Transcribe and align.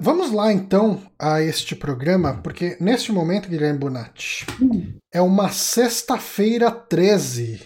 Vamos 0.00 0.30
lá 0.32 0.52
então 0.52 1.02
a 1.18 1.42
este 1.42 1.74
programa, 1.74 2.40
porque 2.42 2.76
neste 2.80 3.10
momento, 3.10 3.48
Guilherme 3.48 3.78
Bonatti, 3.80 4.46
hum. 4.60 4.94
é 5.12 5.20
uma 5.20 5.50
sexta-feira 5.50 6.70
13, 6.70 7.60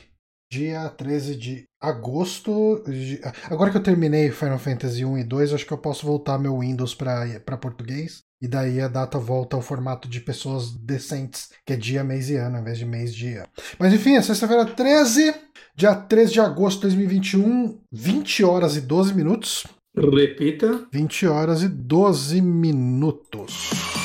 dia 0.51 0.89
13 0.89 1.37
de 1.37 1.65
agosto. 1.81 2.83
Agora 3.51 3.71
que 3.71 3.77
eu 3.77 3.83
terminei 3.83 4.31
Final 4.31 4.59
Fantasy 4.59 5.05
1 5.05 5.19
e 5.19 5.25
2, 5.25 5.53
acho 5.53 5.67
que 5.67 5.73
eu 5.73 5.79
posso 5.79 6.07
voltar 6.07 6.39
meu 6.39 6.59
Windows 6.59 6.95
para 6.95 7.59
português. 7.61 8.23
E 8.41 8.49
daí 8.49 8.81
a 8.81 8.89
data 8.89 9.19
volta 9.19 9.55
ao 9.55 9.63
formato 9.63 10.09
de 10.09 10.19
pessoas 10.19 10.73
decentes, 10.73 11.51
que 11.65 11.75
é 11.75 11.77
dia, 11.77 12.03
mês 12.03 12.29
e 12.29 12.37
ano, 12.37 12.57
ao 12.57 12.63
invés 12.63 12.79
de 12.79 12.85
mês, 12.85 13.15
dia. 13.15 13.47
Mas 13.79 13.93
enfim, 13.93 14.17
é 14.17 14.23
sexta-feira 14.23 14.65
13, 14.65 15.35
dia 15.77 15.95
13 15.95 16.33
de 16.33 16.41
agosto 16.41 16.79
de 16.79 16.97
2021, 16.97 17.79
20 17.93 18.43
horas 18.43 18.77
e 18.77 18.81
12 18.81 19.15
minutos. 19.15 19.65
Repita. 19.95 20.87
20 20.91 21.27
horas 21.27 21.63
e 21.63 21.69
12 21.69 22.41
minutos. 22.41 24.02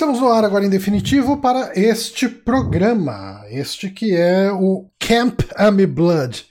Estamos 0.00 0.18
no 0.18 0.32
ar 0.32 0.46
agora 0.46 0.64
em 0.64 0.70
definitivo 0.70 1.42
para 1.42 1.72
este 1.78 2.26
programa. 2.26 3.44
Este 3.50 3.90
que 3.90 4.16
é 4.16 4.50
o 4.50 4.88
Camp 4.98 5.42
Amy 5.54 5.84
Blood. 5.84 6.46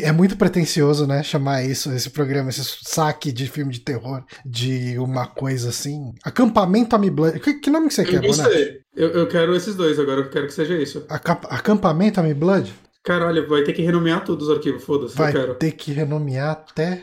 É 0.00 0.10
muito 0.10 0.38
pretencioso, 0.38 1.06
né? 1.06 1.22
Chamar 1.22 1.62
isso, 1.64 1.92
esse 1.92 2.08
programa, 2.08 2.48
esse 2.48 2.64
saque 2.82 3.30
de 3.30 3.46
filme 3.46 3.74
de 3.74 3.80
terror, 3.80 4.24
de 4.42 4.98
uma 4.98 5.26
coisa 5.26 5.68
assim. 5.68 6.14
Acampamento 6.24 6.96
Amy 6.96 7.10
Blood. 7.10 7.40
Que, 7.40 7.60
que 7.60 7.68
nome 7.68 7.88
que 7.88 7.94
você 7.94 8.00
eu 8.00 8.06
quer, 8.06 8.20
Boné? 8.22 8.78
Eu, 8.96 9.10
eu 9.10 9.28
quero 9.28 9.54
esses 9.54 9.74
dois 9.74 9.98
agora, 9.98 10.22
eu 10.22 10.30
quero 10.30 10.46
que 10.46 10.54
seja 10.54 10.74
isso. 10.74 11.04
Acamp 11.10 11.44
Acampamento 11.50 12.20
Amy 12.20 12.32
Blood? 12.32 12.72
Caralho, 13.04 13.46
vai 13.46 13.64
ter 13.64 13.74
que 13.74 13.82
renomear 13.82 14.24
todos 14.24 14.48
os 14.48 14.56
arquivos, 14.56 14.82
foda-se. 14.82 15.14
Vai 15.14 15.30
ter 15.56 15.72
que 15.72 15.92
renomear 15.92 16.52
até 16.52 17.02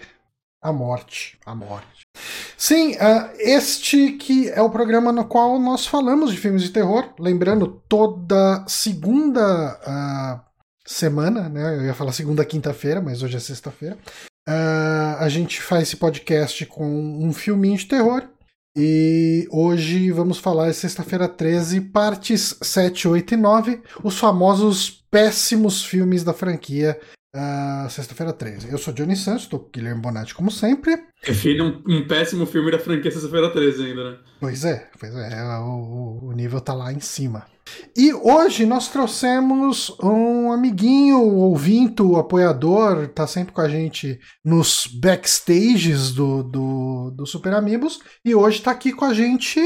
a 0.62 0.72
morte. 0.72 1.38
A 1.46 1.56
morte. 1.56 2.02
Sim, 2.56 2.92
uh, 2.92 3.32
este 3.40 4.12
que 4.12 4.50
é 4.50 4.62
o 4.62 4.70
programa 4.70 5.12
no 5.12 5.26
qual 5.26 5.60
nós 5.60 5.88
falamos 5.88 6.32
de 6.32 6.38
filmes 6.38 6.62
de 6.62 6.70
terror. 6.70 7.14
Lembrando, 7.20 7.82
toda 7.90 8.64
segunda 8.68 9.80
uh, 9.82 10.42
semana, 10.86 11.50
né? 11.50 11.78
Eu 11.78 11.86
ia 11.86 11.94
falar 11.94 12.12
segunda 12.12 12.46
quinta-feira, 12.46 13.02
mas 13.02 13.24
hoje 13.24 13.38
é 13.38 13.40
sexta-feira. 13.40 13.98
Uh, 14.48 15.18
a 15.18 15.28
gente 15.30 15.62
faz 15.62 15.84
esse 15.84 15.98
podcast 15.98 16.66
com 16.68 16.86
um 16.86 17.34
filminho 17.34 17.78
de 17.78 17.88
terror. 17.88 18.28
E 18.78 19.48
hoje 19.52 20.12
vamos 20.12 20.38
falar, 20.38 20.74
sexta-feira 20.74 21.28
13, 21.28 21.82
partes 21.82 22.56
7, 22.62 23.08
8 23.08 23.34
e 23.34 23.38
9, 23.38 23.84
os 24.02 24.18
famosos 24.18 25.04
péssimos 25.12 25.84
filmes 25.84 26.24
da 26.24 26.34
franquia 26.34 26.98
Uh, 27.34 27.90
Sexta-feira 27.90 28.34
13. 28.34 28.70
Eu 28.70 28.78
sou 28.78 28.94
Johnny 28.94 29.16
Santos, 29.16 29.44
estou 29.44 29.60
com 29.60 29.68
o 29.68 29.72
Guilherme 29.72 30.02
Bonatti, 30.02 30.36
como 30.36 30.52
sempre. 30.52 31.02
É 31.24 31.34
filho 31.34 31.82
um, 31.88 32.00
um 32.00 32.08
péssimo 32.08 32.46
filme 32.46 32.70
da 32.70 32.78
franquia 32.78 33.10
Sexta-feira 33.10 33.50
13 33.50 33.86
ainda, 33.86 34.12
né? 34.12 34.18
Pois 34.40 34.66
é, 34.66 34.90
pois 35.00 35.16
é, 35.16 35.42
o, 35.60 36.20
o 36.24 36.32
nível 36.34 36.60
tá 36.60 36.74
lá 36.74 36.92
em 36.92 37.00
cima. 37.00 37.46
E 37.96 38.14
hoje 38.14 38.66
nós 38.66 38.90
trouxemos 38.90 39.96
um 40.04 40.52
amiguinho, 40.52 41.22
ouvinto, 41.22 42.18
apoiador, 42.18 43.08
tá 43.08 43.26
sempre 43.26 43.54
com 43.54 43.62
a 43.62 43.70
gente 43.70 44.20
nos 44.44 44.86
backstages 44.88 46.12
do, 46.12 46.44
do, 46.44 47.12
do 47.12 47.26
Super 47.26 47.54
Amigos, 47.54 48.02
e 48.26 48.36
hoje 48.36 48.62
tá 48.62 48.72
aqui 48.72 48.92
com 48.92 49.06
a 49.06 49.14
gente 49.14 49.62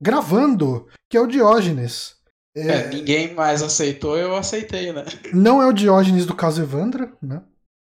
gravando, 0.00 0.86
que 1.08 1.16
é 1.16 1.20
o 1.20 1.26
Diógenes. 1.26 2.19
É, 2.60 2.72
é, 2.72 2.88
ninguém 2.88 3.34
mais 3.34 3.62
aceitou, 3.62 4.16
eu 4.16 4.36
aceitei, 4.36 4.92
né? 4.92 5.04
Não 5.32 5.62
é 5.62 5.66
o 5.66 5.72
Diógenes 5.72 6.26
do 6.26 6.34
caso 6.34 6.62
Evandra, 6.62 7.12
né? 7.22 7.42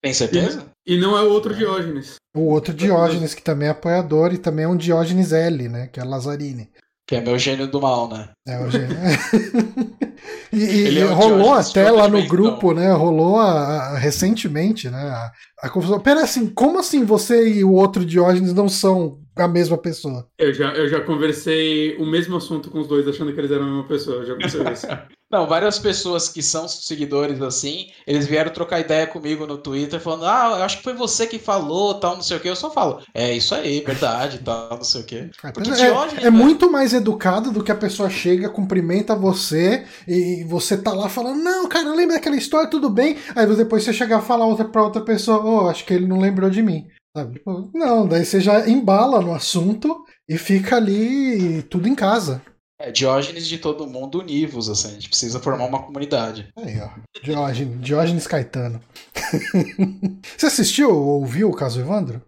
Tem 0.03 0.12
certeza? 0.12 0.66
E, 0.87 0.94
e 0.94 1.00
não 1.00 1.16
é 1.16 1.22
o 1.22 1.31
outro 1.31 1.54
Diógenes. 1.54 2.16
O 2.37 2.50
outro 2.50 2.75
Diógenes, 2.75 3.34
que 3.34 3.43
também 3.43 3.69
é 3.69 3.71
apoiador, 3.71 4.32
e 4.32 4.38
também 4.38 4.65
é 4.65 4.69
um 4.69 4.77
Diógenes 4.77 5.32
L, 5.32 5.69
né? 5.69 5.88
Que 5.88 6.00
é 6.00 6.04
Lazzarini. 6.04 6.71
Que 7.09 7.16
é 7.16 7.21
meu 7.21 7.38
gênio 7.38 7.69
do 7.69 7.81
mal, 7.81 8.09
né? 8.09 8.31
É 8.47 8.59
o 8.59 8.69
gênio. 8.69 8.97
e, 10.53 10.59
e 10.59 10.98
é 10.98 11.04
rolou 11.04 11.54
até 11.54 11.88
lá 11.91 12.09
no 12.09 12.27
grupo, 12.27 12.75
né? 12.75 12.93
Rolou 12.93 13.38
a, 13.38 13.53
a, 13.53 13.98
recentemente, 13.98 14.91
né? 14.91 14.98
A, 14.98 15.33
a 15.62 15.69
confusão. 15.69 16.00
Pera 16.00 16.25
assim, 16.25 16.48
como 16.48 16.81
assim 16.81 17.04
você 17.04 17.48
e 17.48 17.65
o 17.65 17.72
outro 17.72 18.04
Diógenes 18.04 18.53
não 18.53 18.69
são 18.69 19.21
a 19.45 19.49
mesma 19.49 19.77
pessoa. 19.77 20.27
Eu 20.39 20.53
já, 20.53 20.73
eu 20.75 20.89
já 20.89 21.01
conversei 21.01 21.97
o 21.97 22.07
mesmo 22.07 22.37
assunto 22.37 22.71
com 22.71 22.81
os 22.81 22.89
dois, 22.89 23.07
achando 23.07 23.33
que 23.33 23.41
eles 23.41 23.51
eram 23.51 23.65
a 23.65 23.69
mesma 23.69 23.89
pessoa. 23.89 24.25
já 24.25 24.33
aconteceu 24.33 24.65
isso. 24.73 24.87
Não, 25.29 25.45
várias 25.45 25.77
pessoas 25.77 26.29
que 26.29 26.41
são 26.41 26.69
seguidores 26.69 27.43
assim, 27.43 27.89
eles 28.07 28.29
vieram 28.29 28.53
trocar 28.53 28.79
ideia 28.79 29.09
comigo 29.09 29.45
no 29.45 29.59
Twitter, 29.59 29.99
falando: 29.99 30.25
Ah, 30.25 30.55
eu 30.59 30.63
acho 30.63 30.79
que 30.79 30.85
foi 30.85 30.95
você 30.95 31.27
que 31.27 31.37
falou, 31.37 31.95
tal, 31.95 32.15
não 32.15 32.23
sei 32.23 32.37
o 32.37 32.41
que. 32.41 32.49
Eu 32.49 32.55
só 32.55 32.71
falo: 32.71 33.01
É 33.13 33.33
isso 33.33 33.53
aí, 33.53 33.81
verdade, 33.81 34.39
tal, 34.39 34.77
não 34.77 34.85
sei 34.85 35.01
o 35.01 35.05
que. 35.05 35.17
É, 35.17 36.23
é, 36.23 36.27
é 36.27 36.31
muito 36.31 36.71
mais 36.71 36.93
educado 36.93 37.51
do 37.51 37.63
que 37.63 37.73
a 37.73 37.77
pessoa 37.77 38.09
chega, 38.09 38.49
cumprimenta 38.49 39.17
você 39.17 39.85
e 40.07 40.45
você 40.45 40.77
tá 40.77 40.93
lá 40.93 41.09
falando: 41.09 41.43
Não, 41.43 41.69
cara, 41.69 41.93
lembra 41.93 42.15
daquela 42.15 42.37
história, 42.37 42.71
tudo 42.71 42.89
bem. 42.89 43.17
Aí 43.35 43.47
depois 43.57 43.83
você 43.83 43.93
chegar 43.93 44.19
a 44.19 44.23
falar 44.23 44.47
outra 44.47 44.67
pra 44.67 44.85
outra 44.85 45.03
pessoa: 45.03 45.43
Oh, 45.45 45.69
acho 45.69 45.85
que 45.85 45.93
ele 45.93 46.07
não 46.07 46.21
lembrou 46.21 46.49
de 46.49 46.63
mim. 46.63 46.87
Tipo, 47.25 47.71
não, 47.72 48.06
daí 48.06 48.25
você 48.25 48.41
já 48.41 48.69
embala 48.69 49.21
no 49.21 49.34
assunto 49.34 50.04
e 50.28 50.37
fica 50.37 50.77
ali 50.77 51.62
tudo 51.65 51.88
em 51.88 51.94
casa. 51.94 52.43
É, 52.78 52.91
Diógenes 52.91 53.47
de 53.47 53.56
todo 53.56 53.87
mundo 53.87 54.19
univos, 54.19 54.69
assim, 54.69 54.88
a 54.88 54.93
gente 54.93 55.09
precisa 55.09 55.41
formar 55.41 55.65
uma 55.65 55.82
comunidade. 55.82 56.49
Aí, 56.56 56.78
ó. 56.78 56.91
Diógenes, 57.22 57.81
Diógenes 57.81 58.27
Caetano. 58.27 58.82
você 60.37 60.47
assistiu 60.47 60.91
ou 60.91 61.21
ouviu 61.21 61.49
o 61.49 61.56
caso 61.56 61.81
Evandro? 61.81 62.21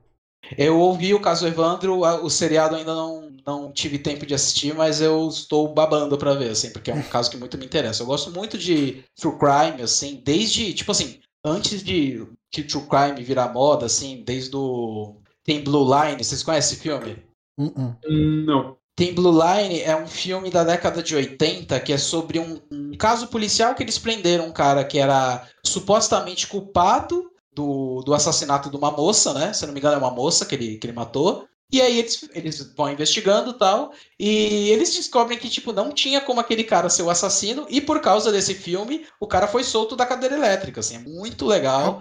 Eu 0.57 0.79
ouvi 0.79 1.13
o 1.13 1.21
caso 1.21 1.47
Evandro, 1.47 2.01
o 2.01 2.31
seriado 2.31 2.77
ainda 2.77 2.95
não, 2.95 3.31
não 3.47 3.71
tive 3.71 3.99
tempo 3.99 4.25
de 4.25 4.33
assistir, 4.35 4.75
mas 4.75 5.03
eu 5.03 5.29
estou 5.29 5.75
babando 5.75 6.17
para 6.17 6.33
ver, 6.33 6.51
assim, 6.51 6.71
porque 6.71 6.91
é 6.91 6.95
um 6.95 7.03
caso 7.03 7.31
que 7.31 7.37
muito 7.37 7.59
me 7.59 7.67
interessa. 7.67 8.03
Eu 8.03 8.07
gosto 8.07 8.31
muito 8.31 8.57
de 8.57 9.05
true 9.21 9.37
crime, 9.39 9.83
assim, 9.83 10.23
desde, 10.25 10.73
tipo 10.73 10.91
assim, 10.91 11.21
antes 11.49 11.83
de 11.83 12.27
que 12.51 12.63
True 12.63 12.87
Crime 12.87 13.23
virar 13.23 13.53
moda, 13.53 13.87
assim, 13.87 14.23
desde 14.25 14.57
o. 14.57 15.17
Tem 15.45 15.63
Blue 15.63 15.85
Line, 15.85 16.23
vocês 16.23 16.43
conhecem 16.43 16.75
esse 16.75 16.83
filme? 16.83 17.25
Uh 17.59 17.71
-uh. 17.71 18.45
Não. 18.45 18.77
Tem 18.95 19.15
Blue 19.15 19.33
Line, 19.33 19.81
é 19.81 19.97
um 19.97 20.09
filme 20.09 20.51
da 20.51 20.65
década 20.65 21.03
de 21.03 21.15
80 21.15 21.79
que 21.81 21.93
é 21.93 21.99
sobre 21.99 22.41
um, 22.41 22.61
um 22.71 22.97
caso 22.97 23.29
policial 23.29 23.75
que 23.75 23.83
eles 23.83 23.99
prenderam 23.99 24.49
um 24.49 24.53
cara 24.53 24.85
que 24.85 24.99
era 24.99 25.47
supostamente 25.65 26.49
culpado 26.49 27.31
do, 27.53 28.03
do 28.03 28.13
assassinato 28.13 28.71
de 28.71 28.77
uma 28.77 28.91
moça, 28.91 29.33
né? 29.33 29.53
Se 29.53 29.65
não 29.67 29.73
me 29.73 29.79
engano, 29.79 29.95
é 29.95 29.99
uma 29.99 30.11
moça 30.11 30.45
que 30.45 30.55
ele, 30.55 30.79
que 30.79 30.87
ele 30.87 30.97
matou. 30.97 31.49
E 31.71 31.83
aí 31.83 31.99
eles, 31.99 32.29
eles 32.33 32.73
vão 32.75 32.91
investigando 32.91 33.53
tal, 33.53 33.93
e 34.19 34.71
eles 34.71 34.95
descobrem 34.95 35.39
que, 35.39 35.51
tipo, 35.51 35.71
não 35.71 35.93
tinha 35.93 36.19
como 36.21 36.41
aquele 36.41 36.65
cara 36.65 36.89
ser 36.89 37.03
o 37.03 37.11
assassino, 37.11 37.67
e 37.69 37.79
por 37.81 38.01
causa 38.01 38.33
desse 38.33 38.55
filme, 38.55 39.07
o 39.21 39.27
cara 39.27 39.47
foi 39.47 39.63
solto 39.63 39.95
da 39.95 40.07
cadeira 40.07 40.35
elétrica, 40.37 40.81
assim, 40.81 40.97
é 40.97 40.99
muito 41.01 41.45
legal 41.45 41.99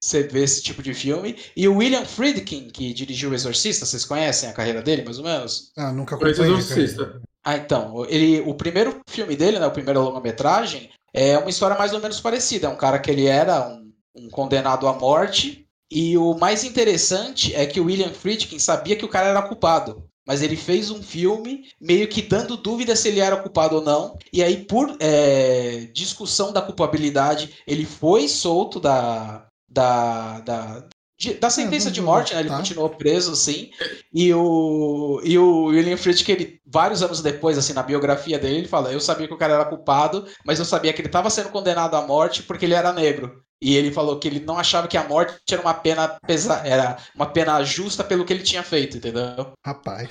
você 0.00 0.22
ver 0.22 0.44
esse 0.44 0.62
tipo 0.62 0.82
de 0.82 0.94
filme. 0.94 1.36
E 1.56 1.66
o 1.66 1.78
William 1.78 2.04
Friedkin, 2.04 2.68
que 2.68 2.92
dirigiu 2.92 3.30
O 3.30 3.34
Exorcista, 3.34 3.86
vocês 3.86 4.04
conhecem 4.04 4.48
a 4.48 4.52
carreira 4.52 4.82
dele, 4.82 5.02
mais 5.02 5.18
ou 5.18 5.24
menos? 5.24 5.72
Ah, 5.76 5.92
nunca 5.92 6.16
conheci. 6.16 6.40
O 6.40 6.44
Exorcista. 6.44 7.20
Ah, 7.42 7.56
então, 7.56 8.06
ele, 8.08 8.40
o 8.42 8.54
primeiro 8.54 9.00
filme 9.08 9.34
dele, 9.34 9.58
né, 9.58 9.66
o 9.66 9.72
primeiro 9.72 10.00
longa-metragem, 10.00 10.90
é 11.12 11.36
uma 11.38 11.50
história 11.50 11.76
mais 11.76 11.92
ou 11.92 12.00
menos 12.00 12.20
parecida, 12.20 12.68
é 12.68 12.70
um 12.70 12.76
cara 12.76 12.98
que 12.98 13.10
ele 13.10 13.26
era 13.26 13.68
um, 13.68 13.92
um 14.14 14.30
condenado 14.30 14.86
à 14.86 14.92
morte, 14.92 15.63
e 15.90 16.16
o 16.16 16.34
mais 16.34 16.64
interessante 16.64 17.54
é 17.54 17.66
que 17.66 17.80
o 17.80 17.84
William 17.84 18.12
Friedkin 18.12 18.58
sabia 18.58 18.96
que 18.96 19.04
o 19.04 19.08
cara 19.08 19.28
era 19.28 19.42
culpado. 19.42 20.08
Mas 20.26 20.42
ele 20.42 20.56
fez 20.56 20.90
um 20.90 21.02
filme 21.02 21.64
meio 21.78 22.08
que 22.08 22.22
dando 22.22 22.56
dúvida 22.56 22.96
se 22.96 23.08
ele 23.08 23.20
era 23.20 23.36
culpado 23.36 23.76
ou 23.76 23.82
não. 23.82 24.16
E 24.32 24.42
aí, 24.42 24.64
por 24.64 24.96
é, 24.98 25.90
discussão 25.92 26.50
da 26.50 26.62
culpabilidade, 26.62 27.56
ele 27.66 27.84
foi 27.84 28.26
solto 28.26 28.80
da, 28.80 29.46
da, 29.68 30.40
da, 30.40 30.88
de, 31.18 31.34
da 31.34 31.50
sentença 31.50 31.90
de 31.90 32.00
morte, 32.00 32.32
né? 32.32 32.40
Ele 32.40 32.48
tá. 32.48 32.56
continuou 32.56 32.88
preso, 32.88 33.32
assim. 33.32 33.70
E 34.12 34.32
o, 34.32 35.20
e 35.22 35.38
o 35.38 35.66
William 35.66 35.96
Friedkin, 35.98 36.32
ele, 36.32 36.60
vários 36.66 37.02
anos 37.02 37.20
depois, 37.20 37.58
assim, 37.58 37.74
na 37.74 37.82
biografia 37.82 38.38
dele, 38.38 38.58
ele 38.58 38.68
fala: 38.68 38.90
Eu 38.90 39.00
sabia 39.00 39.28
que 39.28 39.34
o 39.34 39.38
cara 39.38 39.54
era 39.54 39.64
culpado, 39.66 40.26
mas 40.46 40.58
eu 40.58 40.64
sabia 40.64 40.92
que 40.94 41.02
ele 41.02 41.08
estava 41.08 41.28
sendo 41.28 41.50
condenado 41.50 41.96
à 41.96 42.06
morte 42.06 42.42
porque 42.42 42.64
ele 42.64 42.74
era 42.74 42.94
negro. 42.94 43.43
E 43.64 43.74
ele 43.76 43.90
falou 43.90 44.18
que 44.18 44.28
ele 44.28 44.40
não 44.40 44.58
achava 44.58 44.86
que 44.86 44.94
a 44.98 45.08
morte 45.08 45.40
era 45.50 45.62
uma 45.62 45.72
pena 45.72 46.06
pesa 46.26 46.60
era 46.66 46.98
uma 47.14 47.24
pena 47.24 47.64
justa 47.64 48.04
pelo 48.04 48.22
que 48.22 48.30
ele 48.30 48.42
tinha 48.42 48.62
feito, 48.62 48.98
entendeu? 48.98 49.54
Rapaz. 49.64 50.10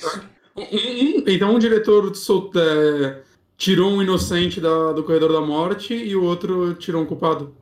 Então 1.27 1.53
um 1.53 1.59
diretor 1.59 2.15
solta, 2.15 2.59
é, 2.59 3.21
tirou 3.55 3.91
um 3.91 4.01
inocente 4.01 4.59
da, 4.59 4.91
do 4.91 5.03
corredor 5.03 5.31
da 5.31 5.41
morte 5.41 5.93
e 5.93 6.15
o 6.15 6.23
outro 6.23 6.73
tirou 6.73 7.03
um 7.03 7.05
culpado. 7.05 7.55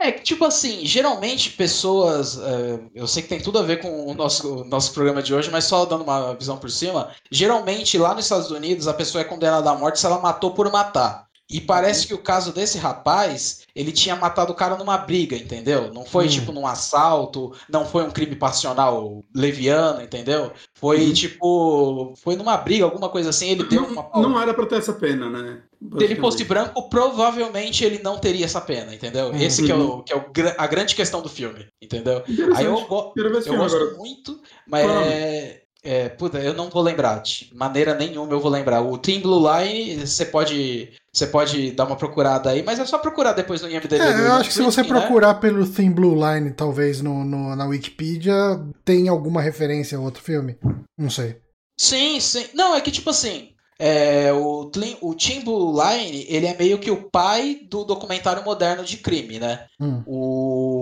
É 0.00 0.10
que, 0.12 0.22
tipo 0.22 0.44
assim, 0.44 0.84
geralmente 0.84 1.50
pessoas. 1.50 2.38
é, 2.38 2.80
eu 2.94 3.06
sei 3.06 3.22
que 3.22 3.28
tem 3.28 3.40
tudo 3.40 3.60
a 3.60 3.62
ver 3.62 3.80
com 3.80 4.06
o 4.06 4.14
nosso, 4.14 4.62
o 4.62 4.64
nosso 4.64 4.92
programa 4.92 5.22
de 5.22 5.34
hoje, 5.34 5.50
mas 5.50 5.64
só 5.64 5.84
dando 5.84 6.02
uma 6.02 6.34
visão 6.34 6.56
por 6.56 6.70
cima. 6.70 7.10
Geralmente, 7.30 7.98
lá 7.98 8.14
nos 8.14 8.24
Estados 8.24 8.50
Unidos, 8.50 8.86
a 8.86 8.94
pessoa 8.94 9.22
é 9.22 9.24
condenada 9.24 9.70
à 9.70 9.74
morte 9.74 9.98
se 9.98 10.06
ela 10.06 10.20
matou 10.20 10.52
por 10.52 10.70
matar. 10.70 11.27
E 11.50 11.60
parece 11.62 12.06
que 12.06 12.12
o 12.12 12.18
caso 12.18 12.52
desse 12.52 12.76
rapaz, 12.76 13.62
ele 13.74 13.90
tinha 13.90 14.14
matado 14.14 14.52
o 14.52 14.54
cara 14.54 14.76
numa 14.76 14.98
briga, 14.98 15.34
entendeu? 15.34 15.92
Não 15.94 16.04
foi 16.04 16.26
Hum. 16.26 16.28
tipo 16.28 16.52
num 16.52 16.66
assalto, 16.66 17.52
não 17.70 17.86
foi 17.86 18.02
um 18.04 18.10
crime 18.10 18.36
passional 18.36 19.24
leviano, 19.34 20.02
entendeu? 20.02 20.52
Foi 20.74 21.06
Uhum. 21.06 21.12
tipo. 21.14 22.14
Foi 22.22 22.36
numa 22.36 22.56
briga, 22.58 22.84
alguma 22.84 23.08
coisa 23.08 23.30
assim, 23.30 23.48
ele 23.48 23.64
deu 23.64 23.84
uma 23.84 24.10
Não, 24.14 24.30
não 24.30 24.42
era 24.42 24.52
pra 24.52 24.66
ter 24.66 24.76
essa 24.76 24.92
pena, 24.92 25.30
né? 25.30 25.62
se 25.96 26.04
ele 26.04 26.16
fosse 26.16 26.42
branco, 26.44 26.88
provavelmente 26.88 27.84
ele 27.84 28.00
não 28.02 28.18
teria 28.18 28.44
essa 28.44 28.60
pena, 28.60 28.92
entendeu? 28.94 29.26
Uhum. 29.28 29.36
Esse 29.40 29.64
que 29.64 29.70
é, 29.70 29.74
o, 29.76 30.02
que 30.02 30.12
é 30.12 30.16
o 30.16 30.24
a 30.58 30.66
grande 30.66 30.94
questão 30.94 31.22
do 31.22 31.28
filme, 31.28 31.66
entendeu? 31.80 32.22
Aí 32.54 32.64
eu, 32.64 32.84
go- 32.86 33.12
eu 33.16 33.30
gosto 33.30 33.52
agora. 33.76 33.96
muito, 33.96 34.40
mas 34.66 34.84
é, 34.90 35.62
é, 35.84 36.08
puta, 36.08 36.38
eu 36.40 36.52
não 36.52 36.68
vou 36.68 36.82
lembrar, 36.82 37.22
de 37.22 37.50
maneira 37.54 37.94
nenhuma 37.94 38.32
eu 38.32 38.40
vou 38.40 38.50
lembrar. 38.50 38.80
O 38.82 38.98
Team 38.98 39.20
Blue 39.20 39.38
Line, 39.40 40.04
você 40.04 40.24
pode, 40.26 40.90
você 41.18 41.26
pode 41.26 41.72
dar 41.72 41.84
uma 41.84 41.96
procurada 41.96 42.50
aí, 42.50 42.62
mas 42.62 42.78
é 42.78 42.84
só 42.86 42.98
procurar 42.98 43.32
depois 43.32 43.60
no 43.60 43.68
IMDb. 43.68 43.96
É, 43.96 44.20
eu 44.26 44.32
acho 44.34 44.48
que 44.48 44.54
se 44.54 44.62
você 44.62 44.82
né? 44.82 44.88
procurar 44.88 45.34
pelo 45.34 45.66
Thin 45.66 45.90
Blue 45.90 46.14
Line, 46.14 46.52
talvez 46.52 47.00
no, 47.00 47.24
no- 47.24 47.54
na 47.56 47.66
Wikipedia, 47.66 48.34
tem 48.84 49.08
alguma 49.08 49.42
referência 49.42 49.98
a 49.98 50.00
outro 50.00 50.22
filme. 50.22 50.56
Não 50.98 51.10
sei. 51.10 51.36
Sim, 51.78 52.18
sim. 52.20 52.46
Não, 52.54 52.74
é 52.74 52.80
que 52.80 52.90
tipo 52.90 53.10
assim, 53.10 53.50
é, 53.78 54.32
o, 54.32 54.64
Tlin- 54.66 54.96
o 55.00 55.14
Tim 55.14 55.40
Blue 55.44 55.72
Line, 55.72 56.26
ele 56.28 56.46
é 56.46 56.56
meio 56.56 56.78
que 56.78 56.90
o 56.90 57.08
pai 57.10 57.60
do 57.70 57.84
documentário 57.84 58.44
moderno 58.44 58.84
de 58.84 58.96
crime, 58.96 59.38
né? 59.38 59.66
Hum. 59.80 60.02
O... 60.06 60.77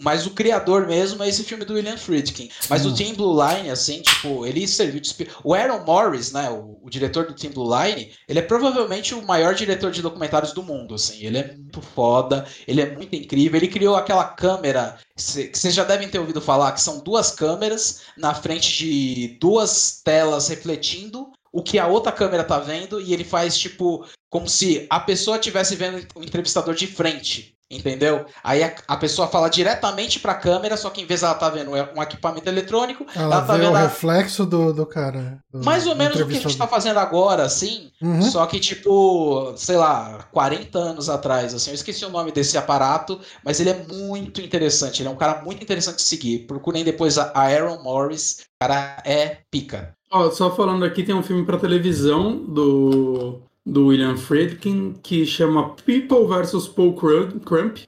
Mas 0.00 0.26
o 0.26 0.30
criador 0.30 0.86
mesmo 0.86 1.22
é 1.22 1.28
esse 1.28 1.44
filme 1.44 1.64
do 1.64 1.74
William 1.74 1.96
Friedkin. 1.96 2.50
Mas 2.68 2.84
Hum. 2.84 2.90
o 2.90 2.94
Tim 2.94 3.14
Blue 3.14 3.36
Line, 3.42 3.70
assim, 3.70 4.02
tipo, 4.02 4.46
ele 4.46 4.66
serviu 4.66 5.00
de... 5.00 5.14
O 5.42 5.54
Aaron 5.54 5.84
Morris, 5.84 6.32
né, 6.32 6.50
o, 6.50 6.78
o 6.82 6.90
diretor 6.90 7.26
do 7.26 7.34
Tim 7.34 7.50
Blue 7.50 7.68
Line, 7.68 8.12
ele 8.28 8.38
é 8.38 8.42
provavelmente 8.42 9.14
o 9.14 9.22
maior 9.22 9.54
diretor 9.54 9.90
de 9.90 10.02
documentários 10.02 10.52
do 10.52 10.62
mundo, 10.62 10.94
assim. 10.94 11.24
Ele 11.24 11.38
é 11.38 11.54
muito 11.54 11.80
foda, 11.80 12.46
ele 12.66 12.80
é 12.80 12.94
muito 12.94 13.14
incrível. 13.14 13.58
Ele 13.58 13.68
criou 13.68 13.96
aquela 13.96 14.24
câmera 14.24 14.98
que 15.14 15.22
vocês 15.22 15.74
já 15.74 15.84
devem 15.84 16.08
ter 16.08 16.18
ouvido 16.18 16.40
falar, 16.40 16.72
que 16.72 16.80
são 16.80 17.00
duas 17.00 17.30
câmeras 17.30 18.02
na 18.16 18.34
frente 18.34 18.76
de 18.78 19.38
duas 19.40 20.00
telas 20.04 20.48
refletindo 20.48 21.30
o 21.52 21.62
que 21.62 21.78
a 21.78 21.86
outra 21.86 22.10
câmera 22.10 22.42
tá 22.42 22.58
vendo 22.58 23.00
e 23.00 23.12
ele 23.12 23.24
faz 23.24 23.58
tipo 23.58 24.06
como 24.30 24.48
se 24.48 24.86
a 24.88 24.98
pessoa 24.98 25.36
estivesse 25.36 25.76
vendo 25.76 26.06
o 26.14 26.22
entrevistador 26.22 26.74
de 26.74 26.86
frente, 26.86 27.54
entendeu? 27.76 28.24
Aí 28.44 28.62
a, 28.62 28.74
a 28.88 28.96
pessoa 28.96 29.26
fala 29.28 29.48
diretamente 29.48 30.20
pra 30.20 30.34
câmera, 30.34 30.76
só 30.76 30.90
que 30.90 31.00
em 31.00 31.06
vez 31.06 31.22
ela 31.22 31.34
tá 31.34 31.48
vendo 31.50 31.70
um 31.70 32.02
equipamento 32.02 32.48
eletrônico, 32.48 33.06
Ela, 33.14 33.36
ela 33.36 33.42
tá 33.42 33.54
vê 33.54 33.60
vendo 33.60 33.72
o 33.72 33.76
a- 33.76 33.80
reflexo 33.82 34.44
do, 34.46 34.72
do 34.72 34.86
cara. 34.86 35.38
do- 35.52 35.64
mais 35.64 35.86
ou 35.86 35.94
menos 35.94 36.20
o 36.20 36.26
que 36.26 36.36
a 36.36 36.40
gente 36.40 36.56
tá 36.58 36.66
fazendo 36.68 36.98
agora, 36.98 37.42
assim, 37.44 37.90
Uhum. 38.00 38.22
só 38.22 38.44
que, 38.46 38.58
tipo, 38.60 39.52
sei 39.56 39.76
lá, 39.76 40.26
40 40.32 40.78
anos 40.78 41.08
atrás, 41.08 41.54
assim, 41.54 41.70
eu 41.70 41.74
esqueci 41.74 42.04
o 42.04 42.10
nome 42.10 42.32
desse 42.32 42.58
aparato, 42.58 43.20
mas 43.44 43.60
ele 43.60 43.70
é 43.70 43.84
muito 43.88 44.40
interessante. 44.40 45.00
Ele 45.02 45.08
é 45.08 45.12
um 45.12 45.16
cara 45.16 45.42
muito 45.42 45.62
interessante 45.62 45.96
de 45.96 46.02
seguir. 46.02 46.46
Procurem 46.46 46.84
depois 46.84 47.16
a 47.18 47.32
a 47.34 47.42
Aaron 47.42 47.82
Morris. 47.82 48.40
O 48.40 48.64
cara 48.64 49.02
é 49.04 49.38
pica. 49.50 49.94
Ó, 50.10 50.30
só 50.30 50.54
falando 50.54 50.84
aqui, 50.84 51.02
tem 51.02 51.14
um 51.14 51.22
filme 51.22 51.44
pra 51.46 51.58
televisão 51.58 52.36
do, 52.44 53.40
do 53.64 53.86
William 53.86 54.16
Friedkin 54.16 54.94
que 55.02 55.24
chama 55.24 55.70
People 55.86 56.26
vs. 56.26 56.68
Paul 56.68 56.94
Crum- 56.94 57.38
Crump. 57.44 57.78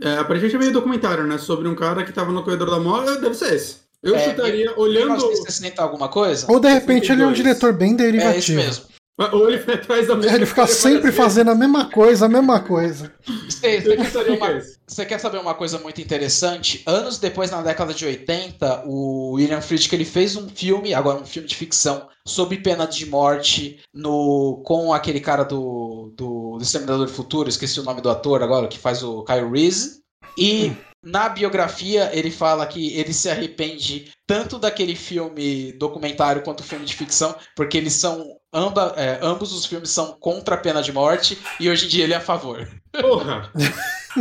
É, 0.00 0.18
aparentemente 0.18 0.56
é 0.56 0.58
meio 0.58 0.72
documentário, 0.72 1.24
né? 1.26 1.38
Sobre 1.38 1.66
um 1.68 1.74
cara 1.74 2.04
que 2.04 2.12
tava 2.12 2.30
no 2.32 2.42
corredor 2.42 2.70
da 2.70 2.78
morte. 2.78 3.18
Deve 3.20 3.34
ser 3.34 3.54
esse. 3.54 3.76
Eu 4.02 4.14
É, 4.14 4.18
chutaria, 4.30 4.72
olhando. 4.78 5.12
1960 5.16 5.82
alguma 5.82 6.08
coisa? 6.08 6.46
Ou 6.50 6.60
de 6.60 6.68
repente 6.68 7.10
ele 7.10 7.22
é 7.22 7.26
um 7.26 7.30
62. 7.34 7.36
diretor 7.36 7.72
bem 7.72 7.90
É 7.90 7.94
esse 7.94 8.02
derivativo. 8.12 8.56
mesmo. 8.58 8.84
Ou 9.18 9.48
ele 9.48 9.58
foi 9.58 9.74
atrás 9.74 10.06
da 10.06 10.14
Ele 10.14 10.44
fica 10.44 10.66
sempre 10.66 11.10
fazendo 11.10 11.50
a 11.50 11.54
mesma 11.54 11.90
coisa, 11.90 12.26
a 12.26 12.28
mesma 12.28 12.60
coisa. 12.60 13.14
Você, 13.48 13.80
você 13.80 13.96
quer 13.96 14.30
uma, 14.30 14.62
você 14.86 15.06
quer 15.06 15.18
saber 15.18 15.38
uma 15.38 15.54
coisa 15.54 15.78
muito 15.78 16.02
interessante? 16.02 16.82
Anos 16.86 17.18
depois, 17.18 17.50
na 17.50 17.62
década 17.62 17.94
de 17.94 18.04
80, 18.04 18.82
o 18.84 19.32
William 19.32 19.62
Friedkin 19.62 19.96
ele 19.96 20.04
fez 20.04 20.36
um 20.36 20.48
filme, 20.50 20.92
agora 20.92 21.18
um 21.18 21.24
filme 21.24 21.48
de 21.48 21.56
ficção, 21.56 22.08
sobre 22.26 22.58
pena 22.58 22.86
de 22.86 23.06
morte 23.06 23.80
no, 23.92 24.60
com 24.66 24.92
aquele 24.92 25.20
cara 25.20 25.44
do, 25.44 26.12
do, 26.14 26.58
do 26.58 26.62
Exterminador 26.62 27.06
do 27.06 27.12
Futuro, 27.12 27.48
esqueci 27.48 27.80
o 27.80 27.84
nome 27.84 28.02
do 28.02 28.10
ator 28.10 28.42
agora, 28.42 28.68
que 28.68 28.78
faz 28.78 29.02
o 29.02 29.24
Kyle 29.24 29.50
Reese. 29.50 30.02
E 30.36 30.72
na 31.02 31.30
biografia 31.30 32.10
ele 32.12 32.30
fala 32.30 32.66
que 32.66 32.94
ele 32.98 33.14
se 33.14 33.30
arrepende 33.30 34.12
tanto 34.26 34.58
daquele 34.58 34.96
filme 34.96 35.72
documentário 35.72 36.42
quanto 36.42 36.62
filme 36.64 36.84
de 36.84 36.94
ficção, 36.96 37.34
porque 37.54 37.76
eles 37.78 37.92
são. 37.94 38.36
Amba, 38.52 38.94
é, 38.96 39.18
ambos 39.22 39.52
os 39.52 39.66
filmes 39.66 39.90
são 39.90 40.16
contra 40.18 40.54
a 40.54 40.58
pena 40.58 40.82
de 40.82 40.90
morte 40.92 41.38
e 41.60 41.68
hoje 41.68 41.84
em 41.86 41.88
dia 41.88 42.04
ele 42.04 42.14
é 42.14 42.16
a 42.16 42.20
favor. 42.20 42.66
Porra! 43.00 43.52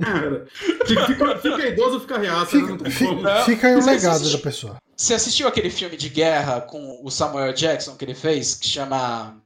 Cara, 0.00 0.46
fica, 0.86 1.38
fica, 1.38 1.66
idoso, 1.68 2.00
fica 2.00 2.18
reaça, 2.18 2.56
né? 2.56 2.62
não 2.62 2.68
Fica, 2.72 2.84
tem 2.84 2.92
fi- 2.92 3.06
como. 3.06 3.22
Não, 3.22 3.44
fica 3.44 3.68
aí 3.68 3.74
o 3.76 3.84
legado 3.84 4.16
assiste- 4.16 4.36
da 4.36 4.42
pessoa. 4.42 4.76
Você 4.96 5.14
assistiu 5.14 5.48
aquele 5.48 5.70
filme 5.70 5.96
de 5.96 6.08
guerra 6.08 6.60
com 6.60 7.00
o 7.02 7.10
Samuel 7.10 7.52
Jackson 7.52 7.96
que 7.96 8.04
ele 8.04 8.14
fez, 8.14 8.54
que 8.54 8.66
chama. 8.68 9.40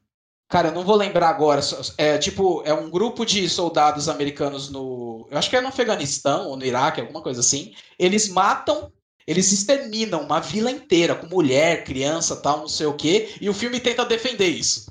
Cara, 0.50 0.68
eu 0.68 0.74
não 0.74 0.82
vou 0.84 0.96
lembrar 0.96 1.28
agora. 1.28 1.60
É 1.96 2.18
tipo, 2.18 2.62
é 2.64 2.72
um 2.74 2.90
grupo 2.90 3.24
de 3.24 3.48
soldados 3.48 4.08
americanos 4.08 4.70
no. 4.70 5.28
Eu 5.30 5.38
acho 5.38 5.48
que 5.48 5.56
é 5.56 5.60
no 5.60 5.68
Afeganistão 5.68 6.48
ou 6.48 6.56
no 6.56 6.64
Iraque, 6.64 7.00
alguma 7.00 7.22
coisa 7.22 7.40
assim. 7.40 7.72
Eles 7.98 8.28
matam, 8.28 8.90
eles 9.28 9.52
exterminam 9.52 10.22
uma 10.22 10.40
vila 10.40 10.70
inteira, 10.70 11.14
com 11.14 11.26
mulher, 11.26 11.84
criança, 11.84 12.34
tal, 12.34 12.60
não 12.60 12.68
sei 12.68 12.86
o 12.86 12.94
quê, 12.94 13.34
e 13.42 13.50
o 13.50 13.52
filme 13.52 13.78
tenta 13.78 14.02
defender 14.06 14.48
isso. 14.48 14.90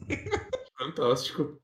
Fantástico. 0.77 1.59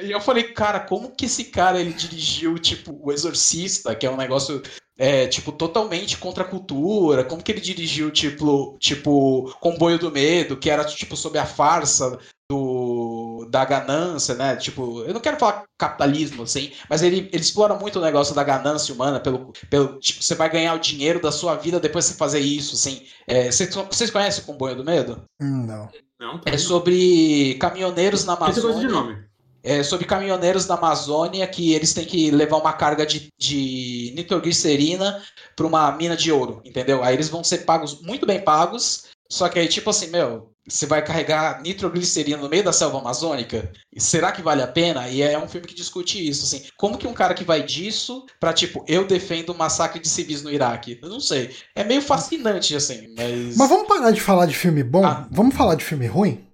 E 0.00 0.12
eu 0.12 0.20
falei, 0.20 0.44
cara, 0.44 0.78
como 0.78 1.10
que 1.10 1.26
esse 1.26 1.46
cara 1.46 1.80
ele 1.80 1.92
dirigiu, 1.92 2.56
tipo, 2.56 2.96
O 3.02 3.10
Exorcista, 3.10 3.96
que 3.96 4.06
é 4.06 4.10
um 4.10 4.16
negócio, 4.16 4.62
é, 4.96 5.26
tipo, 5.26 5.50
totalmente 5.50 6.16
contra 6.16 6.44
a 6.44 6.48
cultura? 6.48 7.24
Como 7.24 7.42
que 7.42 7.50
ele 7.50 7.60
dirigiu, 7.60 8.12
tipo, 8.12 8.76
tipo 8.78 9.52
Comboio 9.60 9.98
do 9.98 10.12
Medo, 10.12 10.56
que 10.56 10.70
era, 10.70 10.84
tipo, 10.84 11.16
sobre 11.16 11.40
a 11.40 11.46
farsa 11.46 12.16
do, 12.48 13.13
da 13.48 13.64
ganância, 13.64 14.34
né? 14.34 14.56
Tipo, 14.56 15.02
eu 15.02 15.12
não 15.14 15.20
quero 15.20 15.38
falar 15.38 15.64
capitalismo, 15.78 16.42
assim, 16.44 16.72
mas 16.88 17.02
ele, 17.02 17.28
ele 17.32 17.42
explora 17.42 17.74
muito 17.74 17.98
o 17.98 18.02
negócio 18.02 18.34
da 18.34 18.42
ganância 18.44 18.94
humana, 18.94 19.20
pelo, 19.20 19.52
pelo 19.70 19.98
tipo, 19.98 20.22
você 20.22 20.34
vai 20.34 20.48
ganhar 20.50 20.74
o 20.74 20.78
dinheiro 20.78 21.20
da 21.20 21.32
sua 21.32 21.54
vida 21.56 21.80
depois 21.80 22.04
de 22.06 22.12
você 22.12 22.16
fazer 22.18 22.40
isso, 22.40 22.74
assim. 22.74 23.02
É, 23.26 23.50
vocês, 23.50 23.74
vocês 23.74 24.10
conhecem 24.10 24.42
o 24.42 24.46
Comboio 24.46 24.76
do 24.76 24.84
Medo? 24.84 25.22
Não. 25.40 25.88
Não, 26.20 26.40
É 26.46 26.56
sobre 26.56 27.54
caminhoneiros 27.60 28.24
na 28.24 28.34
Esse 28.34 28.60
coisa 28.60 28.60
de 28.60 28.86
Amazônia 28.86 28.88
nome. 28.88 29.24
é, 29.62 29.82
sobre 29.82 30.06
caminhoneiros 30.06 30.64
da 30.64 30.74
Amazônia 30.74 31.46
que 31.46 31.72
eles 31.74 31.92
têm 31.92 32.04
que 32.06 32.30
levar 32.30 32.56
uma 32.58 32.72
carga 32.72 33.04
de, 33.04 33.28
de 33.38 34.12
nitroglicerina 34.16 35.22
para 35.56 35.66
uma 35.66 35.90
mina 35.92 36.16
de 36.16 36.30
ouro, 36.30 36.60
entendeu? 36.64 37.02
Aí 37.02 37.14
eles 37.14 37.28
vão 37.28 37.42
ser 37.42 37.58
pagos, 37.58 38.00
muito 38.00 38.26
bem 38.26 38.40
pagos, 38.42 39.06
só 39.30 39.48
que 39.48 39.58
aí, 39.58 39.66
tipo 39.68 39.90
assim, 39.90 40.08
meu, 40.08 40.53
você 40.66 40.86
vai 40.86 41.04
carregar 41.04 41.60
nitroglicerina 41.62 42.38
no 42.38 42.48
meio 42.48 42.64
da 42.64 42.72
selva 42.72 42.98
amazônica? 42.98 43.70
Será 43.96 44.32
que 44.32 44.42
vale 44.42 44.62
a 44.62 44.66
pena? 44.66 45.08
E 45.08 45.22
é 45.22 45.38
um 45.38 45.48
filme 45.48 45.66
que 45.66 45.74
discute 45.74 46.26
isso, 46.26 46.44
assim. 46.44 46.66
Como 46.76 46.96
que 46.96 47.06
um 47.06 47.12
cara 47.12 47.34
que 47.34 47.44
vai 47.44 47.62
disso 47.62 48.24
pra, 48.40 48.52
tipo, 48.52 48.84
eu 48.88 49.06
defendo 49.06 49.50
o 49.50 49.58
massacre 49.58 50.00
de 50.00 50.08
civis 50.08 50.42
no 50.42 50.50
Iraque? 50.50 50.98
Eu 51.02 51.08
não 51.08 51.20
sei. 51.20 51.54
É 51.74 51.84
meio 51.84 52.00
fascinante, 52.00 52.74
assim, 52.74 53.14
mas... 53.16 53.56
Mas 53.56 53.68
vamos 53.68 53.86
parar 53.86 54.10
de 54.10 54.20
falar 54.20 54.46
de 54.46 54.54
filme 54.54 54.82
bom? 54.82 55.04
Ah. 55.04 55.28
Vamos 55.30 55.54
falar 55.54 55.74
de 55.74 55.84
filme 55.84 56.06
ruim? 56.06 56.44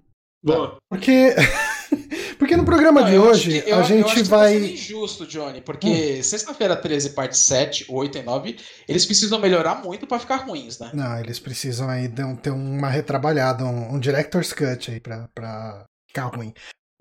Boa. 0.43 0.76
Porque. 0.88 1.35
Porque 2.40 2.56
no 2.56 2.64
programa 2.64 3.02
Não, 3.02 3.09
de 3.09 3.14
eu 3.14 3.23
acho 3.30 3.30
hoje 3.32 3.61
que- 3.62 3.70
eu- 3.70 3.76
a 3.76 3.78
eu 3.80 3.85
gente 3.85 4.04
acho 4.06 4.14
que 4.14 4.23
vai. 4.23 4.54
Tá 4.54 4.61
sendo 4.61 4.73
injusto, 4.73 5.26
Johnny, 5.26 5.61
porque 5.61 6.23
sexta-feira 6.23 6.75
13, 6.75 7.11
parte 7.11 7.37
7, 7.37 7.85
8 7.88 8.18
e 8.18 8.23
9, 8.23 8.56
eles 8.88 9.04
precisam 9.06 9.38
melhorar 9.38 9.85
muito 9.85 10.06
pra 10.06 10.18
ficar 10.18 10.37
ruins, 10.37 10.78
né? 10.78 10.90
Não, 10.94 11.20
eles 11.20 11.38
precisam 11.38 11.88
aí 11.88 12.09
ter 12.42 12.50
uma 12.50 12.88
retrabalhada, 12.88 13.64
um, 13.64 13.94
um 13.94 13.99
director's 14.00 14.52
cut 14.52 14.90
aí 14.90 14.99
pra, 14.99 15.28
pra 15.35 15.85
ficar 16.09 16.25
ruim. 16.35 16.52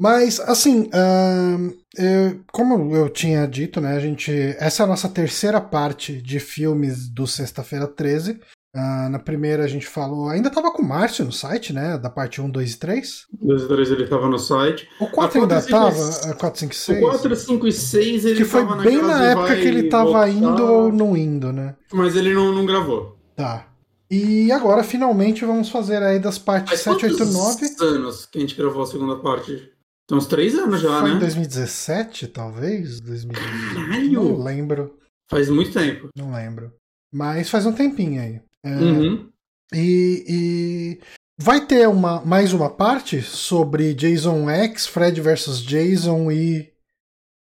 Mas, 0.02 0.40
assim, 0.40 0.90
ahn, 0.94 1.72
é, 1.98 2.36
como 2.54 2.96
eu 2.96 3.10
tinha 3.10 3.46
dito, 3.48 3.82
né, 3.82 3.96
a 3.96 4.00
gente. 4.00 4.32
Essa 4.60 4.84
é 4.84 4.86
a 4.86 4.88
nossa 4.88 5.10
terceira 5.10 5.60
parte 5.60 6.22
de 6.22 6.40
filmes 6.40 7.10
do 7.10 7.26
Sexta-feira 7.28 7.86
13. 7.88 8.40
Uh, 8.76 9.10
na 9.10 9.18
primeira 9.18 9.64
a 9.64 9.68
gente 9.68 9.88
falou. 9.88 10.30
Ainda 10.30 10.50
tava 10.50 10.72
com 10.72 10.84
o 10.84 10.88
Márcio 10.88 11.26
no 11.26 11.32
site, 11.32 11.74
né? 11.74 11.98
Da 11.98 12.10
parte 12.10 12.40
1, 12.40 12.50
2 12.50 12.74
e 12.74 12.78
3. 12.78 13.26
2 13.42 13.64
e 13.64 13.68
3 13.68 13.92
ele 13.92 14.08
tava 14.08 14.30
no 14.30 14.38
site. 14.38 14.88
O 15.00 15.08
4 15.08 15.42
ainda 15.42 15.62
tava? 15.62 16.36
4, 16.36 16.60
5 16.60 16.74
e 16.74 16.76
6? 16.76 16.98
O 17.00 17.02
4, 17.02 17.36
5 17.36 17.68
e 17.68 17.72
6 17.72 18.26
ele 18.26 18.36
Que 18.36 18.46
foi 18.46 18.64
bem 18.84 19.02
na 19.02 19.24
época 19.26 19.56
que 19.56 19.68
ele 19.68 19.90
tava 19.90 20.06
voltar, 20.06 20.30
indo 20.30 20.64
ou 20.64 20.92
não 20.92 21.18
indo, 21.18 21.52
né? 21.52 21.76
Mas 21.92 22.16
ele 22.16 22.32
não, 22.34 22.54
não 22.54 22.66
gravou. 22.66 23.18
Tá. 23.36 23.66
E 24.12 24.52
agora, 24.52 24.84
finalmente, 24.84 25.46
vamos 25.46 25.70
fazer 25.70 26.02
aí 26.04 26.20
das 26.20 26.38
partes 26.38 26.72
Mas 26.72 26.82
7, 26.82 27.06
8 27.06 27.26
9. 27.26 27.66
anos 27.82 28.26
que 28.26 28.38
a 28.38 28.42
gente 28.42 28.56
gravou 28.56 28.84
a 28.84 28.88
segunda 28.88 29.16
parte? 29.18 29.72
Tem 30.08 30.18
uns 30.18 30.28
3 30.28 30.56
anos 30.56 30.82
já, 30.82 31.00
Foi 31.02 31.10
né? 31.10 31.16
em 31.16 31.20
2017, 31.20 32.28
talvez? 32.28 33.00
2017. 33.00 33.76
Caralho! 33.76 34.12
Não 34.12 34.44
lembro. 34.44 34.98
Faz 35.30 35.50
muito 35.50 35.72
tempo. 35.72 36.10
Não 36.16 36.34
lembro. 36.34 36.72
Mas 37.14 37.50
faz 37.50 37.66
um 37.66 37.72
tempinho 37.72 38.22
aí. 38.22 38.42
É, 38.64 38.70
uhum. 38.70 39.30
e, 39.74 40.26
e, 40.28 41.00
vai 41.38 41.66
ter 41.66 41.88
uma, 41.88 42.24
mais 42.26 42.54
uma 42.54 42.70
parte 42.70 43.22
sobre 43.22 43.94
Jason 43.94 44.50
X, 44.50 44.86
Fred 44.88 45.20
vs 45.22 45.62
Jason 45.62 46.32
e, 46.32 46.72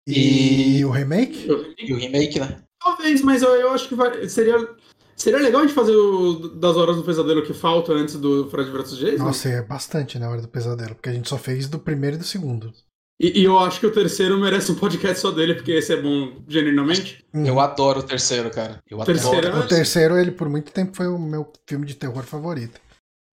e, 0.07 0.77
e, 0.77 0.85
o 0.85 0.89
remake? 0.89 1.47
E 1.79 1.93
o 1.93 1.97
remake, 1.97 2.39
né? 2.39 2.61
Talvez, 2.79 3.21
mas 3.21 3.41
eu, 3.41 3.49
eu 3.55 3.71
acho 3.71 3.89
que 3.89 3.95
vai, 3.95 4.27
seria 4.29 4.57
Seria 5.17 5.39
legal 5.39 5.61
a 5.61 5.65
gente 5.65 5.73
fazer 5.73 5.95
o 5.95 6.47
das 6.47 6.77
horas 6.77 6.95
do 6.95 7.03
pesadelo 7.03 7.43
que 7.43 7.51
falta 7.51 7.91
antes 7.91 8.15
do 8.17 8.47
Fred 8.51 8.69
vs 8.69 8.97
Jason? 8.97 9.23
Nossa, 9.23 9.49
é 9.49 9.63
bastante 9.63 10.19
na 10.19 10.29
hora 10.29 10.43
do 10.43 10.47
pesadelo, 10.47 10.93
porque 10.93 11.09
a 11.09 11.13
gente 11.13 11.27
só 11.27 11.39
fez 11.39 11.67
do 11.67 11.79
primeiro 11.79 12.17
e 12.17 12.19
do 12.19 12.23
segundo. 12.23 12.71
E, 13.19 13.41
e, 13.41 13.43
eu 13.45 13.57
acho 13.57 13.79
que 13.79 13.85
o 13.87 13.91
terceiro 13.91 14.37
merece 14.37 14.71
um 14.71 14.75
podcast 14.75 15.19
só 15.19 15.31
dele, 15.31 15.55
porque 15.55 15.71
esse 15.71 15.91
é 15.91 15.99
bom 15.99 16.33
genuinamente. 16.47 17.25
Uhum. 17.33 17.47
Eu 17.47 17.59
adoro 17.59 18.01
o 18.01 18.03
terceiro, 18.03 18.51
cara. 18.51 18.79
Eu 18.87 18.99
terceiro 18.99 19.47
adoro. 19.47 19.65
O 19.65 19.67
terceiro, 19.67 20.17
ele 20.17 20.31
por 20.31 20.47
muito 20.47 20.71
tempo 20.71 20.95
foi 20.95 21.07
o 21.07 21.17
meu 21.17 21.51
filme 21.67 21.85
de 21.85 21.95
terror 21.95 22.23
favorito. 22.23 22.79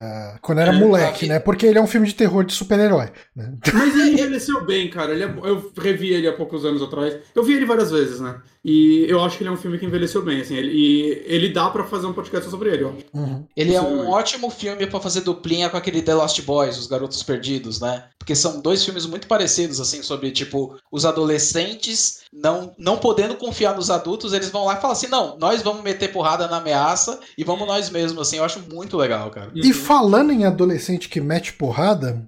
Uh, 0.03 0.38
quando 0.41 0.61
era 0.61 0.75
é, 0.75 0.79
moleque, 0.79 1.26
né? 1.26 1.38
Porque 1.38 1.67
ele 1.67 1.79
é 1.79 1.83
um 1.83 1.87
filme 1.87 2.07
de 2.07 2.14
terror 2.14 2.45
de 2.45 2.53
super-herói. 2.53 3.11
Né? 3.37 3.55
Mas 3.73 3.95
ele 3.95 4.12
envelheceu 4.12 4.64
bem, 4.64 4.88
cara. 4.91 5.12
Ele 5.12 5.25
é, 5.25 5.26
eu 5.26 5.73
revi 5.76 6.12
ele 6.12 6.29
há 6.29 6.33
poucos 6.33 6.64
anos 6.64 6.83
atrás. 6.83 7.19
Eu 7.35 7.43
vi 7.43 7.55
ele 7.55 7.67
várias 7.67 7.91
vezes, 7.91 8.21
né? 8.21 8.41
E 8.64 9.04
eu 9.09 9.21
acho 9.21 9.37
que 9.37 9.42
ele 9.42 9.50
é 9.50 9.52
um 9.52 9.59
filme 9.59 9.78
que 9.78 9.85
envelheceu 9.85 10.23
bem, 10.23 10.40
assim. 10.40 10.54
Ele, 10.54 10.73
e 10.73 11.23
ele 11.26 11.50
dá 11.50 11.68
para 11.68 11.85
fazer 11.85 12.06
um 12.06 12.14
podcast 12.14 12.49
sobre 12.49 12.71
ele, 12.71 12.85
ó. 12.85 12.92
Uhum. 13.12 13.47
Ele 13.54 13.75
é 13.75 13.80
um 13.83 14.09
ótimo 14.09 14.49
filme 14.49 14.87
para 14.87 15.00
fazer 15.00 15.21
duplinha 15.21 15.68
com 15.68 15.76
aquele 15.76 16.00
The 16.00 16.14
Lost 16.14 16.40
Boys, 16.42 16.78
Os 16.78 16.87
Garotos 16.87 17.23
Perdidos, 17.23 17.78
né? 17.78 18.04
Porque 18.18 18.35
são 18.35 18.62
dois 18.62 18.83
filmes 18.83 19.04
muito 19.04 19.26
parecidos, 19.26 19.80
assim, 19.80 20.02
sobre, 20.02 20.30
tipo, 20.30 20.78
os 20.90 21.04
adolescentes 21.04 22.23
não, 22.33 22.73
não 22.78 22.97
podendo 22.97 23.35
confiar 23.37 23.76
nos 23.76 23.90
adultos, 23.90 24.33
eles 24.33 24.49
vão 24.49 24.64
lá 24.64 24.78
e 24.78 24.80
falam 24.80 24.92
assim, 24.92 25.09
não, 25.09 25.37
nós 25.37 25.61
vamos 25.61 25.83
meter 25.83 26.11
porrada 26.11 26.49
na 26.49 26.56
ameaça 26.56 27.21
e 27.37 27.44
vamos 27.44 27.66
nós 27.66 27.90
mesmos, 27.90 28.23
assim. 28.23 28.38
Eu 28.38 28.44
acho 28.44 28.61
muito 28.73 28.97
legal, 28.97 29.30
cara. 29.30 29.52
E 29.54 29.75
falando 29.75 30.33
em 30.33 30.47
adolescente 30.47 31.11
que 31.11 31.21
mete 31.21 31.52
porrada, 31.52 32.26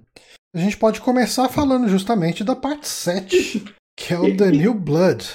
a 0.55 0.59
gente 0.59 0.77
pode 0.77 1.01
começar 1.01 1.49
falando 1.49 1.89
justamente 1.89 2.43
da 2.43 2.55
parte 2.55 2.87
7, 2.87 3.63
que 3.97 4.13
é 4.13 4.19
o 4.19 4.37
The 4.37 4.51
New 4.51 4.75
Blood. 4.75 5.27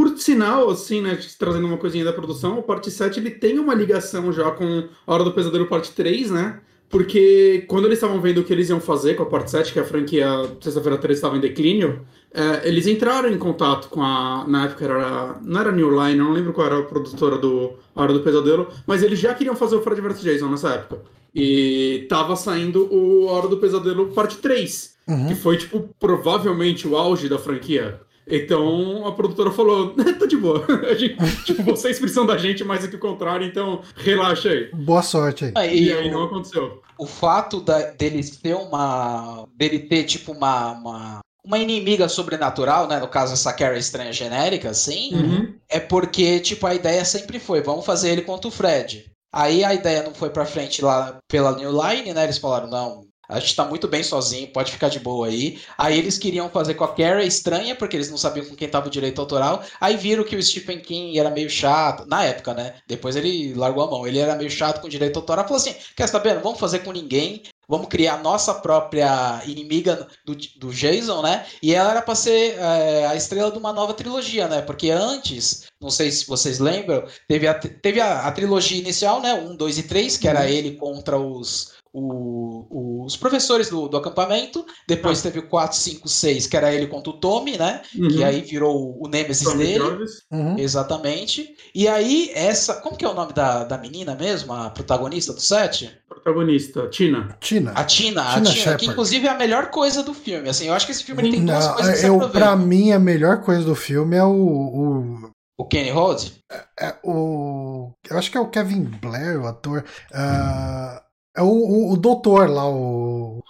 Por 0.00 0.16
sinal, 0.16 0.70
assim, 0.70 1.02
né, 1.02 1.18
trazendo 1.38 1.66
uma 1.66 1.76
coisinha 1.76 2.06
da 2.06 2.12
produção, 2.12 2.58
o 2.58 2.62
parte 2.62 2.90
7 2.90 3.20
ele 3.20 3.30
tem 3.30 3.58
uma 3.58 3.74
ligação 3.74 4.32
já 4.32 4.50
com 4.50 4.88
a 5.06 5.12
Hora 5.12 5.22
do 5.22 5.30
Pesadelo 5.30 5.66
parte 5.66 5.92
3, 5.92 6.30
né? 6.30 6.58
Porque 6.88 7.66
quando 7.68 7.84
eles 7.84 7.98
estavam 7.98 8.18
vendo 8.18 8.38
o 8.38 8.44
que 8.44 8.50
eles 8.50 8.70
iam 8.70 8.80
fazer 8.80 9.14
com 9.14 9.24
a 9.24 9.26
parte 9.26 9.50
7, 9.50 9.74
que 9.74 9.78
a 9.78 9.84
franquia 9.84 10.26
Sexta-feira 10.58 10.96
3 10.96 11.18
estava 11.18 11.36
em 11.36 11.40
declínio, 11.40 12.00
é, 12.32 12.66
eles 12.66 12.86
entraram 12.86 13.28
em 13.28 13.36
contato 13.36 13.90
com 13.90 14.02
a. 14.02 14.46
Na 14.48 14.64
época 14.64 14.86
era. 14.86 15.38
Não 15.42 15.60
era 15.60 15.70
New 15.70 15.90
Line, 15.90 16.18
eu 16.18 16.24
não 16.24 16.32
lembro 16.32 16.54
qual 16.54 16.66
era 16.66 16.78
a 16.78 16.82
produtora 16.82 17.36
do 17.36 17.74
a 17.94 18.02
Hora 18.02 18.14
do 18.14 18.20
Pesadelo, 18.20 18.68
mas 18.86 19.02
eles 19.02 19.18
já 19.18 19.34
queriam 19.34 19.54
fazer 19.54 19.76
o 19.76 19.82
Fred 19.82 20.00
vs 20.00 20.22
Jason 20.22 20.48
nessa 20.48 20.70
época. 20.70 21.02
E 21.34 22.06
tava 22.08 22.36
saindo 22.36 22.88
o 22.90 23.26
Hora 23.26 23.48
do 23.48 23.58
Pesadelo 23.58 24.06
parte 24.14 24.38
3, 24.38 24.94
uhum. 25.06 25.28
que 25.28 25.34
foi, 25.34 25.58
tipo, 25.58 25.90
provavelmente 26.00 26.88
o 26.88 26.96
auge 26.96 27.28
da 27.28 27.38
franquia. 27.38 28.00
Então 28.26 29.06
a 29.06 29.12
produtora 29.12 29.50
falou: 29.50 29.94
tá 29.94 30.26
de 30.26 30.36
boa. 30.36 30.64
Gente, 30.96 31.44
tipo, 31.44 31.62
vocês 31.62 31.98
precisam 31.98 32.26
da 32.26 32.36
gente 32.36 32.64
mais 32.64 32.82
do 32.82 32.88
que 32.88 32.96
o 32.96 33.00
contrário, 33.00 33.46
então 33.46 33.82
relaxa 33.96 34.50
aí. 34.50 34.70
Boa 34.72 35.02
sorte 35.02 35.46
aí. 35.46 35.52
aí 35.56 35.84
e 35.84 35.92
aí 35.92 36.10
não 36.10 36.24
aconteceu. 36.24 36.82
O 36.98 37.06
fato 37.06 37.60
da, 37.60 37.90
dele 37.90 38.22
ter 38.22 38.54
uma. 38.54 39.46
dele 39.56 39.80
ter, 39.80 40.04
tipo, 40.04 40.32
uma, 40.32 40.72
uma 40.72 41.20
uma 41.44 41.58
inimiga 41.58 42.08
sobrenatural, 42.08 42.86
né? 42.86 42.98
No 42.98 43.08
caso, 43.08 43.32
essa 43.32 43.52
Carrie 43.52 43.78
estranha 43.78 44.12
genérica, 44.12 44.70
assim, 44.70 45.14
uhum. 45.14 45.54
é 45.68 45.80
porque, 45.80 46.38
tipo, 46.40 46.66
a 46.66 46.74
ideia 46.74 47.04
sempre 47.04 47.38
foi: 47.38 47.62
vamos 47.62 47.84
fazer 47.84 48.10
ele 48.10 48.22
contra 48.22 48.48
o 48.48 48.52
Fred. 48.52 49.10
Aí 49.32 49.64
a 49.64 49.72
ideia 49.72 50.02
não 50.02 50.12
foi 50.12 50.30
pra 50.30 50.44
frente 50.44 50.82
lá 50.82 51.18
pela 51.28 51.56
New 51.56 51.70
Line, 51.70 52.12
né? 52.12 52.24
Eles 52.24 52.38
falaram: 52.38 52.68
não, 52.68 53.06
a 53.30 53.38
gente 53.38 53.54
tá 53.54 53.64
muito 53.64 53.86
bem 53.86 54.02
sozinho, 54.02 54.48
pode 54.48 54.72
ficar 54.72 54.88
de 54.88 54.98
boa 54.98 55.28
aí. 55.28 55.60
Aí 55.78 55.98
eles 55.98 56.18
queriam 56.18 56.50
fazer 56.50 56.74
com 56.74 56.84
a 56.84 56.94
Carrie 56.94 57.26
estranha, 57.26 57.76
porque 57.76 57.96
eles 57.96 58.10
não 58.10 58.18
sabiam 58.18 58.44
com 58.44 58.56
quem 58.56 58.68
tava 58.68 58.88
o 58.88 58.90
direito 58.90 59.20
autoral. 59.20 59.62
Aí 59.80 59.96
viram 59.96 60.24
que 60.24 60.36
o 60.36 60.42
Stephen 60.42 60.80
King 60.80 61.18
era 61.18 61.30
meio 61.30 61.48
chato, 61.48 62.06
na 62.06 62.24
época, 62.24 62.52
né? 62.54 62.74
Depois 62.88 63.14
ele 63.14 63.54
largou 63.54 63.84
a 63.84 63.90
mão. 63.90 64.06
Ele 64.06 64.18
era 64.18 64.34
meio 64.34 64.50
chato 64.50 64.80
com 64.80 64.88
direito 64.88 65.18
autoral. 65.18 65.44
Falou 65.44 65.58
assim: 65.58 65.74
quer 65.96 66.08
saber? 66.08 66.34
Não 66.34 66.42
vamos 66.42 66.58
fazer 66.58 66.80
com 66.80 66.92
ninguém. 66.92 67.42
Vamos 67.68 67.86
criar 67.86 68.14
a 68.14 68.22
nossa 68.22 68.52
própria 68.52 69.40
inimiga 69.46 70.08
do, 70.24 70.34
do 70.34 70.72
Jason, 70.72 71.22
né? 71.22 71.46
E 71.62 71.72
ela 71.72 71.92
era 71.92 72.02
pra 72.02 72.16
ser 72.16 72.56
é, 72.58 73.06
a 73.06 73.14
estrela 73.14 73.52
de 73.52 73.58
uma 73.58 73.72
nova 73.72 73.94
trilogia, 73.94 74.48
né? 74.48 74.60
Porque 74.60 74.90
antes, 74.90 75.68
não 75.80 75.88
sei 75.88 76.10
se 76.10 76.26
vocês 76.26 76.58
lembram, 76.58 77.04
teve 77.28 77.46
a, 77.46 77.54
teve 77.54 78.00
a, 78.00 78.26
a 78.26 78.32
trilogia 78.32 78.80
inicial, 78.80 79.22
né? 79.22 79.34
Um, 79.34 79.54
dois 79.54 79.78
e 79.78 79.84
três, 79.84 80.16
que 80.16 80.26
era 80.26 80.40
uhum. 80.40 80.46
ele 80.46 80.72
contra 80.72 81.16
os 81.16 81.74
o, 81.92 83.04
os 83.04 83.16
professores 83.16 83.68
do, 83.68 83.88
do 83.88 83.96
acampamento. 83.96 84.64
Depois 84.86 85.20
ah. 85.20 85.22
teve 85.22 85.40
o 85.40 85.48
4, 85.48 85.76
5, 85.76 86.08
6, 86.08 86.46
que 86.46 86.56
era 86.56 86.72
ele 86.72 86.86
contra 86.86 87.10
o 87.10 87.18
Tommy, 87.18 87.56
né? 87.56 87.82
Uhum. 87.96 88.08
Que 88.08 88.24
aí 88.24 88.40
virou 88.40 88.96
o 89.00 89.08
Nemesis 89.08 89.44
Tommy 89.44 89.64
dele. 89.64 90.04
Uhum. 90.30 90.58
Exatamente. 90.58 91.54
E 91.74 91.88
aí, 91.88 92.30
essa. 92.34 92.74
Como 92.74 92.96
que 92.96 93.04
é 93.04 93.08
o 93.08 93.14
nome 93.14 93.32
da, 93.32 93.64
da 93.64 93.78
menina 93.78 94.14
mesmo? 94.14 94.52
A 94.52 94.70
protagonista 94.70 95.32
do 95.32 95.40
set? 95.40 95.90
Protagonista, 96.08 96.88
Tina. 96.88 97.36
Tina. 97.40 97.72
A 97.72 97.84
Tina, 97.84 98.22
Tina 98.22 98.50
a 98.50 98.52
Tina, 98.52 98.76
que 98.76 98.86
inclusive 98.86 99.26
é 99.26 99.30
a 99.30 99.38
melhor 99.38 99.70
coisa 99.70 100.02
do 100.02 100.14
filme. 100.14 100.48
Assim, 100.48 100.68
eu 100.68 100.74
acho 100.74 100.86
que 100.86 100.92
esse 100.92 101.04
filme 101.04 101.22
tem 101.30 101.44
duas 101.44 101.66
Não, 101.66 101.74
coisas 101.74 102.00
que 102.00 102.06
eu, 102.06 102.30
Pra 102.30 102.56
mim, 102.56 102.92
a 102.92 102.98
melhor 102.98 103.40
coisa 103.40 103.64
do 103.64 103.74
filme 103.74 104.16
é 104.16 104.24
o, 104.24 104.30
o... 104.30 105.30
O 105.58 105.66
Kenny 105.66 105.90
Rhodes? 105.90 106.40
É, 106.50 106.86
é, 106.86 106.96
o. 107.04 107.92
Eu 108.08 108.16
acho 108.16 108.30
que 108.30 108.38
é 108.38 108.40
o 108.40 108.48
Kevin 108.48 108.84
Blair, 108.84 109.38
o 109.42 109.46
ator. 109.46 109.84
Uh, 110.10 111.09
é 111.36 111.42
o, 111.42 111.46
o, 111.46 111.92
o 111.92 111.96
doutor 111.96 112.48
lá, 112.48 112.68
o. 112.68 113.42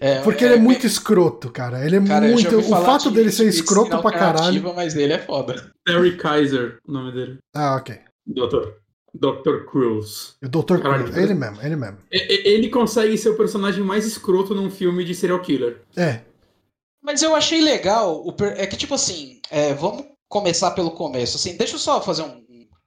É, 0.00 0.20
Porque 0.20 0.44
é, 0.44 0.48
ele 0.48 0.54
é, 0.54 0.58
é 0.58 0.60
muito 0.60 0.86
escroto, 0.86 1.50
cara. 1.50 1.84
Ele 1.84 1.96
é 1.96 2.04
cara, 2.04 2.28
muito. 2.28 2.58
O 2.58 2.62
fato 2.62 3.08
de, 3.08 3.16
dele 3.16 3.30
ser 3.30 3.46
escroto 3.46 3.98
pra 4.00 4.12
caralho. 4.12 4.74
Mas 4.74 4.94
ele 4.94 5.12
é 5.12 5.18
foda. 5.18 5.72
Terry 5.86 6.16
Kaiser, 6.16 6.78
o 6.86 6.92
nome 6.92 7.12
dele. 7.12 7.38
Ah, 7.54 7.76
ok. 7.76 7.98
Doutor. 8.26 8.80
Dr. 9.12 9.64
Cruz. 9.68 10.36
O 10.42 10.48
Dr. 10.48 10.78
Cruz, 10.78 11.16
ele 11.16 11.34
mesmo, 11.34 11.60
ele 11.62 11.76
mesmo. 11.76 11.98
Ele 12.10 12.68
consegue 12.68 13.16
ser 13.18 13.30
o 13.30 13.36
personagem 13.36 13.82
mais 13.82 14.06
escroto 14.06 14.54
num 14.54 14.70
filme 14.70 15.04
de 15.04 15.14
serial 15.14 15.40
killer. 15.40 15.82
É. 15.96 16.20
Mas 17.02 17.22
eu 17.22 17.34
achei 17.34 17.60
legal, 17.60 18.24
é 18.56 18.66
que 18.66 18.76
tipo 18.76 18.94
assim, 18.94 19.40
é, 19.50 19.74
vamos 19.74 20.04
começar 20.28 20.70
pelo 20.72 20.92
começo. 20.92 21.36
Assim, 21.36 21.56
deixa 21.56 21.74
eu 21.74 21.78
só 21.78 22.00
fazer 22.00 22.22
um, 22.22 22.44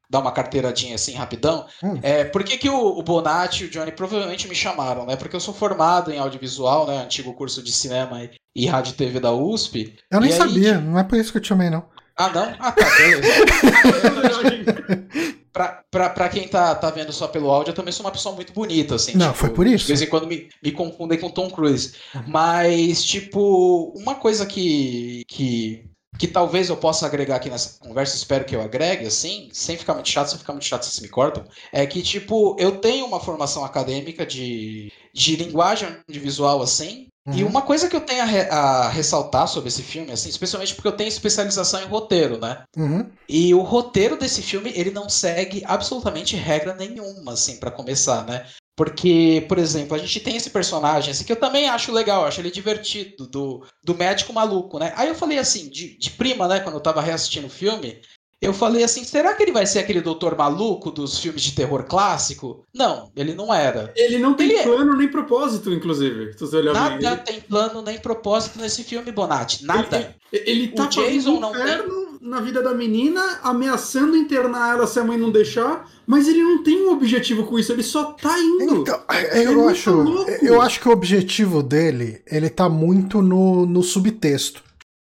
dar 0.10 0.20
uma 0.20 0.32
carteiradinha 0.32 0.96
assim 0.96 1.14
rapidão. 1.14 1.66
Hum. 1.84 2.00
É, 2.02 2.24
por 2.24 2.44
que, 2.44 2.58
que 2.58 2.70
o, 2.70 2.98
o 2.98 3.04
Bonatti 3.04 3.64
e 3.64 3.68
o 3.68 3.70
Johnny 3.70 3.92
provavelmente 3.92 4.48
me 4.48 4.56
chamaram, 4.56 5.06
né? 5.06 5.16
Porque 5.16 5.36
eu 5.36 5.40
sou 5.40 5.54
formado 5.54 6.12
em 6.12 6.20
audiovisual, 6.20 6.88
né? 6.88 7.04
Antigo 7.04 7.34
curso 7.34 7.64
de 7.64 7.72
cinema 7.72 8.30
e, 8.56 8.66
rádio 8.66 8.92
e 8.92 8.96
TV 8.96 9.20
da 9.20 9.32
USP. 9.32 9.96
Eu 10.12 10.20
nem 10.20 10.32
sabia, 10.32 10.80
não 10.80 11.00
é 11.00 11.04
por 11.04 11.18
isso 11.18 11.32
que 11.32 11.38
eu 11.38 11.42
te 11.42 11.48
chamei, 11.48 11.70
não. 11.70 11.86
Ah, 12.16 12.30
não? 12.30 12.54
Ah, 12.60 12.72
tá, 12.72 12.90
beleza. 12.96 13.28
pra, 15.52 15.84
pra, 15.90 16.10
pra 16.10 16.30
quem 16.30 16.48
tá, 16.48 16.76
tá 16.76 16.92
vendo 16.92 17.12
só 17.12 17.28
pelo 17.28 17.50
áudio, 17.50 17.72
eu 17.72 17.76
também 17.76 17.92
sou 17.92 18.06
uma 18.06 18.12
pessoa 18.12 18.36
muito 18.36 18.54
bonita, 18.54 18.96
assim. 18.96 19.18
Não, 19.18 19.28
tipo, 19.28 19.40
foi 19.40 19.50
por 19.50 19.66
isso. 19.66 19.86
De 19.86 19.94
vez 19.94 20.02
em 20.04 20.08
quando 20.08 20.28
me, 20.28 20.48
me 20.62 20.72
confundem 20.72 21.20
com 21.20 21.30
Tom 21.30 21.50
Cruise. 21.50 21.94
Mas, 22.28 23.04
tipo, 23.04 23.94
uma 23.98 24.16
coisa 24.16 24.46
que, 24.46 25.24
que 25.28 25.86
que 26.18 26.28
talvez 26.28 26.70
eu 26.70 26.78
possa 26.78 27.06
agregar 27.06 27.38
aqui 27.38 27.50
nessa 27.50 27.80
conversa, 27.80 28.16
espero 28.16 28.46
que 28.46 28.56
eu 28.56 28.62
agregue, 28.62 29.06
assim, 29.06 29.50
sem 29.52 29.78
ficar 29.78 29.94
muito 29.94 30.10
chato, 30.10 30.30
sem 30.30 30.40
ficar 30.40 30.54
muito 30.54 30.66
chato, 30.66 30.84
vocês 30.84 31.00
me 31.00 31.10
cortam, 31.10 31.44
é 31.72 31.86
que, 31.86 32.02
tipo, 32.02 32.56
eu 32.60 32.78
tenho 32.78 33.06
uma 33.06 33.20
formação 33.20 33.66
acadêmica 33.66 34.26
de, 34.26 34.92
de 35.14 35.36
linguagem 35.36 35.90
de 36.08 36.20
visual, 36.20 36.62
assim, 36.62 37.08
uhum. 37.28 37.34
e 37.34 37.44
uma 37.44 37.62
coisa 37.62 37.90
que 37.90 37.96
eu 37.96 38.02
tenho 38.02 38.22
a, 38.22 38.26
re, 38.26 38.42
a, 38.42 38.90
ressaltar 38.90 39.48
sobre 39.48 39.70
esse 39.70 39.82
filme, 39.82 40.12
assim, 40.12 40.30
especialmente 40.30 40.76
porque 40.76 40.88
eu 40.88 40.96
tenho 40.96 41.08
especialização 41.08 41.82
em 41.82 41.88
roteiro, 41.88 42.40
né? 42.40 42.64
Uhum. 42.78 43.10
E 43.28 43.54
o 43.54 43.62
roteiro 43.62 44.16
desse 44.16 44.42
filme, 44.42 44.72
ele 44.76 44.92
não 44.92 45.10
segue 45.10 45.64
absolutamente 45.66 46.36
regra 46.36 46.76
nenhuma, 46.76 47.34
assim, 47.34 47.58
para 47.58 47.72
começar, 47.72 48.26
né? 48.26 48.46
Porque, 48.76 49.46
por 49.48 49.58
exemplo, 49.60 49.96
a 49.96 50.00
gente 50.00 50.20
tem 50.20 50.36
esse 50.36 50.50
personagem, 50.50 51.12
assim, 51.12 51.24
que 51.24 51.32
eu 51.32 51.40
também 51.40 51.70
acho 51.70 51.92
legal, 51.92 52.26
acho 52.26 52.42
ele 52.42 52.50
divertido, 52.50 53.28
do, 53.28 53.64
do 53.84 53.94
médico 53.96 54.34
maluco, 54.34 54.80
né? 54.80 54.92
Aí 54.96 55.08
eu 55.10 55.16
falei 55.16 55.38
assim, 55.38 55.70
de, 55.70 55.98
de 55.98 56.10
prima, 56.12 56.48
né, 56.48 56.60
quando 56.60 56.76
eu 56.76 56.82
tava 56.82 57.02
reassistindo 57.02 57.48
o 57.48 57.52
filme, 57.52 58.02
Eu 58.42 58.54
falei 58.54 58.84
assim, 58.84 59.06
será 59.06 59.34
que 59.36 59.42
ele 59.42 59.54
vai 59.54 59.66
ser 59.66 59.80
aquele 59.80 60.02
doutor 60.02 60.36
maluco 60.38 60.92
dos 60.92 61.18
filmes 61.18 61.42
de 61.42 61.54
terror 61.56 61.86
clássico? 61.86 62.66
Não, 62.76 63.10
ele 63.16 63.34
não 63.34 63.54
era. 63.54 63.94
Ele 63.96 64.18
não 64.18 64.34
tem 64.34 64.50
Ele 64.50 64.58
é- 64.58 64.64
plano 64.64 64.98
nem 64.98 65.08
propósito, 65.08 65.72
inclusive. 65.72 66.34
Se 66.34 66.42
você 66.42 66.58
olhar 66.58 66.74
bem. 66.74 67.00
Nada 67.02 67.18
tem 67.24 67.40
plano 67.40 67.82
nem 67.82 67.98
propósito 68.00 68.60
nesse 68.60 68.84
filme, 68.84 69.14
Bonatti. 69.14 69.64
Nada. 69.64 70.14
Ele, 70.30 70.44
ele 70.50 70.68
tá 70.74 70.84
O 70.84 70.90
Jason 70.90 71.40
não 71.40 71.52
inferno 71.52 72.03
na 72.24 72.40
vida 72.40 72.64
da 72.64 72.74
menina, 72.74 73.22
ameaçando 73.44 74.16
internar 74.16 74.76
ela 74.76 74.88
se 74.88 74.98
a 75.00 75.04
mãe 75.04 75.18
não 75.18 75.30
deixar, 75.32 75.86
mas 76.08 76.28
ele 76.28 76.42
não 76.42 76.64
tem 76.64 76.88
um 76.88 76.92
objetivo 76.94 77.44
com 77.46 77.60
isso, 77.60 77.72
ele 77.72 77.84
só 77.84 78.14
tá 78.14 78.40
indo. 78.40 78.82
Então, 78.82 79.00
Ele 79.34 79.50
eu 79.50 79.66
tá 79.66 79.72
acho, 79.72 79.92
louco. 79.92 80.32
eu 80.42 80.62
acho 80.62 80.80
que 80.80 80.88
o 80.88 80.92
objetivo 80.92 81.62
dele, 81.62 82.22
ele 82.32 82.50
tá 82.50 82.70
muito 82.70 83.22
no, 83.22 83.66
no 83.66 83.84
subtexto. 83.84 84.64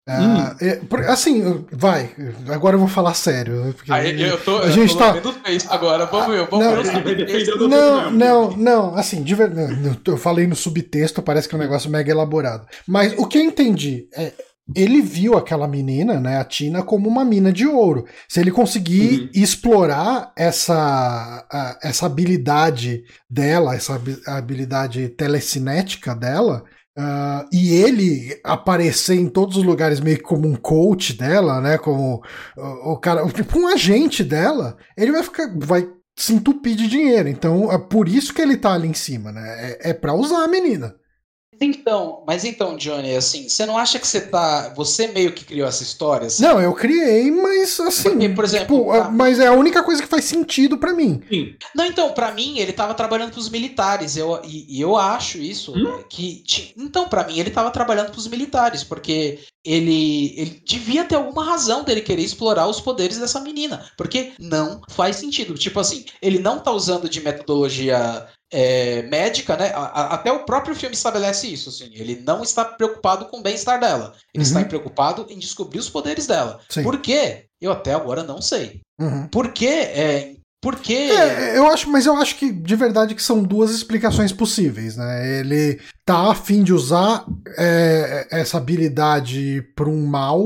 Ah, 0.09 0.55
Hum. 0.63 0.65
é, 0.65 0.81
assim, 1.11 1.65
vai, 1.73 2.15
agora 2.49 2.77
eu 2.77 2.79
vou 2.79 2.87
falar 2.87 3.13
sério. 3.15 3.75
porque- 3.77 3.93
Aí 3.93 4.23
eu 4.23 4.39
tô, 4.41 4.59
a 4.59 4.67
eu 4.67 4.71
gente 4.71 4.93
tô 4.93 4.99
tá- 5.01 5.21
agora. 5.71 6.07
Vamos 6.07 6.29
ver, 6.29 6.47
vamos 6.49 6.65
Não, 6.65 7.03
ver. 7.03 7.55
o 7.65 7.69
Não. 7.69 8.11
não, 8.13 8.51
não, 8.57 8.95
assim, 8.95 9.25
de 9.25 9.35
verdade, 9.35 9.99
eu 10.07 10.17
falei 10.17 10.47
no 10.47 10.55
subtexto, 10.55 11.21
parece 11.23 11.49
que 11.49 11.57
é 11.57 11.59
um 11.59 11.61
negócio 11.61 11.91
mega 11.91 12.09
elaborado. 12.11 12.67
Mas 12.87 13.15
o 13.19 13.27
que 13.27 13.37
eu 13.39 13.43
entendi 13.43 14.07
é, 14.15 14.33
ele 14.75 15.01
viu 15.01 15.37
aquela 15.37 15.69
menina, 15.69 16.19
né, 16.19 16.39
a 16.39 16.45
Tina, 16.45 16.83
como 16.83 17.09
uma 17.09 17.25
mina 17.25 17.53
de 17.53 17.67
ouro. 17.67 18.05
Se 18.29 18.41
ele 18.41 18.51
conseguir 18.51 19.21
Uhum. 19.21 19.31
explorar 19.35 20.33
essa, 20.37 20.75
a- 21.51 21.79
essa 21.83 22.07
habilidade 22.07 23.03
dela, 23.31 23.75
essa 23.77 23.95
habi- 23.95 24.21
habilidade 24.27 25.09
telecinética 25.11 26.15
dela, 26.15 26.65
ah, 26.99 27.45
e 27.53 27.75
ele 27.75 28.41
aparecer 28.43 29.17
em 29.17 29.29
todos 29.29 29.57
os 29.59 29.63
lugares 29.63 30.01
meio 30.01 30.17
que 30.17 30.23
como 30.23 30.49
um 30.49 30.57
coach 30.57 31.13
dela, 31.17 31.61
né, 31.61 31.79
como 31.79 32.23
o, 32.57 32.93
o 32.93 32.97
cara, 32.99 33.25
tipo 33.29 33.59
um 33.61 33.69
agente 33.69 34.25
dela, 34.25 34.77
ele 34.97 35.13
vai 35.13 35.23
ficar, 35.23 35.47
vai 35.59 35.87
se 36.19 36.33
entupir 36.33 36.75
de 36.75 36.89
dinheiro. 36.89 37.29
Então, 37.29 37.71
é 37.71 37.79
por 37.79 38.09
isso 38.09 38.33
que 38.33 38.41
ele 38.41 38.57
tá 38.57 38.73
ali 38.73 38.89
em 38.89 38.95
cima, 38.95 39.31
né? 39.31 39.43
É, 39.83 39.91
é 39.91 39.95
para 39.95 40.15
usar 40.15 40.43
a 40.45 40.49
menina. 40.49 40.95
Então, 41.61 42.23
mas 42.27 42.45
então, 42.45 42.77
Johnny, 42.77 43.15
assim, 43.17 43.49
você 43.49 43.65
não 43.65 43.79
acha 43.79 43.99
que 43.99 44.07
você 44.07 44.21
tá. 44.21 44.73
Você 44.77 45.09
meio 45.09 45.33
que 45.33 45.45
criou 45.45 45.67
essa 45.69 45.83
história? 45.83 46.27
Assim? 46.27 46.43
Não, 46.43 46.61
eu 46.61 46.73
criei, 46.75 47.31
mas 47.31 47.79
assim, 47.81 48.11
Porque, 48.11 48.29
por 48.31 48.45
exemplo, 48.45 48.79
tipo, 48.79 48.93
tá. 48.93 49.11
mas 49.11 49.39
é 49.41 49.47
a 49.47 49.53
única 49.53 49.83
coisa 49.83 50.03
que 50.03 50.09
faz 50.09 50.25
sentido 50.25 50.77
pra 50.79 50.93
mim. 50.93 51.23
Sim. 51.31 51.55
Não, 51.75 51.85
então, 51.87 52.13
pra 52.13 52.33
mim, 52.33 52.59
ele 52.59 52.73
tava 52.73 52.95
trabalhando 52.95 53.31
pros 53.33 53.49
militares. 53.49 54.17
Eu, 54.17 54.41
e, 54.45 54.77
e 54.79 54.81
eu 54.81 54.97
acho 54.97 55.39
isso. 55.39 55.73
Hum? 55.73 55.83
né, 55.99 56.05
que 56.09 56.43
ti- 56.43 56.75
Então, 56.77 57.09
pra 57.09 57.25
mim, 57.27 57.39
ele 57.39 57.51
tava 57.51 57.71
trabalhando 57.71 58.11
pros 58.11 58.27
militares, 58.29 58.85
porque 58.85 59.39
ele, 59.65 60.35
ele 60.39 60.63
devia 60.65 61.05
ter 61.05 61.17
alguma 61.17 61.45
razão 61.45 61.83
dele 61.85 62.01
querer 62.01 62.23
explorar 62.23 62.69
os 62.69 62.81
poderes 62.81 63.19
dessa 63.19 63.41
menina. 63.41 63.85
Porque 63.97 64.33
não 64.39 64.81
faz 64.91 65.17
sentido. 65.17 65.55
Tipo 65.55 65.81
assim, 65.81 66.05
ele 66.23 66.39
não 66.39 66.59
tá 66.59 66.71
usando 66.71 67.09
de 67.09 67.21
metodologia. 67.21 68.27
É, 68.53 69.03
médica, 69.03 69.57
né? 69.57 69.73
A- 69.75 69.81
a- 70.03 70.15
até 70.15 70.31
o 70.33 70.45
próprio 70.45 70.75
filme 70.75 70.95
estabelece 70.95 71.47
isso. 71.53 71.69
Assim, 71.69 71.91
ele 71.95 72.23
não 72.25 72.43
está 72.43 72.65
preocupado 72.65 73.27
com 73.27 73.39
o 73.39 73.43
bem-estar 73.43 73.81
dela. 73.81 74.15
Ele 74.35 74.43
Uhum. 74.45 74.49
está 74.49 74.65
preocupado 74.65 75.27
em 75.29 75.39
descobrir 75.39 75.79
os 75.79 75.89
poderes 75.91 76.27
dela. 76.27 76.61
Sim. 76.69 76.83
Por 76.83 76.99
quê? 77.01 77.47
Eu 77.61 77.73
até 77.73 77.93
agora 77.95 78.23
não 78.23 78.41
sei. 78.41 78.81
Uhum. 79.01 79.27
Por 79.29 79.49
quê? 79.53 79.67
É, 79.67 80.37
por 80.63 80.77
quê? 80.77 80.95
É, 81.13 81.57
eu 81.59 81.67
acho, 81.69 81.89
mas 81.91 82.07
eu 82.07 82.15
acho 82.17 82.37
que 82.37 82.51
de 82.53 82.75
verdade 82.77 83.15
que 83.15 83.23
são 83.23 83.43
duas 83.43 83.71
explicações 83.71 84.33
possíveis, 84.33 84.97
né? 84.97 85.39
Ele 85.41 85.81
tá 86.05 86.31
a 86.31 86.35
fim 86.35 86.63
de 86.63 86.73
usar 86.73 87.25
é, 87.59 88.27
essa 88.31 88.59
habilidade 88.59 89.63
para 89.77 89.89
um 89.89 90.07
mal, 90.07 90.43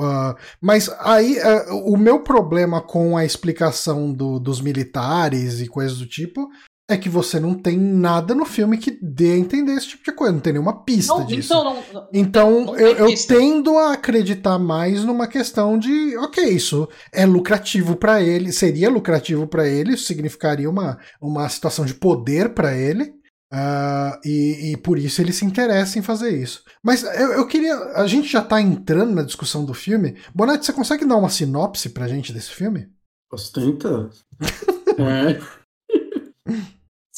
ah, 0.00 0.36
mas 0.60 0.88
aí 1.00 1.38
ah, 1.40 1.66
o 1.84 1.96
meu 1.96 2.20
problema 2.22 2.80
com 2.80 3.16
a 3.16 3.24
explicação 3.24 4.12
do- 4.12 4.38
dos 4.38 4.60
militares 4.60 5.60
e 5.60 5.66
coisas 5.68 5.98
do 5.98 6.06
tipo 6.06 6.48
é 6.90 6.96
que 6.96 7.08
você 7.08 7.38
não 7.38 7.54
tem 7.54 7.76
nada 7.78 8.34
no 8.34 8.46
filme 8.46 8.78
que 8.78 8.98
dê 9.02 9.32
a 9.32 9.36
entender 9.36 9.72
esse 9.72 9.88
tipo 9.88 10.04
de 10.04 10.12
coisa, 10.12 10.32
não 10.32 10.40
tem 10.40 10.54
nenhuma 10.54 10.82
pista 10.84 11.12
Não, 11.14 11.26
disso. 11.26 11.52
então, 11.52 11.64
não, 11.64 11.82
não- 11.92 12.08
Então, 12.14 12.64
Não 12.64 12.76
eu, 12.76 13.08
eu 13.08 13.14
tendo 13.26 13.76
a 13.76 13.92
acreditar 13.92 14.58
mais 14.58 15.04
numa 15.04 15.26
questão 15.26 15.78
de, 15.78 16.16
ok, 16.16 16.42
isso 16.48 16.88
é 17.12 17.26
lucrativo 17.26 17.94
pra 17.94 18.22
ele, 18.22 18.50
seria 18.52 18.88
lucrativo 18.88 19.46
pra 19.46 19.68
ele, 19.68 19.94
isso 19.94 20.04
significaria 20.06 20.68
uma, 20.70 20.98
uma 21.20 21.46
situação 21.50 21.84
de 21.84 21.92
poder 21.92 22.54
pra 22.54 22.74
ele, 22.74 23.12
ah, 23.52 24.18
e, 24.24 24.72
e 24.72 24.76
por 24.78 24.98
isso 24.98 25.20
ele 25.20 25.32
se 25.32 25.44
interessa 25.44 25.98
em 25.98 26.02
fazer 26.02 26.30
isso. 26.30 26.62
Mas 26.82 27.02
eu, 27.02 27.32
eu 27.34 27.46
queria, 27.46 27.74
a 27.96 28.06
gente 28.06 28.28
já 28.28 28.40
tá 28.42 28.60
entrando 28.62 29.14
na 29.14 29.22
discussão 29.22 29.62
do 29.64 29.74
filme. 29.74 30.16
Bonatti, 30.34 30.64
você 30.64 30.72
consegue 30.72 31.04
dar 31.04 31.16
uma 31.16 31.28
sinopse 31.30 31.90
pra 31.90 32.08
gente 32.08 32.32
desse 32.32 32.50
filme? 32.50 32.88
Ostenta. 33.30 34.08
é. 34.98 35.38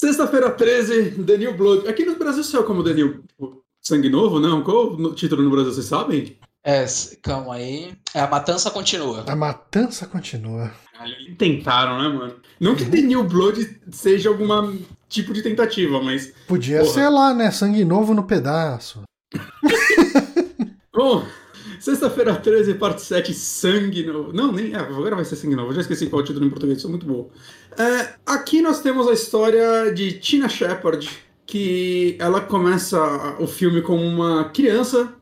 Sexta-feira 0.00 0.50
13, 0.50 1.22
The 1.26 1.36
New 1.36 1.54
Blood. 1.54 1.86
Aqui 1.86 2.06
no 2.06 2.16
Brasil 2.16 2.42
saiu 2.42 2.64
como 2.64 2.82
The 2.82 2.94
New 2.94 3.22
Sangue 3.82 4.08
Novo, 4.08 4.40
não? 4.40 4.62
Qual 4.62 4.94
o 4.94 5.14
título 5.14 5.42
no 5.42 5.50
Brasil, 5.50 5.74
vocês 5.74 5.84
sabem? 5.84 6.38
É, 6.64 6.86
calma 7.20 7.56
aí. 7.56 7.92
É, 8.14 8.20
a 8.20 8.26
matança 8.26 8.70
continua. 8.70 9.26
A 9.28 9.36
matança 9.36 10.06
continua. 10.06 10.72
Eles 11.04 11.36
Tentaram, 11.36 12.00
né, 12.00 12.08
mano? 12.08 12.34
Não 12.58 12.74
que 12.74 12.86
The 12.86 13.02
New 13.02 13.24
Blood 13.24 13.78
seja 13.92 14.30
algum 14.30 14.78
tipo 15.06 15.34
de 15.34 15.42
tentativa, 15.42 16.02
mas. 16.02 16.32
Podia 16.48 16.80
Porra. 16.80 16.94
ser 16.94 17.08
lá, 17.10 17.34
né? 17.34 17.50
Sangue 17.50 17.84
novo 17.84 18.14
no 18.14 18.24
pedaço. 18.24 19.02
Bom, 20.96 21.26
sexta-feira 21.80 22.36
13, 22.36 22.74
parte 22.74 23.02
7, 23.02 23.32
Sangue 23.34 24.04
Novo. 24.04 24.32
Não, 24.32 24.52
nem. 24.52 24.74
ah, 24.74 24.82
agora 24.82 25.16
vai 25.16 25.24
ser 25.24 25.36
Sangue 25.36 25.56
Novo. 25.56 25.70
Eu 25.70 25.74
já 25.74 25.80
esqueci 25.80 26.06
qual 26.06 26.20
é 26.20 26.22
o 26.22 26.26
título 26.26 26.46
em 26.46 26.50
português, 26.50 26.80
sou 26.80 26.90
muito 26.90 27.06
bom. 27.06 27.28
É, 27.78 28.14
aqui 28.26 28.60
nós 28.62 28.80
temos 28.80 29.08
a 29.08 29.12
história 29.12 29.90
de 29.92 30.12
Tina 30.12 30.48
Shepard, 30.48 31.08
que 31.46 32.16
ela 32.20 32.40
começa 32.40 33.00
o 33.40 33.46
filme 33.46 33.82
como 33.82 34.04
uma 34.04 34.44
criança, 34.50 35.12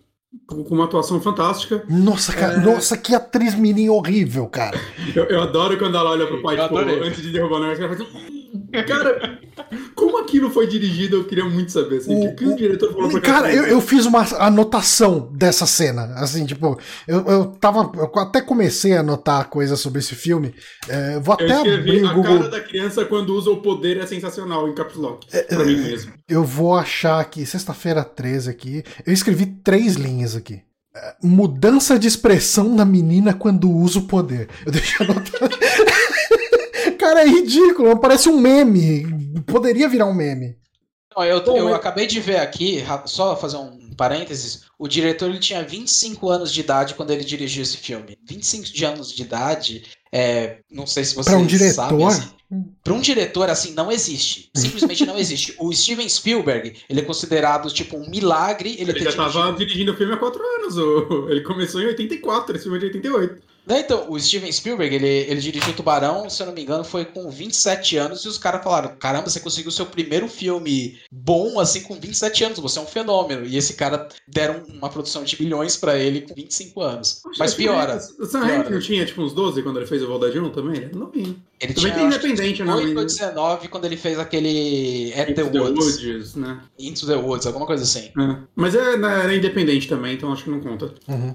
com 0.47 0.57
uma 0.75 0.85
atuação 0.85 1.21
fantástica. 1.21 1.85
Nossa, 1.89 2.33
cara, 2.35 2.55
É. 2.55 2.61
nossa, 2.61 2.97
que 2.99 3.15
atriz 3.15 3.55
mirim 3.55 3.89
horrível, 3.89 4.47
cara. 4.47 4.79
Eu, 5.17 5.25
eu 5.25 5.41
adoro 5.41 5.79
quando 5.79 5.97
ela 5.97 6.11
olha 6.11 6.27
pro 6.27 6.43
pai, 6.43 6.59
Eu 6.59 6.65
tipo, 6.65 6.77
adorei. 6.79 7.01
antes 7.09 7.23
de 7.23 7.31
derrubar 7.33 7.57
o 7.57 7.61
negócio, 7.63 7.83
ela 7.85 7.97
faz 7.97 8.09
assim, 8.09 8.38
Cara, 8.87 9.39
como 9.95 10.19
aquilo 10.19 10.51
foi 10.51 10.67
dirigido, 10.67 11.17
eu 11.17 11.25
queria 11.25 11.45
muito 11.45 11.73
saber. 11.73 11.99
Assim, 11.99 12.15
O- 12.29 12.35
que 12.35 12.45
o, 12.45 12.53
o- 12.53 12.57
diretor 12.57 12.93
falou 12.93 13.11
pra 13.11 13.21
Cara, 13.21 13.53
eu, 13.55 13.65
eu 13.67 13.81
fiz 13.81 14.07
uma 14.07 14.23
anotação 14.39 15.31
dessa 15.33 15.67
cena. 15.67 16.05
Assim, 16.17 16.45
tipo, 16.47 16.79
eu, 17.07 17.25
eu 17.27 17.47
tava. 17.47 17.91
Eu 17.97 18.11
até 18.21 18.41
comecei 18.41 18.97
a 18.97 19.01
anotar 19.01 19.49
coisas 19.49 19.79
sobre 19.81 19.99
esse 20.01 20.15
filme. 20.15 20.55
É, 20.89 21.19
vou 21.21 21.35
até 21.35 21.53
abrir 21.53 22.03
o 22.05 22.09
a 22.09 22.13
Google. 22.13 22.39
cara 22.39 22.49
da 22.51 22.61
criança 22.61 23.05
quando 23.05 23.35
usa 23.35 23.51
o 23.51 23.63
poder 23.63 23.99
é 23.99 24.07
sensacional 24.07 24.69
em 24.69 24.75
caps 24.75 24.97
lock. 24.97 25.27
É, 25.33 25.43
pra 25.43 25.65
mim 25.65 25.77
mesmo. 25.77 26.13
Eu 26.29 26.45
vou 26.45 26.75
achar 26.77 27.21
aqui, 27.21 27.45
sexta-feira 27.47 28.05
13 28.05 28.51
aqui. 28.51 28.83
Eu 29.07 29.13
escrevi 29.13 29.47
três 29.47 29.95
linhas 29.95 30.35
aqui. 30.37 30.63
É, 30.97 31.15
Mudança 31.23 31.99
de 31.99 32.09
expressão 32.09 32.75
da 32.75 32.85
menina 32.85 33.35
quando 33.35 33.71
usa 33.71 33.99
o 33.99 34.03
poder. 34.03 34.49
Eu 34.65 34.73
deixei 34.73 35.05
anotado. 35.07 35.55
Cara, 37.09 37.23
é 37.23 37.27
ridículo, 37.27 37.99
parece 37.99 38.29
um 38.29 38.39
meme. 38.39 39.07
Poderia 39.47 39.89
virar 39.89 40.05
um 40.05 40.13
meme. 40.15 40.57
Não, 41.17 41.25
eu, 41.25 41.43
Bom, 41.43 41.57
eu 41.57 41.65
mas- 41.65 41.75
acabei 41.75 42.07
de 42.07 42.21
ver 42.21 42.37
aqui, 42.39 42.85
só 43.07 43.35
fazer 43.35 43.57
um 43.57 43.91
parênteses. 43.97 44.65
O 44.79 44.87
diretor 44.87 45.29
ele 45.31 45.39
tinha 45.39 45.63
25 45.63 46.29
anos 46.29 46.53
de 46.53 46.61
idade 46.61 46.95
quando 46.95 47.11
ele 47.11 47.25
dirigiu 47.25 47.63
esse 47.63 47.79
filme. 47.79 48.17
25 48.29 48.65
de 48.67 48.85
anos 48.85 49.11
de 49.13 49.23
idade, 49.23 49.85
é, 50.13 50.59
não 50.71 50.87
sei 50.87 51.03
se 51.03 51.15
vocês 51.15 51.35
Pra 51.35 51.39
um 51.43 51.47
diretor? 51.47 51.73
sabem. 51.75 52.07
Assim, 52.07 52.29
para 52.85 52.93
um 52.93 53.01
diretor, 53.01 53.49
assim, 53.51 53.73
não 53.73 53.91
existe. 53.91 54.51
Simplesmente 54.55 55.05
não 55.07 55.19
existe. 55.19 55.55
O 55.59 55.73
Steven 55.73 56.09
Spielberg, 56.09 56.75
ele 56.91 57.01
é 57.01 57.05
considerado, 57.05 57.71
tipo, 57.71 57.97
um 57.97 58.09
milagre. 58.09 58.77
Ele, 58.79 58.91
Ele 58.93 59.01
já 59.01 59.13
tava 59.13 59.31
dirigido- 59.31 59.57
dirigindo 59.59 59.93
o 59.93 59.97
filme 59.97 60.13
há 60.13 60.17
quatro 60.19 60.43
anos. 60.43 60.77
o- 60.77 61.29
Ele 61.31 61.41
começou 61.41 61.81
em 61.81 61.87
84, 61.87 62.55
esse 62.55 62.65
filme 62.65 62.77
é 62.77 62.81
de 62.81 62.87
88. 62.87 63.43
Né, 63.69 63.81
Então, 63.81 64.07
o 64.11 64.19
Steven 64.19 64.51
Spielberg, 64.51 64.95
ele, 64.95 65.07
ele 65.07 65.41
dirigiu 65.41 65.75
Tubarão, 65.75 66.29
se 66.31 66.43
eu 66.43 66.47
não 66.47 66.55
me 66.55 66.63
engano, 66.63 66.83
foi 66.83 67.05
com 67.05 67.29
27 67.31 67.97
anos, 67.99 68.25
e 68.25 68.29
os 68.29 68.39
caras 68.39 68.63
falaram: 68.65 68.97
caramba, 68.97 69.29
você 69.29 69.39
conseguiu 69.41 69.71
seu 69.71 69.85
primeiro 69.87 70.27
filme 70.29 70.99
bom, 71.13 71.61
assim, 71.61 71.83
com 71.83 71.95
27 71.95 72.45
anos, 72.45 72.59
você 72.59 72.79
é 72.79 72.83
um 72.83 72.87
fenômeno. 72.87 73.45
E 73.45 73.57
esse 73.57 73.75
cara 73.75 74.09
deram 74.27 74.63
uma 74.69 74.89
produção 74.89 75.23
de 75.23 75.41
milhões 75.41 75.77
pra 75.77 75.97
ele 75.99 76.23
com 76.23 76.35
25 76.35 76.81
anos. 76.81 77.23
Mas 77.39 77.55
piora. 77.55 77.99
O 78.19 78.25
Sam. 78.25 78.41
Raimi 78.41 78.71
não 78.71 78.81
tinha, 78.81 79.05
tipo, 79.05 79.21
uns 79.23 79.33
12 79.35 79.63
quando 79.63 79.77
ele 79.79 79.87
fez 79.87 80.03
o 80.03 80.07
Voldade 80.07 80.39
1 80.39 80.51
também? 80.51 80.77
Ele 80.83 80.95
não 80.95 81.11
vinha. 81.11 81.37
Ele 81.61 81.75
Também 81.75 81.93
tinha 81.93 81.95
tem 81.95 82.07
independente, 82.07 82.63
né? 82.63 82.73
18 82.73 82.89
ou 82.97 83.03
mas- 83.03 83.17
19 83.17 83.69
quando 83.69 83.85
ele 83.85 83.97
fez 83.97 84.19
aquele 84.19 85.13
At 85.15 85.29
Into 85.31 85.35
the 85.51 85.59
Woods. 85.61 86.05
Woods, 86.05 86.35
né? 86.37 86.61
Into 86.79 87.07
the 87.07 87.17
Woods, 87.17 87.47
alguma 87.47 87.67
coisa 87.67 87.83
assim. 87.83 88.11
É. 88.17 88.37
Mas 88.55 88.75
é, 88.77 88.97
né, 88.97 89.25
era 89.25 89.35
independente 89.35 89.89
também, 89.89 90.15
então 90.15 90.33
acho 90.33 90.45
que 90.45 90.51
não 90.51 90.61
conta. 90.61 90.95
Uhum. 91.09 91.35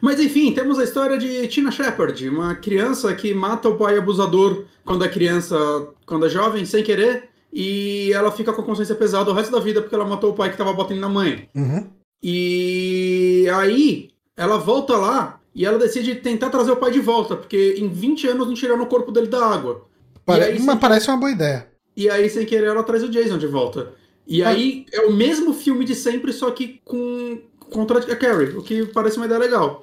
Mas 0.00 0.20
enfim, 0.20 0.52
temos 0.52 0.78
a 0.78 0.84
história 0.84 1.16
de 1.18 1.46
Tina 1.48 1.70
Shepard, 1.70 2.28
uma 2.28 2.54
criança 2.54 3.14
que 3.14 3.32
mata 3.34 3.68
o 3.68 3.76
pai 3.76 3.96
abusador 3.98 4.64
quando 4.84 5.04
é 5.04 5.08
criança, 5.08 5.56
quando 6.04 6.26
é 6.26 6.28
jovem, 6.28 6.64
sem 6.64 6.84
querer, 6.84 7.28
e 7.52 8.12
ela 8.12 8.30
fica 8.30 8.52
com 8.52 8.60
a 8.62 8.64
consciência 8.64 8.94
pesada 8.94 9.30
o 9.30 9.34
resto 9.34 9.50
da 9.52 9.60
vida 9.60 9.80
porque 9.80 9.94
ela 9.94 10.04
matou 10.04 10.30
o 10.30 10.34
pai 10.34 10.50
que 10.50 10.56
tava 10.58 10.72
batendo 10.72 11.00
na 11.00 11.08
mãe. 11.08 11.48
Uhum. 11.54 11.86
E 12.22 13.46
aí 13.54 14.10
ela 14.36 14.58
volta 14.58 14.96
lá 14.96 15.40
e 15.54 15.64
ela 15.64 15.78
decide 15.78 16.16
tentar 16.16 16.50
trazer 16.50 16.70
o 16.70 16.76
pai 16.76 16.90
de 16.90 17.00
volta, 17.00 17.34
porque 17.34 17.76
em 17.78 17.88
20 17.88 18.28
anos 18.28 18.46
não 18.46 18.54
tiraram 18.54 18.82
o 18.82 18.86
corpo 18.86 19.10
dele 19.10 19.28
da 19.28 19.44
água. 19.46 19.86
Pare... 20.24 20.44
aí, 20.44 20.60
Mas 20.60 20.78
parece 20.78 21.08
uma 21.08 21.16
boa 21.16 21.30
ideia. 21.30 21.66
E 21.96 22.10
aí, 22.10 22.28
sem 22.28 22.44
querer, 22.44 22.66
ela 22.66 22.82
traz 22.82 23.02
o 23.02 23.08
Jason 23.08 23.38
de 23.38 23.46
volta. 23.46 23.92
E 24.26 24.42
Ah. 24.42 24.50
aí 24.50 24.84
é 24.92 25.00
o 25.02 25.12
mesmo 25.12 25.54
filme 25.54 25.84
de 25.84 25.94
sempre, 25.94 26.32
só 26.32 26.50
que 26.50 26.80
com 26.84 27.40
contra 27.70 27.98
a 27.98 28.16
Carrie, 28.16 28.56
o 28.56 28.62
que 28.62 28.86
parece 28.86 29.16
uma 29.16 29.26
ideia 29.26 29.40
legal. 29.40 29.82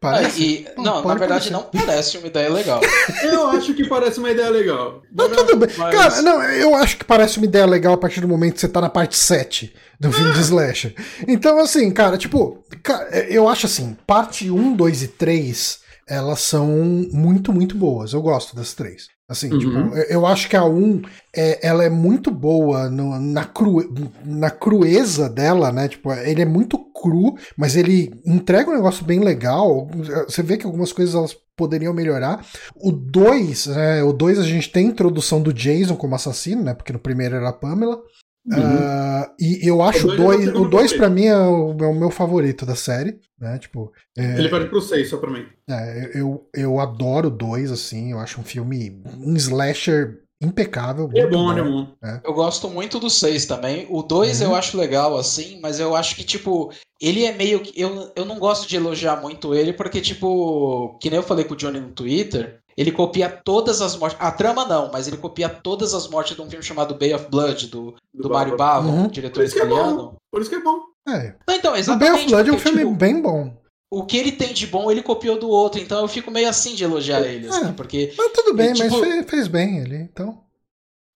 Parece. 0.00 0.40
E- 0.42 0.58
Pô, 0.76 0.82
não, 0.82 1.02
na 1.04 1.14
verdade 1.14 1.50
parecer. 1.50 1.50
não 1.52 1.62
parece 1.64 2.16
uma 2.18 2.26
ideia 2.28 2.48
legal. 2.48 2.80
Eu 3.24 3.48
acho 3.48 3.74
que 3.74 3.88
parece 3.88 4.18
uma 4.20 4.30
ideia 4.30 4.48
legal. 4.50 5.02
Mas 5.12 5.28
tudo 5.36 5.56
bem. 5.56 5.68
Mas- 5.76 5.94
Cara, 5.96 6.22
não, 6.22 6.42
eu 6.44 6.74
acho 6.76 6.96
que 6.96 7.04
parece 7.04 7.38
uma 7.38 7.46
ideia 7.46 7.66
legal 7.66 7.94
a 7.94 7.98
partir 7.98 8.20
do 8.20 8.28
momento 8.28 8.54
que 8.54 8.60
você 8.60 8.68
tá 8.68 8.80
na 8.80 8.88
parte 8.88 9.16
7 9.16 9.74
do 9.98 10.12
filme 10.12 10.30
de 10.34 10.40
slasher. 10.40 10.94
Então, 11.26 11.58
assim, 11.58 11.90
cara, 11.90 12.16
tipo, 12.16 12.64
ca- 12.84 13.08
eu 13.28 13.48
acho 13.48 13.66
assim, 13.66 13.96
parte 14.06 14.48
1, 14.48 14.74
2 14.76 15.02
e 15.02 15.08
3, 15.08 15.80
elas 16.08 16.40
são 16.40 16.68
muito, 17.12 17.52
muito 17.52 17.76
boas. 17.76 18.12
Eu 18.12 18.22
gosto 18.22 18.54
das 18.54 18.74
três. 18.74 19.08
Assim, 19.30 19.52
Uhum. 19.52 19.58
tipo, 19.58 19.96
eu- 20.08 20.24
acho 20.26 20.48
que 20.48 20.56
a 20.56 20.64
1, 20.64 21.02
é, 21.36 21.66
ela 21.66 21.84
é 21.84 21.90
muito 21.90 22.30
boa 22.30 22.88
no- 22.88 23.20
na, 23.20 23.44
cru, 23.44 23.86
na 24.24 24.50
crueza 24.50 25.28
dela, 25.28 25.70
né? 25.70 25.86
Tipo, 25.86 26.10
ele 26.14 26.40
é 26.40 26.46
muito 26.46 26.78
cru, 26.94 27.36
mas 27.56 27.76
ele 27.76 28.10
entrega 28.24 28.70
um 28.70 28.74
negócio 28.74 29.04
bem 29.04 29.20
legal. 29.20 29.86
Você 30.26 30.42
vê 30.42 30.56
que 30.56 30.64
algumas 30.64 30.92
coisas 30.94 31.14
elas 31.14 31.36
poderiam 31.54 31.92
melhorar. 31.92 32.42
O 32.76 32.90
2, 32.90 33.66
né? 33.66 34.02
O 34.02 34.12
2 34.14 34.38
a 34.38 34.44
gente 34.44 34.70
tem 34.72 34.86
a 34.86 34.90
introdução 34.90 35.42
do 35.42 35.52
Jason 35.52 35.96
como 35.96 36.14
assassino, 36.14 36.62
né? 36.62 36.72
Porque 36.72 36.92
no 36.92 36.98
primeiro 36.98 37.36
era 37.36 37.50
a 37.50 37.52
Pamela. 37.52 37.98
Uhum. 38.50 38.78
Ah, 38.80 39.32
e 39.38 39.68
eu 39.68 39.82
acho 39.82 40.06
dois 40.08 40.18
é 40.18 40.22
o 40.22 40.26
2, 40.26 40.44
segundo 40.46 40.66
o 40.66 40.70
2 40.70 40.92
pra 40.94 41.08
favorito. 41.08 41.14
mim 41.20 41.26
é 41.26 41.36
o, 41.36 41.76
é 41.84 41.86
o 41.86 41.94
meu 41.94 42.10
favorito 42.10 42.64
da 42.66 42.74
série, 42.74 43.18
né? 43.38 43.58
Tipo, 43.58 43.92
é, 44.16 44.38
Ele 44.38 44.48
perde 44.48 44.68
pro 44.68 44.80
6, 44.80 45.08
só 45.10 45.18
pra 45.18 45.30
mim. 45.30 45.44
é, 45.68 46.10
eu, 46.14 46.48
eu 46.54 46.80
adoro 46.80 47.28
o 47.28 47.30
2, 47.30 47.70
assim, 47.70 48.12
eu 48.12 48.18
acho 48.18 48.40
um 48.40 48.44
filme, 48.44 49.02
um 49.18 49.34
slasher 49.36 50.20
impecável. 50.40 51.10
É 51.14 51.22
muito 51.26 51.30
bom, 51.36 51.52
é 51.52 51.62
bom. 51.62 51.88
Eu 52.24 52.32
gosto 52.32 52.68
muito 52.70 52.98
do 53.00 53.10
6 53.10 53.44
também. 53.44 53.86
O 53.90 54.02
2 54.02 54.40
Uhum. 54.40 54.46
eu 54.48 54.54
acho 54.54 54.78
legal, 54.78 55.16
assim, 55.18 55.58
mas 55.60 55.78
eu 55.80 55.94
acho 55.96 56.14
que, 56.16 56.24
tipo, 56.24 56.70
ele 57.00 57.24
é 57.24 57.32
meio 57.36 57.60
que. 57.60 57.78
Eu, 57.80 58.10
eu 58.16 58.24
não 58.24 58.38
gosto 58.38 58.68
de 58.68 58.76
elogiar 58.76 59.20
muito 59.20 59.54
ele, 59.54 59.72
porque, 59.72 60.00
tipo, 60.00 60.96
que 61.00 61.10
nem 61.10 61.16
eu 61.18 61.22
falei 61.24 61.44
com 61.44 61.54
o 61.54 61.56
Johnny 61.56 61.80
no 61.80 61.90
Twitter, 61.90 62.60
ele 62.78 62.92
copia 62.92 63.28
todas 63.28 63.82
as 63.82 63.96
mortes. 63.96 64.16
A 64.20 64.30
trama 64.30 64.64
não, 64.64 64.90
mas 64.92 65.08
ele 65.08 65.16
copia 65.16 65.48
todas 65.48 65.92
as 65.94 66.06
mortes 66.08 66.36
de 66.36 66.40
um 66.42 66.48
filme 66.48 66.64
chamado 66.64 66.94
Bay 66.94 67.12
of 67.12 67.26
Blood, 67.28 67.66
do, 67.66 67.94
do, 68.14 68.22
Do 68.22 68.30
Mario 68.30 68.56
Bava. 68.56 68.86
Uhum. 68.86 69.04
um 69.04 69.08
diretor 69.08 69.42
é 69.42 69.46
italiano. 69.46 69.96
bom. 69.96 70.14
Por 70.32 70.40
isso 70.40 70.48
que 70.50 70.56
é 70.56 70.60
bom. 70.62 70.80
É. 71.08 71.34
Não, 71.46 71.54
então, 71.56 71.70
O 71.70 71.74
Bay 71.74 71.80
exatamente. 71.80 72.14
of 72.24 72.26
Blood 72.28 72.50
é 72.50 72.52
um 72.52 72.58
filme 72.58 72.78
tipo, 72.78 72.94
bem 72.94 73.20
bom. 73.20 73.56
o 73.92 74.04
que 74.04 74.16
ele 74.16 74.32
tem 74.32 74.52
de 74.52 74.66
bom, 74.66 74.90
ele 74.90 75.02
copiou 75.02 75.38
do 75.38 75.48
outro, 75.48 75.80
então 75.80 76.00
eu 76.02 76.08
fico 76.08 76.30
meio 76.30 76.48
assim 76.48 76.74
de 76.74 76.84
elogiar 76.84 77.20
ele, 77.22 77.48
assim, 77.48 77.68
É. 77.68 77.72
porque. 77.72 78.12
Mas 78.16 78.32
tudo 78.32 78.54
bem, 78.54 78.72
tipo- 78.74 78.88
mas 78.90 79.00
fez, 79.00 79.26
fez 79.30 79.48
bem 79.48 79.78
ele, 79.78 79.96
então. 79.96 80.40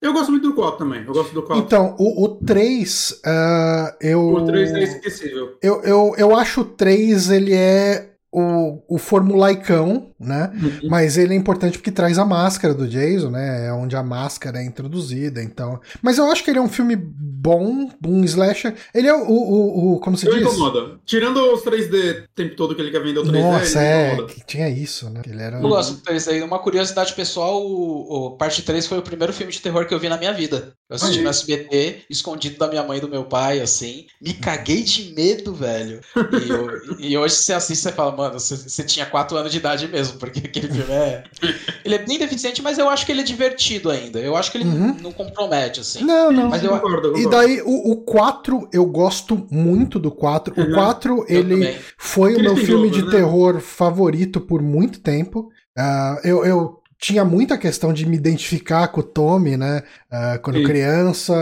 Eu 0.01 0.13
gosto 0.13 0.31
muito 0.31 0.49
do 0.49 0.55
4 0.55 0.79
também. 0.79 1.03
Eu 1.05 1.13
gosto 1.13 1.35
do 1.35 1.43
4. 1.43 1.65
Então, 1.65 1.97
o, 1.99 2.23
o 2.23 2.29
3, 2.37 3.21
ah, 3.27 3.97
eu, 4.01 4.29
o 4.33 4.47
3 4.47 4.71
é 4.73 4.83
esquecível. 4.85 5.59
eu, 5.61 5.83
eu, 5.83 6.15
eu 6.17 6.37
acho 6.37 6.61
o 6.61 6.65
3, 6.65 7.31
ele 7.31 7.53
é 7.53 8.15
o, 8.41 8.83
o 8.89 8.99
formulaicão, 8.99 10.11
né? 10.19 10.51
Mas 10.89 11.17
ele 11.17 11.35
é 11.35 11.37
importante 11.37 11.79
porque 11.79 11.91
traz 11.91 12.19
a 12.19 12.25
máscara 12.25 12.75
do 12.75 12.87
Jason, 12.89 13.31
né? 13.31 13.67
É 13.69 13.73
onde 13.73 13.97
a 13.97 14.03
máscara 14.03 14.59
é 14.59 14.65
introduzida, 14.65 15.43
então. 15.43 15.81
Mas 16.03 16.19
eu 16.19 16.31
acho 16.31 16.43
que 16.45 16.51
ele 16.51 16.59
é 16.59 16.63
um 16.63 16.69
filme 16.69 16.97
bom, 16.97 17.89
um 18.07 18.25
slasher. 18.25 18.75
Ele 18.95 19.09
é 19.09 19.15
o, 19.15 19.27
o, 19.29 19.95
o 19.95 20.01
como 20.01 20.17
se 20.17 20.27
Não 20.27 20.33
diz? 20.35 20.43
incomoda. 20.43 20.99
Tirando 21.05 21.39
os 21.53 21.63
3D 21.63 22.25
o 22.25 22.29
tempo 22.35 22.57
todo 22.57 22.75
que 22.75 22.81
ele 22.83 22.91
quer 22.91 23.03
vender 23.03 23.21
o 23.21 23.25
3D, 23.25 23.41
Nossa, 23.41 23.79
ele 23.83 24.23
é, 24.23 24.25
que 24.27 24.45
tinha 24.47 24.69
isso, 24.69 25.09
né? 25.11 25.23
Ele 25.27 25.43
era. 25.43 25.57
Eu 25.59 25.69
gosto 25.69 25.95
do 25.95 26.01
3 26.03 26.29
aí. 26.29 26.43
Uma 26.43 26.59
curiosidade 26.59 27.13
pessoal, 27.15 27.63
o, 27.65 28.27
o 28.27 28.31
parte 28.37 28.63
3 28.63 28.87
foi 28.87 28.99
o 28.99 29.03
primeiro 29.03 29.33
filme 29.33 29.53
de 29.53 29.61
terror 29.61 29.87
que 29.87 29.95
eu 29.95 29.99
vi 30.01 30.09
na 30.09 30.17
minha 30.19 30.33
vida. 30.33 30.73
Eu 30.91 30.97
assisti 30.97 31.19
Aí. 31.19 31.25
no 31.25 31.29
SBT, 31.31 32.03
escondido 32.09 32.59
da 32.59 32.67
minha 32.69 32.83
mãe 32.83 32.99
e 32.99 33.01
do 33.01 33.09
meu 33.09 33.25
pai, 33.25 33.61
assim. 33.61 34.07
Me 34.23 34.33
caguei 34.33 34.83
de 34.83 35.13
medo, 35.15 35.53
velho. 35.55 36.01
E, 36.17 36.49
eu- 36.51 36.69
e 36.99 37.19
hoje 37.19 37.35
você 37.35 37.53
assiste 37.53 37.81
e 37.81 37.83
você 37.83 37.93
fala, 37.93 38.17
mano, 38.17 38.28
você, 38.31 38.57
você 38.57 38.83
tinha 38.85 39.07
4 39.07 39.37
anos 39.37 39.51
de 39.53 39.59
idade 39.59 39.87
mesmo, 39.89 40.19
porque 40.19 40.41
aquele 40.41 40.69
filme 40.69 40.93
é. 40.93 41.25
Ele 41.85 41.95
é 41.95 41.99
bem 42.05 42.19
deficiente, 42.19 42.61
mas 42.63 42.79
eu 42.79 42.89
acho 42.89 43.07
que 43.07 43.13
ele 43.13 43.21
é 43.23 43.25
divertido 43.25 43.91
ainda. 43.91 44.19
Eu 44.19 44.37
acho 44.37 44.51
que 44.53 44.59
ele 44.59 44.65
Uhum. 44.69 44.97
não 45.01 45.13
compromete, 45.13 45.81
assim. 45.81 46.05
Não, 46.05 46.31
não. 46.31 46.49
Mas 46.51 46.63
eu- 46.63 46.71
concordo, 46.71 47.09
eu 47.09 47.17
E 47.19 47.25
concordo. 47.25 47.31
daí, 47.47 47.63
o, 47.63 47.93
o 47.93 47.97
4, 48.03 48.69
eu 48.73 48.85
gosto 48.85 49.47
muito 49.51 49.99
do 49.99 50.11
4. 50.11 50.55
O 50.57 50.61
Uhum. 50.65 50.73
4, 50.75 51.25
Eu 51.29 51.39
ele 51.41 51.55
também. 51.67 51.79
foi 51.97 52.37
o 52.37 52.41
meu 52.41 52.57
filme 52.57 52.91
de 52.91 53.03
né? 53.03 53.11
terror 53.11 53.61
favorito 53.61 54.41
por 54.41 54.61
muito 54.63 55.01
tempo. 55.01 55.49
Ah, 55.77 56.21
eu, 56.25 56.45
eu 56.45 56.79
tinha 57.01 57.25
muita 57.25 57.57
questão 57.57 57.93
de 57.93 58.05
me 58.05 58.17
identificar 58.17 58.89
com 58.89 59.01
o 59.01 59.05
Tommy, 59.05 59.57
né? 59.57 59.83
Ah, 60.11 60.39
quando 60.43 60.57
Sim. 60.57 60.65
criança, 60.65 61.35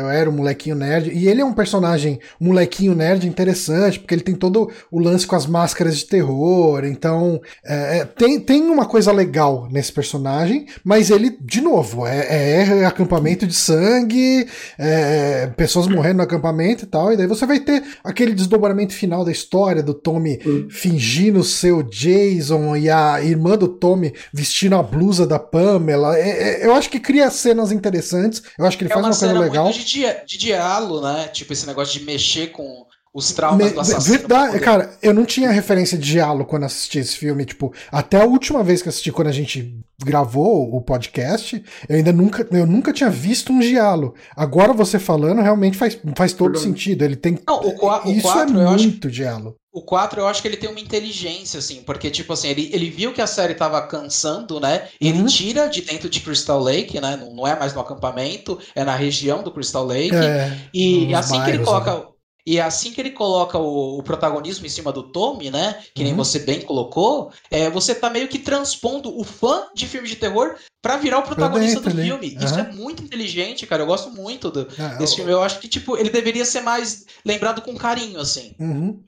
eu 0.00 0.08
era 0.08 0.30
um 0.30 0.32
molequinho 0.32 0.74
nerd. 0.74 1.10
E 1.12 1.28
ele 1.28 1.42
é 1.42 1.44
um 1.44 1.52
personagem, 1.52 2.18
um 2.40 2.46
molequinho 2.46 2.94
nerd 2.94 3.26
interessante, 3.28 3.98
porque 3.98 4.14
ele 4.14 4.22
tem 4.22 4.34
todo 4.34 4.70
o 4.90 4.98
lance 4.98 5.26
com 5.26 5.36
as 5.36 5.44
máscaras 5.44 5.98
de 5.98 6.06
terror. 6.06 6.82
Então, 6.86 7.42
é, 7.62 7.98
é, 7.98 8.04
tem, 8.06 8.40
tem 8.40 8.62
uma 8.70 8.86
coisa 8.86 9.12
legal 9.12 9.68
nesse 9.70 9.92
personagem, 9.92 10.64
mas 10.82 11.10
ele, 11.10 11.36
de 11.42 11.60
novo, 11.60 12.06
é, 12.06 12.80
é 12.80 12.86
acampamento 12.86 13.46
de 13.46 13.54
sangue, 13.54 14.46
é, 14.78 15.48
pessoas 15.48 15.86
morrendo 15.86 16.16
no 16.16 16.22
acampamento 16.22 16.84
e 16.84 16.88
tal. 16.88 17.12
E 17.12 17.18
daí 17.18 17.26
você 17.26 17.44
vai 17.44 17.60
ter 17.60 17.82
aquele 18.02 18.32
desdobramento 18.32 18.94
final 18.94 19.26
da 19.26 19.30
história 19.32 19.82
do 19.82 19.92
Tommy 19.92 20.40
Hum. 20.46 20.68
fingindo 20.70 21.44
ser 21.44 21.72
o 21.72 21.82
Jason 21.82 22.76
e 22.76 22.88
a 22.88 23.22
irmã 23.22 23.58
do 23.58 23.68
Tommy 23.68 24.14
vestindo 24.32 24.74
a 24.76 24.82
blusa 24.82 25.26
da 25.26 25.38
Pamela. 25.38 26.16
É- 26.16 26.62
é- 26.62 26.66
eu 26.66 26.72
acho 26.72 26.88
que 26.88 26.98
cria 26.98 27.28
cenas 27.30 27.70
interessantes. 27.70 27.89
Eu 28.58 28.64
acho 28.66 28.76
que 28.78 28.84
ele 28.84 28.90
É 28.92 28.94
faz 28.94 29.04
uma 29.04 29.10
uma, 29.10 29.16
coisa 29.18 29.32
cena 29.34 29.40
legal. 29.40 29.64
muito 29.64 29.78
de, 29.78 29.84
dia, 29.84 30.22
de 30.26 30.38
diálogo, 30.38 31.00
né? 31.00 31.28
Tipo, 31.28 31.52
esse 31.52 31.66
negócio 31.66 31.98
de 31.98 32.04
mexer 32.04 32.48
com 32.48 32.86
os 33.12 33.32
traumas 33.32 33.66
Me- 33.66 33.72
do 33.72 33.80
assassino. 33.80 34.18
verdade, 34.18 34.52
poder- 34.52 34.64
cara, 34.64 34.96
eu 35.02 35.12
não 35.12 35.24
tinha 35.24 35.50
referência 35.50 35.98
de 35.98 36.12
diálogo 36.12 36.44
quando 36.48 36.62
assisti 36.64 37.00
esse 37.00 37.16
filme. 37.16 37.44
Tipo, 37.44 37.74
até 37.90 38.20
a 38.20 38.24
última 38.24 38.62
vez 38.62 38.82
que 38.82 38.88
assisti, 38.88 39.10
quando 39.10 39.26
a 39.26 39.32
gente 39.32 39.76
gravou 40.04 40.72
o 40.72 40.80
podcast, 40.80 41.60
eu 41.88 41.96
ainda 41.96 42.12
nunca, 42.12 42.46
eu 42.52 42.64
nunca 42.66 42.92
tinha 42.92 43.10
visto 43.10 43.52
um 43.52 43.58
diálogo. 43.58 44.14
Agora 44.36 44.72
você 44.72 44.96
falando, 44.98 45.42
realmente 45.42 45.76
faz, 45.76 45.98
faz 46.16 46.32
todo 46.32 46.52
Verdade. 46.52 46.64
sentido. 46.72 47.04
Ele 47.04 47.16
tem. 47.16 47.36
Não, 47.48 47.60
o 47.60 47.68
o 47.70 48.10
Isso 48.12 48.28
é 48.28 48.44
eu 48.44 48.68
acho- 48.68 48.84
muito 48.84 49.10
diálogo. 49.10 49.56
O 49.72 49.82
4, 49.84 50.20
eu 50.20 50.26
acho 50.26 50.42
que 50.42 50.48
ele 50.48 50.56
tem 50.56 50.68
uma 50.68 50.80
inteligência, 50.80 51.58
assim, 51.58 51.82
porque, 51.84 52.10
tipo 52.10 52.32
assim, 52.32 52.48
ele, 52.48 52.70
ele 52.74 52.90
viu 52.90 53.12
que 53.14 53.22
a 53.22 53.26
série 53.26 53.54
tava 53.54 53.80
cansando, 53.86 54.58
né? 54.58 54.88
Ele 55.00 55.20
Uhum. 55.20 55.24
tira 55.24 55.68
de 55.68 55.82
dentro 55.82 56.10
de 56.10 56.20
Crystal 56.20 56.58
Lake, 56.60 57.00
né? 57.00 57.16
Não, 57.16 57.32
não 57.34 57.46
é 57.46 57.56
mais 57.56 57.72
no 57.72 57.80
acampamento, 57.80 58.58
é 58.74 58.84
na 58.84 58.96
região 58.96 59.44
do 59.44 59.52
Crystal 59.52 59.84
Lake. 59.84 60.16
É, 60.16 60.70
e 60.74 61.14
assim 61.14 61.40
que 61.40 61.50
ele 61.50 61.58
bairros, 61.58 61.60
coloca. 61.60 61.92
né? 61.94 62.04
E 62.46 62.60
assim 62.60 62.92
que 62.92 63.00
ele 63.00 63.10
coloca 63.10 63.58
o, 63.58 63.98
o 63.98 64.02
protagonismo 64.02 64.64
em 64.66 64.68
cima 64.70 64.92
do 64.92 65.02
Tommy, 65.04 65.50
né? 65.50 65.82
Que 65.94 66.02
nem 66.02 66.12
Uhum. 66.12 66.18
você 66.18 66.38
bem 66.40 66.60
colocou, 66.62 67.30
é, 67.50 67.68
você 67.70 67.94
tá 67.94 68.08
meio 68.10 68.28
que 68.28 68.38
transpondo 68.38 69.16
o 69.18 69.24
fã 69.24 69.64
de 69.74 69.86
filme 69.86 70.08
de 70.08 70.16
terror 70.16 70.54
pra 70.82 70.96
virar 70.96 71.18
o 71.18 71.22
protagonista 71.22 71.80
do 71.80 71.84
dentro 71.90 72.00
ali. 72.00 72.08
filme. 72.30 72.44
Isso 72.44 72.54
Aham. 72.54 72.68
é 72.68 72.72
muito 72.72 73.02
inteligente, 73.02 73.66
cara. 73.66 73.82
Eu 73.82 73.86
gosto 73.86 74.10
muito 74.10 74.50
do- 74.50 74.66
É, 74.78 74.96
desse 74.98 75.12
o- 75.14 75.16
filme. 75.16 75.30
Eu 75.32 75.42
acho 75.42 75.60
que, 75.60 75.68
tipo, 75.68 75.96
ele 75.96 76.08
deveria 76.10 76.44
ser 76.44 76.62
mais 76.62 77.04
lembrado 77.24 77.60
com 77.62 77.76
carinho, 77.76 78.18
assim. 78.20 78.54
Uhum. 78.58 79.02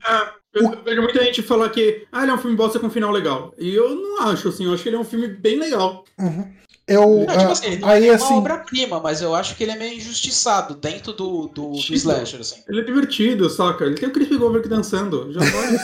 Eu, 0.55 0.65
eu 0.71 0.83
vejo 0.85 1.01
muita 1.03 1.25
gente 1.25 1.41
falar 1.43 1.71
que 1.71 2.07
ah, 2.13 2.23
ele 2.23 2.31
é 2.31 2.35
um 2.35 2.39
filme 2.39 2.55
bosta 2.57 2.79
com 2.79 2.87
um 2.89 2.91
final 2.91 3.11
legal. 3.11 3.55
E 3.59 3.75
eu 3.75 3.95
não 3.95 4.23
acho, 4.25 4.49
assim, 4.51 4.67
eu 4.67 4.75
acho 4.75 4.83
que 4.83 4.89
ele 4.91 4.97
é 4.97 4.99
um 5.01 5.05
filme 5.05 5.27
bem 5.29 5.59
legal. 5.59 6.05
Uhum. 6.19 6.53
Eu, 6.87 7.09
Não, 7.21 7.27
tipo 7.27 7.33
ah, 7.43 7.53
assim, 7.53 7.67
ele 7.67 7.77
não 7.79 7.89
aí, 7.89 8.09
é 8.09 8.11
uma 8.11 8.17
assim, 8.17 8.35
obra-prima, 8.35 9.01
mas 9.01 9.23
eu 9.23 9.35
acho 9.35 9.55
que 9.57 9.63
ele 9.63 9.73
é 9.73 9.77
meio 9.77 9.95
injustiçado 9.97 10.75
dentro 10.75 11.13
do, 11.13 11.47
do, 11.47 11.71
do 11.71 11.95
slasher, 11.95 12.41
assim. 12.41 12.57
Ele 12.69 12.81
é 12.81 12.85
divertido, 12.85 13.49
saca? 13.49 13.85
Ele 13.85 13.95
tem 13.95 14.09
o 14.09 14.13
Chris 14.13 14.29
Glover 14.29 14.59
aqui 14.61 14.69
dançando. 14.69 15.33
Já 15.33 15.41
vale 15.41 15.77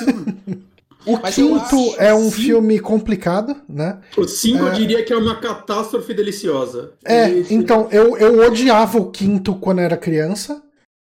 o 1.07 1.19
Mas 1.23 1.39
eu 1.39 1.49
quinto 1.51 1.61
acho, 1.61 1.95
é 2.01 2.13
um 2.13 2.25
sim. 2.25 2.43
filme 2.43 2.79
complicado, 2.81 3.57
né? 3.69 3.99
O 4.17 4.27
5 4.27 4.59
eu 4.59 4.69
É. 4.69 4.73
diria 4.73 5.05
que 5.05 5.13
é 5.13 5.17
uma 5.17 5.37
catástrofe 5.37 6.13
deliciosa. 6.13 6.91
É, 7.05 7.31
E- 7.31 7.47
então, 7.51 7.89
eu, 7.93 8.17
eu 8.19 8.41
odiava 8.47 8.99
o 8.99 9.11
quinto 9.11 9.55
quando 9.55 9.79
era 9.81 9.97
criança. 9.97 10.61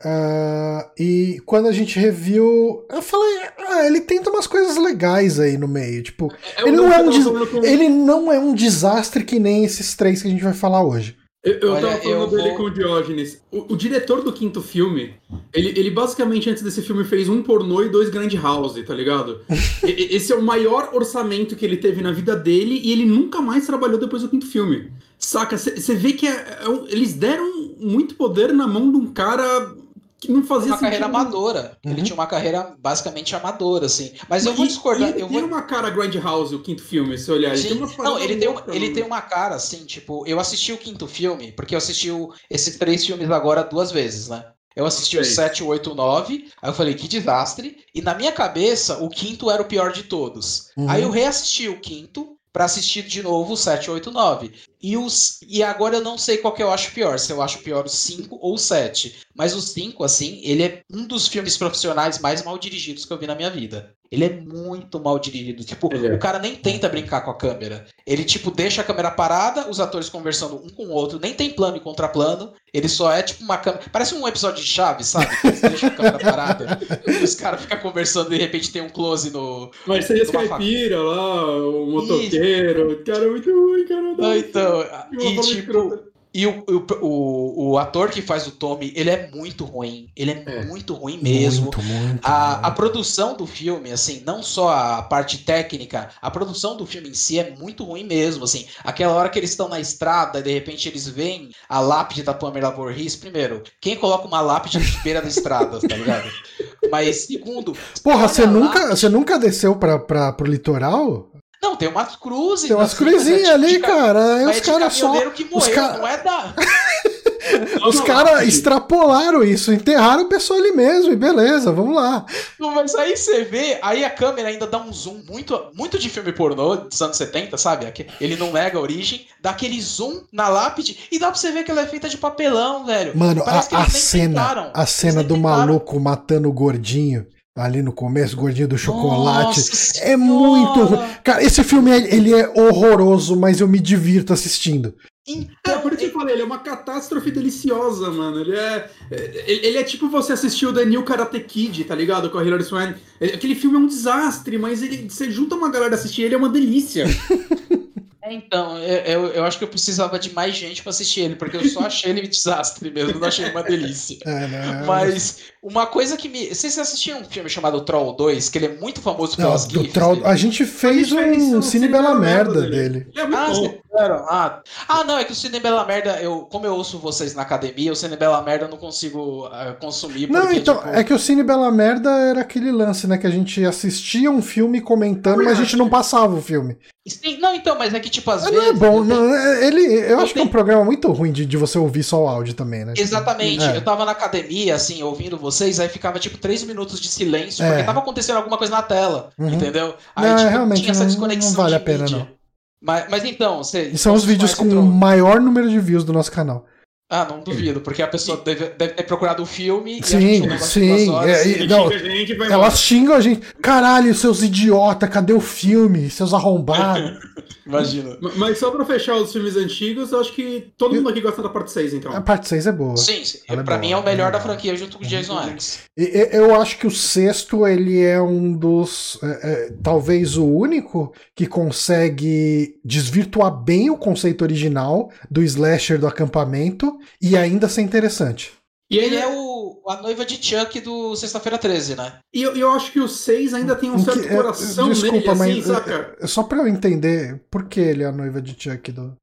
Ah, 0.03 0.91
e 0.97 1.41
quando 1.45 1.67
a 1.67 1.71
gente 1.71 1.97
reviu, 1.99 2.85
eu 2.89 3.01
falei, 3.01 3.39
ah, 3.67 3.85
ele 3.85 4.01
tenta 4.01 4.29
umas 4.29 4.47
coisas 4.47 4.77
legais 4.77 5.39
aí 5.39 5.57
no 5.57 5.67
meio. 5.67 6.03
Tipo, 6.03 6.31
É 6.55 6.63
o 6.63 6.67
ele 6.67 6.77
não 6.77 6.87
que 6.87 6.93
é 6.93 6.97
um 6.99 7.11
tava 7.11 7.45
des- 7.61 7.63
ele 7.71 7.89
não 7.89 8.31
é 8.31 8.39
um 8.39 8.53
desastre 8.53 9.23
que 9.23 9.39
nem 9.39 9.63
esses 9.65 9.95
três 9.95 10.21
que 10.21 10.27
a 10.27 10.31
gente 10.31 10.43
vai 10.43 10.53
falar 10.53 10.83
hoje. 10.83 11.15
Eu, 11.43 11.53
eu 11.59 11.71
Olha, 11.73 11.81
tava 11.87 12.01
falando 12.01 12.19
eu 12.21 12.27
dele 12.37 12.49
vou- 12.49 12.57
com 12.57 12.63
o 12.63 12.69
Diógenes. 12.71 13.41
O, 13.51 13.73
o 13.73 13.77
diretor 13.77 14.21
do 14.21 14.33
quinto 14.33 14.61
filme, 14.61 15.13
ele, 15.53 15.69
ele 15.79 15.89
basicamente 15.91 16.49
antes 16.49 16.61
desse 16.61 16.81
filme 16.81 17.03
fez 17.05 17.29
um 17.29 17.41
pornô 17.41 17.81
e 17.83 17.89
dois 17.89 18.09
Grand 18.09 18.29
House, 18.41 18.73
tá 18.85 18.93
ligado? 18.93 19.39
E- 19.83 20.15
Esse 20.15 20.33
é 20.33 20.35
o 20.35 20.41
maior 20.41 20.89
orçamento 20.93 21.55
que 21.55 21.63
ele 21.63 21.77
teve 21.77 22.01
na 22.01 22.11
vida 22.11 22.35
dele 22.35 22.81
e 22.83 22.91
ele 22.91 23.05
nunca 23.05 23.39
mais 23.41 23.65
trabalhou 23.65 23.97
depois 23.99 24.23
do 24.23 24.29
quinto 24.29 24.45
filme. 24.45 24.91
Saca? 25.17 25.57
Você 25.57 25.95
vê 25.95 26.13
que 26.13 26.27
é- 26.27 26.31
é 26.31 26.65
eles 26.89 27.13
deram 27.13 27.75
muito 27.79 28.15
poder 28.15 28.51
na 28.51 28.67
mão 28.67 28.91
de 28.91 28.97
um 28.97 29.07
cara 29.13 29.73
que 30.19 30.31
não 30.31 30.43
fazia 30.43 30.71
uma 30.71 30.77
carreira 30.79 31.05
sentido. 31.05 31.15
amadora. 31.21 31.77
Ele 31.85 31.95
Uhum. 31.97 32.03
tinha 32.03 32.13
uma 32.15 32.27
carreira 32.27 32.75
basicamente 32.79 33.35
amadora, 33.35 33.85
assim. 33.85 34.13
Mas 34.29 34.45
eu 34.45 34.53
vou 34.53 34.65
discordar. 34.65 35.09
e 35.09 35.11
ele 35.13 35.21
eu 35.23 35.27
tem 35.27 35.39
vou... 35.39 35.47
uma 35.47 35.61
cara 35.61 35.89
Grindhouse, 35.89 36.55
o 36.55 36.61
quinto 36.63 36.81
filme, 36.83 37.17
se 37.17 37.31
olhar. 37.31 37.53
Ele 37.53 37.63
tem 37.67 37.77
Não, 37.97 38.19
ele 38.19 38.35
tem, 38.37 38.47
um- 38.49 38.59
ele 38.69 38.79
mano. 38.85 38.93
tem 38.95 39.03
uma 39.03 39.21
cara 39.21 39.55
assim, 39.55 39.85
tipo, 39.85 40.25
eu 40.27 40.39
assisti 40.39 40.71
o 40.73 40.77
quinto 40.77 41.07
filme, 41.07 41.51
porque 41.51 41.75
eu 41.75 41.77
assisti 41.77 42.09
o- 42.11 42.31
esses 42.49 42.77
três 42.77 43.05
filmes 43.05 43.29
agora 43.29 43.63
duas 43.63 43.91
vezes, 43.91 44.27
né? 44.27 44.43
Eu 44.75 44.85
assisti 44.85 45.17
o 45.17 45.23
Sei. 45.25 45.33
7, 45.33 45.63
o 45.63 45.67
8, 45.67 45.91
o 45.91 45.95
9, 45.95 46.51
aí 46.61 46.69
eu 46.69 46.73
falei, 46.73 46.93
que 46.93 47.07
desastre. 47.07 47.77
E 47.95 48.01
na 48.01 48.13
minha 48.13 48.31
cabeça, 48.31 49.03
o 49.03 49.09
quinto 49.09 49.49
era 49.49 49.59
o 49.61 49.65
pior 49.65 49.91
de 49.91 50.03
todos. 50.03 50.69
Uhum. 50.77 50.87
Aí 50.87 51.01
eu 51.01 51.09
reassisti 51.09 51.67
o 51.67 51.79
quinto 51.79 52.36
pra 52.57 52.65
assistir 52.65 53.03
de 53.03 53.21
novo 53.21 53.53
o 53.53 53.55
7, 53.55 53.91
8, 53.91 54.09
9. 54.09 54.51
E, 54.81 54.97
os, 54.97 55.39
e 55.47 55.61
agora 55.61 55.97
eu 55.97 56.01
não 56.01 56.17
sei 56.17 56.37
qual 56.37 56.55
que 56.55 56.63
eu 56.63 56.71
acho 56.71 56.91
pior, 56.91 57.19
se 57.19 57.31
eu 57.31 57.39
acho 57.39 57.59
pior 57.59 57.85
o 57.85 57.89
5 57.89 58.35
ou 58.41 58.55
o 58.55 58.57
7. 58.57 59.15
Mas 59.35 59.53
o 59.53 59.61
5, 59.61 60.03
assim, 60.03 60.41
ele 60.43 60.63
é 60.63 60.81
um 60.91 61.05
dos 61.05 61.27
filmes 61.27 61.55
profissionais 61.55 62.17
mais 62.17 62.41
mal 62.41 62.57
dirigidos 62.57 63.05
que 63.05 63.13
eu 63.13 63.19
vi 63.19 63.27
na 63.27 63.35
minha 63.35 63.51
vida. 63.51 63.95
Ele 64.11 64.25
é 64.25 64.29
muito 64.29 64.99
mal 64.99 65.19
dirigido. 65.19 65.63
Tipo, 65.63 65.93
é. 65.93 66.13
o 66.13 66.19
cara 66.19 66.39
nem 66.39 66.55
tenta 66.55 66.89
brincar 66.89 67.21
com 67.21 67.31
a 67.31 67.37
câmera. 67.37 67.85
Ele, 68.05 68.23
tipo, 68.23 68.51
deixa 68.51 68.81
a 68.81 68.83
câmera 68.83 69.11
parada, 69.11 69.69
os 69.69 69.79
atores 69.79 70.09
conversando 70.09 70.55
um 70.55 70.69
com 70.69 70.85
o 70.85 70.91
outro, 70.91 71.19
nem 71.19 71.33
tem 71.33 71.49
plano 71.49 71.77
e 71.77 71.81
contraplano. 71.81 72.53
Ele 72.73 72.87
só 72.87 73.11
é 73.11 73.21
tipo 73.21 73.43
uma 73.43 73.57
câmera. 73.57 73.83
Parece 73.91 74.15
um 74.15 74.27
episódio 74.27 74.63
de 74.63 74.69
Chaves, 74.69 75.07
sabe? 75.07 75.27
Que 75.41 75.47
eles 75.47 75.61
deixam 75.61 75.89
a 75.89 75.91
câmera 75.91 76.19
parada. 76.23 76.79
e 77.07 77.23
os 77.23 77.35
caras 77.35 77.61
ficam 77.61 77.79
conversando 77.79 78.33
e 78.33 78.37
de 78.37 78.43
repente 78.43 78.71
tem 78.71 78.81
um 78.81 78.89
close 78.89 79.29
no. 79.31 79.71
Mas 79.85 80.05
seria 80.05 80.25
caipira 80.25 81.01
lá, 81.01 81.57
o 81.57 81.85
motoqueiro. 81.87 83.03
Cara, 83.03 83.25
é 83.25 83.29
muito 83.29 83.51
ruim, 83.51 83.85
cara. 83.85 84.15
Ah, 84.19 84.37
então. 84.37 84.85
E 85.19 85.41
tipo. 85.41 86.06
E 86.37 86.45
o, 86.45 86.63
o, 86.69 86.85
o, 87.01 87.69
o 87.71 87.77
ator 87.79 88.11
que 88.11 88.21
faz 88.21 88.45
o 88.45 88.51
Tommy, 88.51 88.93
ele 88.95 89.09
é 89.09 89.27
muito 89.33 89.65
ruim. 89.65 90.07
Ele 90.15 90.29
é, 90.29 90.43
É. 90.45 90.65
muito 90.65 90.93
ruim 90.93 91.19
mesmo. 91.19 91.63
Muito, 91.63 91.81
muito. 91.81 92.23
A, 92.23 92.57
a 92.57 92.61
muito. 92.61 92.75
produção 92.75 93.35
do 93.35 93.47
filme, 93.47 93.91
assim, 93.91 94.21
não 94.23 94.43
só 94.43 94.69
a 94.69 95.01
parte 95.01 95.39
técnica, 95.39 96.09
a 96.21 96.29
produção 96.29 96.77
do 96.77 96.85
filme 96.85 97.09
em 97.09 97.13
si 97.15 97.39
é 97.39 97.55
muito 97.57 97.83
ruim 97.83 98.03
mesmo, 98.03 98.43
assim. 98.43 98.67
Aquela 98.83 99.15
hora 99.15 99.29
que 99.29 99.39
eles 99.39 99.49
estão 99.49 99.67
na 99.67 99.79
estrada, 99.79 100.39
de 100.39 100.53
repente 100.53 100.87
eles 100.87 101.07
veem 101.07 101.49
a 101.67 101.79
lápide 101.79 102.21
da 102.21 102.35
Pamela 102.35 102.69
Voorhees, 102.69 103.15
primeiro, 103.15 103.63
quem 103.81 103.95
coloca 103.95 104.27
uma 104.27 104.39
lápide 104.39 104.77
de 104.79 104.97
beira 104.99 105.23
da 105.23 105.27
estrada, 105.29 105.79
tá 105.79 105.95
ligado? 105.95 106.29
Mas 106.91 107.25
segundo, 107.25 107.75
Porra, 108.03 108.27
você 108.27 108.45
nunca, 108.45 108.95
você 108.95 109.09
nunca 109.09 109.39
desceu 109.39 109.75
pra, 109.75 109.97
pra, 109.97 110.31
pro 110.33 110.45
litoral? 110.45 111.31
Não, 111.61 111.75
tem 111.75 111.87
umas 111.87 112.15
cruzes. 112.15 112.67
Tem 112.67 112.75
umas 112.75 112.93
mas 112.93 112.97
cruzinhas 112.99 113.49
ali, 113.49 113.79
cara. 113.79 114.35
Aí 114.37 114.45
os 114.45 114.57
é 114.57 114.59
de 114.59 114.61
caras 114.61 114.93
só. 114.93 115.29
que 115.31 115.45
morreu, 115.45 115.73
ca- 115.73 115.97
não 115.97 116.07
é 116.07 116.17
da... 116.17 116.53
Os 117.87 118.01
caras 118.01 118.45
extrapolaram 118.45 119.41
isso, 119.41 119.71
enterraram 119.71 120.23
a 120.23 120.27
pessoa 120.27 120.59
ali 120.59 120.71
mesmo, 120.73 121.13
e 121.13 121.15
beleza, 121.15 121.71
vamos 121.71 121.95
lá. 121.95 122.25
Mas 122.59 122.93
aí 122.95 123.15
você 123.15 123.43
vê, 123.45 123.79
aí 123.81 124.03
a 124.03 124.09
câmera 124.09 124.49
ainda 124.49 124.67
dá 124.67 124.77
um 124.79 124.91
zoom 124.91 125.21
muito, 125.29 125.57
muito 125.73 125.97
de 125.97 126.09
filme 126.09 126.33
pornô 126.33 126.75
dos 126.75 127.01
anos 127.01 127.15
70, 127.15 127.57
sabe? 127.57 127.91
Ele 128.19 128.35
não 128.35 128.51
nega 128.51 128.77
a 128.77 128.81
origem, 128.81 129.27
dá 129.41 129.51
aquele 129.51 129.79
zoom 129.81 130.23
na 130.31 130.49
lápide 130.49 131.07
e 131.09 131.17
dá 131.17 131.27
pra 131.27 131.35
você 131.35 131.51
ver 131.51 131.63
que 131.63 131.71
ela 131.71 131.81
é 131.81 131.85
feita 131.87 132.09
de 132.09 132.17
papelão, 132.17 132.85
velho. 132.85 133.17
Mano, 133.17 133.41
a, 133.43 133.45
Parece 133.45 133.75
a 133.75 133.79
nem 133.79 133.89
cena, 133.89 134.41
tentaram. 134.41 134.71
a 134.73 134.85
cena 134.85 135.23
do 135.23 135.35
tentaram. 135.35 135.57
maluco 135.57 135.99
matando 136.01 136.49
o 136.49 136.53
gordinho 136.53 137.25
ali 137.57 137.81
no 137.81 137.91
começo, 137.91 138.35
gordinho 138.35 138.67
do 138.67 138.77
chocolate. 138.77 139.59
Nossa 139.59 139.99
É 140.03 140.15
muito 140.15 140.79
ruim. 140.79 140.87
Senhora! 140.89 141.19
Cara, 141.23 141.43
esse 141.43 141.63
filme 141.63 141.91
ele 141.91 142.33
é 142.33 142.47
horroroso, 142.49 143.35
mas 143.35 143.59
eu 143.59 143.67
me 143.67 143.79
divirto 143.79 144.31
assistindo. 144.33 144.93
É, 145.27 145.31
Então, 145.33 145.81
por 145.81 145.91
isso 145.91 146.01
que 146.01 146.07
eu 146.07 146.13
falei, 146.13 146.35
ele 146.35 146.41
é 146.43 146.45
uma 146.45 146.59
catástrofe 146.59 147.29
deliciosa, 147.31 148.09
mano. 148.11 148.39
Ele 148.39 148.55
é. 148.55 148.89
é- 149.11 149.43
Ele 149.51 149.67
ele 149.67 149.77
é 149.77 149.83
tipo 149.83 150.07
você 150.07 150.33
assistir 150.33 150.65
o 150.65 150.73
The 150.73 150.85
New 150.85 151.03
Karate 151.03 151.39
Kid, 151.41 151.83
tá 151.83 151.93
ligado? 151.95 152.29
Com 152.29 152.37
a 152.37 152.43
Hilary 152.45 152.63
Swank. 152.63 152.95
É- 153.19 153.33
Aquele 153.33 153.55
filme 153.55 153.75
é 153.75 153.79
um 153.79 153.87
desastre, 153.87 154.57
mas 154.57 154.81
ele, 154.81 155.09
você 155.09 155.29
junta 155.29 155.55
uma 155.55 155.69
galera 155.69 155.95
assistir 155.95 156.21
ele, 156.23 156.35
é 156.35 156.37
uma 156.37 156.49
delícia. 156.49 157.05
É, 158.27 158.33
então, 158.33 158.77
eu, 158.79 158.97
eu, 158.99 159.27
eu 159.33 159.43
acho 159.45 159.57
que 159.57 159.63
eu 159.63 159.67
precisava 159.67 160.19
de 160.19 160.33
mais 160.33 160.55
gente 160.55 160.81
pra 160.83 160.89
assistir 160.89 161.21
ele, 161.21 161.35
porque 161.35 161.57
eu 161.57 161.67
só 161.69 161.81
achei 161.81 162.11
ele 162.11 162.25
um 162.27 162.29
desastre 162.29 162.91
mesmo, 162.91 163.19
não 163.19 163.27
achei 163.27 163.49
uma 163.49 163.63
delícia. 163.63 164.17
É, 164.27 164.47
né? 164.47 164.83
Mas 164.85 165.39
uma 165.63 165.85
coisa 165.87 166.17
que 166.17 166.27
me. 166.27 166.47
Vocês 166.53 166.77
assistiram 166.77 167.21
um 167.21 167.25
filme 167.25 167.49
chamado 167.49 167.81
Troll 167.81 168.15
2, 168.15 168.49
que 168.49 168.57
ele 168.57 168.65
é 168.65 168.75
muito 168.79 169.01
famoso 169.01 169.35
Não, 169.39 169.47
pelas 169.47 169.65
do 169.65 169.79
gifs 169.81 169.93
Troll- 169.93 170.15
dele? 170.15 170.27
a 170.27 170.35
gente 170.35 170.65
fez 170.65 170.97
A 170.97 170.99
gente 171.03 171.15
fez 171.15 171.43
um 171.53 171.59
o 171.59 171.61
Cine 171.63 171.87
Bela 171.87 172.15
Merda 172.15 172.61
dele. 172.69 173.07
Ele 173.11 173.19
é 173.21 173.23
muito 173.25 173.37
Ah, 173.37 173.49
bom. 173.51 173.77
Fizeram? 173.89 174.25
Ah, 174.29 174.61
ah, 174.87 175.03
não, 175.03 175.17
é 175.17 175.23
que 175.23 175.31
o 175.31 175.35
Cine 175.35 175.59
Bela 175.59 175.85
Merda, 175.85 176.21
eu, 176.21 176.41
como 176.41 176.65
eu 176.65 176.73
ouço 176.75 176.97
vocês 176.99 177.33
na 177.35 177.41
academia, 177.41 177.91
o 177.91 177.95
Cine 177.95 178.15
Bela 178.17 178.41
Merda 178.41 178.65
eu 178.65 178.69
não 178.69 178.77
consigo 178.77 179.47
ah, 179.51 179.75
consumir. 179.79 180.29
Não, 180.29 180.41
porque, 180.41 180.57
então, 180.57 180.75
tipo, 180.77 180.89
é 180.89 181.03
que 181.03 181.13
o 181.13 181.19
Cine 181.19 181.43
Bela 181.43 181.71
Merda 181.71 182.09
era 182.11 182.41
aquele 182.41 182.71
lance, 182.71 183.07
né? 183.07 183.17
Que 183.17 183.27
a 183.27 183.31
gente 183.31 183.63
assistia 183.65 184.29
um 184.31 184.41
filme 184.41 184.81
comentando, 184.81 185.43
mas 185.43 185.59
a 185.59 185.63
gente 185.63 185.75
não 185.75 185.89
passava 185.89 186.35
o 186.35 186.41
filme. 186.41 186.77
Sim, 187.07 187.37
não, 187.37 187.55
então, 187.55 187.77
mas 187.79 187.93
é 187.93 187.99
que, 188.01 188.09
tipo, 188.09 188.29
às 188.29 188.45
Ah, 188.45 188.49
vezes. 188.49 188.65
não 188.65 188.69
é 188.69 188.73
bom, 188.73 188.97
eu 188.97 189.03
não, 189.05 189.33
é- 189.33 189.65
ele, 189.65 189.81
eu 189.81 190.17
Eu 190.17 190.19
acho 190.19 190.33
que 190.33 190.39
é 190.39 190.43
um 190.43 190.47
programa 190.47 190.83
muito 190.83 191.09
ruim 191.13 191.31
de, 191.31 191.45
de 191.45 191.55
você 191.55 191.77
ouvir 191.77 192.03
só 192.03 192.21
o 192.23 192.27
áudio 192.27 192.53
também, 192.53 192.83
né? 192.83 192.93
Exatamente. 192.97 193.63
É. 193.63 193.77
Eu 193.77 193.81
tava 193.81 194.03
na 194.03 194.11
academia, 194.11 194.75
assim, 194.75 195.01
ouvindo 195.03 195.37
vocês, 195.37 195.79
aí 195.79 195.87
ficava 195.87 196.19
tipo 196.19 196.37
três 196.37 196.63
minutos 196.63 196.99
de 196.99 197.07
silêncio, 197.07 197.63
É. 197.63 197.69
porque 197.69 197.83
tava 197.83 197.99
acontecendo 197.99 198.35
alguma 198.37 198.57
coisa 198.57 198.73
na 198.73 198.81
tela, 198.81 199.29
Uhum. 199.39 199.53
entendeu? 199.53 199.95
Aí, 200.15 200.27
Não, 200.29 200.35
tipo, 200.37 200.49
realmente 200.49 200.81
tinha 200.81 200.91
essa 200.91 200.99
não- 201.01 201.07
desconexão. 201.07 201.51
não 201.51 201.57
vale 201.57 201.75
a 201.75 201.79
pena, 201.79 202.03
mídia. 202.03 202.17
não. 202.17 202.36
Mas, 202.81 203.09
mas 203.09 203.25
então, 203.25 203.57
você. 203.57 203.89
E 203.89 203.97
são 203.97 204.13
os 204.13 204.23
vídeos 204.23 204.53
com 204.53 204.65
o 204.65 204.83
maior 204.83 205.39
número 205.41 205.69
de 205.69 205.79
views 205.79 206.03
do 206.03 206.13
nosso 206.13 206.31
canal. 206.31 206.65
Ah, 207.09 207.25
não 207.29 207.39
duvido, 207.39 207.79
porque 207.79 208.01
a 208.01 208.07
pessoa 208.07 208.41
deve, 208.43 208.65
deve 208.71 208.93
ter 208.93 209.03
procurado 209.03 209.41
o 209.41 209.45
filme 209.45 209.99
e 209.99 210.01
a 210.01 210.05
Sim, 210.05 210.41
um 210.41 210.47
de 210.57 210.63
sim, 210.65 211.09
horas, 211.09 211.37
é, 211.37 211.47
e- 211.47 211.63
e- 211.63 211.67
não, 211.67 211.89
xinga 211.89 211.95
a 211.95 212.09
gente 212.09 212.31
e 212.33 212.35
vai 212.35 212.51
Elas 212.51 212.79
xingam 212.79 213.15
a 213.15 213.21
gente. 213.21 213.47
Caralho, 213.61 214.13
seus 214.13 214.43
idiota, 214.43 215.07
cadê 215.07 215.31
o 215.31 215.39
filme? 215.39 216.09
Seus 216.09 216.33
arrombados. 216.33 217.17
Imagina. 217.65 218.17
Mas 218.37 218.57
só 218.59 218.71
pra 218.71 218.85
fechar 218.85 219.15
os 219.17 219.31
filmes 219.31 219.57
antigos, 219.57 220.11
eu 220.13 220.21
acho 220.21 220.33
que 220.33 220.71
todo 220.77 220.95
mundo 220.95 221.09
aqui 221.09 221.19
gosta 221.19 221.41
da 221.41 221.49
parte 221.49 221.69
6, 221.71 221.93
então. 221.93 222.13
A 222.15 222.21
parte 222.21 222.47
6 222.47 222.65
é 222.65 222.71
boa. 222.71 222.95
Sim, 222.95 223.23
sim. 223.25 223.39
Ela 223.47 223.59
é 223.61 223.63
pra 223.63 223.75
boa, 223.75 223.85
mim 223.85 223.91
é 223.91 223.97
o 223.97 224.03
melhor 224.03 224.27
ela 224.27 224.29
é 224.29 224.31
da 224.31 224.39
franquia 224.39 224.75
junto 224.77 224.97
com 224.97 225.03
o 225.03 225.07
Jason 225.07 225.37
X. 225.49 225.79
E- 225.97 226.03
e- 226.03 226.29
Eu 226.31 226.55
acho 226.59 226.77
que 226.77 226.87
o 226.87 226.91
sexto, 226.91 227.67
ele 227.67 228.01
é 228.01 228.21
um 228.21 228.53
dos. 228.53 229.19
é, 229.21 229.27
é, 229.67 229.73
talvez 229.83 230.37
o 230.37 230.45
único 230.45 231.13
que 231.35 231.45
consegue 231.45 232.75
desvirtuar 232.85 233.51
bem 233.51 233.89
o 233.89 233.97
conceito 233.97 234.43
original 234.43 235.09
do 235.29 235.43
slasher 235.43 235.99
do 235.99 236.07
acampamento 236.07 236.96
e 237.21 237.37
ainda 237.37 237.67
ser 237.69 237.81
interessante. 237.81 238.51
E 238.89 238.97
Ele 238.97 239.17
é 239.17 239.27
o, 239.27 239.81
a 239.87 240.01
noiva 240.01 240.25
de 240.25 240.41
Chuck 240.41 240.79
do 240.79 241.13
Sexta-feira 241.15 241.57
13, 241.57 241.95
né? 241.97 242.19
E 242.33 242.41
eu, 242.41 242.55
eu 242.55 242.71
acho 242.71 242.91
que 242.93 243.01
o 243.01 243.07
6 243.07 243.53
ainda 243.53 243.75
tem 243.75 243.91
um 243.91 243.99
certo 243.99 244.21
que- 244.21 244.27
é, 244.29 244.35
coração 244.35 244.87
Desculpa, 244.89 245.15
nele, 245.17 245.29
assim, 245.29 245.55
mas 245.55 245.65
saca? 245.65 246.15
é, 246.19 246.23
é 246.23 246.27
só 246.27 246.43
pra 246.43 246.59
eu 246.59 246.67
entender 246.69 247.41
por 247.51 247.65
que 247.67 247.81
ele 247.81 248.03
é 248.03 248.05
a 248.05 248.11
noiva 248.13 248.41
de 248.41 248.55
Chuck 248.57 248.91
do. 248.93 249.13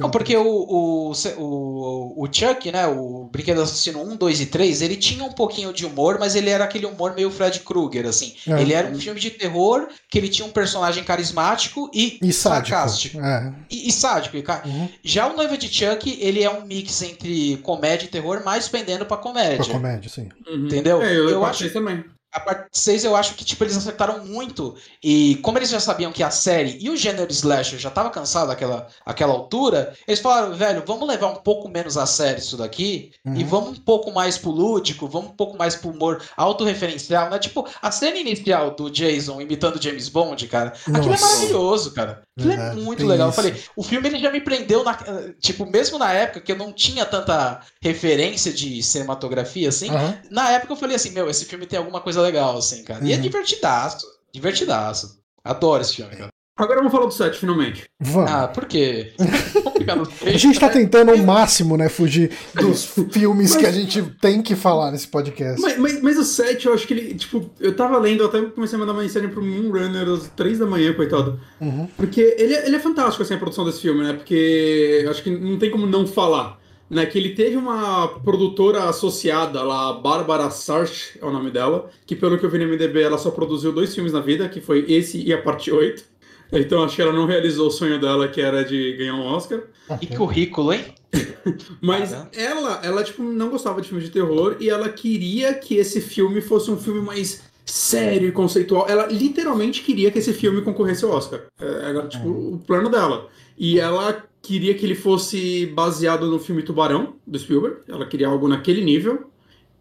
Não, 0.00 0.10
porque 0.10 0.36
o, 0.36 0.46
o, 0.46 1.12
o, 1.38 2.24
o 2.24 2.28
Chuck, 2.30 2.70
né, 2.70 2.86
o 2.86 3.28
Brinquedo 3.32 3.62
Assassino 3.62 4.02
1, 4.02 4.16
2 4.16 4.40
e 4.42 4.46
3, 4.46 4.82
ele 4.82 4.96
tinha 4.96 5.24
um 5.24 5.32
pouquinho 5.32 5.72
de 5.72 5.86
humor, 5.86 6.18
mas 6.18 6.34
ele 6.34 6.50
era 6.50 6.64
aquele 6.64 6.84
humor 6.86 7.14
meio 7.14 7.30
Fred 7.30 7.60
Krueger, 7.60 8.06
assim. 8.06 8.34
É. 8.46 8.60
Ele 8.60 8.74
era 8.74 8.88
um 8.88 8.98
filme 8.98 9.18
de 9.18 9.30
terror 9.30 9.88
que 10.10 10.18
ele 10.18 10.28
tinha 10.28 10.46
um 10.46 10.50
personagem 10.50 11.02
carismático 11.04 11.90
e, 11.94 12.18
E 12.20 12.32
sarcástico. 12.32 13.18
É. 13.20 13.52
E, 13.70 13.88
e 13.88 13.92
sádico. 13.92 14.36
Uhum. 14.36 14.88
Já 15.02 15.32
o 15.32 15.36
Noiva 15.36 15.56
de 15.56 15.68
Chuck, 15.68 16.18
ele 16.20 16.42
é 16.42 16.50
um 16.50 16.66
mix 16.66 17.00
entre 17.02 17.56
comédia 17.58 18.06
e 18.06 18.08
terror, 18.08 18.42
mais 18.44 18.68
pendendo 18.68 19.06
pra 19.06 19.16
Pra 19.16 19.18
comédia. 19.18 19.72
comédia, 19.72 20.10
sim. 20.10 20.28
Uhum. 20.46 20.66
Entendeu? 20.66 21.00
É, 21.00 21.16
eu, 21.16 21.30
Eu 21.30 21.44
acho 21.44 21.70
também. 21.72 22.04
A 22.32 22.40
parte 22.40 22.68
6 22.72 23.04
eu 23.04 23.14
acho 23.14 23.34
que 23.34 23.44
tipo, 23.44 23.62
eles 23.62 23.76
acertaram 23.76 24.24
muito. 24.24 24.74
E 25.02 25.36
como 25.36 25.58
eles 25.58 25.68
já 25.70 25.78
sabiam 25.80 26.12
que 26.12 26.22
a 26.22 26.30
série 26.30 26.78
e 26.80 26.88
o 26.88 26.96
gênero 26.96 27.30
slasher 27.30 27.78
já 27.78 27.90
tava 27.90 28.10
cansado 28.10 28.50
àquela, 28.50 28.86
àquela 29.04 29.32
altura, 29.32 29.94
eles 30.08 30.20
falaram, 30.20 30.54
velho, 30.54 30.82
vamos 30.86 31.06
levar 31.06 31.28
um 31.28 31.36
pouco 31.36 31.68
menos 31.68 31.96
a 31.96 32.06
sério 32.06 32.38
isso 32.38 32.56
daqui 32.56 33.12
Uhum. 33.24 33.36
e 33.36 33.44
vamos 33.44 33.78
um 33.78 33.82
pouco 33.82 34.10
mais 34.12 34.36
pro 34.38 34.50
lúdico, 34.50 35.06
vamos 35.06 35.30
um 35.30 35.34
pouco 35.36 35.56
mais 35.56 35.76
pro 35.76 35.90
humor 35.90 36.22
autorreferencial, 36.36 37.30
né? 37.30 37.38
Tipo, 37.38 37.68
a 37.80 37.90
cena 37.90 38.16
inicial 38.18 38.74
do 38.74 38.90
Jason 38.90 39.40
imitando 39.40 39.80
James 39.82 40.08
Bond, 40.08 40.46
cara, 40.48 40.72
aquilo 40.88 41.06
é 41.14 41.18
Nossa. 41.18 41.26
maravilhoso, 41.26 41.92
cara. 41.92 42.22
Aquilo 42.38 42.52
é, 42.54 42.70
É, 42.70 42.74
muito 42.74 43.06
legal. 43.06 43.26
Eu 43.28 43.30
isso. 43.30 43.36
falei, 43.42 43.62
o 43.76 43.82
filme 43.82 44.08
ele 44.08 44.18
já 44.18 44.30
me 44.30 44.40
prendeu 44.40 44.82
na, 44.82 44.96
tipo, 45.38 45.66
mesmo 45.66 45.98
na 45.98 46.12
época 46.12 46.40
que 46.40 46.50
eu 46.50 46.56
não 46.56 46.72
tinha 46.72 47.04
tanta 47.04 47.60
referência 47.82 48.52
de 48.52 48.82
cinematografia 48.82 49.68
assim, 49.68 49.90
Aham. 49.90 50.18
na 50.30 50.50
época 50.50 50.72
eu 50.72 50.76
falei 50.76 50.96
assim, 50.96 51.10
meu, 51.10 51.28
esse 51.28 51.44
filme 51.44 51.66
tem 51.66 51.78
alguma 51.78 52.00
coisa 52.00 52.22
legal, 52.22 52.56
assim, 52.56 52.82
cara. 52.84 53.04
E 53.06 53.12
é 53.12 53.16
Uhum. 53.16 53.20
divertidaço. 53.22 54.06
Divertidaço. 54.32 55.20
Adoro 55.44 55.82
esse 55.82 55.96
filme, 55.96 56.16
cara. 56.16 56.31
Agora 56.56 56.78
vamos 56.80 56.92
falar 56.92 57.06
do 57.06 57.12
7, 57.12 57.38
finalmente. 57.38 57.84
Vamos. 57.98 58.30
Ah, 58.30 58.46
por 58.46 58.66
quê? 58.66 59.12
A 60.26 60.36
gente 60.36 60.60
tá 60.60 60.68
tentando 60.68 61.10
ao 61.10 61.18
máximo, 61.18 61.76
né, 61.76 61.88
fugir 61.88 62.30
dos 62.54 62.84
filmes 63.10 63.56
que 63.56 63.66
a 63.66 63.72
gente 63.72 64.00
tem 64.20 64.40
que 64.40 64.54
falar 64.54 64.92
nesse 64.92 65.08
podcast. 65.08 65.60
Mas, 65.60 65.76
mas, 65.76 66.00
mas 66.02 66.18
o 66.18 66.22
7, 66.24 66.66
eu 66.66 66.74
acho 66.74 66.86
que 66.86 66.94
ele, 66.94 67.14
tipo, 67.14 67.50
eu 67.58 67.74
tava 67.74 67.98
lendo, 67.98 68.22
eu 68.22 68.26
até 68.26 68.40
comecei 68.42 68.76
a 68.76 68.78
mandar 68.80 68.92
uma 68.92 69.02
mensagem 69.02 69.28
pro 69.28 69.42
Moonrunner 69.44 70.08
às 70.08 70.28
3 70.28 70.60
da 70.60 70.66
manhã, 70.66 70.92
coitado. 70.94 71.40
Uhum. 71.60 71.88
Porque 71.96 72.20
ele, 72.38 72.54
é- 72.54 72.66
ele 72.66 72.76
é 72.76 72.78
fantástico, 72.78 73.22
assim, 73.24 73.34
a 73.34 73.38
produção 73.38 73.64
desse 73.64 73.80
filme, 73.80 74.02
né? 74.04 74.12
Porque 74.12 75.00
eu 75.04 75.10
acho 75.10 75.22
que 75.22 75.30
não 75.30 75.58
tem 75.58 75.70
como 75.70 75.86
não 75.86 76.06
falar. 76.06 76.60
né, 76.88 77.06
que 77.06 77.16
ele 77.18 77.30
teve 77.30 77.56
uma 77.56 78.06
produtora 78.22 78.84
associada 78.84 79.62
lá, 79.62 79.94
Bárbara 79.94 80.50
Sarch 80.50 81.18
é 81.20 81.24
o 81.24 81.30
nome 81.32 81.50
dela, 81.50 81.88
que 82.04 82.14
pelo 82.14 82.38
que 82.38 82.44
eu 82.44 82.50
vi 82.50 82.58
no 82.58 82.66
MDB 82.68 83.00
ela 83.00 83.16
só 83.16 83.30
produziu 83.30 83.72
dois 83.72 83.94
filmes 83.94 84.12
na 84.12 84.20
vida, 84.20 84.46
que 84.46 84.60
foi 84.60 84.84
esse 84.86 85.18
e 85.26 85.32
a 85.32 85.40
parte 85.40 85.72
8. 85.72 86.11
Então 86.52 86.84
acho 86.84 86.96
que 86.96 87.02
ela 87.02 87.12
não 87.12 87.26
realizou 87.26 87.68
o 87.68 87.70
sonho 87.70 88.00
dela, 88.00 88.28
que 88.28 88.40
era 88.40 88.62
de 88.64 88.92
ganhar 88.96 89.14
um 89.14 89.24
Oscar. 89.24 89.62
Que 89.98 90.06
currículo, 90.14 90.72
hein? 90.72 90.84
Mas 91.80 92.10
Caramba. 92.10 92.30
ela, 92.34 92.80
ela 92.84 93.04
tipo, 93.04 93.22
não 93.22 93.50
gostava 93.50 93.80
de 93.80 93.88
filmes 93.88 94.06
de 94.06 94.12
terror 94.12 94.56
e 94.60 94.68
ela 94.68 94.88
queria 94.88 95.54
que 95.54 95.76
esse 95.76 96.00
filme 96.00 96.40
fosse 96.40 96.70
um 96.70 96.76
filme 96.76 97.00
mais 97.00 97.42
sério 97.64 98.28
e 98.28 98.32
conceitual. 98.32 98.86
Ela 98.88 99.06
literalmente 99.06 99.82
queria 99.82 100.10
que 100.10 100.18
esse 100.18 100.32
filme 100.32 100.62
concorresse 100.62 101.04
ao 101.04 101.12
Oscar. 101.12 101.44
É, 101.60 101.90
Era 101.90 102.06
tipo 102.06 102.28
o 102.28 102.62
plano 102.66 102.90
dela. 102.90 103.28
E 103.56 103.78
ela 103.78 104.24
queria 104.40 104.74
que 104.74 104.84
ele 104.84 104.94
fosse 104.94 105.66
baseado 105.66 106.26
no 106.26 106.38
filme 106.38 106.62
Tubarão, 106.62 107.14
do 107.26 107.38
Spielberg. 107.38 107.78
Ela 107.88 108.06
queria 108.06 108.28
algo 108.28 108.48
naquele 108.48 108.82
nível. 108.82 109.30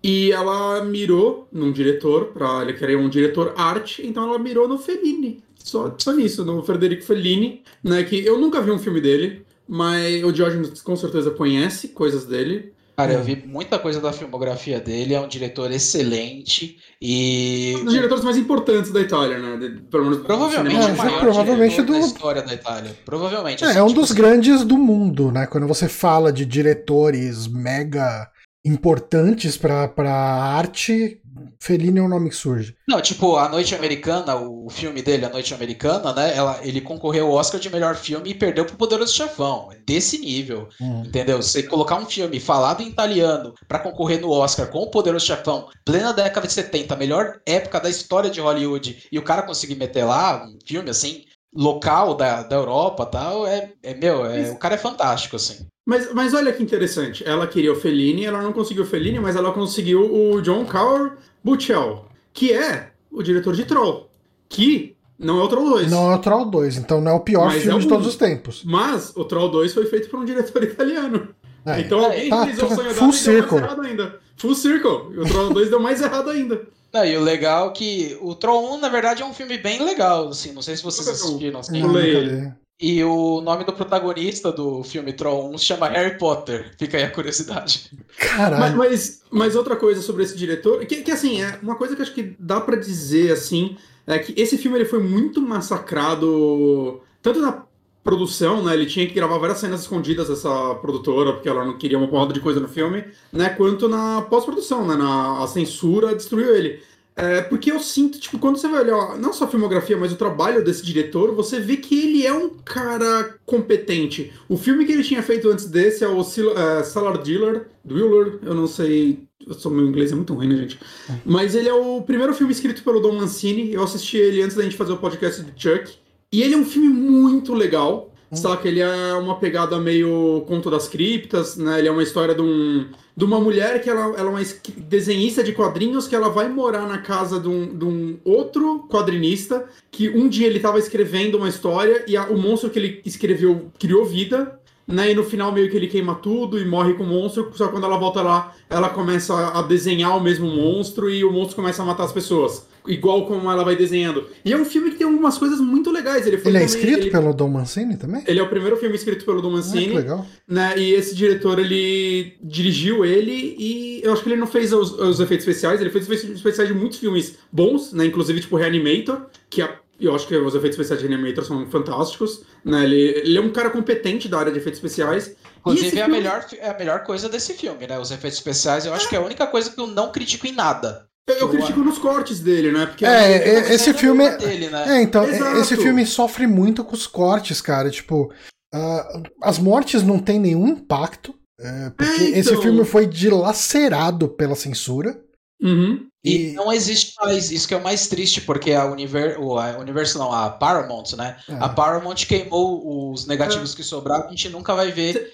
E 0.04 0.32
ela 0.32 0.84
mirou 0.84 1.48
num 1.52 1.72
diretor, 1.72 2.28
pra 2.34 2.64
ele 2.64 2.74
querer 2.74 2.98
um 2.98 3.08
diretor 3.08 3.54
arte, 3.56 4.06
então 4.06 4.28
ela 4.28 4.40
mirou 4.40 4.68
no 4.68 4.78
Fellini. 4.80 5.44
Só, 5.64 5.94
só 5.98 6.12
nisso, 6.14 6.44
no 6.46 6.62
Federico 6.64 7.04
Fellini, 7.04 7.64
né? 7.84 8.04
Que 8.04 8.26
eu 8.26 8.40
nunca 8.40 8.62
vi 8.62 8.72
um 8.72 8.80
filme 8.80 9.00
dele, 9.02 9.46
mas 9.68 10.24
o 10.24 10.34
George 10.34 10.82
com 10.84 10.96
certeza 10.96 11.32
conhece 11.32 11.90
coisas 11.90 12.26
dele. 12.26 12.74
Cara, 12.98 13.14
eu 13.14 13.24
vi 13.24 13.42
muita 13.48 13.80
coisa 13.80 14.00
da 14.00 14.12
filmografia 14.14 14.80
dele, 14.80 15.14
é 15.16 15.20
um 15.20 15.28
diretor 15.28 15.72
excelente 15.72 16.78
e 17.02 17.74
Um 17.80 17.86
dos 17.86 17.94
diretores 17.94 18.24
mais 18.24 18.38
importantes 18.38 18.92
da 18.92 19.00
Itália, 19.00 19.40
né? 19.40 19.80
Pelo 19.90 20.04
menos 20.04 20.20
do 20.20 20.26
provavelmente 20.26 20.76
o 20.76 20.80
É, 20.84 20.88
mundial. 20.90 21.06
maior 21.06 21.20
provavelmente 21.22 21.72
diretor 21.76 21.94
da 21.94 22.00
do- 22.00 22.06
história 22.06 22.42
da 22.44 22.54
Itália. 22.54 22.96
Provavelmente. 23.06 23.64
É, 23.64 23.68
assim, 23.70 23.80
é 23.80 23.82
um 23.82 23.88
tipo 23.88 24.02
dos 24.02 24.12
assim, 24.12 24.20
grandes 24.22 24.64
do 24.64 24.78
mundo, 24.78 25.32
né? 25.32 25.48
Quando 25.48 25.66
você 25.68 25.88
fala 25.88 26.32
de 26.32 26.46
diretores 26.46 27.48
mega 27.48 28.30
importantes 28.64 29.58
pra, 29.58 29.88
pra 29.88 30.14
arte, 30.14 31.21
Fellini 31.60 32.00
é 32.00 32.02
o 32.02 32.08
nome 32.08 32.30
que 32.30 32.36
surge. 32.36 32.76
Não, 32.88 33.00
tipo, 33.02 33.36
A 33.38 33.48
Noite 33.48 33.76
Americana, 33.76 34.36
o 34.36 34.70
filme 34.70 35.02
dele, 35.02 35.26
A 35.26 35.30
Noite 35.30 35.54
Americana, 35.54 36.14
né? 36.14 36.36
Ela, 36.36 36.60
ele 36.64 36.82
concorreu 36.82 37.28
ao 37.28 37.34
Oscar 37.34 37.60
de 37.60 37.70
melhor 37.70 37.96
filme 37.96 38.32
e 38.32 38.36
perdeu 38.36 38.66
pro 38.66 38.76
Poderoso 38.76 39.14
Chefão. 39.14 39.70
É 39.72 39.78
desse 39.86 40.18
nível. 40.18 40.68
Hum. 40.80 41.04
Entendeu? 41.06 41.42
Você 41.42 41.64
colocar 41.64 41.96
um 41.96 42.06
filme 42.06 42.40
falado 42.40 42.82
em 42.82 42.88
italiano 42.88 43.54
pra 43.68 43.80
concorrer 43.80 44.20
no 44.20 44.32
Oscar 44.32 44.68
com 44.68 44.80
o 44.80 44.90
Poderoso 44.90 45.26
Chefão, 45.26 45.68
plena 45.86 46.14
década 46.14 46.48
de 46.48 46.54
70, 46.54 46.94
a 46.94 46.98
melhor 46.98 47.40
época 47.46 47.80
da 47.80 47.90
história 47.90 48.30
de 48.30 48.42
Hollywood, 48.42 49.08
e 49.12 49.20
o 49.20 49.24
cara 49.24 49.44
conseguir 49.44 49.76
meter 49.76 50.04
lá 50.04 50.46
um 50.46 50.58
filme 50.66 50.90
assim, 50.90 51.26
local 51.54 52.14
da, 52.16 52.44
da 52.44 52.56
Europa 52.56 53.04
e 53.08 53.12
tal, 53.12 53.46
é, 53.48 53.72
é 53.84 53.94
meu, 53.94 54.26
é, 54.26 54.52
o 54.52 54.58
cara 54.58 54.76
é 54.76 54.78
fantástico, 54.78 55.36
assim. 55.36 55.66
Mas, 55.86 56.14
mas 56.14 56.34
olha 56.34 56.54
que 56.54 56.64
interessante. 56.64 57.24
Ela 57.28 57.48
queria 57.48 57.74
o 57.74 57.76
Fellini, 57.76 58.26
ela 58.26 58.42
não 58.42 58.54
conseguiu 58.54 58.84
o 58.84 58.88
Fellini, 58.88 59.20
mas 59.20 59.36
ela 59.36 59.52
conseguiu 59.52 60.02
o 60.14 60.42
John 60.42 60.66
Carl 60.66 61.12
Buchel, 61.44 62.06
que 62.34 62.54
é 62.54 62.92
o 63.12 63.22
diretor 63.24 63.54
de 63.56 63.66
Troll. 63.66 64.10
Que 64.48 64.96
não 65.18 65.40
é 65.40 65.44
o 65.44 65.48
Troll 65.48 65.70
2. 65.72 65.92
Não 65.92 66.12
é 66.12 66.16
o 66.16 66.20
Troll 66.20 66.46
2, 66.46 66.78
então 66.78 67.02
não 67.02 67.12
é 67.12 67.16
o 67.16 67.20
pior 67.20 67.46
Mas 67.48 67.64
filme 67.64 67.78
é 67.78 67.80
de 67.80 67.86
um- 67.86 67.90
todos 67.90 68.08
os 68.08 68.16
tempos. 68.16 68.64
Mas 68.64 69.12
o 69.16 69.26
Troll 69.26 69.50
2 69.50 69.74
foi 69.74 69.86
feito 69.86 70.10
por 70.10 70.20
um 70.20 70.26
diretor 70.26 70.64
italiano. 70.64 71.30
É. 71.66 71.80
então 71.82 72.04
alguém 72.04 72.28
Tá, 72.30 72.44
realizou 72.44 72.68
tá, 72.70 72.74
o 72.74 72.78
sonho 72.78 72.88
dela 72.94 72.98
e 72.98 73.00
deu 73.02 73.14
circle. 73.14 73.52
mais 73.52 73.64
errado 73.64 73.82
ainda. 73.82 74.20
Full 74.38 74.56
Circle. 74.56 74.92
O 75.20 75.26
Troll 75.28 75.54
2 75.54 75.70
deu 75.70 75.80
mais 75.80 76.02
errado 76.02 76.30
ainda. 76.32 76.62
Não, 76.94 77.06
e 77.06 77.16
o 77.16 77.22
legal 77.22 77.70
é 77.70 77.72
que 77.72 78.18
o 78.22 78.36
Troll 78.36 78.74
1, 78.74 78.80
na 78.80 78.90
verdade, 78.90 79.22
é 79.22 79.26
um 79.26 79.34
filme 79.34 79.58
bem 79.58 79.84
legal, 79.84 80.30
assim, 80.30 80.52
não 80.52 80.62
sei 80.62 80.76
se 80.76 80.84
vocês 80.84 81.08
assistiram, 81.08 81.60
assim. 81.60 81.82
Vi. 81.88 82.52
E 82.82 83.04
o 83.04 83.42
nome 83.42 83.64
do 83.64 83.74
protagonista 83.74 84.52
do 84.52 84.84
filme 84.84 85.14
Troll 85.14 85.54
1 85.54 85.58
se 85.60 85.66
chama 85.66 85.88
Harry 85.88 86.18
Potter. 86.18 86.74
Fica 86.80 86.98
aí 86.98 87.04
a 87.04 87.12
curiosidade. 87.12 87.92
Mas, 87.94 88.28
Caralho. 88.28 88.76
mas, 88.76 89.22
mas 89.30 89.56
outra 89.56 89.76
coisa 89.76 90.02
sobre 90.02 90.24
esse 90.24 90.36
diretor, 90.36 90.84
que, 90.88 91.04
que 91.04 91.12
assim, 91.12 91.44
é 91.44 91.60
uma 91.62 91.76
coisa 91.76 91.96
que 91.96 92.02
acho 92.02 92.14
que 92.14 92.36
dá 92.40 92.60
pra 92.60 92.76
dizer 92.76 93.34
assim, 93.34 93.78
é 94.08 94.18
que 94.18 94.34
esse 94.40 94.58
filme 94.58 94.80
ele 94.80 94.86
foi 94.86 95.02
muito 95.02 95.40
massacrado, 95.40 97.02
tanto 97.22 97.40
na 97.40 97.64
produção, 98.04 98.64
né? 98.64 98.74
Ele 98.74 98.86
tinha 98.86 99.08
que 99.08 99.14
gravar 99.14 99.38
várias 99.38 99.60
cenas 99.60 99.82
escondidas 99.82 100.28
dessa 100.28 100.76
produtora, 100.76 101.34
porque 101.34 101.50
ela 101.50 101.66
não 101.66 101.78
queria 101.78 101.98
uma 101.98 102.08
porrada 102.08 102.34
de 102.34 102.40
coisa 102.40 102.60
no 102.60 102.68
filme, 102.68 103.04
né? 103.32 103.50
Quanto 103.50 103.88
na 103.88 104.22
pós-produção, 104.24 104.86
né? 104.88 104.96
Na, 104.96 105.44
a 105.44 105.48
censura 105.48 106.16
destruiu 106.16 106.56
ele. 106.56 106.82
É, 107.16 107.42
porque 107.42 107.72
eu 107.72 107.80
sinto, 107.80 108.20
tipo, 108.20 108.40
quando 108.40 108.58
você 108.58 108.68
vai 108.68 108.82
olhar, 108.82 109.18
não 109.18 109.34
só 109.34 109.44
a 109.44 109.48
filmografia, 109.48 109.98
mas 109.98 110.14
o 110.14 110.16
trabalho 110.16 110.64
desse 110.64 110.84
diretor, 110.84 111.36
você 111.36 111.60
vê 111.60 111.78
que 111.78 112.00
ele 112.00 112.26
é 112.26 112.34
um 112.34 112.50
cara 112.50 113.36
competente. 113.46 114.32
O 114.48 114.58
filme 114.58 114.86
que 114.86 114.94
ele 114.94 115.04
tinha 115.04 115.22
feito 115.22 115.50
antes 115.50 115.66
desse 115.66 116.04
é 116.04 116.08
o 116.08 116.24
Sil 116.24 116.56
é, 116.58 116.84
Salar 116.84 117.18
Dealer, 117.18 117.68
Driller, 117.84 118.40
eu 118.44 118.56
não 118.56 118.66
sei, 118.66 119.20
sou, 119.58 119.72
meu 119.72 119.86
inglês 119.86 120.12
é 120.12 120.16
muito 120.16 120.34
ruim, 120.34 120.48
né, 120.48 120.56
gente? 120.56 120.80
Mas 121.26 121.54
ele 121.54 121.68
é 121.68 121.74
o 121.74 122.02
primeiro 122.02 122.34
filme 122.34 122.54
escrito 122.54 122.82
pelo 122.82 123.02
Don 123.02 123.14
Mancini, 123.14 123.74
eu 123.74 123.84
assisti 123.84 124.18
ele 124.18 124.42
antes 124.42 124.56
da 124.56 124.64
gente 124.64 124.78
fazer 124.78 124.94
o 124.94 124.98
podcast 124.98 125.44
de 125.44 125.52
Chuck, 125.62 125.94
e 126.32 126.42
ele 126.42 126.54
é 126.54 126.58
um 126.58 126.66
filme 126.66 126.88
muito 126.90 127.54
legal, 127.54 128.08
Saca, 128.34 128.66
ele 128.68 128.80
é 128.80 129.14
uma 129.16 129.38
pegada 129.40 129.78
meio 129.78 130.46
conto 130.48 130.72
das 130.72 130.88
criptas, 130.88 131.58
né? 131.58 131.80
Ele 131.80 131.90
é 131.90 131.92
uma 131.92 132.02
história 132.04 132.34
de, 132.34 132.42
um, 132.42 132.88
de 133.16 133.26
uma 133.26 133.42
mulher 133.42 133.82
que 133.84 133.90
ela, 133.90 134.06
ela 134.18 134.30
é 134.30 134.30
uma 134.30 134.42
es- 134.42 134.58
desenhista 134.78 135.44
de 135.44 135.52
quadrinhos 135.52 136.08
que 136.08 136.16
ela 136.16 136.30
vai 136.30 136.48
morar 136.48 136.88
na 136.88 136.98
casa 137.00 137.40
de 137.42 137.50
um, 137.50 137.78
de 137.78 137.84
um 137.84 138.18
outro 138.24 138.88
quadrinista 138.90 139.66
que 139.92 140.08
um 140.10 140.30
dia 140.30 140.48
ele 140.48 140.58
estava 140.58 140.80
escrevendo 140.80 141.36
uma 141.38 141.50
história 141.50 142.06
e 142.08 142.16
a- 142.16 142.28
o 142.30 142.38
monstro 142.38 142.70
que 142.70 142.80
ele 142.80 143.02
escreveu 143.06 143.70
criou 143.78 144.06
vida, 144.06 144.58
né? 144.88 145.12
E 145.12 145.16
no 145.16 145.26
final 145.26 145.52
meio 145.52 145.70
que 145.70 145.76
ele 145.76 145.88
queima 145.88 146.16
tudo 146.16 146.58
e 146.58 146.66
morre 146.66 146.94
com 146.94 147.04
o 147.04 147.08
monstro, 147.08 147.52
só 147.54 147.66
que 147.68 147.74
quando 147.74 147.84
ela 147.86 147.98
volta 147.98 148.22
lá, 148.22 148.56
ela 148.70 148.90
começa 148.90 149.34
a 149.50 149.62
desenhar 149.62 150.18
o 150.18 150.22
mesmo 150.22 150.48
monstro 150.48 151.10
e 151.10 151.24
o 151.26 151.32
monstro 151.34 151.58
começa 151.58 151.82
a 151.84 151.86
matar 151.86 152.06
as 152.06 152.14
pessoas. 152.14 152.66
Igual 152.88 153.28
como 153.28 153.50
ela 153.52 153.64
vai 153.64 153.76
desenhando. 153.76 154.28
E 154.44 154.52
é 154.52 154.58
um 154.58 154.66
filme 154.66 154.90
que 154.92 154.98
tem 154.98 155.06
algumas 155.06 155.38
coisas 155.38 155.60
muito 155.60 155.92
legais. 155.92 156.26
Ele, 156.26 156.38
foi 156.38 156.52
Ele 156.52 156.58
é 156.58 156.62
também- 156.62 156.76
escrito 156.76 157.00
ele- 157.04 157.12
pelo 157.12 157.34
Dom 157.34 157.50
Mancini 157.50 157.96
também? 157.96 158.24
ele 158.28 158.40
é 158.40 158.44
o 158.44 158.50
primeiro 158.50 158.76
filme 158.78 158.96
escrito 158.96 159.24
pelo 159.24 159.42
Dom 159.42 159.50
Ah, 159.50 159.52
que 159.52 159.58
Mancini, 159.58 159.94
legal. 159.96 160.26
né? 160.48 160.74
E 160.78 160.94
esse 160.94 161.14
diretor, 161.16 161.60
ele 161.60 162.38
dirigiu 162.44 163.06
ele 163.06 163.56
e 163.58 164.02
eu 164.04 164.12
acho 164.14 164.24
que 164.24 164.30
ele 164.30 164.36
não 164.40 164.48
fez 164.48 164.74
os, 164.74 164.92
os 164.94 165.20
efeitos 165.20 165.48
especiais, 165.48 165.80
ele 165.80 165.90
fez 165.92 166.06
efeitos 166.10 166.30
especiais 166.38 166.68
de 166.70 166.76
muitos 166.76 166.98
filmes 166.98 167.38
bons, 167.52 167.94
né? 167.94 168.06
Inclusive, 168.06 168.40
tipo, 168.42 168.56
Reanimator, 168.58 169.28
que 169.50 169.62
a- 169.62 169.78
eu 170.00 170.16
acho 170.16 170.28
que 170.28 170.36
os 170.36 170.56
efeitos 170.56 170.72
especiais 170.80 171.00
de 171.02 171.08
Reanimator 171.08 171.44
são 171.46 171.68
fantásticos, 171.68 172.42
né? 172.66 172.84
Ele, 172.86 172.96
ele 173.24 173.38
é 173.38 173.42
um 173.42 173.52
cara 173.52 173.70
competente 173.70 174.28
da 174.28 174.40
área 174.40 174.52
de 174.52 174.58
efeitos 174.58 174.80
especiais. 174.80 175.28
E 175.28 175.36
Inclusive, 175.60 176.00
é 176.00 176.02
a, 176.02 176.08
melhor, 176.08 176.44
é 176.58 176.70
a 176.72 176.78
melhor 176.80 177.04
coisa 177.04 177.30
desse 177.30 177.54
filme, 177.54 177.86
né? 177.86 178.00
Os 178.00 178.10
efeitos 178.10 178.40
especiais, 178.40 178.88
eu 178.88 178.94
acho 178.96 179.08
que 179.08 179.16
é 179.16 179.20
a 179.20 179.22
única 179.22 179.46
coisa 179.46 179.70
que 179.70 179.80
eu 179.80 179.86
não 179.86 180.12
critico 180.12 180.48
em 180.48 180.52
nada. 180.54 181.06
Eu, 181.28 181.36
eu 181.38 181.50
critico 181.50 181.80
nos 181.82 181.98
cortes 181.98 182.40
dele, 182.40 182.72
né? 182.72 182.86
Porque 182.86 183.06
É, 183.06 183.38
é, 183.38 183.60
esse 183.74 183.86
Você 183.86 183.94
filme. 183.94 184.30
dele, 184.38 184.70
né? 184.70 184.98
É, 184.98 185.02
então, 185.02 185.24
Exato. 185.24 185.58
esse 185.58 185.78
filme 185.78 186.06
sofre 186.06 186.48
muito 186.48 186.84
com 186.84 186.94
os 186.94 187.08
cortes, 187.08 187.62
cara. 187.62 187.90
Tipo, 187.90 188.32
ah, 188.74 189.22
as 189.44 189.58
mortes 189.60 190.04
não 190.04 190.20
têm 190.20 190.40
nenhum 190.40 190.68
impacto. 190.68 191.34
é, 191.60 191.90
porque 191.92 192.12
É, 192.24 192.28
então. 192.30 192.40
esse 192.40 192.58
filme 192.62 192.84
foi 192.84 193.06
dilacerado 193.06 194.28
pela 194.30 194.56
censura. 194.56 195.22
Uhum. 195.62 196.08
E, 196.26 196.50
E- 196.50 196.54
não 196.54 196.74
existe 196.74 197.14
mais, 197.22 197.52
isso 197.52 197.68
que 197.68 197.74
é 197.76 197.78
o 197.78 197.84
mais 197.84 198.08
triste, 198.08 198.42
porque 198.42 198.72
a, 198.74 198.86
Univer, 198.86 199.40
o- 199.40 199.60
a 199.60 199.78
Universo 199.78 200.18
não, 200.18 200.32
a 200.32 200.50
Paramount, 200.50 201.14
né? 201.16 201.38
É. 201.48 201.54
A 201.60 201.70
Paramount 201.70 202.16
queimou 202.28 203.12
os 203.14 203.28
negativos 203.28 203.76
que 203.76 203.84
sobraram, 203.84 204.26
a 204.26 204.30
gente 204.30 204.50
nunca 204.50 204.74
vai 204.74 204.92
ver. 204.92 205.32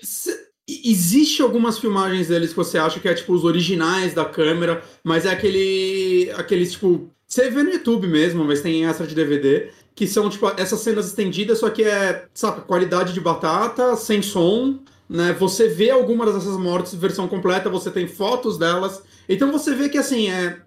Existe 0.90 1.42
algumas 1.42 1.78
filmagens 1.78 2.30
deles 2.30 2.52
que 2.52 2.56
você 2.56 2.78
acha 2.78 2.98
que 2.98 3.10
é 3.10 3.14
tipo 3.14 3.34
os 3.34 3.44
originais 3.44 4.14
da 4.14 4.24
câmera, 4.24 4.82
mas 5.04 5.26
é 5.26 5.32
aquele. 5.32 6.32
aqueles 6.38 6.72
tipo. 6.72 7.10
Você 7.28 7.50
vê 7.50 7.62
no 7.62 7.72
YouTube 7.72 8.08
mesmo, 8.08 8.46
mas 8.46 8.62
tem 8.62 8.86
extra 8.86 9.06
de 9.06 9.14
DVD, 9.14 9.70
que 9.94 10.08
são 10.08 10.30
tipo 10.30 10.48
essas 10.56 10.80
cenas 10.80 11.06
estendidas, 11.08 11.60
só 11.60 11.70
que 11.70 11.84
é, 11.84 12.28
sabe, 12.34 12.62
qualidade 12.62 13.12
de 13.12 13.20
batata, 13.20 13.98
sem 13.98 14.22
som, 14.22 14.80
né? 15.10 15.36
Você 15.38 15.68
vê 15.68 15.90
algumas 15.90 16.34
dessas 16.34 16.58
mortes 16.58 16.96
versão 16.96 17.28
completa, 17.28 17.70
você 17.70 17.92
tem 17.92 18.08
fotos 18.08 18.58
delas. 18.58 19.04
Então 19.28 19.52
você 19.52 19.76
vê 19.76 19.90
que 19.90 19.98
assim, 19.98 20.30
é. 20.30 20.62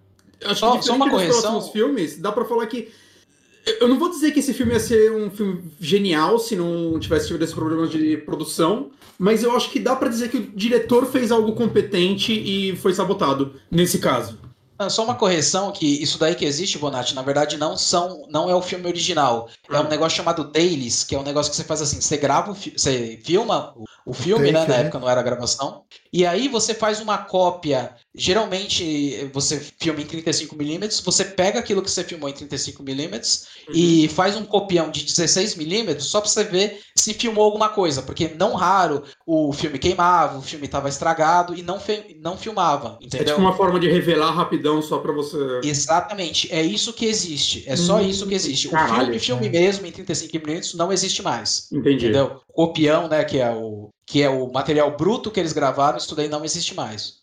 Acho 0.45 0.71
que 0.73 0.85
só 0.85 0.95
uma 0.95 1.09
correção. 1.09 1.61
filmes, 1.71 2.19
dá 2.19 2.31
pra 2.31 2.45
falar 2.45 2.67
que 2.67 2.89
eu 3.65 3.87
não 3.87 3.99
vou 3.99 4.09
dizer 4.09 4.31
que 4.31 4.39
esse 4.39 4.53
filme 4.53 4.73
ia 4.73 4.79
ser 4.79 5.11
um 5.11 5.29
filme 5.29 5.63
genial 5.79 6.39
se 6.39 6.55
não 6.55 6.99
tivesse 6.99 7.27
tido 7.27 7.43
esses 7.43 7.55
problemas 7.55 7.89
de 7.89 8.17
produção, 8.17 8.91
mas 9.17 9.43
eu 9.43 9.55
acho 9.55 9.69
que 9.69 9.79
dá 9.79 9.95
pra 9.95 10.09
dizer 10.09 10.29
que 10.29 10.37
o 10.37 10.51
diretor 10.55 11.05
fez 11.05 11.31
algo 11.31 11.53
competente 11.53 12.33
e 12.33 12.75
foi 12.77 12.93
sabotado 12.93 13.53
nesse 13.69 13.99
caso. 13.99 14.39
Ah, 14.81 14.89
só 14.89 15.03
uma 15.03 15.13
correção 15.13 15.71
que 15.71 15.85
isso 16.01 16.17
daí 16.17 16.33
que 16.33 16.43
existe, 16.43 16.79
Bonatti, 16.79 17.13
na 17.13 17.21
verdade 17.21 17.55
não 17.55 17.77
são, 17.77 18.25
não 18.31 18.49
é 18.49 18.55
o 18.55 18.63
filme 18.63 18.87
original. 18.87 19.47
É 19.69 19.79
um 19.79 19.87
negócio 19.87 20.17
chamado 20.17 20.43
dailies, 20.43 21.03
que 21.03 21.13
é 21.13 21.19
um 21.19 21.23
negócio 21.23 21.51
que 21.51 21.55
você 21.55 21.63
faz 21.63 21.83
assim, 21.83 22.01
você 22.01 22.17
grava, 22.17 22.51
você 22.53 23.19
filma 23.23 23.75
o 24.03 24.11
filme, 24.11 24.51
né, 24.51 24.65
na 24.65 24.75
época 24.77 24.99
não 24.99 25.07
era 25.07 25.21
gravação, 25.21 25.83
e 26.11 26.25
aí 26.25 26.47
você 26.47 26.73
faz 26.73 26.99
uma 26.99 27.19
cópia, 27.19 27.93
geralmente 28.13 29.29
você 29.33 29.59
filma 29.79 30.01
em 30.01 30.05
35mm, 30.05 31.03
você 31.03 31.23
pega 31.23 31.59
aquilo 31.59 31.81
que 31.81 31.89
você 31.89 32.03
filmou 32.03 32.29
em 32.29 32.33
35mm 32.33 33.47
uhum. 33.67 33.73
e 33.73 34.07
faz 34.09 34.35
um 34.35 34.43
copião 34.43 34.91
de 34.91 35.05
16mm 35.05 35.99
só 36.01 36.19
para 36.19 36.29
você 36.29 36.43
ver 36.43 36.79
se 36.95 37.13
filmou 37.13 37.45
alguma 37.45 37.69
coisa, 37.69 38.01
porque 38.01 38.29
não 38.37 38.53
raro 38.53 39.03
o 39.25 39.53
filme 39.53 39.79
queimava, 39.79 40.37
o 40.37 40.41
filme 40.41 40.65
estava 40.65 40.89
estragado 40.89 41.55
e 41.55 41.63
não, 41.63 41.79
não 42.19 42.37
filmava, 42.37 42.97
entendeu? 43.01 43.21
É 43.21 43.29
tipo 43.29 43.39
uma 43.39 43.53
forma 43.53 43.79
de 43.79 43.89
revelar 43.89 44.31
rapidão 44.31 44.81
só 44.81 44.99
para 44.99 45.13
você... 45.13 45.37
Exatamente, 45.63 46.51
é 46.51 46.61
isso 46.61 46.93
que 46.93 47.05
existe, 47.05 47.63
é 47.67 47.75
só 47.75 47.97
hum, 47.97 48.01
isso 48.01 48.27
que 48.27 48.35
existe. 48.35 48.67
Caralho, 48.69 49.15
o 49.15 49.19
filme, 49.19 49.19
filme 49.19 49.49
mesmo 49.49 49.85
em 49.85 49.91
35mm 49.91 50.75
não 50.75 50.91
existe 50.91 51.21
mais, 51.21 51.71
Entendi. 51.71 52.07
entendeu? 52.07 52.41
Copião, 52.53 53.07
né, 53.07 53.23
que 53.23 53.39
é 53.39 53.49
o 53.49 53.89
que 54.05 54.21
é 54.21 54.29
o 54.29 54.51
material 54.51 54.97
bruto 54.97 55.31
que 55.31 55.39
eles 55.39 55.53
gravaram, 55.53 55.97
isso 55.97 56.13
daí 56.13 56.27
não 56.27 56.43
existe 56.43 56.75
mais. 56.75 57.20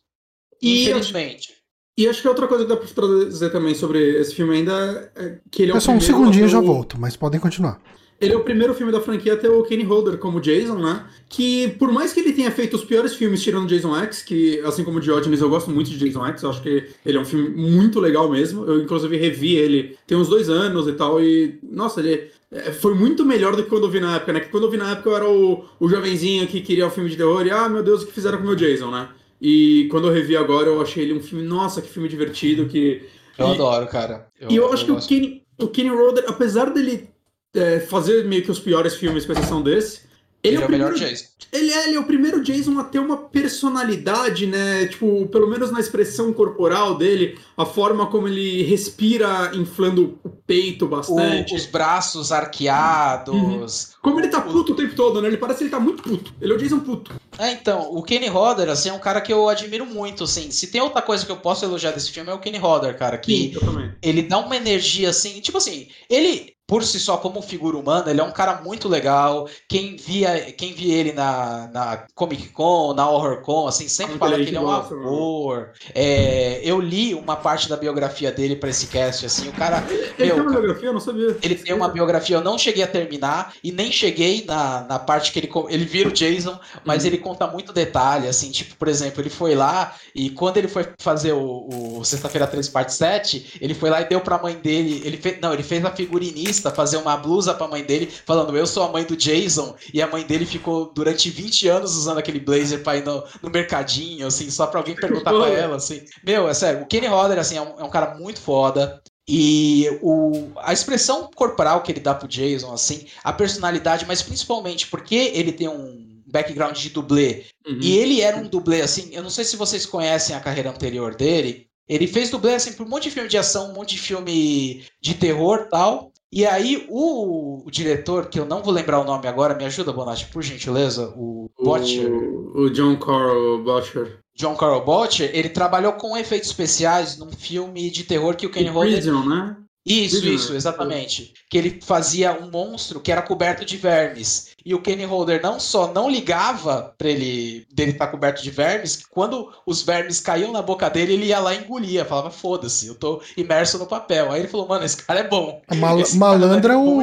E, 0.63 0.83
Infelizmente. 0.83 1.59
E 1.99 2.07
acho 2.07 2.23
que 2.23 2.29
outra 2.29 2.47
coisa 2.47 2.65
que 2.65 2.71
dá 2.71 2.77
pra 2.77 2.87
trazer 2.89 3.51
também 3.51 3.75
sobre 3.75 4.21
esse 4.21 4.33
filme 4.33 4.55
ainda 4.55 5.13
é 5.17 5.39
que 5.51 5.63
ele 5.63 5.73
é 5.73 5.75
Pessoal, 5.75 5.97
um 5.97 6.01
segundinho 6.01 6.45
eu 6.45 6.49
já 6.49 6.61
volto, 6.61 6.97
mas 6.97 7.17
podem 7.17 7.41
continuar. 7.41 7.81
Ele 8.21 8.33
é 8.33 8.37
o 8.37 8.43
primeiro 8.45 8.75
filme 8.75 8.91
da 8.91 9.01
franquia 9.01 9.35
a 9.35 9.37
ter 9.37 9.49
o 9.49 9.63
Kenny 9.63 9.85
Holder 9.85 10.19
como 10.19 10.41
Jason, 10.41 10.77
né? 10.77 11.05
Que 11.29 11.69
por 11.79 11.93
mais 11.93 12.13
que 12.13 12.21
ele 12.21 12.33
tenha 12.33 12.51
feito 12.51 12.75
os 12.75 12.85
piores 12.85 13.15
filmes 13.15 13.43
tirando 13.43 13.69
Jason 13.69 13.97
X, 13.97 14.23
que 14.23 14.61
assim 14.61 14.83
como 14.83 14.99
o 14.99 15.01
Diogenes 15.01 15.41
eu 15.41 15.49
gosto 15.49 15.71
muito 15.71 15.91
de 15.91 15.99
Jason 15.99 16.27
X, 16.27 16.43
eu 16.43 16.51
acho 16.51 16.63
que 16.63 16.89
ele 17.05 17.17
é 17.17 17.21
um 17.21 17.25
filme 17.25 17.49
muito 17.51 18.01
legal 18.01 18.29
mesmo. 18.29 18.65
Eu 18.65 18.81
inclusive 18.81 19.17
revi 19.17 19.55
ele 19.57 19.97
tem 20.07 20.17
uns 20.17 20.29
dois 20.29 20.49
anos 20.49 20.89
e 20.89 20.93
tal, 20.93 21.21
e 21.23 21.59
nossa, 21.63 22.01
ele 22.01 22.29
é, 22.51 22.73
foi 22.73 22.95
muito 22.95 23.25
melhor 23.25 23.55
do 23.55 23.63
que 23.63 23.69
quando 23.69 23.85
eu 23.85 23.91
vi 23.91 24.01
na 24.01 24.17
época, 24.17 24.33
né? 24.33 24.41
Que 24.41 24.51
quando 24.51 24.65
eu 24.65 24.71
vi 24.71 24.77
na 24.77 24.93
época 24.93 25.11
eu 25.11 25.17
era 25.17 25.29
o, 25.29 25.65
o 25.79 25.89
jovenzinho 25.89 26.47
que 26.47 26.61
queria 26.61 26.87
o 26.87 26.91
filme 26.91 27.11
de 27.11 27.17
terror 27.17 27.47
e, 27.47 27.51
ah, 27.51 27.69
meu 27.69 27.83
Deus, 27.83 28.03
o 28.03 28.07
que 28.07 28.13
fizeram 28.13 28.39
com 28.39 28.45
o 28.45 28.47
meu 28.47 28.57
Jason, 28.57 28.91
né? 28.91 29.09
E 29.41 29.87
quando 29.91 30.09
eu 30.09 30.13
revi 30.13 30.37
agora, 30.37 30.69
eu 30.69 30.81
achei 30.81 31.05
ele 31.05 31.15
um 31.15 31.23
filme, 31.23 31.45
nossa, 31.45 31.81
que 31.81 31.89
filme 31.89 32.09
divertido, 32.09 32.67
que... 32.67 33.09
Eu 33.37 33.49
e, 33.49 33.55
adoro, 33.55 33.87
cara. 33.87 34.29
Eu, 34.41 34.51
e 34.51 34.57
eu, 34.57 34.65
eu 34.65 34.73
acho 34.73 34.85
que 34.85 34.91
o 34.91 35.01
Kenny, 35.01 35.45
o 35.59 35.69
Kenny 35.69 35.91
Roder, 35.91 36.25
apesar 36.27 36.71
dele 36.71 37.09
é, 37.55 37.79
fazer 37.79 38.25
meio 38.25 38.43
que 38.43 38.51
os 38.51 38.59
piores 38.59 38.97
filmes, 38.97 39.25
com 39.25 39.33
exceção 39.33 39.63
desse, 39.63 40.08
ele, 40.43 40.55
ele 40.55 40.57
é, 40.57 40.61
o, 40.61 40.63
é 40.63 40.67
primeiro, 40.67 40.95
melhor 40.95 41.09
Jason. 41.09 41.25
Ele 41.53 41.73
é, 41.73 41.89
ele 41.89 41.97
é 41.97 42.01
o 42.01 42.05
primeiro 42.05 42.43
Jason 42.43 42.79
a 42.79 42.85
ter 42.85 43.01
uma 43.01 43.17
personalidade, 43.17 44.47
né? 44.47 44.87
Tipo, 44.87 45.27
pelo 45.27 45.49
menos 45.49 45.73
na 45.73 45.81
expressão 45.81 46.33
corporal 46.33 46.97
dele, 46.97 47.39
a 47.57 47.67
forma 47.67 48.07
como 48.07 48.29
ele 48.29 48.63
respira 48.63 49.51
inflando 49.55 50.19
o 50.23 50.29
peito 50.29 50.87
bastante. 50.87 51.55
O, 51.55 51.57
os 51.57 51.67
braços 51.67 52.31
arqueados. 52.31 53.35
Uhum. 53.35 53.67
Como 54.01 54.21
ele 54.21 54.29
tá 54.29 54.41
puto 54.41 54.73
o 54.73 54.77
tempo 54.77 54.95
todo, 54.95 55.21
né? 55.21 55.29
Ele 55.29 55.37
parece 55.37 55.59
que 55.59 55.65
ele 55.65 55.71
tá 55.71 55.81
muito 55.81 56.03
puto. 56.03 56.33
Ele 56.41 56.53
é 56.53 56.57
o 56.57 56.59
Jason 56.59 56.81
puto. 56.81 57.13
É, 57.37 57.53
então, 57.53 57.93
o 57.93 58.03
Kenny 58.03 58.29
Rodder, 58.29 58.69
assim, 58.69 58.91
é 58.91 58.93
um 58.93 59.01
cara 59.01 59.21
que 59.21 59.33
eu 59.33 59.49
admiro 59.49 59.87
muito, 59.87 60.25
assim. 60.25 60.53
Se 60.53 60.69
tem 60.69 60.81
outra 60.81 61.03
coisa 61.03 61.27
que 61.27 61.33
eu 61.33 61.37
posso 61.37 61.65
elogiar 61.65 61.91
desse 61.91 62.13
filme 62.13 62.31
é 62.31 62.35
o 62.35 62.39
Kenny 62.39 62.59
Rodder, 62.59 62.97
cara. 62.97 63.19
Que 63.19 63.55
Sim, 63.55 63.93
ele 64.01 64.23
dá 64.23 64.39
uma 64.39 64.57
energia, 64.57 65.11
assim, 65.11 65.41
tipo 65.41 65.59
assim, 65.59 65.89
ele 66.09 66.58
por 66.69 66.85
si 66.85 67.01
só, 67.01 67.17
como 67.17 67.41
figura 67.41 67.79
humana, 67.79 68.11
ele 68.11 68.21
é 68.21 68.23
um 68.23 68.31
cara 68.31 68.61
muito 68.61 68.91
legal. 68.91 69.49
Quem 69.67 69.97
via, 69.97 70.53
quem 70.53 70.75
via 70.75 70.97
ele 70.97 71.13
na, 71.15 71.67
na 71.73 72.05
Comic 72.15 72.51
Con, 72.51 72.93
na 72.93 73.09
Horror 73.09 73.41
Con, 73.41 73.67
assim, 73.67 73.89
sempre 73.89 74.19
fala 74.19 74.37
que 74.37 74.43
ele 74.43 74.57
é 74.57 74.61
um 74.61 74.69
amor. 74.69 75.71
É, 75.95 76.61
eu 76.63 76.79
li 76.79 77.15
uma 77.15 77.37
parte 77.37 77.71
da 77.71 77.77
biografia 77.77 78.31
dele 78.31 78.55
para 78.55 78.69
esse 78.69 78.87
cast, 78.89 79.25
assim, 79.25 79.49
o 79.49 79.53
cara. 79.53 79.83
Ele 79.89 80.27
meu, 80.27 80.35
tem 80.35 80.43
uma 80.43 80.51
biografia, 80.51 80.89
eu 80.89 80.93
não 80.93 81.01
sabia. 81.01 81.39
Ele 81.41 81.55
tem 81.55 81.75
uma 81.75 81.89
biografia, 81.89 82.37
eu 82.37 82.45
não 82.45 82.59
cheguei 82.59 82.85
a 82.85 82.87
terminar 82.87 83.55
e 83.65 83.73
nem 83.73 83.91
cheguei 83.91 84.45
na, 84.47 84.83
na 84.83 84.99
parte 84.99 85.33
que 85.33 85.39
ele, 85.39 85.51
ele 85.71 85.87
vira 85.87 86.11
o 86.11 86.13
Jason, 86.13 86.61
mas 86.85 87.03
uhum. 87.03 87.09
ele 87.09 87.17
conta 87.17 87.47
muito 87.47 87.73
detalhe, 87.73 88.29
assim, 88.29 88.51
tipo, 88.51 88.77
por 88.77 88.89
exemplo, 88.89 89.23
ele 89.23 89.31
foi 89.31 89.55
lá 89.55 89.95
e 90.15 90.29
quando 90.29 90.59
ele 90.59 90.69
foi 90.69 90.87
fazer 90.99 91.33
o, 91.33 91.99
o 91.99 92.05
Sexta-feira 92.05 92.47
3, 92.47 92.69
parte 92.69 92.93
7, 92.93 93.59
ele 93.59 93.73
foi 93.73 93.89
lá 93.89 94.03
e 94.03 94.05
deu 94.05 94.21
pra 94.21 94.37
mãe 94.37 94.55
dele. 94.55 95.01
Ele 95.03 95.17
fez, 95.17 95.41
não, 95.41 95.55
ele 95.55 95.63
fez 95.63 95.83
a 95.83 95.91
figurinista 95.91 96.58
fazer 96.61 96.97
uma 96.97 97.17
blusa 97.17 97.55
pra 97.55 97.69
mãe 97.69 97.83
dele, 97.83 98.11
falando 98.27 98.57
eu 98.57 98.67
sou 98.67 98.83
a 98.83 98.93
mãe 98.93 99.05
do 99.05 99.17
Jason, 99.17 99.75
e 99.93 100.03
a 100.03 100.07
mãe 100.07 100.25
dele 100.25 100.47
ficou 100.47 100.93
durante 100.93 101.31
20 101.31 101.69
anos 101.69 101.97
usando 101.97 102.19
aquele 102.19 102.41
blazer 102.41 102.83
pra 102.83 102.97
ir 102.97 103.05
no, 103.05 103.25
no 103.43 103.51
mercadinho, 103.51 104.27
assim, 104.27 104.51
só 104.51 104.67
pra 104.67 104.81
alguém 104.81 104.95
perguntar 104.95 105.33
pra 105.33 105.49
ela, 105.49 105.77
assim. 105.77 106.03
Meu, 106.25 106.49
é 106.49 106.55
sério, 106.55 106.83
o 106.83 106.87
Kenny 106.87 107.07
Rodder, 107.07 107.39
assim, 107.39 107.57
é 107.57 107.63
um, 107.63 107.81
é 107.81 107.85
um 107.85 107.91
cara 107.91 108.15
muito 108.15 108.41
foda. 108.41 109.03
E 109.31 109.87
o, 110.01 110.49
a 110.57 110.73
expressão 110.73 111.29
corporal 111.35 111.83
que 111.83 111.93
ele 111.93 112.01
dá 112.01 112.15
pro 112.15 112.27
Jason, 112.27 112.73
assim, 112.73 113.07
a 113.23 113.31
personalidade, 113.31 114.07
mas 114.09 114.23
principalmente 114.23 114.87
porque 114.87 115.33
ele 115.35 115.53
tem 115.53 115.69
um 115.69 116.23
background 116.27 116.77
de 116.77 116.91
dublê. 116.91 117.45
Uhum. 117.67 117.79
E 117.83 117.99
ele 117.99 118.21
era 118.23 118.37
um 118.37 118.49
dublê, 118.49 118.81
assim, 118.81 119.11
eu 119.13 119.23
não 119.23 119.31
sei 119.31 119.45
se 119.45 119.57
vocês 119.57 119.85
conhecem 119.85 120.35
a 120.35 120.41
carreira 120.41 120.71
anterior 120.71 121.15
dele. 121.15 121.69
Ele 121.89 122.07
fez 122.07 122.31
dublê, 122.31 122.55
assim, 122.55 122.73
por 122.73 122.87
um 122.87 122.89
monte 122.89 123.05
de 123.05 123.11
filme 123.11 123.29
de 123.29 123.39
ação, 123.39 123.71
um 123.71 123.75
monte 123.75 123.95
de 123.95 124.01
filme 124.01 124.85
de 125.01 125.15
terror 125.15 125.69
tal. 125.71 126.13
E 126.31 126.45
aí, 126.45 126.87
o, 126.91 127.67
o, 127.67 127.71
diretor, 127.71 128.27
que 128.27 128.39
eu 128.39 128.45
não 128.45 128.63
vou 128.63 128.73
lembrar 128.73 129.01
o 129.01 129.05
nome 129.05 129.27
agora, 129.27 129.55
me 129.55 129.65
ajuda, 129.65 129.93
Bonatti, 129.93 130.27
por 130.27 130.43
gentileza, 130.43 131.13
o 131.17 131.51
Botcher. 131.59 132.13
O, 132.13 132.65
o 132.65 132.71
John 132.71 132.97
Carl 132.97 133.63
Botcher. 133.65 134.19
John 134.37 134.55
Carl 134.55 134.85
Botcher, 134.85 135.31
ele 135.33 135.49
trabalhou 135.49 135.95
com 135.95 136.17
efeitos 136.17 136.51
especiais 136.51 137.17
num 137.17 137.33
filme 137.33 137.91
de 137.91 138.05
terror 138.05 138.37
que 138.37 138.47
o 138.47 138.51
Kenny 138.51 138.69
Holder... 138.69 139.03
né? 139.27 139.57
Isso, 139.89 140.27
isso, 140.29 140.55
exatamente. 140.55 141.33
Que 141.51 141.57
ele 141.57 141.81
fazia 141.83 142.39
um 142.39 142.51
monstro 142.51 143.01
que 143.01 143.11
era 143.11 143.23
coberto 143.23 143.65
de 143.65 143.79
vermes. 143.79 144.51
E 144.69 144.75
o 144.75 144.83
Kenny 144.83 145.07
Holder 145.07 145.41
não 145.43 145.59
só 145.59 145.91
não 145.95 146.11
ligava 146.11 146.95
para 146.99 147.09
ele 147.09 147.67
dele 147.73 147.93
estar 147.93 148.05
tá 148.05 148.13
coberto 148.13 148.43
de 148.43 148.51
vermes, 148.51 148.97
que 148.97 149.05
quando 149.09 149.51
os 149.65 149.81
vermes 149.81 150.21
caíam 150.21 150.53
na 150.53 150.61
boca 150.61 150.91
dele, 150.91 151.15
ele 151.15 151.25
ia 151.25 151.39
lá 151.39 151.55
e 151.55 151.65
engolia. 151.65 152.05
Falava, 152.05 152.31
foda-se, 152.31 152.87
eu 152.87 152.95
tô 152.95 153.23
imerso 153.35 153.79
no 153.79 153.87
papel. 153.87 154.31
Aí 154.31 154.41
ele 154.43 154.49
falou, 154.49 154.69
mano, 154.69 154.85
esse 154.85 154.99
cara 154.99 155.21
é 155.21 155.27
bom. 155.27 155.63
Mal 155.75 155.97
malandra, 156.17 156.75
é 156.75 156.77
o... 156.77 157.01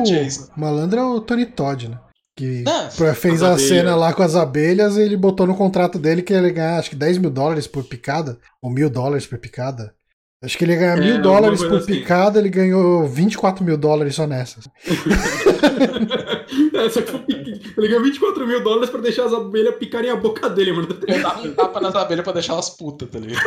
malandra 0.55 1.01
é 1.01 1.03
o 1.03 1.19
Tony 1.19 1.47
Todd, 1.47 1.87
né? 1.89 1.99
Que 2.37 2.61
não, 2.61 2.91
fez 3.15 3.41
a 3.41 3.57
cena 3.57 3.95
lá 3.95 4.13
com 4.13 4.21
as 4.21 4.35
abelhas 4.35 4.95
e 4.95 5.01
ele 5.01 5.17
botou 5.17 5.47
no 5.47 5.55
contrato 5.55 5.97
dele 5.97 6.21
que 6.21 6.33
ele 6.33 6.49
ia 6.49 6.53
ganhar 6.53 6.77
acho 6.77 6.91
que 6.91 6.95
10 6.95 7.17
mil 7.17 7.31
dólares 7.31 7.65
por 7.65 7.83
picada, 7.85 8.37
ou 8.61 8.69
mil 8.69 8.91
dólares 8.91 9.25
por 9.25 9.39
picada. 9.39 9.95
Acho 10.43 10.57
que 10.57 10.65
ele 10.65 10.75
ganha 10.75 10.93
é, 10.93 10.99
mil 10.99 11.21
dólares 11.21 11.63
por 11.63 11.75
assim. 11.75 11.93
picada, 11.93 12.39
ele 12.39 12.49
ganhou 12.49 13.07
24 13.07 13.63
mil 13.63 13.77
dólares 13.77 14.15
só 14.15 14.27
nessas. 14.27 14.67
é, 16.73 16.89
só 16.89 17.01
que 17.01 17.15
ele 17.77 17.87
ganhou 17.87 18.03
24 18.03 18.45
mil 18.45 18.63
dólares 18.63 18.89
pra 18.89 19.01
deixar 19.01 19.25
as 19.25 19.33
abelhas 19.33 19.75
picarem 19.75 20.11
a 20.11 20.15
boca 20.15 20.49
dele, 20.49 20.73
mano. 20.73 20.87
Eu 21.07 21.21
dava 21.21 21.41
um 21.41 21.53
tapa 21.53 21.81
nas 21.81 21.95
abelhas 21.95 22.23
pra 22.23 22.33
deixar 22.33 22.53
elas 22.53 22.69
putas, 22.69 23.09
tá 23.09 23.17
ligado? 23.17 23.41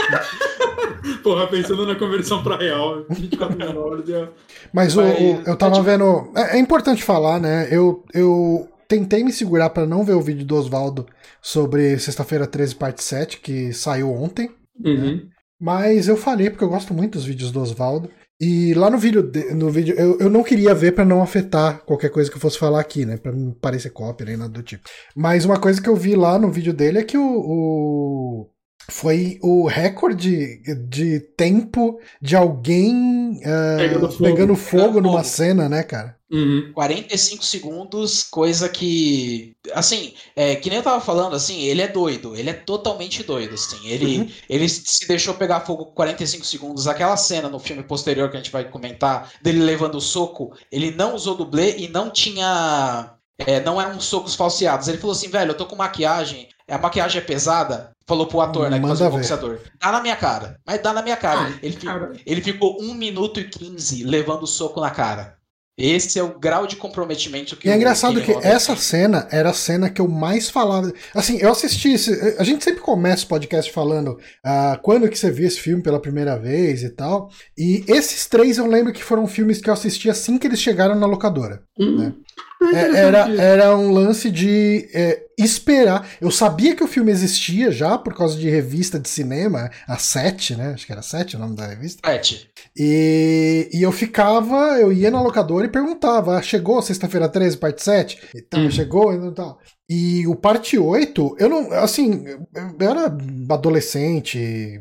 Porra, 1.22 1.46
pensando 1.46 1.86
na 1.86 1.94
conversão 1.94 2.42
pra 2.42 2.56
real, 2.56 3.04
24 3.08 3.56
mil 3.56 3.72
dólares. 3.72 4.08
É... 4.08 4.28
Mas 4.72 4.96
o, 4.96 5.02
o, 5.02 5.42
eu 5.46 5.56
tava 5.56 5.76
é, 5.76 5.78
tipo... 5.78 5.84
vendo. 5.84 6.32
É, 6.34 6.56
é, 6.56 6.58
importante 6.58 7.04
falar, 7.04 7.38
né? 7.38 7.68
Eu, 7.70 8.04
eu 8.12 8.68
tentei 8.88 9.22
me 9.22 9.32
segurar 9.32 9.70
para 9.70 9.86
não 9.86 10.04
ver 10.04 10.14
o 10.14 10.20
vídeo 10.20 10.44
do 10.44 10.56
Oswaldo 10.56 11.06
sobre 11.40 11.98
Sexta-feira 11.98 12.46
13, 12.46 12.74
parte 12.74 13.04
7, 13.04 13.40
que 13.40 13.72
saiu 13.72 14.12
ontem. 14.12 14.50
Uhum. 14.84 15.16
Né? 15.16 15.20
Mas 15.60 16.08
eu 16.08 16.16
falei 16.16 16.50
porque 16.50 16.64
eu 16.64 16.68
gosto 16.68 16.94
muito 16.94 17.14
dos 17.14 17.24
vídeos 17.24 17.50
do 17.50 17.60
Oswaldo. 17.60 18.10
E 18.40 18.72
lá 18.74 18.88
no 18.88 18.98
vídeo, 18.98 19.32
no 19.56 19.68
vídeo 19.68 19.96
eu, 19.98 20.16
eu 20.20 20.30
não 20.30 20.44
queria 20.44 20.72
ver 20.72 20.92
para 20.92 21.04
não 21.04 21.20
afetar 21.20 21.84
qualquer 21.84 22.08
coisa 22.08 22.30
que 22.30 22.36
eu 22.36 22.40
fosse 22.40 22.56
falar 22.56 22.78
aqui, 22.78 23.04
né? 23.04 23.16
Pra 23.16 23.32
não 23.32 23.50
parecer 23.52 23.90
cópia 23.90 24.26
nem 24.26 24.36
nada 24.36 24.52
do 24.52 24.62
tipo. 24.62 24.88
Mas 25.16 25.44
uma 25.44 25.58
coisa 25.58 25.82
que 25.82 25.88
eu 25.88 25.96
vi 25.96 26.14
lá 26.14 26.38
no 26.38 26.50
vídeo 26.50 26.72
dele 26.72 26.98
é 26.98 27.02
que 27.02 27.18
o, 27.18 27.24
o 27.24 28.50
foi 28.90 29.38
o 29.42 29.66
recorde 29.66 30.62
de 30.88 31.20
tempo 31.36 31.98
de 32.22 32.36
alguém 32.36 33.38
uh, 33.38 33.76
pegando 33.76 34.08
fogo, 34.10 34.24
pegando 34.24 34.56
fogo 34.56 35.00
numa 35.00 35.24
fogo. 35.24 35.24
cena, 35.24 35.68
né, 35.68 35.82
cara? 35.82 36.17
Uhum. 36.30 36.72
45 36.74 37.42
segundos, 37.42 38.22
coisa 38.22 38.68
que. 38.68 39.56
Assim, 39.72 40.12
é, 40.36 40.56
que 40.56 40.68
nem 40.68 40.78
eu 40.78 40.84
tava 40.84 41.00
falando, 41.00 41.34
assim, 41.34 41.62
ele 41.62 41.80
é 41.80 41.88
doido, 41.88 42.36
ele 42.36 42.50
é 42.50 42.54
totalmente 42.54 43.22
doido, 43.22 43.54
assim. 43.54 43.88
Ele, 43.88 44.18
uhum. 44.18 44.30
ele 44.48 44.68
se 44.68 45.08
deixou 45.08 45.34
pegar 45.34 45.60
fogo 45.60 45.86
45 45.86 46.44
segundos. 46.44 46.86
Aquela 46.86 47.16
cena 47.16 47.48
no 47.48 47.58
filme 47.58 47.82
posterior 47.82 48.30
que 48.30 48.36
a 48.36 48.40
gente 48.40 48.52
vai 48.52 48.64
comentar, 48.64 49.32
dele 49.42 49.62
levando 49.62 49.94
o 49.94 50.00
soco, 50.00 50.54
ele 50.70 50.90
não 50.90 51.14
usou 51.14 51.34
dublê 51.34 51.76
e 51.78 51.88
não 51.88 52.10
tinha. 52.10 53.14
É, 53.38 53.60
não 53.60 53.80
eram 53.80 54.00
socos 54.00 54.34
falseados. 54.34 54.88
Ele 54.88 54.98
falou 54.98 55.14
assim, 55.14 55.28
velho, 55.28 55.52
eu 55.52 55.56
tô 55.56 55.64
com 55.64 55.76
maquiagem, 55.76 56.48
a 56.68 56.76
maquiagem 56.76 57.22
é 57.22 57.24
pesada, 57.24 57.92
falou 58.06 58.26
pro 58.26 58.40
ator, 58.40 58.68
né, 58.68 58.80
que 58.80 58.86
fazia 58.86 59.06
o 59.06 59.10
boxeador. 59.10 59.60
Dá 59.80 59.92
na 59.92 60.00
minha 60.00 60.16
cara. 60.16 60.58
Mas 60.66 60.82
dá 60.82 60.92
na 60.92 61.02
minha 61.02 61.16
cara. 61.16 61.48
Ah, 61.48 61.58
ele, 61.62 61.76
cara. 61.76 62.12
ele 62.26 62.42
ficou 62.42 62.82
1 62.82 62.94
minuto 62.94 63.38
e 63.38 63.44
15 63.44 64.02
levando 64.02 64.46
soco 64.46 64.80
na 64.80 64.90
cara. 64.90 65.37
Esse 65.78 66.18
é 66.18 66.22
o 66.22 66.36
grau 66.36 66.66
de 66.66 66.74
comprometimento 66.74 67.56
que 67.56 67.68
E 67.68 67.70
é 67.70 67.76
engraçado 67.76 68.20
que 68.20 68.32
essa 68.32 68.72
tem. 68.72 68.82
cena 68.82 69.28
era 69.30 69.50
a 69.50 69.54
cena 69.54 69.88
que 69.88 70.00
eu 70.00 70.08
mais 70.08 70.50
falava. 70.50 70.92
Assim, 71.14 71.38
eu 71.38 71.52
assisti. 71.52 71.92
Esse, 71.92 72.36
a 72.36 72.42
gente 72.42 72.64
sempre 72.64 72.80
começa 72.80 73.24
o 73.24 73.28
podcast 73.28 73.70
falando 73.72 74.18
uh, 74.44 74.82
quando 74.82 75.08
que 75.08 75.16
você 75.16 75.30
viu 75.30 75.46
esse 75.46 75.60
filme 75.60 75.80
pela 75.82 76.00
primeira 76.00 76.36
vez 76.36 76.82
e 76.82 76.90
tal. 76.90 77.30
E 77.56 77.84
esses 77.86 78.26
três 78.26 78.58
eu 78.58 78.66
lembro 78.66 78.92
que 78.92 79.04
foram 79.04 79.26
filmes 79.28 79.60
que 79.60 79.70
eu 79.70 79.74
assisti 79.74 80.10
assim 80.10 80.36
que 80.36 80.48
eles 80.48 80.60
chegaram 80.60 80.96
na 80.96 81.06
locadora. 81.06 81.62
Uhum. 81.78 81.98
Né? 81.98 82.12
É, 82.60 82.98
era, 82.98 83.34
era 83.40 83.76
um 83.76 83.92
lance 83.92 84.30
de 84.30 84.88
é, 84.92 85.26
esperar. 85.38 86.08
Eu 86.20 86.30
sabia 86.30 86.74
que 86.74 86.82
o 86.82 86.88
filme 86.88 87.12
existia 87.12 87.70
já 87.70 87.96
por 87.96 88.14
causa 88.14 88.36
de 88.36 88.50
revista 88.50 88.98
de 88.98 89.08
cinema, 89.08 89.70
a 89.86 89.96
Sete, 89.96 90.56
né? 90.56 90.72
Acho 90.74 90.84
que 90.84 90.92
era 90.92 91.00
Sete 91.02 91.36
o 91.36 91.38
nome 91.38 91.54
da 91.54 91.66
revista. 91.66 92.00
Sete. 92.04 92.50
E, 92.76 93.70
e 93.72 93.82
eu 93.82 93.92
ficava, 93.92 94.78
eu 94.78 94.92
ia 94.92 95.10
na 95.10 95.22
locadora 95.22 95.66
e 95.66 95.70
perguntava: 95.70 96.36
ah, 96.36 96.42
chegou 96.42 96.82
sexta-feira 96.82 97.28
13, 97.28 97.56
parte 97.56 97.82
7? 97.82 98.20
Então, 98.34 98.60
hum. 98.60 98.70
chegou 98.70 99.12
e 99.14 99.34
tal. 99.34 99.60
E 99.88 100.26
o 100.26 100.34
parte 100.34 100.76
8, 100.76 101.36
eu 101.38 101.48
não. 101.48 101.72
Assim, 101.72 102.24
eu 102.26 102.90
era 102.90 103.16
adolescente, 103.50 104.80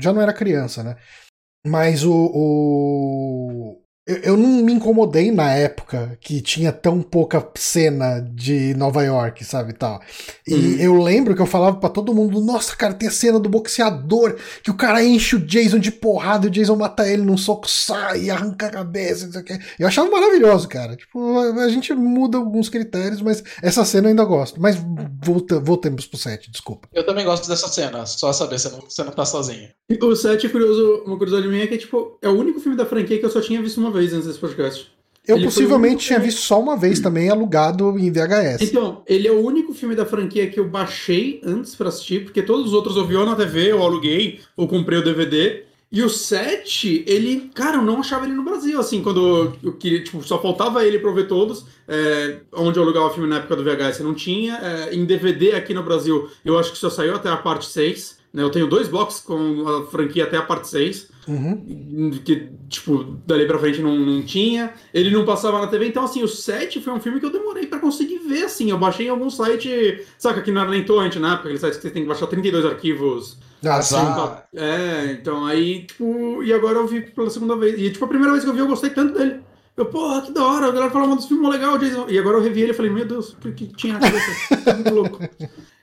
já 0.00 0.12
não 0.12 0.20
era 0.20 0.32
criança, 0.32 0.82
né? 0.82 0.96
Mas 1.64 2.04
o, 2.04 2.12
o, 2.34 3.81
eu, 4.04 4.16
eu 4.16 4.36
não 4.36 4.48
me 4.64 4.72
incomodei 4.72 5.30
na 5.30 5.52
época 5.52 6.18
que 6.20 6.40
tinha 6.40 6.72
tão 6.72 7.00
pouca 7.00 7.46
cena 7.54 8.18
de 8.20 8.74
Nova 8.74 9.02
York, 9.04 9.44
sabe, 9.44 9.72
tal. 9.72 10.00
E 10.46 10.54
uhum. 10.54 10.76
eu 10.80 11.02
lembro 11.02 11.36
que 11.36 11.42
eu 11.42 11.46
falava 11.46 11.76
para 11.76 11.88
todo 11.88 12.14
mundo, 12.14 12.40
nossa, 12.40 12.74
cara, 12.74 12.94
tem 12.94 13.08
a 13.08 13.12
cena 13.12 13.38
do 13.38 13.48
boxeador, 13.48 14.36
que 14.62 14.70
o 14.72 14.76
cara 14.76 15.04
enche 15.04 15.36
o 15.36 15.46
Jason 15.46 15.78
de 15.78 15.92
porrada 15.92 16.46
e 16.46 16.48
o 16.48 16.52
Jason 16.52 16.74
mata 16.74 17.08
ele 17.08 17.22
num 17.22 17.36
soco, 17.36 17.70
sai 17.70 18.24
e 18.24 18.30
arranca 18.30 18.66
a 18.66 18.70
cabeça, 18.70 19.26
não 19.26 19.32
sei 19.32 19.40
o 19.40 19.44
que. 19.44 19.58
Eu 19.78 19.86
achava 19.86 20.10
maravilhoso, 20.10 20.68
cara. 20.68 20.96
Tipo, 20.96 21.38
a 21.60 21.68
gente 21.68 21.94
muda 21.94 22.38
alguns 22.38 22.68
critérios, 22.68 23.22
mas 23.22 23.42
essa 23.62 23.84
cena 23.84 24.08
eu 24.08 24.10
ainda 24.10 24.24
gosto. 24.24 24.60
Mas 24.60 24.76
volta, 25.24 25.60
voltemos 25.60 26.06
pro 26.06 26.18
set, 26.18 26.50
desculpa. 26.50 26.88
Eu 26.92 27.06
também 27.06 27.24
gosto 27.24 27.48
dessa 27.48 27.68
cena, 27.68 28.04
só 28.04 28.32
saber, 28.32 28.58
você 28.58 28.68
não, 28.68 28.80
você 28.80 29.04
não 29.04 29.12
tá 29.12 29.24
sozinho. 29.24 29.68
O 30.00 30.16
set, 30.16 30.48
curioso, 30.48 31.04
uma 31.06 31.16
curiosidade 31.16 31.48
minha 31.48 31.64
é 31.64 31.66
que, 31.68 31.78
tipo, 31.78 32.18
é 32.20 32.28
o 32.28 32.36
único 32.36 32.58
filme 32.58 32.76
da 32.76 32.84
franquia 32.86 33.18
que 33.18 33.24
eu 33.24 33.30
só 33.30 33.40
tinha 33.40 33.62
visto 33.62 33.78
uma 33.78 33.91
vez 33.92 34.12
antes 34.12 34.26
desse 34.26 34.38
podcast. 34.38 34.90
Eu 35.26 35.36
ele 35.36 35.44
possivelmente 35.44 36.06
tinha 36.06 36.18
visto 36.18 36.40
só 36.40 36.60
uma 36.60 36.76
vez 36.76 36.98
também, 36.98 37.30
alugado 37.30 37.96
em 37.96 38.10
VHS. 38.10 38.62
Então, 38.62 39.02
ele 39.06 39.28
é 39.28 39.30
o 39.30 39.40
único 39.40 39.72
filme 39.72 39.94
da 39.94 40.04
franquia 40.04 40.48
que 40.48 40.58
eu 40.58 40.68
baixei 40.68 41.40
antes 41.44 41.76
para 41.76 41.88
assistir, 41.88 42.24
porque 42.24 42.42
todos 42.42 42.66
os 42.66 42.72
outros 42.72 42.96
eu 42.96 43.06
vi 43.06 43.14
ou 43.14 43.24
na 43.24 43.36
TV, 43.36 43.72
ou 43.72 43.82
aluguei, 43.82 44.40
ou 44.56 44.66
comprei 44.66 44.98
o 44.98 45.04
DVD. 45.04 45.62
E 45.92 46.02
o 46.02 46.08
7, 46.08 47.04
ele, 47.06 47.50
cara, 47.54 47.76
eu 47.76 47.82
não 47.82 48.00
achava 48.00 48.24
ele 48.24 48.34
no 48.34 48.42
Brasil, 48.42 48.80
assim, 48.80 49.02
quando 49.02 49.52
eu 49.62 49.74
queria, 49.74 50.02
tipo, 50.02 50.22
só 50.22 50.40
faltava 50.40 50.84
ele 50.84 50.98
pra 50.98 51.10
eu 51.10 51.14
ver 51.14 51.28
todos. 51.28 51.66
É, 51.86 52.38
onde 52.54 52.78
eu 52.78 52.82
alugava 52.82 53.06
o 53.06 53.10
filme 53.10 53.28
na 53.28 53.36
época 53.36 53.54
do 53.54 53.62
VHS 53.62 54.00
não 54.00 54.14
tinha. 54.14 54.56
É, 54.56 54.94
em 54.94 55.04
DVD 55.04 55.52
aqui 55.52 55.74
no 55.74 55.82
Brasil, 55.82 56.30
eu 56.44 56.58
acho 56.58 56.72
que 56.72 56.78
só 56.78 56.88
saiu 56.88 57.14
até 57.14 57.28
a 57.28 57.36
parte 57.36 57.66
6. 57.66 58.21
Né? 58.32 58.42
Eu 58.42 58.50
tenho 58.50 58.66
dois 58.66 58.88
blocos 58.88 59.20
com 59.20 59.68
a 59.68 59.86
franquia 59.86 60.24
até 60.24 60.36
a 60.36 60.42
parte 60.42 60.68
6. 60.68 61.10
Uhum. 61.28 62.10
Que, 62.24 62.48
tipo, 62.68 63.04
dali 63.26 63.46
pra 63.46 63.58
frente 63.58 63.80
não, 63.80 63.96
não 63.96 64.22
tinha. 64.22 64.72
Ele 64.92 65.10
não 65.10 65.24
passava 65.24 65.60
na 65.60 65.66
TV. 65.66 65.86
Então, 65.86 66.04
assim, 66.04 66.22
o 66.22 66.28
7 66.28 66.80
foi 66.80 66.92
um 66.92 67.00
filme 67.00 67.20
que 67.20 67.26
eu 67.26 67.32
demorei 67.32 67.66
pra 67.66 67.78
conseguir 67.78 68.18
ver, 68.18 68.44
assim. 68.44 68.70
Eu 68.70 68.78
baixei 68.78 69.06
em 69.06 69.10
algum 69.10 69.28
site. 69.28 70.04
Saca 70.18 70.40
que 70.40 70.50
não 70.50 70.62
era 70.62 70.70
nem 70.70 70.84
torrent, 70.84 71.16
né? 71.16 71.30
Porque 71.32 71.48
aquele 71.48 71.58
site 71.58 71.76
que 71.76 71.82
você 71.82 71.90
tem 71.90 72.02
que 72.02 72.08
baixar 72.08 72.26
32 72.26 72.64
arquivos. 72.64 73.38
Ah, 73.64 73.76
assim. 73.76 73.96
É, 74.54 75.12
então 75.12 75.44
aí, 75.46 75.84
tipo. 75.84 76.42
E 76.42 76.52
agora 76.52 76.78
eu 76.78 76.86
vi 76.86 77.02
pela 77.02 77.30
segunda 77.30 77.54
vez. 77.56 77.78
E, 77.78 77.90
tipo, 77.90 78.04
a 78.04 78.08
primeira 78.08 78.32
vez 78.32 78.44
que 78.44 78.50
eu 78.50 78.54
vi, 78.54 78.60
eu 78.60 78.66
gostei 78.66 78.90
tanto 78.90 79.16
dele. 79.16 79.40
Eu, 79.76 79.86
porra, 79.86 80.22
que 80.22 80.32
da 80.32 80.44
hora, 80.44 80.66
a 80.66 80.70
galera 80.70 80.90
falou 80.90 81.08
um 81.08 81.16
dos 81.16 81.26
filmes 81.26 81.48
legal, 81.48 81.78
Jason. 81.78 82.06
E 82.08 82.18
agora 82.18 82.36
eu 82.36 82.42
revi 82.42 82.60
ele 82.60 82.72
e 82.72 82.74
falei, 82.74 82.90
meu 82.90 83.06
Deus, 83.06 83.32
por 83.34 83.52
que 83.54 83.66
tinha 83.68 83.94
na 83.94 84.00
cabeça? 84.00 84.74
muito 84.74 84.94
louco. 84.94 85.18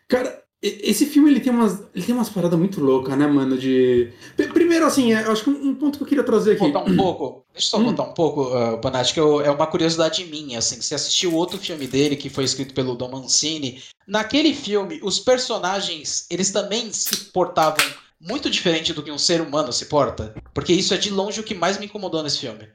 Cara, 0.07 0.43
esse 0.61 1.05
filme 1.05 1.31
ele 1.31 1.39
tem 1.39 1.53
umas, 1.53 1.83
ele 1.95 2.05
tem 2.05 2.13
umas 2.13 2.27
paradas 2.27 2.59
muito 2.59 2.81
loucas, 2.81 3.17
né, 3.17 3.25
mano? 3.25 3.57
De. 3.57 4.11
Primeiro, 4.35 4.85
assim, 4.85 5.13
é, 5.13 5.25
eu 5.25 5.31
acho 5.31 5.43
que 5.43 5.49
um, 5.49 5.73
ponto 5.73 5.97
que 5.97 6.03
eu 6.03 6.07
queria 6.07 6.23
trazer 6.23 6.51
aqui. 6.51 6.59
Contar 6.59 6.83
um 6.83 6.97
pouco. 6.97 7.45
Deixa 7.53 7.67
eu 7.67 7.71
só 7.71 7.77
hum. 7.79 7.85
contar 7.85 8.03
um 8.03 8.13
pouco, 8.13 8.41
uh, 8.43 9.13
que 9.13 9.19
eu, 9.19 9.39
é 9.39 9.49
uma 9.49 9.67
curiosidade 9.67 10.25
minha, 10.25 10.59
assim. 10.59 10.81
Você 10.81 10.95
assistiu 10.95 11.33
outro 11.33 11.57
filme 11.57 11.87
dele, 11.87 12.17
que 12.17 12.29
foi 12.29 12.43
escrito 12.43 12.73
pelo 12.73 12.95
Dom 12.95 13.09
Mancini. 13.09 13.81
Naquele 14.05 14.53
filme, 14.53 14.99
os 15.01 15.17
personagens, 15.17 16.25
eles 16.29 16.51
também 16.51 16.91
se 16.91 17.31
portavam 17.31 17.85
muito 18.19 18.49
diferente 18.49 18.93
do 18.93 19.01
que 19.01 19.11
um 19.11 19.17
ser 19.17 19.39
humano 19.39 19.71
se 19.71 19.85
porta. 19.85 20.35
Porque 20.53 20.73
isso 20.73 20.93
é 20.93 20.97
de 20.97 21.09
longe 21.09 21.39
o 21.39 21.43
que 21.43 21.55
mais 21.55 21.77
me 21.77 21.85
incomodou 21.85 22.21
nesse 22.21 22.39
filme. 22.39 22.67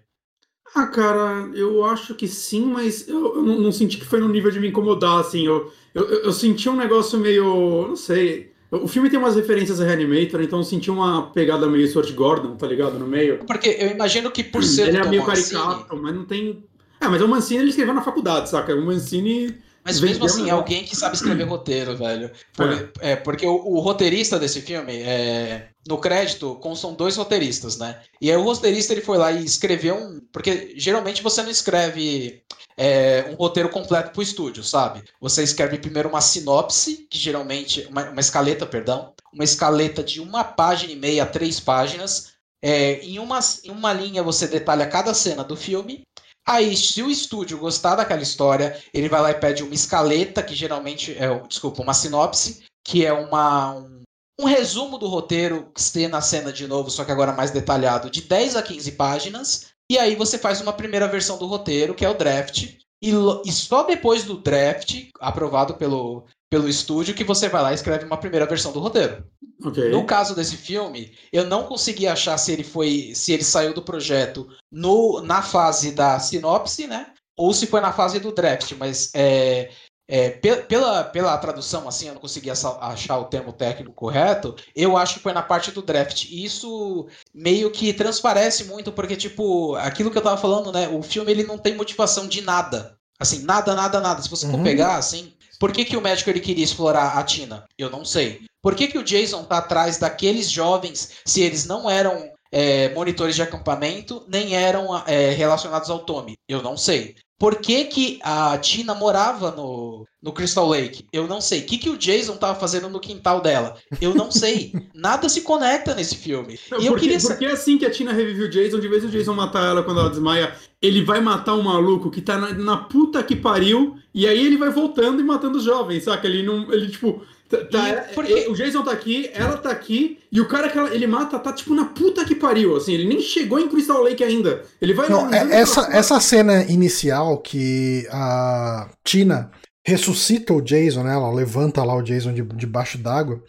Ah, 0.74 0.86
cara, 0.86 1.48
eu 1.54 1.84
acho 1.84 2.14
que 2.14 2.26
sim, 2.26 2.64
mas 2.64 3.06
eu, 3.06 3.36
eu 3.36 3.42
não, 3.42 3.60
não, 3.60 3.72
senti 3.72 3.96
que 3.96 4.04
foi 4.04 4.18
no 4.18 4.28
nível 4.28 4.50
de 4.50 4.58
me 4.58 4.68
incomodar, 4.68 5.20
assim. 5.20 5.46
Eu, 5.46 5.72
eu, 5.94 6.04
eu 6.04 6.32
senti 6.32 6.68
um 6.68 6.76
negócio 6.76 7.18
meio. 7.18 7.86
Não 7.88 7.96
sei. 7.96 8.52
O 8.70 8.88
filme 8.88 9.08
tem 9.08 9.18
umas 9.18 9.36
referências 9.36 9.80
a 9.80 9.84
Reanimator, 9.84 10.42
então 10.42 10.58
eu 10.58 10.64
senti 10.64 10.90
uma 10.90 11.30
pegada 11.30 11.68
meio 11.68 11.86
Sword 11.86 12.12
Gordon, 12.12 12.56
tá 12.56 12.66
ligado? 12.66 12.98
No 12.98 13.06
meio. 13.06 13.38
Porque 13.46 13.68
eu 13.68 13.90
imagino 13.90 14.32
que 14.32 14.42
por 14.42 14.64
ser. 14.64 14.88
Ele 14.88 14.96
é 14.96 15.08
meio 15.08 15.24
caricato, 15.24 15.96
mas 15.96 16.14
não 16.14 16.24
tem. 16.24 16.64
É, 17.00 17.06
mas 17.06 17.22
o 17.22 17.28
Mancini 17.28 17.60
ele 17.60 17.70
escreveu 17.70 17.94
na 17.94 18.02
faculdade, 18.02 18.50
saca? 18.50 18.74
O 18.74 18.84
Mancini 18.84 19.56
mas 19.84 20.00
mesmo 20.00 20.24
assim, 20.24 20.48
é 20.48 20.52
alguém 20.52 20.82
que 20.82 20.96
sabe 20.96 21.14
escrever 21.14 21.44
roteiro, 21.44 21.94
velho. 21.94 22.30
Por, 22.54 22.72
é. 22.72 22.88
é. 23.00 23.16
porque 23.16 23.46
o, 23.46 23.54
o, 23.54 23.80
roteirista 23.80 24.38
desse 24.38 24.62
filme, 24.62 24.94
é, 24.94 25.68
no 25.86 25.98
crédito, 25.98 26.56
constam 26.56 26.94
dois 26.94 27.16
roteiristas, 27.16 27.76
né? 27.76 28.00
E 28.20 28.30
aí 28.30 28.36
o 28.36 28.42
roteirista 28.42 28.92
ele 28.92 29.02
foi 29.02 29.18
lá 29.18 29.30
e 29.32 29.44
escreveu 29.44 29.96
um. 29.96 30.20
Porque 30.32 30.74
geralmente 30.76 31.22
você 31.22 31.42
não 31.42 31.50
escreve 31.50 32.42
é, 32.76 33.26
um 33.30 33.34
roteiro 33.34 33.68
completo 33.68 34.10
pro 34.10 34.22
estúdio, 34.22 34.64
sabe? 34.64 35.02
Você 35.20 35.42
escreve 35.42 35.78
primeiro 35.78 36.08
uma 36.08 36.20
sinopse, 36.20 37.06
que 37.10 37.18
geralmente. 37.18 37.86
Uma, 37.90 38.10
uma 38.10 38.20
escaleta, 38.20 38.66
perdão. 38.66 39.12
Uma 39.32 39.44
escaleta 39.44 40.02
de 40.02 40.20
uma 40.20 40.42
página 40.42 40.92
e 40.92 40.96
meia, 40.96 41.26
três 41.26 41.60
páginas. 41.60 42.32
É, 42.62 43.00
em, 43.00 43.18
uma, 43.18 43.40
em 43.62 43.70
uma 43.70 43.92
linha 43.92 44.22
você 44.22 44.46
detalha 44.46 44.86
cada 44.86 45.12
cena 45.12 45.44
do 45.44 45.56
filme. 45.56 46.02
Aí, 46.46 46.76
se 46.76 47.02
o 47.02 47.10
estúdio 47.10 47.58
gostar 47.58 47.96
daquela 47.96 48.22
história, 48.22 48.78
ele 48.92 49.08
vai 49.08 49.20
lá 49.20 49.30
e 49.30 49.40
pede 49.40 49.62
uma 49.62 49.74
escaleta, 49.74 50.42
que 50.42 50.54
geralmente 50.54 51.12
é, 51.12 51.38
desculpa, 51.48 51.82
uma 51.82 51.94
sinopse, 51.94 52.64
que 52.84 53.04
é 53.04 53.12
uma, 53.12 53.74
um, 53.76 53.93
um 54.40 54.46
resumo 54.46 54.98
do 54.98 55.06
roteiro, 55.06 55.70
cena 55.76 56.18
a 56.18 56.22
cena 56.22 56.52
de 56.52 56.66
novo, 56.66 56.90
só 56.90 57.04
que 57.04 57.12
agora 57.12 57.32
mais 57.32 57.50
detalhado, 57.50 58.10
de 58.10 58.22
10 58.22 58.56
a 58.56 58.62
15 58.62 58.92
páginas. 58.92 59.66
E 59.90 59.98
aí 59.98 60.16
você 60.16 60.38
faz 60.38 60.60
uma 60.60 60.72
primeira 60.72 61.06
versão 61.06 61.38
do 61.38 61.46
roteiro, 61.46 61.94
que 61.94 62.04
é 62.04 62.08
o 62.08 62.14
draft. 62.14 62.74
E, 63.02 63.12
e 63.44 63.52
só 63.52 63.82
depois 63.84 64.24
do 64.24 64.38
draft, 64.38 65.08
aprovado 65.20 65.74
pelo, 65.74 66.24
pelo 66.50 66.68
estúdio, 66.68 67.14
que 67.14 67.22
você 67.22 67.48
vai 67.48 67.62
lá 67.62 67.72
e 67.72 67.74
escreve 67.74 68.04
uma 68.04 68.16
primeira 68.16 68.46
versão 68.46 68.72
do 68.72 68.80
roteiro. 68.80 69.24
Okay. 69.62 69.90
No 69.90 70.06
caso 70.06 70.34
desse 70.34 70.56
filme, 70.56 71.12
eu 71.32 71.46
não 71.46 71.64
consegui 71.64 72.06
achar 72.06 72.36
se 72.38 72.52
ele 72.52 72.64
foi, 72.64 73.12
se 73.14 73.32
ele 73.32 73.44
saiu 73.44 73.74
do 73.74 73.82
projeto 73.82 74.48
no, 74.70 75.20
na 75.20 75.42
fase 75.42 75.92
da 75.92 76.18
sinopse, 76.18 76.86
né? 76.86 77.12
Ou 77.36 77.52
se 77.52 77.66
foi 77.66 77.80
na 77.80 77.92
fase 77.92 78.18
do 78.20 78.32
draft, 78.32 78.72
mas 78.72 79.10
é, 79.14 79.70
é, 80.06 80.30
pela, 80.30 81.04
pela 81.04 81.38
tradução, 81.38 81.88
assim, 81.88 82.08
eu 82.08 82.14
não 82.14 82.20
consegui 82.20 82.50
achar 82.50 83.18
o 83.18 83.24
termo 83.24 83.52
técnico 83.52 83.94
correto, 83.94 84.54
eu 84.76 84.96
acho 84.96 85.14
que 85.14 85.20
foi 85.20 85.32
na 85.32 85.42
parte 85.42 85.70
do 85.70 85.82
draft. 85.82 86.24
E 86.24 86.44
isso 86.44 87.08
meio 87.34 87.70
que 87.70 87.92
transparece 87.92 88.64
muito, 88.64 88.92
porque, 88.92 89.16
tipo, 89.16 89.74
aquilo 89.76 90.10
que 90.10 90.18
eu 90.18 90.22
tava 90.22 90.36
falando, 90.36 90.70
né? 90.72 90.88
O 90.88 91.02
filme 91.02 91.30
ele 91.30 91.44
não 91.44 91.56
tem 91.56 91.74
motivação 91.74 92.26
de 92.28 92.42
nada. 92.42 92.98
Assim, 93.18 93.44
nada, 93.44 93.74
nada, 93.74 94.00
nada. 94.00 94.22
Se 94.22 94.28
você 94.28 94.44
uhum. 94.46 94.52
for 94.52 94.62
pegar, 94.62 94.96
assim, 94.96 95.32
por 95.58 95.72
que, 95.72 95.84
que 95.84 95.96
o 95.96 96.00
médico 96.00 96.28
ele 96.28 96.40
queria 96.40 96.64
explorar 96.64 97.16
a 97.16 97.22
Tina? 97.22 97.64
Eu 97.78 97.88
não 97.88 98.04
sei. 98.04 98.42
Por 98.62 98.74
que, 98.74 98.88
que 98.88 98.98
o 98.98 99.04
Jason 99.04 99.44
tá 99.44 99.58
atrás 99.58 99.98
daqueles 99.98 100.50
jovens 100.50 101.10
se 101.24 101.40
eles 101.40 101.64
não 101.64 101.88
eram 101.88 102.30
é, 102.50 102.92
monitores 102.94 103.34
de 103.34 103.42
acampamento, 103.42 104.24
nem 104.28 104.56
eram 104.56 104.96
é, 105.06 105.30
relacionados 105.30 105.88
ao 105.90 106.00
Tommy? 106.00 106.34
Eu 106.48 106.62
não 106.62 106.76
sei. 106.76 107.14
Por 107.38 107.56
que, 107.56 107.84
que 107.84 108.20
a 108.22 108.56
Tina 108.58 108.94
morava 108.94 109.50
no, 109.50 110.06
no 110.22 110.32
Crystal 110.32 110.68
Lake? 110.68 111.04
Eu 111.12 111.26
não 111.26 111.40
sei. 111.40 111.60
O 111.60 111.64
que, 111.64 111.78
que 111.78 111.90
o 111.90 111.96
Jason 111.96 112.36
tava 112.36 112.58
fazendo 112.58 112.88
no 112.88 113.00
quintal 113.00 113.40
dela? 113.40 113.76
Eu 114.00 114.14
não 114.14 114.30
sei. 114.30 114.72
Nada 114.94 115.28
se 115.28 115.40
conecta 115.40 115.94
nesse 115.94 116.16
filme. 116.16 116.58
Não, 116.70 116.80
e 116.80 116.86
eu 116.86 116.92
porque, 116.92 117.08
queria 117.08 117.20
porque 117.20 117.44
é 117.44 117.50
assim 117.50 117.76
que 117.76 117.84
a 117.84 117.90
Tina 117.90 118.12
revive 118.12 118.44
o 118.44 118.50
Jason, 118.50 118.78
de 118.78 118.88
vez 118.88 119.04
o 119.04 119.08
Jason 119.08 119.34
matar 119.34 119.66
ela 119.66 119.82
quando 119.82 120.00
ela 120.00 120.10
desmaia, 120.10 120.54
ele 120.80 121.02
vai 121.02 121.20
matar 121.20 121.54
um 121.54 121.62
maluco 121.62 122.10
que 122.10 122.20
tá 122.20 122.38
na, 122.38 122.52
na 122.52 122.76
puta 122.76 123.22
que 123.22 123.34
pariu, 123.34 123.96
e 124.14 124.26
aí 124.28 124.46
ele 124.46 124.56
vai 124.56 124.70
voltando 124.70 125.20
e 125.20 125.24
matando 125.24 125.58
os 125.58 125.64
jovens, 125.64 126.04
saca? 126.04 126.26
Ele 126.26 126.42
não. 126.42 126.72
Ele, 126.72 126.88
tipo, 126.88 127.22
Tá, 127.48 127.58
tá 127.64 128.04
porque... 128.14 128.48
O 128.48 128.54
Jason 128.54 128.82
tá 128.82 128.92
aqui, 128.92 129.30
ela 129.34 129.56
tá 129.56 129.70
aqui, 129.70 130.18
e 130.32 130.40
o 130.40 130.48
cara 130.48 130.68
que 130.68 130.78
ela, 130.78 130.94
ele 130.94 131.06
mata 131.06 131.38
tá 131.38 131.52
tipo 131.52 131.74
na 131.74 131.84
puta 131.84 132.24
que 132.24 132.34
pariu, 132.34 132.76
assim, 132.76 132.94
ele 132.94 133.06
nem 133.06 133.20
chegou 133.20 133.58
em 133.60 133.68
Crystal 133.68 134.02
Lake 134.02 134.24
ainda. 134.24 134.62
Ele 134.80 134.94
vai 134.94 135.08
Não, 135.08 135.32
é, 135.32 135.60
essa, 135.60 135.88
essa 135.92 136.18
cena 136.20 136.64
inicial 136.64 137.38
que 137.38 138.06
a 138.10 138.88
Tina 139.04 139.50
ressuscita 139.86 140.54
o 140.54 140.62
Jason, 140.62 141.02
né? 141.02 141.12
Ela 141.12 141.30
levanta 141.30 141.84
lá 141.84 141.94
o 141.94 142.02
Jason 142.02 142.32
de, 142.32 142.42
debaixo 142.42 142.96
d'água. 142.96 143.42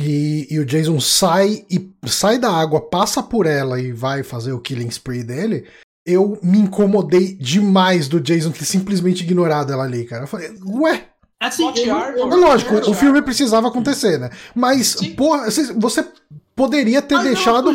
E, 0.00 0.48
e, 0.50 0.58
o 0.58 0.64
Jason 0.64 0.98
sai 0.98 1.64
e 1.70 1.90
sai 2.06 2.38
da 2.38 2.50
água, 2.50 2.80
passa 2.80 3.22
por 3.22 3.46
ela 3.46 3.80
e 3.80 3.92
vai 3.92 4.24
fazer 4.24 4.52
o 4.52 4.60
killing 4.60 4.88
spree 4.88 5.22
dele. 5.22 5.68
eu 6.04 6.38
me 6.42 6.58
incomodei 6.58 7.36
demais 7.36 8.08
do 8.08 8.20
Jason 8.20 8.50
ter 8.50 8.64
simplesmente 8.64 9.22
ignorado 9.22 9.72
ela 9.72 9.84
ali, 9.84 10.04
cara. 10.04 10.24
Eu 10.24 10.26
falei, 10.26 10.50
ué, 10.66 11.06
Assim, 11.46 11.70
eu- 11.86 11.96
é 11.96 12.36
lógico, 12.36 12.74
o 12.90 12.94
filme 12.94 13.20
precisava 13.22 13.68
acontecer, 13.68 14.18
né? 14.18 14.30
Mas, 14.54 14.88
Sim. 14.98 15.14
porra, 15.14 15.50
você- 15.76 16.06
poderia 16.56 17.02
ter 17.02 17.16
Mas 17.16 17.24
deixado. 17.24 17.70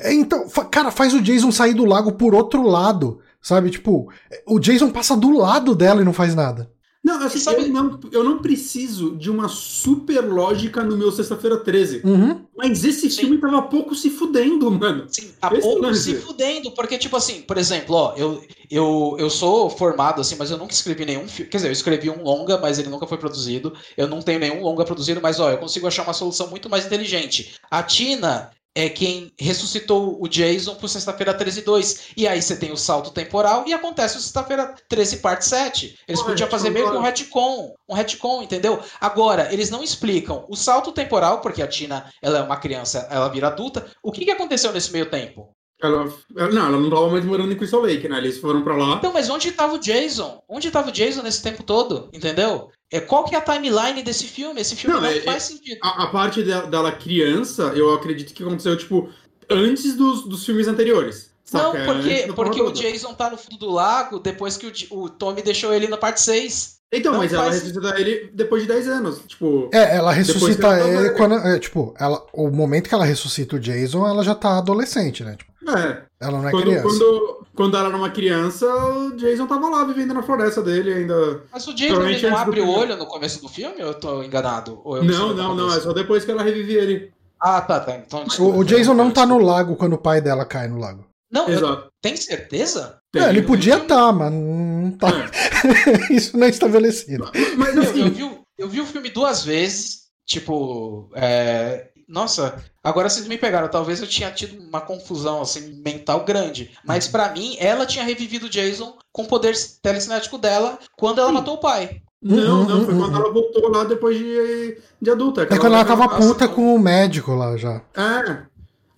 É, 0.00 0.12
Então, 0.12 0.48
cara, 0.70 0.90
faz 0.90 1.12
o 1.12 1.20
Jason 1.20 1.50
sair 1.50 1.74
do 1.74 1.84
lago 1.84 2.12
por 2.12 2.34
outro 2.34 2.62
lado, 2.62 3.18
sabe? 3.42 3.70
Tipo, 3.70 4.08
o 4.46 4.58
Jason 4.60 4.90
passa 4.90 5.16
do 5.16 5.30
lado 5.36 5.74
dela 5.74 6.00
e 6.00 6.04
não 6.04 6.12
faz 6.12 6.34
nada. 6.34 6.70
Não, 7.18 7.26
assim, 7.26 7.38
Sabe- 7.38 7.62
eu, 7.62 7.68
não, 7.68 8.00
eu 8.12 8.24
não 8.24 8.38
preciso 8.38 9.16
de 9.16 9.30
uma 9.30 9.48
super 9.48 10.20
lógica 10.20 10.82
no 10.82 10.96
meu 10.96 11.10
Sexta-feira 11.10 11.56
13. 11.58 12.02
Uhum. 12.04 12.44
Mas 12.56 12.84
esse 12.84 13.10
Sim. 13.10 13.20
filme 13.22 13.38
tava 13.38 13.62
pouco 13.62 13.94
se 13.94 14.10
fudendo, 14.10 14.70
mano. 14.70 15.06
Sim, 15.08 15.30
a 15.42 15.52
Esse 15.52 15.60
pouco 15.62 15.94
se 15.94 16.14
fudendo, 16.16 16.70
porque, 16.72 16.98
tipo 16.98 17.16
assim, 17.16 17.42
por 17.42 17.56
exemplo, 17.56 17.94
ó, 17.94 18.14
eu, 18.16 18.42
eu, 18.70 19.16
eu 19.18 19.30
sou 19.30 19.68
formado, 19.70 20.20
assim, 20.20 20.36
mas 20.38 20.50
eu 20.50 20.58
nunca 20.58 20.72
escrevi 20.72 21.04
nenhum 21.04 21.26
filme. 21.26 21.50
Quer 21.50 21.58
dizer, 21.58 21.68
eu 21.68 21.72
escrevi 21.72 22.10
um 22.10 22.22
longa, 22.22 22.58
mas 22.58 22.78
ele 22.78 22.88
nunca 22.88 23.06
foi 23.06 23.18
produzido. 23.18 23.72
Eu 23.96 24.06
não 24.06 24.20
tenho 24.22 24.38
nenhum 24.38 24.62
longa 24.62 24.84
produzido, 24.84 25.20
mas, 25.22 25.40
ó, 25.40 25.50
eu 25.50 25.58
consigo 25.58 25.86
achar 25.86 26.02
uma 26.04 26.12
solução 26.12 26.48
muito 26.48 26.68
mais 26.68 26.86
inteligente. 26.86 27.54
A 27.70 27.82
Tina 27.82 28.50
é 28.74 28.88
quem 28.88 29.32
ressuscitou 29.38 30.22
o 30.22 30.28
Jason 30.28 30.74
pro 30.74 30.88
Sexta-feira 30.88 31.34
13 31.34 31.62
2. 31.62 32.08
E 32.16 32.28
aí 32.28 32.40
você 32.40 32.56
tem 32.56 32.72
o 32.72 32.76
salto 32.76 33.10
temporal 33.10 33.64
e 33.66 33.72
acontece 33.72 34.16
o 34.16 34.20
Sexta-feira 34.20 34.74
13 34.88 35.16
parte 35.18 35.44
7. 35.44 35.98
Eles 36.06 36.22
podiam 36.22 36.48
fazer 36.48 36.70
meio 36.70 36.90
que 36.90 36.96
um 36.96 37.00
retcon, 37.00 37.74
um 37.88 37.94
retcon, 37.94 38.42
entendeu? 38.42 38.82
Agora, 39.00 39.52
eles 39.52 39.70
não 39.70 39.82
explicam 39.82 40.44
o 40.48 40.56
salto 40.56 40.92
temporal, 40.92 41.40
porque 41.40 41.62
a 41.62 41.68
Tina, 41.68 42.10
ela 42.22 42.38
é 42.38 42.42
uma 42.42 42.56
criança, 42.56 43.06
ela 43.10 43.28
vira 43.28 43.48
adulta. 43.48 43.90
O 44.02 44.12
que, 44.12 44.24
que 44.24 44.30
aconteceu 44.30 44.72
nesse 44.72 44.92
meio 44.92 45.10
tempo? 45.10 45.54
Ela, 45.82 46.04
não, 46.52 46.66
ela 46.66 46.78
não 46.78 46.90
tava 46.90 47.08
mais 47.08 47.24
morando 47.24 47.52
em 47.52 47.56
Crystal 47.56 47.80
Lake, 47.80 48.08
né? 48.08 48.18
Eles 48.18 48.38
foram 48.38 48.62
pra 48.62 48.76
lá. 48.76 48.96
Então, 48.96 49.12
mas 49.12 49.30
onde 49.30 49.48
estava 49.48 49.74
o 49.74 49.78
Jason? 49.78 50.42
Onde 50.48 50.68
estava 50.68 50.88
o 50.88 50.92
Jason 50.92 51.22
nesse 51.22 51.42
tempo 51.42 51.62
todo? 51.62 52.08
Entendeu? 52.12 52.70
É, 52.92 53.00
qual 53.00 53.24
que 53.24 53.34
é 53.34 53.38
a 53.38 53.40
timeline 53.40 54.02
desse 54.02 54.26
filme? 54.26 54.60
Esse 54.60 54.76
filme 54.76 54.94
Não, 54.96 55.02
não, 55.02 55.08
é- 55.08 55.20
faz 55.20 55.44
sentido. 55.44 55.78
A, 55.82 56.04
a 56.04 56.06
parte 56.08 56.42
de- 56.42 56.66
dela 56.68 56.92
criança, 56.92 57.72
eu 57.74 57.92
acredito 57.94 58.34
que 58.34 58.42
aconteceu, 58.42 58.76
tipo, 58.76 59.08
antes 59.48 59.94
dos, 59.96 60.24
dos 60.24 60.44
filmes 60.44 60.68
anteriores. 60.68 61.30
Não? 61.52 61.74
É 61.74 61.84
porque, 61.84 62.32
porque 62.34 62.62
o. 62.62 62.70
Jason 62.70 63.12
tá 63.14 63.28
no 63.30 63.36
fundo 63.36 63.58
do 63.58 63.70
lago 63.70 64.20
depois 64.20 64.56
que 64.56 64.66
o, 64.90 65.02
o 65.04 65.08
Tommy 65.08 65.42
deixou 65.42 65.72
ele 65.74 65.88
na 65.88 65.96
parte 65.96 66.20
6. 66.20 66.79
Então, 66.92 67.12
não 67.12 67.20
mas 67.20 67.32
ela 67.32 67.44
faz- 67.44 67.62
ressuscita 67.62 68.00
ele 68.00 68.30
depois 68.34 68.62
de 68.62 68.68
10 68.68 68.88
anos. 68.88 69.20
Tipo, 69.26 69.68
É, 69.72 69.96
ela 69.96 70.12
ressuscita 70.12 70.66
ela 70.66 70.78
tá 70.78 70.88
ele 70.88 71.10
quando. 71.10 71.34
é, 71.36 71.58
tipo, 71.58 71.94
ela, 71.98 72.20
o 72.32 72.50
momento 72.50 72.88
que 72.88 72.94
ela 72.94 73.04
ressuscita 73.04 73.56
o 73.56 73.60
Jason, 73.60 74.06
ela 74.08 74.24
já 74.24 74.34
tá 74.34 74.58
adolescente, 74.58 75.22
né? 75.22 75.36
Tipo, 75.36 75.50
é. 75.78 76.02
ela 76.20 76.38
não 76.38 76.48
é 76.48 76.50
Quando, 76.50 76.62
criança. 76.64 76.82
quando, 76.82 77.46
quando 77.54 77.76
ela 77.76 77.88
era 77.88 77.96
uma 77.96 78.10
criança, 78.10 78.66
o 78.66 79.12
Jason 79.16 79.46
tava 79.46 79.68
lá 79.68 79.84
vivendo 79.84 80.14
na 80.14 80.22
floresta 80.22 80.62
dele 80.62 80.92
ainda. 80.92 81.42
Mas 81.52 81.66
o 81.68 81.74
Jason 81.74 82.02
ele 82.02 82.28
não 82.28 82.36
abre 82.36 82.60
o 82.60 82.68
olho 82.68 82.96
no 82.96 83.06
começo 83.06 83.40
do 83.40 83.48
filme 83.48 83.80
ou 83.82 83.88
eu 83.88 83.94
tô 83.94 84.22
enganado? 84.24 84.80
Ou 84.84 84.96
eu 84.96 85.04
Não, 85.04 85.32
não, 85.34 85.54
não, 85.54 85.72
é 85.72 85.78
só 85.80 85.92
depois 85.92 86.24
que 86.24 86.30
ela 86.32 86.42
revive 86.42 86.74
ele. 86.74 87.12
Ah, 87.40 87.60
tá, 87.60 87.78
tá. 87.80 87.96
Então, 87.96 88.22
O, 88.22 88.24
desculpa, 88.24 88.58
o 88.58 88.64
Jason 88.64 88.94
não 88.94 89.10
tá 89.12 89.24
no 89.24 89.38
lago 89.38 89.76
quando 89.76 89.92
o 89.92 89.98
pai 89.98 90.20
dela 90.20 90.44
cai 90.44 90.66
no 90.66 90.78
lago. 90.78 91.06
Não, 91.30 91.46
eu- 91.48 91.56
Exato. 91.56 91.89
Tem 92.00 92.16
certeza? 92.16 92.98
Tem. 93.12 93.22
É, 93.22 93.28
ele 93.28 93.40
eu 93.40 93.44
podia 93.46 93.76
estar, 93.76 94.12
mas 94.12 94.32
não 94.32 94.90
tá. 94.98 95.08
É. 95.08 96.12
Isso 96.14 96.36
não 96.36 96.46
é 96.46 96.50
estabelecido. 96.50 97.30
Mas 97.56 97.74
Meu, 97.74 97.82
assim, 97.84 98.00
eu, 98.06 98.10
vi, 98.12 98.22
o- 98.24 98.38
eu 98.58 98.68
vi 98.68 98.80
o 98.80 98.86
filme 98.86 99.10
duas 99.10 99.44
vezes, 99.44 100.02
tipo, 100.26 101.10
é, 101.14 101.88
nossa, 102.08 102.62
agora 102.82 103.08
vocês 103.08 103.26
me 103.26 103.36
pegaram, 103.38 103.68
talvez 103.68 104.00
eu 104.00 104.06
tinha 104.06 104.30
tido 104.30 104.60
uma 104.62 104.80
confusão, 104.80 105.42
assim, 105.42 105.80
mental 105.84 106.24
grande, 106.24 106.70
mas 106.84 107.06
pra 107.08 107.30
mim, 107.32 107.56
ela 107.58 107.86
tinha 107.86 108.04
revivido 108.04 108.46
o 108.46 108.50
Jason 108.50 108.96
com 109.12 109.22
o 109.22 109.28
poder 109.28 109.54
telecinético 109.82 110.38
dela 110.38 110.78
quando 110.96 111.18
ela 111.20 111.28
Sim. 111.28 111.34
matou 111.34 111.54
o 111.54 111.60
pai. 111.60 112.00
não, 112.22 112.64
não, 112.64 112.84
foi 112.84 112.94
Uhum, 112.94 113.00
quando 113.00 113.14
uhum. 113.14 113.20
ela 113.24 113.32
voltou 113.32 113.68
lá 113.70 113.84
depois 113.84 114.16
de, 114.18 114.78
de 115.00 115.10
adulta. 115.10 115.42
É 115.42 115.46
quando 115.46 115.74
ela 115.74 115.84
tava 115.84 116.08
puta 116.08 116.46
com 116.48 116.74
o 116.74 116.78
médico 116.78 117.32
lá 117.34 117.56
já. 117.56 117.82
É. 117.96 118.42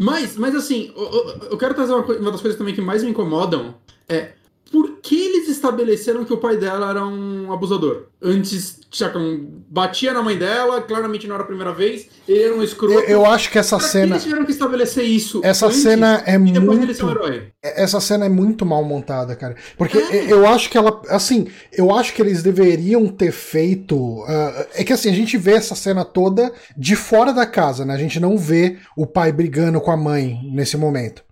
Mas, 0.03 0.37
mas 0.37 0.55
assim, 0.55 0.93
eu, 0.97 1.49
eu- 1.51 1.59
quero 1.59 1.75
trazer 1.75 1.93
uma, 1.93 2.05
uma 2.05 2.31
das 2.33 2.41
coisas 2.41 2.59
também 2.59 2.75
que 2.75 2.81
mais 2.81 3.05
me 3.05 3.11
incomodam 3.11 3.75
é 4.09 4.33
por 4.73 4.97
que 5.03 5.15
eles 5.15 5.49
estabeleceram 5.49 6.25
que 6.25 6.33
o 6.33 6.39
pai 6.39 6.57
dela 6.57 6.89
era 6.91 7.05
um 7.07 7.53
abusador? 7.53 8.07
Antes, 8.23 8.81
Chacão, 8.91 9.47
batia 9.69 10.13
na 10.13 10.23
mãe 10.23 10.37
dela, 10.39 10.81
claramente 10.81 11.27
não 11.27 11.35
era 11.35 11.45
a 11.45 11.47
primeira 11.47 11.73
vez, 11.73 12.07
ele 12.27 12.43
era 12.43 12.55
um 12.55 12.63
escroto. 12.63 12.95
Eu, 13.01 13.01
eu 13.03 13.27
acho 13.27 13.51
que 13.51 13.59
essa 13.59 13.77
Pra 13.77 13.85
que 13.87 13.93
cena. 13.93 14.07
eles 14.15 14.23
tiveram 14.23 14.45
que 14.47 14.53
estabelecer 14.53 15.05
isso? 15.05 15.41
Essa 15.45 15.67
antes 15.67 15.83
cena 15.83 16.23
é 16.27 16.37
e 16.39 16.53
ser 16.53 16.59
um 16.59 16.65
muito. 16.65 17.11
herói? 17.11 17.49
Essa 17.63 18.01
cena 18.01 18.25
é 18.27 18.29
muito 18.29 18.65
mal 18.65 18.83
montada, 18.85 19.37
cara. 19.37 19.57
Porque 19.77 19.99
É. 19.99 20.33
eu 20.33 20.47
acho 20.47 20.71
que 20.71 20.79
ela. 20.79 21.03
Assim, 21.09 21.49
eu 21.73 21.95
acho 21.95 22.15
que 22.15 22.23
eles 22.23 22.43
deveriam 22.43 23.07
ter 23.09 23.33
feito. 23.33 24.25
ah, 24.27 24.67
é 24.75 24.85
que 24.85 24.93
assim, 24.93 25.11
a 25.11 25.15
gente 25.15 25.37
vê 25.37 25.53
essa 25.53 25.75
cena 25.75 26.05
toda 26.05 26.53
de 26.77 26.97
fora 26.97 27.33
da 27.33 27.45
casa, 27.47 27.85
né? 27.85 27.95
A 27.95 27.99
gente 27.99 28.19
não 28.19 28.39
vê 28.39 28.79
o 28.97 29.07
pai 29.07 29.33
brigando 29.33 29.81
com 29.81 29.91
a 29.91 29.97
mãe 29.97 30.41
nesse 30.53 30.77
momento. 30.77 31.23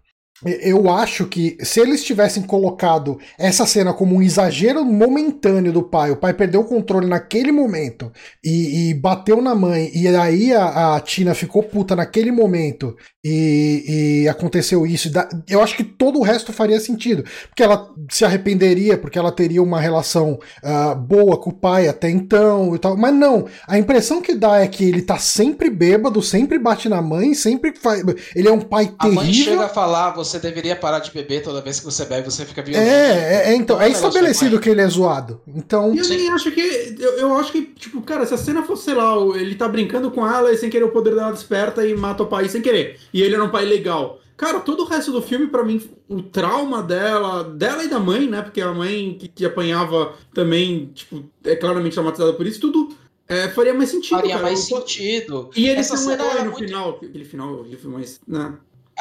Eu 0.44 0.90
acho 0.90 1.26
que 1.26 1.58
se 1.60 1.80
eles 1.80 2.02
tivessem 2.02 2.42
colocado 2.42 3.18
essa 3.38 3.66
cena 3.66 3.92
como 3.92 4.16
um 4.16 4.22
exagero 4.22 4.84
momentâneo 4.84 5.72
do 5.72 5.82
pai, 5.82 6.10
o 6.10 6.16
pai 6.16 6.32
perdeu 6.32 6.62
o 6.62 6.64
controle 6.64 7.06
naquele 7.06 7.52
momento 7.52 8.10
e, 8.42 8.90
e 8.90 8.94
bateu 8.94 9.42
na 9.42 9.54
mãe, 9.54 9.90
e 9.94 10.08
aí 10.08 10.54
a, 10.54 10.96
a 10.96 11.00
Tina 11.00 11.34
ficou 11.34 11.62
puta 11.62 11.94
naquele 11.94 12.32
momento 12.32 12.96
e, 13.22 14.22
e 14.22 14.28
aconteceu 14.28 14.86
isso, 14.86 15.10
eu 15.48 15.62
acho 15.62 15.76
que 15.76 15.84
todo 15.84 16.18
o 16.18 16.22
resto 16.22 16.52
faria 16.52 16.80
sentido. 16.80 17.24
Porque 17.48 17.62
ela 17.62 17.90
se 18.10 18.24
arrependeria, 18.24 18.96
porque 18.96 19.18
ela 19.18 19.32
teria 19.32 19.62
uma 19.62 19.80
relação 19.80 20.38
ah, 20.62 20.94
boa 20.94 21.36
com 21.36 21.50
o 21.50 21.54
pai 21.54 21.88
até 21.88 22.08
então 22.08 22.74
e 22.74 22.78
tal. 22.78 22.96
Mas 22.96 23.14
não, 23.14 23.46
a 23.66 23.78
impressão 23.78 24.22
que 24.22 24.34
dá 24.34 24.60
é 24.60 24.66
que 24.66 24.84
ele 24.84 25.02
tá 25.02 25.18
sempre 25.18 25.68
bêbado, 25.68 26.22
sempre 26.22 26.58
bate 26.58 26.88
na 26.88 27.02
mãe, 27.02 27.34
sempre 27.34 27.74
faz. 27.74 28.02
Ele 28.34 28.48
é 28.48 28.52
um 28.52 28.60
pai 28.60 28.92
A 28.98 29.08
mãe 29.08 29.26
terrível. 29.26 29.44
chega 29.44 29.64
a 29.66 29.68
falar, 29.68 30.14
você 30.14 30.29
deveria 30.38 30.76
parar 30.76 30.98
de 31.00 31.10
beber 31.10 31.42
toda 31.42 31.60
vez 31.60 31.78
que 31.80 31.84
você 31.84 32.04
bebe, 32.04 32.30
você 32.30 32.44
fica 32.44 32.62
violento. 32.62 32.86
É, 32.88 33.46
é, 33.48 33.50
é, 33.50 33.54
então, 33.54 33.80
é 33.80 33.86
é 33.86 33.88
um 33.88 33.92
estabelecido 33.92 34.60
que 34.60 34.68
ele 34.70 34.80
é 34.80 34.86
zoado. 34.88 35.40
Então, 35.48 35.94
E 35.94 35.98
eu 35.98 36.08
nem 36.08 36.28
acho 36.30 36.50
que. 36.52 36.94
Eu, 36.98 37.12
eu 37.18 37.36
acho 37.36 37.50
que, 37.52 37.62
tipo, 37.62 38.00
cara, 38.02 38.24
se 38.26 38.34
a 38.34 38.38
cena 38.38 38.62
fosse, 38.62 38.84
sei 38.84 38.94
lá, 38.94 39.14
ele 39.36 39.54
tá 39.54 39.66
brincando 39.68 40.10
com 40.10 40.26
ela 40.26 40.52
e 40.52 40.56
sem 40.56 40.70
querer 40.70 40.84
o 40.84 40.90
poder 40.90 41.14
dela 41.14 41.32
desperta 41.32 41.86
e 41.86 41.94
mata 41.94 42.22
o 42.22 42.26
pai 42.26 42.48
sem 42.48 42.62
querer. 42.62 42.98
E 43.12 43.22
ele 43.22 43.34
era 43.34 43.44
um 43.44 43.50
pai 43.50 43.64
legal. 43.64 44.20
Cara, 44.36 44.58
todo 44.60 44.84
o 44.84 44.86
resto 44.86 45.12
do 45.12 45.20
filme, 45.20 45.48
pra 45.48 45.62
mim, 45.62 45.82
o 46.08 46.22
trauma 46.22 46.82
dela, 46.82 47.44
dela 47.44 47.84
e 47.84 47.88
da 47.88 47.98
mãe, 47.98 48.26
né? 48.26 48.40
Porque 48.40 48.60
a 48.62 48.72
mãe 48.72 49.16
que, 49.20 49.28
que 49.28 49.44
apanhava 49.44 50.14
também, 50.32 50.90
tipo, 50.94 51.22
é 51.44 51.54
claramente 51.54 51.92
traumatizada 51.92 52.32
por 52.32 52.46
isso, 52.46 52.58
tudo 52.58 52.88
é, 53.28 53.48
faria 53.48 53.74
mais 53.74 53.90
sentido. 53.90 54.16
Faria 54.16 54.30
cara. 54.32 54.42
mais 54.42 54.68
Eu- 54.70 54.78
sentido. 54.78 55.50
E 55.54 55.68
ele 55.68 55.80
Essa 55.80 55.94
tem 55.94 56.02
um 56.04 56.08
cena 56.08 56.14
herói 56.22 56.30
era 56.36 56.44
no 56.44 56.50
muito- 56.52 56.64
final. 56.66 56.90
Aquele 57.02 57.24
final 57.24 57.52
horrível, 57.54 57.90
mas. 57.90 58.18
Né? 58.26 58.54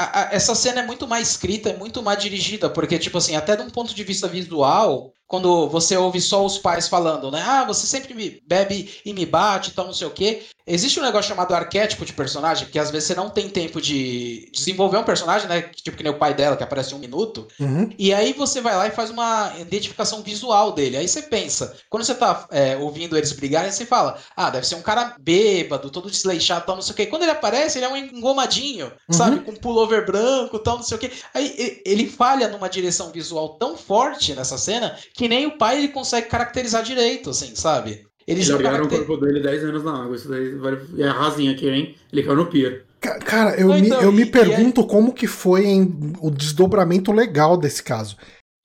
A- 0.04 0.30
a- 0.30 0.34
essa 0.34 0.56
cena 0.56 0.82
é 0.82 0.86
muito 0.86 1.08
mais 1.08 1.30
escrita, 1.32 1.70
é 1.70 1.78
muito 1.78 2.02
mais 2.04 2.22
dirigida, 2.22 2.70
porque, 2.72 3.00
tipo 3.00 3.18
assim, 3.18 3.36
até 3.36 3.56
de 3.56 3.64
um 3.64 3.70
ponto 3.70 3.93
de 3.93 4.04
vista 4.04 4.28
visual, 4.28 5.14
quando 5.30 5.70
você 5.70 5.96
ouve 5.96 6.20
só 6.20 6.44
os 6.44 6.58
pais 6.58 6.88
falando, 6.88 7.30
né? 7.30 7.40
Ah, 7.46 7.64
você 7.64 7.86
sempre 7.86 8.16
me 8.16 8.42
bebe 8.48 9.00
e 9.06 9.14
me 9.14 9.28
bate 9.28 9.72
tal, 9.72 9.86
não 9.86 9.94
sei 9.94 10.08
o 10.08 10.12
quê. 10.12 10.42
Existe 10.66 11.00
um 11.00 11.04
negócio 11.04 11.30
chamado 11.30 11.54
arquétipo 11.54 12.04
de 12.04 12.14
personagem, 12.14 12.68
que 12.68 12.80
às 12.80 12.90
vezes 12.90 13.08
você 13.08 13.16
não 13.16 13.30
tem 13.30 13.48
tempo 13.48 13.80
de 13.80 14.50
desenvolver 14.52 14.98
um 14.98 15.04
personagem, 15.04 15.48
né? 15.48 15.62
Tipo 15.62 15.98
que 15.98 16.04
nem 16.04 16.12
o 16.12 16.18
pai 16.18 16.34
dela, 16.34 16.58
que 16.58 16.64
aparece 16.64 16.94
em 16.94 16.98
um 16.98 17.00
minuto. 17.00 17.48
uhum. 17.60 17.90
E 17.98 18.12
aí 18.12 18.34
você 18.34 18.60
vai 18.60 18.76
lá 18.76 18.88
e 18.88 18.92
faz 18.92 19.12
uma 19.12 19.54
identificação 19.60 20.24
visual 20.24 20.72
dele. 20.72 20.98
Aí 20.98 21.08
você 21.08 21.22
pensa, 21.22 21.76
quando 21.90 22.04
você 22.04 22.16
tá 22.16 22.48
é, 22.52 22.76
ouvindo 22.78 23.16
eles 23.16 23.32
brigarem, 23.32 23.72
você 23.72 23.86
fala, 23.86 24.18
ah, 24.36 24.50
deve 24.50 24.66
ser 24.66 24.76
um 24.76 24.82
cara 24.82 25.16
bêbado, 25.20 25.92
todo 25.92 26.10
desleixado, 26.10 26.66
tal, 26.66 26.76
não 26.76 26.82
sei 26.82 26.94
o 26.94 26.96
quê. 26.96 27.06
Quando 27.06 27.22
ele 27.22 27.32
aparece, 27.32 27.78
ele 27.78 27.86
é 27.86 27.90
um 27.90 27.98
engomadinho, 27.98 28.92
sabe? 29.12 29.42
Com 29.42 29.54
pullover 29.54 30.08
branco, 30.08 30.58
tal, 30.58 30.78
não 30.78 30.84
sei 30.84 30.98
o 30.98 31.00
quê. 31.00 31.12
Aí 31.36 31.82
ele 31.86 32.08
falha 32.10 32.48
numa 32.48 32.68
direção 32.68 33.12
visual 33.12 33.58
tão 33.60 33.78
forte 33.78 34.34
nessa 34.34 34.58
cena 34.58 34.98
que 35.20 35.28
nem 35.28 35.46
o 35.48 35.58
pai 35.58 35.80
ele 35.80 35.90
consegue 35.90 36.28
caracterizar 36.30 36.82
direito, 36.82 37.30
assim, 37.32 37.54
sabe? 37.54 38.06
Eles 38.26 38.48
Eles 38.48 38.50
não 38.50 38.56
largaram 38.56 38.86
o 38.86 38.88
caracter... 38.88 39.06
corpo 39.06 39.26
dele 39.26 39.42
10 39.42 39.64
anos 39.66 39.84
na 39.84 40.02
água. 40.04 40.16
Isso 40.16 40.30
daí 40.30 40.56
vale... 40.56 40.80
é 40.98 41.10
rasinha 41.10 41.52
aqui, 41.52 41.68
hein? 41.68 41.96
Ele 42.14 42.24
caiu 42.24 42.38
no 42.38 42.46
pier. 42.46 42.86
Ca- 43.02 43.20
Cara, 43.20 43.60
eu, 43.60 43.68
Não, 43.68 43.76
me, 43.82 43.88
então, 43.88 44.02
eu 44.02 44.14
me 44.14 44.22
e- 44.22 44.26
e 44.26 44.32
pergunto 44.32 44.86
como 44.88 45.12
que 45.14 45.28
foi 45.28 45.66
em- 45.66 46.14
o 46.22 46.32
desdobramento 46.32 47.12
legal 47.12 47.58
desse 47.58 47.84
caso. 47.84 48.16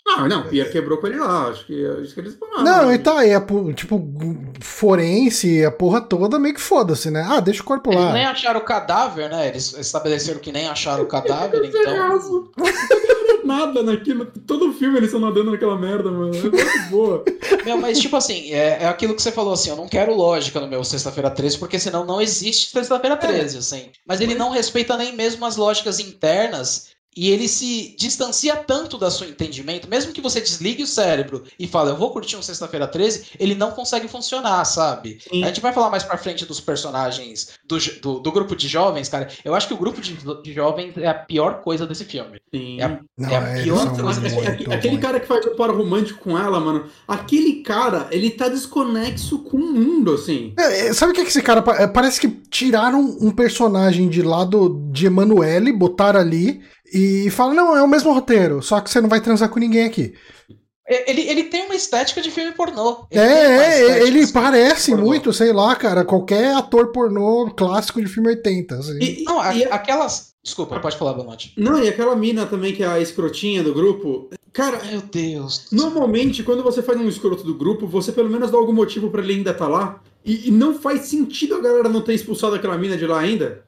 Ah, 0.06 0.28
não, 0.28 0.42
o 0.42 0.48
pier 0.48 0.70
quebrou 0.70 0.98
com 0.98 1.06
ele 1.06 1.18
lá. 1.18 1.48
Acho 1.48 1.64
que, 1.66 1.86
acho 1.86 2.12
que 2.14 2.20
eles 2.20 2.34
falaram. 2.36 2.62
não, 2.62 2.92
e 2.94 2.98
tá 2.98 3.18
aí, 3.20 3.32
a 3.34 3.40
po- 3.40 3.72
tipo, 3.72 4.00
forense, 4.60 5.64
a 5.64 5.70
porra 5.70 6.00
toda, 6.00 6.38
meio 6.38 6.54
que 6.54 6.60
foda-se, 6.60 7.10
né? 7.10 7.26
Ah, 7.28 7.40
deixa 7.40 7.62
o 7.62 7.64
corpo 7.64 7.90
Eles 7.90 8.04
lá. 8.04 8.12
nem 8.12 8.24
acharam 8.26 8.60
o 8.60 8.64
cadáver, 8.64 9.30
né? 9.30 9.48
Eles 9.48 9.72
estabeleceram 9.72 10.40
que 10.40 10.52
nem 10.52 10.68
acharam 10.68 11.04
o 11.04 11.06
cadáver, 11.06 11.64
então. 11.64 12.50
Nada 13.44 13.82
naquilo. 13.82 14.26
Todo 14.46 14.72
filme 14.72 14.96
eles 14.96 15.08
estão 15.12 15.20
nadando 15.20 15.50
naquela 15.50 15.76
merda, 15.78 16.10
mano. 16.10 16.34
É 16.34 16.40
muito 16.40 16.90
boa. 16.90 17.24
Meu, 17.64 17.76
mas 17.78 17.98
tipo 17.98 18.16
assim, 18.16 18.50
é, 18.52 18.78
é 18.84 18.86
aquilo 18.88 19.14
que 19.14 19.20
você 19.22 19.30
falou 19.30 19.52
assim, 19.52 19.68
eu 19.70 19.76
não 19.76 19.86
quero 19.86 20.14
lógica 20.14 20.60
no 20.60 20.66
meu 20.66 20.82
Sexta-feira 20.82 21.30
13, 21.30 21.58
porque 21.58 21.78
senão 21.78 22.06
não 22.06 22.20
existe 22.22 22.70
Sexta-feira 22.70 23.16
13, 23.16 23.58
assim. 23.58 23.90
Mas 24.06 24.20
ele 24.22 24.34
não 24.34 24.48
respeita 24.50 24.96
nem 24.96 25.14
mesmo 25.14 25.44
as 25.44 25.56
lógicas 25.56 26.00
internas 26.00 26.93
e 27.16 27.30
ele 27.30 27.48
se 27.48 27.94
distancia 27.98 28.56
tanto 28.56 28.98
da 28.98 29.10
seu 29.10 29.28
entendimento, 29.28 29.88
mesmo 29.88 30.12
que 30.12 30.20
você 30.20 30.40
desligue 30.40 30.82
o 30.82 30.86
cérebro 30.86 31.44
e 31.58 31.66
fale, 31.66 31.90
eu 31.90 31.96
vou 31.96 32.10
curtir 32.10 32.36
um 32.36 32.42
Sexta-feira 32.42 32.86
13, 32.86 33.26
ele 33.38 33.54
não 33.54 33.70
consegue 33.70 34.08
funcionar, 34.08 34.64
sabe? 34.64 35.18
Sim. 35.30 35.42
A 35.42 35.48
gente 35.48 35.60
vai 35.60 35.72
falar 35.72 35.90
mais 35.90 36.02
pra 36.02 36.18
frente 36.18 36.44
dos 36.44 36.60
personagens 36.60 37.50
do, 37.66 37.78
do, 38.00 38.20
do, 38.20 38.32
grupo 38.32 38.54
de 38.54 38.68
jovens, 38.68 39.08
cara. 39.08 39.28
Eu 39.44 39.54
acho 39.54 39.68
que 39.68 39.74
o 39.74 39.78
grupo 39.78 40.00
de, 40.00 40.16
de 40.42 40.52
jovens 40.52 40.96
é 40.96 41.06
a 41.06 41.14
pior 41.14 41.62
coisa 41.62 41.86
desse 41.86 42.04
filme. 42.04 42.40
Sim. 42.52 42.80
É 42.80 42.84
a, 42.84 43.00
não, 43.16 43.30
é 43.30 43.36
a 43.36 43.62
pior 43.62 43.96
coisa 43.96 44.20
desse 44.20 44.36
filme. 44.40 44.74
Aquele 44.74 44.98
cara 44.98 45.20
que 45.20 45.26
faz 45.26 45.44
o 45.46 45.54
par 45.56 45.70
romântico 45.70 46.20
com 46.20 46.38
ela, 46.38 46.60
mano, 46.60 46.86
aquele 47.06 47.62
cara, 47.62 48.08
ele 48.10 48.30
tá 48.30 48.48
desconexo 48.48 49.38
com 49.40 49.56
o 49.56 49.72
mundo, 49.72 50.14
assim. 50.14 50.52
É, 50.58 50.88
é 50.88 50.92
sabe 50.92 51.12
o 51.12 51.14
que 51.14 51.20
é 51.20 51.24
que 51.24 51.30
esse 51.30 51.42
cara. 51.42 51.64
É, 51.78 51.86
parece 51.86 52.20
que 52.20 52.28
tiraram 52.28 53.00
um 53.20 53.30
personagem 53.30 54.08
de 54.08 54.22
lado 54.22 54.88
de 54.90 55.06
Emanuele, 55.06 55.72
botaram 55.72 56.20
ali 56.20 56.62
e 56.94 57.30
fala: 57.30 57.52
não, 57.52 57.76
é 57.76 57.82
o 57.82 57.88
mesmo 57.88 58.12
roteiro, 58.12 58.62
só 58.62 58.80
que 58.80 58.88
você 58.88 59.00
não 59.00 59.08
vai 59.08 59.20
transar 59.20 59.48
com 59.48 59.58
ninguém 59.58 59.84
aqui. 59.84 60.14
É, 60.86 61.10
ele, 61.10 61.22
ele 61.22 61.44
tem 61.44 61.64
uma 61.64 61.74
estética 61.74 62.20
de 62.20 62.30
filme 62.30 62.52
pornô. 62.52 63.06
Ele 63.10 63.20
é, 63.20 64.06
ele 64.06 64.26
parece 64.26 64.94
muito, 64.94 65.32
sei 65.32 65.52
lá, 65.52 65.74
cara, 65.74 66.04
qualquer 66.04 66.54
ator 66.54 66.92
pornô 66.92 67.50
clássico 67.56 68.00
de 68.00 68.06
filme 68.06 68.28
80. 68.28 68.74
Assim. 68.74 68.98
E, 69.00 69.24
não, 69.24 69.40
a, 69.40 69.54
e 69.54 69.64
aquelas. 69.64 70.34
Desculpa, 70.42 70.78
pode 70.78 70.98
falar, 70.98 71.14
Bonotti. 71.14 71.54
Não, 71.56 71.82
e 71.82 71.88
aquela 71.88 72.14
mina 72.14 72.44
também, 72.44 72.74
que 72.74 72.82
é 72.82 72.86
a 72.86 73.00
escrotinha 73.00 73.62
do 73.62 73.72
grupo. 73.72 74.28
Cara, 74.52 74.78
meu 74.84 75.00
Deus. 75.00 75.66
Normalmente, 75.72 76.42
quando 76.42 76.62
você 76.62 76.82
faz 76.82 77.00
um 77.00 77.08
escroto 77.08 77.42
do 77.44 77.54
grupo, 77.54 77.86
você 77.86 78.12
pelo 78.12 78.28
menos 78.28 78.50
dá 78.50 78.58
algum 78.58 78.72
motivo 78.72 79.10
para 79.10 79.22
ele 79.22 79.32
ainda 79.34 79.52
estar 79.52 79.64
tá 79.64 79.70
lá. 79.70 80.02
E, 80.24 80.48
e, 80.48 80.50
não 80.50 80.78
faz 80.78 81.02
sentido 81.02 81.54
a 81.54 81.60
galera 81.60 81.88
não 81.88 82.00
ter 82.00 82.14
expulsado 82.14 82.54
aquela 82.54 82.78
mina 82.78 82.96
de 82.96 83.06
lá 83.06 83.20
ainda. 83.20 83.63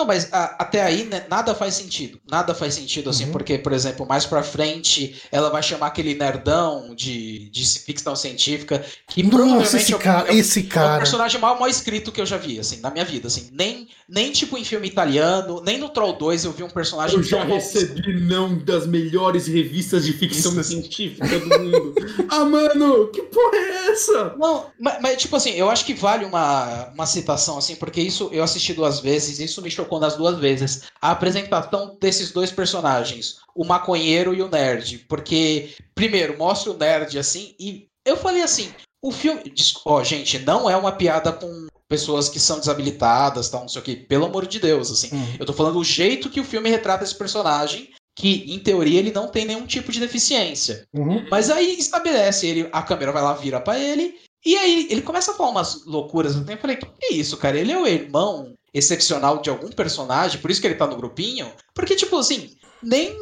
Não, 0.00 0.06
mas 0.06 0.32
a, 0.32 0.56
até 0.58 0.82
aí 0.82 1.04
né, 1.04 1.26
nada 1.28 1.54
faz 1.54 1.74
sentido. 1.74 2.18
Nada 2.26 2.54
faz 2.54 2.72
sentido, 2.72 3.10
assim, 3.10 3.26
uhum. 3.26 3.32
porque, 3.32 3.58
por 3.58 3.70
exemplo, 3.70 4.06
mais 4.08 4.24
pra 4.24 4.42
frente, 4.42 5.20
ela 5.30 5.50
vai 5.50 5.62
chamar 5.62 5.88
aquele 5.88 6.14
nerdão 6.14 6.94
de, 6.94 7.50
de 7.50 7.66
ficção 7.80 8.16
científica, 8.16 8.82
que 9.06 9.22
Nossa, 9.22 9.36
provavelmente 9.36 9.76
esse, 9.76 9.94
é, 9.94 9.98
cara, 9.98 10.32
é, 10.32 10.34
esse 10.34 10.62
cara. 10.62 10.92
é 10.92 10.94
o 10.94 10.98
personagem 11.00 11.38
mal, 11.38 11.58
mal 11.60 11.68
escrito 11.68 12.10
que 12.10 12.18
eu 12.18 12.24
já 12.24 12.38
vi, 12.38 12.58
assim, 12.58 12.80
na 12.80 12.90
minha 12.90 13.04
vida, 13.04 13.26
assim. 13.26 13.50
Nem, 13.52 13.88
nem 14.08 14.32
tipo 14.32 14.56
em 14.56 14.64
filme 14.64 14.88
italiano, 14.88 15.60
nem 15.62 15.76
no 15.76 15.90
Troll 15.90 16.14
2 16.14 16.46
eu 16.46 16.52
vi 16.52 16.62
um 16.62 16.70
personagem... 16.70 17.18
Eu 17.18 17.22
já 17.22 17.44
recebi 17.44 18.18
não 18.22 18.56
das 18.56 18.86
melhores 18.86 19.46
revistas 19.46 20.06
de 20.06 20.14
ficção 20.14 20.58
Isso. 20.58 20.70
científica 20.70 21.38
do 21.38 21.58
mundo. 21.58 21.94
ah, 22.30 22.46
mano, 22.46 23.08
que 23.08 23.20
porra 23.20 23.56
é 23.56 23.90
essa? 23.92 24.34
Não, 24.38 24.64
mas, 24.80 24.98
mas, 25.02 25.16
tipo 25.18 25.36
assim, 25.36 25.50
eu 25.50 25.68
acho 25.68 25.84
que 25.84 25.92
vale 25.92 26.24
uma, 26.24 26.88
uma 26.94 27.04
citação, 27.04 27.58
assim, 27.58 27.74
porque 27.74 28.00
isso 28.00 28.30
eu 28.32 28.42
assisti 28.42 28.72
duas 28.72 28.98
vezes, 29.00 29.38
isso 29.40 29.60
me 29.60 29.70
chocou 29.70 29.89
chocou 29.90 29.98
nas 29.98 30.16
duas 30.16 30.38
vezes. 30.38 30.82
A 31.02 31.10
apresentação 31.10 31.96
desses 32.00 32.30
dois 32.30 32.52
personagens, 32.52 33.38
o 33.54 33.64
maconheiro 33.64 34.32
e 34.32 34.40
o 34.40 34.48
nerd. 34.48 35.04
Porque, 35.08 35.70
primeiro, 35.94 36.38
mostra 36.38 36.70
o 36.70 36.76
nerd 36.76 37.18
assim, 37.18 37.54
e 37.58 37.88
eu 38.06 38.16
falei 38.16 38.42
assim: 38.42 38.72
o 39.02 39.10
filme. 39.10 39.42
Ó, 39.84 39.98
oh, 39.98 40.04
gente, 40.04 40.38
não 40.38 40.70
é 40.70 40.76
uma 40.76 40.92
piada 40.92 41.32
com 41.32 41.66
pessoas 41.88 42.28
que 42.28 42.38
são 42.38 42.60
desabilitadas, 42.60 43.48
tal, 43.48 43.62
não 43.62 43.68
sei 43.68 43.82
o 43.82 43.84
que. 43.84 43.96
Pelo 43.96 44.26
amor 44.26 44.46
de 44.46 44.60
Deus, 44.60 44.90
assim. 44.92 45.10
Hum. 45.12 45.36
Eu 45.40 45.44
tô 45.44 45.52
falando 45.52 45.78
o 45.78 45.84
jeito 45.84 46.30
que 46.30 46.40
o 46.40 46.44
filme 46.44 46.70
retrata 46.70 47.02
esse 47.02 47.14
personagem 47.14 47.90
que 48.16 48.52
em 48.52 48.58
teoria 48.58 48.98
ele 48.98 49.12
não 49.12 49.28
tem 49.28 49.46
nenhum 49.46 49.66
tipo 49.66 49.90
de 49.90 49.98
deficiência. 49.98 50.84
Uhum. 50.92 51.26
Mas 51.30 51.48
aí 51.48 51.78
estabelece 51.78 52.46
ele, 52.46 52.68
a 52.70 52.82
câmera 52.82 53.12
vai 53.12 53.22
lá, 53.22 53.32
vira 53.32 53.60
para 53.60 53.78
ele, 53.78 54.14
e 54.44 54.56
aí 54.56 54.88
ele 54.90 55.00
começa 55.00 55.32
a 55.32 55.34
falar 55.34 55.50
umas 55.50 55.86
loucuras. 55.86 56.34
Eu 56.34 56.58
falei, 56.58 56.76
que 56.76 56.86
é 57.02 57.14
isso, 57.14 57.36
cara? 57.36 57.58
Ele 57.58 57.72
é 57.72 57.78
o 57.78 57.86
irmão 57.86 58.54
excepcional 58.72 59.40
de 59.40 59.50
algum 59.50 59.68
personagem, 59.70 60.40
por 60.40 60.50
isso 60.50 60.60
que 60.60 60.66
ele 60.66 60.74
tá 60.74 60.86
no 60.86 60.96
grupinho. 60.96 61.46
Porque, 61.74 61.94
tipo 61.94 62.16
assim, 62.16 62.50
nem. 62.82 63.16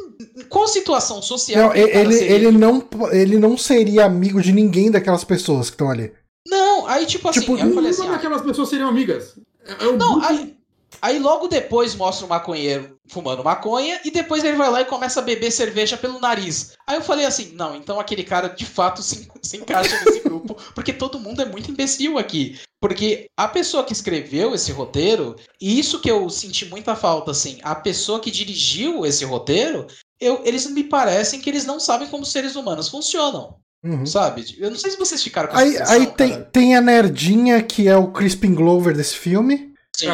Qual 0.49 0.67
situação 0.67 1.21
social. 1.21 1.69
Não, 1.69 1.75
ele, 1.75 2.13
seria... 2.13 2.35
ele, 2.35 2.51
não, 2.51 2.87
ele 3.11 3.37
não 3.37 3.57
seria 3.57 4.05
amigo 4.05 4.41
de 4.41 4.51
ninguém 4.51 4.91
daquelas 4.91 5.23
pessoas 5.23 5.69
que 5.69 5.75
estão 5.75 5.89
ali. 5.89 6.11
Não, 6.47 6.87
aí, 6.87 7.05
tipo 7.05 7.27
assim. 7.29 7.41
Tipo, 7.41 7.57
eu 7.57 7.73
falei 7.73 7.91
assim, 7.91 8.09
daquelas 8.09 8.41
ah, 8.41 8.45
pessoas 8.45 8.69
seriam 8.69 8.89
amigas. 8.89 9.35
É, 9.65 9.85
é 9.85 9.91
não, 9.93 10.21
aí, 10.23 10.55
Aí 11.01 11.19
logo 11.19 11.47
depois 11.47 11.95
mostra 11.95 12.25
o 12.25 12.29
maconheiro 12.29 12.97
fumando 13.07 13.43
maconha 13.43 13.99
e 14.03 14.11
depois 14.11 14.43
ele 14.43 14.57
vai 14.57 14.69
lá 14.69 14.81
e 14.81 14.85
começa 14.85 15.19
a 15.19 15.23
beber 15.23 15.51
cerveja 15.51 15.97
pelo 15.97 16.19
nariz. 16.19 16.73
Aí 16.85 16.97
eu 16.97 17.01
falei 17.01 17.25
assim: 17.25 17.53
não, 17.53 17.75
então 17.75 17.99
aquele 17.99 18.23
cara 18.23 18.47
de 18.47 18.65
fato 18.65 19.01
se, 19.01 19.29
se 19.41 19.57
encaixa 19.57 19.99
nesse 20.03 20.21
grupo, 20.21 20.55
porque 20.73 20.93
todo 20.93 21.19
mundo 21.19 21.41
é 21.41 21.45
muito 21.45 21.71
imbecil 21.71 22.17
aqui. 22.17 22.59
Porque 22.81 23.29
a 23.37 23.47
pessoa 23.47 23.83
que 23.83 23.93
escreveu 23.93 24.55
esse 24.55 24.71
roteiro, 24.71 25.35
e 25.59 25.77
isso 25.79 25.99
que 25.99 26.09
eu 26.09 26.29
senti 26.29 26.65
muita 26.65 26.95
falta, 26.95 27.31
assim, 27.31 27.59
a 27.61 27.75
pessoa 27.75 28.21
que 28.21 28.31
dirigiu 28.31 29.05
esse 29.05 29.25
roteiro, 29.25 29.85
eu, 30.19 30.41
eles 30.45 30.65
me 30.67 30.83
parecem 30.83 31.41
que 31.41 31.49
eles 31.49 31.65
não 31.65 31.79
sabem 31.79 32.07
como 32.07 32.25
seres 32.25 32.55
humanos 32.55 32.87
funcionam. 32.87 33.57
Uhum. 33.83 34.05
Sabe? 34.05 34.45
Eu 34.57 34.69
não 34.69 34.77
sei 34.77 34.91
se 34.91 34.97
vocês 34.97 35.23
ficaram 35.23 35.49
com 35.49 35.57
Aí, 35.57 35.77
aí 35.77 36.07
tem, 36.07 36.43
tem 36.51 36.75
a 36.75 36.81
nerdinha 36.81 37.61
que 37.63 37.87
é 37.87 37.95
o 37.95 38.11
Crispin 38.11 38.53
Glover 38.53 38.95
desse 38.95 39.15
filme. 39.15 39.73
Sim. 39.95 40.07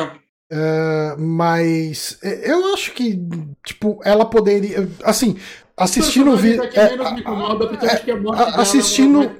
Uh, 0.51 1.19
mas 1.19 2.19
eu 2.21 2.73
acho 2.73 2.93
que, 2.93 3.19
tipo, 3.65 3.99
ela 4.03 4.25
poderia. 4.25 4.87
Assim, 5.03 5.37
assistindo 5.75 6.31
o 6.31 6.37
vídeo. 6.37 6.63
É, 6.63 6.93
é 6.93 8.61
assistindo, 8.61 9.31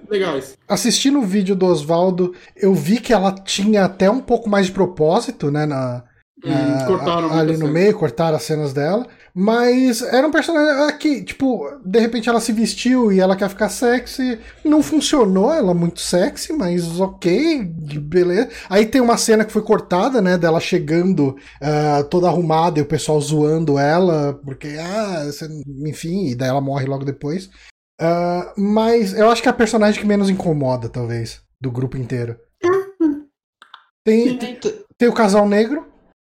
assistindo 0.68 1.20
o 1.20 1.26
vídeo 1.26 1.56
do 1.56 1.68
Oswaldo, 1.68 2.34
eu 2.56 2.74
vi 2.74 3.00
que 3.00 3.14
ela 3.14 3.32
tinha 3.32 3.86
até 3.86 4.10
um 4.10 4.20
pouco 4.20 4.50
mais 4.50 4.66
de 4.66 4.72
propósito, 4.72 5.52
né? 5.52 5.66
Na, 5.66 6.04
hum, 6.44 7.30
ali 7.32 7.58
no 7.58 7.68
meio, 7.68 7.98
cortaram 7.98 8.38
as 8.38 8.44
cenas 8.44 8.74
dela. 8.74 9.08
Mas 9.38 10.02
era 10.02 10.26
um 10.26 10.32
personagem 10.32 10.98
que, 10.98 11.22
tipo, 11.22 11.70
de 11.84 12.00
repente 12.00 12.30
ela 12.30 12.40
se 12.40 12.54
vestiu 12.54 13.12
e 13.12 13.20
ela 13.20 13.36
quer 13.36 13.50
ficar 13.50 13.68
sexy. 13.68 14.40
Não 14.64 14.82
funcionou, 14.82 15.54
ela 15.54 15.72
é 15.72 15.74
muito 15.74 16.00
sexy, 16.00 16.54
mas 16.54 17.02
ok, 17.02 17.66
beleza. 18.02 18.50
Aí 18.70 18.86
tem 18.86 19.02
uma 19.02 19.18
cena 19.18 19.44
que 19.44 19.52
foi 19.52 19.62
cortada, 19.62 20.22
né, 20.22 20.38
dela 20.38 20.62
chegando 20.62 21.36
uh, 21.62 22.04
toda 22.10 22.30
arrumada 22.30 22.80
e 22.80 22.82
o 22.82 22.88
pessoal 22.88 23.20
zoando 23.20 23.78
ela, 23.78 24.40
porque, 24.46 24.78
ah, 24.80 25.26
você... 25.26 25.50
enfim, 25.86 26.28
e 26.28 26.36
daí 26.36 26.48
ela 26.48 26.62
morre 26.62 26.86
logo 26.86 27.04
depois. 27.04 27.50
Uh, 28.02 28.58
mas 28.58 29.12
eu 29.14 29.30
acho 29.30 29.42
que 29.42 29.50
é 29.50 29.52
a 29.52 29.56
personagem 29.56 30.00
que 30.00 30.08
menos 30.08 30.30
incomoda, 30.30 30.88
talvez, 30.88 31.42
do 31.60 31.70
grupo 31.70 31.98
inteiro. 31.98 32.38
Tem, 34.06 34.38
tem, 34.38 34.60
tem 34.98 35.10
o 35.10 35.14
casal 35.14 35.46
negro, 35.46 35.86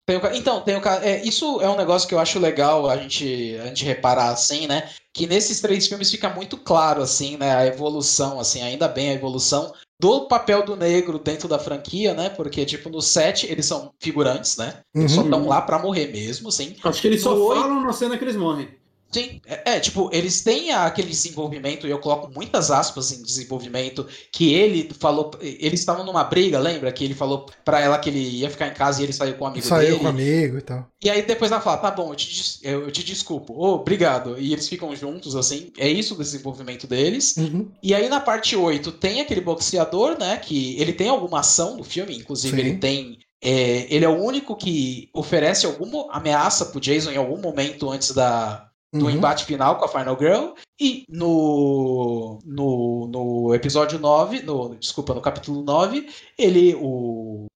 tem 0.08 0.16
o, 0.16 0.26
então, 0.34 0.62
tem 0.62 0.74
o, 0.74 0.80
é, 1.02 1.22
isso 1.22 1.60
é 1.60 1.68
um 1.68 1.76
negócio 1.76 2.08
que 2.08 2.14
eu 2.14 2.18
acho 2.18 2.38
legal 2.38 2.88
a 2.88 2.96
gente, 2.96 3.58
a 3.60 3.66
gente 3.66 3.84
reparar 3.84 4.30
assim, 4.30 4.66
né? 4.66 4.88
Que 5.12 5.26
nesses 5.26 5.60
três 5.60 5.86
filmes 5.86 6.10
fica 6.10 6.30
muito 6.30 6.56
claro, 6.56 7.02
assim, 7.02 7.36
né? 7.36 7.54
A 7.54 7.66
evolução, 7.66 8.40
assim, 8.40 8.62
ainda 8.62 8.88
bem 8.88 9.10
a 9.10 9.12
evolução 9.12 9.70
do 10.00 10.26
papel 10.26 10.64
do 10.64 10.74
negro 10.74 11.18
dentro 11.18 11.46
da 11.46 11.58
franquia, 11.58 12.14
né? 12.14 12.30
Porque, 12.30 12.64
tipo, 12.64 12.88
no 12.88 13.02
7 13.02 13.52
eles 13.52 13.66
são 13.66 13.92
figurantes, 14.00 14.56
né? 14.56 14.80
Eles 14.94 15.12
uhum. 15.12 15.18
só 15.18 15.24
estão 15.24 15.46
lá 15.46 15.60
para 15.60 15.78
morrer 15.78 16.06
mesmo, 16.06 16.50
sim. 16.50 16.74
Acho 16.82 17.02
que 17.02 17.08
eles 17.08 17.22
no 17.22 17.30
só 17.30 17.36
8... 17.36 17.60
falam 17.60 17.82
na 17.82 17.92
cena 17.92 18.16
que 18.16 18.24
eles 18.24 18.36
morrem. 18.36 18.66
Sim, 19.10 19.40
é, 19.46 19.76
é, 19.76 19.80
tipo, 19.80 20.10
eles 20.12 20.42
têm 20.42 20.72
aquele 20.72 21.08
desenvolvimento, 21.08 21.86
e 21.86 21.90
eu 21.90 21.98
coloco 21.98 22.30
muitas 22.32 22.70
aspas 22.70 23.10
em 23.10 23.22
desenvolvimento, 23.22 24.06
que 24.30 24.52
ele 24.52 24.90
falou, 24.98 25.30
eles 25.40 25.80
estavam 25.80 26.04
numa 26.04 26.24
briga, 26.24 26.58
lembra? 26.58 26.92
Que 26.92 27.04
ele 27.04 27.14
falou 27.14 27.46
pra 27.64 27.80
ela 27.80 27.98
que 27.98 28.10
ele 28.10 28.18
ia 28.18 28.50
ficar 28.50 28.68
em 28.68 28.74
casa 28.74 29.00
e 29.00 29.04
ele 29.04 29.12
saiu 29.12 29.34
com 29.34 29.44
o 29.44 29.46
amigo 29.46 29.66
saiu 29.66 29.80
dele. 29.80 29.90
Saiu 29.92 30.00
com 30.00 30.04
o 30.04 30.08
amigo 30.08 30.58
e 30.58 30.62
tal. 30.62 30.90
E 31.02 31.08
aí 31.08 31.22
depois 31.22 31.50
ela 31.50 31.60
fala, 31.60 31.78
tá 31.78 31.90
bom, 31.90 32.12
eu 32.12 32.16
te, 32.16 32.60
eu 32.62 32.90
te 32.90 33.02
desculpo, 33.02 33.54
oh, 33.56 33.76
obrigado. 33.76 34.38
E 34.38 34.52
eles 34.52 34.68
ficam 34.68 34.94
juntos, 34.94 35.34
assim, 35.34 35.72
é 35.78 35.88
isso 35.88 36.14
o 36.14 36.18
desenvolvimento 36.18 36.86
deles. 36.86 37.36
Uhum. 37.38 37.70
E 37.82 37.94
aí 37.94 38.08
na 38.08 38.20
parte 38.20 38.54
8 38.54 38.92
tem 38.92 39.20
aquele 39.20 39.40
boxeador, 39.40 40.18
né, 40.18 40.36
que 40.36 40.78
ele 40.80 40.92
tem 40.92 41.08
alguma 41.08 41.40
ação 41.40 41.76
no 41.76 41.84
filme, 41.84 42.16
inclusive 42.16 42.54
Sim. 42.54 42.60
ele 42.60 42.76
tem 42.78 43.18
é, 43.40 43.86
ele 43.94 44.04
é 44.04 44.08
o 44.08 44.20
único 44.20 44.56
que 44.56 45.08
oferece 45.12 45.64
alguma 45.64 46.10
ameaça 46.10 46.66
pro 46.66 46.80
Jason 46.80 47.12
em 47.12 47.16
algum 47.16 47.40
momento 47.40 47.88
antes 47.88 48.10
da, 48.12 48.67
do 48.92 49.04
uhum. 49.04 49.10
embate 49.10 49.44
final 49.44 49.76
com 49.76 49.84
a 49.84 49.88
Final 49.88 50.18
Girl. 50.18 50.52
E 50.80 51.04
no, 51.08 52.38
no, 52.44 53.08
no 53.08 53.54
episódio 53.54 53.98
9, 53.98 54.42
no, 54.42 54.74
desculpa, 54.76 55.14
no 55.14 55.20
capítulo 55.20 55.62
9, 55.62 56.08
ele, 56.38 56.74
o, 56.80 57.46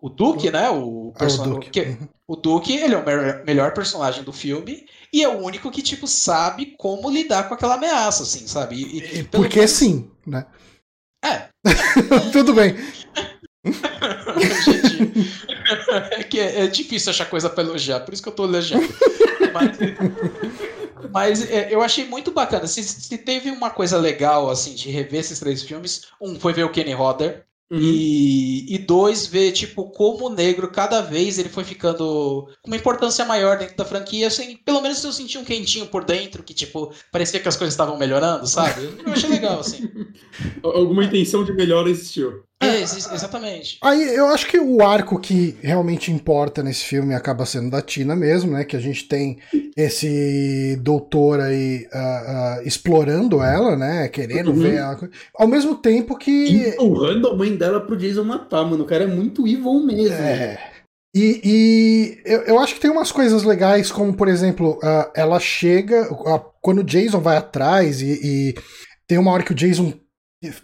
o 0.00 0.08
Duke, 0.08 0.50
né? 0.50 0.70
O, 0.70 1.12
person... 1.18 1.44
Ah, 1.44 1.48
o, 1.48 1.50
Duke. 1.54 1.80
Uhum. 1.80 2.08
o 2.28 2.36
Duke, 2.36 2.72
ele 2.72 2.94
é 2.94 2.98
o 2.98 3.44
melhor 3.44 3.74
personagem 3.74 4.22
do 4.22 4.32
filme 4.32 4.86
e 5.12 5.22
é 5.22 5.28
o 5.28 5.42
único 5.42 5.70
que, 5.70 5.82
tipo, 5.82 6.06
sabe 6.06 6.74
como 6.78 7.10
lidar 7.10 7.48
com 7.48 7.54
aquela 7.54 7.74
ameaça, 7.74 8.22
assim, 8.22 8.46
sabe? 8.46 8.76
E, 8.76 9.20
e, 9.20 9.24
Porque 9.24 9.56
menos... 9.56 9.72
sim, 9.72 10.10
né? 10.26 10.46
É. 11.24 11.48
Tudo 12.32 12.54
bem. 12.54 12.76
Gente, 14.64 15.30
é 16.12 16.24
que 16.24 16.38
é, 16.38 16.64
é, 16.64 16.66
difícil 16.66 17.10
achar 17.10 17.28
coisa 17.28 17.50
pra 17.50 17.62
elogiar, 17.62 18.00
por 18.00 18.14
isso 18.14 18.22
que 18.22 18.28
eu 18.28 18.34
tô 18.34 18.44
elogiando. 18.44 18.88
Mas, 19.52 19.78
mas 21.12 21.50
é, 21.50 21.72
eu 21.72 21.82
achei 21.82 22.04
muito 22.04 22.30
bacana. 22.30 22.66
Se, 22.66 22.82
se, 22.82 23.18
teve 23.18 23.50
uma 23.50 23.70
coisa 23.70 23.98
legal, 23.98 24.50
assim, 24.50 24.74
de 24.74 24.90
rever 24.90 25.20
esses 25.20 25.38
três 25.38 25.62
filmes, 25.62 26.06
um 26.20 26.38
foi 26.38 26.52
ver 26.52 26.64
o 26.64 26.70
Kenny 26.70 26.92
Rodder. 26.92 27.44
Uhum. 27.70 27.78
E, 27.80 28.74
e 28.74 28.78
dois, 28.78 29.28
ver, 29.28 29.52
tipo, 29.52 29.90
como 29.90 30.26
o 30.26 30.34
negro, 30.34 30.72
cada 30.72 31.00
vez 31.02 31.38
ele 31.38 31.48
foi 31.48 31.62
ficando 31.62 32.48
com 32.62 32.70
uma 32.70 32.76
importância 32.76 33.24
maior 33.24 33.58
dentro 33.58 33.76
da 33.76 33.84
franquia, 33.84 34.26
assim, 34.26 34.56
pelo 34.56 34.80
menos 34.80 35.04
eu 35.04 35.12
senti 35.12 35.38
um 35.38 35.44
quentinho 35.44 35.86
por 35.86 36.04
dentro, 36.04 36.42
que, 36.42 36.52
tipo, 36.52 36.92
parecia 37.12 37.38
que 37.38 37.46
as 37.46 37.56
coisas 37.56 37.72
estavam 37.72 37.96
melhorando, 37.96 38.44
sabe? 38.44 38.92
Eu 39.06 39.12
achei 39.12 39.30
legal, 39.30 39.60
assim. 39.60 39.88
Alguma 40.64 41.04
intenção 41.04 41.44
de 41.44 41.52
melhora 41.52 41.88
existiu. 41.88 42.42
É, 42.62 42.82
exatamente. 42.82 43.78
Aí 43.82 44.14
eu 44.14 44.26
acho 44.26 44.46
que 44.46 44.58
o 44.58 44.82
arco 44.82 45.18
que 45.18 45.56
realmente 45.62 46.12
importa 46.12 46.62
nesse 46.62 46.84
filme 46.84 47.14
acaba 47.14 47.46
sendo 47.46 47.70
da 47.70 47.80
Tina 47.80 48.14
mesmo, 48.14 48.52
né? 48.52 48.64
Que 48.64 48.76
a 48.76 48.80
gente 48.80 49.08
tem 49.08 49.38
esse 49.74 50.76
doutor 50.82 51.40
aí 51.40 51.86
uh, 51.86 52.60
uh, 52.60 52.68
explorando 52.68 53.42
ela, 53.42 53.76
né? 53.76 54.08
Querendo 54.08 54.50
uhum. 54.50 54.60
ver 54.60 54.74
ela. 54.74 54.98
Ao 55.34 55.48
mesmo 55.48 55.74
tempo 55.74 56.18
que. 56.18 56.74
Empurrando 56.74 57.28
a 57.28 57.34
mãe 57.34 57.56
dela 57.56 57.80
pro 57.80 57.96
Jason 57.96 58.24
matar, 58.24 58.62
mano. 58.64 58.84
O 58.84 58.86
cara 58.86 59.04
é 59.04 59.06
muito 59.06 59.48
evil 59.48 59.80
mesmo. 59.80 60.14
É. 60.14 60.58
E, 61.16 61.40
e 61.42 62.22
eu, 62.24 62.42
eu, 62.42 62.58
acho 62.58 62.74
que 62.74 62.80
tem 62.80 62.90
umas 62.90 63.10
coisas 63.10 63.42
legais, 63.42 63.90
como 63.90 64.14
por 64.14 64.28
exemplo, 64.28 64.78
uh, 64.82 65.10
ela 65.14 65.40
chega. 65.40 66.08
quando 66.60 66.80
o 66.80 66.84
Jason 66.84 67.20
vai 67.20 67.38
atrás 67.38 68.02
e, 68.02 68.20
e 68.22 68.54
tem 69.08 69.18
uma 69.18 69.32
hora 69.32 69.42
que 69.42 69.52
o 69.52 69.56
Jason 69.56 69.94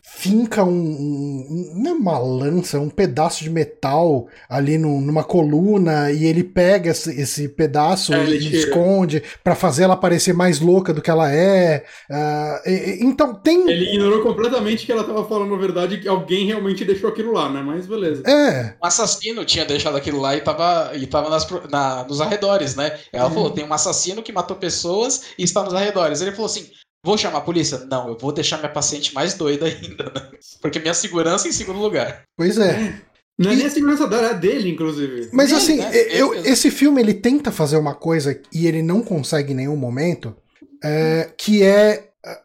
finca 0.03 0.65
um, 0.65 0.71
um, 0.71 1.73
não 1.77 1.91
é 1.91 1.95
uma 1.95 2.19
lança, 2.19 2.81
um 2.81 2.89
pedaço 2.89 3.45
de 3.45 3.51
metal 3.51 4.27
ali 4.49 4.79
no, 4.79 5.03
numa 5.03 5.23
coluna 5.23 6.11
e 6.11 6.25
ele 6.25 6.43
pega 6.43 6.93
esse, 6.93 7.11
esse 7.21 7.47
pedaço 7.47 8.15
é, 8.15 8.25
e 8.25 8.57
esconde 8.57 9.23
para 9.45 9.55
fazer 9.55 9.83
ela 9.83 9.95
parecer 9.95 10.33
mais 10.33 10.61
louca 10.61 10.95
do 10.95 11.03
que 11.03 11.11
ela 11.11 11.31
é. 11.31 11.85
Uh, 12.11 12.71
e, 12.71 12.99
então 13.03 13.35
tem. 13.35 13.69
Ele 13.69 13.93
ignorou 13.93 14.23
completamente 14.23 14.87
que 14.87 14.93
ela 14.93 15.05
tava 15.05 15.29
falando 15.29 15.55
a 15.55 15.59
verdade 15.59 15.99
que 15.99 16.09
alguém 16.09 16.47
realmente 16.47 16.83
deixou 16.83 17.11
aquilo 17.11 17.33
lá, 17.33 17.51
né? 17.51 17.61
Mas 17.61 17.87
beleza. 17.87 18.23
É. 18.27 18.77
Um 18.83 18.87
assassino 18.87 19.45
tinha 19.45 19.67
deixado 19.67 19.97
aquilo 19.97 20.21
lá 20.21 20.35
e 20.35 20.41
tava, 20.41 20.93
e 20.95 21.07
tava 21.07 21.29
nas, 21.29 21.47
na, 21.71 22.05
nos 22.05 22.23
arredores, 22.23 22.75
né? 22.77 22.99
Ela 23.13 23.29
uhum. 23.29 23.35
falou: 23.35 23.51
tem 23.51 23.65
um 23.65 23.75
assassino 23.75 24.23
que 24.23 24.33
matou 24.33 24.57
pessoas 24.57 25.25
e 25.39 25.45
está 25.45 25.63
nos 25.63 25.75
arredores. 25.75 26.23
Ele 26.23 26.33
falou 26.33 26.47
assim: 26.47 26.71
Vou 27.07 27.17
chamar 27.17 27.39
a 27.39 27.43
polícia? 27.43 27.79
Não, 27.89 28.09
eu 28.09 28.19
vou 28.19 28.33
deixar 28.33 28.59
minha 28.59 28.69
paciente 28.69 29.15
mais 29.15 29.35
doida 29.35 29.67
ainda, 29.67 30.13
né? 30.13 30.29
Porque 30.61 30.81
minha 30.81 30.93
segurança 30.93 31.47
em 31.47 31.53
segundo 31.53 31.79
lugar. 31.79 32.25
Pois 32.37 32.59
é. 32.59 33.01
Não 33.39 33.53
é 33.53 33.55
nem 33.55 33.67
a 33.67 33.71
segurança 33.71 34.09
dela, 34.09 34.31
é 34.31 34.35
dele, 34.35 34.71
inclusive. 34.71 35.29
Mas 35.33 35.53
assim, 35.53 35.77
né? 35.77 35.91
eu, 36.11 36.35
esse 36.35 36.69
filme 36.69 37.01
ele 37.01 37.15
tenta 37.15 37.53
fazer 37.53 37.77
uma 37.77 37.95
coisa 37.95 38.37
e 38.53 38.67
ele 38.67 38.83
não 38.83 39.03
consegue 39.03 39.53
em 39.53 39.57
nenhum 39.57 39.77
momento, 39.77 40.35
é, 40.83 41.31
que 41.39 41.63
é, 41.63 42.09
é 42.25 42.41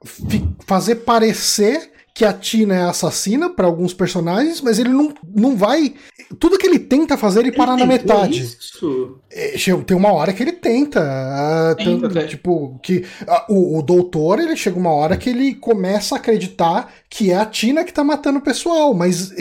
fazer 0.68 0.98
parecer 0.98 1.91
que 2.14 2.26
a 2.26 2.34
Tina 2.34 2.76
é 2.76 2.84
assassina 2.84 3.50
para 3.50 3.66
alguns 3.66 3.94
personagens, 3.94 4.62
mas 4.62 4.80
ele 4.80 4.90
não, 4.90 5.14
não 5.36 5.56
vai. 5.56 5.94
Tudo 6.40 6.58
que 6.58 6.68
ele 6.68 6.80
tenta 6.80 7.18
fazer, 7.18 7.40
ele, 7.40 7.50
ele 7.50 7.58
para 7.58 7.78
na 7.78 7.86
metade. 7.86 8.42
Isso. 8.42 9.20
É, 9.32 9.56
tem 9.86 9.96
uma 9.96 10.12
hora 10.12 10.34
que 10.34 10.44
ele 10.44 10.52
tenta. 10.52 11.02
Uh, 11.02 11.76
tenta 11.76 12.10
tanto, 12.10 12.28
tipo, 12.28 12.80
que 12.84 13.06
uh, 13.22 13.54
o, 13.54 13.80
o 13.80 13.82
doutor, 13.82 14.40
ele 14.40 14.56
chega 14.56 14.78
uma 14.78 14.92
hora 14.92 15.16
que 15.16 15.30
ele 15.30 15.56
começa 15.56 16.16
a 16.16 16.18
acreditar 16.18 16.94
que 17.10 17.32
é 17.32 17.36
a 17.36 17.46
Tina 17.46 17.84
que 17.84 17.94
tá 17.94 18.04
matando 18.04 18.40
o 18.40 18.44
pessoal, 18.44 18.94
mas 18.94 19.32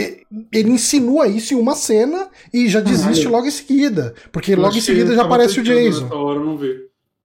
ele 0.53 0.71
insinua 0.71 1.29
isso 1.29 1.55
em 1.55 1.57
uma 1.57 1.77
cena 1.77 2.29
e 2.53 2.69
já 2.69 2.81
desiste 2.81 3.29
logo 3.29 3.47
em 3.47 3.51
seguida. 3.51 4.15
Porque 4.33 4.57
logo 4.57 4.77
em 4.77 4.81
seguida 4.81 5.15
já 5.15 5.23
aparece 5.23 5.61
o 5.61 5.63
Jason. 5.63 6.09
Hora, 6.13 6.41
não 6.41 6.57
vi. 6.57 6.75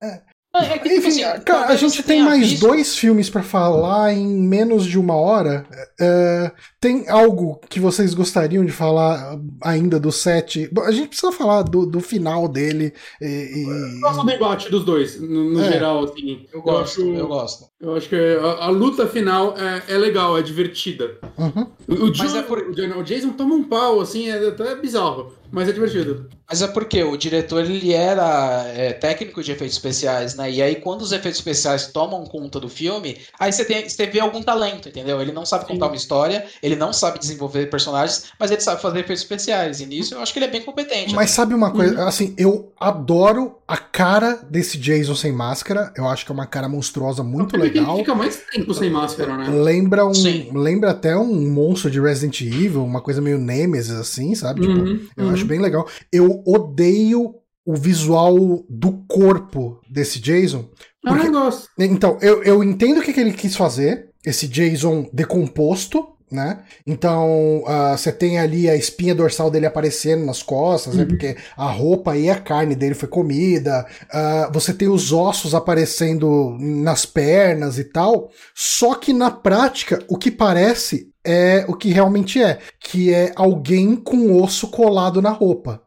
É. 0.04 0.22
É, 0.56 0.74
é 0.74 0.78
que, 0.78 0.90
tipo 0.90 1.08
Enfim, 1.08 1.24
assim, 1.24 1.42
cara, 1.42 1.68
a 1.68 1.76
gente 1.76 2.02
tem 2.04 2.24
mais 2.24 2.50
visto... 2.50 2.68
dois 2.68 2.98
filmes 2.98 3.30
para 3.30 3.44
falar 3.44 4.14
em 4.14 4.26
menos 4.26 4.86
de 4.86 4.98
uma 4.98 5.16
hora. 5.16 5.66
É, 6.00 6.52
tem 6.80 7.10
algo 7.10 7.60
que 7.70 7.80
vocês 7.80 8.14
gostariam 8.14 8.64
de 8.64 8.72
falar 8.72 9.38
ainda 9.62 10.00
do 10.00 10.12
set? 10.12 10.70
A 10.86 10.92
gente 10.92 11.10
precisa 11.10 11.32
falar 11.32 11.64
do, 11.64 11.86
do 11.86 12.00
final 12.00 12.48
dele. 12.48 12.94
E, 13.22 13.26
e... 13.26 13.96
Eu 13.96 14.00
gosto 14.02 14.22
do 14.22 14.26
debate 14.26 14.70
dos 14.70 14.86
dois, 14.86 15.20
no, 15.20 15.52
no 15.52 15.62
é. 15.62 15.72
geral, 15.72 16.04
assim. 16.04 16.46
Eu 16.54 16.62
gosto, 16.62 17.02
eu, 17.02 17.12
acho, 17.12 17.20
eu 17.20 17.28
gosto. 17.28 17.66
Eu 17.82 17.96
acho 17.96 18.10
que 18.10 18.16
a, 18.16 18.66
a 18.66 18.70
luta 18.70 19.08
final 19.08 19.56
é, 19.58 19.94
é, 19.94 19.98
legal, 19.98 20.38
é 20.38 20.42
divertida. 20.42 21.18
Uhum. 21.38 21.68
O, 21.88 22.06
o, 22.06 22.12
Jason, 22.12 22.38
é 22.38 22.42
por... 22.44 22.60
o, 22.60 23.04
Jason 23.04 23.30
toma 23.32 23.56
um 23.56 23.64
pau, 23.64 24.00
assim, 24.00 24.30
é 24.30 24.48
até 24.48 24.76
bizarro. 24.76 25.34
Mas 25.52 25.70
é 25.70 25.72
divertido. 25.72 26.30
Mas 26.48 26.62
é 26.62 26.68
porque 26.68 27.04
o 27.04 27.18
diretor 27.18 27.64
ele 27.64 27.94
era 27.94 28.66
é, 28.76 28.94
técnico 28.94 29.42
de 29.42 29.52
efeitos 29.52 29.76
especiais, 29.76 30.36
né? 30.36 30.50
E 30.52 30.62
aí 30.62 30.76
quando 30.76 31.02
os 31.02 31.12
efeitos 31.12 31.40
especiais 31.40 31.88
tomam 31.88 32.24
conta 32.26 32.60
do 32.60 32.70
filme, 32.70 33.18
aí 33.40 33.52
você, 33.52 33.66
tem, 33.66 33.88
você 33.88 34.06
vê 34.06 34.20
algum 34.20 34.42
talento, 34.44 34.90
entendeu? 34.90 35.22
Ele 35.22 35.32
não 35.32 35.46
sabe 35.46 35.66
contar 35.66 35.86
Sim. 35.86 35.92
uma 35.92 35.98
história, 35.98 36.46
ele 36.62 36.76
não 36.76 36.94
sabe 36.94 37.18
desenvolver 37.20 37.68
personagens, 37.68 38.26
mas 38.40 38.52
ele 38.52 38.62
sabe 38.62 38.82
fazer 38.82 39.00
efeitos 39.00 39.24
especiais. 39.24 39.80
E 39.80 39.86
nisso 39.86 40.14
eu 40.14 40.20
acho 40.20 40.32
que 40.32 40.40
ele 40.40 40.46
é 40.46 40.52
bem 40.52 40.62
competente. 40.62 41.16
Mas 41.16 41.32
sabe 41.32 41.54
uma 41.54 41.72
coisa? 41.72 41.96
Uhum. 41.96 42.08
Assim, 42.08 42.36
eu 42.38 42.72
adoro 42.80 43.58
a 43.68 43.78
cara 43.78 44.40
desse 44.50 44.78
Jason 44.78 45.16
sem 45.16 45.32
máscara. 45.32 45.92
Eu 45.98 46.08
acho 46.08 46.26
que 46.26 46.32
é 46.32 46.34
uma 46.34 46.46
cara 46.46 46.70
monstruosa 46.70 47.24
muito 47.24 47.58
legal. 47.58 47.96
Ele 47.96 48.00
fica 48.00 48.14
mais 48.14 48.44
tempo 48.52 48.74
sem 48.74 48.90
máscara, 48.90 49.36
né? 49.38 49.50
Lembra 49.50 50.06
um, 50.06 50.12
lembra 50.54 50.92
até 50.92 51.18
um 51.18 51.50
monstro 51.52 51.90
de 51.90 52.00
Resident 52.00 52.42
Evil, 52.42 52.84
uma 52.84 53.02
coisa 53.02 53.22
meio 53.22 53.40
Nemesis 53.40 53.96
assim, 53.96 54.36
sabe? 54.36 54.62
Tipo, 54.62 54.74
uhum. 54.74 55.08
eu 55.18 55.26
uhum. 55.26 55.35
Acho 55.36 55.46
bem 55.46 55.60
legal. 55.60 55.88
Eu 56.12 56.44
odeio 56.46 57.36
o 57.66 57.76
visual 57.76 58.64
do 58.70 58.92
corpo 59.08 59.82
desse 59.90 60.20
Jason. 60.20 60.70
Ah, 61.04 61.14
porque... 61.14 61.28
Ah, 61.28 61.32
gosto. 61.32 61.70
Então, 61.80 62.18
eu, 62.22 62.44
eu 62.44 62.64
entendo 62.64 63.00
o 63.00 63.04
que, 63.04 63.14
que 63.14 63.20
ele 63.20 63.34
quis 63.34 63.56
fazer, 63.56 64.10
esse 64.24 64.48
Jason 64.48 65.10
decomposto, 65.12 66.15
né? 66.32 66.60
Então 66.86 67.64
uh, 67.64 67.98
você 67.98 68.12
tem 68.12 68.40
ali 68.40 68.70
a 68.70 68.76
espinha 68.76 69.14
dorsal 69.14 69.52
dele 69.52 69.66
aparecendo 69.66 70.26
nas 70.26 70.42
costas, 70.42 70.96
né? 70.96 71.04
uhum. 71.04 71.10
né? 71.10 71.16
Porque 71.16 71.38
a 71.56 71.70
roupa 71.70 72.18
e 72.18 72.30
a 72.30 72.40
carne 72.40 72.76
dele 72.76 72.96
foi 72.96 73.08
comida. 73.08 73.86
Uh, 74.06 74.52
você 74.52 74.74
tem 74.74 74.88
os 74.88 75.12
ossos 75.12 75.54
aparecendo 75.54 76.58
nas 76.60 77.06
pernas 77.06 77.78
e 77.78 77.84
tal. 77.84 78.30
Só 78.54 78.96
que 78.96 79.14
na 79.14 79.32
prática, 79.32 80.04
o 80.08 80.18
que 80.18 80.32
parece 80.32 81.12
é 81.26 81.66
o 81.68 81.74
que 81.74 81.90
realmente 81.90 82.42
é, 82.42 82.60
que 82.80 83.12
é 83.14 83.32
alguém 83.36 83.96
com 83.96 84.40
osso 84.42 84.68
colado 84.68 85.22
na 85.22 85.32
roupa. 85.32 85.82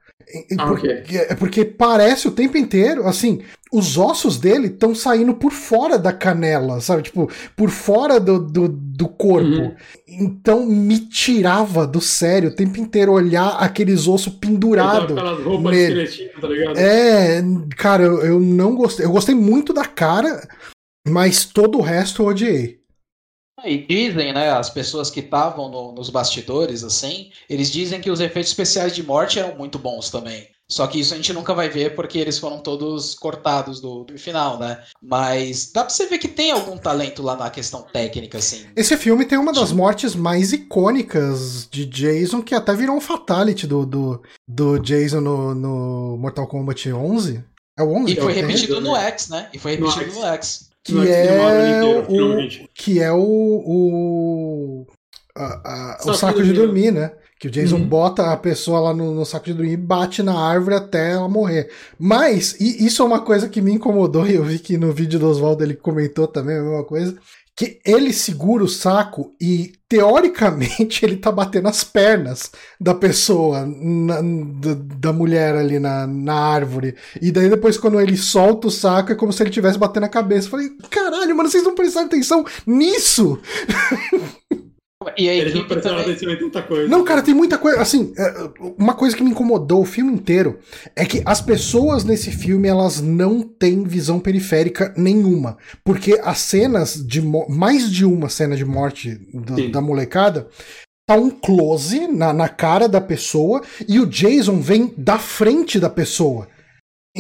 Ah, 0.59 0.73
okay. 0.73 1.03
É 1.11 1.35
porque 1.35 1.65
parece 1.65 2.29
o 2.29 2.33
tempo 2.33 2.59
inteiro, 2.59 3.07
assim, 3.07 3.41
os 3.73 3.99
ossos 3.99 4.39
dele 4.39 4.69
estão 4.69 4.95
saindo 4.95 5.35
por 5.35 5.53
fora 5.53 5.99
da 5.99 6.13
canela, 6.13 6.81
sabe? 6.81 7.03
Tipo, 7.03 7.31
por 7.55 7.71
fora 7.71 8.19
do, 8.19 8.39
do, 8.39 8.69
do 8.69 9.09
corpo. 9.09 9.49
Uhum. 9.49 9.77
Então 10.07 10.67
me 10.67 10.99
tirava 10.99 11.87
do 11.87 12.01
sério 12.01 12.49
o 12.49 12.55
tempo 12.55 12.79
inteiro 12.79 13.13
olhar 13.13 13.49
aqueles 13.59 14.09
ossos 14.09 14.33
pendurados. 14.33 15.17
nele. 15.71 16.09
Tá 16.41 16.49
é, 16.77 17.43
cara, 17.77 18.05
eu, 18.05 18.21
eu 18.23 18.41
não 18.41 18.75
gostei. 18.75 19.05
Eu 19.05 19.11
gostei 19.11 19.35
muito 19.35 19.73
da 19.73 19.85
cara, 19.85 20.49
mas 21.07 21.45
todo 21.45 21.79
o 21.79 21.83
resto 21.83 22.23
eu 22.23 22.27
odiei. 22.27 22.79
E 23.65 23.79
dizem, 23.79 24.33
né, 24.33 24.51
as 24.51 24.71
pessoas 24.71 25.11
que 25.11 25.21
estavam 25.21 25.69
no, 25.69 25.93
nos 25.93 26.11
bastidores, 26.11 26.85
assim, 26.85 27.33
eles 27.51 27.71
dizem 27.71 28.01
que 28.01 28.11
os 28.11 28.21
efeitos 28.21 28.51
especiais 28.51 28.95
de 28.95 29.03
morte 29.03 29.39
eram 29.41 29.57
muito 29.57 29.79
bons 29.79 30.11
também. 30.11 30.47
Só 30.71 30.87
que 30.87 31.01
isso 31.01 31.15
a 31.15 31.17
gente 31.17 31.33
nunca 31.33 31.55
vai 31.55 31.69
ver 31.69 31.95
porque 31.95 32.19
eles 32.19 32.39
foram 32.39 32.59
todos 32.59 33.15
cortados 33.15 33.81
do, 33.81 34.05
do 34.05 34.19
final, 34.19 34.59
né? 34.59 34.83
Mas 35.03 35.73
dá 35.73 35.83
pra 35.83 35.91
você 35.91 36.07
ver 36.07 36.19
que 36.19 36.29
tem 36.29 36.51
algum 36.51 36.77
talento 36.77 37.23
lá 37.23 37.37
na 37.37 37.49
questão 37.49 37.83
técnica, 37.83 38.39
assim. 38.39 38.67
Esse 38.77 38.97
filme 38.97 39.25
tem 39.25 39.39
uma 39.39 39.53
das 39.53 39.73
mortes 39.73 40.15
mais 40.15 40.53
icônicas 40.53 41.67
de 41.71 41.87
Jason, 41.87 42.43
que 42.43 42.55
até 42.55 42.75
virou 42.75 42.97
um 42.97 43.01
fatality 43.01 43.67
do, 43.67 43.87
do, 43.87 44.23
do 44.47 44.79
Jason 44.79 45.21
no, 45.21 45.55
no 45.55 46.19
Mortal 46.19 46.47
Kombat 46.47 46.93
11. 46.93 47.43
É 47.79 47.83
o 47.83 47.91
11? 47.91 48.13
E 48.13 48.17
foi 48.17 48.33
repetido 48.33 48.81
no 48.81 48.95
X, 48.95 49.29
né? 49.29 49.49
E 49.55 49.59
foi 49.59 49.77
repetido 49.77 50.13
no 50.13 50.27
X 50.27 50.69
que 50.89 51.09
é, 51.11 51.83
o, 51.83 52.69
que 52.75 53.01
é 53.01 53.13
o, 53.13 53.19
o, 53.21 54.87
a, 55.37 55.45
a, 55.45 56.11
o 56.11 56.15
saco 56.15 56.43
de 56.43 56.53
dormir, 56.53 56.91
né? 56.91 57.13
Que 57.39 57.47
o 57.47 57.51
Jason 57.51 57.77
uhum. 57.77 57.89
bota 57.89 58.33
a 58.33 58.37
pessoa 58.37 58.81
lá 58.81 58.95
no, 58.95 59.15
no, 59.15 59.25
saco 59.25 59.47
de 59.47 59.55
dormir 59.55 59.73
e 59.73 59.77
bate 59.77 60.23
na 60.23 60.37
árvore 60.37 60.75
até 60.75 61.13
ela 61.13 61.29
morrer. 61.29 61.71
Mas, 61.99 62.57
e 62.59 62.85
isso 62.85 63.01
é 63.01 63.05
uma 63.05 63.21
coisa 63.21 63.49
que 63.49 63.61
me 63.61 63.73
incomodou, 63.73 64.27
e 64.29 64.35
eu 64.35 64.45
vi 64.45 64.59
que 64.59 64.77
no 64.77 64.93
vídeo 64.93 65.21
do 65.21 65.29
Oswaldo 65.29 65.63
ele 65.63 65.75
comentou 65.75 66.27
também 66.27 66.57
a 66.57 66.63
mesma 66.63 66.85
coisa, 66.85 67.17
que 67.59 67.81
ele 67.85 68.13
segura 68.13 68.63
o 68.63 68.69
saco 68.69 69.35
e, 69.41 69.73
teoricamente, 69.89 71.03
ele 71.07 71.17
tá 71.17 71.33
batendo 71.33 71.67
as 71.67 71.83
pernas 71.83 72.53
da 72.81 72.95
pessoa, 72.95 73.67
na, 73.67 74.21
da, 74.21 74.75
da, 74.81 75.13
mulher 75.13 75.57
ali 75.57 75.81
na, 75.81 76.07
na 76.07 76.35
árvore. 76.35 76.95
E 77.21 77.33
daí 77.33 77.49
depois, 77.49 77.77
quando 77.77 78.01
ele 78.01 78.17
solta 78.17 78.69
o 78.69 78.71
saco, 78.71 79.11
é 79.11 79.17
como 79.17 79.33
se 79.33 79.43
ele 79.43 79.51
estivesse 79.51 79.77
batendo 79.77 80.05
a 80.05 80.09
cabeça. 80.09 80.47
Eu 80.47 80.51
falei, 80.53 80.71
caralho, 80.89 81.37
mano, 81.37 81.49
vocês 81.49 81.65
não 81.65 81.75
prestaram 81.75 82.07
atenção 82.07 82.45
nisso? 82.65 83.41
E 85.17 85.29
aí, 85.29 85.41
Eles 85.41 85.55
não 85.55 85.67
prestaram 85.67 85.99
atenção 85.99 86.31
em 86.31 86.37
tanta 86.37 86.63
coisa. 86.63 86.89
Não, 86.89 87.05
cara, 87.05 87.23
tem 87.23 87.35
muita 87.35 87.59
coisa. 87.59 87.81
Assim, 87.81 88.13
é, 88.17 88.51
uma 88.79 88.95
coisa 88.95 89.17
que 89.17 89.23
me 89.23 89.31
incomodou 89.31 89.83
o 89.83 89.87
filme 89.87 90.13
inteiro 90.13 90.59
é 90.95 91.05
que 91.05 91.23
as 91.25 91.41
pessoas 91.41 92.05
nesse 92.05 92.31
filme 92.31 92.69
elas 92.69 93.01
não 93.01 93.43
têm 93.43 93.85
visão 93.85 94.21
periférica 94.21 94.93
nenhuma. 94.97 95.57
Porque 95.85 96.21
as 96.23 96.39
cenas 96.39 96.95
de. 96.95 97.21
mais 97.21 97.91
de 97.91 98.05
uma 98.05 98.29
cena 98.29 98.57
de 98.57 98.65
morte 98.65 99.21
do, 99.33 99.71
da 99.71 99.81
molecada 99.81 100.49
tá 101.07 101.15
um 101.15 101.31
close 101.31 102.07
na, 102.07 102.35
na 102.35 102.51
cara 102.51 102.87
da 102.87 103.01
pessoa 103.01 103.63
e 103.89 103.99
o 103.99 104.07
Jason 104.07 104.61
vem 104.61 104.93
da 104.97 105.19
frente 105.19 105.81
da 105.81 105.89
pessoa. 105.89 106.47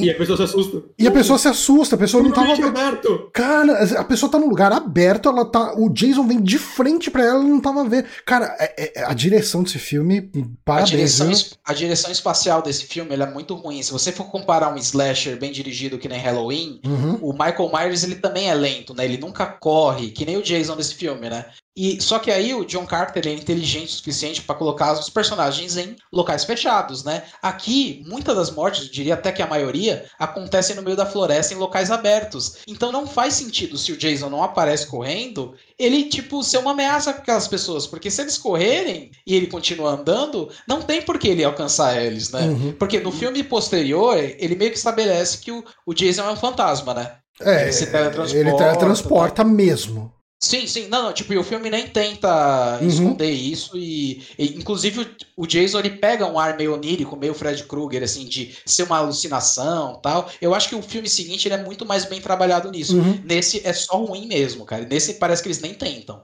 E 0.04 0.10
a 0.10 0.14
pessoa 0.14 0.36
se 0.36 0.42
assusta. 0.42 0.82
E 0.98 1.06
a 1.06 1.10
pessoa 1.10 1.38
se 1.38 1.48
assusta, 1.48 1.94
a 1.96 1.98
pessoa 1.98 2.22
não 2.22 2.32
tava. 2.32 2.52
aberto. 2.52 3.30
Cara, 3.32 4.00
a 4.00 4.04
pessoa 4.04 4.30
tá 4.30 4.38
num 4.38 4.48
lugar 4.48 4.72
aberto, 4.72 5.28
ela 5.28 5.44
tá. 5.44 5.74
O 5.76 5.88
Jason 5.88 6.26
vem 6.26 6.42
de 6.42 6.58
frente 6.58 7.10
pra 7.10 7.22
ela, 7.22 7.40
ela 7.40 7.44
não 7.44 7.60
tava 7.60 7.84
vendo. 7.84 8.06
Cara, 8.24 8.56
é, 8.58 9.00
é, 9.00 9.04
a 9.04 9.14
direção 9.14 9.62
desse 9.62 9.78
filme, 9.78 10.30
parabéns. 10.64 10.88
A 10.88 10.96
direção, 10.96 11.58
a 11.64 11.72
direção 11.72 12.10
espacial 12.10 12.62
desse 12.62 12.84
filme 12.84 13.14
é 13.14 13.26
muito 13.26 13.54
ruim. 13.54 13.82
Se 13.82 13.92
você 13.92 14.12
for 14.12 14.24
comparar 14.24 14.72
um 14.72 14.76
slasher 14.76 15.38
bem 15.38 15.52
dirigido 15.52 15.98
que 15.98 16.08
nem 16.08 16.20
Halloween, 16.20 16.80
uhum. 16.84 17.18
o 17.22 17.32
Michael 17.32 17.70
Myers 17.72 18.04
ele 18.04 18.16
também 18.16 18.48
é 18.48 18.54
lento, 18.54 18.94
né? 18.94 19.04
Ele 19.04 19.18
nunca 19.18 19.46
corre, 19.46 20.10
que 20.10 20.24
nem 20.24 20.36
o 20.36 20.42
Jason 20.42 20.76
desse 20.76 20.94
filme, 20.94 21.28
né? 21.28 21.46
E 21.78 22.02
só 22.02 22.18
que 22.18 22.28
aí 22.28 22.52
o 22.52 22.64
John 22.64 22.84
Carter 22.84 23.24
é 23.28 23.32
inteligente 23.32 23.90
o 23.90 23.92
suficiente 23.92 24.42
para 24.42 24.56
colocar 24.56 24.94
os 24.94 25.08
personagens 25.08 25.76
em 25.76 25.94
locais 26.12 26.44
fechados, 26.44 27.04
né? 27.04 27.22
Aqui, 27.40 28.02
muitas 28.04 28.34
das 28.34 28.50
mortes, 28.50 28.86
eu 28.86 28.90
diria 28.90 29.14
até 29.14 29.30
que 29.30 29.40
a 29.40 29.46
maioria, 29.46 29.87
acontecem 30.18 30.76
no 30.76 30.82
meio 30.82 30.96
da 30.96 31.06
floresta 31.06 31.54
em 31.54 31.56
locais 31.56 31.90
abertos. 31.90 32.58
Então 32.66 32.92
não 32.92 33.06
faz 33.06 33.34
sentido 33.34 33.76
se 33.78 33.92
o 33.92 33.96
Jason 33.96 34.28
não 34.28 34.42
aparece 34.42 34.86
correndo, 34.86 35.54
ele 35.78 36.04
tipo 36.04 36.42
ser 36.42 36.58
uma 36.58 36.72
ameaça 36.72 37.12
para 37.12 37.22
aquelas 37.22 37.48
pessoas, 37.48 37.86
porque 37.86 38.10
se 38.10 38.22
eles 38.22 38.38
correrem 38.38 39.10
e 39.26 39.34
ele 39.34 39.46
continua 39.46 39.92
andando, 39.92 40.48
não 40.66 40.82
tem 40.82 41.02
por 41.02 41.18
que 41.18 41.28
ele 41.28 41.44
alcançar 41.44 42.00
eles, 42.00 42.30
né? 42.30 42.42
Uhum. 42.42 42.72
Porque 42.72 43.00
no 43.00 43.12
filme 43.12 43.42
posterior, 43.42 44.16
ele 44.16 44.54
meio 44.54 44.70
que 44.70 44.78
estabelece 44.78 45.38
que 45.38 45.52
o, 45.52 45.64
o 45.86 45.94
Jason 45.94 46.22
é 46.22 46.30
um 46.30 46.36
fantasma, 46.36 46.94
né? 46.94 47.12
É, 47.40 47.62
Ele 47.62 47.72
se 47.72 47.86
teletransporta, 47.86 48.36
ele 48.36 48.56
teletransporta 48.56 49.44
mesmo. 49.44 50.12
Sim, 50.40 50.68
sim, 50.68 50.86
não, 50.86 51.02
não, 51.02 51.12
tipo, 51.12 51.32
e 51.32 51.38
o 51.38 51.42
filme 51.42 51.68
nem 51.68 51.88
tenta 51.88 52.78
Uhum. 52.80 52.86
esconder 52.86 53.30
isso 53.30 53.76
e, 53.76 54.22
e, 54.38 54.56
inclusive 54.56 55.00
o, 55.36 55.42
o 55.42 55.46
Jason 55.46 55.80
ele 55.80 55.90
pega 55.90 56.26
um 56.26 56.38
ar 56.38 56.56
meio 56.56 56.74
onírico, 56.74 57.16
meio 57.16 57.34
Fred 57.34 57.64
Krueger, 57.64 58.04
assim, 58.04 58.24
de 58.24 58.56
ser 58.64 58.84
uma 58.84 58.98
alucinação 58.98 60.00
tal. 60.00 60.30
Eu 60.40 60.54
acho 60.54 60.68
que 60.68 60.76
o 60.76 60.82
filme 60.82 61.08
seguinte 61.08 61.48
ele 61.48 61.56
é 61.56 61.64
muito 61.64 61.84
mais 61.84 62.04
bem 62.04 62.20
trabalhado 62.20 62.70
nisso. 62.70 62.96
Uhum. 62.96 63.20
Nesse 63.24 63.66
é 63.66 63.72
só 63.72 63.96
ruim 63.96 64.28
mesmo, 64.28 64.64
cara. 64.64 64.86
Nesse 64.88 65.14
parece 65.14 65.42
que 65.42 65.48
eles 65.48 65.60
nem 65.60 65.74
tentam. 65.74 66.22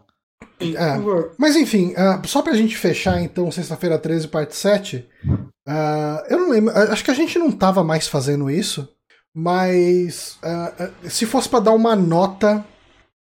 É. 0.60 1.32
Mas 1.36 1.56
enfim, 1.56 1.92
ah, 1.96 2.22
só 2.24 2.40
pra 2.40 2.54
gente 2.54 2.76
fechar 2.76 3.20
então, 3.20 3.50
sexta-feira 3.50 3.98
13, 3.98 4.28
parte 4.28 4.54
7. 4.54 5.04
ah, 5.66 6.24
eu 6.30 6.38
não 6.38 6.50
lembro, 6.50 6.72
ah, 6.72 6.92
acho 6.92 7.02
que 7.02 7.10
a 7.10 7.14
gente 7.14 7.36
não 7.36 7.50
tava 7.50 7.82
mais 7.82 8.06
fazendo 8.06 8.48
isso, 8.48 8.88
mas 9.34 10.38
ah, 10.42 10.90
se 11.08 11.26
fosse 11.26 11.48
pra 11.48 11.58
dar 11.58 11.72
uma 11.72 11.96
nota 11.96 12.64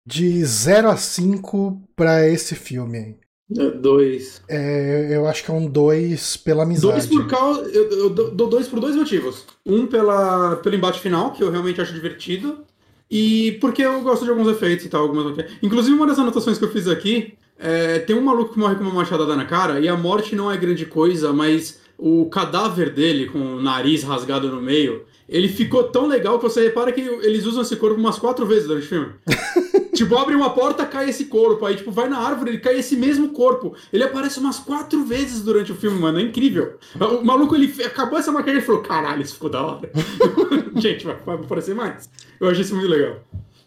de 0.07 0.45
0 0.45 0.89
a 0.89 0.97
5 0.97 1.81
pra 1.95 2.29
esse 2.29 2.55
filme 2.55 2.99
aí. 2.99 3.17
É, 3.59 3.71
Dois. 3.71 4.43
É, 4.49 5.09
eu 5.11 5.27
acho 5.27 5.45
que 5.45 5.51
é 5.51 5.55
um 5.55 5.67
2 5.67 6.37
pela 6.39 6.63
amizade. 6.63 6.93
Dois 6.93 7.07
por 7.07 7.27
causa. 7.27 7.63
Eu, 7.71 7.91
eu 7.91 8.11
dou 8.11 8.31
dou 8.31 8.49
dois 8.49 8.67
por 8.67 8.81
dois 8.81 8.97
motivos. 8.97 9.45
Um 9.67 9.87
pela, 9.87 10.57
pelo 10.57 10.75
embate 10.75 11.01
final, 11.01 11.33
que 11.33 11.43
eu 11.43 11.51
realmente 11.51 11.81
acho 11.81 11.93
divertido. 11.93 12.65
E 13.11 13.59
porque 13.61 13.83
eu 13.83 14.01
gosto 14.01 14.25
de 14.25 14.31
alguns 14.31 14.49
efeitos 14.49 14.87
e 14.87 14.89
tal. 14.89 15.03
Algumas... 15.03 15.37
Inclusive, 15.63 15.95
uma 15.95 16.07
das 16.07 16.19
anotações 16.19 16.57
que 16.57 16.65
eu 16.65 16.71
fiz 16.71 16.89
aqui 16.89 17.35
é, 17.59 18.01
tem 18.01 18.17
um 18.17 18.23
maluco 18.23 18.55
que 18.55 18.59
morre 18.59 18.75
com 18.75 18.83
uma 18.83 18.93
machadada 18.93 19.37
na 19.37 19.45
cara, 19.45 19.79
e 19.79 19.89
a 19.89 19.97
morte 19.97 20.35
não 20.35 20.51
é 20.51 20.57
grande 20.57 20.85
coisa, 20.85 21.33
mas 21.33 21.81
o 21.97 22.29
cadáver 22.29 22.91
dele, 22.91 23.27
com 23.27 23.39
o 23.39 23.63
nariz 23.63 24.03
rasgado 24.03 24.49
no 24.49 24.61
meio, 24.61 25.05
ele 25.29 25.47
ficou 25.47 25.85
tão 25.85 26.09
legal 26.09 26.39
que 26.39 26.45
você 26.45 26.65
repara 26.65 26.91
que 26.91 27.01
eles 27.01 27.47
usam 27.47 27.63
esse 27.63 27.77
corpo 27.77 28.01
umas 28.01 28.19
quatro 28.19 28.45
vezes 28.45 28.67
durante 28.67 28.87
o 28.87 28.89
filme. 28.89 29.13
tipo, 29.95 30.17
abre 30.17 30.35
uma 30.35 30.51
porta, 30.51 30.87
cai 30.87 31.09
esse 31.11 31.27
corpo. 31.27 31.65
Aí, 31.67 31.77
tipo, 31.77 31.91
vai 31.91 32.09
na 32.09 32.19
árvore, 32.19 32.51
ele 32.51 32.59
cai 32.59 32.79
esse 32.79 32.97
mesmo 32.97 33.31
corpo. 33.31 33.75
Ele 33.93 34.05
aparece 34.05 34.39
umas 34.39 34.59
quatro 34.59 35.05
vezes 35.05 35.43
durante 35.43 35.73
o 35.73 35.77
filme, 35.77 35.99
mano. 35.99 36.19
É 36.19 36.23
incrível. 36.23 36.79
O 36.99 37.25
maluco, 37.25 37.55
ele 37.55 37.73
acabou 37.85 38.19
essa 38.19 38.33
maquiagem 38.33 38.63
e 38.63 38.65
falou: 38.65 38.83
caralho, 38.83 39.23
isso 39.23 39.35
ficou 39.35 39.51
da 39.51 39.63
hora. 39.65 39.91
Gente, 40.77 41.05
vai, 41.05 41.17
vai 41.17 41.37
aparecer 41.37 41.75
mais. 41.75 42.09
Eu 42.41 42.49
achei 42.49 42.63
isso 42.63 42.75
muito 42.75 42.89
legal. 42.91 43.21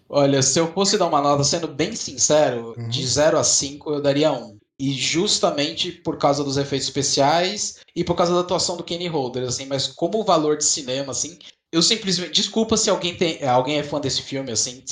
Olha, 0.08 0.42
se 0.42 0.60
eu 0.60 0.72
fosse 0.72 0.98
dar 0.98 1.08
uma 1.08 1.22
nota, 1.22 1.44
sendo 1.44 1.68
bem 1.68 1.96
sincero, 1.96 2.76
Uhum. 2.78 2.88
de 2.90 3.06
0 3.06 3.38
a 3.38 3.44
5 3.44 3.94
eu 3.94 4.02
daria 4.02 4.32
1. 4.32 4.58
E 4.78 4.92
justamente 4.92 5.90
por 5.92 6.18
causa 6.18 6.44
dos 6.44 6.58
efeitos 6.58 6.88
especiais 6.88 7.78
e 7.96 8.04
por 8.04 8.14
causa 8.14 8.34
da 8.34 8.42
atuação 8.42 8.76
do 8.76 8.84
Kenny 8.84 9.08
Holder, 9.08 9.48
assim, 9.48 9.66
mas 9.66 9.88
como 9.88 10.24
valor 10.26 10.58
de 10.58 10.66
cinema, 10.66 11.12
assim, 11.12 11.38
eu 11.76 11.82
simplesmente. 11.82 12.32
Desculpa 12.32 12.78
se 12.78 12.90
alguém 12.90 13.16
tem. 13.16 13.44
alguém 13.48 13.78
é 13.78 13.84
fã 13.84 14.00
desse 14.00 14.22
filme, 14.22 14.52
assim, 14.52 14.84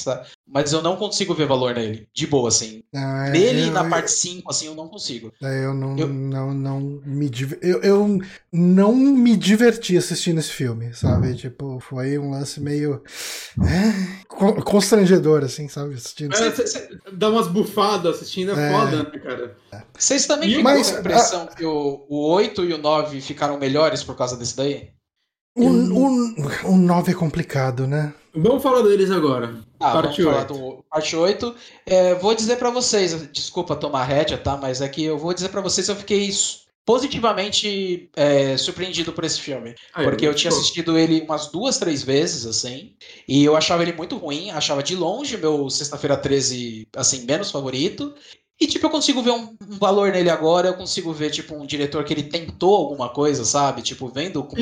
mas 0.48 0.72
eu 0.74 0.82
não 0.82 0.96
consigo 0.98 1.34
ver 1.34 1.48
valor 1.48 1.74
nele. 1.74 2.08
De 2.14 2.28
boa, 2.28 2.50
assim. 2.50 2.84
Ah, 2.94 3.30
Nele, 3.30 3.68
eu- 3.68 3.72
na 3.72 3.84
parte 3.90 4.12
5, 4.12 4.50
assim, 4.52 4.68
eu 4.68 4.76
não 4.76 4.88
consigo. 4.88 5.32
É, 5.42 5.66
eu 5.66 5.74
não, 5.74 5.98
Eu- 5.98 6.08
não, 6.08 6.54
não 6.54 6.80
me 7.06 7.30
eu, 7.62 7.82
eu 7.82 8.20
não 8.52 8.94
me 8.94 9.36
diverti 9.36 9.98
assistindo 9.98 10.40
esse 10.40 10.52
filme, 10.52 10.94
sabe? 10.94 11.34
Tipo, 11.36 11.80
foi 11.80 12.18
um 12.20 12.32
lance 12.32 12.60
meio 12.60 13.02
é, 13.60 14.24
con- 14.28 14.62
constrangedor, 14.62 15.44
assim, 15.44 15.68
sabe? 15.68 15.96
Assistindo. 15.96 16.36
É, 16.36 16.52
cê- 16.52 16.68
cê 16.68 16.90
dá 17.14 17.30
umas 17.30 17.48
bufadas 17.48 18.18
assistindo, 18.18 18.52
é, 18.58 18.68
É. 18.68 18.72
foda, 18.72 19.04
né, 19.04 19.20
cara? 19.20 19.58
Vocês 19.98 20.26
também 20.26 20.50
ficam 20.50 20.64
com 20.64 20.70
a 20.70 20.80
impressão 21.00 21.48
que 21.48 21.66
o, 21.66 22.06
o 22.10 22.28
8 22.34 22.64
e 22.66 22.74
o 22.74 22.78
9 22.78 23.22
ficaram 23.22 23.58
melhores 23.58 24.04
por 24.04 24.16
causa 24.16 24.36
desse 24.38 24.56
daí? 24.58 24.90
O, 25.56 25.68
o, 25.68 26.72
o 26.74 26.78
9 26.78 27.12
é 27.12 27.16
complicado, 27.16 27.86
né? 27.88 28.14
Vamos 28.36 28.64
falar 28.64 28.82
deles 28.82 29.12
agora. 29.12 29.56
Ah, 29.80 29.92
Parte 29.92 30.24
vamos 30.24 30.34
falar 30.48 30.52
8. 30.52 30.54
do 30.54 30.84
parte 30.90 31.16
8. 31.16 31.56
É, 31.86 32.16
vou 32.16 32.34
dizer 32.34 32.58
pra 32.58 32.72
vocês, 32.72 33.30
desculpa 33.32 33.76
tomar 33.76 34.04
rédea, 34.06 34.38
tá? 34.38 34.58
Mas 34.58 34.82
é 34.82 34.90
que 34.90 35.04
eu 35.04 35.18
vou 35.18 35.34
dizer 35.34 35.50
pra 35.50 35.62
vocês, 35.62 35.88
eu 35.88 35.96
fiquei 35.96 36.32
positivamente 36.86 38.10
é, 38.16 38.58
surpreendido 38.58 39.14
por 39.14 39.24
esse 39.24 39.40
filme. 39.40 39.76
Ah, 39.94 40.04
Porque 40.04 40.26
eu 40.26 40.30
muito 40.32 40.40
tinha 40.40 40.52
bom. 40.52 40.58
assistido 40.58 40.98
ele 40.98 41.22
umas 41.22 41.48
duas, 41.48 41.78
três 41.78 42.04
vezes, 42.04 42.46
assim, 42.46 42.96
e 43.28 43.44
eu 43.44 43.56
achava 43.56 43.84
ele 43.84 43.94
muito 43.94 44.18
ruim, 44.18 44.50
achava 44.52 44.84
de 44.84 44.96
longe 44.96 45.38
meu 45.38 45.70
Sexta-feira 45.70 46.18
13, 46.18 46.88
assim, 46.96 47.26
menos 47.26 47.52
favorito. 47.52 48.14
E, 48.60 48.68
tipo, 48.68 48.86
eu 48.86 48.90
consigo 48.90 49.22
ver 49.22 49.32
um, 49.32 49.56
um 49.70 49.78
valor 49.80 50.12
nele 50.12 50.30
agora, 50.30 50.70
eu 50.70 50.74
consigo 50.76 51.12
ver, 51.12 51.32
tipo, 51.32 51.56
um 51.56 51.66
diretor 51.66 52.04
que 52.04 52.14
ele 52.14 52.24
tentou 52.24 52.76
alguma 52.76 53.10
coisa, 53.10 53.44
sabe? 53.44 53.82
Tipo, 53.82 54.08
vendo 54.08 54.44
com... 54.44 54.56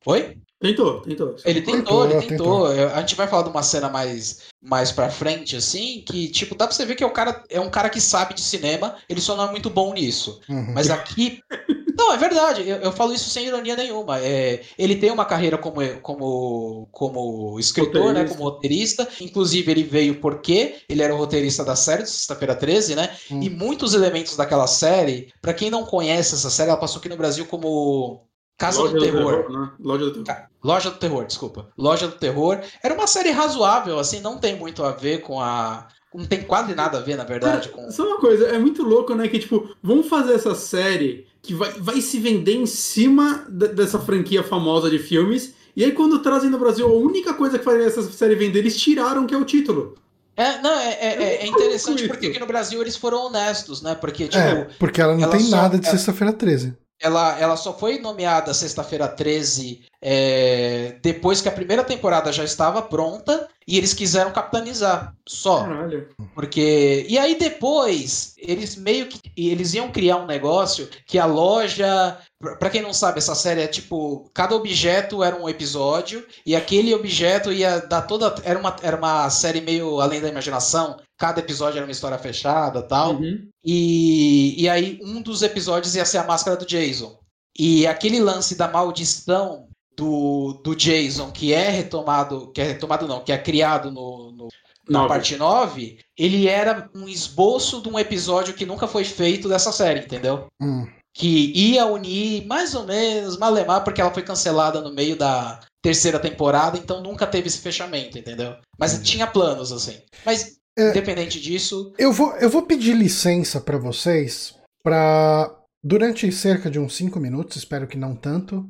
Tentou. 0.00 0.12
Oi? 0.14 0.36
Tentou, 0.60 1.00
tentou. 1.00 1.36
Ele 1.44 1.62
tentou, 1.62 2.06
Tentou, 2.06 2.10
ele 2.10 2.26
tentou. 2.26 2.72
Eu- 2.72 2.90
A 2.94 3.00
gente 3.00 3.14
vai 3.14 3.26
falar 3.26 3.44
de 3.44 3.48
uma 3.48 3.62
cena 3.62 3.88
mais, 3.88 4.40
mais 4.62 4.92
pra 4.92 5.08
frente, 5.08 5.56
assim, 5.56 6.02
que, 6.06 6.28
tipo, 6.28 6.54
dá 6.54 6.66
pra 6.66 6.76
você 6.76 6.84
ver 6.84 6.96
que 6.96 7.02
é, 7.02 7.06
o 7.06 7.10
cara, 7.12 7.42
é 7.48 7.58
um 7.58 7.70
cara 7.70 7.88
que 7.88 8.00
sabe 8.00 8.34
de 8.34 8.42
cinema, 8.42 8.96
ele 9.08 9.22
só 9.22 9.34
não 9.36 9.48
é 9.48 9.50
muito 9.50 9.70
bom 9.70 9.94
nisso. 9.94 10.40
Uhum. 10.48 10.72
Mas 10.74 10.90
aqui. 10.90 11.40
Não, 12.00 12.14
é 12.14 12.16
verdade, 12.16 12.66
eu, 12.66 12.76
eu 12.78 12.92
falo 12.92 13.12
isso 13.12 13.28
sem 13.28 13.44
ironia 13.46 13.76
nenhuma. 13.76 14.18
É, 14.20 14.62
ele 14.78 14.96
tem 14.96 15.10
uma 15.10 15.26
carreira 15.26 15.58
como, 15.58 15.80
como, 16.00 16.88
como 16.90 17.60
escritor, 17.60 18.14
né? 18.14 18.20
Roteirista. 18.20 18.34
Como 18.38 18.48
roteirista. 18.48 19.08
Inclusive, 19.20 19.70
ele 19.70 19.82
veio 19.82 20.14
porque 20.18 20.76
ele 20.88 21.02
era 21.02 21.14
o 21.14 21.18
roteirista 21.18 21.62
da 21.62 21.76
série 21.76 22.02
do 22.04 22.08
Sexta-feira 22.08 22.54
13, 22.56 22.94
né? 22.94 23.14
Hum. 23.30 23.42
E 23.42 23.50
muitos 23.50 23.92
elementos 23.92 24.34
daquela 24.34 24.66
série, 24.66 25.30
pra 25.42 25.52
quem 25.52 25.68
não 25.68 25.84
conhece 25.84 26.34
essa 26.34 26.48
série, 26.48 26.70
ela 26.70 26.80
passou 26.80 27.00
aqui 27.00 27.08
no 27.10 27.18
Brasil 27.18 27.44
como 27.44 28.22
Casa 28.60 28.82
Loja 28.82 28.92
do 28.94 29.00
Terror. 29.00 29.50
né? 29.50 29.70
Loja 29.80 30.04
do 30.10 30.22
Terror. 30.22 30.42
Loja 30.62 30.90
do 30.90 30.96
Terror, 30.98 31.24
desculpa. 31.24 31.68
Loja 31.78 32.06
do 32.08 32.14
Terror. 32.16 32.60
Era 32.84 32.94
uma 32.94 33.06
série 33.06 33.30
razoável, 33.30 33.98
assim, 33.98 34.20
não 34.20 34.36
tem 34.36 34.54
muito 34.54 34.84
a 34.84 34.92
ver 34.92 35.22
com 35.22 35.40
a. 35.40 35.88
Não 36.14 36.26
tem 36.26 36.42
quase 36.42 36.74
nada 36.74 36.98
a 36.98 37.00
ver, 37.00 37.16
na 37.16 37.24
verdade, 37.24 37.70
Cara, 37.70 37.84
com. 37.86 37.90
Só 37.90 38.06
uma 38.06 38.18
coisa, 38.18 38.48
é 38.48 38.58
muito 38.58 38.82
louco, 38.82 39.14
né? 39.14 39.26
Que, 39.28 39.38
tipo, 39.38 39.74
vamos 39.82 40.08
fazer 40.08 40.34
essa 40.34 40.54
série 40.54 41.26
que 41.40 41.54
vai, 41.54 41.70
vai 41.78 42.00
se 42.02 42.18
vender 42.18 42.54
em 42.56 42.66
cima 42.66 43.46
de- 43.48 43.68
dessa 43.68 43.98
franquia 43.98 44.42
famosa 44.42 44.90
de 44.90 44.98
filmes. 44.98 45.54
E 45.74 45.82
aí, 45.82 45.92
quando 45.92 46.18
trazem 46.18 46.50
no 46.50 46.58
Brasil, 46.58 46.86
a 46.86 46.92
única 46.92 47.32
coisa 47.32 47.58
que 47.58 47.64
faria 47.64 47.86
essa 47.86 48.02
série 48.02 48.34
vender, 48.34 48.58
eles 48.58 48.76
tiraram, 48.76 49.26
que 49.26 49.32
é 49.34 49.38
o 49.38 49.44
título. 49.44 49.94
É, 50.36 50.60
não, 50.60 50.70
é, 50.70 50.92
é- 50.92 51.22
é- 51.22 51.36
é 51.42 51.46
interessante 51.46 52.06
porque 52.08 52.26
aqui 52.26 52.38
no 52.38 52.46
Brasil 52.46 52.80
eles 52.82 52.96
foram 52.96 53.26
honestos, 53.26 53.80
né? 53.80 53.94
Porque, 53.94 54.24
tipo, 54.28 54.36
É, 54.42 54.68
porque 54.78 55.00
ela 55.00 55.14
não 55.14 55.22
ela 55.22 55.32
tem 55.32 55.40
só- 55.40 55.56
nada 55.56 55.78
de 55.78 55.86
é- 55.86 55.90
sexta-feira 55.90 56.32
13. 56.32 56.76
Ela, 57.00 57.38
ela 57.38 57.56
só 57.56 57.72
foi 57.76 57.98
nomeada 57.98 58.52
sexta-feira 58.54 59.08
13 59.08 59.82
é, 60.02 60.96
depois 61.02 61.40
que 61.42 61.48
a 61.48 61.52
primeira 61.52 61.84
temporada 61.84 62.32
já 62.32 62.42
estava 62.44 62.80
pronta 62.80 63.48
e 63.66 63.76
eles 63.76 63.92
quiseram 63.94 64.32
capitanizar. 64.32 65.14
Só. 65.28 65.64
Caralho. 65.64 66.08
Porque. 66.34 67.06
E 67.08 67.18
aí 67.18 67.38
depois, 67.38 68.34
eles 68.38 68.76
meio 68.76 69.06
que. 69.06 69.20
Eles 69.36 69.74
iam 69.74 69.90
criar 69.92 70.16
um 70.16 70.26
negócio 70.26 70.88
que 71.06 71.18
a 71.18 71.26
loja. 71.26 72.18
pra- 72.58 72.70
quem 72.70 72.82
não 72.82 72.92
sabe, 72.92 73.18
essa 73.18 73.34
série 73.34 73.60
é 73.62 73.66
tipo. 73.68 74.28
Cada 74.34 74.54
objeto 74.56 75.22
era 75.22 75.36
um 75.36 75.48
episódio, 75.48 76.26
e 76.44 76.56
aquele 76.56 76.94
objeto 76.94 77.52
ia 77.52 77.78
dar 77.80 78.02
toda. 78.02 78.34
Era 78.42 78.58
uma, 78.58 78.74
era 78.82 78.96
uma 78.96 79.28
série 79.30 79.60
meio 79.60 80.00
além 80.00 80.20
da 80.20 80.28
imaginação. 80.28 80.96
Cada 81.20 81.40
episódio 81.40 81.76
era 81.76 81.86
uma 81.86 81.92
história 81.92 82.16
fechada 82.16 82.82
tal. 82.82 83.16
Uhum. 83.16 83.46
E, 83.62 84.54
e 84.60 84.66
aí 84.70 84.98
um 85.04 85.20
dos 85.20 85.42
episódios 85.42 85.94
ia 85.94 86.04
ser 86.06 86.16
a 86.16 86.24
máscara 86.24 86.56
do 86.56 86.64
Jason. 86.64 87.20
E 87.58 87.86
aquele 87.86 88.18
lance 88.18 88.56
da 88.56 88.66
maldição 88.66 89.68
do, 89.94 90.54
do 90.64 90.74
Jason, 90.74 91.30
que 91.30 91.52
é 91.52 91.68
retomado, 91.68 92.50
que 92.52 92.60
é 92.62 92.64
retomado 92.64 93.06
não, 93.06 93.22
que 93.22 93.32
é 93.32 93.36
criado 93.36 93.90
no, 93.90 94.32
no, 94.32 94.48
na 94.88 95.06
parte 95.06 95.36
9, 95.36 95.98
ele 96.16 96.48
era 96.48 96.88
um 96.94 97.06
esboço 97.06 97.82
de 97.82 97.90
um 97.90 97.98
episódio 97.98 98.54
que 98.54 98.64
nunca 98.64 98.88
foi 98.88 99.04
feito 99.04 99.46
dessa 99.46 99.72
série, 99.72 100.00
entendeu? 100.00 100.46
Hum. 100.58 100.86
Que 101.12 101.52
ia 101.54 101.84
unir 101.84 102.46
mais 102.46 102.74
ou 102.74 102.86
menos 102.86 103.36
Malemar, 103.36 103.84
porque 103.84 104.00
ela 104.00 104.14
foi 104.14 104.22
cancelada 104.22 104.80
no 104.80 104.94
meio 104.94 105.16
da 105.16 105.60
terceira 105.82 106.18
temporada, 106.18 106.78
então 106.78 107.02
nunca 107.02 107.26
teve 107.26 107.48
esse 107.48 107.58
fechamento, 107.58 108.18
entendeu? 108.18 108.56
Mas 108.78 108.94
hum. 108.94 109.02
tinha 109.02 109.26
planos, 109.26 109.70
assim. 109.70 110.00
Mas, 110.24 110.59
é, 110.78 110.90
independente 110.90 111.40
disso. 111.40 111.92
Eu 111.98 112.12
vou, 112.12 112.32
eu 112.36 112.48
vou 112.48 112.62
pedir 112.62 112.94
licença 112.94 113.60
para 113.60 113.78
vocês 113.78 114.54
para. 114.82 115.56
Durante 115.82 116.30
cerca 116.30 116.70
de 116.70 116.78
uns 116.78 116.94
5 116.94 117.18
minutos, 117.18 117.56
espero 117.56 117.86
que 117.86 117.96
não 117.96 118.14
tanto, 118.14 118.68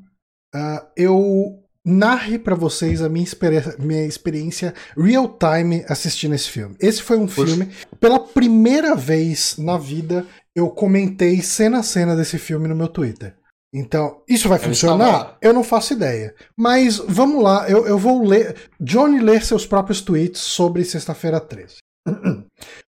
uh, 0.54 0.86
eu 0.96 1.60
narre 1.84 2.38
para 2.38 2.54
vocês 2.54 3.02
a 3.02 3.08
minha, 3.08 3.24
experi 3.24 3.56
minha 3.80 4.04
experiência 4.04 4.72
real 4.96 5.36
time 5.36 5.84
assistindo 5.88 6.36
esse 6.36 6.48
filme. 6.48 6.76
Esse 6.78 7.02
foi 7.02 7.16
um 7.16 7.26
Poxa. 7.26 7.46
filme, 7.46 7.68
pela 7.98 8.20
primeira 8.20 8.94
vez 8.94 9.56
na 9.58 9.76
vida, 9.76 10.24
eu 10.54 10.70
comentei 10.70 11.42
cena 11.42 11.80
a 11.80 11.82
cena 11.82 12.14
desse 12.14 12.38
filme 12.38 12.68
no 12.68 12.76
meu 12.76 12.86
Twitter. 12.86 13.34
Então, 13.72 14.22
isso 14.28 14.48
vai 14.48 14.58
eu 14.58 14.62
funcionar? 14.62 15.06
Estava... 15.06 15.38
Eu 15.40 15.52
não 15.52 15.62
faço 15.62 15.92
ideia. 15.92 16.34
Mas 16.56 16.98
vamos 16.98 17.42
lá, 17.42 17.68
eu, 17.68 17.86
eu 17.86 17.98
vou 17.98 18.26
ler. 18.26 18.56
Johnny 18.80 19.20
ler 19.20 19.44
seus 19.44 19.64
próprios 19.64 20.00
tweets 20.00 20.40
sobre 20.40 20.84
Sexta-feira 20.84 21.40
13. 21.40 21.76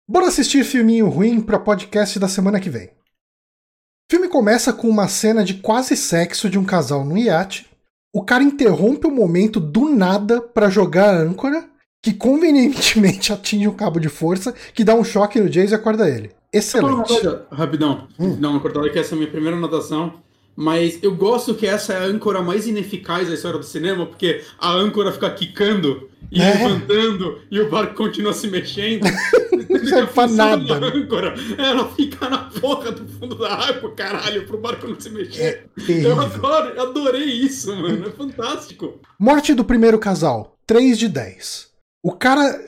Bora 0.07 0.27
assistir 0.27 0.63
filminho 0.63 1.09
ruim 1.09 1.41
para 1.41 1.59
podcast 1.59 2.17
da 2.19 2.27
semana 2.27 2.59
que 2.59 2.69
vem. 2.69 2.87
O 2.87 4.11
filme 4.11 4.27
começa 4.27 4.73
com 4.73 4.89
uma 4.89 5.07
cena 5.07 5.43
de 5.43 5.55
quase 5.55 5.95
sexo 5.95 6.49
de 6.49 6.59
um 6.59 6.65
casal 6.65 7.05
no 7.05 7.17
iate 7.17 7.71
o 8.13 8.23
cara 8.23 8.43
interrompe 8.43 9.07
o 9.07 9.11
momento 9.11 9.59
do 9.59 9.89
nada 9.89 10.41
para 10.41 10.69
jogar 10.69 11.13
a 11.15 11.17
âncora, 11.17 11.65
que 12.03 12.13
convenientemente 12.13 13.31
atinge 13.33 13.67
um 13.67 13.73
cabo 13.73 13.99
de 13.99 14.09
força, 14.09 14.53
que 14.73 14.83
dá 14.83 14.93
um 14.93 15.03
choque 15.03 15.39
no 15.39 15.49
Jace 15.49 15.71
e 15.71 15.75
acorda 15.75 16.09
ele. 16.09 16.31
Excelente. 16.51 17.13
Rapidão, 17.49 18.09
hum. 18.19 18.35
não, 18.37 18.59
cortada 18.59 18.89
que 18.89 18.99
essa 18.99 19.13
é 19.13 19.15
a 19.15 19.19
minha 19.19 19.31
primeira 19.31 19.55
anotação. 19.55 20.21
Mas 20.55 20.99
eu 21.01 21.15
gosto 21.15 21.55
que 21.55 21.65
essa 21.65 21.93
é 21.93 21.97
a 21.97 22.03
âncora 22.03 22.41
mais 22.41 22.67
ineficaz 22.67 23.27
da 23.27 23.33
história 23.33 23.59
do 23.59 23.65
cinema, 23.65 24.05
porque 24.05 24.41
a 24.59 24.71
âncora 24.71 25.11
fica 25.11 25.29
quicando 25.31 26.09
e 26.31 26.41
é. 26.41 26.53
levantando 26.53 27.39
e 27.51 27.59
o 27.59 27.69
barco 27.69 27.95
continua 27.95 28.33
se 28.33 28.47
mexendo. 28.47 29.03
Não 29.69 29.85
serve 29.85 30.13
pra 30.13 30.27
nada. 30.27 30.73
Âncora, 30.75 31.35
ela 31.57 31.89
fica 31.89 32.29
na 32.29 32.37
porra 32.59 32.91
do 32.91 33.07
fundo 33.07 33.35
da 33.35 33.53
água, 33.53 33.93
caralho, 33.93 34.45
pro 34.45 34.57
barco 34.57 34.87
não 34.87 34.99
se 34.99 35.09
mexer. 35.09 35.69
É 35.77 35.91
eu 36.05 36.19
adoro, 36.19 36.81
adorei 36.81 37.25
isso, 37.25 37.75
mano. 37.75 38.07
É 38.07 38.11
fantástico. 38.11 38.99
Morte 39.19 39.53
do 39.53 39.63
primeiro 39.63 39.97
casal, 39.97 40.57
3 40.65 40.97
de 40.97 41.07
10. 41.07 41.71
O 42.03 42.11
cara, 42.13 42.59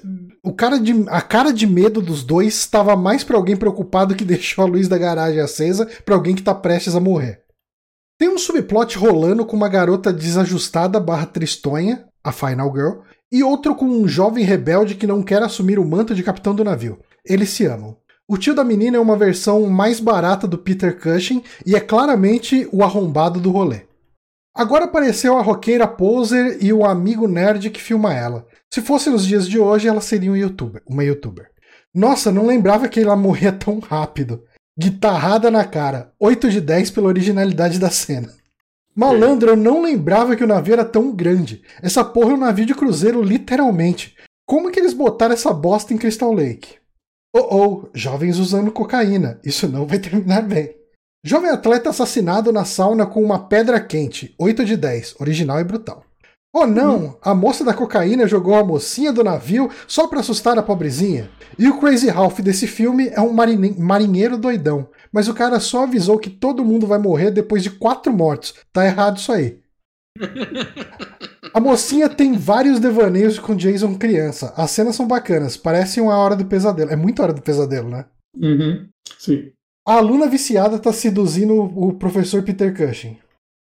o 0.43 0.53
cara 0.53 0.79
de, 0.79 0.93
a 1.07 1.21
cara 1.21 1.51
de 1.51 1.65
medo 1.65 2.01
dos 2.01 2.23
dois 2.23 2.53
estava 2.55 2.95
mais 2.95 3.23
para 3.23 3.35
alguém 3.35 3.55
preocupado 3.55 4.15
que 4.15 4.23
deixou 4.25 4.63
a 4.63 4.67
luz 4.67 4.87
da 4.87 4.97
garagem 4.97 5.39
acesa 5.39 5.89
para 6.05 6.15
alguém 6.15 6.35
que 6.35 6.43
tá 6.43 6.53
prestes 6.53 6.95
a 6.95 6.99
morrer. 6.99 7.42
Tem 8.17 8.29
um 8.29 8.37
subplot 8.37 8.97
rolando 8.97 9.45
com 9.45 9.55
uma 9.55 9.67
garota 9.67 10.13
desajustada 10.13 10.99
barra 10.99 11.25
tristonha, 11.25 12.05
a 12.23 12.31
Final 12.31 12.71
Girl, 12.73 12.99
e 13.31 13.43
outro 13.43 13.75
com 13.75 13.85
um 13.85 14.07
jovem 14.07 14.43
rebelde 14.43 14.95
que 14.95 15.07
não 15.07 15.23
quer 15.23 15.41
assumir 15.41 15.79
o 15.79 15.85
manto 15.85 16.13
de 16.13 16.23
capitão 16.23 16.53
do 16.53 16.63
navio. 16.63 16.99
Eles 17.25 17.49
se 17.49 17.65
amam. 17.65 17.97
O 18.27 18.37
tio 18.37 18.53
da 18.53 18.63
menina 18.63 18.97
é 18.97 18.99
uma 18.99 19.17
versão 19.17 19.67
mais 19.67 19.99
barata 19.99 20.47
do 20.47 20.57
Peter 20.57 20.97
Cushing 20.97 21.43
e 21.65 21.75
é 21.75 21.79
claramente 21.79 22.67
o 22.71 22.83
arrombado 22.83 23.39
do 23.39 23.51
rolê. 23.51 23.81
Agora 24.55 24.85
apareceu 24.85 25.35
a 25.35 25.41
roqueira 25.41 25.87
poser 25.87 26.63
e 26.63 26.71
o 26.71 26.85
amigo 26.85 27.27
nerd 27.27 27.71
que 27.71 27.81
filma 27.81 28.13
ela. 28.13 28.45
Se 28.71 28.81
fosse 28.81 29.09
nos 29.09 29.25
dias 29.25 29.47
de 29.47 29.59
hoje, 29.59 29.87
ela 29.87 29.99
seria 29.99 30.31
um 30.31 30.37
youtuber, 30.37 30.81
uma 30.87 31.03
youtuber. 31.03 31.49
Nossa, 31.93 32.31
não 32.31 32.45
lembrava 32.45 32.87
que 32.87 32.99
ela 32.99 33.15
morria 33.15 33.51
tão 33.51 33.79
rápido. 33.79 34.43
Guitarrada 34.77 35.51
na 35.51 35.65
cara. 35.65 36.11
8 36.19 36.49
de 36.49 36.59
10 36.59 36.91
pela 36.91 37.07
originalidade 37.07 37.79
da 37.79 37.91
cena. 37.91 38.33
Malandro, 38.95 39.51
eu 39.51 39.55
não 39.55 39.81
lembrava 39.81 40.35
que 40.35 40.43
o 40.43 40.47
navio 40.47 40.73
era 40.73 40.85
tão 40.85 41.11
grande. 41.11 41.63
Essa 41.81 42.03
porra 42.03 42.31
é 42.31 42.33
um 42.35 42.37
navio 42.37 42.65
de 42.65 42.75
cruzeiro, 42.75 43.21
literalmente. 43.21 44.15
Como 44.45 44.71
que 44.71 44.79
eles 44.79 44.93
botaram 44.93 45.33
essa 45.33 45.53
bosta 45.53 45.93
em 45.93 45.97
Crystal 45.97 46.31
Lake? 46.31 46.75
Oh 47.35 47.55
oh, 47.55 47.89
jovens 47.93 48.37
usando 48.37 48.71
cocaína. 48.71 49.39
Isso 49.43 49.67
não 49.67 49.85
vai 49.85 49.97
terminar 49.99 50.43
bem. 50.43 50.75
Jovem 51.25 51.49
atleta 51.49 51.89
assassinado 51.89 52.51
na 52.51 52.65
sauna 52.65 53.05
com 53.05 53.23
uma 53.23 53.47
pedra 53.47 53.79
quente. 53.79 54.35
8 54.37 54.65
de 54.65 54.75
10. 54.75 55.15
Original 55.19 55.59
e 55.59 55.63
brutal. 55.63 56.03
Oh 56.55 56.67
não, 56.67 57.05
hum. 57.05 57.15
a 57.19 57.33
moça 57.33 57.63
da 57.63 57.73
cocaína 57.73 58.27
jogou 58.27 58.53
a 58.53 58.63
mocinha 58.63 59.11
do 59.11 59.23
navio 59.23 59.71
só 59.87 60.07
para 60.07 60.19
assustar 60.19 60.55
a 60.55 60.61
pobrezinha. 60.61 61.27
E 61.57 61.67
o 61.67 61.79
Crazy 61.79 62.09
Ralph 62.09 62.39
desse 62.41 62.67
filme 62.67 63.07
é 63.07 63.19
um 63.19 63.33
marinheiro 63.33 64.37
doidão. 64.37 64.87
Mas 65.11 65.27
o 65.27 65.33
cara 65.33 65.59
só 65.59 65.83
avisou 65.83 66.19
que 66.19 66.29
todo 66.29 66.63
mundo 66.63 66.85
vai 66.85 66.99
morrer 66.99 67.31
depois 67.31 67.63
de 67.63 67.71
quatro 67.71 68.13
mortos. 68.13 68.53
Tá 68.71 68.85
errado 68.85 69.17
isso 69.17 69.31
aí. 69.31 69.59
A 71.53 71.59
mocinha 71.59 72.09
tem 72.09 72.33
vários 72.33 72.79
devaneios 72.79 73.37
com 73.37 73.55
Jason 73.55 73.95
criança. 73.95 74.53
As 74.57 74.71
cenas 74.71 74.95
são 74.95 75.07
bacanas, 75.07 75.55
parece 75.55 76.01
uma 76.01 76.17
hora 76.17 76.35
do 76.35 76.45
pesadelo. 76.45 76.89
É 76.91 76.95
muito 76.95 77.21
hora 77.21 77.33
do 77.33 77.43
pesadelo, 77.43 77.89
né? 77.89 78.05
Uhum, 78.35 78.87
sim. 79.19 79.51
A 79.87 79.95
aluna 79.95 80.27
viciada 80.27 80.79
tá 80.79 80.91
seduzindo 80.91 81.53
o 81.55 81.93
professor 81.93 82.41
Peter 82.41 82.75
Cushing. 82.75 83.19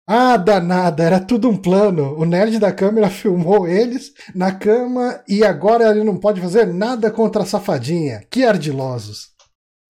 Ah, 0.09 0.37
danada, 0.37 1.03
era 1.03 1.19
tudo 1.19 1.49
um 1.49 1.57
plano. 1.57 2.17
O 2.17 2.23
nerd 2.23 2.57
da 2.59 2.71
câmera 2.71 3.09
filmou 3.11 3.67
eles 3.67 4.13
na 4.33 4.53
cama 4.53 5.21
e 5.27 5.43
agora 5.43 5.89
ele 5.89 6.05
não 6.05 6.15
pode 6.15 6.39
fazer 6.39 6.65
nada 6.65 7.11
contra 7.11 7.43
a 7.43 7.45
safadinha. 7.45 8.23
Que 8.31 8.45
ardilosos. 8.45 9.35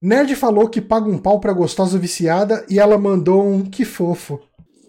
Nerd 0.02 0.36
falou 0.36 0.68
que 0.70 0.82
paga 0.82 1.08
um 1.08 1.20
pau 1.20 1.40
pra 1.40 1.54
gostosa 1.54 2.00
viciada 2.00 2.66
e 2.68 2.80
ela 2.80 2.98
mandou 2.98 3.48
um 3.48 3.64
que 3.64 3.86
fofo. 3.86 4.40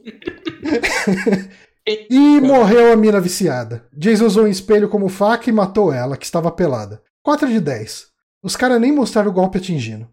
e 1.87 2.41
morreu 2.41 2.91
a 2.93 2.97
mina 2.97 3.21
viciada. 3.21 3.87
Jason 3.93 4.25
usou 4.25 4.45
um 4.45 4.49
espelho 4.49 4.89
como 4.89 5.11
faca 5.11 5.51
e 5.51 5.53
matou 5.53 5.93
ela, 5.93 6.17
que 6.17 6.25
estava 6.25 6.51
pelada. 6.51 7.03
4 7.23 7.49
de 7.49 7.61
10. 7.61 8.07
Os 8.43 8.57
caras 8.57 8.81
nem 8.81 8.93
mostraram 8.93 9.31
o 9.31 9.35
golpe 9.35 9.59
atingindo. 9.59 10.09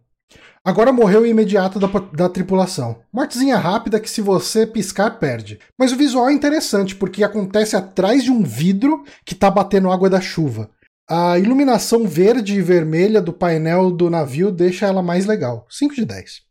Agora 0.66 0.92
morreu 0.92 1.28
imediato 1.28 1.78
da, 1.78 1.88
da 2.12 2.28
tripulação. 2.28 2.98
Mortezinha 3.14 3.56
rápida 3.56 4.00
que 4.00 4.10
se 4.10 4.20
você 4.20 4.66
piscar, 4.66 5.20
perde. 5.20 5.60
Mas 5.78 5.92
o 5.92 5.96
visual 5.96 6.28
é 6.28 6.34
interessante, 6.34 6.96
porque 6.96 7.24
acontece 7.24 7.76
atrás 7.76 8.24
de 8.24 8.32
um 8.32 8.42
vidro 8.42 9.04
que 9.24 9.36
tá 9.36 9.52
batendo 9.52 9.92
água 9.92 10.10
da 10.10 10.20
chuva. 10.20 10.72
A 11.08 11.38
iluminação 11.38 12.08
verde 12.08 12.56
e 12.56 12.64
vermelha 12.64 13.22
do 13.22 13.32
painel 13.32 13.92
do 13.92 14.10
navio 14.10 14.52
deixa 14.52 14.88
ela 14.88 15.04
mais 15.04 15.28
legal. 15.28 15.68
5 15.70 15.94
de 15.94 16.04
10. 16.04 16.42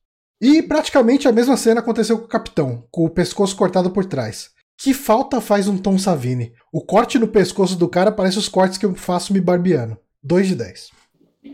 E 0.41 0.63
praticamente 0.63 1.27
a 1.27 1.33
mesma 1.33 1.57
cena 1.57 1.81
aconteceu 1.81 2.17
com 2.17 2.27
o 2.27 2.29
capitão, 2.29 2.85
com 2.93 3.05
o 3.05 3.11
pescoço 3.11 3.57
cortado 3.57 3.91
por 3.91 4.05
trás. 4.05 4.51
Que 4.79 4.95
falta 4.95 5.41
faz 5.41 5.67
um 5.67 5.77
Tom 5.77 5.99
Savini? 5.99 6.53
O 6.73 6.81
corte 6.81 7.19
no 7.19 7.27
pescoço 7.27 7.75
do 7.75 7.89
cara 7.89 8.13
parece 8.13 8.39
os 8.39 8.49
cortes 8.49 8.79
que 8.79 8.87
eu 8.87 8.95
faço 8.95 9.33
me 9.33 9.41
barbeando. 9.41 9.99
2 10.23 10.47
de 10.47 10.55
10. 10.55 10.94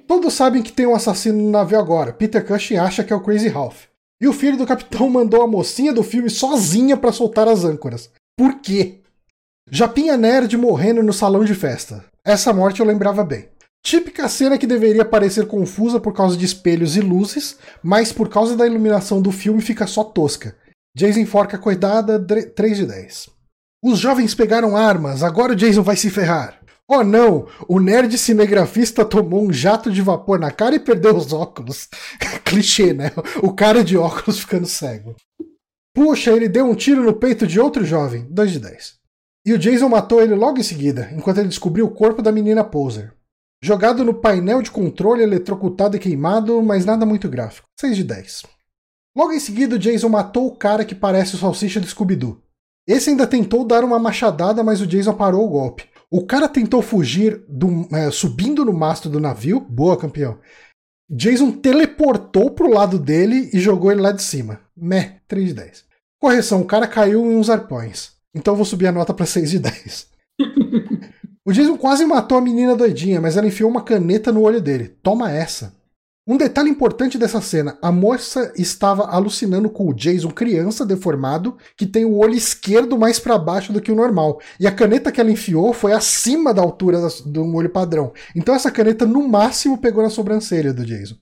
Todos 0.06 0.34
sabem 0.34 0.62
que 0.62 0.72
tem 0.72 0.86
um 0.86 0.94
assassino 0.94 1.42
no 1.42 1.50
navio 1.50 1.78
agora. 1.78 2.12
Peter 2.12 2.44
Cushing 2.44 2.76
acha 2.76 3.04
que 3.04 3.12
é 3.12 3.16
o 3.16 3.20
Crazy 3.20 3.48
Ralph. 3.48 3.84
E 4.20 4.28
o 4.28 4.32
filho 4.32 4.56
do 4.56 4.66
capitão 4.66 5.08
mandou 5.10 5.42
a 5.42 5.46
mocinha 5.46 5.92
do 5.92 6.02
filme 6.02 6.28
sozinha 6.28 6.96
para 6.96 7.12
soltar 7.12 7.48
as 7.48 7.64
âncoras. 7.64 8.10
Por 8.36 8.60
quê? 8.60 9.00
Japinha 9.70 10.16
Nerd 10.16 10.56
morrendo 10.56 11.02
no 11.02 11.12
salão 11.12 11.44
de 11.44 11.54
festa. 11.54 12.04
Essa 12.24 12.52
morte 12.52 12.80
eu 12.80 12.86
lembrava 12.86 13.24
bem. 13.24 13.48
Típica 13.82 14.28
cena 14.28 14.58
que 14.58 14.66
deveria 14.66 15.04
parecer 15.04 15.46
confusa 15.46 15.98
por 15.98 16.12
causa 16.12 16.36
de 16.36 16.44
espelhos 16.44 16.96
e 16.96 17.00
luzes, 17.00 17.56
mas 17.82 18.12
por 18.12 18.28
causa 18.28 18.56
da 18.56 18.66
iluminação 18.66 19.22
do 19.22 19.32
filme 19.32 19.62
fica 19.62 19.86
só 19.86 20.04
tosca. 20.04 20.54
Jason 20.94 21.20
enforca 21.20 21.56
a 21.56 21.60
coitada, 21.60 22.18
3 22.18 22.76
de 22.76 22.86
10. 22.86 23.30
Os 23.82 23.98
jovens 23.98 24.34
pegaram 24.34 24.76
armas, 24.76 25.22
agora 25.22 25.52
o 25.52 25.56
Jason 25.56 25.82
vai 25.82 25.96
se 25.96 26.10
ferrar. 26.10 26.59
Oh 26.92 27.04
não, 27.04 27.46
o 27.68 27.78
nerd 27.78 28.18
cinegrafista 28.18 29.04
tomou 29.04 29.46
um 29.46 29.52
jato 29.52 29.92
de 29.92 30.02
vapor 30.02 30.40
na 30.40 30.50
cara 30.50 30.74
e 30.74 30.80
perdeu 30.80 31.16
os 31.16 31.32
óculos. 31.32 31.88
Clichê, 32.44 32.92
né? 32.92 33.12
O 33.44 33.52
cara 33.52 33.84
de 33.84 33.96
óculos 33.96 34.40
ficando 34.40 34.66
cego. 34.66 35.14
Puxa, 35.94 36.32
ele 36.32 36.48
deu 36.48 36.66
um 36.66 36.74
tiro 36.74 37.04
no 37.04 37.14
peito 37.14 37.46
de 37.46 37.60
outro 37.60 37.84
jovem. 37.84 38.26
2 38.28 38.50
de 38.50 38.58
10. 38.58 38.94
E 39.46 39.52
o 39.52 39.58
Jason 39.58 39.88
matou 39.88 40.20
ele 40.20 40.34
logo 40.34 40.58
em 40.58 40.64
seguida, 40.64 41.12
enquanto 41.12 41.38
ele 41.38 41.48
descobriu 41.48 41.86
o 41.86 41.94
corpo 41.94 42.20
da 42.20 42.32
menina 42.32 42.64
Poser. 42.64 43.14
Jogado 43.62 44.04
no 44.04 44.14
painel 44.14 44.60
de 44.60 44.72
controle, 44.72 45.22
eletrocutado 45.22 45.96
e 45.96 46.00
queimado, 46.00 46.60
mas 46.60 46.84
nada 46.84 47.06
muito 47.06 47.28
gráfico. 47.28 47.68
6 47.78 47.98
de 47.98 48.02
10. 48.02 48.42
Logo 49.16 49.32
em 49.32 49.38
seguida, 49.38 49.76
o 49.76 49.78
Jason 49.78 50.08
matou 50.08 50.48
o 50.48 50.56
cara 50.56 50.84
que 50.84 50.94
parece 50.94 51.36
o 51.36 51.38
salsicha 51.38 51.78
do 51.78 51.86
Scooby-Doo. 51.86 52.42
Esse 52.84 53.10
ainda 53.10 53.28
tentou 53.28 53.64
dar 53.64 53.84
uma 53.84 53.98
machadada, 53.98 54.64
mas 54.64 54.80
o 54.80 54.86
Jason 54.88 55.14
parou 55.14 55.46
o 55.46 55.50
golpe. 55.50 55.89
O 56.10 56.26
cara 56.26 56.48
tentou 56.48 56.82
fugir 56.82 57.44
do, 57.48 57.88
é, 57.94 58.10
subindo 58.10 58.64
no 58.64 58.72
mastro 58.72 59.08
do 59.08 59.20
navio. 59.20 59.60
Boa, 59.60 59.96
campeão. 59.96 60.38
Jason 61.08 61.52
teleportou 61.52 62.50
pro 62.50 62.72
lado 62.72 62.98
dele 62.98 63.50
e 63.52 63.60
jogou 63.60 63.92
ele 63.92 64.00
lá 64.00 64.12
de 64.12 64.22
cima. 64.22 64.60
Meh, 64.76 65.20
3 65.28 65.48
de 65.48 65.54
10. 65.54 65.84
Correção, 66.20 66.60
o 66.60 66.66
cara 66.66 66.86
caiu 66.86 67.24
em 67.24 67.36
uns 67.36 67.48
arpões. 67.48 68.12
Então 68.34 68.56
vou 68.56 68.64
subir 68.64 68.86
a 68.86 68.92
nota 68.92 69.14
para 69.14 69.26
6 69.26 69.50
de 69.50 69.58
10. 69.58 70.08
O 71.42 71.52
Jason 71.52 71.76
quase 71.76 72.04
matou 72.04 72.38
a 72.38 72.40
menina 72.40 72.76
doidinha, 72.76 73.20
mas 73.20 73.36
ela 73.36 73.46
enfiou 73.46 73.70
uma 73.70 73.82
caneta 73.82 74.30
no 74.30 74.42
olho 74.42 74.60
dele. 74.60 74.88
Toma 75.02 75.32
essa. 75.32 75.74
Um 76.26 76.36
detalhe 76.36 76.70
importante 76.70 77.18
dessa 77.18 77.40
cena: 77.40 77.78
a 77.80 77.90
moça 77.90 78.52
estava 78.56 79.04
alucinando 79.06 79.70
com 79.70 79.88
o 79.88 79.94
Jason 79.94 80.30
criança 80.30 80.84
deformado, 80.84 81.56
que 81.76 81.86
tem 81.86 82.04
o 82.04 82.16
olho 82.16 82.34
esquerdo 82.34 82.98
mais 82.98 83.18
para 83.18 83.38
baixo 83.38 83.72
do 83.72 83.80
que 83.80 83.90
o 83.90 83.96
normal. 83.96 84.40
E 84.58 84.66
a 84.66 84.72
caneta 84.72 85.10
que 85.10 85.20
ela 85.20 85.30
enfiou 85.30 85.72
foi 85.72 85.92
acima 85.92 86.52
da 86.52 86.62
altura 86.62 86.98
do 87.24 87.54
olho 87.54 87.70
padrão. 87.70 88.12
Então 88.36 88.54
essa 88.54 88.70
caneta 88.70 89.06
no 89.06 89.26
máximo 89.26 89.78
pegou 89.78 90.02
na 90.02 90.10
sobrancelha 90.10 90.72
do 90.72 90.84
Jason. 90.84 91.16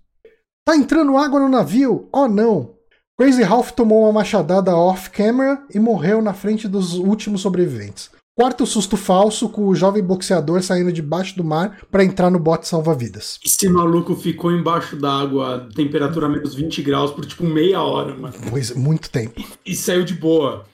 Tá 0.65 0.77
entrando 0.77 1.17
água 1.17 1.41
no 1.41 1.49
navio? 1.49 2.09
Oh 2.13 2.29
não! 2.29 2.75
Crazy 3.19 3.43
Ralph 3.43 3.73
tomou 3.73 4.03
uma 4.03 4.13
machadada 4.13 4.77
off-camera 4.77 5.65
e 5.75 5.81
morreu 5.81 6.23
na 6.23 6.33
frente 6.33 6.69
dos 6.69 6.95
últimos 6.95 7.41
sobreviventes. 7.41 8.11
Quarto 8.39 8.65
susto 8.65 8.97
falso 8.97 9.49
com 9.49 9.67
o 9.67 9.75
jovem 9.75 10.01
boxeador 10.01 10.63
saindo 10.63 10.93
debaixo 10.93 11.37
do 11.37 11.43
mar 11.43 11.77
para 11.91 12.05
entrar 12.05 12.31
no 12.31 12.39
bote 12.39 12.69
salva-vidas. 12.69 13.37
Esse 13.45 13.69
maluco 13.69 14.15
ficou 14.15 14.53
embaixo 14.53 14.95
d'água, 14.95 15.69
temperatura 15.75 16.29
menos 16.29 16.55
20 16.55 16.81
graus, 16.83 17.11
por 17.11 17.27
tipo 17.27 17.43
meia 17.43 17.83
hora, 17.83 18.15
mano. 18.15 18.35
Pois, 18.49 18.71
muito 18.77 19.11
tempo. 19.11 19.43
E 19.67 19.75
saiu 19.75 20.05
de 20.05 20.15
boa. 20.15 20.65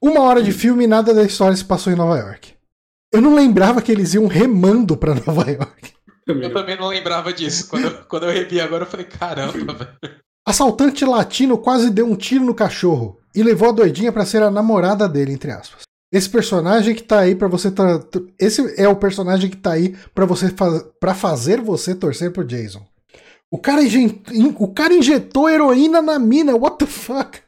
Uma 0.00 0.20
hora 0.20 0.42
de 0.42 0.50
filme 0.50 0.84
e 0.84 0.86
nada 0.86 1.12
da 1.12 1.22
história 1.22 1.54
se 1.54 1.62
passou 1.62 1.92
em 1.92 1.96
Nova 1.96 2.16
York. 2.16 2.54
Eu 3.12 3.20
não 3.20 3.34
lembrava 3.34 3.82
que 3.82 3.92
eles 3.92 4.14
iam 4.14 4.26
remando 4.26 4.96
para 4.96 5.12
Nova 5.26 5.50
York. 5.50 5.92
Eu 6.26 6.54
também 6.54 6.78
não 6.78 6.88
lembrava 6.88 7.34
disso. 7.34 7.68
Quando 7.68 7.84
eu, 7.84 7.90
quando 8.08 8.22
eu 8.24 8.32
revi 8.32 8.58
agora, 8.62 8.84
eu 8.84 8.88
falei, 8.88 9.04
caramba, 9.04 9.74
velho. 9.74 10.16
Assaltante 10.48 11.04
latino 11.04 11.58
quase 11.58 11.90
deu 11.90 12.06
um 12.06 12.16
tiro 12.16 12.46
no 12.46 12.54
cachorro 12.54 13.20
e 13.34 13.42
levou 13.42 13.68
a 13.68 13.72
doidinha 13.72 14.10
para 14.10 14.24
ser 14.24 14.42
a 14.42 14.50
namorada 14.50 15.06
dele, 15.06 15.34
entre 15.34 15.50
aspas. 15.50 15.82
Esse 16.12 16.28
personagem 16.28 16.94
que 16.94 17.02
tá 17.02 17.20
aí 17.20 17.36
para 17.36 17.46
você 17.46 17.68
esse 18.38 18.80
é 18.80 18.88
o 18.88 18.96
personagem 18.96 19.48
que 19.48 19.56
tá 19.56 19.72
aí 19.72 19.96
para 20.12 20.26
você 20.26 20.52
para 20.98 21.14
fazer 21.14 21.60
você 21.60 21.94
torcer 21.94 22.32
pro 22.32 22.44
Jason. 22.44 22.84
O 23.50 23.58
cara, 23.58 23.82
o 24.58 24.68
cara 24.68 24.94
injetou 24.94 25.48
heroína 25.48 26.02
na 26.02 26.18
mina, 26.18 26.54
what 26.54 26.78
the 26.78 26.86
fuck? 26.86 27.40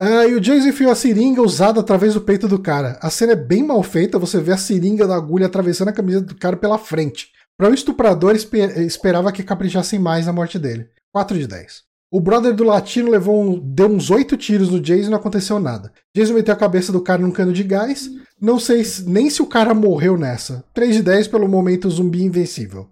Ah, 0.00 0.26
e 0.26 0.34
o 0.34 0.40
Jason 0.40 0.68
enfiou 0.68 0.90
a 0.90 0.94
seringa 0.94 1.40
usada 1.40 1.80
através 1.80 2.14
do 2.14 2.20
peito 2.20 2.48
do 2.48 2.58
cara. 2.58 2.98
A 3.00 3.08
cena 3.08 3.32
é 3.32 3.36
bem 3.36 3.62
mal 3.62 3.82
feita, 3.82 4.18
você 4.18 4.40
vê 4.40 4.52
a 4.52 4.56
seringa 4.56 5.06
da 5.06 5.14
agulha 5.14 5.46
atravessando 5.46 5.88
a 5.88 5.92
camisa 5.92 6.20
do 6.20 6.34
cara 6.34 6.56
pela 6.56 6.78
frente. 6.78 7.32
Para 7.56 7.70
o 7.70 7.74
estuprador, 7.74 8.34
esper... 8.34 8.78
esperava 8.80 9.32
que 9.32 9.42
caprichassem 9.42 9.98
mais 9.98 10.26
na 10.26 10.32
morte 10.32 10.58
dele. 10.58 10.90
4 11.12 11.38
de 11.38 11.46
10. 11.46 11.84
O 12.14 12.20
brother 12.20 12.54
do 12.54 12.62
latino 12.62 13.10
levou 13.10 13.42
um, 13.42 13.58
deu 13.58 13.88
uns 13.88 14.08
oito 14.08 14.36
tiros 14.36 14.70
no 14.70 14.78
Jason 14.78 15.08
e 15.08 15.10
não 15.10 15.18
aconteceu 15.18 15.58
nada. 15.58 15.92
Jason 16.14 16.34
meteu 16.34 16.54
a 16.54 16.56
cabeça 16.56 16.92
do 16.92 17.00
cara 17.00 17.20
num 17.20 17.32
cano 17.32 17.52
de 17.52 17.64
gás. 17.64 18.08
Não 18.40 18.56
sei 18.56 18.84
nem 19.04 19.28
se 19.28 19.42
o 19.42 19.48
cara 19.48 19.74
morreu 19.74 20.16
nessa. 20.16 20.64
3 20.72 20.94
de 20.94 21.02
10 21.02 21.26
pelo 21.26 21.48
momento 21.48 21.90
zumbi 21.90 22.22
invencível. 22.22 22.88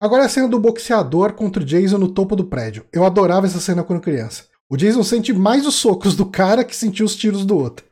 Agora 0.00 0.22
é 0.22 0.24
a 0.24 0.28
cena 0.30 0.48
do 0.48 0.58
boxeador 0.58 1.34
contra 1.34 1.62
o 1.62 1.66
Jason 1.66 1.98
no 1.98 2.08
topo 2.08 2.34
do 2.34 2.46
prédio. 2.46 2.86
Eu 2.90 3.04
adorava 3.04 3.44
essa 3.44 3.60
cena 3.60 3.84
quando 3.84 4.00
criança. 4.00 4.44
O 4.70 4.76
Jason 4.78 5.02
sente 5.02 5.34
mais 5.34 5.66
os 5.66 5.74
socos 5.74 6.16
do 6.16 6.24
cara 6.24 6.64
que 6.64 6.74
sentiu 6.74 7.04
os 7.04 7.16
tiros 7.16 7.44
do 7.44 7.58
outro. 7.58 7.84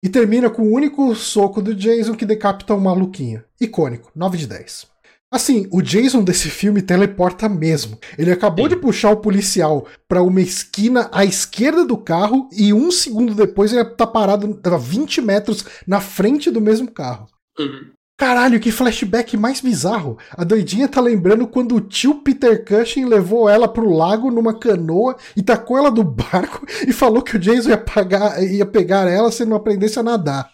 E 0.00 0.08
termina 0.08 0.48
com 0.48 0.62
o 0.62 0.72
único 0.72 1.12
soco 1.16 1.60
do 1.60 1.74
Jason 1.74 2.14
que 2.14 2.24
decapita 2.24 2.74
um 2.74 2.80
maluquinho. 2.80 3.42
Icônico, 3.60 4.12
9 4.14 4.38
de 4.38 4.46
10. 4.46 4.89
Assim, 5.32 5.68
o 5.70 5.80
Jason 5.80 6.24
desse 6.24 6.50
filme 6.50 6.82
teleporta 6.82 7.48
mesmo. 7.48 7.96
Ele 8.18 8.32
acabou 8.32 8.68
Sim. 8.68 8.74
de 8.74 8.80
puxar 8.80 9.12
o 9.12 9.18
policial 9.18 9.86
para 10.08 10.22
uma 10.22 10.40
esquina 10.40 11.08
à 11.12 11.24
esquerda 11.24 11.84
do 11.84 11.96
carro 11.96 12.48
e 12.52 12.72
um 12.72 12.90
segundo 12.90 13.32
depois 13.32 13.72
ele 13.72 13.84
tá 13.84 14.06
parado 14.06 14.60
a 14.64 14.76
20 14.76 15.20
metros 15.20 15.64
na 15.86 16.00
frente 16.00 16.50
do 16.50 16.60
mesmo 16.60 16.90
carro. 16.90 17.28
Uhum. 17.56 17.92
Caralho, 18.18 18.60
que 18.60 18.72
flashback 18.72 19.36
mais 19.36 19.60
bizarro. 19.60 20.18
A 20.32 20.42
doidinha 20.42 20.88
tá 20.88 21.00
lembrando 21.00 21.46
quando 21.46 21.76
o 21.76 21.80
tio 21.80 22.16
Peter 22.16 22.64
Cushing 22.64 23.06
levou 23.06 23.48
ela 23.48 23.66
pro 23.66 23.88
lago 23.88 24.30
numa 24.30 24.58
canoa 24.58 25.16
e 25.36 25.42
tacou 25.42 25.78
ela 25.78 25.90
do 25.90 26.02
barco 26.02 26.66
e 26.86 26.92
falou 26.92 27.22
que 27.22 27.36
o 27.36 27.38
Jason 27.38 27.70
ia, 27.70 27.78
pagar, 27.78 28.42
ia 28.42 28.66
pegar 28.66 29.08
ela 29.08 29.30
se 29.30 29.44
não 29.44 29.56
aprendesse 29.56 29.98
a 29.98 30.02
nadar. 30.02 30.50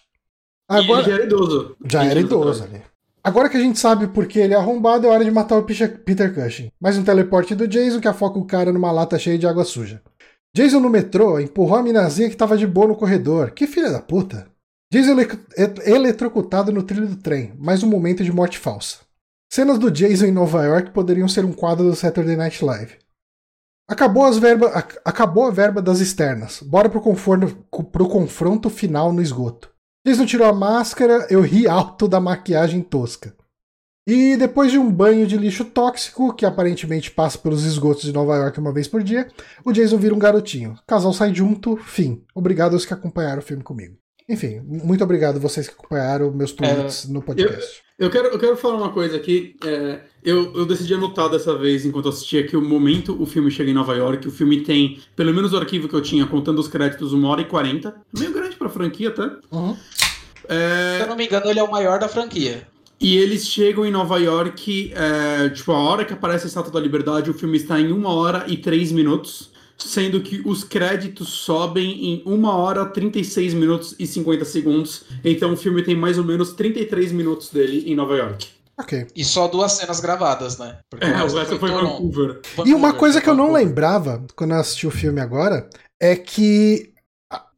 Agora, 0.68 1.02
já 1.02 1.14
era 1.14 1.24
idoso. 1.24 1.76
Já 1.84 2.04
era 2.04 2.20
idoso 2.20 2.62
ali. 2.62 2.82
Agora 3.26 3.48
que 3.48 3.56
a 3.56 3.60
gente 3.60 3.80
sabe 3.80 4.06
por 4.06 4.28
que 4.28 4.38
ele 4.38 4.54
é 4.54 4.56
arrombado, 4.56 5.04
é 5.04 5.10
hora 5.10 5.24
de 5.24 5.32
matar 5.32 5.56
o 5.56 5.64
Peter 5.64 6.32
Cushing. 6.32 6.70
Mais 6.80 6.96
um 6.96 7.02
teleporte 7.02 7.56
do 7.56 7.66
Jason 7.66 7.98
que 7.98 8.06
afoca 8.06 8.38
o 8.38 8.46
cara 8.46 8.72
numa 8.72 8.92
lata 8.92 9.18
cheia 9.18 9.36
de 9.36 9.48
água 9.48 9.64
suja. 9.64 10.00
Jason 10.54 10.78
no 10.78 10.88
metrô 10.88 11.40
empurrou 11.40 11.76
a 11.76 11.82
minazinha 11.82 12.30
que 12.30 12.36
tava 12.36 12.56
de 12.56 12.68
boa 12.68 12.86
no 12.86 12.94
corredor. 12.94 13.50
Que 13.50 13.66
filha 13.66 13.90
da 13.90 14.00
puta. 14.00 14.46
Jason 14.92 15.18
ele 15.18 15.28
eletrocutado 15.86 16.70
no 16.70 16.84
trilho 16.84 17.08
do 17.08 17.16
trem. 17.16 17.52
Mais 17.58 17.82
um 17.82 17.88
momento 17.88 18.22
de 18.22 18.30
morte 18.30 18.58
falsa. 18.58 18.98
Cenas 19.52 19.80
do 19.80 19.90
Jason 19.90 20.26
em 20.26 20.32
Nova 20.32 20.64
York 20.64 20.92
poderiam 20.92 21.26
ser 21.26 21.44
um 21.44 21.52
quadro 21.52 21.84
do 21.84 21.96
Saturday 21.96 22.36
Night 22.36 22.64
Live. 22.64 22.96
Acabou, 23.90 24.32
verba, 24.34 24.68
acabou 25.04 25.46
a 25.46 25.50
verba 25.50 25.82
das 25.82 25.98
externas. 25.98 26.62
Bora 26.62 26.88
pro, 26.88 27.02
pro 27.02 28.08
confronto 28.08 28.70
final 28.70 29.12
no 29.12 29.20
esgoto. 29.20 29.74
Jason 30.06 30.24
tirou 30.24 30.46
a 30.46 30.52
máscara, 30.52 31.26
eu 31.28 31.40
ri 31.40 31.66
alto 31.66 32.06
da 32.06 32.20
maquiagem 32.20 32.80
tosca. 32.80 33.34
E 34.06 34.36
depois 34.36 34.70
de 34.70 34.78
um 34.78 34.88
banho 34.88 35.26
de 35.26 35.36
lixo 35.36 35.64
tóxico, 35.64 36.32
que 36.32 36.46
aparentemente 36.46 37.10
passa 37.10 37.36
pelos 37.36 37.64
esgotos 37.64 38.04
de 38.04 38.12
Nova 38.12 38.36
York 38.36 38.60
uma 38.60 38.72
vez 38.72 38.86
por 38.86 39.02
dia, 39.02 39.26
o 39.64 39.72
Jason 39.72 39.96
vira 39.96 40.14
um 40.14 40.18
garotinho. 40.18 40.74
O 40.74 40.86
casal 40.86 41.12
sai 41.12 41.34
junto, 41.34 41.76
fim. 41.76 42.24
Obrigado 42.32 42.74
aos 42.74 42.86
que 42.86 42.94
acompanharam 42.94 43.40
o 43.40 43.44
filme 43.44 43.64
comigo. 43.64 43.96
Enfim, 44.28 44.60
muito 44.60 45.02
obrigado 45.02 45.40
vocês 45.40 45.66
que 45.66 45.74
acompanharam 45.74 46.30
meus 46.30 46.52
tweets 46.52 47.08
é, 47.08 47.12
no 47.12 47.20
podcast. 47.20 47.82
Eu, 47.98 48.06
eu, 48.06 48.10
quero, 48.10 48.28
eu 48.28 48.38
quero 48.38 48.56
falar 48.56 48.76
uma 48.76 48.90
coisa 48.90 49.16
aqui. 49.16 49.56
É, 49.64 50.00
eu, 50.22 50.52
eu 50.54 50.66
decidi 50.66 50.94
anotar 50.94 51.28
dessa 51.28 51.56
vez, 51.56 51.84
enquanto 51.86 52.08
assistia, 52.08 52.46
que 52.46 52.56
o 52.56 52.62
momento 52.62 53.20
o 53.20 53.26
filme 53.26 53.50
chega 53.50 53.70
em 53.70 53.74
Nova 53.74 53.94
York, 53.94 54.28
o 54.28 54.30
filme 54.30 54.60
tem, 54.60 55.00
pelo 55.14 55.32
menos 55.32 55.52
o 55.52 55.56
arquivo 55.56 55.88
que 55.88 55.94
eu 55.94 56.02
tinha, 56.02 56.26
contando 56.26 56.58
os 56.58 56.68
créditos, 56.68 57.12
uma 57.12 57.28
hora 57.28 57.42
e 57.42 57.46
quarenta. 57.46 57.94
Meio 58.16 58.32
grande 58.32 58.56
pra 58.56 58.68
franquia 58.68 59.08
até. 59.08 59.30
Uhum. 59.50 59.76
É... 60.48 60.96
Se 60.98 61.02
eu 61.04 61.08
não 61.08 61.16
me 61.16 61.26
engano, 61.26 61.46
ele 61.46 61.58
é 61.58 61.62
o 61.62 61.70
maior 61.70 61.98
da 61.98 62.08
franquia. 62.08 62.66
E 62.98 63.16
eles 63.18 63.46
chegam 63.46 63.84
em 63.84 63.90
Nova 63.90 64.18
York, 64.18 64.92
é, 64.94 65.50
tipo, 65.50 65.70
a 65.70 65.78
hora 65.78 66.04
que 66.04 66.14
aparece 66.14 66.44
a 66.44 66.48
Estátua 66.48 66.72
da 66.72 66.80
Liberdade, 66.80 67.30
o 67.30 67.34
filme 67.34 67.58
está 67.58 67.78
em 67.78 67.92
uma 67.92 68.10
hora 68.10 68.44
e 68.48 68.56
três 68.56 68.90
minutos 68.90 69.50
sendo 69.76 70.20
que 70.20 70.42
os 70.44 70.64
créditos 70.64 71.28
sobem 71.28 72.06
em 72.06 72.22
1 72.26 72.44
hora, 72.44 72.86
36 72.86 73.54
minutos 73.54 73.94
e 73.98 74.06
50 74.06 74.44
segundos. 74.44 75.04
Então 75.24 75.52
o 75.52 75.56
filme 75.56 75.82
tem 75.82 75.94
mais 75.94 76.18
ou 76.18 76.24
menos 76.24 76.52
33 76.52 77.12
minutos 77.12 77.50
dele 77.50 77.84
em 77.90 77.94
Nova 77.94 78.16
York. 78.16 78.48
Ok. 78.78 79.06
E 79.16 79.24
só 79.24 79.48
duas 79.48 79.72
cenas 79.72 80.00
gravadas, 80.00 80.58
né? 80.58 80.78
Porque 80.90 81.06
é, 81.06 81.22
o 81.22 81.34
resto 81.34 81.58
foi, 81.58 81.70
Vancouver. 81.70 82.40
Vancouver. 82.56 82.66
E 82.66 82.74
uma 82.74 82.92
coisa 82.92 83.20
que 83.20 83.28
eu 83.28 83.34
não 83.34 83.52
lembrava 83.52 84.24
quando 84.34 84.52
eu 84.52 84.58
assisti 84.58 84.86
o 84.86 84.90
filme 84.90 85.20
agora 85.20 85.68
é 85.98 86.14
que 86.14 86.92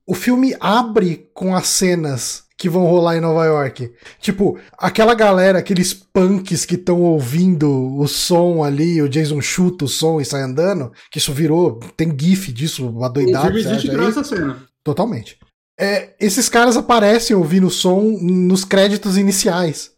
o 0.07 0.15
filme 0.15 0.57
abre 0.61 1.29
com 1.35 1.55
as 1.55 1.67
cenas 1.67 2.45
que 2.59 2.69
vão 2.69 2.85
rolar 2.87 3.17
em 3.17 3.21
Nova 3.21 3.45
York. 3.47 3.93
Tipo, 4.21 4.59
aquela 4.77 5.15
galera, 5.15 5.61
aqueles 5.61 5.95
punks 5.95 6.67
que 6.67 6.75
estão 6.75 7.01
ouvindo 7.01 7.97
o 7.97 8.09
som 8.09 8.65
ali, 8.65 9.01
o 9.01 9.09
Jason 9.09 9.41
chuta 9.41 9.85
o 9.85 9.89
som 9.89 10.21
e 10.21 10.25
sai 10.25 10.43
andando, 10.43 10.93
que 11.11 11.19
isso 11.19 11.33
virou, 11.33 11.79
tem 11.97 12.15
gif 12.19 12.53
disso, 12.53 13.03
adoidado. 13.03 13.45
O 13.45 13.53
filme 13.53 13.61
existe 13.61 13.89
graças 13.89 14.17
essa 14.17 14.37
cena. 14.37 14.63
Totalmente. 14.83 15.39
É, 15.79 16.17
esses 16.21 16.49
caras 16.49 16.77
aparecem 16.77 17.37
ouvindo 17.37 17.69
o 17.69 17.71
som 17.71 18.03
nos 18.21 18.65
créditos 18.65 19.17
iniciais. 19.17 19.93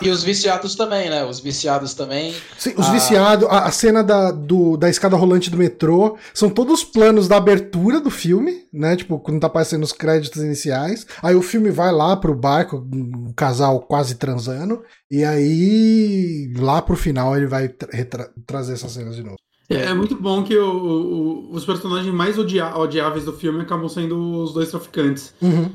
E 0.00 0.08
os 0.08 0.22
viciados 0.22 0.74
também, 0.74 1.10
né? 1.10 1.24
Os 1.24 1.38
viciados 1.38 1.92
também. 1.92 2.34
Sim, 2.58 2.72
os 2.76 2.86
a... 2.86 2.92
viciados, 2.92 3.46
a, 3.50 3.66
a, 3.66 3.70
cena 3.70 4.02
da, 4.02 4.30
do, 4.30 4.78
da 4.78 4.88
escada 4.88 5.14
rolante 5.14 5.50
do 5.50 5.58
metrô, 5.58 6.16
são 6.32 6.48
todos 6.48 6.80
os 6.80 6.84
planos 6.84 7.28
da 7.28 7.36
abertura 7.36 8.00
do 8.00 8.10
filme, 8.10 8.66
né? 8.72 8.96
Tipo, 8.96 9.20
quando 9.20 9.40
tá 9.40 9.48
aparecendo 9.48 9.82
os 9.82 9.92
créditos 9.92 10.42
iniciais. 10.42 11.06
Aí 11.22 11.34
o 11.34 11.42
filme 11.42 11.70
vai 11.70 11.92
lá 11.92 12.16
pro 12.16 12.34
barco, 12.34 12.78
um 12.94 13.32
casal 13.34 13.80
quase 13.80 14.14
transando, 14.14 14.82
e 15.10 15.22
aí 15.22 16.50
lá 16.56 16.80
pro 16.80 16.96
final 16.96 17.36
ele 17.36 17.46
vai 17.46 17.68
tra 17.68 18.30
trazer 18.46 18.72
essas 18.72 18.92
cenas 18.92 19.16
de 19.16 19.22
novo. 19.22 19.36
É, 19.68 19.86
é 19.86 19.94
muito 19.94 20.16
bom 20.16 20.42
que 20.42 20.56
o, 20.56 20.70
o, 20.70 21.52
os 21.52 21.64
personagens 21.64 22.12
mais 22.12 22.38
odia 22.38 22.76
odiáveis 22.76 23.24
do 23.24 23.32
filme 23.32 23.62
acabam 23.62 23.88
sendo 23.88 24.42
os 24.42 24.52
dois 24.52 24.70
traficantes. 24.70 25.34
Uhum. 25.40 25.70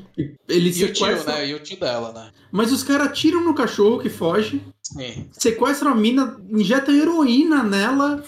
Eles 0.48 0.76
e 0.76 0.80
sequestram... 0.80 1.14
o 1.14 1.18
tio, 1.18 1.26
né? 1.26 1.48
E 1.48 1.54
o 1.54 1.60
tio 1.60 1.80
dela, 1.80 2.12
né? 2.12 2.30
Mas 2.50 2.72
os 2.72 2.82
caras 2.82 3.08
atiram 3.08 3.42
no 3.42 3.54
cachorro 3.54 3.98
que 3.98 4.08
foge, 4.08 4.62
Sim. 4.82 5.28
sequestram 5.32 5.92
a 5.92 5.94
mina, 5.94 6.38
injetam 6.50 6.94
heroína 6.94 7.62
nela. 7.62 8.22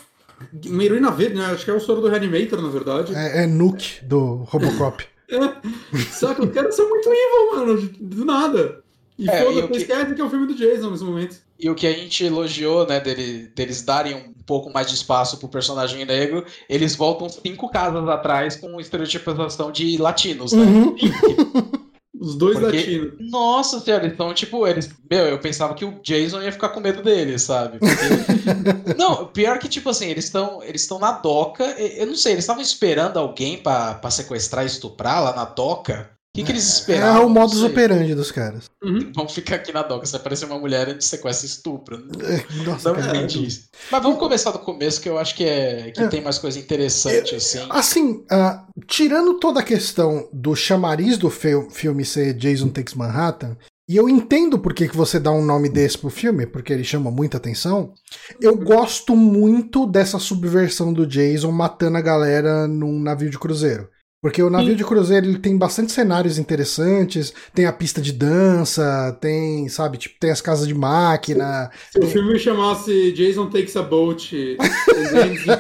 Uma 0.67 0.85
heroína 0.85 1.11
verde, 1.11 1.37
né? 1.37 1.47
Acho 1.47 1.65
que 1.65 1.71
é 1.71 1.75
o 1.75 1.81
soro 1.81 2.01
do 2.01 2.09
Reanimator, 2.09 2.61
na 2.61 2.69
verdade. 2.69 3.15
É, 3.15 3.45
é 3.45 3.47
Nuke 3.47 4.05
do 4.05 4.37
Robocop. 4.45 5.05
é. 5.31 5.99
Só 6.13 6.35
que 6.35 6.43
os 6.43 6.51
caras 6.53 6.75
são 6.75 6.89
muito 6.89 7.09
evil, 7.09 7.57
mano. 7.57 7.91
Do 8.01 8.25
nada. 8.25 8.80
E 9.21 9.29
é, 9.29 9.45
foda-se, 9.45 9.69
que... 9.69 9.77
esquece 9.77 10.15
que 10.15 10.21
é 10.21 10.25
o 10.25 10.31
filme 10.31 10.47
do 10.47 10.55
Jason 10.55 10.91
nesse 10.91 11.05
momento. 11.05 11.37
E 11.59 11.69
o 11.69 11.75
que 11.75 11.87
a 11.87 11.93
gente 11.93 12.25
elogiou, 12.25 12.87
né, 12.87 12.99
dele, 12.99 13.53
deles 13.55 13.83
darem 13.83 14.15
um 14.15 14.33
pouco 14.47 14.73
mais 14.73 14.89
de 14.89 14.95
espaço 14.95 15.37
pro 15.37 15.47
personagem 15.47 16.05
negro, 16.07 16.45
eles 16.69 16.97
voltam 16.97 17.29
cinco 17.29 17.69
casas 17.69 18.09
atrás 18.09 18.57
com 18.57 18.81
estereotipização 18.81 19.71
de 19.71 19.99
latinos, 19.99 20.53
né? 20.53 20.65
Uhum. 20.65 20.97
Os 22.19 22.35
dois 22.35 22.59
Porque- 22.59 22.77
latinos. 22.77 23.13
Nossa 23.31 23.81
senhora, 23.81 24.07
então, 24.07 24.33
tipo, 24.35 24.67
eles. 24.67 24.91
Meu, 25.11 25.25
eu 25.27 25.39
pensava 25.39 25.75
que 25.75 25.85
o 25.87 26.01
Jason 26.03 26.43
ia 26.43 26.53
ficar 26.53 26.69
com 26.71 26.81
medo 26.81 27.03
deles, 27.03 27.43
sabe? 27.43 27.79
Porque- 27.79 28.95
não, 28.97 29.27
pior 29.27 29.59
que, 29.59 29.69
tipo 29.69 29.89
assim, 29.89 30.07
eles 30.09 30.25
estão 30.27 30.63
eles 30.63 30.87
na 31.01 31.13
doca. 31.13 31.65
Eu 31.79 32.07
não 32.07 32.17
sei, 32.17 32.33
eles 32.33 32.45
estavam 32.45 32.63
esperando 32.63 33.19
alguém 33.19 33.59
pra 33.59 33.99
sequestrar 34.11 34.65
e 34.65 34.67
estuprar 34.67 35.23
lá 35.23 35.35
na 35.35 35.47
doca? 35.47 36.11
O 36.33 36.39
que, 36.39 36.45
que 36.45 36.53
eles 36.53 36.65
É 36.65 36.73
esperavam? 36.79 37.27
o 37.27 37.29
modus 37.29 37.61
operandi 37.65 38.15
dos 38.15 38.31
caras. 38.31 38.71
Uhum. 38.81 39.11
Vamos 39.17 39.33
ficar 39.33 39.57
aqui 39.57 39.73
na 39.73 39.83
doca. 39.83 40.07
Se 40.07 40.15
aparecer 40.15 40.45
uma 40.45 40.61
mulher, 40.61 40.87
a 40.87 40.91
gente 40.93 41.05
sequestra 41.05 41.45
e 41.45 41.51
estupra. 41.51 41.97
É, 42.23 42.65
Nossa, 42.65 42.93
Não 42.93 43.01
cara. 43.01 43.17
entendi 43.17 43.47
isso. 43.47 43.69
Mas 43.91 44.01
vamos 44.03 44.19
começar 44.21 44.53
do 44.53 44.61
começo, 44.61 45.01
que 45.01 45.09
eu 45.09 45.19
acho 45.19 45.35
que, 45.35 45.43
é, 45.43 45.91
que 45.91 46.01
É. 46.01 46.07
tem 46.07 46.23
mais 46.23 46.39
coisa 46.39 46.57
interessante, 46.59 47.35
assim. 47.35 47.59
Assim, 47.69 48.25
ah, 48.31 48.65
tirando 48.87 49.41
toda 49.41 49.59
a 49.59 49.65
questão 49.65 50.29
do 50.33 50.55
chamariz 50.55 51.19
do 51.19 51.29
fil- 51.31 51.69
filme 51.71 52.05
ser 52.05 52.33
Jason 52.35 52.69
Takes 52.69 52.95
Manhattan, 52.95 53.57
e 53.89 53.97
eu 53.97 54.09
entendo 54.09 54.57
por 54.57 54.73
que, 54.73 54.87
que 54.89 54.97
você 54.97 55.19
dá 55.19 55.33
um 55.33 55.45
nome 55.45 55.69
desse 55.69 55.99
pro 55.99 56.11
filme, 56.11 56.47
porque 56.47 56.73
ele 56.73 56.85
chama 56.85 57.11
muita 57.11 57.39
atenção, 57.39 57.93
eu 58.41 58.57
gosto 58.57 59.17
muito 59.17 59.85
dessa 59.85 60.17
subversão 60.21 60.93
do 60.93 61.05
Jason 61.05 61.51
matando 61.51 61.97
a 61.99 62.01
galera 62.01 62.69
num 62.69 63.01
navio 63.01 63.29
de 63.31 63.39
cruzeiro. 63.39 63.89
Porque 64.23 64.43
o 64.43 64.51
navio 64.51 64.71
Sim. 64.73 64.77
de 64.77 64.85
cruzeiro 64.85 65.27
ele 65.27 65.39
tem 65.39 65.57
bastante 65.57 65.93
cenários 65.93 66.39
interessantes, 66.39 67.33
tem 67.55 67.65
a 67.65 67.73
pista 67.73 68.03
de 68.03 68.13
dança, 68.13 69.17
tem, 69.19 69.67
sabe, 69.71 69.97
tipo, 69.97 70.17
tem 70.21 70.31
as 70.31 70.43
casas 70.43 70.69
de 70.69 70.75
máquina. 70.75 71.71
Se 71.91 71.99
o 71.99 72.07
filme 72.07 72.39
chamasse 72.39 73.13
Jason 73.13 73.47
Takes 73.49 73.75
a 73.77 73.83
Boat 73.83 74.37
in 74.37 74.57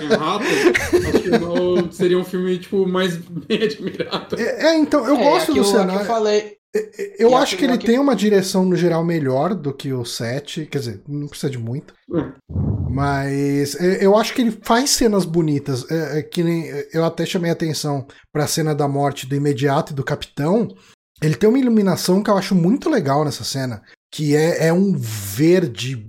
Manhattan, 0.08 1.08
acho 1.08 1.22
que 1.22 1.30
não- 1.30 1.90
seria 1.90 2.18
um 2.18 2.24
filme 2.24 2.58
tipo, 2.58 2.86
mais 2.86 3.16
bem 3.48 3.62
admirado. 3.62 4.36
É, 4.38 4.66
é, 4.66 4.78
então, 4.78 5.06
eu 5.06 5.16
É, 5.16 5.24
gosto 5.24 5.54
do 5.54 5.60
aquilo 5.60 5.64
lá 5.66 5.72
que 5.72 5.78
cenário. 5.78 6.00
eu 6.02 6.06
falei. 6.06 6.59
Eu 7.18 7.30
E 7.30 7.34
acho 7.34 7.56
que 7.56 7.64
ele 7.64 7.76
que- 7.78 7.86
tem 7.86 7.98
uma 7.98 8.14
direção 8.14 8.64
no 8.64 8.76
geral 8.76 9.04
melhor 9.04 9.54
do 9.54 9.74
que 9.74 9.92
o 9.92 10.04
7, 10.04 10.66
quer 10.66 10.78
dizer, 10.78 11.02
não 11.08 11.26
precisa 11.26 11.50
de 11.50 11.58
muito. 11.58 11.92
Mas 12.88 13.74
é, 13.80 14.04
eu 14.04 14.16
acho 14.16 14.34
que 14.34 14.40
ele 14.40 14.58
faz 14.62 14.90
cenas 14.90 15.24
bonitas. 15.24 15.88
É, 15.90 16.18
é 16.18 16.22
que 16.22 16.42
nem 16.42 16.66
eu 16.92 17.04
até 17.04 17.24
chamei 17.26 17.50
atenção 17.50 18.06
pra 18.32 18.46
cena 18.46 18.74
da 18.74 18.86
morte 18.88 19.26
do 19.26 19.34
imediato 19.34 19.92
e 19.92 19.96
do 19.96 20.04
capitão. 20.04 20.68
Ele 21.22 21.34
tem 21.34 21.48
uma 21.48 21.58
iluminação 21.58 22.22
que 22.22 22.30
eu 22.30 22.36
acho 22.38 22.54
muito 22.54 22.88
legal 22.88 23.24
nessa 23.24 23.44
cena, 23.44 23.82
que 24.10 24.34
é, 24.34 24.66
é 24.68 24.72
um 24.72 24.92
verde 24.96 26.04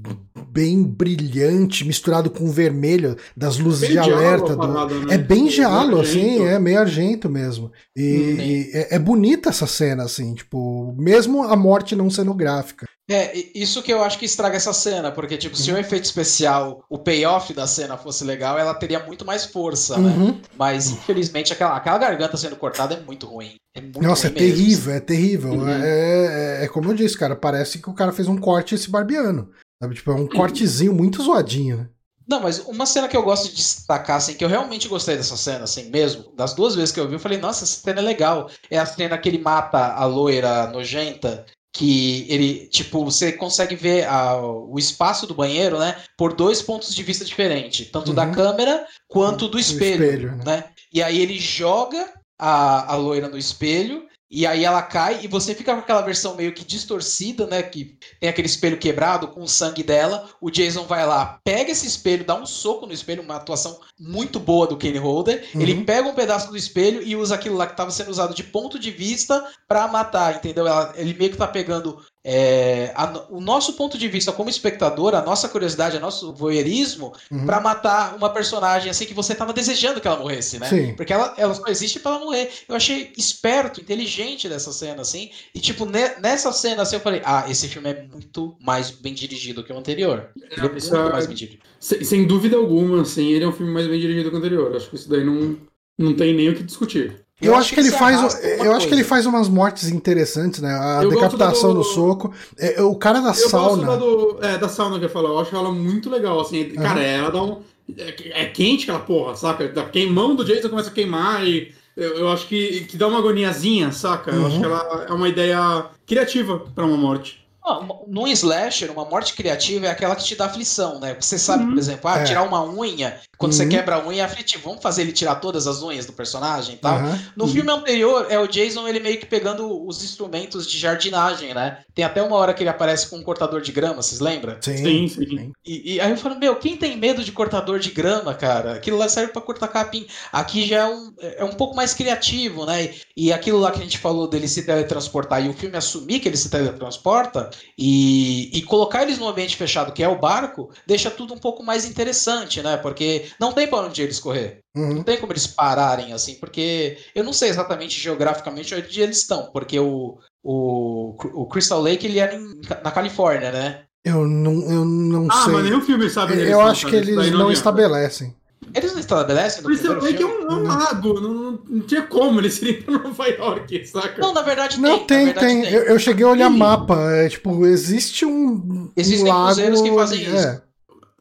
bem 0.52 0.84
brilhante 0.84 1.86
misturado 1.86 2.30
com 2.30 2.44
o 2.45 2.52
vermelho 2.52 3.15
das 3.38 3.57
luzes 3.57 3.82
Bem 3.88 3.91
de 3.91 4.11
alerta. 4.11 4.56
do- 4.56 4.57
parada, 4.68 4.94
né? 4.95 5.14
é 5.14 5.18
bem 5.18 5.44
Meio 5.45 5.68
argento. 5.68 5.99
assim, 6.02 6.44
é 6.45 6.60
meio 6.60 6.80
argento 6.80 7.30
mesmo. 7.30 7.72
E, 7.95 8.02
Uhum. 8.02 8.41
e 8.41 8.72
é, 8.73 8.95
é 8.95 8.99
bonita 8.99 9.49
essa 9.49 9.65
cena, 9.68 10.03
assim, 10.03 10.34
tipo, 10.34 10.94
mesmo 10.98 11.44
a 11.44 11.56
morte 11.56 11.95
não 11.95 12.10
sendo 12.10 12.34
gráfica. 12.34 12.86
É, 13.12 13.34
isso 13.54 13.84
que 13.84 13.92
eu 13.92 14.02
acho 14.02 14.18
que 14.18 14.26
estraga 14.26 14.56
essa 14.56 14.72
cena, 14.72 15.12
porque, 15.12 15.38
tipo, 15.38 15.58
se 15.58 15.70
o 15.72 15.78
efeito 15.78 16.06
especial, 16.06 16.84
o 16.90 16.98
payoff 16.98 17.54
da 17.54 17.68
cena 17.68 17.98
fosse 17.98 18.24
legal, 18.24 18.58
ela 18.58 18.74
teria 18.74 19.06
muito 19.06 19.26
mais 19.26 19.46
força, 19.46 19.98
né? 19.98 20.10
Uhum. 20.16 20.40
Mas, 20.58 20.92
infelizmente, 20.92 21.52
aquela, 21.52 21.76
aquela 21.76 21.98
garganta 21.98 22.38
sendo 22.38 22.56
cortada 22.56 22.96
é 22.96 23.00
muito 23.02 23.28
ruim. 23.28 23.56
É 23.76 23.82
muito 23.82 24.02
Nossa, 24.02 24.28
é 24.28 24.30
ruim 24.30 24.40
mesmo. 24.40 24.56
terrível, 24.56 24.94
é 24.94 25.00
terrível. 25.00 25.52
Uhum. 25.52 25.70
É, 25.70 26.60
é- 26.62 26.66
é 26.66 26.68
como 26.70 26.90
eu 26.90 26.96
disse, 26.96 27.18
cara, 27.18 27.36
parece 27.36 27.80
que 27.80 27.90
o 27.90 27.94
cara 27.94 28.12
fez 28.14 28.28
um 28.28 28.38
corte 28.38 28.76
esse 28.76 28.90
barbeano. 28.90 29.52
Sabe? 29.82 29.96
Tipo, 29.96 30.12
é 30.12 30.16
um 30.16 30.28
cortezinho 30.28 30.94
muito 30.94 31.22
zoadinho, 31.24 31.78
né? 31.78 31.90
Não, 32.28 32.40
mas 32.40 32.60
uma 32.60 32.86
cena 32.86 33.08
que 33.10 33.18
eu 33.18 33.24
gosto 33.24 33.50
de 33.50 33.56
destacar, 33.56 34.16
assim, 34.18 34.36
que 34.36 34.46
eu 34.46 34.48
realmente 34.48 34.88
gostei 34.88 35.18
dessa 35.18 35.36
cena, 35.36 35.66
assim, 35.66 35.90
mesmo, 35.90 36.32
das 36.36 36.54
duas 36.54 36.76
vezes 36.76 36.92
que 36.94 37.00
eu 37.00 37.08
vi, 37.08 37.16
eu 37.16 37.20
falei, 37.20 37.38
nossa, 37.38 37.66
essa 37.66 37.82
cena 37.82 38.00
é 38.00 38.04
legal. 38.04 38.50
É 38.70 38.78
a 38.78 38.86
cena 38.86 39.18
que 39.18 39.28
ele 39.28 39.40
mata 39.40 39.94
a 39.94 40.06
loira 40.06 40.68
nojenta, 40.68 41.46
que 41.73 42.26
ele, 42.30 42.68
tipo, 42.68 43.03
você 43.06 43.31
consegue 43.31 43.76
ver 43.76 44.06
a- 44.06 44.41
o 44.41 44.77
espaço 44.77 45.26
do 45.26 45.34
banheiro, 45.34 45.80
né, 45.80 45.95
por 46.18 46.34
dois 46.34 46.61
pontos 46.61 46.93
de 46.93 47.02
vista 47.03 47.23
diferentes, 47.23 47.89
tanto 47.89 48.14
da 48.14 48.26
Uhum. 48.26 48.31
câmera 48.34 48.85
quanto 49.07 49.45
do 49.45 49.52
Do 49.52 49.60
espelho, 49.60 50.03
espelho, 50.03 50.35
né? 50.38 50.43
né? 50.45 50.64
E 50.93 51.02
aí 51.02 51.19
ele 51.22 51.39
joga 51.39 52.11
a, 52.38 52.93
a 52.93 52.95
loira 52.98 53.30
no 53.30 53.38
espelho, 53.38 54.06
e 54.32 54.48
aí 54.48 54.64
ela 54.64 54.82
cai, 54.82 55.20
e 55.24 55.28
você 55.28 55.53
fica 55.53 55.74
com 55.74 55.82
aquela 55.82 56.02
versão 56.02 56.36
meio 56.36 56.53
que 56.53 56.64
distorcida, 56.64 57.45
né? 57.45 57.62
Que 57.62 57.98
tem 58.20 58.30
aquele 58.30 58.48
espelho 58.48 58.78
quebrado 58.78 59.28
com 59.28 59.41
o 59.41 59.48
sangue 59.48 59.84
dela. 59.84 60.30
O 60.40 60.49
Jason 60.49 60.86
vai 60.86 61.06
lá, 61.06 61.40
pega 61.44 61.72
esse 61.72 61.86
espelho, 61.86 62.24
dá 62.24 62.36
um 62.36 62.45
soco 62.45 62.86
no 62.86 62.94
espelho, 62.94 63.22
uma 63.22 63.36
atuação 63.36 63.80
muito 63.99 64.40
boa 64.40 64.66
do 64.66 64.78
Kenny 64.78 64.98
Holder. 64.98 65.48
Uhum. 65.53 65.62
Ele 65.62 65.84
pega 65.84 66.08
um 66.08 66.16
pedaço 66.16 66.49
do 66.49 66.58
espelho 66.58 67.03
e 67.03 67.16
usa 67.16 67.36
aquilo 67.36 67.58
lá 67.58 67.66
que 67.66 67.74
estava 67.74 67.91
sendo 67.91 68.10
usado 68.10 68.34
de 68.34 68.44
ponto 68.44 68.80
de 68.80 68.90
vista 68.90 69.45
pra 69.68 69.88
matar, 69.88 70.36
entendeu? 70.36 70.66
Ela- 70.66 70.94
ele 70.95 71.14
meio 71.14 71.32
que 71.32 71.38
tá 71.38 71.48
pegando 71.48 72.02
é, 72.23 72.91
a 72.95 73.26
o 73.30 73.41
nosso 73.41 73.73
ponto 73.73 73.98
de 73.98 74.07
vista 74.07 74.31
como 74.31 74.49
espectador, 74.49 75.15
a 75.15 75.22
nossa 75.23 75.49
curiosidade, 75.49 75.98
o 75.98 75.99
nosso 75.99 76.34
voyeurismo, 76.34 77.14
Uhum. 77.31 77.45
pra 77.45 77.60
matar 77.60 78.15
uma 78.15 78.30
personagem 78.30 78.89
assim 78.89 79.06
que 79.06 79.14
você 79.14 79.34
tava 79.34 79.53
desejando 79.53 79.99
que 79.99 80.07
ela 80.07 80.18
morresse, 80.18 80.60
né? 80.60 80.68
Sim. 80.69 80.93
Porque 80.95 81.11
ela, 81.14 81.34
ela 81.38 81.53
só 81.53 81.65
existe 81.68 81.99
pra 81.99 82.11
ela 82.11 82.26
morrer. 82.26 82.49
Eu 82.69 82.76
achei 82.76 83.11
esperto, 83.18 83.81
inteligente 83.81 84.48
dessa 84.48 84.72
cena, 84.72 85.02
assim. 85.02 85.31
E, 85.56 85.60
tipo, 85.60 85.85
ne- 85.85 86.15
nessa 86.22 86.52
cena, 86.52 86.84
assim, 86.84 86.95
eu 86.98 87.02
falei, 87.02 87.22
ah, 87.26 87.45
esse 87.49 87.68
filme 87.68 87.89
é 87.89 88.03
muito 88.03 88.56
mais 88.61 88.91
bem 88.91 89.14
dirigido 89.14 89.64
que 89.64 89.73
o 89.73 89.77
anterior. 89.77 90.30
Ele 90.35 90.65
é 90.65 90.69
muito 90.69 90.95
é- 90.95 91.11
mais 91.11 91.26
bem 91.26 91.35
dirigido. 91.35 91.64
Sem, 91.80 92.03
sem 92.03 92.27
dúvida 92.27 92.56
alguma, 92.57 93.02
assim, 93.02 93.31
ele 93.31 93.43
é 93.43 93.48
um 93.48 93.52
filme 93.53 93.72
mais 93.73 93.88
bem 93.88 93.99
dirigido 93.99 94.30
que 94.30 94.35
o 94.35 94.39
anterior. 94.39 94.76
Acho 94.76 94.89
que 94.89 94.95
isso 94.95 95.10
daí 95.10 95.23
não, 95.23 95.57
não 95.98 96.15
tem 96.15 96.34
nem 96.35 96.49
o 96.49 96.56
que 96.56 96.61
discutir. 96.64 97.26
Eu, 97.41 97.55
acho 97.55 97.73
que 97.73 97.80
ele 97.80 97.89
se 97.91 97.97
faz. 97.97 98.19
Eu 98.43 98.72
acho 98.73 98.88
que 98.88 98.93
ele 98.93 99.01
coisa. 99.01 99.09
faz 99.09 99.26
umas 99.26 99.47
mortes 99.49 99.89
interessantes, 99.89 100.61
né? 100.61 100.73
A 100.73 101.03
Eu 101.03 101.09
decapitação 101.09 101.69
do- 101.72 101.80
no 101.80 101.84
soco. 101.84 102.34
É, 102.57 102.81
o 102.81 102.95
cara 102.95 103.19
da 103.19 103.30
Eu 103.30 103.34
gosto 103.34 103.49
sauna. 103.49 103.85
da, 103.88 103.95
do, 103.95 104.38
é, 104.41 104.57
da 104.57 104.69
sauna 104.69 104.99
que 104.99 105.05
eu 105.05 105.09
falo, 105.09 105.27
eu 105.30 105.39
acho 105.39 105.55
ela 105.55 105.72
muito 105.72 106.09
legal, 106.09 106.39
assim, 106.39 106.69
cara, 106.72 107.01
ela 107.01 107.31
dá 107.31 107.41
um... 107.43 107.61
É, 107.97 108.43
é 108.43 108.45
quente 108.45 108.84
aquela 108.84 108.99
porra, 109.03 109.35
saca? 109.35 109.68
Da 109.68 109.84
queimão 109.85 110.35
do 110.35 110.45
Jason 110.45 110.69
começa 110.69 110.89
a 110.89 110.93
queimar 110.93 111.45
e 111.45 111.73
eu, 111.97 112.19
eu 112.19 112.30
acho 112.31 112.47
que, 112.47 112.85
que 112.85 112.95
dá 112.95 113.07
uma 113.07 113.19
agoniazinha, 113.19 113.91
saca? 113.91 114.31
Eu 114.31 114.41
Uhum. 114.41 114.47
acho 114.47 114.59
que 114.59 114.65
ela 114.65 115.05
é 115.09 115.11
uma 115.13 115.27
ideia 115.27 115.85
criativa 116.05 116.59
pra 116.73 116.85
uma 116.85 116.95
morte. 116.95 117.41
Ah, 117.63 117.80
num 118.07 118.27
slasher, 118.30 118.91
uma 118.91 119.05
morte 119.05 119.35
criativa 119.35 119.85
é 119.85 119.89
aquela 119.89 120.15
que 120.15 120.23
te 120.23 120.35
dá 120.35 120.45
aflição, 120.45 120.99
né? 120.99 121.15
Você 121.19 121.38
sabe, 121.38 121.63
Uhum. 121.63 121.69
por 121.72 121.77
exemplo, 121.77 122.09
ah, 122.09 122.18
É. 122.19 122.23
tirar 122.23 122.41
uma 122.43 122.63
unha, 122.63 123.15
quando 123.41 123.53
você 123.53 123.65
Uhum. 123.65 123.69
quebra 123.69 123.97
a 123.97 124.07
unha 124.07 124.23
é 124.23 124.26
aflitivo. 124.26 124.63
Vamos 124.69 124.81
fazer 124.84 125.01
ele 125.03 125.11
tirar 125.13 125.35
todas 125.38 125.68
as 125.68 125.84
unhas 125.84 126.05
do 126.05 126.13
personagem 126.13 126.76
e 126.76 126.80
tal. 126.80 126.99
Aham. 126.99 127.27
No 127.35 127.47
filme 127.47 127.72
anterior, 127.72 128.27
é 128.30 128.39
o 128.39 128.47
Jason 128.47 128.88
ele 128.88 129.01
meio 129.01 129.19
que 129.19 129.26
pegando 129.26 129.85
os 129.88 130.03
instrumentos 130.03 130.68
de 130.69 130.77
jardinagem, 130.80 131.53
né? 131.53 131.84
Tem 131.95 132.05
até 132.05 132.22
uma 132.23 132.38
hora 132.38 132.53
que 132.53 132.63
ele 132.63 132.69
aparece 132.69 133.09
com 133.09 133.18
um 133.18 133.23
cortador 133.23 133.61
de 133.61 133.72
grama, 133.73 134.01
vocês 134.01 134.22
lembram? 134.22 134.57
Sim, 134.61 134.77
Sim, 134.77 135.07
sim. 135.09 135.51
E, 135.65 135.95
e 135.95 136.01
aí 136.01 136.11
eu 136.11 136.18
falo, 136.18 136.39
meu, 136.39 136.55
quem 136.57 136.77
tem 136.77 136.97
medo 136.97 137.23
de 137.23 137.31
cortador 137.31 137.80
de 137.80 137.91
grama, 137.91 138.34
cara? 138.34 138.73
Aquilo 138.76 138.97
lá 138.97 139.09
serve 139.09 139.34
pra 139.34 139.41
cortar 139.41 139.68
capim. 139.69 140.07
Aqui 140.31 140.65
já 140.68 140.77
é 140.80 140.85
um, 140.88 141.13
é 141.19 141.43
um 141.43 141.53
pouco 141.53 141.76
mais 141.76 141.93
criativo, 141.93 142.65
né? 142.65 142.85
E, 143.15 143.27
e 143.27 143.34
aquilo 143.34 143.59
lá 143.59 143.72
que 143.72 143.80
a 143.80 143.84
gente 143.84 143.97
falou 143.99 144.27
dele 144.27 144.47
se 144.47 144.63
teletransportar 144.65 145.45
e 145.45 145.49
o 145.49 145.53
filme 145.53 145.77
assumir 145.77 146.19
que 146.19 146.27
ele 146.30 146.38
se 146.38 146.49
teletransporta 146.49 147.49
e, 147.77 148.49
e 148.57 148.61
colocar 148.63 149.03
eles 149.03 149.18
num 149.19 149.27
ambiente 149.27 149.55
fechado, 149.55 149.91
que 149.93 150.03
é 150.03 150.07
o 150.07 150.19
barco, 150.19 150.72
deixa 150.85 151.09
tudo 151.11 151.34
um 151.34 151.38
pouco 151.38 151.63
mais 151.63 151.85
interessante, 151.85 152.61
né? 152.61 152.77
Porque 152.77 153.31
não 153.40 153.52
tem 153.53 153.68
pra 153.68 153.80
onde 153.80 154.02
eles 154.02 154.20
correr. 154.20 154.60
Uhum. 154.76 154.95
Não 154.95 155.03
tem 155.03 155.18
como 155.18 155.32
eles 155.34 155.48
pararem 155.48 156.14
assim, 156.14 156.36
porque 156.36 156.98
eu 157.16 157.24
não 157.24 157.34
sei 157.34 157.49
exatamente 157.49 157.99
geograficamente 157.99 158.74
onde 158.76 159.02
eles 159.02 159.18
estão, 159.18 159.49
porque 159.52 159.80
o, 159.80 160.18
o, 160.44 161.16
o 161.34 161.45
Crystal 161.48 161.82
Lake 161.82 162.06
ele 162.06 162.20
era 162.20 162.36
em- 162.36 162.60
na 162.84 162.91
Califórnia, 162.91 163.52
né? 163.52 163.82
Eu 164.03 164.26
não, 164.26 164.53
eu 164.72 164.84
não 164.86 165.28
Ah, 165.30 165.44
sei. 165.44 165.53
mas 165.53 165.64
nenhum 165.66 165.82
filme 165.82 166.10
sabe 166.10 166.41
eu 166.49 166.60
acho 166.62 166.88
que 166.88 166.95
eles 166.95 167.32
não 167.32 167.52
estabelecem. 167.52 168.36
Eles 168.74 168.94
não 168.94 168.99
estabelecem 168.99 169.64
Crystal 169.64 169.95
primeiro 169.95 170.24
Lake 170.24 170.24
é 170.24 170.28
filme? 170.40 170.45
um, 170.45 170.49
é 170.52 170.56
um 170.56 170.68
lago, 170.68 171.14
não, 171.20 171.34
não, 171.34 171.60
não 171.68 171.82
tinha 171.82 172.03
como 172.03 172.40
eles 172.40 172.62
irem 172.62 172.82
pra 172.84 172.98
Nova 172.99 173.28
York, 173.28 173.86
saca? 173.86 174.22
Não, 174.22 174.34
na 174.34 174.41
verdade 174.44 174.80
Não, 174.80 174.99
tem. 174.99 175.08
tem, 175.08 175.18
na 175.20 175.24
verdade, 175.34 175.45
tem. 175.48 175.74
Eu, 175.74 175.84
eu 175.84 175.99
cheguei 175.99 176.26
a 176.26 176.30
olhar 176.30 176.49
Sim. 176.52 176.58
mapa. 176.58 176.95
É, 177.12 177.28
tipo, 177.28 177.66
existe 177.66 178.26
um. 178.26 178.90
Existem 178.95 179.26
um 179.32 179.36
lago, 179.36 179.45
cruzeiros 179.48 179.82
que 179.82 179.91
fazem 179.94 180.26
é. 180.26 180.30
isso. 180.36 180.62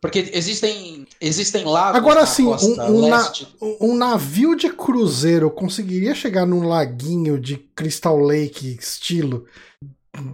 Porque 0.01 0.31
existem, 0.33 1.07
existem 1.21 1.65
lagos 1.65 1.99
Agora 1.99 2.21
na 2.21 2.27
sim, 2.27 2.45
um, 2.45 2.51
costa 2.51 2.91
um 2.91 3.09
na- 3.09 3.17
leste. 3.19 3.49
um 3.81 3.97
navio 3.97 4.55
de 4.57 4.71
cruzeiro 4.73 5.51
conseguiria 5.51 6.15
chegar 6.15 6.47
num 6.47 6.67
laguinho 6.67 7.39
de 7.39 7.57
Crystal 7.75 8.19
Lake 8.19 8.77
estilo? 8.81 9.45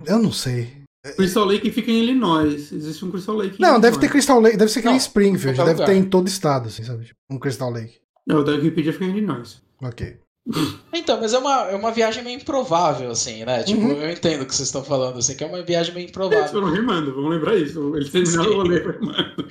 Eu 0.06 0.18
não 0.18 0.32
sei. 0.32 0.72
Crystal 1.16 1.44
Lake 1.44 1.70
fica 1.70 1.90
em 1.90 2.02
Illinois. 2.02 2.72
Existe 2.72 3.04
um 3.04 3.10
Crystal 3.10 3.36
Lake 3.36 3.56
em 3.56 3.60
Não, 3.60 3.74
deve 3.78 3.94
Illinois. 3.94 4.00
ter 4.00 4.08
Crystal 4.10 4.40
Lake, 4.40 4.56
deve 4.56 4.72
ser 4.72 4.80
que 4.80 4.86
nem 4.86 4.94
Não, 4.94 5.00
Springfield, 5.00 5.56
deve 5.58 5.72
lugar. 5.72 5.86
ter 5.86 5.94
em 5.94 6.02
todo 6.04 6.26
estado, 6.26 6.66
assim, 6.68 6.82
sabe? 6.82 7.04
Tipo, 7.04 7.18
Um 7.30 7.38
Crystal 7.38 7.70
Lake. 7.70 7.98
Não, 8.26 8.38
o 8.40 8.44
da 8.44 8.52
Wikipedia 8.52 8.92
fica 8.92 9.04
em 9.04 9.10
Illinois. 9.10 9.62
Ok. 9.80 10.16
Então, 10.92 11.18
mas 11.20 11.34
é 11.34 11.38
uma, 11.38 11.62
é 11.70 11.74
uma 11.76 11.90
viagem 11.90 12.22
meio 12.22 12.36
improvável, 12.38 13.10
assim, 13.10 13.44
né? 13.44 13.62
Tipo, 13.64 13.80
Uhum. 13.82 13.92
eu 13.92 14.10
entendo 14.10 14.42
o 14.42 14.46
que 14.46 14.54
vocês 14.54 14.68
estão 14.68 14.82
falando, 14.84 15.18
assim, 15.18 15.34
que 15.36 15.42
é 15.42 15.46
uma 15.46 15.62
viagem 15.62 15.92
meio 15.92 16.04
Eles 16.04 16.10
improvável. 16.10 16.48
foram 16.48 16.70
remando, 16.70 17.14
vamos 17.14 17.30
lembrar 17.30 17.56
isso. 17.56 17.94
Eles 17.96 18.10
terminaram 18.10 18.52
o 18.52 18.54
rolê 18.56 18.78
remando. 18.78 19.46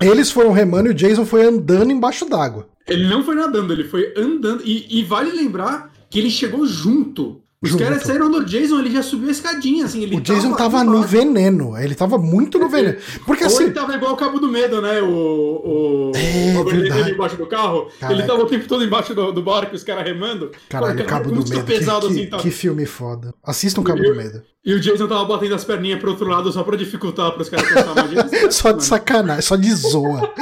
Eles 0.00 0.30
foram 0.30 0.52
remando 0.52 0.88
e 0.88 0.90
o 0.90 0.94
Jason 0.94 1.24
foi 1.24 1.44
andando 1.46 1.92
embaixo 1.92 2.24
d'água. 2.28 2.68
Ele 2.88 3.06
não 3.06 3.22
foi 3.22 3.34
nadando, 3.36 3.72
ele 3.72 3.84
foi 3.84 4.12
andando. 4.16 4.62
E, 4.64 4.98
e 4.98 5.04
vale 5.04 5.30
lembrar 5.30 5.92
que 6.08 6.18
ele 6.18 6.30
chegou 6.30 6.66
junto 6.66 7.40
Os 7.62 7.68
Junto. 7.72 7.84
caras 7.84 8.02
saíram 8.04 8.30
do 8.30 8.42
Jason, 8.42 8.78
ele 8.78 8.90
já 8.90 9.02
subiu 9.02 9.28
a 9.28 9.32
escadinha, 9.32 9.84
assim. 9.84 10.02
Ele 10.02 10.16
O 10.16 10.20
Jason 10.22 10.54
tava 10.54 10.82
no 10.82 10.92
embaixo. 10.96 11.08
veneno. 11.08 11.76
Ele 11.76 11.94
tava 11.94 12.16
muito 12.16 12.58
no 12.58 12.70
veneno. 12.70 12.96
Porque 13.26 13.44
Ou 13.44 13.50
assim. 13.50 13.64
ele 13.64 13.72
tava 13.72 13.94
igual 13.94 14.14
o 14.14 14.16
Cabo 14.16 14.40
do 14.40 14.48
Medo, 14.48 14.80
né? 14.80 15.02
O, 15.02 15.06
o, 15.10 16.12
É, 16.14 16.58
o 16.58 16.64
verdade. 16.64 17.10
embaixo 17.10 17.36
do 17.36 17.46
carro. 17.46 17.90
Caraca. 18.00 18.18
Ele 18.18 18.26
tava 18.26 18.42
o 18.42 18.46
tempo 18.46 18.66
todo 18.66 18.82
embaixo 18.82 19.14
do, 19.14 19.30
do 19.30 19.42
barco, 19.42 19.76
os 19.76 19.84
caras 19.84 20.04
remando. 20.06 20.50
Caralho, 20.70 20.96
Pô, 21.02 21.04
Cabo 21.04 21.30
do 21.32 21.44
Medo. 21.46 21.64
pesado 21.66 22.06
que, 22.06 22.12
assim, 22.14 22.24
que- 22.24 22.30
tá? 22.30 22.38
que 22.38 22.50
filme 22.50 22.86
foda. 22.86 23.34
Assistam 23.44 23.82
Cabo 23.82 24.02
do 24.02 24.14
Medo. 24.16 24.42
E 24.64 24.72
o 24.72 24.80
Jason 24.80 25.06
tava 25.06 25.26
batendo 25.26 25.54
as 25.54 25.64
perninhas 25.64 26.00
pro 26.00 26.12
outro 26.12 26.26
lado 26.28 26.50
só 26.50 26.62
pra 26.62 26.76
dificultar 26.78 27.30
pros 27.32 27.50
caras 27.50 27.68
pensar 27.68 27.94
mais 27.94 28.30
Só 28.56 28.72
de 28.72 28.82
sacanagem, 28.82 29.42
só 29.42 29.56
de 29.56 29.70
zoa. 29.74 30.32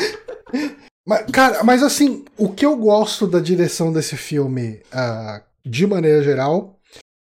mas, 1.05 1.24
cara, 1.32 1.65
mas 1.65 1.82
assim, 1.82 2.24
o 2.36 2.49
que 2.51 2.65
eu 2.65 2.77
gosto 2.77 3.27
da 3.27 3.40
direção 3.40 3.93
desse 3.93 4.16
filme, 4.16 4.81
ah, 4.93 5.43
de 5.66 5.85
maneira 5.86 6.23
geral, 6.23 6.77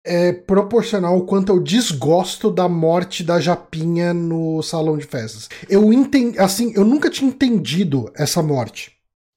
é 0.05 0.33
proporcional 0.33 1.13
ao 1.13 1.25
quanto 1.25 1.51
eu 1.51 1.59
desgosto 1.59 2.51
da 2.51 2.67
morte 2.67 3.23
da 3.23 3.39
Japinha 3.39 4.13
no 4.13 4.61
salão 4.61 4.97
de 4.97 5.05
festas. 5.05 5.49
Eu 5.69 5.93
entendi, 5.93 6.37
assim, 6.39 6.73
eu 6.75 6.83
nunca 6.83 7.09
tinha 7.09 7.29
entendido 7.29 8.11
essa 8.15 8.43
morte. 8.43 8.91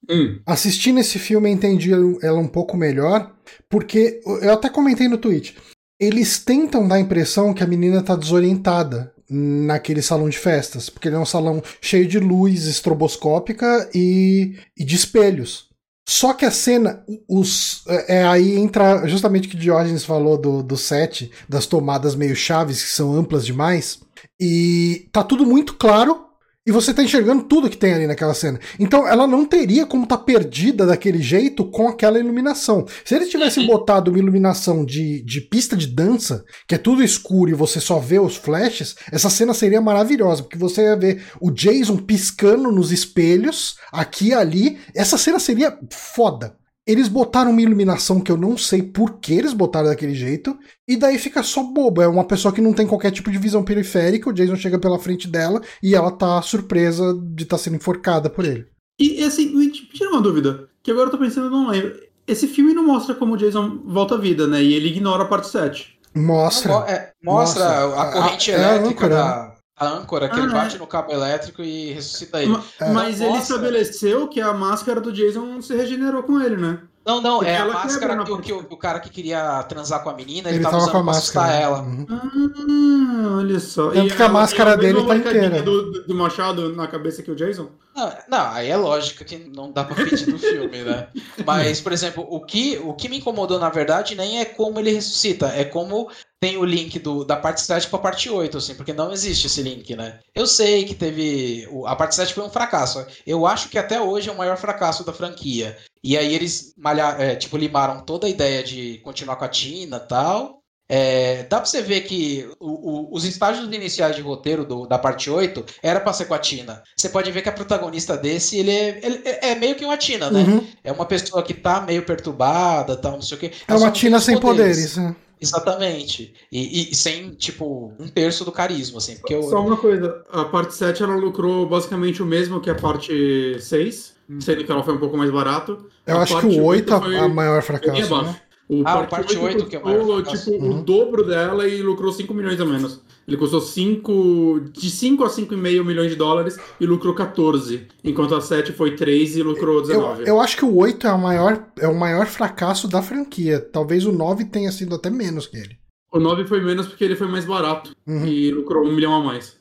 Hum. 0.09 0.41
Assistindo 0.45 1.01
esse 1.01 1.19
filme, 1.19 1.49
eu 1.49 1.55
entendi 1.55 1.93
ela 2.23 2.39
um 2.39 2.49
pouco 2.49 2.77
melhor, 2.77 3.33
porque 3.69 4.21
eu 4.25 4.53
até 4.53 4.69
comentei 4.69 5.09
no 5.09 5.19
tweet. 5.19 5.57
Eles 5.99 6.39
tentam 6.39 6.87
dar 6.87 6.97
a 6.97 7.01
impressão 7.01 7.55
que 7.55 7.63
a 7.63 7.67
menina 7.67 8.03
tá 8.03 8.15
desorientada 8.15 9.13
naquele 9.29 10.03
salão 10.03 10.29
de 10.29 10.39
festas, 10.39 10.89
porque 10.89 11.09
ele 11.09 11.17
é 11.17 11.19
um 11.19 11.27
salão 11.27 11.63
cheio 11.81 12.07
de 12.07 12.19
luz 12.19 12.67
estroboscópica 12.67 13.89
e, 13.95 14.57
e 14.77 14.85
de 14.85 14.95
espelhos. 14.95 15.66
Só 16.09 16.33
que 16.33 16.45
a 16.45 16.51
cena, 16.53 17.05
os, 17.29 17.83
é, 17.89 18.19
é 18.19 18.27
aí 18.27 18.57
entra 18.57 19.07
justamente 19.09 19.49
o 19.49 19.51
que 19.51 19.57
Diógenes 19.57 20.05
falou 20.05 20.39
do, 20.39 20.63
do 20.63 20.77
set, 20.77 21.31
das 21.49 21.67
tomadas 21.67 22.15
meio 22.15 22.37
chaves, 22.37 22.83
que 22.83 22.91
são 22.91 23.13
amplas 23.13 23.45
demais, 23.45 23.99
e 24.39 25.09
tá 25.11 25.25
tudo 25.25 25.45
muito 25.45 25.75
claro, 25.75 26.26
e 26.67 26.73
você 26.73 26.93
tá 26.93 27.03
enxergando 27.03 27.45
tudo 27.45 27.71
que 27.71 27.77
tem 27.77 27.95
ali 27.95 28.07
naquela 28.07 28.35
cena. 28.35 28.59
Então 28.79 29.07
ela 29.07 29.27
não 29.27 29.45
teria 29.45 29.87
como 29.87 30.07
tá 30.07 30.19
perdida 30.19 30.85
daquele 30.85 31.23
jeito 31.23 31.65
com 31.65 31.89
aquela 31.89 32.19
iluminação. 32.19 32.85
Se 33.05 33.15
eles 33.15 33.29
tivessem 33.29 33.67
botado 33.67 34.11
uma 34.11 34.19
iluminação 34.19 34.85
de, 34.85 35.23
de 35.23 35.41
pista 35.41 35.77
de 35.77 35.87
dança, 35.87 36.45
que 36.67 36.75
é 36.75 36.79
tudo 36.79 37.05
escuro 37.05 37.51
e 37.51 37.55
você 37.55 37.81
só 37.81 37.99
vê 37.99 38.19
os 38.19 38.37
flashes, 38.37 38.97
essa 39.13 39.31
cena 39.31 39.55
seria 39.55 39.81
maravilhosa, 39.81 40.43
porque 40.43 40.59
você 40.59 40.83
ia 40.83 40.97
ver 40.97 41.23
o 41.41 41.51
Jason 41.51 41.99
piscando 41.99 42.73
nos 42.73 42.91
espelhos, 42.91 43.77
aqui 43.93 44.29
e 44.29 44.35
ali. 44.35 44.79
Essa 44.95 45.17
cena 45.17 45.39
seria 45.39 45.79
foda. 45.91 46.57
Eles 46.87 47.09
botaram 47.09 47.51
uma 47.51 47.61
iluminação 47.63 48.21
que 48.21 48.31
eu 48.31 48.37
não 48.37 48.57
sei 48.57 48.81
por 48.83 49.15
que 49.19 49.35
eles 49.35 49.53
botaram 49.53 49.89
daquele 49.89 50.15
jeito, 50.15 50.57
e 50.87 50.97
daí 50.97 51.19
fica 51.19 51.43
só 51.43 51.63
bobo. 51.63 52.01
É 52.01 52.07
uma 52.07 52.25
pessoa 52.25 52.55
que 52.55 52.61
não 52.61 52.73
tem 52.73 52.87
qualquer 52.87 53.11
tipo 53.11 53.31
de 53.31 53.39
visão 53.39 53.65
periférica, 53.65 54.31
o 54.31 54.33
Jason 54.33 54.55
chega 54.57 54.79
pela 54.79 54.99
frente 54.99 55.27
dela 55.27 55.61
e 55.83 55.95
ela 55.97 56.13
tá 56.13 56.41
surpresa 56.43 57.13
de 57.33 57.43
estar 57.43 57.59
sendo 57.59 57.77
enforcada 57.77 58.31
por 58.31 58.45
ele. 58.45 58.67
E 59.01 59.23
assim, 59.25 59.55
me 59.55 59.71
tira 59.71 60.11
uma 60.11 60.23
dúvida, 60.23 60.69
que 60.83 60.91
agora 60.91 61.09
eu 61.09 61.11
tô 61.11 61.19
pensando, 61.19 61.47
eu 61.47 61.51
não 61.51 61.69
lembro. 61.71 61.93
Esse 62.27 62.47
filme 62.47 62.73
não 62.73 62.85
mostra 62.87 63.15
como 63.15 63.35
o 63.35 63.37
Jason 63.37 63.81
volta 63.85 64.15
à 64.15 64.19
vida, 64.19 64.47
né? 64.47 64.63
E 64.63 64.73
ele 64.75 64.89
ignora 64.89 65.25
a 65.25 65.27
parte 65.27 65.49
7. 65.49 65.97
Mostra. 66.15 66.73
Mo- 66.73 66.85
é, 66.87 67.13
mostra 67.23 67.65
Mostra. 67.87 68.01
a 68.03 68.13
corrente 68.13 68.51
A- 68.51 68.55
é 68.55 68.57
a 68.65 68.77
elétrica 68.77 69.07
âncora. 69.07 69.15
da 69.17 69.56
a 69.79 69.87
âncora, 69.87 70.29
que 70.29 70.37
Ah, 70.37 70.43
ele 70.43 70.51
é. 70.53 70.55
bate 70.55 70.79
no 70.79 70.87
cabo 70.87 71.13
elétrico 71.13 71.63
e 71.63 71.93
ressuscita 71.93 72.43
ele. 72.43 72.53
Ma- 72.53 72.63
É. 72.81 72.91
Mas 72.93 73.21
ele 73.21 73.37
estabeleceu 73.39 74.27
que 74.29 74.41
a 74.41 74.53
máscara 74.53 75.01
do 75.01 75.13
Jason 75.13 75.61
se 75.61 75.75
regenerou 75.77 76.23
com 76.23 76.41
ele, 76.41 76.57
né? 76.57 76.79
Não, 77.05 77.21
não, 77.21 77.37
Porque 77.39 77.51
é 77.53 77.59
a 77.59 77.67
máscara 77.67 78.25
que, 78.25 78.33
o- 78.33 78.39
que 78.41 78.53
o, 78.53 78.59
o 78.69 78.77
cara 78.77 78.99
que 78.99 79.09
queria 79.11 79.63
transar 79.65 80.03
com 80.03 80.11
a 80.11 80.15
menina, 80.15 80.49
ele, 80.49 80.57
Ele 80.59 80.65
tava 80.65 80.79
tava 80.79 80.83
usando 80.91 80.93
com 80.93 80.99
a 80.99 81.03
pra 81.05 81.11
assustar 81.13 81.43
máscara. 81.45 81.63
ela. 81.63 81.83
Uhum. 81.83 82.07
Ah, 82.11 83.37
olha 83.39 83.61
só. 83.61 83.91
Tanto 83.91 84.15
que 84.17 84.23
a 84.23 84.25
ela 84.25 84.33
máscara 84.35 84.73
a 84.73 84.77
dele 84.77 85.07
tá 85.07 85.17
inteira. 85.17 85.63
Do, 85.63 85.93
do- 85.93 86.07
do 86.09 86.15
machado 86.15 86.75
na 86.75 86.87
cabeça 86.89 87.23
que 87.23 87.31
o 87.31 87.37
Jason? 87.37 87.69
Não, 87.95 88.13
não, 88.29 88.51
aí 88.53 88.69
é 88.69 88.77
lógica 88.77 89.25
que 89.25 89.39
não 89.55 89.71
dá 89.73 89.85
pra 89.85 89.95
pedir 89.95 90.27
do 90.27 90.39
filme, 90.39 90.83
né? 90.83 91.07
Mas, 91.47 91.81
por 91.81 91.93
exemplo, 91.93 92.27
o 92.29 92.41
que, 92.41 92.79
o 92.85 92.93
que 92.93 93.09
me 93.09 93.19
incomodou, 93.19 93.59
na 93.59 93.71
verdade, 93.71 94.15
nem 94.15 94.41
é 94.41 94.45
como 94.45 94.79
ele 94.81 94.91
ressuscita, 94.91 95.47
é 95.55 95.65
como 95.65 96.11
tem 96.47 96.57
o 96.57 96.65
link 96.65 96.99
do, 97.01 97.25
da 97.25 97.37
parte 97.37 97.61
7 97.61 97.89
pra 97.89 97.99
parte 97.99 98.31
8, 98.31 98.57
assim, 98.59 98.75
porque 98.77 98.93
não 98.93 99.13
existe 99.13 99.49
esse 99.49 99.61
link, 99.63 99.97
né? 99.97 100.21
Eu 100.35 100.47
sei 100.47 100.85
que 100.85 100.95
teve. 100.95 101.69
A 101.87 101.97
parte 101.97 102.15
7 102.15 102.33
foi 102.33 102.45
um 102.45 102.51
fracasso. 102.51 103.05
Eu 103.27 103.45
acho 103.47 103.69
que 103.69 103.77
até 103.79 104.01
hoje 104.01 104.29
é 104.29 104.33
o 104.33 104.39
maior 104.39 104.57
fracasso 104.57 105.03
da 105.05 105.13
franquia. 105.13 105.77
E 106.05 106.17
aí 106.17 106.33
eles 106.33 106.73
malha, 106.79 107.17
é, 107.19 107.35
tipo, 107.35 107.57
limaram 107.57 108.01
toda 108.05 108.27
a 108.29 108.31
ideia 108.31 108.63
de 108.63 108.99
continuar 109.03 109.35
com 109.37 109.45
a 109.45 109.49
Tina 109.49 109.97
e 109.97 110.09
tal. 110.09 110.61
É, 110.89 111.43
dá 111.51 111.57
pra 111.57 111.65
você 111.67 111.83
ver 111.83 112.03
que 112.03 112.49
o- 112.61 113.09
o- 113.11 113.17
os 113.17 113.25
estágios 113.25 113.67
iniciais 113.75 114.15
de 114.15 114.23
roteiro 114.23 114.65
do- 114.65 114.87
da 114.87 114.97
parte 114.97 115.29
8 115.29 115.65
era 115.83 115.99
pra 115.99 116.13
ser 116.13 116.27
com 116.27 116.35
a 116.35 116.39
Tina. 116.39 116.81
Você 116.97 117.09
pode 117.09 117.29
ver 117.33 117.43
que 117.43 117.49
a 117.49 117.53
protagonista 117.53 118.17
desse, 118.17 118.57
ele 118.57 118.71
é, 118.71 119.01
ele 119.03 119.21
é- 119.25 119.49
é 119.51 119.55
meio 119.57 119.75
que 119.75 119.85
uma 119.85 119.97
Tina, 119.97 120.31
né? 120.31 120.43
Uhum. 120.45 120.65
É 120.85 120.93
uma 120.93 121.05
pessoa 121.05 121.43
que 121.43 121.55
tá 121.55 121.81
meio 121.81 122.05
perturbada, 122.05 122.97
tal, 122.97 123.13
não 123.15 123.23
sei 123.23 123.37
o 123.37 123.41
quê. 123.41 123.51
É 123.67 123.75
uma 123.75 123.91
Tina 123.91 124.21
sem 124.21 124.39
poderes. 124.39 124.97
né? 124.97 125.17
Exatamente. 125.41 126.33
E, 126.51 126.91
e 126.91 126.95
sem, 126.95 127.31
tipo, 127.31 127.93
um 127.99 128.09
terço 128.09 128.45
do 128.45 128.53
carisma, 128.53 128.99
assim. 128.99 129.17
Porque 129.17 129.35
eu, 129.35 129.43
Só 129.45 129.61
uma 129.61 129.77
coisa, 129.77 130.23
a 130.31 130.45
parte 130.45 130.75
7 130.75 131.03
ela 131.03 131.15
lucrou 131.17 131.67
basicamente 131.69 132.23
o 132.23 132.27
mesmo 132.27 132.61
que 132.61 132.71
a 132.71 132.75
parte 132.75 133.57
6, 133.61 134.15
sendo 134.41 134.65
que 134.65 134.73
ela 134.73 134.83
foi 134.83 134.95
um 134.95 134.99
pouco 134.99 135.17
mais 135.17 135.31
barato. 135.31 135.87
Eu 136.07 136.17
A 136.19 136.23
acho 136.23 136.35
que 136.37 136.41
parte 136.43 136.61
o 136.61 136.65
8 136.65 136.95
é 136.95 137.01
foi 137.01 137.17
a 137.19 137.29
maior 137.29 137.63
fracasso. 137.63 138.23
Né? 138.23 138.37
O 138.69 138.83
Ah, 138.85 139.01
o 139.03 139.07
parte 139.07 139.37
8 139.39 139.67
que 139.67 139.77
é 139.77 139.79
o 139.79 139.85
maior 139.85 140.23
fracasso. 140.25 140.51
tipo, 140.51 140.65
Uhum. 140.65 140.81
o 140.81 140.83
dobro 140.83 141.25
dela 141.25 141.69
e 141.69 141.81
lucrou 141.83 142.13
5 142.13 142.33
milhões 142.35 142.61
a 142.61 142.65
menos. 142.65 143.01
Ele 143.27 143.37
custou 143.37 143.61
5, 143.61 144.61
de 144.73 144.89
5 144.91 145.25
a 145.25 145.29
5,5 145.29 145.85
milhões 145.85 146.11
de 146.11 146.17
dólares 146.17 146.59
e 146.81 146.87
lucrou 146.87 147.13
14, 147.15 147.87
enquanto 148.05 148.35
a 148.35 148.41
7 148.41 148.73
foi 148.73 148.95
3 148.95 149.37
e 149.37 149.43
lucrou 149.43 149.77
Eu, 149.79 149.83
19. 149.83 150.25
eu 150.29 150.41
acho 150.41 150.57
que 150.57 150.65
o 150.65 150.77
8 150.77 151.07
é, 151.07 151.11
a 151.11 151.19
maior, 151.19 151.65
é 151.79 151.89
o 151.89 151.99
maior 151.99 152.27
fracasso 152.27 152.87
da 152.87 153.03
franquia. 153.03 153.59
Talvez 153.61 154.07
o 154.07 154.13
9 154.13 154.45
tenha 154.45 154.71
sido 154.71 154.95
até 154.95 155.11
menos 155.11 155.47
que 155.49 155.57
ele. 155.57 155.77
O 156.13 156.21
9 156.21 156.47
foi 156.47 156.61
menos 156.61 156.87
porque 156.87 157.05
ele 157.05 157.17
foi 157.17 157.27
mais 157.27 157.45
barato 157.45 157.91
Uhum. 158.07 158.25
e 158.25 158.51
lucrou 158.53 158.87
1 158.87 158.93
milhão 158.95 159.13
a 159.15 159.23
mais. 159.25 159.57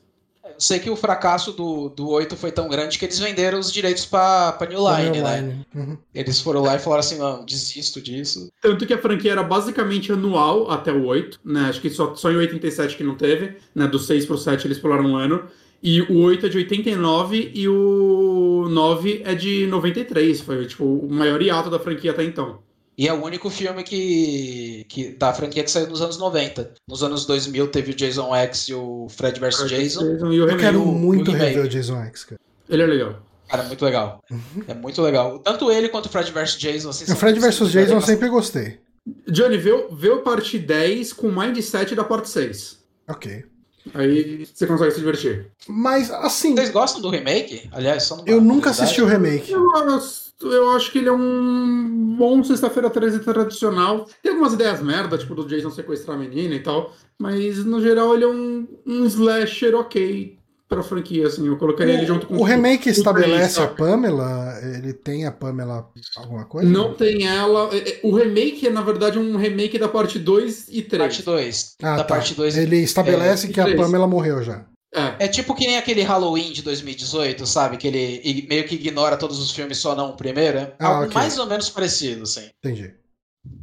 Eu 0.56 0.60
sei 0.60 0.78
que 0.78 0.90
o 0.90 0.96
fracasso 0.96 1.52
do, 1.52 1.88
do 1.90 2.08
8 2.08 2.36
foi 2.36 2.50
tão 2.50 2.68
grande 2.68 2.98
que 2.98 3.04
eles 3.04 3.18
venderam 3.18 3.58
os 3.58 3.70
direitos 3.70 4.06
pra, 4.06 4.52
pra 4.52 4.66
New 4.66 4.78
Line, 4.78 5.20
né? 5.20 5.40
Line. 5.40 5.66
Uhum. 5.74 5.98
Eles 6.14 6.40
foram 6.40 6.62
lá 6.62 6.76
e 6.76 6.78
falaram 6.78 7.00
assim, 7.00 7.18
não, 7.18 7.44
desisto 7.44 8.00
disso. 8.00 8.50
Tanto 8.60 8.86
que 8.86 8.94
a 8.94 8.98
franquia 8.98 9.32
era 9.32 9.42
basicamente 9.42 10.10
anual 10.10 10.70
até 10.70 10.92
o 10.92 11.04
8, 11.04 11.40
né? 11.44 11.66
Acho 11.68 11.80
que 11.80 11.90
só, 11.90 12.14
só 12.14 12.32
em 12.32 12.36
87 12.36 12.96
que 12.96 13.04
não 13.04 13.14
teve, 13.14 13.56
né? 13.74 13.86
Do 13.86 13.98
6 13.98 14.24
pro 14.26 14.38
7 14.38 14.66
eles 14.66 14.78
pularam 14.78 15.04
um 15.04 15.16
ano. 15.16 15.44
E 15.82 16.00
o 16.02 16.18
8 16.20 16.46
é 16.46 16.48
de 16.48 16.56
89 16.56 17.52
e 17.54 17.68
o 17.68 18.66
9 18.70 19.22
é 19.24 19.34
de 19.34 19.66
93. 19.66 20.40
Foi 20.40 20.66
tipo 20.66 20.84
o 20.84 21.12
maior 21.12 21.40
hiato 21.40 21.70
da 21.70 21.78
franquia 21.78 22.10
até 22.10 22.24
então. 22.24 22.58
E 22.98 23.06
é 23.06 23.12
o 23.12 23.22
único 23.22 23.50
filme 23.50 23.82
que, 23.82 24.86
que 24.88 25.08
da 25.10 25.32
franquia 25.34 25.62
que 25.62 25.70
saiu 25.70 25.86
nos 25.88 26.00
anos 26.00 26.16
90. 26.18 26.72
Nos 26.88 27.02
anos 27.02 27.26
2000 27.26 27.68
teve 27.68 27.92
o 27.92 27.94
Jason 27.94 28.34
X 28.34 28.68
e 28.68 28.74
o 28.74 29.06
Fred 29.10 29.38
vs. 29.38 29.68
Jason. 29.68 30.02
E 30.02 30.06
o 30.06 30.32
Eu 30.32 30.46
remake, 30.46 30.60
quero 30.60 30.82
o- 30.82 30.86
muito 30.94 31.30
rever 31.30 31.64
o 31.64 31.68
Jason 31.68 32.02
X, 32.04 32.24
cara. 32.24 32.40
ele 32.68 32.82
é 32.82 32.86
legal. 32.86 33.22
Cara, 33.48 33.62
muito 33.64 33.84
legal. 33.84 34.24
É 34.66 34.74
muito 34.74 35.00
legal. 35.02 35.38
Tanto 35.40 35.70
ele 35.70 35.88
quanto 35.90 36.06
o 36.06 36.08
Fred 36.08 36.32
vs. 36.32 36.56
Jason. 36.58 36.88
Assim, 36.90 37.12
O 37.12 37.16
Fred 37.16 37.38
vs. 37.38 37.70
Jason 37.70 37.94
eu 37.94 38.00
sempre 38.00 38.28
gostei. 38.28 38.80
Johnny, 39.28 39.56
vê, 39.58 39.72
o- 39.72 39.94
vê 39.94 40.08
o 40.08 40.22
parte 40.22 40.58
10 40.58 41.12
com 41.12 41.28
o 41.28 41.36
mindset 41.38 41.94
da 41.94 42.02
parte 42.02 42.28
6. 42.30 42.78
Ok. 43.08 43.44
Aí 43.94 44.46
você 44.46 44.66
consegue 44.66 44.90
se 44.92 44.98
divertir. 44.98 45.46
Mas, 45.68 46.10
assim, 46.10 46.54
Vocês 46.54 46.70
gostam 46.70 47.00
do 47.00 47.08
remake? 47.10 47.68
Aliás, 47.72 48.02
só 48.04 48.22
eu 48.26 48.40
nunca 48.40 48.70
assisti 48.70 49.00
o 49.02 49.06
remake. 49.06 49.52
Eu, 49.52 49.70
acho- 49.76 50.26
eu 50.42 50.70
acho 50.72 50.92
que 50.92 50.98
ele 50.98 51.08
é 51.08 51.12
um 51.12 52.14
bom 52.18 52.42
sexta-feira 52.44 52.90
13 52.90 53.20
tradicional. 53.20 54.06
Tem 54.22 54.32
algumas 54.32 54.52
ideias 54.52 54.82
merda, 54.82 55.16
tipo 55.18 55.34
do 55.34 55.46
Jason 55.46 55.70
sequestrar 55.70 56.16
a 56.16 56.20
menina 56.20 56.54
e 56.54 56.60
tal. 56.62 56.92
Mas 57.18 57.64
no 57.64 57.80
geral 57.80 58.14
ele 58.14 58.24
é 58.24 58.28
um, 58.28 58.66
um 58.86 59.04
slasher 59.06 59.74
ok 59.74 60.36
pra 60.68 60.82
franquia, 60.82 61.26
assim. 61.26 61.46
Eu 61.46 61.56
colocaria 61.56 61.94
ele 61.94 62.06
junto 62.06 62.26
com 62.26 62.36
O 62.36 62.42
remake 62.42 62.88
o 62.88 62.90
estabelece 62.92 63.54
três, 63.54 63.58
a? 63.58 63.66
Pamela? 63.74 64.58
Ele 64.62 64.92
tem 64.92 65.24
a 65.26 65.32
Pamela 65.32 65.88
alguma 66.16 66.44
coisa? 66.44 66.68
Não 66.68 66.92
tem 66.94 67.26
ela. 67.26 67.70
é- 67.74 67.90
é- 67.90 68.00
O 68.02 68.14
remake 68.14 68.66
é, 68.66 68.70
na 68.70 68.82
verdade, 68.82 69.18
um 69.18 69.36
remake 69.36 69.78
da 69.78 69.88
parte 69.88 70.18
2 70.18 70.66
e 70.68 70.82
3. 70.82 71.02
Parte 71.06 71.22
2. 71.22 71.74
Ah, 71.82 71.96
da 71.96 72.04
tá. 72.04 72.14
parte 72.14 72.34
2. 72.34 72.56
Ele 72.56 72.76
estabelece 72.78 73.48
É, 73.48 73.52
que 73.52 73.60
a. 73.60 73.76
Pamela 73.76 74.06
morreu 74.06 74.42
já. 74.42 74.64
É. 74.94 75.26
É 75.26 75.28
tipo 75.28 75.54
que 75.54 75.66
nem 75.66 75.76
aquele 75.76 76.02
Halloween 76.02 76.52
de 76.52 76.62
2018, 76.62 77.44
sabe? 77.46 77.76
Que 77.76 77.86
ele 77.88 78.46
meio 78.48 78.64
que 78.64 78.76
ignora 78.76 79.16
todos 79.16 79.38
os 79.38 79.50
filmes, 79.50 79.76
só 79.78 79.94
não 79.94 80.10
o 80.10 80.16
primeiro. 80.16 80.58
É 80.58 80.72
Ah, 80.78 80.86
algo 80.88 81.02
ok. 81.04 81.14
mais 81.14 81.36
ou 81.38 81.46
menos 81.46 81.68
parecido, 81.68 82.22
assim. 82.22 82.48
Entendi. 82.64 82.94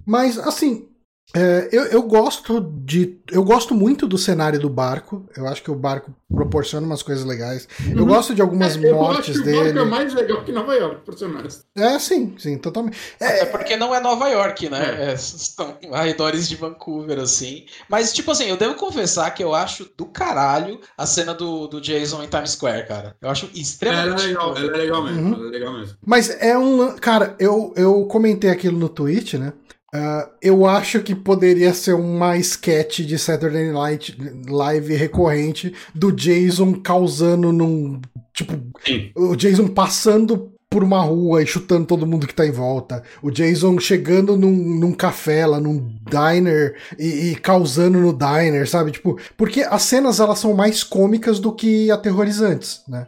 Mas, 0.05 0.37
assim, 0.37 0.87
É, 1.35 1.69
eu, 1.71 1.85
eu 1.85 2.03
gosto 2.03 2.61
de. 2.85 3.17
Eu 3.31 3.43
gosto 3.43 3.73
muito 3.73 4.05
do 4.07 4.17
cenário 4.19 4.59
do 4.59 4.69
barco. 4.69 5.25
Eu 5.35 5.47
acho 5.47 5.63
que 5.63 5.71
o 5.71 5.75
barco 5.75 6.11
proporciona 6.31 6.85
umas 6.85 7.01
coisas 7.01 7.25
legais. 7.25 7.67
Eu 7.89 7.99
Uhum. 8.01 8.05
gosto 8.05 8.35
de 8.35 8.41
algumas 8.41 8.75
É, 8.75 8.87
eu 8.89 8.95
mortes 8.95 9.35
acho 9.37 9.43
que 9.43 9.49
o 9.49 9.51
barco 9.55 9.63
dele. 9.73 9.79
é 9.79 9.85
mais 9.85 10.13
legal 10.13 10.43
que 10.43 10.51
Nova 10.51 10.75
York, 10.75 11.01
por 11.03 11.17
ser 11.17 11.25
honesto. 11.25 11.63
É, 11.75 11.97
sim, 11.97 12.35
sim, 12.37 12.57
totalmente. 12.59 12.97
Até 13.15 13.39
É, 13.41 13.45
porque 13.45 13.75
não 13.75 13.95
é 13.95 13.99
Nova 13.99 14.27
York, 14.29 14.69
né? 14.69 15.11
É, 15.13 15.17
são 15.17 15.75
arredores 15.91 16.47
de 16.47 16.55
Vancouver, 16.55 17.17
assim. 17.19 17.65
Mas, 17.89 18.13
tipo 18.13 18.29
assim, 18.29 18.45
eu 18.45 18.57
devo 18.57 18.75
confessar 18.75 19.31
que 19.31 19.43
eu 19.43 19.55
acho 19.55 19.89
do 19.97 20.05
caralho 20.05 20.79
a 20.95 21.05
cena 21.07 21.33
do, 21.33 21.67
do 21.67 21.81
Jason 21.81 22.21
em 22.21 22.27
Times 22.27 22.51
Square, 22.51 22.87
cara. 22.87 23.15
Eu 23.19 23.29
acho 23.29 23.49
extremamente. 23.55 24.23
é 24.23 24.27
legal, 24.27 24.55
é 24.57 24.61
legal 24.61 25.03
mesmo. 25.03 25.21
Uhum. 25.21 25.33
Ela 25.35 25.47
é 25.47 25.49
legal 25.51 25.73
mesmo. 25.73 25.97
mas 26.05 26.29
é 26.39 26.55
um. 26.57 26.95
Cara, 26.97 27.35
eu, 27.39 27.73
eu 27.75 28.05
comentei 28.05 28.51
aquilo 28.51 28.77
no 28.77 28.89
Twitch, 28.89 29.33
né? 29.35 29.53
Ah, 29.95 30.27
eu 30.41 30.65
acho 30.65 31.03
que 31.03 31.13
poderia 31.13 31.71
ser 31.71 31.93
uma 31.93 32.35
sketch 32.37 33.01
de 33.01 33.19
Saturday 33.19 33.71
Night 33.71 34.17
Live 34.47 34.95
recorrente 34.95 35.71
do 35.93 36.11
Jason 36.11 36.73
causando 36.81 37.51
num. 37.53 38.01
Tipo, 38.33 38.53
Sim. 38.83 39.11
o 39.15 39.35
Jason 39.35 39.67
passando 39.67 40.51
por 40.67 40.83
uma 40.83 40.99
rua 41.01 41.43
e 41.43 41.45
chutando 41.45 41.85
todo 41.85 42.07
mundo 42.07 42.25
que 42.25 42.33
tá 42.33 42.43
em 42.43 42.51
volta. 42.51 43.03
O 43.21 43.29
Jason 43.29 43.79
chegando 43.79 44.35
num, 44.35 44.51
num 44.51 44.91
café 44.91 45.45
lá, 45.45 45.59
num 45.59 45.95
diner 46.09 46.75
e, 46.97 47.29
e 47.29 47.35
causando 47.35 47.99
no 47.99 48.11
diner, 48.11 48.67
sabe? 48.67 48.89
Tipo, 48.89 49.19
porque 49.37 49.61
as 49.61 49.83
cenas 49.83 50.19
elas 50.19 50.39
são 50.39 50.55
mais 50.55 50.83
cômicas 50.83 51.39
do 51.39 51.53
que 51.53 51.91
aterrorizantes, 51.91 52.81
né? 52.87 53.05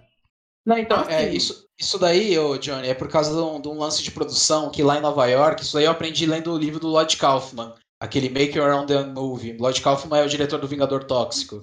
Não, 0.64 0.78
então, 0.78 1.04
Ah, 1.08 1.14
é, 1.14 1.34
isso, 1.34 1.65
isso 1.80 2.00
daí, 2.00 2.38
ô, 2.38 2.58
Johnny, 2.58 2.88
é 2.88 2.94
por 2.94 3.08
causa 3.08 3.32
de 3.34 3.42
um, 3.42 3.60
de 3.60 3.68
um 3.68 3.78
lance 3.78 4.02
de 4.02 4.12
produção 4.12 4.70
que 4.70 4.84
lá 4.84 4.98
em 4.98 5.02
Nova 5.02 5.26
York, 5.28 5.62
isso 5.62 5.74
daí 5.74 5.86
eu 5.86 5.92
aprendi 5.92 6.26
lendo 6.26 6.54
o 6.54 6.58
livro 6.58 6.80
do 6.80 6.88
Lloyd 6.88 7.18
Kaufman, 7.18 7.74
aquele 8.00 8.30
Make 8.30 8.58
Your 8.58 8.74
Own 8.74 8.86
Damn 8.86 9.14
Movie. 9.14 9.58
Lloyd 9.58 9.82
Kaufman 9.82 10.20
é 10.20 10.26
o 10.26 10.30
diretor 10.30 10.60
do 10.60 10.68
Vingador 10.68 11.04
Tóxico. 11.04 11.62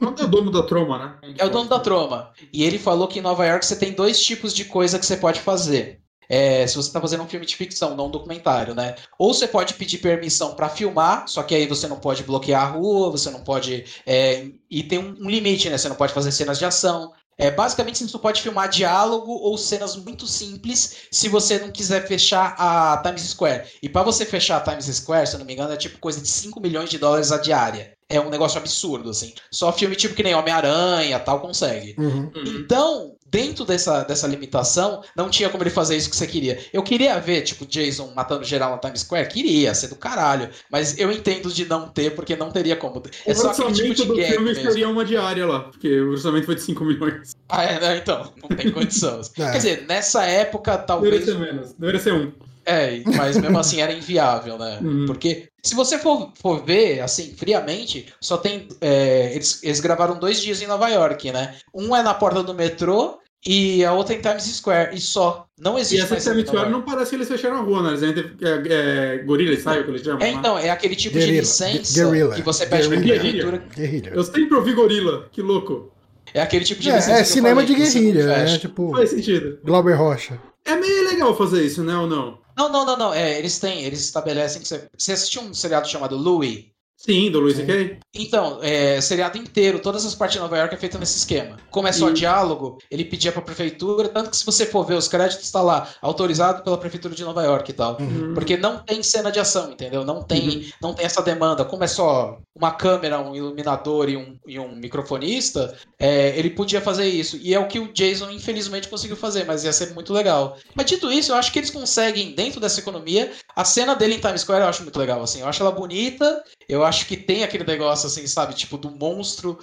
Não 0.00 0.14
é 0.16 0.22
o 0.22 0.28
dono 0.28 0.50
da 0.50 0.62
troma, 0.62 0.98
né? 0.98 1.34
É 1.36 1.44
o 1.44 1.50
dono 1.50 1.68
da 1.68 1.80
troma. 1.80 2.32
E 2.52 2.62
ele 2.62 2.78
falou 2.78 3.08
que 3.08 3.18
em 3.18 3.22
Nova 3.22 3.44
York 3.46 3.66
você 3.66 3.76
tem 3.76 3.92
dois 3.92 4.20
tipos 4.22 4.54
de 4.54 4.64
coisa 4.64 4.98
que 4.98 5.06
você 5.06 5.16
pode 5.16 5.40
fazer. 5.40 6.00
É, 6.28 6.64
se 6.64 6.76
você 6.76 6.88
está 6.88 7.00
fazendo 7.00 7.24
um 7.24 7.28
filme 7.28 7.44
de 7.44 7.56
ficção, 7.56 7.96
não 7.96 8.06
um 8.06 8.10
documentário, 8.10 8.72
né? 8.72 8.94
Ou 9.18 9.34
você 9.34 9.48
pode 9.48 9.74
pedir 9.74 9.98
permissão 9.98 10.54
para 10.54 10.68
filmar, 10.68 11.26
só 11.26 11.42
que 11.42 11.56
aí 11.56 11.66
você 11.66 11.88
não 11.88 11.98
pode 11.98 12.22
bloquear 12.22 12.62
a 12.62 12.66
rua, 12.70 13.10
você 13.10 13.30
não 13.30 13.40
pode. 13.40 13.84
é, 14.06 14.46
e 14.70 14.84
tem 14.84 15.00
um, 15.00 15.16
um 15.20 15.28
limite, 15.28 15.68
né? 15.68 15.76
Você 15.76 15.88
não 15.88 15.96
pode 15.96 16.12
fazer 16.12 16.30
cenas 16.30 16.56
de 16.56 16.64
ação. 16.64 17.12
É, 17.40 17.50
basicamente, 17.50 18.06
você 18.06 18.18
pode 18.18 18.42
filmar 18.42 18.68
diálogo 18.68 19.32
ou 19.32 19.56
cenas 19.56 19.96
muito 19.96 20.26
simples 20.26 20.96
se 21.10 21.26
você 21.26 21.58
não 21.58 21.70
quiser 21.70 22.06
fechar 22.06 22.54
a 22.58 23.00
Times 23.02 23.22
Square. 23.22 23.66
E 23.82 23.88
para 23.88 24.02
você 24.02 24.26
fechar 24.26 24.58
a 24.58 24.60
Times 24.60 24.84
Square, 24.94 25.26
se 25.26 25.34
eu 25.34 25.38
não 25.38 25.46
me 25.46 25.54
engano, 25.54 25.72
é 25.72 25.76
tipo 25.76 25.98
coisa 25.98 26.20
de 26.20 26.28
5 26.28 26.60
milhões 26.60 26.90
de 26.90 26.98
dólares 26.98 27.32
a 27.32 27.38
diária. 27.38 27.96
É 28.10 28.20
um 28.20 28.28
negócio 28.28 28.58
absurdo, 28.58 29.08
assim. 29.08 29.32
Só 29.50 29.72
filme 29.72 29.96
tipo 29.96 30.14
que 30.14 30.22
nem 30.22 30.34
Homem-Aranha 30.34 31.18
tal 31.18 31.40
consegue. 31.40 31.94
Uhum. 31.96 32.30
Uhum. 32.34 32.60
Então, 32.60 33.16
dentro 33.30 33.64
dessa, 33.64 34.02
dessa 34.02 34.26
limitação, 34.26 35.02
não 35.14 35.30
tinha 35.30 35.48
como 35.48 35.62
ele 35.62 35.70
fazer 35.70 35.96
isso 35.96 36.10
que 36.10 36.16
você 36.16 36.26
queria. 36.26 36.58
Eu 36.72 36.82
queria 36.82 37.18
ver, 37.20 37.42
tipo, 37.42 37.64
Jason 37.64 38.12
matando 38.14 38.44
geral 38.44 38.72
na 38.72 38.78
Times 38.78 39.00
Square? 39.00 39.28
Queria, 39.28 39.74
ser 39.74 39.88
do 39.88 39.96
caralho. 39.96 40.50
Mas 40.70 40.98
eu 40.98 41.12
entendo 41.12 41.52
de 41.52 41.64
não 41.66 41.88
ter, 41.88 42.14
porque 42.14 42.34
não 42.34 42.50
teria 42.50 42.76
como. 42.76 43.02
É 43.26 43.32
o 43.32 43.34
só 43.34 43.50
aquele 43.50 43.68
orçamento 43.68 43.94
tipo 43.94 44.14
de 44.14 44.20
do 44.20 44.26
filme 44.26 44.44
mesmo. 44.46 44.70
seria 44.70 44.88
uma 44.88 45.04
diária 45.04 45.46
lá, 45.46 45.60
porque 45.60 46.00
o 46.00 46.10
orçamento 46.10 46.46
foi 46.46 46.56
de 46.56 46.62
5 46.62 46.84
milhões. 46.84 47.36
Ah, 47.48 47.64
é, 47.64 47.80
né? 47.80 47.96
então, 47.98 48.32
não 48.42 48.56
tem 48.56 48.70
condição. 48.70 49.20
É. 49.40 49.52
Quer 49.52 49.56
dizer, 49.56 49.86
nessa 49.86 50.24
época, 50.24 50.76
Deveria 50.76 50.86
talvez. 50.86 51.24
ser 51.24 51.38
menos. 51.38 51.72
Deveria 51.72 52.00
ser 52.00 52.12
um. 52.12 52.32
É, 52.64 53.02
mas 53.16 53.36
mesmo 53.36 53.58
assim 53.58 53.80
era 53.80 53.92
inviável, 53.92 54.58
né? 54.58 54.78
Uhum. 54.82 55.06
Porque 55.06 55.48
se 55.62 55.74
você 55.74 55.98
for, 55.98 56.32
for 56.34 56.64
ver, 56.64 57.00
assim, 57.00 57.34
friamente, 57.36 58.06
só 58.20 58.36
tem. 58.36 58.68
é, 58.80 59.32
eles, 59.34 59.62
eles 59.62 59.80
gravaram 59.80 60.18
dois 60.18 60.40
dias 60.40 60.60
em 60.62 60.66
Nova 60.66 60.88
York, 60.88 61.30
né? 61.32 61.56
Um 61.74 61.94
é 61.94 62.02
na 62.02 62.14
porta 62.14 62.42
do 62.42 62.54
metrô 62.54 63.19
e 63.46 63.84
a 63.84 63.92
outra 63.92 64.14
em 64.14 64.20
Times 64.20 64.44
Square. 64.44 64.94
E 64.96 65.00
só. 65.00 65.46
Não 65.58 65.78
E 65.78 65.80
existe 65.82 66.02
essa 66.02 66.12
mais. 66.14 66.24
Times 66.24 66.46
Square 66.46 66.70
não 66.70 66.82
parece 66.82 67.10
que 67.10 67.16
eles 67.16 67.28
fecharam 67.28 67.56
a 67.56 67.60
rua, 67.60 67.82
né? 67.82 67.88
Eles 67.90 68.02
ainda 68.02 68.20
é, 68.42 69.14
é, 69.14 69.18
gorila 69.24 69.54
style 69.56 69.84
que 69.84 69.90
eles 69.90 70.02
chamam. 70.02 70.20
É, 70.22 70.30
então, 70.30 70.58
é 70.58 70.70
aquele 70.70 70.94
tipo 70.96 71.14
Guerrilla. 71.14 71.32
de 71.34 71.40
licença 71.40 72.04
Guerrilla. 72.04 72.34
que 72.34 72.42
você 72.42 72.66
pede 72.66 72.88
pra 72.88 72.96
Guerrilla. 72.96 73.20
prefeitura. 73.20 73.64
Guerrilha. 73.76 74.12
Eu 74.14 74.24
sempre 74.24 74.54
ouvi 74.54 74.72
gorila, 74.72 75.28
que 75.32 75.40
louco. 75.42 75.92
É 76.32 76.40
aquele 76.42 76.64
tipo 76.64 76.80
de 76.80 76.90
É, 76.90 76.96
licença. 76.96 77.18
é 77.18 77.24
cinema 77.24 77.60
falei, 77.62 77.74
de 77.74 77.82
guerrilha, 77.82 78.26
né? 78.26 78.58
Tipo, 78.58 78.90
Faz 78.92 79.10
sentido. 79.10 79.58
Glauber 79.64 79.94
Rocha. 79.94 80.38
É 80.64 80.76
meio 80.76 81.08
legal 81.08 81.36
fazer 81.36 81.64
isso, 81.64 81.82
né? 81.82 81.96
Ou 81.96 82.06
não? 82.06 82.38
Não, 82.56 82.70
não, 82.70 82.84
não, 82.84 82.96
não. 82.96 83.14
É, 83.14 83.38
eles 83.38 83.58
têm, 83.58 83.84
eles 83.84 84.00
estabelecem 84.00 84.60
que 84.62 84.68
você. 84.68 84.86
Você 84.96 85.12
assistiu 85.12 85.42
um 85.42 85.54
seriado 85.54 85.88
chamado 85.88 86.16
Louie? 86.16 86.69
Sim, 87.02 87.30
do 87.30 87.40
Luiz. 87.40 87.56
C.K. 87.56 87.98
Então, 88.14 88.58
é, 88.62 89.00
seriado 89.00 89.38
inteiro, 89.38 89.78
todas 89.78 90.04
as 90.04 90.14
partes 90.14 90.34
de 90.34 90.40
Nova 90.42 90.58
York 90.58 90.74
é 90.74 90.78
feita 90.78 90.98
nesse 90.98 91.16
esquema. 91.16 91.56
Como 91.70 91.88
é 91.88 91.92
só 91.92 92.10
E- 92.10 92.12
diálogo, 92.12 92.76
ele 92.90 93.06
pedia 93.06 93.32
pra 93.32 93.40
prefeitura, 93.40 94.06
tanto 94.10 94.28
que 94.28 94.36
se 94.36 94.44
você 94.44 94.66
for 94.66 94.84
ver 94.84 94.94
os 94.96 95.08
créditos, 95.08 95.50
tá 95.50 95.62
lá, 95.62 95.88
autorizado 96.02 96.62
pela 96.62 96.76
prefeitura 96.76 97.14
de 97.14 97.24
Nova 97.24 97.42
York 97.42 97.70
e 97.70 97.74
tal. 97.74 97.96
Uhum. 97.98 98.34
Porque 98.34 98.58
não 98.58 98.78
tem 98.84 99.02
cena 99.02 99.32
de 99.32 99.40
ação, 99.40 99.72
entendeu? 99.72 100.04
Não 100.04 100.22
tem, 100.22 100.48
Uhum. 100.48 100.64
não 100.82 100.92
tem 100.94 101.06
essa 101.06 101.22
demanda. 101.22 101.64
Como 101.64 101.82
é 101.82 101.86
só 101.86 102.36
uma 102.54 102.72
câmera, 102.72 103.18
um 103.18 103.34
iluminador 103.34 104.10
e 104.10 104.18
um, 104.18 104.36
e 104.46 104.58
um 104.58 104.74
microfonista, 104.76 105.74
é, 105.98 106.38
ele 106.38 106.50
podia 106.50 106.82
fazer 106.82 107.06
isso. 107.08 107.38
E 107.40 107.54
é 107.54 107.58
o 107.58 107.66
que 107.66 107.78
o 107.78 107.90
Jason, 107.94 108.30
infelizmente, 108.30 108.88
conseguiu 108.88 109.16
fazer, 109.16 109.44
mas 109.46 109.64
ia 109.64 109.72
ser 109.72 109.94
muito 109.94 110.12
legal. 110.12 110.58
Mas 110.74 110.84
dito 110.84 111.10
isso, 111.10 111.32
eu 111.32 111.36
acho 111.36 111.50
que 111.50 111.58
eles 111.58 111.70
conseguem, 111.70 112.34
dentro 112.34 112.60
dessa 112.60 112.78
economia, 112.80 113.32
a 113.56 113.64
cena 113.64 113.94
dele 113.94 114.16
em 114.16 114.20
Times 114.20 114.42
Square 114.42 114.62
eu 114.64 114.68
acho 114.68 114.82
muito 114.82 114.98
legal. 114.98 115.22
Assim. 115.22 115.40
Eu 115.40 115.48
acho 115.48 115.62
ela 115.62 115.72
bonita, 115.72 116.44
eu 116.68 116.84
acho 116.84 116.89
que 117.06 117.16
tem 117.16 117.42
aquele 117.44 117.64
negócio, 117.64 118.06
assim, 118.06 118.26
sabe? 118.26 118.54
Tipo, 118.54 118.76
do 118.78 118.90
monstro 118.90 119.58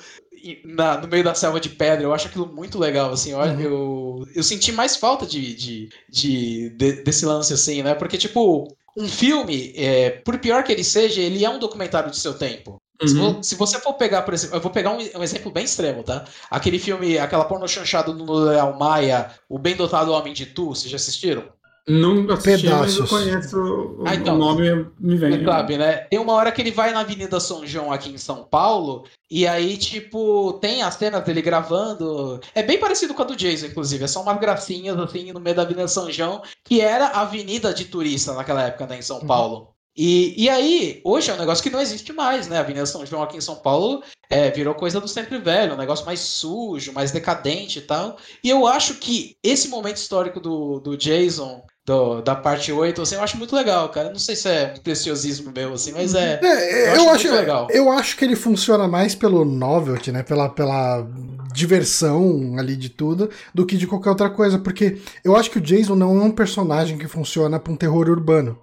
na- 0.63 0.99
no 1.01 1.07
meio 1.07 1.23
da 1.23 1.33
selva 1.33 1.59
de 1.59 1.69
pedra. 1.69 2.03
Eu 2.03 2.13
acho 2.13 2.27
aquilo 2.27 2.45
muito 2.53 2.77
legal, 2.79 3.11
assim. 3.11 3.31
Eu, 3.31 3.39
Uhum. 3.39 3.59
eu, 3.59 4.27
eu 4.35 4.43
senti 4.43 4.71
mais 4.71 4.95
falta 4.95 5.25
de, 5.25 5.53
de, 5.55 5.89
de- 6.09 6.69
de- 6.71 7.03
desse 7.03 7.25
lance, 7.25 7.53
assim, 7.53 7.81
né? 7.83 7.93
Porque, 7.95 8.17
tipo, 8.17 8.67
um 8.95 9.07
filme, 9.07 9.73
é, 9.75 10.09
por 10.11 10.37
pior 10.39 10.63
que 10.63 10.71
ele 10.71 10.83
seja, 10.83 11.21
ele 11.21 11.43
é 11.43 11.49
um 11.49 11.59
documentário 11.59 12.09
do 12.09 12.15
seu 12.15 12.33
tempo. 12.33 12.81
Se, 13.05 13.13
Uhum. 13.15 13.43
se 13.43 13.53
você 13.53 13.79
for 13.79 13.93
pegar, 13.93 14.23
por 14.23 14.33
exemplo, 14.33 14.55
eu 14.57 14.61
vou 14.61 14.71
pegar 14.71 14.89
um, 14.91 14.97
um 15.19 15.23
exemplo 15.23 15.51
bem 15.51 15.65
extremo, 15.65 16.01
tá? 16.01 16.25
Aquele 16.49 16.79
filme, 16.79 17.19
aquela 17.19 17.45
porno 17.45 17.67
chanchada 17.67 18.11
no 18.11 18.31
Leal 18.33 18.75
Maia, 18.79 19.29
O 19.47 19.59
Bem 19.59 19.75
Dotado 19.75 20.11
Homem 20.11 20.33
de 20.33 20.47
Tu, 20.47 20.65
vocês 20.65 20.89
já 20.89 20.95
assistiram? 20.95 21.43
Não 21.87 22.29
assisti, 22.31 22.67
mas 22.67 22.97
eu 22.97 23.05
Pedaços. 23.05 23.09
conheço 23.09 23.57
o, 23.57 24.03
Ah, 24.05 24.13
então. 24.15 24.35
o 24.35 24.37
nome 24.37 24.87
me 24.99 25.15
vem. 25.15 25.43
Sabe, 25.45 25.77
né? 25.77 25.93
Tem 26.09 26.19
uma 26.19 26.33
hora 26.33 26.51
que 26.51 26.61
ele 26.61 26.71
vai 26.71 26.91
na 26.91 26.99
Avenida 26.99 27.39
São 27.39 27.65
João 27.65 27.91
aqui 27.93 28.09
em 28.09 28.17
São 28.17 28.43
Paulo, 28.43 29.05
e 29.31 29.47
aí, 29.47 29.77
tipo, 29.77 30.53
tem 30.61 30.83
as 30.83 30.95
cenas 30.95 31.23
dele 31.23 31.41
gravando. 31.41 32.39
É 32.53 32.61
bem 32.61 32.77
parecido 32.77 33.13
com 33.13 33.21
a 33.21 33.25
do 33.25 33.35
Jason, 33.35 33.67
inclusive. 33.67 34.03
É 34.03 34.07
só 34.07 34.21
umas 34.21 34.39
gracinhas, 34.39 34.99
assim, 34.99 35.31
no 35.31 35.39
meio 35.39 35.55
da 35.55 35.61
Avenida 35.61 35.87
São 35.87 36.11
João, 36.11 36.41
que 36.65 36.81
era 36.81 37.07
a 37.07 37.21
avenida 37.21 37.73
de 37.73 37.85
turista 37.85 38.33
naquela 38.33 38.63
época, 38.63 38.85
né, 38.87 38.99
em 38.99 39.01
São 39.01 39.19
Uhum. 39.19 39.27
Paulo. 39.27 39.69
E, 39.95 40.35
e 40.43 40.47
aí, 40.49 41.01
hoje 41.03 41.31
é 41.31 41.33
um 41.33 41.37
negócio 41.39 41.63
que 41.63 41.71
não 41.71 41.81
existe 41.81 42.13
mais, 42.13 42.47
né? 42.47 42.57
A 42.57 42.59
Avenida 42.59 42.85
São 42.85 43.03
João 43.05 43.23
aqui 43.23 43.35
em 43.37 43.41
São 43.41 43.55
Paulo 43.55 44.03
é, 44.29 44.51
virou 44.51 44.75
coisa 44.75 45.01
do 45.01 45.07
sempre 45.07 45.39
velho, 45.39 45.73
um 45.73 45.77
negócio 45.77 46.05
mais 46.05 46.19
sujo, 46.19 46.93
mais 46.93 47.09
decadente 47.11 47.79
e 47.79 47.81
tal. 47.81 48.15
E 48.43 48.49
eu 48.49 48.67
acho 48.67 48.95
que 48.95 49.37
esse 49.41 49.67
momento 49.69 49.95
histórico 49.97 50.39
do, 50.39 50.79
do 50.79 50.95
Jason, 50.95 51.63
do- 51.87 52.21
da 52.21 52.35
parte 52.35 52.69
8, 52.71 53.01
assim, 53.01 53.15
eu 53.15 53.21
acho 53.21 53.37
muito 53.37 53.55
legal, 53.55 53.87
cara. 53.89 54.09
Não 54.09 54.19
sei 54.19 54.35
se 54.35 54.49
é 54.49 54.73
um 54.77 54.81
preciosismo 54.81 55.51
meu, 55.55 55.73
assim, 55.73 55.93
mas 55.93 56.13
é. 56.13 56.37
É, 56.43 56.81
Eu 56.81 56.85
eu, 56.87 56.91
acho 56.91 57.09
acho, 57.11 57.27
muito 57.29 57.39
legal. 57.39 57.67
eu 57.71 57.89
acho 57.91 58.17
que 58.17 58.25
ele 58.25 58.35
funciona 58.35 58.87
mais 58.89 59.15
pelo 59.15 59.45
novelty, 59.45 60.11
né? 60.11 60.21
Pela, 60.21 60.49
pela 60.49 61.07
diversão 61.53 62.55
ali 62.57 62.75
de 62.75 62.89
tudo, 62.89 63.29
do 63.53 63.65
que 63.65 63.77
de 63.77 63.87
qualquer 63.87 64.09
outra 64.09 64.29
coisa. 64.29 64.59
Porque 64.59 64.97
eu 65.23 65.35
acho 65.35 65.49
que 65.49 65.57
o 65.57 65.61
Jason 65.61 65.95
não 65.95 66.19
é 66.21 66.23
um 66.25 66.31
personagem 66.31 66.97
que 66.97 67.07
funciona 67.07 67.59
pra 67.59 67.71
um 67.73 67.77
terror 67.77 68.09
urbano. 68.09 68.59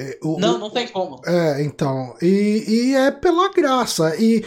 É, 0.00 0.16
o- 0.22 0.38
Não, 0.38 0.58
não 0.58 0.70
tem 0.70 0.86
como. 0.86 1.20
É, 1.26 1.62
então. 1.64 2.14
E, 2.22 2.64
e 2.68 2.94
é 2.94 3.10
pela 3.10 3.52
graça. 3.52 4.14
E 4.16 4.44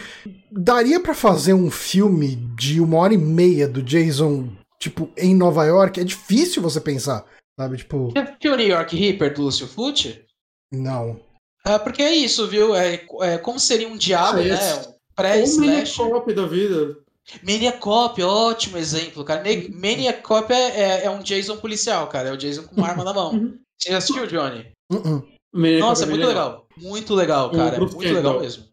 daria 0.50 0.98
pra 0.98 1.14
fazer 1.14 1.52
um 1.52 1.70
filme 1.70 2.36
de 2.56 2.80
uma 2.80 2.96
hora 2.98 3.12
e 3.14 3.18
meia 3.18 3.68
do 3.68 3.82
Jason, 3.82 4.48
tipo, 4.80 5.10
em 5.16 5.34
Nova 5.34 5.64
York? 5.66 6.00
É 6.00 6.04
difícil 6.04 6.62
você 6.62 6.80
pensar. 6.80 7.24
Sabe, 7.58 7.76
tipo, 7.76 8.12
Já 8.14 8.22
assistiu 8.22 8.52
o 8.54 8.56
New 8.56 8.68
York 8.68 8.96
Reaper 8.96 9.34
do 9.34 9.42
Lúcio 9.42 9.66
Fucci? 9.66 10.24
não. 10.72 11.20
É, 11.64 11.78
porque 11.78 12.02
é 12.02 12.12
isso, 12.12 12.48
viu? 12.48 12.74
É, 12.74 13.06
é 13.20 13.38
como 13.38 13.60
seria 13.60 13.86
um 13.86 13.96
diálogo, 13.96 14.40
Ah, 14.40 14.56
né? 14.56 14.74
Um 14.74 14.88
um 14.88 14.92
pré-slash. 15.14 15.96
cop 15.96 16.32
da 16.34 16.44
vida. 16.44 16.96
Maniac 17.40 17.78
Cop, 17.78 18.20
ótimo 18.20 18.76
exemplo, 18.78 19.24
cara. 19.24 19.44
Ma- 19.44 19.78
Maniac 19.80 20.22
Cop 20.22 20.52
é, 20.52 20.56
é, 20.80 21.04
é 21.04 21.10
um 21.10 21.22
Jason 21.22 21.56
policial, 21.58 22.08
cara. 22.08 22.30
É 22.30 22.32
o 22.32 22.36
Jason 22.36 22.64
com 22.64 22.74
uma 22.74 22.88
arma 22.88 23.04
na 23.04 23.14
mão. 23.14 23.32
Uhum. 23.34 23.58
Você 23.78 23.90
já 23.92 23.98
assistiu, 23.98 24.26
Johnny? 24.26 24.72
Uh-uh. 24.90 25.24
Maniac 25.52 25.80
Nossa, 25.80 26.02
é 26.02 26.06
muito 26.06 26.26
legal. 26.26 26.66
Muito 26.76 27.14
legal, 27.14 27.50
cara. 27.52 27.76
É 27.76 27.78
muito 27.78 27.96
legal 27.98 28.40
mesmo. 28.40 28.64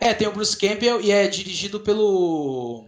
É. 0.00 0.10
É, 0.10 0.14
tem 0.14 0.28
o 0.28 0.32
Bruce 0.32 0.56
Campbell 0.56 1.00
e 1.00 1.10
é 1.10 1.26
dirigido 1.26 1.80
pelo. 1.80 2.86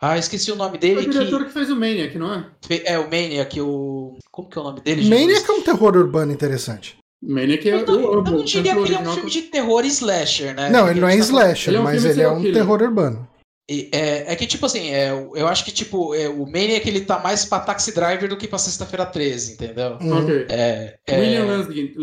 Ah, 0.00 0.16
esqueci 0.16 0.50
o 0.52 0.56
nome 0.56 0.76
É 0.76 0.80
dele. 0.80 1.06
o 1.08 1.10
diretor 1.10 1.40
Que... 1.40 1.46
que 1.46 1.52
fez 1.52 1.70
o 1.70 1.76
Maniac, 1.76 2.16
não 2.16 2.32
é? 2.32 2.46
É 2.84 2.98
o 2.98 3.04
Maniac, 3.10 3.60
o. 3.60 4.16
Como 4.30 4.48
que 4.48 4.56
é 4.56 4.60
o 4.60 4.64
nome 4.64 4.80
dele? 4.80 5.02
Jesus? 5.02 5.20
Maniac 5.20 5.50
é 5.50 5.52
um 5.52 5.62
terror 5.62 5.96
urbano 5.96 6.32
interessante. 6.32 6.96
Maniac 7.20 7.68
é 7.68 7.74
Eu, 7.74 7.86
não- 7.86 7.94
eu 8.00 8.12
eu 8.14 8.22
não 8.22 8.44
diria 8.44 8.72
que 8.74 8.78
ele 8.80 8.94
é 8.94 9.00
um 9.00 9.12
filme 9.12 9.30
de 9.30 9.42
terror 9.42 9.84
e 9.84 9.88
slasher, 9.88 10.54
né? 10.54 10.70
Não, 10.70 10.88
ele 10.88 11.00
não 11.00 11.08
é 11.08 11.16
slasher, 11.16 11.70
ele 11.70 11.78
é 11.78 11.80
um 11.80 11.84
mas 11.84 12.04
ele 12.04 12.22
é 12.22 12.28
um 12.28 12.36
killer. 12.38 12.54
terror 12.54 12.80
urbano. 12.82 13.28
E, 13.70 13.90
É, 13.92 14.32
é 14.32 14.36
que, 14.36 14.46
tipo 14.46 14.64
assim, 14.64 14.90
é, 14.94 15.10
eu 15.34 15.46
acho 15.46 15.62
que, 15.64 15.70
tipo, 15.72 16.14
é, 16.14 16.26
o 16.28 16.46
Maniac 16.46 16.88
ele 16.88 17.00
tá 17.02 17.18
mais 17.18 17.44
pra 17.44 17.58
Taxi 17.60 17.92
Driver 17.92 18.26
do 18.28 18.36
que 18.38 18.48
pra 18.48 18.56
Sexta-feira 18.56 19.04
13, 19.04 19.54
entendeu? 19.54 19.98
Uhum. 20.00 20.22
Ok. 20.22 20.46
É, 20.48 20.96
é, 21.06 21.20
William 21.20 21.44
Lustig. 21.56 21.94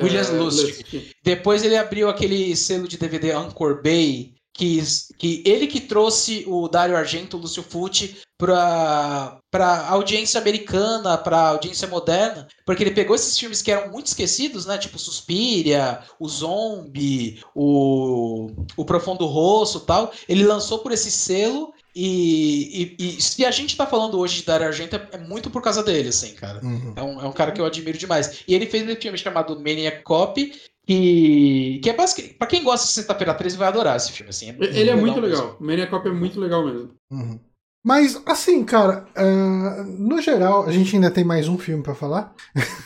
William 0.00 0.20
é, 0.22 0.30
Lustig. 0.38 1.10
Depois 1.24 1.64
ele 1.64 1.76
abriu 1.76 2.08
aquele 2.08 2.54
selo 2.54 2.86
de 2.86 2.96
DVD 2.96 3.32
Anchor 3.32 3.82
Bay, 3.82 4.34
que, 4.52 4.82
que 5.18 5.42
ele 5.46 5.66
que 5.66 5.80
trouxe 5.80 6.44
o 6.46 6.68
Dario 6.68 6.96
Argento, 6.96 7.36
o 7.36 7.40
Lúcio 7.40 7.62
Fucci, 7.62 8.16
pra, 8.40 9.38
pra 9.50 9.88
audiência 9.88 10.40
americana, 10.40 11.18
pra 11.18 11.48
audiência 11.48 11.86
moderna, 11.86 12.48
porque 12.64 12.82
ele 12.82 12.90
pegou 12.90 13.14
esses 13.14 13.38
filmes 13.38 13.60
que 13.60 13.70
eram 13.70 13.92
muito 13.92 14.06
esquecidos, 14.06 14.64
né? 14.64 14.78
Tipo 14.78 14.98
Suspiria, 14.98 16.00
o 16.18 16.26
Zombie, 16.26 17.42
o, 17.54 18.50
o 18.76 18.84
Profundo 18.84 19.26
Rosso 19.26 19.78
e 19.78 19.86
tal. 19.86 20.12
Ele 20.26 20.44
lançou 20.44 20.78
por 20.78 20.90
esse 20.90 21.10
selo. 21.10 21.72
E, 21.94 22.96
e, 22.98 23.16
e 23.18 23.20
se 23.20 23.44
a 23.44 23.50
gente 23.50 23.76
tá 23.76 23.84
falando 23.84 24.18
hoje 24.18 24.36
de 24.36 24.46
Dario 24.46 24.68
Argento, 24.68 24.94
é, 24.96 25.08
é 25.12 25.18
muito 25.18 25.50
por 25.50 25.60
causa 25.60 25.82
dele, 25.82 26.08
assim, 26.08 26.34
cara. 26.34 26.64
Uhum. 26.64 26.94
É 26.96 27.02
um, 27.02 27.20
é 27.20 27.24
um 27.26 27.32
cara 27.32 27.50
que 27.50 27.60
eu 27.60 27.66
admiro 27.66 27.98
demais. 27.98 28.42
E 28.46 28.54
ele 28.54 28.66
fez 28.66 28.88
um 28.88 29.00
filme 29.00 29.18
chamado 29.18 29.56
Maniac 29.56 30.02
Cop, 30.02 30.52
que, 30.86 31.80
que 31.82 31.90
é 31.90 31.94
basicamente. 31.94 32.34
Pra 32.34 32.46
quem 32.46 32.64
gosta 32.64 32.86
de 32.86 32.92
Sexta-feira 32.92 33.34
13, 33.34 33.56
vai 33.56 33.68
adorar 33.68 33.96
esse 33.96 34.12
filme. 34.12 34.30
Assim, 34.30 34.48
Ele 34.58 34.90
é 34.90 34.96
muito 34.96 35.20
mesmo. 35.20 35.36
legal. 35.36 35.56
Maniac 35.60 35.90
Cop 35.90 36.08
é 36.08 36.12
muito 36.12 36.40
legal 36.40 36.64
mesmo. 36.64 36.90
Uhum. 37.10 37.38
Mas, 37.84 38.20
assim, 38.26 38.62
cara, 38.64 39.06
ah, 39.16 39.84
no 39.86 40.20
geral, 40.20 40.66
a 40.66 40.72
gente 40.72 40.94
ainda 40.94 41.10
tem 41.10 41.24
mais 41.24 41.48
um 41.48 41.56
filme 41.56 41.82
pra 41.82 41.94
falar. 41.94 42.34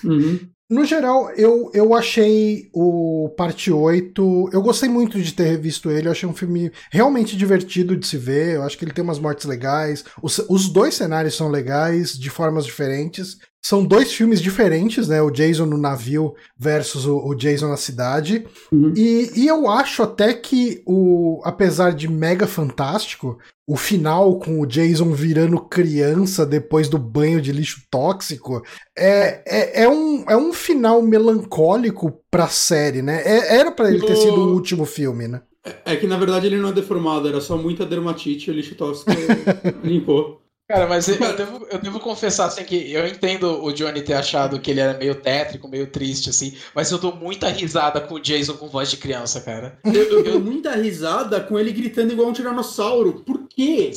Uhum. 0.04 0.38
No 0.70 0.84
geral, 0.84 1.30
eu, 1.32 1.70
eu 1.74 1.94
achei 1.94 2.70
o 2.72 3.28
parte 3.36 3.70
8. 3.70 4.50
Eu 4.52 4.62
gostei 4.62 4.88
muito 4.88 5.20
de 5.20 5.32
ter 5.32 5.44
revisto 5.44 5.90
ele. 5.90 6.08
Eu 6.08 6.12
achei 6.12 6.28
um 6.28 6.34
filme 6.34 6.72
realmente 6.90 7.36
divertido 7.36 7.96
de 7.96 8.06
se 8.06 8.16
ver. 8.16 8.56
Eu 8.56 8.62
acho 8.62 8.78
que 8.78 8.84
ele 8.84 8.92
tem 8.92 9.04
umas 9.04 9.18
mortes 9.18 9.44
legais. 9.44 10.04
Os, 10.22 10.38
os 10.48 10.68
dois 10.68 10.94
cenários 10.94 11.36
são 11.36 11.48
legais, 11.48 12.18
de 12.18 12.30
formas 12.30 12.64
diferentes. 12.64 13.36
São 13.64 13.82
dois 13.82 14.12
filmes 14.12 14.42
diferentes, 14.42 15.08
né? 15.08 15.22
O 15.22 15.30
Jason 15.30 15.64
no 15.64 15.78
navio 15.78 16.34
versus 16.54 17.06
o, 17.06 17.16
o 17.16 17.34
Jason 17.34 17.68
na 17.68 17.78
cidade. 17.78 18.44
Uhum. 18.70 18.92
E, 18.94 19.30
e 19.34 19.46
eu 19.46 19.70
acho 19.70 20.02
até 20.02 20.34
que, 20.34 20.82
o, 20.84 21.40
apesar 21.44 21.94
de 21.94 22.06
mega 22.06 22.46
fantástico, 22.46 23.38
o 23.66 23.74
final 23.74 24.38
com 24.38 24.60
o 24.60 24.66
Jason 24.66 25.12
virando 25.12 25.58
criança 25.58 26.44
depois 26.44 26.90
do 26.90 26.98
banho 26.98 27.40
de 27.40 27.52
lixo 27.52 27.80
tóxico 27.90 28.62
é, 28.94 29.42
é, 29.46 29.84
é, 29.84 29.88
um, 29.88 30.26
é 30.28 30.36
um 30.36 30.52
final 30.52 31.00
melancólico 31.00 32.20
pra 32.30 32.48
série, 32.48 33.00
né? 33.00 33.22
É- 33.24 33.56
era 33.60 33.72
pra 33.72 33.88
ele 33.88 34.04
ter 34.04 34.16
sido 34.16 34.42
o 34.42 34.52
último 34.52 34.84
filme, 34.84 35.26
né? 35.26 35.40
É 35.86 35.96
que 35.96 36.06
na 36.06 36.18
verdade 36.18 36.48
ele 36.48 36.58
não 36.58 36.68
é 36.68 36.72
deformado, 36.72 37.26
era 37.26 37.40
só 37.40 37.56
muita 37.56 37.86
dermatite 37.86 38.50
e 38.50 38.52
o 38.52 38.54
lixo 38.54 38.74
tóxico 38.74 39.10
limpou. 39.82 40.43
Cara, 40.66 40.86
mas 40.86 41.06
eu, 41.08 41.18
devo, 41.36 41.66
eu 41.70 41.78
devo 41.78 42.00
confessar 42.00 42.46
assim 42.46 42.64
que 42.64 42.90
eu 42.90 43.06
entendo 43.06 43.62
o 43.62 43.70
Johnny 43.70 44.00
ter 44.00 44.14
achado 44.14 44.58
que 44.58 44.70
ele 44.70 44.80
era 44.80 44.96
meio 44.96 45.14
tétrico, 45.14 45.68
meio 45.68 45.86
triste, 45.86 46.30
assim, 46.30 46.56
mas 46.74 46.90
eu 46.90 46.96
dou 46.96 47.14
muita 47.14 47.48
risada 47.50 48.00
com 48.00 48.14
o 48.14 48.20
Jason 48.20 48.54
com 48.54 48.66
voz 48.68 48.90
de 48.90 48.96
criança, 48.96 49.42
cara. 49.42 49.78
Eu, 49.84 49.92
eu 49.92 50.24
dou 50.24 50.40
muita 50.40 50.74
risada 50.74 51.38
com 51.40 51.58
ele 51.58 51.70
gritando 51.70 52.12
igual 52.14 52.28
um 52.28 52.32
tiranossauro. 52.32 53.22
Por 53.26 53.46
quê? 53.46 53.90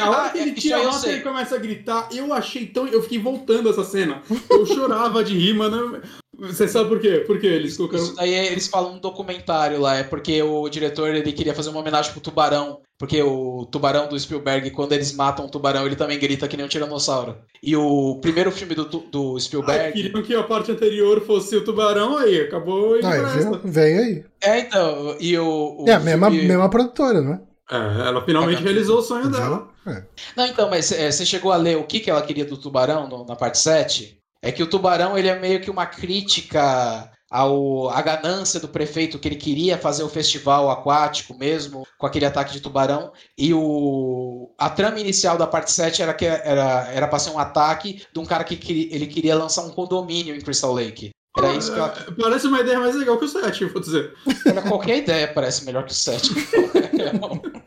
A 0.00 0.10
hora 0.10 0.26
Ah, 0.26 0.30
que 0.30 0.38
ele 0.38 0.52
tira 0.52 0.78
a 0.78 0.84
nota 0.84 1.08
e 1.08 1.12
ele 1.14 1.22
começa 1.22 1.56
a 1.56 1.58
gritar, 1.58 2.08
eu 2.12 2.32
achei 2.32 2.66
tão. 2.66 2.86
Eu 2.86 3.02
fiquei 3.02 3.18
voltando 3.18 3.68
essa 3.68 3.82
cena. 3.82 4.22
Eu 4.48 4.64
chorava 4.64 5.24
de 5.24 5.36
rir, 5.36 5.54
mano. 5.54 6.00
Você 6.38 6.66
sabe 6.68 6.88
por 6.88 7.00
quê? 7.00 7.22
Porque 7.26 7.46
eles 7.46 7.76
colocaram. 7.76 8.02
Isso 8.04 8.14
daí 8.16 8.32
é- 8.34 8.50
eles 8.52 8.66
falam 8.68 8.94
um 8.94 8.98
documentário 8.98 9.80
lá, 9.80 9.96
é 9.96 10.02
porque 10.02 10.42
o 10.42 10.68
diretor 10.68 11.08
ele 11.14 11.32
queria 11.32 11.54
fazer 11.54 11.70
uma 11.70 11.80
homenagem 11.80 12.12
pro 12.12 12.20
tubarão, 12.20 12.80
porque 12.98 13.22
o 13.22 13.66
tubarão 13.70 14.08
do 14.08 14.18
Spielberg, 14.18 14.70
quando 14.70 14.92
eles 14.92 15.12
matam 15.14 15.46
o 15.46 15.50
tubarão, 15.50 15.86
ele 15.86 15.96
também 15.96 16.18
grita 16.18 16.46
que 16.48 16.56
nem 16.56 16.66
um 16.66 16.68
tiranossauro. 16.68 17.36
E 17.62 17.76
o 17.76 18.18
primeiro 18.20 18.50
filme 18.52 18.74
do, 18.74 18.84
do 18.84 19.34
Ai, 19.34 19.40
Spielberg. 19.40 19.92
queriam 20.02 20.22
que 20.22 20.34
a 20.34 20.42
parte 20.42 20.70
anterior 20.72 21.20
fosse 21.22 21.56
o 21.56 21.64
tubarão, 21.64 22.16
aí 22.18 22.40
acabou 22.40 22.94
Ah, 23.02 23.14
essa. 23.16 23.60
Vem 23.64 23.98
aí. 23.98 24.24
É, 24.42 24.58
então, 24.60 25.16
e 25.20 25.36
o. 25.38 25.84
o 25.84 25.84
é 25.88 25.92
a 25.94 26.00
mesma, 26.00 26.30
filme- 26.30 26.46
mesma 26.48 26.68
produtora, 26.68 27.20
né? 27.20 27.40
É, 27.70 27.76
ela 28.08 28.22
finalmente 28.24 28.62
realizou 28.62 28.98
o 28.98 29.02
sonho 29.02 29.30
dela. 29.30 29.68
É. 29.86 30.02
Não, 30.36 30.46
então, 30.46 30.68
mas 30.68 30.92
é, 30.92 31.10
você 31.10 31.24
chegou 31.24 31.50
a 31.52 31.56
ler 31.56 31.76
o 31.78 31.84
que, 31.84 32.00
que 32.00 32.10
ela 32.10 32.20
queria 32.22 32.44
do 32.44 32.56
tubarão 32.58 33.08
no- 33.08 33.24
na 33.26 33.34
parte 33.36 33.58
7? 33.58 34.18
É 34.44 34.52
que 34.52 34.62
o 34.62 34.66
tubarão 34.66 35.16
ele 35.16 35.28
é 35.28 35.38
meio 35.38 35.58
que 35.58 35.70
uma 35.70 35.86
crítica 35.86 37.10
ao, 37.30 37.88
à 37.88 38.02
ganância 38.02 38.60
do 38.60 38.68
prefeito 38.68 39.18
que 39.18 39.26
ele 39.26 39.36
queria 39.36 39.78
fazer 39.78 40.02
o 40.02 40.08
festival 40.08 40.70
aquático 40.70 41.34
mesmo, 41.36 41.86
com 41.96 42.06
aquele 42.06 42.26
ataque 42.26 42.52
de 42.52 42.60
tubarão. 42.60 43.10
E 43.38 43.54
o, 43.54 44.54
a 44.58 44.68
trama 44.68 45.00
inicial 45.00 45.38
da 45.38 45.46
parte 45.46 45.72
7 45.72 46.02
era 46.02 46.12
que 46.12 46.26
era, 46.26 46.92
era 46.92 47.08
pra 47.08 47.18
ser 47.18 47.30
um 47.30 47.38
ataque 47.38 48.04
de 48.12 48.20
um 48.20 48.26
cara 48.26 48.44
que 48.44 48.54
queria, 48.54 48.94
ele 48.94 49.06
queria 49.06 49.34
lançar 49.34 49.62
um 49.62 49.70
condomínio 49.70 50.36
em 50.36 50.40
Crystal 50.42 50.74
Lake. 50.74 51.10
Era 51.36 51.54
isso 51.54 51.72
que 51.72 51.78
ela, 51.78 51.94
É, 52.06 52.22
Parece 52.22 52.46
uma 52.46 52.60
ideia 52.60 52.78
mais 52.78 52.94
legal 52.94 53.18
que 53.18 53.24
o 53.24 53.28
7, 53.28 53.64
vou 53.64 53.80
dizer. 53.80 54.12
era 54.44 54.60
qualquer 54.60 54.98
ideia 54.98 55.26
parece 55.26 55.64
melhor 55.64 55.86
que 55.86 55.92
o 55.92 55.94
7. 55.94 56.30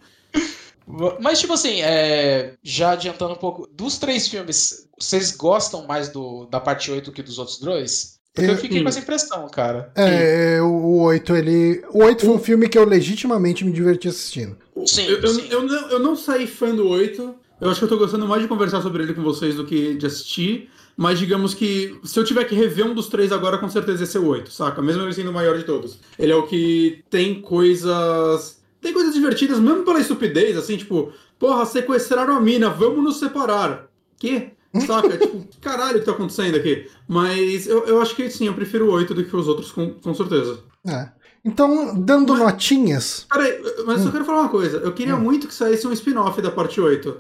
Mas, 1.19 1.39
tipo 1.39 1.53
assim, 1.53 1.81
é, 1.81 2.53
já 2.63 2.91
adiantando 2.91 3.33
um 3.33 3.37
pouco, 3.37 3.67
dos 3.73 3.97
três 3.97 4.27
filmes, 4.27 4.86
vocês 4.99 5.31
gostam 5.35 5.85
mais 5.85 6.09
do, 6.09 6.45
da 6.45 6.59
parte 6.59 6.91
8 6.91 7.11
que 7.11 7.21
dos 7.23 7.37
outros 7.37 7.59
dois? 7.59 8.17
Porque 8.33 8.49
eu, 8.49 8.53
Eu- 8.53 8.59
fiquei 8.59 8.83
com 8.83 8.89
essa 8.89 8.99
impressão, 8.99 9.47
cara. 9.49 9.91
É, 9.95 10.61
o 10.61 10.99
8, 11.01 11.35
ele. 11.35 11.83
O 11.91 12.03
8 12.03 12.25
foi 12.25 12.35
um 12.35 12.39
filme 12.39 12.69
que 12.69 12.77
eu 12.77 12.85
legitimamente 12.85 13.65
me 13.65 13.71
diverti 13.71 14.07
assistindo. 14.07 14.55
Sim, 14.85 15.05
eu, 15.07 15.19
eu, 15.19 15.27
sim. 15.27 15.47
eu 15.49 15.63
não, 15.63 15.89
eu 15.89 15.99
não 15.99 16.15
saí 16.15 16.45
fã 16.45 16.73
do 16.75 16.87
8. 16.87 17.35
Eu 17.59 17.69
acho 17.71 17.79
que 17.79 17.85
eu 17.85 17.89
tô 17.89 17.97
gostando 17.97 18.27
mais 18.27 18.41
de 18.43 18.47
conversar 18.47 18.81
sobre 18.83 19.01
ele 19.01 19.15
com 19.15 19.23
vocês 19.23 19.55
do 19.55 19.65
que 19.65 19.95
de 19.95 20.05
assistir. 20.05 20.69
Mas 20.95 21.17
digamos 21.19 21.53
que 21.53 21.99
se 22.03 22.19
eu 22.19 22.23
tiver 22.23 22.43
que 22.45 22.55
rever 22.55 22.85
um 22.85 22.93
dos 22.93 23.07
três 23.07 23.31
agora, 23.31 23.57
com 23.59 23.69
certeza 23.69 24.01
ia 24.03 24.05
ser 24.07 24.17
o 24.19 24.27
8, 24.27 24.51
saca? 24.51 24.81
Mesmo 24.81 25.03
ele 25.03 25.13
sendo 25.13 25.29
o 25.29 25.33
maior 25.33 25.57
de 25.57 25.63
todos. 25.63 25.99
Ele 26.17 26.31
é 26.31 26.35
o 26.35 26.47
que 26.47 27.03
tem 27.09 27.41
coisas. 27.41 28.59
Tem 28.81 28.93
coisas 28.93 29.13
divertidas, 29.13 29.59
mesmo 29.59 29.83
pela 29.83 29.99
estupidez, 29.99 30.55
assim, 30.57 30.77
tipo, 30.77 31.11
porra, 31.39 31.65
sequestraram 31.65 32.35
a 32.37 32.41
mina, 32.41 32.69
vamos 32.69 33.03
nos 33.03 33.17
separar. 33.19 33.87
Que? 34.19 34.51
Saca? 34.85 35.17
tipo, 35.17 35.45
caralho, 35.61 35.97
o 35.97 35.99
que 35.99 36.05
tá 36.05 36.11
acontecendo 36.11 36.55
aqui? 36.55 36.87
Mas 37.07 37.67
eu, 37.67 37.85
eu 37.85 38.01
acho 38.01 38.15
que 38.15 38.29
sim, 38.29 38.47
eu 38.47 38.53
prefiro 38.53 38.87
o 38.87 38.91
8 38.91 39.13
do 39.13 39.23
que 39.23 39.35
os 39.35 39.47
outros, 39.47 39.71
com, 39.71 39.93
com 39.93 40.13
certeza. 40.13 40.59
É. 40.87 41.09
Então, 41.45 41.97
dando 41.99 42.33
Mas- 42.33 42.41
notinhas. 42.41 43.25
Peraí, 43.31 43.61
mas 43.85 43.99
eu 43.99 44.05
só 44.07 44.11
quero 44.11 44.25
falar 44.25 44.41
uma 44.41 44.49
coisa. 44.49 44.77
Eu 44.77 44.91
queria 44.93 45.15
Hum. 45.15 45.21
muito 45.21 45.47
que 45.47 45.53
saísse 45.53 45.87
um 45.87 45.93
spin-off 45.93 46.41
da 46.41 46.51
parte 46.51 46.81
8. 46.81 47.15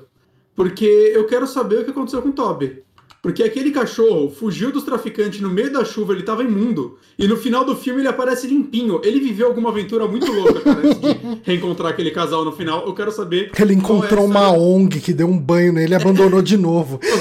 Porque 0.55 0.85
eu 0.85 1.25
quero 1.27 1.45
saber 1.47 1.79
o 1.81 1.85
que 1.85 1.91
aconteceu 1.91 2.21
com 2.21 2.29
o 2.29 2.33
Toby. 2.33 2.83
Porque 3.27 3.43
aquele 3.43 3.71
cachorro 3.71 4.29
fugiu 4.29 4.71
dos 4.71 4.85
traficantes 4.85 5.41
no 5.41 5.49
meio 5.49 5.69
da 5.69 5.83
chuva, 5.83 6.13
ele 6.13 6.23
tava 6.23 6.45
imundo. 6.45 6.97
E 7.19 7.27
no 7.27 7.35
final 7.35 7.65
do 7.65 7.75
filme 7.75 7.99
ele 7.99 8.07
aparece 8.07 8.47
limpinho. 8.47 9.01
Ele 9.03 9.19
viveu 9.19 9.47
alguma 9.47 9.67
aventura 9.67 10.07
muito 10.07 10.31
louca, 10.31 10.61
cara, 10.61 10.79
antes 10.79 10.97
de 11.01 11.41
reencontrar 11.43 11.91
aquele 11.91 12.11
casal 12.11 12.45
no 12.45 12.53
final. 12.53 12.85
Eu 12.87 12.93
quero 12.93 13.11
saber. 13.11 13.51
Ele 13.59 13.75
qual 13.81 13.97
encontrou 13.97 14.23
é 14.23 14.27
uma 14.27 14.51
ONG 14.53 15.01
que 15.01 15.11
deu 15.11 15.27
um 15.27 15.37
banho 15.37 15.73
nele 15.73 15.91
e 15.91 15.95
abandonou 15.95 16.41
de 16.41 16.55
novo. 16.55 17.01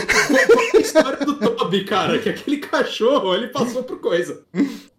É 0.77 0.77
a 0.77 0.81
história 0.81 1.27
do 1.27 1.35
Toby, 1.35 1.85
cara? 1.85 2.19
Que 2.19 2.29
aquele 2.29 2.59
cachorro, 2.59 3.35
ele 3.35 3.49
passou 3.49 3.83
por 3.83 3.99
coisa. 3.99 4.43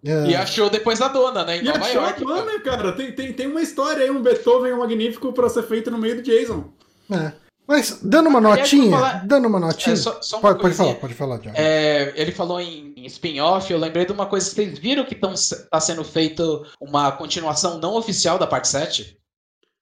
É. 0.04 0.26
E 0.30 0.34
achou 0.34 0.68
depois 0.68 0.98
da 0.98 1.08
dona, 1.08 1.44
né? 1.44 1.56
Em 1.56 1.60
E 1.60 1.64
Nova 1.64 1.78
achou 1.78 2.00
a 2.00 2.04
York. 2.04 2.24
cara. 2.24 2.40
dona, 2.42 2.60
cara. 2.60 2.92
Tem, 2.92 3.12
tem, 3.12 3.32
tem 3.32 3.46
uma 3.46 3.62
história 3.62 4.02
aí, 4.04 4.10
um 4.10 4.20
Beethoven 4.20 4.76
magnífico 4.76 5.32
pra 5.32 5.48
ser 5.48 5.62
feito 5.62 5.90
no 5.90 5.96
meio 5.98 6.16
do 6.16 6.22
Jason. 6.22 6.64
É. 7.10 7.32
Mas, 7.68 8.00
dando 8.02 8.30
uma 8.30 8.38
Aliás, 8.38 8.60
notinha. 8.60 8.90
falar- 8.90 9.26
Dando 9.26 9.46
uma 9.46 9.60
notinha. 9.60 9.92
É, 9.92 9.96
só, 9.96 10.22
só 10.22 10.36
uma 10.36 10.42
pode, 10.42 10.60
pode 10.62 10.74
falar, 10.74 10.94
pode 10.94 11.14
falar, 11.14 11.38
John. 11.38 11.50
É, 11.54 12.14
ele 12.16 12.32
falou 12.32 12.58
em, 12.60 12.94
em 12.96 13.04
spin-off, 13.04 13.70
eu 13.70 13.78
lembrei 13.78 14.06
de 14.06 14.12
uma 14.12 14.24
coisa. 14.24 14.48
Vocês 14.48 14.78
viram 14.78 15.04
que 15.04 15.14
está 15.14 15.78
sendo 15.78 16.02
feito 16.02 16.64
uma 16.80 17.12
continuação 17.12 17.78
não 17.78 17.94
oficial 17.94 18.38
da 18.38 18.46
parte 18.46 18.68
7? 18.68 19.18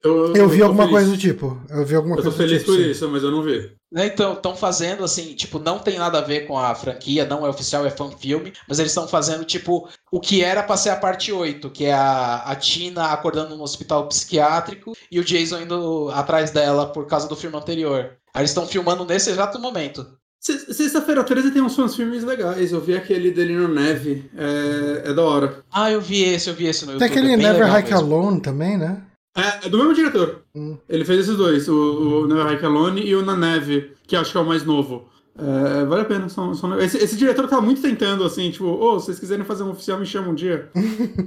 Eu, 0.02 0.34
Eu 0.34 0.48
vi 0.48 0.58
tô 0.58 0.64
alguma 0.64 0.82
feliz. 0.84 0.98
coisa 0.98 1.10
do 1.12 1.18
tipo. 1.18 1.62
Eu 1.70 1.84
vi 1.86 1.94
alguma 1.94 2.16
Eu 2.16 2.22
tô 2.24 2.30
coisa 2.32 2.36
do 2.36 2.48
feliz 2.48 2.62
tipo. 2.62 2.72
por 2.74 2.82
sim. 2.82 2.90
isso, 2.90 3.08
mas 3.08 3.22
eu 3.22 3.30
não 3.30 3.42
vi. 3.42 3.75
Né, 3.92 4.06
Então, 4.06 4.32
estão 4.32 4.56
fazendo 4.56 5.04
assim, 5.04 5.34
tipo, 5.34 5.58
não 5.60 5.78
tem 5.78 5.96
nada 5.98 6.18
a 6.18 6.22
ver 6.22 6.46
com 6.46 6.58
a 6.58 6.74
franquia, 6.74 7.24
não 7.24 7.46
é 7.46 7.48
oficial, 7.48 7.86
é 7.86 7.90
fan-filme, 7.90 8.52
mas 8.68 8.78
eles 8.80 8.90
estão 8.90 9.06
fazendo, 9.06 9.44
tipo, 9.44 9.88
o 10.10 10.18
que 10.20 10.42
era 10.42 10.62
pra 10.62 10.76
ser 10.76 10.90
a 10.90 10.96
parte 10.96 11.30
8, 11.32 11.70
que 11.70 11.84
é 11.84 11.92
a, 11.92 12.42
a 12.46 12.56
Tina 12.56 13.06
acordando 13.12 13.56
no 13.56 13.62
hospital 13.62 14.08
psiquiátrico 14.08 14.92
e 15.10 15.20
o 15.20 15.24
Jason 15.24 15.60
indo 15.60 16.10
atrás 16.12 16.50
dela 16.50 16.86
por 16.86 17.06
causa 17.06 17.28
do 17.28 17.36
filme 17.36 17.56
anterior. 17.56 18.16
Aí 18.34 18.40
eles 18.42 18.50
estão 18.50 18.66
filmando 18.66 19.04
nesse 19.04 19.30
exato 19.30 19.58
momento. 19.60 20.04
Se- 20.40 20.74
Sexta-feira 20.74 21.24
13 21.24 21.50
tem 21.52 21.62
uns 21.62 21.74
fãs 21.74 21.96
filmes 21.96 22.22
legais. 22.22 22.70
Eu 22.72 22.80
vi 22.80 22.94
aquele 22.94 23.30
dele 23.30 23.54
no 23.56 23.68
Neve. 23.68 24.30
É, 24.36 25.10
é 25.10 25.14
da 25.14 25.22
hora. 25.22 25.64
Ah, 25.72 25.90
eu 25.90 26.00
vi 26.00 26.22
esse, 26.22 26.48
eu 26.50 26.54
vi 26.54 26.66
esse 26.66 26.84
no 26.84 26.98
Tem 26.98 27.08
YouTube. 27.08 27.18
aquele 27.18 27.32
é 27.32 27.36
Never 27.52 27.74
Hike. 27.78 27.92
Alone 27.94 28.40
também, 28.40 28.76
né? 28.76 29.02
É, 29.36 29.66
é 29.66 29.68
do 29.68 29.76
mesmo 29.76 29.94
diretor. 29.94 30.42
Hum. 30.54 30.78
Ele 30.88 31.04
fez 31.04 31.20
esses 31.20 31.36
dois, 31.36 31.68
o, 31.68 32.22
o 32.22 32.26
Never 32.26 32.52
Hike 32.52 32.64
Alone 32.64 33.02
e 33.02 33.14
o 33.14 33.24
Na 33.24 33.36
Neve, 33.36 33.92
que 34.06 34.16
acho 34.16 34.32
que 34.32 34.38
é 34.38 34.40
o 34.40 34.46
mais 34.46 34.64
novo. 34.64 35.08
É, 35.38 35.84
vale 35.84 36.02
a 36.02 36.06
pena. 36.06 36.28
São, 36.28 36.54
são... 36.54 36.78
Esse, 36.80 36.96
esse, 36.96 37.16
diretor 37.16 37.46
tá 37.46 37.60
muito 37.60 37.82
tentando, 37.82 38.24
assim, 38.24 38.50
tipo, 38.50 38.64
ô, 38.64 38.94
oh, 38.94 38.98
se 38.98 39.06
vocês 39.06 39.18
quiserem 39.18 39.44
fazer 39.44 39.62
um 39.62 39.70
oficial, 39.70 40.00
me 40.00 40.06
chamam 40.06 40.30
um 40.30 40.34
dia. 40.34 40.70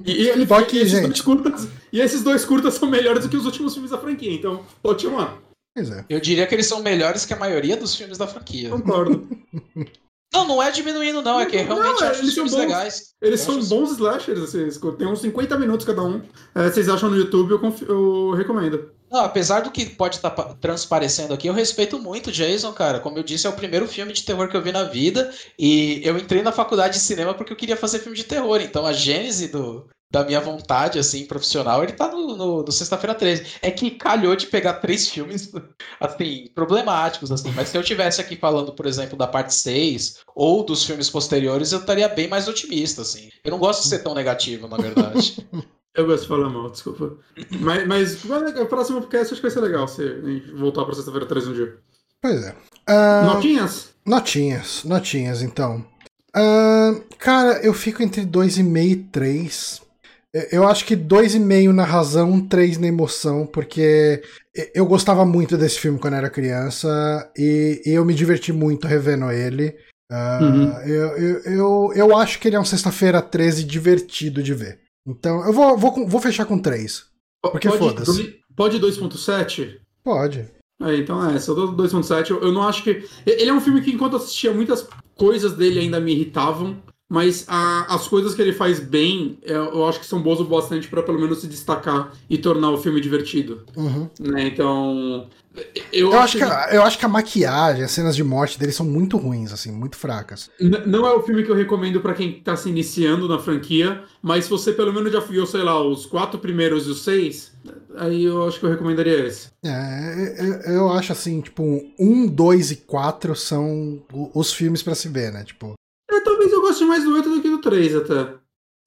E, 0.06 0.23
e 0.23 0.30
ele 0.30 0.52
aqui, 0.52 0.77
e 0.77 0.81
esses, 0.81 1.02
dois 1.02 1.22
curtas, 1.22 1.68
e 1.94 1.99
esses 1.99 2.23
dois 2.23 2.45
curtas 2.45 2.73
são 2.73 2.90
melhores 2.90 3.23
do 3.23 3.30
que 3.30 3.38
os 3.38 3.45
últimos 3.45 3.73
filmes 3.73 3.91
da 3.91 3.98
franquia, 3.98 4.34
então 4.34 4.64
pode 4.81 5.03
chamar. 5.03 5.38
Pois 5.76 5.91
é. 5.91 6.03
Eu 6.10 6.19
diria 6.19 6.48
que 6.48 6.56
eles 6.56 6.65
são 6.65 6.81
melhores 6.81 7.26
que 7.26 7.34
a 7.34 7.38
maioria 7.38 7.77
dos 7.77 7.94
filmes 7.94 8.18
da 8.18 8.26
franquia. 8.26 8.69
Concordo. 8.69 9.27
Não, 10.31 10.47
não 10.47 10.61
é 10.61 10.69
diminuindo, 10.72 11.22
não. 11.22 11.39
É 11.39 11.45
que 11.45 11.57
realmente 11.57 12.01
não, 12.01 12.07
acho 12.07 12.22
eles 12.22 12.34
filmes 12.34 12.53
bons, 12.53 12.60
legais. 12.60 13.15
Eles 13.22 13.39
são 13.41 13.60
bons 13.64 13.91
slashers, 13.91 14.39
assim, 14.39 14.69
tem 14.97 15.07
uns 15.07 15.22
50 15.22 15.57
minutos 15.57 15.85
cada 15.85 16.03
um. 16.03 16.22
É, 16.53 16.69
vocês 16.69 16.88
acham 16.88 17.10
no 17.10 17.18
YouTube, 17.18 17.51
eu, 17.51 17.76
eu 17.88 18.31
recomendo. 18.35 18.91
Não, 19.11 19.22
apesar 19.22 19.61
do 19.61 19.72
que 19.72 19.88
pode 19.88 20.18
estar 20.18 20.30
tá 20.30 20.56
transparecendo 20.61 21.34
aqui, 21.34 21.47
eu 21.47 21.53
respeito 21.53 21.97
muito 21.97 22.31
Jason, 22.31 22.72
cara. 22.72 22.99
Como 22.99 23.18
eu 23.18 23.23
disse, 23.23 23.47
é 23.47 23.49
o 23.49 23.53
primeiro 23.53 23.88
filme 23.88 24.14
de 24.14 24.23
terror 24.23 24.47
que 24.47 24.56
eu 24.56 24.61
vi 24.61 24.72
na 24.72 24.84
vida. 24.84 25.34
E 25.57 25.99
eu 26.03 26.15
entrei 26.15 26.43
na 26.43 26.51
faculdade 26.51 26.93
de 26.93 26.99
cinema 26.99 27.34
porque 27.34 27.51
eu 27.51 27.57
queria 27.57 27.76
fazer 27.76 27.99
filme 27.99 28.15
de 28.15 28.23
terror. 28.23 28.61
Então 28.61 28.85
a 28.85 28.93
gênese 28.93 29.47
do, 29.47 29.88
da 30.11 30.23
minha 30.23 30.41
vontade, 30.41 30.98
assim, 30.98 31.26
profissional, 31.26 31.84
ele 31.84 31.94
tá 31.94 32.07
no, 32.07 32.36
no, 32.36 32.64
no 32.64 32.72
Sexta-feira 32.72 33.14
13. 33.14 33.57
É 33.61 33.69
que 33.69 33.91
calhou 33.91 34.36
de 34.36 34.48
pegar 34.48 34.76
três 34.76 35.07
filmes, 35.07 35.52
assim, 36.02 36.48
problemáticos, 36.56 37.31
assim. 37.31 37.52
Mas 37.56 37.69
se 37.69 37.77
eu 37.77 37.84
tivesse 37.84 38.19
aqui 38.19 38.36
falando, 38.36 38.73
por 38.73 38.88
exemplo, 38.88 39.18
da 39.18 39.27
parte 39.27 39.53
6 39.53 40.19
ou 40.36 40.64
dos 40.64 40.84
filmes 40.84 41.10
posteriores, 41.10 41.72
eu 41.72 41.80
estaria 41.80 42.10
bem 42.10 42.27
mais 42.27 42.48
otimista, 42.48 43.03
assim. 43.03 43.30
Eu 43.44 43.52
não 43.52 43.60
gosto 43.60 43.84
de 43.84 43.90
ser 43.90 43.99
tão 43.99 44.15
negativo, 44.15 44.68
na 44.68 44.77
verdade. 44.77 45.48
eu 45.94 46.07
gosto 46.07 46.23
de 46.23 46.27
falar 46.27 46.49
mal, 46.49 46.72
desculpa. 46.72 47.15
mas, 47.60 47.86
mas 47.86 48.26
o 48.26 48.65
próximo 48.65 49.02
podcast 49.02 49.34
acho 49.34 49.41
que 49.41 49.48
vai 49.48 49.52
ser 49.52 49.61
legal 49.61 49.88
se 49.88 50.03
voltar 50.56 50.86
pra 50.86 50.95
Sexta-feira 50.95 51.27
13 51.27 51.49
um 51.49 51.53
dia. 51.53 51.77
Pois 52.19 52.44
é. 52.45 52.56
Uh... 52.90 53.26
Notinhas? 53.34 53.90
Notinhas, 54.03 54.84
notinhas, 54.86 55.44
então. 55.44 55.86
Uh, 56.36 57.03
cara, 57.19 57.60
eu 57.64 57.76
fico 57.76 58.02
entre 58.02 58.26
2,5 58.26 58.91
e 58.91 58.95
3. 58.95 59.88
Eu 60.51 60.68
acho 60.68 60.85
que 60.85 60.95
2,5 60.95 61.72
na 61.72 61.84
razão, 61.84 62.39
3 62.39 62.77
na 62.77 62.88
emoção, 62.88 63.47
porque 63.47 64.22
eu 64.76 64.85
gostava 64.85 65.26
muito 65.26 65.57
desse 65.57 65.80
filme 65.80 65.97
quando 65.97 66.14
era 66.15 66.30
criança 66.30 67.31
e, 67.35 67.81
eu 67.85 68.06
me 68.06 68.14
diverti 68.14 68.53
muito 68.53 68.88
revendo 68.88 69.31
ele. 69.31 69.76
Uh, 70.11 70.43
uhum. 70.43 70.80
eu, 70.81 71.18
eu, 71.18 71.39
eu, 71.43 71.93
eu, 71.95 72.18
acho 72.18 72.39
que 72.39 72.47
ele 72.47 72.56
é 72.56 72.60
um 72.60 72.65
sexta-feira 72.65 73.22
13 73.22 73.64
divertido 73.64 74.41
de 74.41 74.53
ver. 74.53 74.80
Então 75.07 75.45
eu 75.45 75.53
vou, 75.53 75.77
vou, 75.77 76.07
vou 76.07 76.22
fechar 76.22 76.45
com 76.45 76.60
3. 76.60 77.06
Porque 77.41 77.69
foda-se. 77.69 78.39
Pode 78.56 78.80
2.7? 78.80 79.80
Pode. 80.03 80.47
É, 80.81 80.95
então 80.95 81.27
é, 81.27 81.35
essa 81.35 81.53
2.7 81.53 82.30
eu, 82.30 82.41
eu 82.41 82.51
não 82.51 82.68
acho 82.68 82.84
que. 82.84 83.03
Ele 83.26 83.49
é 83.49 83.53
um 83.53 83.61
filme 83.61 83.81
que 83.81 83.91
enquanto 83.91 84.14
eu 84.14 84.19
assistia 84.19 84.53
muitas 84.53 84.88
coisas 85.15 85.53
dele 85.53 85.80
ainda 85.80 85.99
me 85.99 86.14
irritavam. 86.14 86.81
Mas 87.10 87.44
a, 87.48 87.95
as 87.95 88.07
coisas 88.07 88.36
que 88.36 88.41
ele 88.41 88.53
faz 88.53 88.80
bem, 88.80 89.40
eu, 89.41 89.65
eu 89.65 89.88
acho 89.88 89.99
que 89.99 90.06
são 90.06 90.22
boas 90.22 90.40
o 90.40 90.45
bastante 90.45 90.88
para 90.88 91.02
pelo 91.02 91.19
menos 91.19 91.41
se 91.41 91.48
destacar 91.48 92.14
e 92.30 92.38
tornar 92.38 92.69
o 92.69 92.77
filme 92.77 93.02
divertido. 93.02 93.64
Uhum. 93.76 94.07
Né? 94.19 94.44
Então. 94.45 95.27
Eu, 95.91 96.11
eu 96.11 96.19
acho 96.19 96.38
que, 96.38 96.45
que, 96.45 96.76
eu 96.76 96.84
acho 96.84 96.99
que 96.99 97.06
a 97.06 97.10
maquiagem, 97.10 97.84
as 97.84 97.90
cenas 97.90 98.15
de 98.15 98.23
morte 98.23 98.60
dele 98.60 98.72
são 98.72 98.86
muito 98.86 99.18
ruins, 99.18 99.52
assim, 99.52 99.72
muito 99.72 99.98
fracas. 99.98 100.52
não 100.86 101.06
é 101.06 101.11
o 101.11 101.23
filme 101.23 101.44
que 101.44 101.49
eu 101.49 101.56
recomendo 101.56 101.99
para 101.99 102.14
quem 102.14 102.40
tá 102.40 102.56
se 102.56 102.69
iniciando 102.69 103.27
na 103.27 103.40
franquia, 103.40 104.03
mas 104.22 104.44
se 104.44 104.49
você 104.52 104.72
pelo 104.72 104.94
menos 104.94 105.11
já 105.11 105.19
viu, 105.19 105.48
sei 105.48 105.64
lá, 105.64 105.81
os 105.84 106.06
quatro 106.06 106.40
primeiros 106.40 106.86
e 106.86 106.91
os 106.91 107.03
seis, 107.03 107.52
aí 107.98 108.23
eu 108.23 108.48
acho 108.48 108.60
que 108.60 108.65
eu 108.68 108.69
recomendaria 108.69 109.26
esse. 109.26 109.49
É, 109.65 110.36
eu, 110.38 110.73
eu 110.73 110.90
acho 110.94 111.11
assim, 111.11 111.41
tipo, 111.41 111.64
um, 111.99 112.27
dois 112.27 112.69
e 112.69 112.76
quatro 112.76 113.36
são 113.36 114.02
os 114.34 114.53
filmes 114.53 114.84
para 114.84 114.95
se 114.95 115.10
ver, 115.10 115.34
né? 115.34 115.44
Tipo, 115.44 115.73
é, 116.10 116.22
talvez 116.22 116.52
eu 116.52 116.61
goste 116.61 116.86
mais 116.86 117.03
do 117.03 117.14
8 117.14 117.30
do 117.30 117.41
que 117.41 117.49
do 117.49 117.61
3 117.61 117.95
até. 117.95 118.40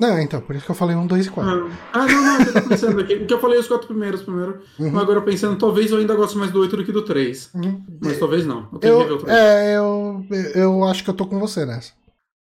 Não, 0.03 0.19
então, 0.21 0.41
por 0.41 0.57
isso 0.57 0.65
que 0.65 0.71
eu 0.73 0.75
falei 0.75 0.97
um, 0.97 1.07
dois 1.07 1.27
e 1.27 1.31
quatro. 1.31 1.71
Ah, 1.93 2.07
não, 2.07 2.23
não, 2.25 2.41
eu 2.41 2.53
tô 2.53 2.69
pensando 2.69 3.01
aqui. 3.01 3.15
Porque 3.15 3.35
eu 3.35 3.41
falei 3.41 3.57
os 3.61 3.69
quatro 3.69 3.87
primeiros 3.87 4.23
primeiro. 4.23 4.61
Uhum. 4.77 4.91
Mas 4.91 5.03
agora 5.03 5.23
pensando, 5.23 5.57
talvez 5.57 5.93
eu 5.93 5.99
ainda 5.99 6.17
goste 6.17 6.37
mais 6.37 6.51
do 6.51 6.61
8 6.61 6.77
do 6.77 6.85
que 6.85 6.91
do 6.91 7.03
3. 7.03 7.51
Uhum. 7.55 7.85
Mas 8.01 8.19
talvez 8.19 8.45
não. 8.45 8.69
Eu 8.73 8.79
tenho 8.81 8.95
eu, 8.95 8.99
que 8.99 9.07
ver 9.07 9.13
o 9.13 9.19
3. 9.19 9.39
É, 9.39 9.77
eu, 9.77 10.27
eu 10.57 10.85
acho 10.85 11.05
que 11.05 11.11
eu 11.11 11.15
tô 11.15 11.25
com 11.25 11.39
você 11.39 11.65
nessa. 11.65 11.93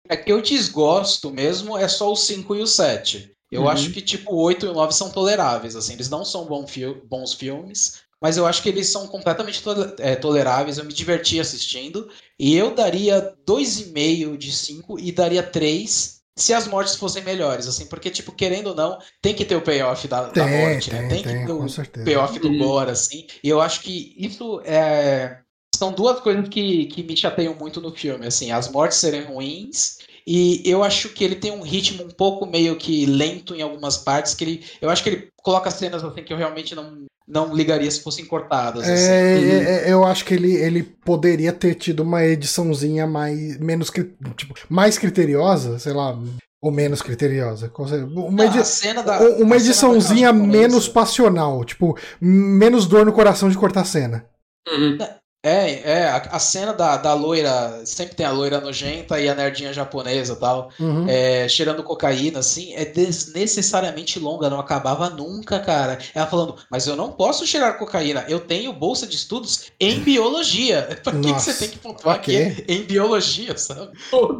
É 0.09 0.17
que 0.17 0.31
eu 0.31 0.41
desgosto 0.41 1.29
mesmo 1.29 1.77
é 1.77 1.87
só 1.87 2.11
o 2.11 2.15
5 2.15 2.55
e 2.55 2.61
o 2.63 2.67
7. 2.67 3.31
Eu 3.51 3.61
uhum. 3.61 3.69
acho 3.69 3.91
que, 3.91 4.01
tipo, 4.01 4.33
o 4.33 4.41
8 4.41 4.65
e 4.65 4.69
o 4.69 4.73
9 4.73 4.91
são 4.91 5.11
toleráveis, 5.11 5.75
assim. 5.75 5.93
Eles 5.93 6.09
não 6.09 6.25
são 6.25 6.45
bom 6.45 6.65
fi 6.65 6.91
bons 7.07 7.35
filmes, 7.35 8.01
mas 8.23 8.37
eu 8.37 8.45
acho 8.45 8.63
que 8.63 8.69
eles 8.69 8.89
são 8.89 9.05
completamente 9.05 9.61
to 9.61 9.71
é, 9.99 10.15
toleráveis. 10.15 10.77
Eu 10.77 10.85
me 10.85 10.93
diverti 10.93 11.41
assistindo. 11.41 12.09
E 12.39 12.55
eu 12.55 12.73
daria 12.73 13.35
2,5 13.45 14.37
de 14.37 14.49
5 14.49 14.97
e 14.97 15.11
daria 15.11 15.43
3 15.43 16.21
se 16.35 16.53
as 16.53 16.65
mortes 16.65 16.95
fossem 16.95 17.21
melhores, 17.21 17.67
assim, 17.67 17.85
porque, 17.85 18.09
tipo, 18.09 18.31
querendo 18.31 18.67
ou 18.67 18.75
não, 18.75 18.97
tem 19.21 19.35
que 19.35 19.45
ter 19.45 19.55
o 19.55 19.61
payoff 19.61 20.07
da, 20.07 20.29
tem, 20.29 20.43
da 20.43 20.49
morte, 20.49 20.89
tem, 20.89 21.01
né? 21.01 21.07
Tem, 21.07 21.21
tem 21.21 21.41
que 21.41 21.91
ter 21.91 22.01
o 22.01 22.05
payoff 22.05 22.39
do 22.39 22.57
gore, 22.57 22.89
assim. 22.89 23.27
E 23.43 23.49
eu 23.49 23.59
acho 23.59 23.81
que 23.81 24.15
isso 24.17 24.61
é. 24.63 25.39
São 25.75 25.91
duas 25.91 26.21
coisas 26.21 26.47
que, 26.47 26.85
que 26.85 27.03
me 27.03 27.17
chateiam 27.17 27.53
muito 27.53 27.81
no 27.81 27.91
filme, 27.91 28.25
assim, 28.25 28.51
as 28.51 28.69
mortes 28.69 28.99
serem 28.99 29.25
ruins 29.25 29.97
e 30.25 30.61
eu 30.65 30.83
acho 30.83 31.09
que 31.09 31.23
ele 31.23 31.35
tem 31.35 31.51
um 31.51 31.61
ritmo 31.61 32.03
um 32.03 32.09
pouco 32.09 32.45
meio 32.45 32.75
que 32.75 33.05
lento 33.05 33.53
em 33.53 33.61
algumas 33.61 33.97
partes, 33.97 34.33
que 34.33 34.43
ele, 34.43 34.65
eu 34.81 34.89
acho 34.89 35.03
que 35.03 35.09
ele 35.09 35.27
coloca 35.37 35.69
cenas 35.69 36.03
assim 36.03 36.23
que 36.23 36.31
eu 36.31 36.37
realmente 36.37 36.73
não, 36.73 37.05
não 37.27 37.53
ligaria 37.53 37.89
se 37.89 38.01
fossem 38.01 38.25
cortadas. 38.25 38.87
É, 38.87 38.93
assim. 38.93 39.03
é, 39.03 39.89
é, 39.89 39.91
eu 39.91 40.03
acho 40.03 40.25
que 40.25 40.33
ele, 40.33 40.55
ele 40.55 40.83
poderia 40.83 41.51
ter 41.51 41.75
tido 41.75 42.01
uma 42.01 42.23
ediçãozinha 42.25 43.05
mais 43.05 43.57
menos 43.59 43.91
tipo, 44.35 44.53
mais 44.69 44.97
criteriosa, 44.97 45.77
sei 45.79 45.93
lá, 45.93 46.17
ou 46.61 46.71
menos 46.71 47.01
criteriosa. 47.01 47.69
Uma, 48.15 48.45
edi 48.45 48.59
da, 49.03 49.19
uma 49.37 49.57
ediçãozinha 49.57 50.31
menos 50.31 50.87
passional, 50.87 51.63
tipo, 51.65 51.97
menos 52.21 52.87
dor 52.87 53.05
no 53.05 53.11
coração 53.11 53.49
de 53.49 53.57
cortar 53.57 53.83
cena. 53.83 54.25
Uhum. 54.65 54.97
É, 55.45 55.81
é, 55.81 56.03
a, 56.07 56.15
a, 56.15 56.39
cena 56.39 56.73
da, 56.73 56.95
da 56.95 57.13
loira, 57.13 57.85
sempre 57.85 58.15
tem 58.15 58.25
a 58.25 58.31
loira 58.31 58.61
nojenta 58.61 59.19
e 59.19 59.27
a 59.27 59.35
nerdinha 59.35 59.73
japonesa 59.73 60.37
tal, 60.37 60.71
uhum. 60.79 61.05
é, 61.09 61.49
cheirando 61.49 61.83
cocaína, 61.83 62.39
assim, 62.39 62.73
é 62.75 62.85
desnecessariamente 62.85 64.19
longa, 64.19 64.49
não 64.49 64.57
acabava 64.57 65.09
nunca, 65.09 65.59
cara. 65.59 65.99
Ela 66.15 66.27
falando, 66.27 66.55
mas 66.71 66.87
eu 66.87 66.95
não 66.95 67.11
posso 67.11 67.45
cheirar 67.45 67.77
cocaína, 67.77 68.23
eu 68.29 68.39
tenho 68.39 68.71
bolsa 68.71 69.05
de 69.05 69.17
estudos 69.17 69.65
em 69.77 69.99
biologia. 69.99 70.97
Por 71.03 71.19
que, 71.19 71.33
que 71.33 71.41
você 71.41 71.53
tem 71.53 71.69
que 71.71 71.77
pontuar 71.77 72.19
okay. 72.19 72.47
aqui 72.47 72.65
em 72.65 72.83
biologia, 72.83 73.57
sabe? 73.57 73.91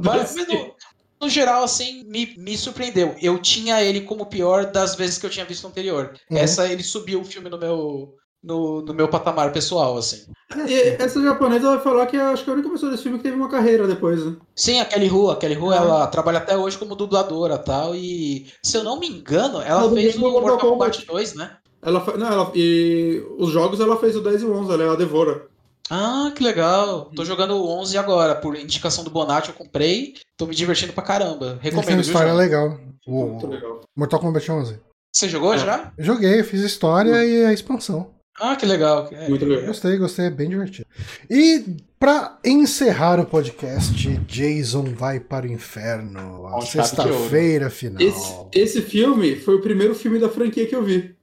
mas, 0.02 0.36
mas 0.36 0.48
no, 0.48 0.74
no, 1.20 1.30
geral, 1.30 1.66
assim, 1.66 2.06
me, 2.06 2.34
me 2.38 2.58
surpreendeu. 2.58 3.14
Eu 3.22 3.38
tinha 3.40 3.84
ele 3.84 4.00
como 4.02 4.28
pior 4.28 4.72
das 4.72 4.96
vezes 4.96 5.18
que 5.18 5.26
eu 5.26 5.30
tinha 5.30 5.46
visto 5.46 5.68
anterior. 5.68 6.14
Uhum. 6.32 6.38
Essa, 6.38 6.66
ele 6.66 6.82
subiu 6.82 7.20
o 7.20 7.26
filme 7.26 7.50
no 7.50 7.58
meu 7.58 8.16
no, 8.44 8.82
no 8.82 8.94
meu 8.94 9.08
patamar 9.08 9.54
pessoal, 9.54 9.98
assim. 9.98 10.26
E 10.68 11.02
essa 11.02 11.22
japonesa 11.22 11.70
vai 11.70 11.80
falar 11.80 12.06
que 12.06 12.18
acho 12.18 12.44
que 12.44 12.50
é 12.50 12.54
a 12.54 12.56
única 12.56 12.70
pessoa 12.70 12.92
desse 12.92 13.04
filme 13.04 13.18
que 13.18 13.24
teve 13.24 13.38
uma 13.38 13.50
carreira 13.50 13.88
depois, 13.88 14.26
né? 14.26 14.36
Sim, 14.56 14.80
a 14.80 14.86
Kelly 14.86 15.10
Hu. 15.10 15.32
A 15.32 15.36
Kelly 15.38 15.58
Hu, 15.58 15.72
ah. 15.72 15.76
ela 15.76 16.08
trabalha 16.08 16.40
até 16.40 16.58
hoje 16.58 16.78
como 16.78 16.96
dubladora 16.96 17.58
tal. 17.58 17.96
E, 17.96 18.48
se 18.62 18.78
eu 18.78 18.84
não 18.84 19.00
me 19.00 19.08
engano, 19.08 19.62
ela 19.62 19.90
fez 19.92 20.16
o 20.16 20.20
Mortal, 20.20 20.58
Kombat 20.58 21.06
2, 21.06 21.36
né? 21.36 21.58
Ela, 21.82 22.04
não, 22.18 22.28
ela, 22.28 22.52
e 22.56 23.24
os 23.38 23.50
jogos 23.50 23.80
ela 23.80 23.98
fez 23.98 24.16
o 24.16 24.22
10 24.22 24.42
e 24.42 24.46
o 24.46 24.54
11, 24.54 24.74
ela 24.74 24.84
é 24.84 24.90
a 24.90 24.96
Devora. 24.96 25.48
Ah, 25.90 26.32
que 26.34 26.44
legal. 26.44 27.12
Tô 27.16 27.26
jogando 27.26 27.56
o 27.56 27.68
11 27.80 27.98
agora, 27.98 28.36
por 28.36 28.56
indicação 28.56 29.04
do 29.04 29.10
Bonatti 29.10 29.50
eu 29.50 29.56
comprei. 29.56 30.14
Tô 30.38 30.46
me 30.46 30.56
divertindo 30.56 30.94
pra 30.94 31.04
caramba. 31.04 31.58
Recomendo. 31.62 31.86
Tem 31.86 31.96
uma 31.96 32.02
história 32.02 32.34
legal. 32.34 32.80
O, 33.06 33.26
Muito 33.26 33.48
legal. 33.48 33.82
Mortal 33.96 34.20
Kombat 34.20 34.50
11. 34.50 34.80
Você 35.14 35.28
jogou 35.28 35.54
é. 35.54 35.60
já? 35.60 35.92
Joguei, 36.00 36.42
fiz 36.44 36.64
a 36.64 36.68
história 36.68 37.14
hum. 37.14 37.24
e 37.24 37.46
a 37.46 37.54
expansão. 37.54 38.13
Ah, 38.40 38.56
que 38.56 38.66
legal. 38.66 39.10
É, 39.12 39.30
Muito 39.30 39.46
legal. 39.46 39.68
Gostei, 39.68 39.98
gostei, 39.98 40.26
é 40.26 40.32
bem 40.32 40.50
divertido. 40.50 40.88
E 41.30 41.64
para 42.00 42.40
encerrar 42.44 43.20
o 43.20 43.26
podcast, 43.26 44.08
Jason 44.28 44.86
vai 44.96 45.20
para 45.20 45.46
o 45.46 45.52
inferno. 45.52 46.50
Sexta-feira 46.62 47.70
final. 47.70 48.02
Esse, 48.02 48.34
esse 48.54 48.82
filme 48.82 49.36
foi 49.36 49.56
o 49.56 49.62
primeiro 49.62 49.94
filme 49.94 50.20
da 50.20 50.30
franquia 50.30 50.66
que 50.66 50.76
eu 50.76 50.84
vi. 50.84 51.16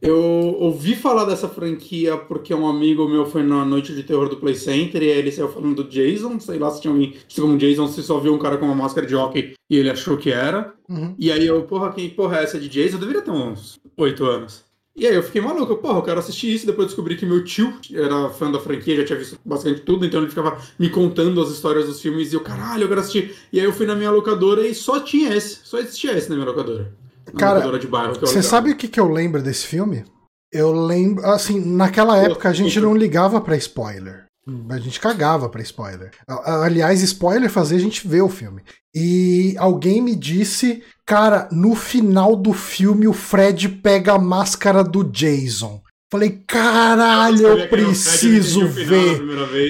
Eu 0.00 0.16
ouvi 0.16 0.94
falar 0.94 1.24
dessa 1.24 1.48
franquia 1.48 2.16
porque 2.16 2.54
um 2.54 2.68
amigo 2.68 3.08
meu 3.08 3.26
foi 3.26 3.42
na 3.42 3.64
noite 3.64 3.92
de 3.92 4.04
terror 4.04 4.28
do 4.28 4.36
Play 4.36 4.54
Center 4.54 5.02
e 5.02 5.10
aí 5.10 5.18
ele 5.18 5.32
saiu 5.32 5.48
falando 5.48 5.82
do 5.82 5.90
Jason. 5.90 6.38
Sei 6.38 6.56
lá 6.56 6.70
se 6.70 6.80
tinha 6.80 6.92
alguém 6.92 7.16
como 7.34 7.58
Jason, 7.58 7.88
se 7.88 8.02
só 8.02 8.20
viu 8.20 8.32
um 8.32 8.38
cara 8.38 8.58
com 8.58 8.66
uma 8.66 8.76
máscara 8.76 9.04
de 9.04 9.16
hockey 9.16 9.54
e 9.68 9.76
ele 9.76 9.90
achou 9.90 10.16
que 10.16 10.30
era. 10.30 10.72
Uhum. 10.88 11.16
E 11.18 11.32
aí 11.32 11.44
eu, 11.44 11.62
porra, 11.64 11.92
que 11.92 12.08
porra 12.10 12.38
é 12.38 12.44
essa 12.44 12.60
de 12.60 12.68
Jason? 12.68 12.94
Eu 12.96 13.00
deveria 13.00 13.22
ter 13.22 13.32
uns 13.32 13.80
oito 13.96 14.24
anos. 14.24 14.67
E 14.98 15.06
aí 15.06 15.14
eu 15.14 15.22
fiquei 15.22 15.40
maluco, 15.40 15.76
porra, 15.76 15.98
eu 15.98 16.02
quero 16.02 16.18
assistir 16.18 16.52
isso. 16.52 16.66
Depois 16.66 16.88
descobri 16.88 17.16
que 17.16 17.24
meu 17.24 17.44
tio 17.44 17.72
era 17.94 18.28
fã 18.30 18.50
da 18.50 18.58
franquia, 18.58 18.96
já 18.96 19.04
tinha 19.04 19.18
visto 19.18 19.38
basicamente 19.44 19.82
tudo, 19.82 20.04
então 20.04 20.20
ele 20.20 20.28
ficava 20.28 20.58
me 20.76 20.90
contando 20.90 21.40
as 21.40 21.50
histórias 21.50 21.86
dos 21.86 22.00
filmes 22.00 22.32
e 22.32 22.34
eu, 22.34 22.40
caralho, 22.40 22.82
eu 22.82 22.88
quero 22.88 23.00
assistir. 23.00 23.36
E 23.52 23.60
aí 23.60 23.64
eu 23.64 23.72
fui 23.72 23.86
na 23.86 23.94
minha 23.94 24.10
locadora 24.10 24.66
e 24.66 24.74
só 24.74 24.98
tinha 24.98 25.32
esse, 25.36 25.60
só 25.62 25.78
existia 25.78 26.18
esse 26.18 26.28
na 26.28 26.34
minha 26.34 26.48
locadora. 26.48 26.92
Na 27.26 27.38
Cara, 27.38 27.54
locadora 27.54 27.78
de 27.78 27.86
bairro. 27.86 28.14
Você 28.20 28.42
sabe 28.42 28.72
o 28.72 28.76
que, 28.76 28.88
que 28.88 28.98
eu 28.98 29.08
lembro 29.08 29.40
desse 29.40 29.66
filme? 29.66 30.04
Eu 30.52 30.72
lembro, 30.72 31.24
assim, 31.26 31.60
naquela 31.60 32.16
época 32.16 32.48
a 32.48 32.52
gente 32.52 32.80
não 32.80 32.96
ligava 32.96 33.40
para 33.40 33.56
spoiler. 33.56 34.27
A 34.70 34.78
gente 34.78 35.00
cagava 35.00 35.48
pra 35.48 35.62
spoiler. 35.62 36.10
Aliás, 36.44 37.02
spoiler 37.02 37.50
fazia 37.50 37.76
a 37.76 37.80
gente 37.80 38.06
ver 38.06 38.22
o 38.22 38.28
filme. 38.28 38.62
E 38.94 39.54
alguém 39.58 40.00
me 40.00 40.14
disse, 40.16 40.82
cara, 41.04 41.48
no 41.52 41.74
final 41.74 42.34
do 42.34 42.52
filme 42.52 43.06
o 43.06 43.12
Fred 43.12 43.68
pega 43.68 44.14
a 44.14 44.18
máscara 44.18 44.82
do 44.82 45.04
Jason. 45.04 45.82
Falei, 46.10 46.42
caralho, 46.46 47.46
eu 47.46 47.68
preciso 47.68 48.66
ver. 48.66 49.20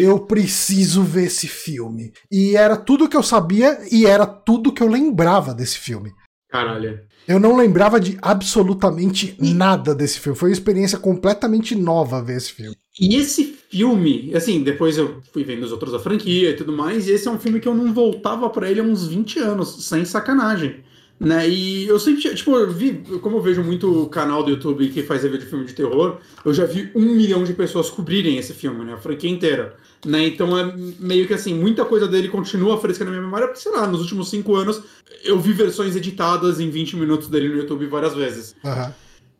Eu 0.01 0.21
preciso 0.21 1.03
ver 1.03 1.25
esse 1.25 1.49
filme. 1.49 2.13
E 2.31 2.57
era 2.57 2.77
tudo 2.77 3.09
que 3.09 3.17
eu 3.17 3.23
sabia 3.25 3.81
e 3.91 4.07
era 4.07 4.25
tudo 4.25 4.73
que 4.73 4.83
eu 4.83 4.89
lembrava 4.89 5.53
desse 5.53 5.79
filme. 5.79 6.13
Caralho. 6.49 7.01
Eu 7.27 7.41
não 7.41 7.57
lembrava 7.57 8.01
de 8.01 8.17
absolutamente 8.23 9.37
nada 9.39 9.95
desse 9.95 10.21
filme. 10.21 10.39
Foi 10.39 10.49
uma 10.49 10.55
experiência 10.55 10.97
completamente 10.97 11.75
nova 11.75 12.23
ver 12.23 12.37
esse 12.37 12.53
filme. 12.53 12.77
E 13.01 13.17
esse 13.17 13.57
filme, 13.71 14.33
assim, 14.35 14.63
depois 14.63 14.99
eu 14.99 15.21
fui 15.33 15.45
vendo 15.45 15.63
os 15.63 15.73
outros 15.73 15.93
da 15.93 15.99
franquia 15.99 16.51
e 16.51 16.57
tudo 16.57 16.73
mais, 16.73 17.07
e 17.07 17.13
esse 17.13 17.29
é 17.29 17.31
um 17.31 17.39
filme 17.39 17.61
que 17.61 17.69
eu 17.69 17.75
não 17.75 17.93
voltava 17.93 18.49
para 18.51 18.71
ele 18.71 18.81
há 18.81 18.83
uns 18.83 19.07
20 19.07 19.39
anos, 19.39 19.85
sem 19.85 20.05
sacanagem. 20.05 20.77
Né? 21.21 21.49
E 21.49 21.89
eu 21.89 21.99
sempre, 21.99 22.33
tipo, 22.35 22.57
eu 22.57 22.71
vi, 22.71 23.03
como 23.21 23.39
eu 23.39 23.43
vejo 23.43 23.63
muito 23.63 24.07
canal 24.07 24.43
do 24.45 24.51
YouTube 24.51 24.89
que 24.89 25.03
faz 25.03 25.23
review 25.25 25.41
de 25.41 25.47
filme 25.47 25.65
de 25.65 25.75
terror, 25.75 26.19
eu 26.45 26.55
já 26.55 26.65
vi 26.65 26.91
um 26.95 27.15
milhão 27.17 27.43
de 27.43 27.53
pessoas 27.53 27.91
cobrirem 27.91 28.39
esse 28.39 28.55
filme, 28.55 28.85
né? 28.85 28.93
A 28.95 28.99
franquia 28.99 29.29
inteira. 29.29 29.75
Né? 30.07 30.29
Então 30.29 30.57
é 30.57 30.73
meio 31.01 31.27
que 31.27 31.35
assim, 31.35 31.55
muita 31.55 31.85
coisa 31.85 32.07
dele 32.07 32.29
continua 32.29 32.81
fresca 32.81 33.05
na 33.05 33.11
minha 33.11 33.23
memória, 33.23 33.49
porque, 33.49 33.61
sei 33.61 33.73
lá, 33.73 33.85
nos 33.89 34.01
últimos 34.01 34.31
cinco 34.31 34.55
anos 34.55 34.81
eu 35.25 35.41
vi 35.41 35.53
versões 35.53 35.97
editadas 35.97 36.61
em 36.61 36.71
20 36.71 36.95
minutos 36.97 37.27
dele 37.27 37.49
no 37.49 37.57
YouTube 37.57 37.85
várias 37.87 38.15
vezes. 38.15 38.55
Uhum. 38.63 38.93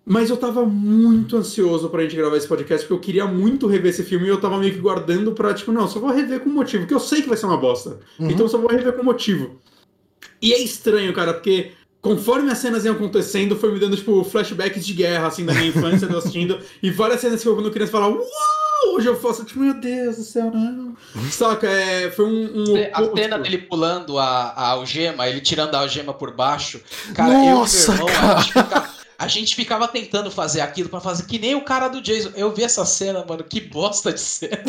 Mas 0.09 0.31
eu 0.31 0.39
tava 0.39 0.65
muito 0.65 1.37
ansioso 1.37 1.91
pra 1.91 2.03
gente 2.03 2.17
gravar 2.17 2.35
esse 2.39 2.49
podcast, 2.49 2.87
porque 2.87 2.95
eu 2.95 3.05
queria 3.05 3.27
muito 3.27 3.67
rever 3.67 3.91
esse 3.91 4.03
filme 4.03 4.25
e 4.25 4.31
eu 4.31 4.41
tava 4.41 4.57
meio 4.57 4.73
que 4.73 4.81
guardando 4.81 5.33
pra, 5.33 5.53
tipo, 5.53 5.71
não, 5.71 5.87
só 5.87 6.01
vou 6.01 6.11
rever 6.11 6.41
com 6.41 6.49
motivo, 6.49 6.85
porque 6.85 6.95
eu 6.95 7.01
sei 7.01 7.21
que 7.21 7.29
vai 7.29 7.37
ser 7.37 7.45
uma 7.45 7.59
bosta. 7.59 8.01
Uhum. 8.19 8.31
Então 8.31 8.49
só 8.49 8.57
vou 8.57 8.71
rever 8.71 8.95
com 8.95 9.03
motivo. 9.03 9.61
E 10.41 10.55
é 10.55 10.63
estranho, 10.63 11.13
cara, 11.13 11.35
porque 11.35 11.73
conforme 12.01 12.51
as 12.51 12.57
cenas 12.57 12.87
iam 12.87 12.95
acontecendo, 12.95 13.55
foi 13.55 13.71
me 13.71 13.79
dando, 13.79 13.99
tipo, 13.99 14.25
flashbacks 14.25 14.87
de 14.87 14.95
guerra, 14.95 15.27
assim, 15.27 15.45
da 15.45 15.53
minha 15.53 15.69
infância, 15.69 16.07
eu 16.07 16.19
assistindo. 16.19 16.59
E 16.83 16.91
várias 16.91 17.21
cenas 17.21 17.43
que 17.43 17.49
eu, 17.49 17.55
quando 17.55 17.71
criança, 17.71 17.93
falava, 17.93 18.15
uau! 18.15 18.95
Hoje 18.95 19.09
eu 19.09 19.17
faço, 19.17 19.45
tipo, 19.45 19.61
meu 19.61 19.75
Deus 19.75 20.17
do 20.17 20.23
céu, 20.23 20.51
não. 20.51 20.97
Saca, 21.31 21.69
é, 21.69 22.11
foi 22.11 22.25
um. 22.25 22.63
um 22.63 22.77
a 22.93 23.05
cena 23.15 23.37
tipo... 23.37 23.43
dele 23.43 23.59
pulando 23.59 24.19
a, 24.19 24.53
a 24.57 24.69
algema, 24.69 25.29
ele 25.29 25.41
tirando 25.41 25.75
a 25.75 25.81
algema 25.81 26.15
por 26.15 26.33
baixo. 26.33 26.81
Cara, 27.15 27.35
Nossa, 27.35 27.93
eu 27.93 27.97
e 27.97 27.99
meu 27.99 28.09
irmão, 28.09 28.21
cara. 28.21 28.33
A, 28.35 28.41
gente 28.41 28.53
ficava, 28.53 28.98
a 29.19 29.27
gente 29.27 29.57
ficava 29.57 29.89
tentando 29.89 30.31
fazer 30.31 30.61
aquilo 30.61 30.89
para 30.89 31.01
fazer 31.01 31.25
que 31.25 31.41
nem 31.41 31.57
o 31.57 31.65
cara 31.65 31.89
do 31.89 32.01
Jason. 32.01 32.31
Eu 32.37 32.55
vi 32.55 32.63
essa 32.63 32.85
cena, 32.85 33.25
mano, 33.29 33.43
que 33.43 33.61
bosta 33.61 34.13
de 34.13 34.21
cena. 34.21 34.63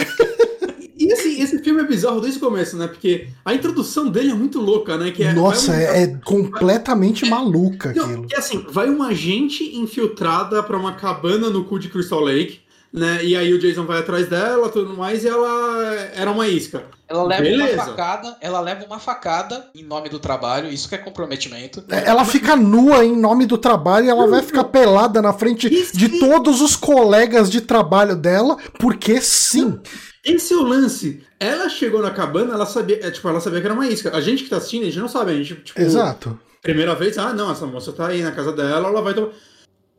E 0.98 1.14
assim, 1.14 1.42
esse 1.42 1.64
filme 1.64 1.82
é 1.82 1.86
bizarro 1.86 2.20
desde 2.20 2.40
o 2.40 2.42
começo, 2.42 2.76
né? 2.76 2.86
Porque 2.86 3.30
a 3.46 3.54
introdução 3.54 4.10
dele 4.10 4.32
é 4.32 4.34
muito 4.34 4.60
louca, 4.60 4.98
né? 4.98 5.12
Que 5.12 5.24
é, 5.24 5.34
Nossa, 5.34 5.74
é, 5.74 6.04
é, 6.04 6.08
completamente 6.26 7.26
é, 7.26 7.30
maluca 7.30 7.94
não, 7.94 8.04
aquilo. 8.04 8.28
Que 8.28 8.36
assim, 8.36 8.66
vai 8.70 8.90
uma 8.90 9.14
gente 9.14 9.64
infiltrada 9.78 10.62
para 10.62 10.78
uma 10.78 10.94
cabana 10.94 11.50
no 11.50 11.64
cu 11.64 11.80
de 11.80 11.88
Crystal 11.88 12.20
Lake, 12.20 12.60
né? 12.92 13.24
E 13.24 13.36
aí 13.36 13.54
o 13.54 13.60
Jason 13.60 13.86
vai 13.86 14.00
atrás 14.00 14.28
dela, 14.28 14.70
tudo 14.70 14.96
mais, 14.96 15.24
e 15.24 15.28
ela 15.28 15.94
era 16.14 16.32
uma 16.32 16.48
isca. 16.48 16.84
Ela 17.08 17.24
leva 17.24 17.42
Beleza. 17.42 17.74
uma 17.74 17.86
facada, 17.86 18.38
ela 18.42 18.60
leva 18.60 18.86
uma 18.86 19.00
facada 19.00 19.68
em 19.74 19.84
nome 19.84 20.10
do 20.10 20.20
trabalho, 20.20 20.70
isso 20.70 20.88
que 20.88 20.96
é 20.96 20.98
comprometimento. 20.98 21.84
É, 21.90 22.08
ela 22.08 22.24
fica 22.24 22.56
nua 22.56 23.04
em 23.04 23.16
nome 23.16 23.46
do 23.46 23.58
trabalho 23.58 24.06
e 24.06 24.10
ela 24.10 24.28
vai 24.28 24.42
ficar 24.42 24.66
pelada 24.66 25.22
na 25.22 25.34
frente 25.34 25.70
de 25.92 26.20
todos 26.20 26.62
os 26.62 26.76
colegas 26.76 27.50
de 27.50 27.62
trabalho 27.62 28.16
dela, 28.16 28.58
porque 28.80 29.22
sim. 29.22 29.80
Esse 30.24 30.54
é 30.54 30.58
o 30.58 30.64
lance. 30.64 31.24
Ela 31.40 31.70
chegou 31.70 32.02
na 32.02 32.12
cabana, 32.12 32.54
ela 32.54 32.66
sabia, 32.66 33.00
é, 33.02 33.10
tipo, 33.10 33.28
ela 33.28 33.40
sabia 33.40 33.62
que 33.62 33.68
era 33.68 33.74
uma 33.74 33.88
isca. 33.88 34.16
A 34.16 34.22
gente 34.22 34.44
que 34.44 34.50
tá 34.50 34.58
assistindo, 34.58 34.84
a 34.84 34.86
gente 34.86 35.00
não 35.00 35.08
sabe, 35.08 35.32
a 35.32 35.36
gente, 35.36 35.56
tipo. 35.56 35.80
Exato. 35.82 36.38
Primeira 36.62 36.94
vez, 36.94 37.18
ah, 37.18 37.34
não, 37.34 37.52
essa 37.52 37.66
moça 37.66 37.94
tá 37.94 38.08
aí 38.08 38.22
na 38.22 38.32
casa 38.32 38.52
dela, 38.52 38.90
ela 38.90 39.02
vai 39.02 39.14
tomar. 39.14 39.30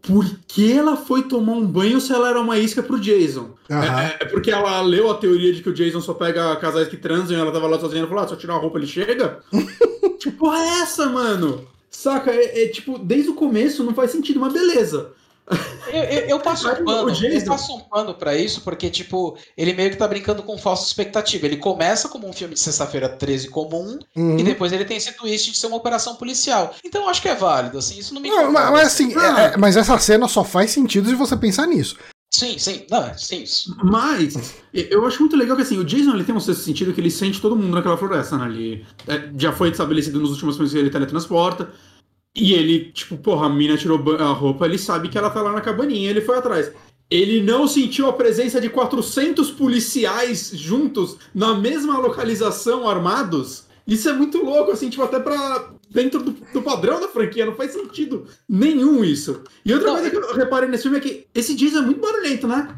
Por 0.02 0.24
que 0.46 0.72
ela 0.72 0.96
foi 0.96 1.24
tomar 1.24 1.52
um 1.52 1.66
banho 1.66 2.00
se 2.00 2.12
ela 2.12 2.30
era 2.30 2.40
uma 2.40 2.58
isca 2.58 2.82
pro 2.82 2.98
Jason? 2.98 3.50
Uhum. 3.68 3.82
É, 3.82 4.16
é, 4.20 4.24
porque 4.24 4.50
ela 4.50 4.80
leu 4.80 5.10
a 5.10 5.14
teoria 5.14 5.52
de 5.52 5.62
que 5.62 5.68
o 5.68 5.74
Jason 5.74 6.00
só 6.00 6.14
pega 6.14 6.56
casais 6.56 6.88
que 6.88 6.96
transam 6.96 7.36
e 7.36 7.40
ela 7.40 7.52
tava 7.52 7.66
lá 7.66 7.78
sozinha 7.78 8.04
e 8.04 8.06
falou: 8.06 8.24
ah, 8.24 8.26
se 8.26 8.34
eu 8.34 8.38
tirar 8.38 8.54
a 8.54 8.58
roupa 8.58 8.78
ele 8.78 8.86
chega? 8.86 9.40
que 10.18 10.30
porra 10.30 10.58
é 10.58 10.80
essa, 10.80 11.06
mano? 11.08 11.66
Saca? 11.90 12.30
É, 12.30 12.64
é, 12.64 12.68
tipo, 12.68 12.98
desde 12.98 13.30
o 13.30 13.34
começo 13.34 13.84
não 13.84 13.94
faz 13.94 14.10
sentido, 14.10 14.40
mas 14.40 14.52
beleza. 14.52 15.12
Eu, 15.92 16.02
eu, 16.04 16.20
eu, 16.28 16.40
passo 16.40 16.68
um 16.68 16.84
pano, 16.84 17.10
eu 17.10 17.44
passo 17.44 17.76
um 17.76 17.80
pano 17.80 18.14
pra 18.14 18.36
isso, 18.36 18.60
porque, 18.60 18.88
tipo, 18.88 19.36
ele 19.56 19.72
meio 19.72 19.90
que 19.90 19.96
tá 19.96 20.06
brincando 20.06 20.42
com 20.42 20.56
falsa 20.56 20.86
expectativa. 20.86 21.46
Ele 21.46 21.56
começa 21.56 22.08
como 22.08 22.28
um 22.28 22.32
filme 22.32 22.54
de 22.54 22.60
sexta-feira 22.60 23.08
13 23.08 23.48
comum, 23.48 23.98
uhum. 24.16 24.38
e 24.38 24.44
depois 24.44 24.72
ele 24.72 24.84
tem 24.84 24.96
esse 24.96 25.12
twist 25.16 25.50
de 25.50 25.58
ser 25.58 25.66
uma 25.66 25.76
operação 25.76 26.14
policial. 26.14 26.74
Então 26.84 27.02
eu 27.02 27.08
acho 27.08 27.20
que 27.20 27.28
é 27.28 27.34
válido, 27.34 27.78
assim, 27.78 27.98
isso 27.98 28.14
não 28.14 28.20
me 28.20 28.28
não, 28.28 28.52
mas, 28.52 28.70
mas, 28.70 28.86
assim, 28.86 29.12
ah. 29.16 29.40
é, 29.40 29.56
mas 29.56 29.76
essa 29.76 29.98
cena 29.98 30.28
só 30.28 30.44
faz 30.44 30.70
sentido 30.70 31.08
se 31.08 31.16
você 31.16 31.36
pensar 31.36 31.66
nisso. 31.66 31.96
Sim, 32.32 32.56
sim, 32.58 32.86
não, 32.88 33.12
sim. 33.18 33.44
Mas 33.82 34.54
eu 34.72 35.04
acho 35.04 35.18
muito 35.18 35.36
legal 35.36 35.56
que 35.56 35.62
assim, 35.62 35.78
o 35.78 35.84
Jason 35.84 36.14
ele 36.14 36.22
tem 36.22 36.32
um 36.34 36.38
sexto 36.38 36.62
sentido 36.62 36.92
que 36.92 37.00
ele 37.00 37.10
sente 37.10 37.40
todo 37.40 37.56
mundo 37.56 37.74
naquela 37.74 37.96
floresta, 37.96 38.38
né? 38.38 38.46
Ele 38.46 38.86
é, 39.08 39.30
já 39.36 39.52
foi 39.52 39.70
estabelecido 39.70 40.20
nos 40.20 40.30
últimos 40.30 40.54
filmes 40.54 40.72
que 40.72 40.78
ele 40.78 40.90
teletransporta. 40.90 41.72
E 42.34 42.54
ele, 42.54 42.92
tipo, 42.92 43.16
porra, 43.16 43.46
a 43.46 43.48
mina 43.48 43.76
tirou 43.76 44.00
a 44.18 44.32
roupa, 44.32 44.64
ele 44.64 44.78
sabe 44.78 45.08
que 45.08 45.18
ela 45.18 45.30
tá 45.30 45.42
lá 45.42 45.52
na 45.52 45.60
cabaninha, 45.60 46.10
ele 46.10 46.20
foi 46.20 46.38
atrás. 46.38 46.70
Ele 47.10 47.42
não 47.42 47.66
sentiu 47.66 48.08
a 48.08 48.12
presença 48.12 48.60
de 48.60 48.70
400 48.70 49.50
policiais 49.50 50.52
juntos 50.54 51.16
na 51.34 51.54
mesma 51.54 51.98
localização 51.98 52.88
armados. 52.88 53.64
Isso 53.84 54.08
é 54.08 54.12
muito 54.12 54.38
louco, 54.38 54.70
assim, 54.70 54.88
tipo, 54.88 55.02
até 55.02 55.18
pra. 55.18 55.72
dentro 55.90 56.22
do, 56.22 56.30
do 56.30 56.62
padrão 56.62 57.00
da 57.00 57.08
franquia, 57.08 57.44
não 57.44 57.56
faz 57.56 57.72
sentido 57.72 58.28
nenhum 58.48 59.04
isso. 59.04 59.42
E 59.64 59.72
outra 59.72 59.88
não, 59.88 59.94
coisa 59.96 60.10
que 60.10 60.16
eu 60.16 60.36
reparei 60.36 60.68
nesse 60.68 60.84
filme 60.84 60.98
é 60.98 61.00
que 61.00 61.26
esse 61.34 61.56
Jason 61.56 61.78
é 61.78 61.82
muito 61.82 62.00
barulhento, 62.00 62.46
né? 62.46 62.76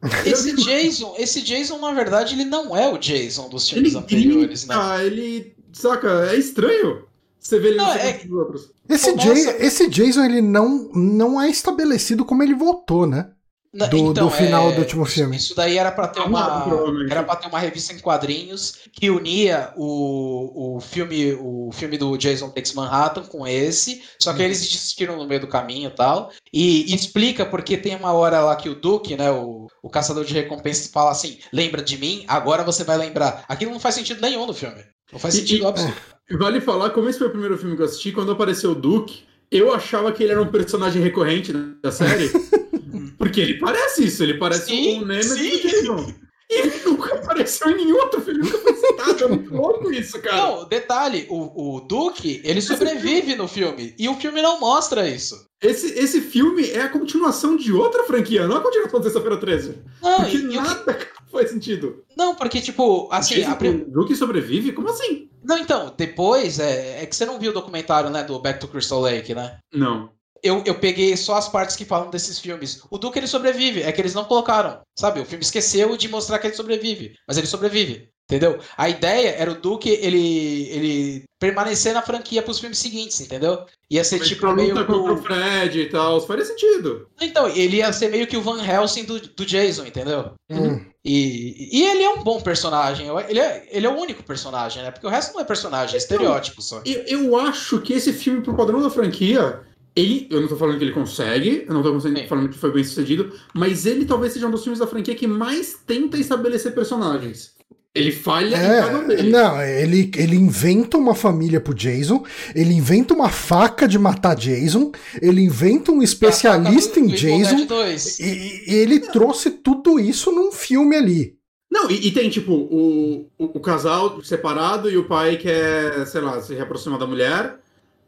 Esse 0.24 0.54
Jason, 0.54 1.16
esse 1.18 1.42
Jason, 1.42 1.76
na 1.80 1.92
verdade, 1.92 2.36
ele 2.36 2.44
não 2.44 2.76
é 2.76 2.88
o 2.88 2.96
Jason 2.98 3.48
dos 3.48 3.68
filmes 3.68 3.94
ele 3.94 3.98
anteriores, 3.98 4.64
né? 4.64 5.04
Ele. 5.04 5.52
Saca, 5.72 6.30
é 6.30 6.36
estranho. 6.36 7.07
Você 7.48 7.58
vê 7.58 7.68
ele 7.68 7.78
não, 7.78 7.90
é... 7.90 8.12
dos 8.12 8.38
outros. 8.38 8.70
Esse, 8.86 9.16
Jay, 9.16 9.56
esse 9.58 9.88
Jason, 9.88 10.22
ele 10.22 10.42
não, 10.42 10.90
não 10.92 11.40
é 11.40 11.48
estabelecido 11.48 12.22
como 12.22 12.42
ele 12.42 12.54
votou, 12.54 13.06
né? 13.06 13.30
Do, 13.72 13.84
então, 13.84 14.12
do 14.12 14.30
final 14.30 14.70
é, 14.70 14.74
do 14.74 14.80
último 14.80 15.06
filme. 15.06 15.36
Isso 15.36 15.54
daí 15.54 15.78
era 15.78 15.90
para 15.90 16.08
ter 16.08 16.20
uma 16.20 16.66
era 17.10 17.22
para 17.22 17.36
ter 17.36 17.48
uma 17.48 17.58
revista 17.58 17.92
em 17.92 17.98
quadrinhos 17.98 18.78
que 18.92 19.10
unia 19.10 19.72
o, 19.76 20.76
o 20.76 20.80
filme 20.80 21.34
o 21.34 21.70
filme 21.72 21.98
do 21.98 22.16
Jason 22.16 22.48
Takes 22.48 22.72
Manhattan 22.72 23.24
com 23.24 23.46
esse, 23.46 24.02
só 24.18 24.32
que 24.32 24.40
uhum. 24.40 24.46
eles 24.46 24.60
desistiram 24.60 25.16
no 25.16 25.26
meio 25.26 25.42
do 25.42 25.46
caminho 25.46 25.88
e 25.88 25.94
tal. 25.94 26.30
E, 26.52 26.90
e 26.90 26.94
explica 26.94 27.46
porque 27.46 27.76
tem 27.76 27.94
uma 27.94 28.12
hora 28.12 28.40
lá 28.40 28.56
que 28.56 28.70
o 28.70 28.74
Duke, 28.74 29.16
né, 29.16 29.30
o, 29.30 29.68
o 29.82 29.90
caçador 29.90 30.24
de 30.24 30.34
recompensas 30.34 30.88
fala 30.88 31.10
assim: 31.10 31.38
"Lembra 31.52 31.82
de 31.82 31.96
mim? 31.98 32.24
Agora 32.26 32.64
você 32.64 32.84
vai 32.84 32.96
lembrar". 32.98 33.44
Aquilo 33.48 33.72
não 33.72 33.80
faz 33.80 33.94
sentido 33.94 34.20
nenhum 34.20 34.46
no 34.46 34.54
filme. 34.54 34.82
Não 35.12 35.18
faz 35.18 35.34
sentido 35.34 35.68
absoluto. 35.68 36.17
Vale 36.30 36.60
falar, 36.60 36.90
como 36.90 37.08
esse 37.08 37.18
foi 37.18 37.28
o 37.28 37.30
primeiro 37.30 37.56
filme 37.56 37.74
que 37.74 37.82
eu 37.82 37.86
assisti, 37.86 38.12
quando 38.12 38.32
apareceu 38.32 38.72
o 38.72 38.74
Duke, 38.74 39.22
eu 39.50 39.72
achava 39.72 40.12
que 40.12 40.22
ele 40.22 40.32
era 40.32 40.42
um 40.42 40.48
personagem 40.48 41.02
recorrente 41.02 41.52
da 41.52 41.90
série. 41.90 42.30
porque 43.16 43.40
ele 43.40 43.54
parece 43.54 44.04
isso, 44.04 44.22
ele 44.22 44.34
parece 44.34 44.66
sim, 44.66 45.02
um 45.02 45.06
Nemesis 45.06 45.62
do 45.62 45.68
Jason. 45.68 46.14
E 46.50 46.60
ele 46.60 46.72
nunca 46.84 47.14
apareceu 47.14 47.70
em 47.70 47.76
nenhum 47.76 47.96
outro 47.96 48.20
filme, 48.20 48.40
nunca 48.40 48.58
foi 48.58 48.74
citado. 48.74 49.24
É 49.24 49.28
muito 49.28 49.54
louco 49.54 49.92
isso, 49.92 50.20
cara. 50.20 50.36
Não, 50.36 50.68
detalhe, 50.68 51.26
o, 51.28 51.76
o 51.76 51.80
Duke, 51.80 52.40
ele 52.44 52.60
sobrevive 52.60 53.34
no 53.34 53.48
filme. 53.48 53.94
E 53.98 54.08
o 54.08 54.14
filme 54.14 54.42
não 54.42 54.60
mostra 54.60 55.08
isso. 55.08 55.48
Esse, 55.62 55.98
esse 55.98 56.20
filme 56.20 56.70
é 56.70 56.82
a 56.82 56.88
continuação 56.88 57.56
de 57.56 57.72
outra 57.72 58.04
franquia, 58.04 58.46
não 58.46 58.58
a 58.58 58.60
continuação 58.60 59.00
de 59.00 59.06
Sexta-feira 59.06 59.36
13. 59.38 59.78
Não, 60.02 60.16
porque 60.16 60.36
e, 60.36 60.42
nada 60.42 60.82
eu... 60.86 61.17
faz 61.30 61.50
sentido. 61.50 62.04
Não, 62.16 62.34
porque, 62.34 62.60
tipo, 62.60 63.08
assim. 63.10 63.42
A... 63.44 63.54
O 63.54 63.90
Duke 63.90 64.14
sobrevive? 64.14 64.72
Como 64.72 64.88
assim? 64.88 65.28
Não, 65.42 65.58
então, 65.58 65.94
depois, 65.96 66.58
é, 66.58 67.02
é 67.02 67.06
que 67.06 67.14
você 67.14 67.24
não 67.24 67.38
viu 67.38 67.50
o 67.50 67.54
documentário, 67.54 68.10
né, 68.10 68.24
do 68.24 68.38
Back 68.40 68.60
to 68.60 68.68
Crystal 68.68 69.00
Lake, 69.00 69.34
né? 69.34 69.58
Não. 69.72 70.10
Eu, 70.42 70.62
eu 70.64 70.78
peguei 70.78 71.16
só 71.16 71.36
as 71.36 71.48
partes 71.48 71.74
que 71.74 71.84
falam 71.84 72.10
desses 72.10 72.38
filmes. 72.38 72.80
O 72.90 72.98
Duke 72.98 73.18
ele 73.18 73.26
sobrevive, 73.26 73.82
é 73.82 73.90
que 73.90 74.00
eles 74.00 74.14
não 74.14 74.24
colocaram. 74.24 74.80
Sabe? 74.96 75.20
O 75.20 75.24
filme 75.24 75.42
esqueceu 75.42 75.96
de 75.96 76.08
mostrar 76.08 76.38
que 76.38 76.46
ele 76.46 76.54
sobrevive. 76.54 77.14
Mas 77.26 77.38
ele 77.38 77.46
sobrevive. 77.46 78.08
Entendeu? 78.30 78.58
A 78.76 78.90
ideia 78.90 79.30
era 79.38 79.50
o 79.50 79.54
Duke 79.54 79.88
ele, 79.88 80.68
ele 80.68 81.24
permanecer 81.40 81.94
na 81.94 82.02
franquia 82.02 82.42
para 82.42 82.50
os 82.50 82.58
filmes 82.58 82.76
seguintes, 82.76 83.18
entendeu? 83.22 83.64
Ia 83.90 84.04
ser 84.04 84.18
Mas 84.18 84.28
tipo 84.28 84.52
meio. 84.52 84.74
Luta 84.74 84.84
contra 84.84 85.14
o 85.14 85.22
Fred 85.22 85.80
e 85.80 85.88
tal, 85.88 86.20
faria 86.20 86.44
sentido. 86.44 87.08
Então, 87.18 87.48
ele 87.48 87.78
ia 87.78 87.90
ser 87.90 88.10
meio 88.10 88.26
que 88.26 88.36
o 88.36 88.42
Van 88.42 88.62
Helsing 88.62 89.04
do, 89.04 89.18
do 89.18 89.46
Jason, 89.46 89.86
entendeu? 89.86 90.32
Hum. 90.50 90.84
E, 91.02 91.70
e 91.72 91.86
ele 91.86 92.02
é 92.02 92.10
um 92.10 92.22
bom 92.22 92.38
personagem. 92.38 93.08
Ele 93.30 93.40
é, 93.40 93.66
ele 93.70 93.86
é 93.86 93.90
o 93.90 93.96
único 93.96 94.22
personagem, 94.22 94.82
né? 94.82 94.90
Porque 94.90 95.06
o 95.06 95.10
resto 95.10 95.32
não 95.32 95.40
é 95.40 95.44
personagem, 95.44 95.94
é 95.94 95.98
estereótipo 95.98 96.60
só. 96.60 96.82
Eu, 96.84 97.04
eu 97.06 97.38
acho 97.38 97.80
que 97.80 97.94
esse 97.94 98.12
filme, 98.12 98.42
pro 98.42 98.54
padrão 98.54 98.82
da 98.82 98.90
franquia, 98.90 99.62
ele, 99.96 100.28
eu 100.30 100.42
não 100.42 100.48
tô 100.48 100.56
falando 100.56 100.76
que 100.76 100.84
ele 100.84 100.92
consegue, 100.92 101.64
eu 101.66 101.72
não 101.72 101.82
tô 101.82 101.98
falando 102.28 102.50
que 102.50 102.58
foi 102.58 102.72
bem 102.72 102.84
sucedido, 102.84 103.32
mas 103.54 103.86
ele 103.86 104.04
talvez 104.04 104.34
seja 104.34 104.46
um 104.46 104.50
dos 104.50 104.62
filmes 104.62 104.80
da 104.80 104.86
franquia 104.86 105.14
que 105.14 105.26
mais 105.26 105.80
tenta 105.86 106.18
estabelecer 106.18 106.74
personagens. 106.74 107.56
Ele 107.98 108.12
falha 108.12 108.56
em 108.56 108.74
cada 108.74 108.98
um 108.98 109.02
É, 109.02 109.16
deles. 109.16 109.32
não, 109.32 109.60
ele, 109.62 110.10
ele 110.16 110.36
inventa 110.36 110.96
uma 110.96 111.14
família 111.14 111.60
pro 111.60 111.74
Jason, 111.74 112.24
ele 112.54 112.74
inventa 112.74 113.14
uma 113.14 113.28
faca 113.28 113.86
de 113.88 113.98
matar 113.98 114.34
Jason, 114.36 114.92
ele 115.20 115.40
inventa 115.42 115.90
um 115.92 116.02
especialista 116.02 117.00
em 117.00 117.08
Jason, 117.08 117.66
2. 117.66 118.18
e, 118.20 118.64
e 118.68 118.74
ele 118.74 119.00
trouxe 119.00 119.50
tudo 119.50 119.98
isso 119.98 120.30
num 120.32 120.52
filme 120.52 120.96
ali. 120.96 121.36
Não, 121.70 121.90
e, 121.90 122.08
e 122.08 122.10
tem, 122.12 122.30
tipo, 122.30 122.52
o, 122.52 123.30
o, 123.38 123.44
o 123.44 123.60
casal 123.60 124.22
separado 124.22 124.90
e 124.90 124.96
o 124.96 125.06
pai 125.06 125.36
quer, 125.36 126.06
sei 126.06 126.20
lá, 126.20 126.40
se 126.40 126.54
reaproximar 126.54 126.98
da 126.98 127.06
mulher. 127.06 127.58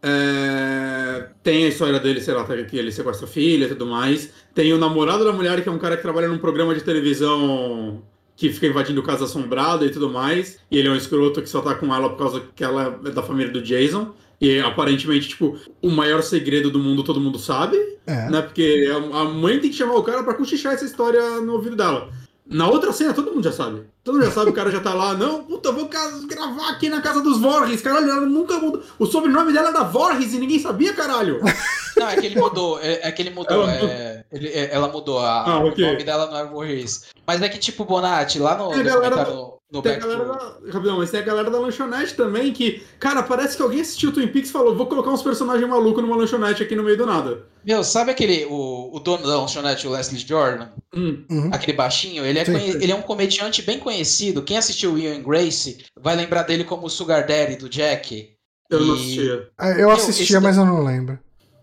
É, 0.02 1.28
tem 1.42 1.64
a 1.64 1.68
história 1.68 2.00
dele, 2.00 2.20
sei 2.22 2.32
lá, 2.34 2.44
tá, 2.44 2.56
que 2.64 2.76
ele 2.78 2.90
sequestra 2.90 3.26
a 3.26 3.30
filha 3.30 3.66
e 3.66 3.68
tudo 3.68 3.86
mais. 3.86 4.30
Tem 4.54 4.72
o 4.72 4.78
namorado 4.78 5.24
da 5.24 5.32
mulher, 5.32 5.62
que 5.62 5.68
é 5.68 5.72
um 5.72 5.78
cara 5.78 5.96
que 5.96 6.02
trabalha 6.02 6.28
num 6.28 6.38
programa 6.38 6.74
de 6.74 6.82
televisão 6.82 8.02
que 8.40 8.50
fica 8.50 8.66
invadindo 8.66 9.02
casa 9.02 9.26
assombrada 9.26 9.84
e 9.84 9.90
tudo 9.90 10.08
mais. 10.08 10.58
E 10.70 10.78
ele 10.78 10.88
é 10.88 10.90
um 10.90 10.96
escroto 10.96 11.42
que 11.42 11.48
só 11.48 11.60
tá 11.60 11.74
com 11.74 11.94
ela 11.94 12.08
por 12.08 12.16
causa 12.16 12.42
que 12.56 12.64
ela 12.64 12.98
é 13.04 13.10
da 13.10 13.22
família 13.22 13.52
do 13.52 13.60
Jason. 13.60 14.14
E 14.40 14.58
aparentemente, 14.60 15.28
tipo, 15.28 15.58
o 15.82 15.90
maior 15.90 16.22
segredo 16.22 16.70
do 16.70 16.78
mundo 16.78 17.04
todo 17.04 17.20
mundo 17.20 17.38
sabe. 17.38 17.76
É. 18.06 18.30
Né? 18.30 18.40
Porque 18.40 18.90
a 19.12 19.24
mãe 19.24 19.60
tem 19.60 19.68
que 19.68 19.76
chamar 19.76 19.94
o 19.96 20.02
cara 20.02 20.22
pra 20.22 20.32
cochichar 20.32 20.72
essa 20.72 20.86
história 20.86 21.20
no 21.42 21.52
ouvido 21.52 21.76
dela. 21.76 22.08
Na 22.46 22.66
outra 22.66 22.94
cena, 22.94 23.12
todo 23.12 23.30
mundo 23.30 23.44
já 23.44 23.52
sabe. 23.52 23.82
Todo 24.02 24.14
mundo 24.14 24.24
já 24.24 24.32
sabe, 24.32 24.50
o 24.50 24.54
cara 24.54 24.70
já 24.70 24.80
tá 24.80 24.94
lá, 24.94 25.12
não, 25.12 25.44
puta, 25.44 25.70
vou 25.70 25.88
gravar 26.26 26.70
aqui 26.70 26.88
na 26.88 27.02
casa 27.02 27.20
dos 27.20 27.38
Voorhees, 27.38 27.82
caralho, 27.82 28.10
ela 28.10 28.22
nunca 28.22 28.58
mudou. 28.58 28.82
O 28.98 29.06
sobrenome 29.06 29.52
dela 29.52 29.68
é 29.68 29.72
da 29.72 29.84
Voorhees 29.84 30.32
e 30.32 30.38
ninguém 30.38 30.58
sabia, 30.58 30.94
caralho. 30.94 31.40
Não, 31.96 32.08
é 32.08 32.16
que 32.16 32.26
ele 32.26 32.40
mudou. 32.40 32.80
É, 32.80 33.06
é 33.06 33.12
que 33.12 33.20
ele 33.20 33.30
mudou. 33.30 33.68
É, 33.68 34.19
ele- 34.32 34.48
é, 34.48 34.70
ela 34.72 34.88
mudou. 34.88 35.18
A, 35.18 35.44
Ah, 35.44 35.64
ok. 35.64 35.84
O 35.84 35.92
nome 35.92 36.04
dela 36.04 36.26
não 36.30 36.38
é 36.38 36.44
Voorhees. 36.46 37.06
Mas 37.26 37.40
é 37.42 37.48
que, 37.48 37.58
tipo, 37.58 37.84
Bonatti, 37.84 38.38
lá 38.38 38.56
no, 38.56 38.72
É, 38.72 38.76
no 38.78 38.84
galera- 38.84 39.10
comentário 39.16 39.60
no 39.72 39.82
Tem 39.82 39.98
galera 40.00 40.24
to... 40.24 40.32
da. 40.66 40.72
Rapidão, 40.72 40.98
mas 40.98 41.12
tem 41.12 41.20
a 41.20 41.22
galera 41.22 41.48
da 41.48 41.56
lanchonete 41.60 42.14
também 42.14 42.52
que, 42.52 42.82
cara, 42.98 43.22
parece 43.22 43.56
que 43.56 43.62
alguém 43.62 43.80
assistiu 43.80 44.12
Twin 44.12 44.26
Peaks 44.26 44.50
e 44.50 44.52
falou: 44.52 44.74
vou 44.76 44.86
colocar 44.86 45.10
uns 45.10 45.22
personagens 45.22 45.68
malucos 45.68 46.02
numa 46.02 46.16
lanchonete 46.16 46.60
aqui 46.62 46.74
no 46.74 46.82
meio 46.82 46.96
do 46.96 47.06
nada. 47.06 47.44
Meu, 47.64 47.84
sabe 47.84 48.10
aquele. 48.10 48.46
O, 48.46 48.90
o 48.96 48.98
dono 48.98 49.24
da 49.24 49.38
lanchonete, 49.40 49.86
o 49.86 49.90
Leslie 49.90 50.18
Jordan? 50.26 50.70
Hum. 50.92 51.24
Uhum. 51.30 51.50
Aquele 51.52 51.76
baixinho? 51.76 52.24
Ele 52.26 52.40
é, 52.40 52.44
Sim. 52.44 52.52
conhe- 52.52 52.70
ele 52.82 52.90
é 52.90 52.94
um 52.96 53.02
comediante 53.02 53.62
bem 53.62 53.78
conhecido. 53.78 54.42
Quem 54.42 54.58
assistiu 54.58 54.94
Will 54.94 55.14
and 55.14 55.22
Grace 55.22 55.84
vai 56.00 56.16
lembrar 56.16 56.42
dele 56.42 56.64
como 56.64 56.86
o 56.86 56.90
Sugar 56.90 57.24
Daddy 57.24 57.54
do 57.54 57.68
Jack. 57.68 58.30
Eu 58.68 58.80
não 58.80 58.94
E- 58.96 58.98
assistia. 58.98 59.48
Ah, 59.56 59.68
Eu 59.70 59.76
Meu, 59.76 59.90
assistia, 59.92 60.24
esse- 60.36 60.40
mas 60.40 60.56
eu 60.56 60.64
não 60.64 60.82
lembro. 60.84 61.16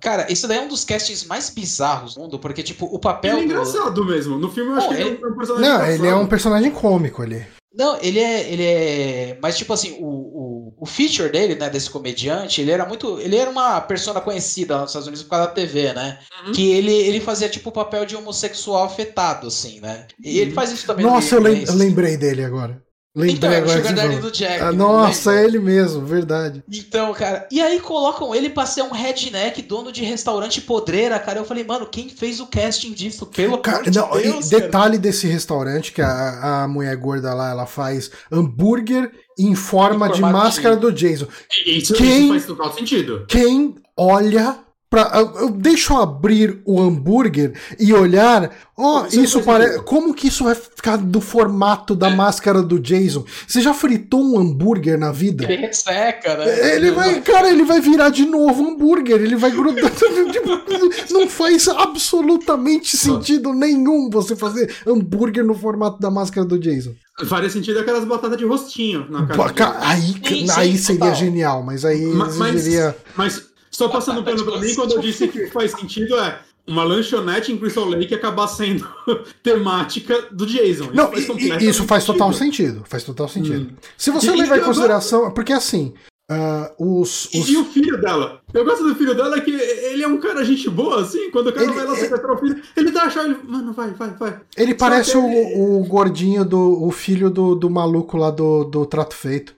Cara, 0.08 0.32
isso 0.32 0.48
daí 0.48 0.58
é 0.60 0.62
um 0.62 0.70
dos 0.70 0.86
castings 0.86 1.26
mais 1.26 1.50
bizarros 1.50 2.16
do 2.16 2.22
mundo, 2.22 2.40
porque, 2.40 2.64
tipo, 2.64 2.86
o 2.86 2.92
Ele 2.94 3.00
papel 3.00 3.34
é 3.34 3.40
do. 3.40 3.44
engraçado 3.44 4.06
mesmo. 4.06 4.38
No 4.38 4.50
filme 4.50 4.72
eu 4.72 4.78
acho 4.78 4.88
Não, 4.88 4.96
que 4.96 5.02
ele, 5.02 5.10
ele- 5.10 5.20
é 5.22 5.28
um 5.28 5.36
personagem 5.38 5.70
Não, 5.70 5.82
ele 5.84 5.92
é 5.92 5.96
engraçado. 5.98 6.22
um 6.22 6.28
personagem 6.28 6.72
cômico 6.72 7.22
ali. 7.22 7.46
Não, 7.76 7.98
ele 8.02 8.20
é. 8.20 8.50
Ele 8.52 8.64
é. 8.64 9.38
Mas, 9.42 9.58
tipo 9.58 9.74
assim, 9.74 9.98
o, 10.00 10.06
o, 10.08 10.74
o 10.80 10.86
feature 10.86 11.30
dele, 11.30 11.56
né, 11.56 11.70
desse 11.70 11.90
comediante, 11.90 12.62
ele 12.62 12.72
era 12.72 12.86
muito. 12.86 13.20
Ele 13.20 13.36
era 13.36 13.50
uma 13.52 13.82
persona 13.82 14.22
conhecida 14.22 14.76
lá 14.76 14.82
nos 14.82 14.92
Estados 14.92 15.08
Unidos 15.08 15.24
por 15.24 15.32
causa 15.32 15.48
da 15.48 15.52
TV, 15.54 15.92
né? 15.94 16.18
Uhum. 16.46 16.54
Que 16.54 16.72
ele, 16.72 16.94
ele 16.94 17.20
fazia, 17.20 17.50
tipo, 17.50 17.68
o 17.70 17.74
papel 17.74 18.06
de 18.06 18.16
homossexual 18.16 18.86
afetado, 18.86 19.48
assim, 19.48 19.80
né? 19.82 20.08
E 20.24 20.40
ele 20.40 20.52
Uhum. 20.52 20.56
faz 20.56 20.72
isso 20.72 20.88
também 20.88 21.06
no 21.06 21.12
Nossa, 21.12 21.36
eu 21.36 21.42
lem- 21.42 21.58
Grace. 21.64 21.76
lembrei 21.78 22.16
dele 22.18 22.44
agora. 22.46 22.82
Lembrei 23.18 23.36
Então, 23.36 23.50
o 23.50 23.54
agora. 23.56 23.78
Sugar 23.78 23.94
que 23.96 24.00
você 24.02 24.08
Daddy 24.08 24.22
do 24.22 24.32
Jack. 24.32 24.62
Ah, 24.62 24.72
não 24.72 24.94
nossa, 24.94 25.34
é 25.34 25.44
ele 25.44 25.58
mesmo, 25.60 26.06
verdade. 26.06 26.64
Então, 26.72 27.12
cara, 27.14 27.48
e 27.52 27.60
aí 27.60 27.80
colocam 27.80 28.36
ele 28.36 28.50
pra 28.50 28.66
ser 28.68 28.84
um 28.84 28.92
redneck, 28.92 29.60
dono 29.64 29.92
de 29.92 30.04
restaurante 30.04 30.62
podreira, 30.62 31.18
cara. 31.20 31.40
Eu 31.40 31.46
falei, 31.46 31.64
mano, 31.64 31.88
quem 31.88 32.08
fez 32.10 32.40
o 32.40 32.46
casting 32.46 32.94
disso? 32.94 33.26
Pelo 33.26 33.58
Cara, 33.58 33.78
amor 33.80 33.90
de 33.92 33.98
não, 33.98 34.20
e 34.20 34.24
Deus, 34.24 34.50
cara. 34.50 34.62
detalhe 34.62 34.98
desse 35.00 35.26
restaurante 35.28 35.92
que 35.92 36.02
a, 36.02 36.64
a 36.64 36.68
mulher 36.68 36.96
gorda 36.96 37.34
lá, 37.34 37.50
ela 37.50 37.66
faz 37.66 38.12
hambúrguer 38.32 39.12
em 39.40 39.56
forma 39.56 40.08
Em 40.08 40.12
de 40.12 40.22
máscara 40.22 40.76
de- 40.76 40.82
do 40.82 40.92
Jason. 40.92 41.28
Isso, 41.66 41.94
Quem- 41.96 42.20
isso 42.20 42.30
faz 42.30 42.46
total 42.46 42.74
sentido. 42.74 43.26
Quem 43.28 43.76
olha 43.98 44.60
pra. 44.90 45.12
eu- 45.16 45.40
eu 45.42 45.50
abrir 45.98 46.62
o 46.66 46.82
hambúrguer 46.82 47.54
e 47.80 47.94
olhar. 47.94 48.50
Ó, 48.80 49.06
Isso 49.08 49.16
não 49.18 49.24
isso 49.24 49.42
parece. 49.42 49.80
Como 49.82 50.14
que 50.14 50.28
isso 50.28 50.44
vai 50.44 50.54
ficar 50.54 50.98
do 50.98 51.20
formato 51.20 51.96
da 51.96 52.12
máscara 52.12 52.62
do 52.62 52.80
Jason? 52.80 53.26
Você 53.48 53.60
já 53.60 53.74
fritou 53.74 54.24
um 54.24 54.40
hambúrguer 54.40 55.00
na 55.00 55.12
vida? 55.12 55.46
Ele 55.46 55.56
resseca, 55.66 56.38
né? 56.38 56.76
Ele 56.76 56.92
vai, 56.92 57.20
cara, 57.22 57.50
ele 57.50 57.64
vai 57.64 57.82
virar 57.82 58.10
de 58.10 58.26
novo 58.26 58.68
hambúrguer, 58.68 59.20
ele 59.20 59.36
vai 59.36 59.50
grudar. 59.52 59.92
Tipo, 60.32 61.14
não 61.14 61.28
faz 61.28 61.68
absolutamente 61.68 62.96
sentido 62.98 63.54
nenhum 63.54 64.10
você 64.10 64.36
fazer 64.36 64.74
hambúrguer 64.86 65.44
no 65.44 65.56
formato 65.56 66.00
da 66.00 66.10
máscara 66.12 66.46
do 66.46 66.60
Jason. 66.60 66.92
Faria 67.26 67.50
sentido 67.50 67.80
aquelas 67.80 68.06
batatas 68.06 68.38
de 68.38 68.46
rostinho 68.46 69.08
na 69.10 69.26
cara. 69.26 69.78
Aí, 69.82 70.02
Sim, 70.24 70.48
aí 70.56 70.72
sim, 70.74 70.78
seria 70.78 71.00
total. 71.00 71.16
genial, 71.16 71.64
mas 71.64 71.84
aí 71.84 72.06
Ma- 72.06 72.26
mas- 72.36 72.56
exigiria. 72.56 72.96
Mas 73.16 73.42
só 73.78 73.88
passando 73.90 74.24
pano 74.24 74.44
pra 74.44 74.58
mim, 74.60 74.74
quando 74.74 74.94
eu 74.94 75.00
disse 75.00 75.28
que 75.28 75.46
faz 75.48 75.72
sentido, 75.72 76.16
é 76.18 76.40
uma 76.66 76.84
lanchonete 76.84 77.52
em 77.52 77.58
Crystal 77.58 77.86
Lake 77.86 78.12
acabar 78.14 78.48
sendo 78.48 78.88
temática 79.44 80.24
do 80.32 80.46
Jason. 80.48 80.90
Não, 80.94 81.10
faz 81.12 81.28
e- 81.30 81.50
e- 81.66 81.70
isso 81.70 81.84
faz 81.86 82.04
total 82.04 82.34
sentido. 82.34 82.84
Faz 82.88 83.04
total 83.04 83.28
sentido. 83.28 83.70
Hum. 83.72 83.76
Se 83.96 84.10
você 84.12 84.32
E- 84.32 84.36
levar 84.36 84.56
e 84.56 84.58
em 84.58 84.62
eu 84.62 84.66
consideração. 84.66 85.32
Porque 85.32 85.54
assim, 85.54 85.94
ah, 86.30 86.72
os. 86.80 87.30
E, 87.34 87.40
os- 87.40 87.50
e 87.50 87.58
o 87.58 87.66
filho 87.66 88.02
dela? 88.02 88.42
Eu 88.54 88.66
gosto 88.66 88.84
do 88.84 88.96
filho 88.96 89.14
dela 89.16 89.40
que 89.40 89.52
ele 89.52 90.04
é 90.04 90.08
um 90.08 90.18
cara 90.18 90.44
gente 90.44 90.70
boa, 90.70 91.02
assim. 91.02 91.30
Quando 91.32 91.48
o 91.48 91.54
cara 91.54 91.66
Ele- 91.68 91.74
vai 91.76 91.86
lá 91.86 91.96
sequestrar 91.96 92.34
o 92.36 92.38
filho, 92.40 92.62
ele 92.76 92.92
dá 92.92 93.04
a 93.04 93.10
chave. 93.12 93.38
Mano, 93.48 93.72
vai, 93.74 93.92
vai, 93.92 94.10
vai. 94.16 94.40
ele 94.58 94.72
só 94.72 94.78
parece 94.78 95.16
o, 95.18 95.26
ele- 95.26 95.62
o 95.62 95.86
gordinho 95.86 96.44
do. 96.44 96.84
O 96.84 96.92
filho 96.92 97.30
do, 97.30 97.54
do 97.56 97.70
maluco 97.70 98.18
lá 98.18 98.32
do, 98.32 98.64
do 98.66 98.86
Trato 98.88 99.16
Feito. 99.16 99.56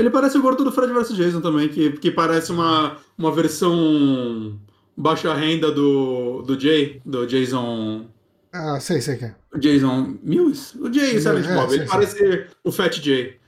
Ele 0.00 0.10
parece 0.10 0.38
o 0.38 0.42
gordo 0.42 0.64
do 0.64 0.72
Fred 0.72 0.92
vs 0.92 1.16
Jason 1.16 1.40
também, 1.40 1.68
que, 1.68 1.92
que 1.92 2.10
parece 2.10 2.50
uma, 2.50 2.96
uma 3.16 3.30
versão 3.30 4.58
baixa 4.96 5.32
renda 5.34 5.70
do, 5.70 6.42
do 6.42 6.58
Jay, 6.58 7.00
do 7.04 7.26
Jason. 7.26 8.06
Ah, 8.52 8.80
sei, 8.80 9.00
sei 9.00 9.16
que 9.16 9.26
é. 9.26 9.34
O 9.54 9.58
Jason 9.58 10.18
Mills? 10.22 10.76
O 10.78 10.92
Jay, 10.92 11.16
É, 11.16 11.20
Silent 11.20 11.46
é, 11.46 11.54
Bob. 11.54 11.72
Ele 11.72 11.78
sei, 11.78 11.86
parece 11.86 12.46
o 12.64 12.72
Fat 12.72 12.94
Jay. 13.00 13.38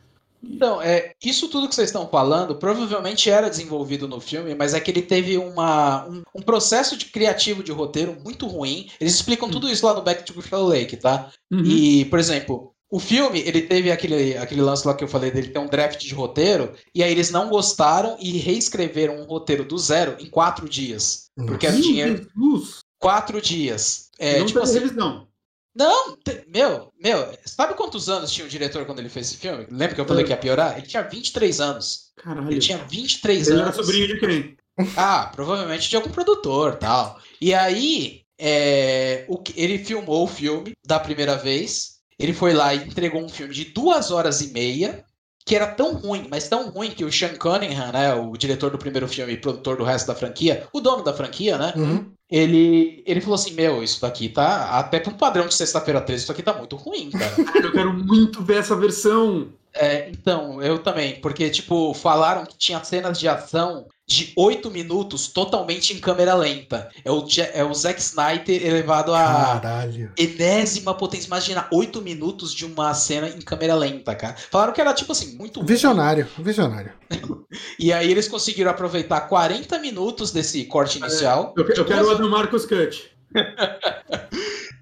Então, 0.45 0.83
é, 0.83 1.13
isso 1.25 1.49
tudo 1.49 1.69
que 1.69 1.75
vocês 1.75 1.89
estão 1.89 2.09
falando 2.09 2.57
provavelmente 2.57 3.31
era 3.31 3.49
desenvolvido 3.49 4.09
no 4.09 4.21
filme, 4.21 4.57
mas 4.57 4.75
é 4.75 4.81
que 4.81 4.91
ele 4.91 5.03
teve 5.03 5.39
uma, 5.39 6.05
um, 6.09 6.23
um 6.35 6.43
processo 6.43 6.97
de 6.97 7.07
criativo 7.07 7.63
de 7.63 7.71
roteiro 7.71 8.17
muito 8.25 8.47
ruim. 8.47 8.89
Eles 9.01 9.15
explicam 9.15 9.49
tudo 9.49 9.69
isso 9.69 9.87
lá 9.87 9.95
no 9.95 10.03
Back 10.03 10.25
to 10.25 10.35
Crystal 10.35 10.65
Lake, 10.65 10.97
tá? 10.97 11.31
Uhum. 11.51 11.63
E, 11.65 12.05
por 12.07 12.19
exemplo, 12.19 12.72
o 12.93 13.01
filme, 13.01 13.41
ele 13.41 13.63
teve 13.63 13.91
aquele, 13.91 14.37
aquele 14.37 14.61
lance 14.61 14.87
lá 14.87 14.95
que 14.95 15.03
eu 15.03 15.09
falei 15.09 15.31
dele, 15.31 15.49
ter 15.49 15.59
um 15.59 15.67
draft 15.67 15.99
de 16.01 16.15
roteiro, 16.15 16.73
e 16.95 17.03
aí 17.03 17.11
eles 17.11 17.31
não 17.31 17.49
gostaram 17.49 18.17
e 18.21 18.37
reescreveram 18.39 19.17
um 19.21 19.25
roteiro 19.25 19.65
do 19.65 19.79
zero 19.79 20.15
em 20.21 20.27
quatro 20.29 20.69
dias. 20.69 21.25
Porque 21.35 21.67
era 21.67 21.75
dinheiro. 21.81 22.29
Jesus! 22.37 22.81
Quatro 23.01 23.41
dias. 23.41 24.11
É, 24.19 24.39
não 24.39 24.47
tipo 24.47 24.61
assim, 24.61 24.79
revisão. 24.79 25.27
não, 25.75 26.17
meu, 26.47 26.93
meu, 27.03 27.35
sabe 27.47 27.75
quantos 27.75 28.09
anos 28.09 28.31
tinha 28.31 28.47
o 28.47 28.51
diretor 28.51 28.85
quando 28.85 28.99
ele 29.01 29.09
fez 29.09 29.29
esse 29.29 29.39
filme? 29.39 29.67
Lembra 29.71 29.95
que 29.95 30.01
eu 30.01 30.07
falei 30.07 30.23
É. 30.23 30.27
que 30.27 30.33
ia 30.33 30.37
piorar? 30.37 30.77
Ele 30.79 30.87
tinha 30.87 31.03
23 31.03 31.61
anos. 31.61 32.13
Caralho. 32.23 32.51
Ele 32.51 32.61
tinha 32.61 32.79
23 32.79 33.49
Ele 33.49 33.57
era 33.57 33.65
anos. 33.71 33.77
sobrinho 33.77 34.07
de 34.09 34.21
quem? 34.21 34.57
Ah, 34.97 35.31
provavelmente 35.35 35.89
de 35.89 35.97
algum 35.97 36.11
produtor 36.11 36.77
tal. 36.77 37.19
E 37.41 37.53
aí, 37.55 38.23
é, 38.39 39.25
o 39.29 39.39
que- 39.39 39.53
ele 39.61 39.79
filmou 39.79 40.25
o 40.25 40.29
filme 40.29 40.73
da 40.87 41.01
primeira 41.01 41.37
vez. 41.37 41.92
Ele 42.23 42.33
foi 42.33 42.53
lá 42.55 42.73
e 42.75 42.79
entregou 42.79 43.23
um 43.23 43.29
filme 43.29 43.53
de 43.53 43.67
duas 43.67 44.11
horas 44.11 44.41
e 44.41 44.53
meia, 44.53 45.05
que 45.45 45.57
era 45.57 45.67
tão 45.67 45.95
ruim, 45.95 46.29
mas 46.31 46.49
tão 46.49 46.71
ruim 46.71 46.91
que 46.93 47.05
o 47.05 47.13
Sean 47.13 47.35
Cunningham, 47.37 47.91
né, 47.93 48.15
o 48.15 48.37
diretor 48.37 48.71
do 48.71 48.79
primeiro 48.79 49.09
filme 49.09 49.33
e 49.33 49.37
produtor 49.37 49.77
do 49.77 49.83
resto 49.85 50.07
da 50.07 50.15
franquia, 50.15 50.67
o 50.73 50.81
dono 50.81 51.03
da 51.03 51.13
franquia, 51.13 51.59
né, 51.59 51.73
Uhum. 51.77 52.13
ele, 52.31 53.03
ele 53.05 53.21
falou 53.21 53.35
assim: 53.35 53.53
Meu, 53.53 53.83
isso 53.83 54.01
daqui 54.01 54.29
tá, 54.29 54.79
até 54.79 55.01
para 55.01 55.13
um 55.13 55.17
padrão 55.17 55.47
de 55.49 55.55
sexta-feira 55.55 56.01
13, 56.01 56.23
isso 56.23 56.33
aqui 56.33 56.43
tá 56.45 56.53
muito 56.55 56.77
ruim, 56.77 57.11
cara. 57.11 57.45
Cara, 57.45 57.67
eu 57.67 57.73
quero 57.73 57.93
muito 57.93 58.43
ver 58.43 58.59
essa 58.59 58.77
versão. 58.77 59.49
É, 59.75 60.11
então, 60.11 60.63
eu 60.63 60.79
também, 60.79 61.19
porque, 61.21 61.49
tipo, 61.51 61.93
falaram 61.95 62.45
que 62.45 62.57
tinha 62.59 62.85
cenas 62.85 63.19
de 63.19 63.27
ação 63.27 63.87
de 64.13 64.33
8 64.37 64.71
minutos 64.71 65.29
totalmente 65.29 65.93
em 65.93 65.99
câmera 65.99 66.35
lenta. 66.35 66.89
É 67.05 67.11
o, 67.11 67.25
é 67.53 67.65
o 67.65 67.73
Zack 67.75 68.01
Snyder 68.01 68.65
elevado 68.67 69.15
a 69.15 69.59
Caralho. 69.61 70.13
enésima 70.17 70.95
potência. 70.95 71.27
Imagina 71.27 71.67
8 71.73 72.01
minutos 72.03 72.55
de 72.55 72.65
uma 72.67 72.93
cena 72.95 73.29
em 73.29 73.41
câmera 73.41 73.75
lenta, 73.75 74.15
cara. 74.15 74.37
Falaram 74.51 74.73
que 74.73 74.81
era, 74.81 74.93
tipo 74.95 75.13
assim, 75.13 75.37
muito 75.37 75.61
ruim. 75.61 75.67
Visionário, 75.67 76.27
visionário. 76.39 76.93
E 77.79 77.93
aí 77.93 78.11
eles 78.11 78.29
conseguiram 78.29 78.71
aproveitar 78.71 79.21
40 79.23 79.79
minutos 79.79 80.31
desse 80.31 80.65
corte 80.65 80.99
inicial. 80.99 81.53
Eu, 81.57 81.69
eu 81.69 81.85
quero 81.85 82.07
o 82.07 82.11
Adam 82.11 82.29
Marcos 82.31 82.65
Cut. 82.65 83.11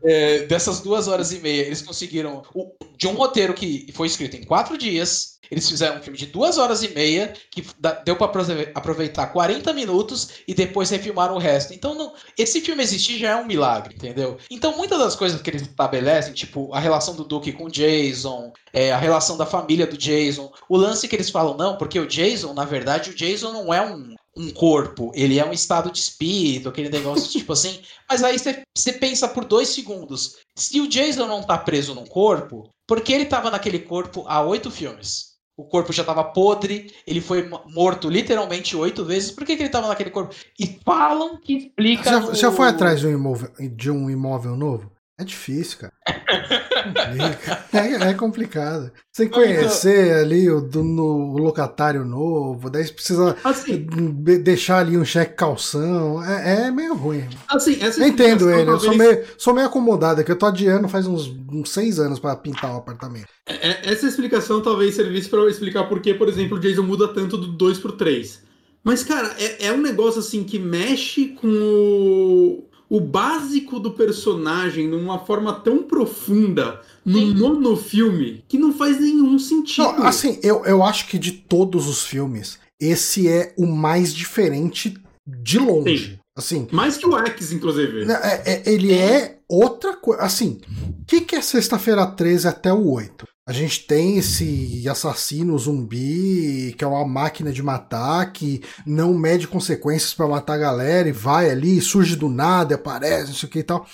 É, 0.02 0.46
dessas 0.46 0.80
duas 0.80 1.08
horas 1.08 1.30
e 1.30 1.40
meia, 1.40 1.60
eles 1.62 1.82
conseguiram. 1.82 2.42
o- 2.54 2.72
de 2.96 3.06
um 3.06 3.12
roteiro 3.12 3.52
que 3.52 3.86
foi 3.92 4.06
escrito 4.06 4.34
em 4.36 4.44
quatro 4.44 4.78
dias. 4.78 5.38
Eles 5.50 5.68
fizeram 5.68 5.98
um 5.98 6.02
filme 6.02 6.18
de 6.18 6.26
duas 6.26 6.58
horas 6.58 6.82
e 6.82 6.88
meia, 6.88 7.32
que 7.50 7.64
deu 8.04 8.16
para 8.16 8.30
aproveitar 8.74 9.26
40 9.28 9.72
minutos 9.72 10.30
e 10.46 10.54
depois 10.54 10.90
refilmaram 10.90 11.34
o 11.34 11.38
resto. 11.38 11.74
Então, 11.74 11.94
não, 11.94 12.12
esse 12.38 12.60
filme 12.60 12.82
existir 12.82 13.18
já 13.18 13.30
é 13.30 13.36
um 13.36 13.46
milagre, 13.46 13.94
entendeu? 13.94 14.38
Então, 14.50 14.76
muitas 14.76 14.98
das 14.98 15.16
coisas 15.16 15.40
que 15.42 15.50
eles 15.50 15.62
estabelecem, 15.62 16.32
tipo 16.32 16.72
a 16.72 16.78
relação 16.78 17.14
do 17.14 17.24
Duke 17.24 17.52
com 17.52 17.64
o 17.64 17.70
Jason, 17.70 18.52
é, 18.72 18.92
a 18.92 18.98
relação 18.98 19.36
da 19.36 19.46
família 19.46 19.86
do 19.86 19.96
Jason, 19.96 20.52
o 20.68 20.76
lance 20.76 21.08
que 21.08 21.16
eles 21.16 21.30
falam, 21.30 21.56
não, 21.56 21.76
porque 21.76 21.98
o 21.98 22.06
Jason, 22.06 22.54
na 22.54 22.64
verdade, 22.64 23.10
o 23.10 23.14
Jason 23.14 23.52
não 23.52 23.74
é 23.74 23.82
um, 23.82 24.14
um 24.36 24.50
corpo, 24.50 25.10
ele 25.14 25.38
é 25.38 25.44
um 25.44 25.52
estado 25.52 25.90
de 25.90 25.98
espírito, 25.98 26.68
aquele 26.68 26.88
negócio 26.88 27.28
tipo 27.30 27.52
assim. 27.52 27.80
Mas 28.08 28.22
aí 28.22 28.36
você 28.38 28.92
pensa 28.92 29.28
por 29.28 29.44
dois 29.44 29.68
segundos: 29.68 30.36
se 30.54 30.80
o 30.80 30.88
Jason 30.88 31.26
não 31.26 31.42
tá 31.42 31.58
preso 31.58 31.94
num 31.94 32.06
corpo, 32.06 32.70
por 32.86 33.00
que 33.00 33.12
ele 33.12 33.26
tava 33.26 33.50
naquele 33.50 33.80
corpo 33.80 34.24
há 34.26 34.42
oito 34.42 34.70
filmes? 34.70 35.29
O 35.60 35.64
corpo 35.64 35.92
já 35.92 36.02
tava 36.02 36.24
podre, 36.24 36.90
ele 37.06 37.20
foi 37.20 37.46
morto 37.66 38.08
literalmente 38.08 38.74
oito 38.74 39.04
vezes, 39.04 39.30
por 39.30 39.44
que, 39.44 39.56
que 39.56 39.64
ele 39.64 39.68
tava 39.68 39.88
naquele 39.88 40.08
corpo? 40.08 40.34
E 40.58 40.80
falam 40.82 41.38
que 41.38 41.54
explica. 41.54 42.04
Já, 42.04 42.20
no... 42.20 42.34
já 42.34 42.50
foi 42.50 42.66
atrás 42.66 43.00
de 43.00 43.06
um, 43.06 43.12
imóvel, 43.12 43.50
de 43.76 43.90
um 43.90 44.08
imóvel 44.08 44.56
novo? 44.56 44.90
É 45.20 45.24
difícil, 45.24 45.80
cara. 45.80 45.92
é, 47.74 48.08
é, 48.08 48.14
complicado. 48.14 48.90
Sem 49.12 49.28
conhecer 49.28 50.14
ali 50.14 50.48
o, 50.48 50.62
do, 50.62 50.82
no, 50.82 51.34
o 51.34 51.38
locatário 51.38 52.06
novo, 52.06 52.70
daí 52.70 52.86
você 52.86 52.92
precisa 52.94 53.36
assim, 53.44 53.86
deixar 54.42 54.78
ali 54.78 54.96
um 54.96 55.04
cheque 55.04 55.34
calção. 55.34 56.24
É, 56.24 56.68
é 56.68 56.70
meio 56.70 56.94
ruim. 56.94 57.28
Assim, 57.46 57.78
essa 57.82 58.00
eu 58.00 58.08
entendo 58.08 58.50
ele, 58.50 58.70
eu 58.70 58.80
sou 58.80 58.96
meio, 58.96 59.24
sou 59.36 59.52
meio 59.52 59.66
acomodado, 59.66 60.24
que 60.24 60.32
eu 60.32 60.38
tô 60.38 60.46
adiando 60.46 60.88
faz 60.88 61.06
uns, 61.06 61.30
uns 61.52 61.68
seis 61.68 61.98
anos 61.98 62.18
para 62.18 62.34
pintar 62.34 62.72
o 62.72 62.78
apartamento. 62.78 63.28
É, 63.46 63.68
é, 63.68 63.92
essa 63.92 64.06
explicação 64.06 64.62
talvez 64.62 64.94
servisse 64.94 65.28
para 65.28 65.46
explicar 65.50 65.84
por 65.84 66.00
que, 66.00 66.14
por 66.14 66.30
exemplo, 66.30 66.56
o 66.56 66.60
Jason 66.60 66.82
muda 66.82 67.08
tanto 67.08 67.36
do 67.36 67.48
2 67.48 67.78
pro 67.78 67.92
3. 67.92 68.40
Mas, 68.82 69.04
cara, 69.04 69.36
é, 69.38 69.66
é 69.66 69.72
um 69.72 69.82
negócio 69.82 70.20
assim 70.20 70.42
que 70.44 70.58
mexe 70.58 71.36
com 71.38 71.46
o 71.46 72.69
o 72.90 73.00
básico 73.00 73.78
do 73.78 73.92
personagem 73.92 74.88
numa 74.88 75.20
forma 75.20 75.52
tão 75.54 75.84
profunda 75.84 76.80
num 77.04 77.32
monofilme 77.34 78.44
que 78.48 78.58
não 78.58 78.72
faz 78.72 79.00
nenhum 79.00 79.38
sentido. 79.38 79.84
Não, 79.84 80.06
assim, 80.06 80.40
eu, 80.42 80.64
eu 80.64 80.82
acho 80.82 81.06
que 81.06 81.16
de 81.16 81.30
todos 81.30 81.88
os 81.88 82.04
filmes, 82.04 82.58
esse 82.80 83.28
é 83.28 83.54
o 83.56 83.64
mais 83.64 84.12
diferente 84.12 85.00
de 85.24 85.58
longe. 85.58 86.14
Sim. 86.14 86.20
Assim, 86.36 86.68
Mais 86.72 86.96
que 86.96 87.06
o 87.06 87.16
X, 87.18 87.52
inclusive. 87.52 88.04
Né, 88.04 88.18
é, 88.22 88.52
é, 88.52 88.72
ele 88.72 88.94
é 88.94 89.38
outra 89.48 89.96
coisa. 89.96 90.22
Assim, 90.22 90.60
o 91.00 91.04
que, 91.04 91.20
que 91.20 91.36
é 91.36 91.42
Sexta-feira 91.42 92.06
13 92.06 92.48
até 92.48 92.72
o 92.72 92.90
8? 92.90 93.26
A 93.50 93.52
gente 93.52 93.84
tem 93.84 94.16
esse 94.16 94.88
assassino 94.88 95.58
zumbi, 95.58 96.72
que 96.78 96.84
é 96.84 96.86
uma 96.86 97.04
máquina 97.04 97.50
de 97.50 97.60
matar, 97.60 98.32
que 98.32 98.62
não 98.86 99.12
mede 99.12 99.48
consequências 99.48 100.14
para 100.14 100.28
matar 100.28 100.54
a 100.54 100.58
galera 100.58 101.08
e 101.08 101.12
vai 101.12 101.50
ali, 101.50 101.80
surge 101.80 102.14
do 102.14 102.28
nada, 102.28 102.76
aparece, 102.76 103.26
não 103.26 103.34
sei 103.34 103.48
o 103.48 103.50
que 103.50 103.58
e 103.58 103.64
tal. 103.64 103.84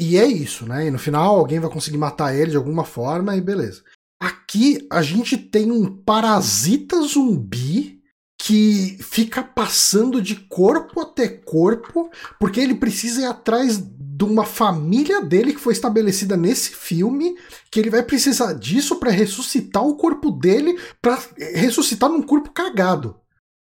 E 0.00 0.16
é 0.16 0.24
isso, 0.24 0.64
né? 0.64 0.86
E 0.86 0.90
no 0.90 0.98
final 0.98 1.36
alguém 1.36 1.60
vai 1.60 1.70
conseguir 1.70 1.98
matar 1.98 2.34
ele 2.34 2.52
de 2.52 2.56
alguma 2.56 2.82
forma 2.82 3.36
e 3.36 3.42
beleza. 3.42 3.82
Aqui 4.18 4.88
a 4.90 5.02
gente 5.02 5.36
tem 5.36 5.70
um 5.70 5.94
parasita 5.94 6.98
zumbi 7.02 8.00
que 8.40 8.96
fica 9.02 9.42
passando 9.42 10.22
de 10.22 10.34
corpo 10.34 11.02
até 11.02 11.28
corpo, 11.28 12.10
porque 12.40 12.58
ele 12.58 12.74
precisa 12.74 13.20
ir 13.20 13.26
atrás 13.26 13.76
de 14.18 14.24
uma 14.24 14.44
família 14.44 15.22
dele 15.22 15.52
que 15.52 15.60
foi 15.60 15.72
estabelecida 15.72 16.36
nesse 16.36 16.70
filme, 16.70 17.36
que 17.70 17.78
ele 17.78 17.88
vai 17.88 18.02
precisar 18.02 18.52
disso 18.52 18.96
para 18.96 19.12
ressuscitar 19.12 19.86
o 19.86 19.94
corpo 19.94 20.32
dele, 20.32 20.76
para 21.00 21.16
ressuscitar 21.54 22.10
num 22.10 22.20
corpo 22.20 22.50
cagado. 22.50 23.14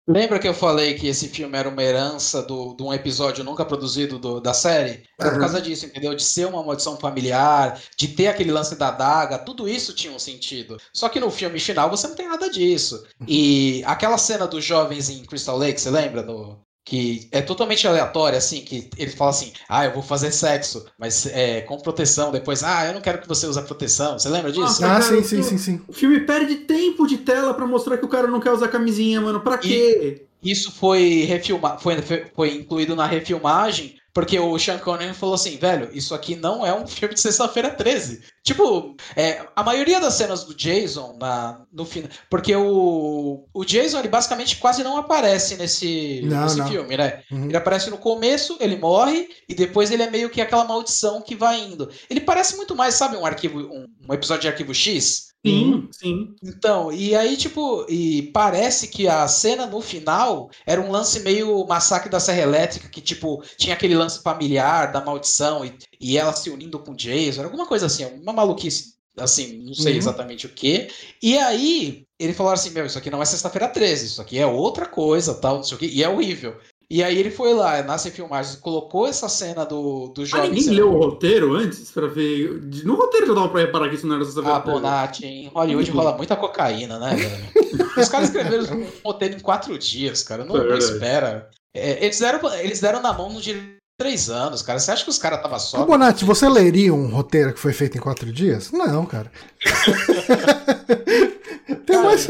Lembra 0.08 0.38
que 0.38 0.48
eu 0.48 0.54
falei 0.54 0.94
que 0.94 1.08
esse 1.08 1.28
filme 1.28 1.58
era 1.58 1.68
uma 1.68 1.82
herança 1.82 2.40
do, 2.40 2.74
de 2.74 2.82
um 2.82 2.94
episódio 2.94 3.44
nunca 3.44 3.66
produzido 3.66 4.18
do, 4.18 4.40
da 4.40 4.54
série? 4.54 5.02
Era 5.20 5.28
uhum. 5.28 5.34
por 5.34 5.40
causa 5.40 5.60
disso, 5.60 5.84
entendeu? 5.84 6.14
De 6.14 6.22
ser 6.22 6.46
uma 6.46 6.62
maldição 6.62 6.96
familiar, 6.96 7.78
de 7.98 8.08
ter 8.08 8.28
aquele 8.28 8.52
lance 8.52 8.76
da 8.76 8.90
daga, 8.90 9.36
tudo 9.36 9.68
isso 9.68 9.94
tinha 9.94 10.14
um 10.14 10.18
sentido. 10.18 10.78
Só 10.94 11.10
que 11.10 11.20
no 11.20 11.30
filme 11.30 11.58
final 11.58 11.90
você 11.90 12.06
não 12.06 12.14
tem 12.14 12.28
nada 12.28 12.48
disso. 12.48 13.04
E 13.28 13.82
aquela 13.84 14.16
cena 14.16 14.46
dos 14.46 14.64
jovens 14.64 15.10
em 15.10 15.22
Crystal 15.24 15.58
Lake, 15.58 15.80
você 15.80 15.90
lembra? 15.90 16.22
Do, 16.22 16.64
que 16.86 17.26
é 17.32 17.42
totalmente 17.42 17.84
aleatória, 17.84 18.38
assim, 18.38 18.60
que 18.60 18.88
ele 18.96 19.10
fala 19.10 19.30
assim, 19.30 19.52
ah, 19.68 19.84
eu 19.86 19.92
vou 19.92 20.04
fazer 20.04 20.30
sexo, 20.30 20.86
mas 20.96 21.26
é, 21.26 21.60
com 21.62 21.76
proteção, 21.78 22.30
depois, 22.30 22.62
ah, 22.62 22.86
eu 22.86 22.94
não 22.94 23.00
quero 23.00 23.20
que 23.20 23.26
você 23.26 23.44
use 23.44 23.58
a 23.58 23.62
proteção. 23.62 24.16
Você 24.16 24.28
lembra 24.28 24.52
disso? 24.52 24.84
Ah, 24.84 24.98
ah 24.98 25.02
sim, 25.02 25.20
sim, 25.24 25.42
sim, 25.42 25.58
sim. 25.58 25.80
O 25.88 25.92
filme 25.92 26.20
perde 26.20 26.54
tempo 26.54 27.04
de 27.04 27.18
tela 27.18 27.52
para 27.54 27.66
mostrar 27.66 27.98
que 27.98 28.04
o 28.04 28.08
cara 28.08 28.28
não 28.28 28.38
quer 28.38 28.52
usar 28.52 28.68
camisinha, 28.68 29.20
mano. 29.20 29.40
Pra 29.40 29.58
quê? 29.58 30.22
E 30.40 30.50
isso 30.52 30.70
foi 30.70 31.24
refilmado, 31.24 31.82
foi, 31.82 31.96
foi 32.36 32.54
incluído 32.54 32.94
na 32.94 33.04
refilmagem 33.04 33.96
porque 34.16 34.38
o 34.40 34.58
Sean 34.58 34.78
Connery 34.78 35.12
falou 35.12 35.34
assim, 35.34 35.58
velho, 35.58 35.90
isso 35.92 36.14
aqui 36.14 36.36
não 36.36 36.64
é 36.64 36.72
um 36.72 36.86
filme 36.88 37.12
de 37.12 37.20
sexta-feira 37.20 37.68
13. 37.68 38.22
Tipo, 38.42 38.96
é, 39.14 39.46
a 39.54 39.62
maioria 39.62 40.00
das 40.00 40.14
cenas 40.14 40.42
do 40.44 40.54
Jason 40.54 41.18
na, 41.20 41.60
no 41.70 41.84
final. 41.84 42.08
Porque 42.30 42.56
o, 42.56 43.46
o 43.52 43.64
Jason, 43.66 43.98
ele 43.98 44.08
basicamente 44.08 44.56
quase 44.56 44.82
não 44.82 44.96
aparece 44.96 45.56
nesse, 45.56 46.22
não, 46.24 46.44
nesse 46.44 46.56
não. 46.56 46.66
filme, 46.66 46.96
né? 46.96 47.20
Uhum. 47.30 47.44
Ele 47.44 47.56
aparece 47.58 47.90
no 47.90 47.98
começo, 47.98 48.56
ele 48.58 48.76
morre, 48.78 49.28
e 49.46 49.54
depois 49.54 49.90
ele 49.90 50.02
é 50.02 50.10
meio 50.10 50.30
que 50.30 50.40
aquela 50.40 50.64
maldição 50.64 51.20
que 51.20 51.36
vai 51.36 51.60
indo. 51.60 51.90
Ele 52.08 52.22
parece 52.22 52.56
muito 52.56 52.74
mais, 52.74 52.94
sabe, 52.94 53.18
um 53.18 53.26
arquivo, 53.26 53.58
um, 53.58 53.86
um 54.08 54.14
episódio 54.14 54.40
de 54.40 54.48
arquivo 54.48 54.72
X? 54.72 55.26
Sim, 55.46 55.72
uhum. 55.72 55.88
sim. 55.92 56.34
Então, 56.42 56.92
e 56.92 57.14
aí, 57.14 57.36
tipo, 57.36 57.86
e 57.88 58.30
parece 58.32 58.88
que 58.88 59.06
a 59.06 59.26
cena 59.28 59.66
no 59.66 59.80
final 59.80 60.50
era 60.66 60.80
um 60.80 60.90
lance 60.90 61.20
meio 61.20 61.64
massacre 61.66 62.10
da 62.10 62.20
Serra 62.20 62.42
Elétrica, 62.42 62.88
que, 62.88 63.00
tipo, 63.00 63.42
tinha 63.56 63.74
aquele 63.74 63.94
lance 63.94 64.22
familiar 64.22 64.92
da 64.92 65.04
maldição 65.04 65.64
e, 65.64 65.76
e 66.00 66.18
ela 66.18 66.32
se 66.32 66.50
unindo 66.50 66.78
com 66.78 66.92
o 66.92 66.96
Jason, 66.96 67.44
alguma 67.44 67.66
coisa 67.66 67.86
assim, 67.86 68.04
uma 68.04 68.32
maluquice, 68.32 68.94
assim, 69.16 69.62
não 69.64 69.74
sei 69.74 69.92
uhum. 69.92 69.98
exatamente 69.98 70.46
o 70.46 70.50
que. 70.50 70.88
E 71.22 71.38
aí, 71.38 72.06
ele 72.18 72.34
falou 72.34 72.52
assim: 72.52 72.70
Meu, 72.70 72.86
isso 72.86 72.98
aqui 72.98 73.10
não 73.10 73.22
é 73.22 73.24
sexta-feira 73.24 73.68
13, 73.68 74.06
isso 74.06 74.22
aqui 74.22 74.38
é 74.38 74.46
outra 74.46 74.86
coisa, 74.86 75.34
tal, 75.34 75.56
não 75.56 75.62
sei 75.62 75.76
o 75.76 75.78
que, 75.78 75.86
e 75.86 76.02
é 76.02 76.08
horrível. 76.08 76.56
E 76.88 77.02
aí 77.02 77.18
ele 77.18 77.32
foi 77.32 77.52
lá, 77.52 77.82
nas 77.82 78.06
filmagens, 78.06 78.54
colocou 78.56 79.08
essa 79.08 79.28
cena 79.28 79.64
do, 79.64 80.06
do 80.08 80.24
jovem. 80.24 80.50
Ah, 80.50 80.52
ninguém 80.52 80.70
leu 80.70 80.92
o 80.92 80.98
roteiro 80.98 81.54
antes 81.54 81.90
pra 81.90 82.06
ver. 82.06 82.60
No 82.84 82.94
roteiro 82.94 83.26
já 83.26 83.34
dava 83.34 83.48
pra 83.48 83.60
reparar 83.60 83.88
que 83.88 83.96
isso 83.96 84.06
não 84.06 84.14
era 84.14 84.24
essa 84.24 84.40
Ah, 84.40 84.60
Bonatti, 84.60 85.26
em 85.26 85.48
Hollywood 85.48 85.90
rola 85.90 86.16
muita 86.16 86.36
cocaína, 86.36 87.00
né, 87.00 87.16
velho? 87.16 87.90
Os 87.98 88.08
caras 88.08 88.28
escreveram 88.28 88.86
o 89.02 89.08
roteiro 89.08 89.34
em 89.34 89.40
quatro 89.40 89.76
dias, 89.76 90.22
cara. 90.22 90.44
Não, 90.44 90.56
é 90.56 90.68
não 90.68 90.78
espera. 90.78 91.50
É, 91.74 92.04
eles, 92.04 92.20
deram, 92.20 92.54
eles 92.54 92.80
deram 92.80 93.02
na 93.02 93.12
mão 93.12 93.32
no 93.32 93.40
direito 93.40 93.74
três 93.98 94.30
anos, 94.30 94.62
cara. 94.62 94.78
Você 94.78 94.92
acha 94.92 95.02
que 95.02 95.10
os 95.10 95.18
caras 95.18 95.38
estavam 95.38 95.58
só. 95.58 95.84
Bonatti, 95.84 96.24
você 96.24 96.48
leria 96.48 96.94
um 96.94 97.08
roteiro 97.08 97.52
que 97.52 97.58
foi 97.58 97.72
feito 97.72 97.98
em 97.98 98.00
quatro 98.00 98.32
dias? 98.32 98.70
Não, 98.70 99.04
cara. 99.04 99.32
tem 101.66 101.96
cara, 101.96 102.02
mais, 102.02 102.26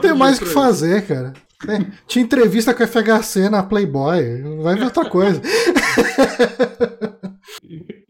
tem 0.00 0.14
mais 0.14 0.36
o 0.38 0.40
que 0.40 0.46
fazer, 0.46 1.06
cara. 1.06 1.34
É, 1.68 1.78
tinha 2.06 2.24
entrevista 2.24 2.72
com 2.72 2.82
a 2.82 2.86
FHC 2.86 3.48
na 3.50 3.62
Playboy. 3.62 4.42
Vai 4.62 4.76
ver 4.76 4.84
outra 4.84 5.08
coisa. 5.08 5.40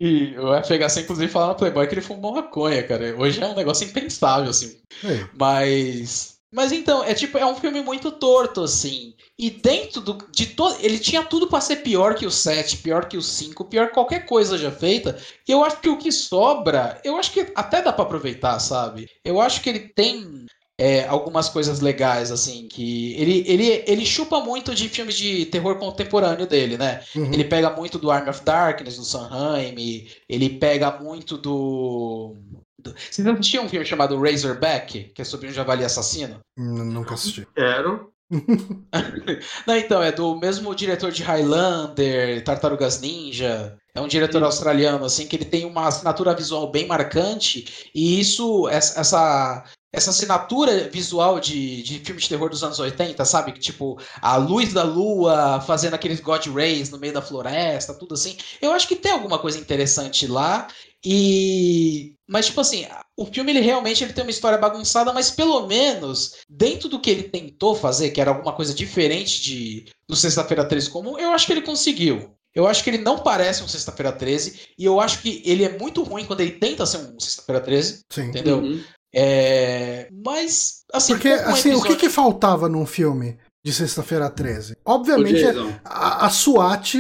E 0.01 0.35
o 0.39 0.55
FHC, 0.63 1.03
inclusive, 1.03 1.31
falou 1.31 1.49
na 1.49 1.55
Playboy 1.55 1.87
que 1.87 1.95
ele 1.95 2.01
fumou 2.01 2.35
maconha, 2.35 2.83
cara. 2.83 3.15
Hoje 3.19 3.43
é 3.43 3.47
um 3.47 3.55
negócio 3.55 3.87
impensável, 3.87 4.49
assim. 4.49 4.81
É. 5.05 5.29
Mas. 5.39 6.41
Mas 6.53 6.73
então, 6.73 7.05
é 7.05 7.15
tipo, 7.15 7.39
é 7.39 7.47
um 7.47 7.55
filme 7.55 7.81
muito 7.83 8.11
torto, 8.11 8.63
assim. 8.63 9.15
E 9.39 9.51
dentro 9.51 10.01
do, 10.01 10.19
de 10.33 10.47
todo. 10.47 10.75
Ele 10.81 10.99
tinha 10.99 11.23
tudo 11.23 11.47
para 11.47 11.61
ser 11.61 11.77
pior 11.77 12.15
que 12.15 12.25
o 12.27 12.31
7, 12.31 12.79
pior 12.79 13.07
que 13.07 13.17
o 13.19 13.23
5, 13.23 13.67
pior 13.67 13.89
que 13.89 13.95
qualquer 13.95 14.25
coisa 14.25 14.57
já 14.57 14.71
feita. 14.71 15.19
E 15.47 15.53
eu 15.53 15.63
acho 15.63 15.81
que 15.81 15.89
o 15.89 15.99
que 15.99 16.11
sobra, 16.11 16.99
eu 17.05 17.17
acho 17.19 17.31
que 17.33 17.53
até 17.55 17.83
dá 17.83 17.93
para 17.93 18.05
aproveitar, 18.05 18.59
sabe? 18.59 19.07
Eu 19.23 19.39
acho 19.39 19.61
que 19.61 19.69
ele 19.69 19.81
tem 19.81 20.47
é, 20.81 21.07
algumas 21.07 21.51
coisas 21.51 21.81
legais, 21.81 22.31
assim, 22.31 22.67
que 22.67 23.13
ele, 23.21 23.45
ele, 23.47 23.85
ele 23.87 24.07
chupa 24.07 24.41
muito 24.41 24.75
de 24.75 24.89
filmes 24.89 25.15
de 25.15 25.45
terror 25.45 25.77
contemporâneo 25.77 26.47
dele, 26.47 26.79
né? 26.79 27.03
Uhum. 27.15 27.27
Ele 27.27 27.45
pega 27.45 27.69
muito 27.69 27.99
do 27.99 28.11
Army 28.11 28.31
of 28.31 28.43
Darkness, 28.43 28.97
do 28.97 29.05
Sanheim, 29.05 30.09
ele 30.27 30.49
pega 30.49 30.99
muito 30.99 31.37
do... 31.37 32.35
do... 32.79 32.95
Vocês 33.11 33.29
assistiam 33.29 33.67
um 33.67 33.69
filme 33.69 33.85
chamado 33.85 34.19
Razorback, 34.19 35.13
que 35.15 35.21
é 35.21 35.25
sobre 35.25 35.49
um 35.49 35.53
javali 35.53 35.85
assassino? 35.85 36.41
Nunca 36.57 37.13
assisti. 37.13 37.47
Quero. 37.55 38.11
Não, 39.67 39.77
então, 39.77 40.03
é 40.03 40.11
do 40.11 40.35
mesmo 40.39 40.75
diretor 40.75 41.13
de 41.13 41.23
Highlander, 41.23 42.43
Tartarugas 42.43 43.03
Ninja. 43.03 43.77
É 43.95 44.01
um 44.01 44.09
diretor 44.09 44.43
australiano, 44.43 45.05
assim, 45.05 45.27
que 45.27 45.37
ele 45.37 45.45
tem 45.45 45.67
uma 45.67 45.89
assinatura 45.89 46.35
visual 46.35 46.71
bem 46.71 46.87
marcante, 46.87 47.91
e 47.95 48.19
isso, 48.19 48.67
essa, 48.69 49.65
essa 49.93 50.11
assinatura 50.11 50.89
visual 50.89 51.41
de, 51.41 51.83
de 51.83 51.99
filme 51.99 52.21
de 52.21 52.29
terror 52.29 52.49
dos 52.49 52.63
anos 52.63 52.79
80, 52.79 53.25
sabe? 53.25 53.53
Que 53.53 53.59
tipo, 53.59 53.99
a 54.23 54.37
luz 54.37 54.73
da 54.73 54.85
lua 54.85 55.61
fazendo 55.61 55.95
aqueles 55.95 56.21
God 56.21 56.47
Rays 56.47 56.91
no 56.91 56.99
meio 56.99 57.13
da 57.13 57.23
floresta, 57.23 57.95
tudo 57.95 58.15
assim. 58.15 58.37
Eu 58.63 58.73
acho 58.73 58.87
que 58.87 58.97
tem 58.97 59.13
alguma 59.13 59.39
coisa 59.39 59.59
interessante 59.59 60.27
lá. 60.27 60.69
E 61.05 62.15
mas 62.29 62.47
tipo 62.47 62.61
assim, 62.61 62.87
o 63.17 63.25
filme 63.25 63.51
ele 63.51 63.61
realmente 63.61 64.05
ele 64.05 64.13
tem 64.13 64.23
uma 64.23 64.31
história 64.31 64.59
bagunçada, 64.59 65.13
mas 65.13 65.31
pelo 65.31 65.67
menos 65.67 66.37
dentro 66.49 66.89
do 66.89 67.01
que 67.01 67.11
ele 67.11 67.25
tentou 67.25 67.75
fazer, 67.75 68.11
que 68.11 68.21
era 68.21 68.31
alguma 68.31 68.53
coisa 68.53 68.75
diferente 68.75 69.41
de 69.43 69.87
do 70.09 70.15
Sexta-feira 70.15 70.65
13 70.65 70.91
comum, 70.91 71.19
eu 71.19 71.31
acho 71.31 71.47
que 71.47 71.53
ele 71.53 71.63
conseguiu. 71.63 72.37
Eu 72.55 72.67
acho 72.67 72.83
que 72.83 72.91
ele 72.91 72.99
não 72.99 73.19
parece 73.19 73.63
um 73.63 73.69
Sexta-feira 73.69 74.13
13 74.13 74.61
e 74.77 74.85
eu 74.85 75.01
acho 75.01 75.23
que 75.23 75.43
ele 75.45 75.65
é 75.65 75.79
muito 75.79 76.03
ruim 76.03 76.25
quando 76.25 76.41
ele 76.41 76.53
tenta 76.53 76.85
ser 76.85 76.99
um 76.99 77.19
Sexta-feira 77.19 77.61
13, 77.61 78.05
Sim. 78.13 78.23
entendeu? 78.23 78.59
Uhum. 78.59 78.83
É, 79.15 80.09
mas 80.25 80.83
assim, 80.93 81.15
Porque, 81.15 81.29
um 81.31 81.35
assim, 81.35 81.51
o 81.51 81.63
que, 81.63 81.69
episódio- 81.71 81.97
que 81.97 82.09
faltava 82.11 82.69
num 82.69 82.87
filme 82.87 83.37
de 83.65 83.73
Sexta-feira 83.73 84.31
13? 84.31 84.75
O 84.85 84.93
Obviamente, 84.93 85.43
Jason. 85.43 85.73
a, 85.85 86.27
a 86.27 86.31
SWAT 86.31 86.95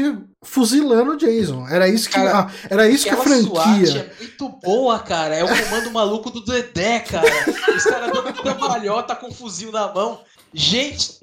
fuzilando 0.44 1.12
o 1.12 1.16
Jason. 1.16 1.66
Era 1.68 1.88
isso 1.88 2.08
que, 2.08 2.14
Cara, 2.16 2.40
ah, 2.40 2.50
era 2.68 2.88
isso 2.88 3.04
que 3.04 3.10
a 3.10 3.14
Aquela 3.14 3.36
SWAT 3.42 3.62
franquia. 3.64 4.00
é 4.00 4.18
muito 4.18 4.48
boa, 4.62 4.98
cara. 4.98 5.34
É 5.36 5.44
o 5.44 5.48
comando 5.48 5.90
maluco 5.92 6.30
do 6.30 6.44
Dedé, 6.44 6.98
cara. 7.00 7.28
Os 7.76 7.84
caras 7.84 8.10
dando 8.12 8.32
cambalhota 8.42 9.14
com 9.14 9.28
um 9.28 9.32
fuzil 9.32 9.70
na 9.70 9.92
mão. 9.92 10.20
Gente, 10.52 11.18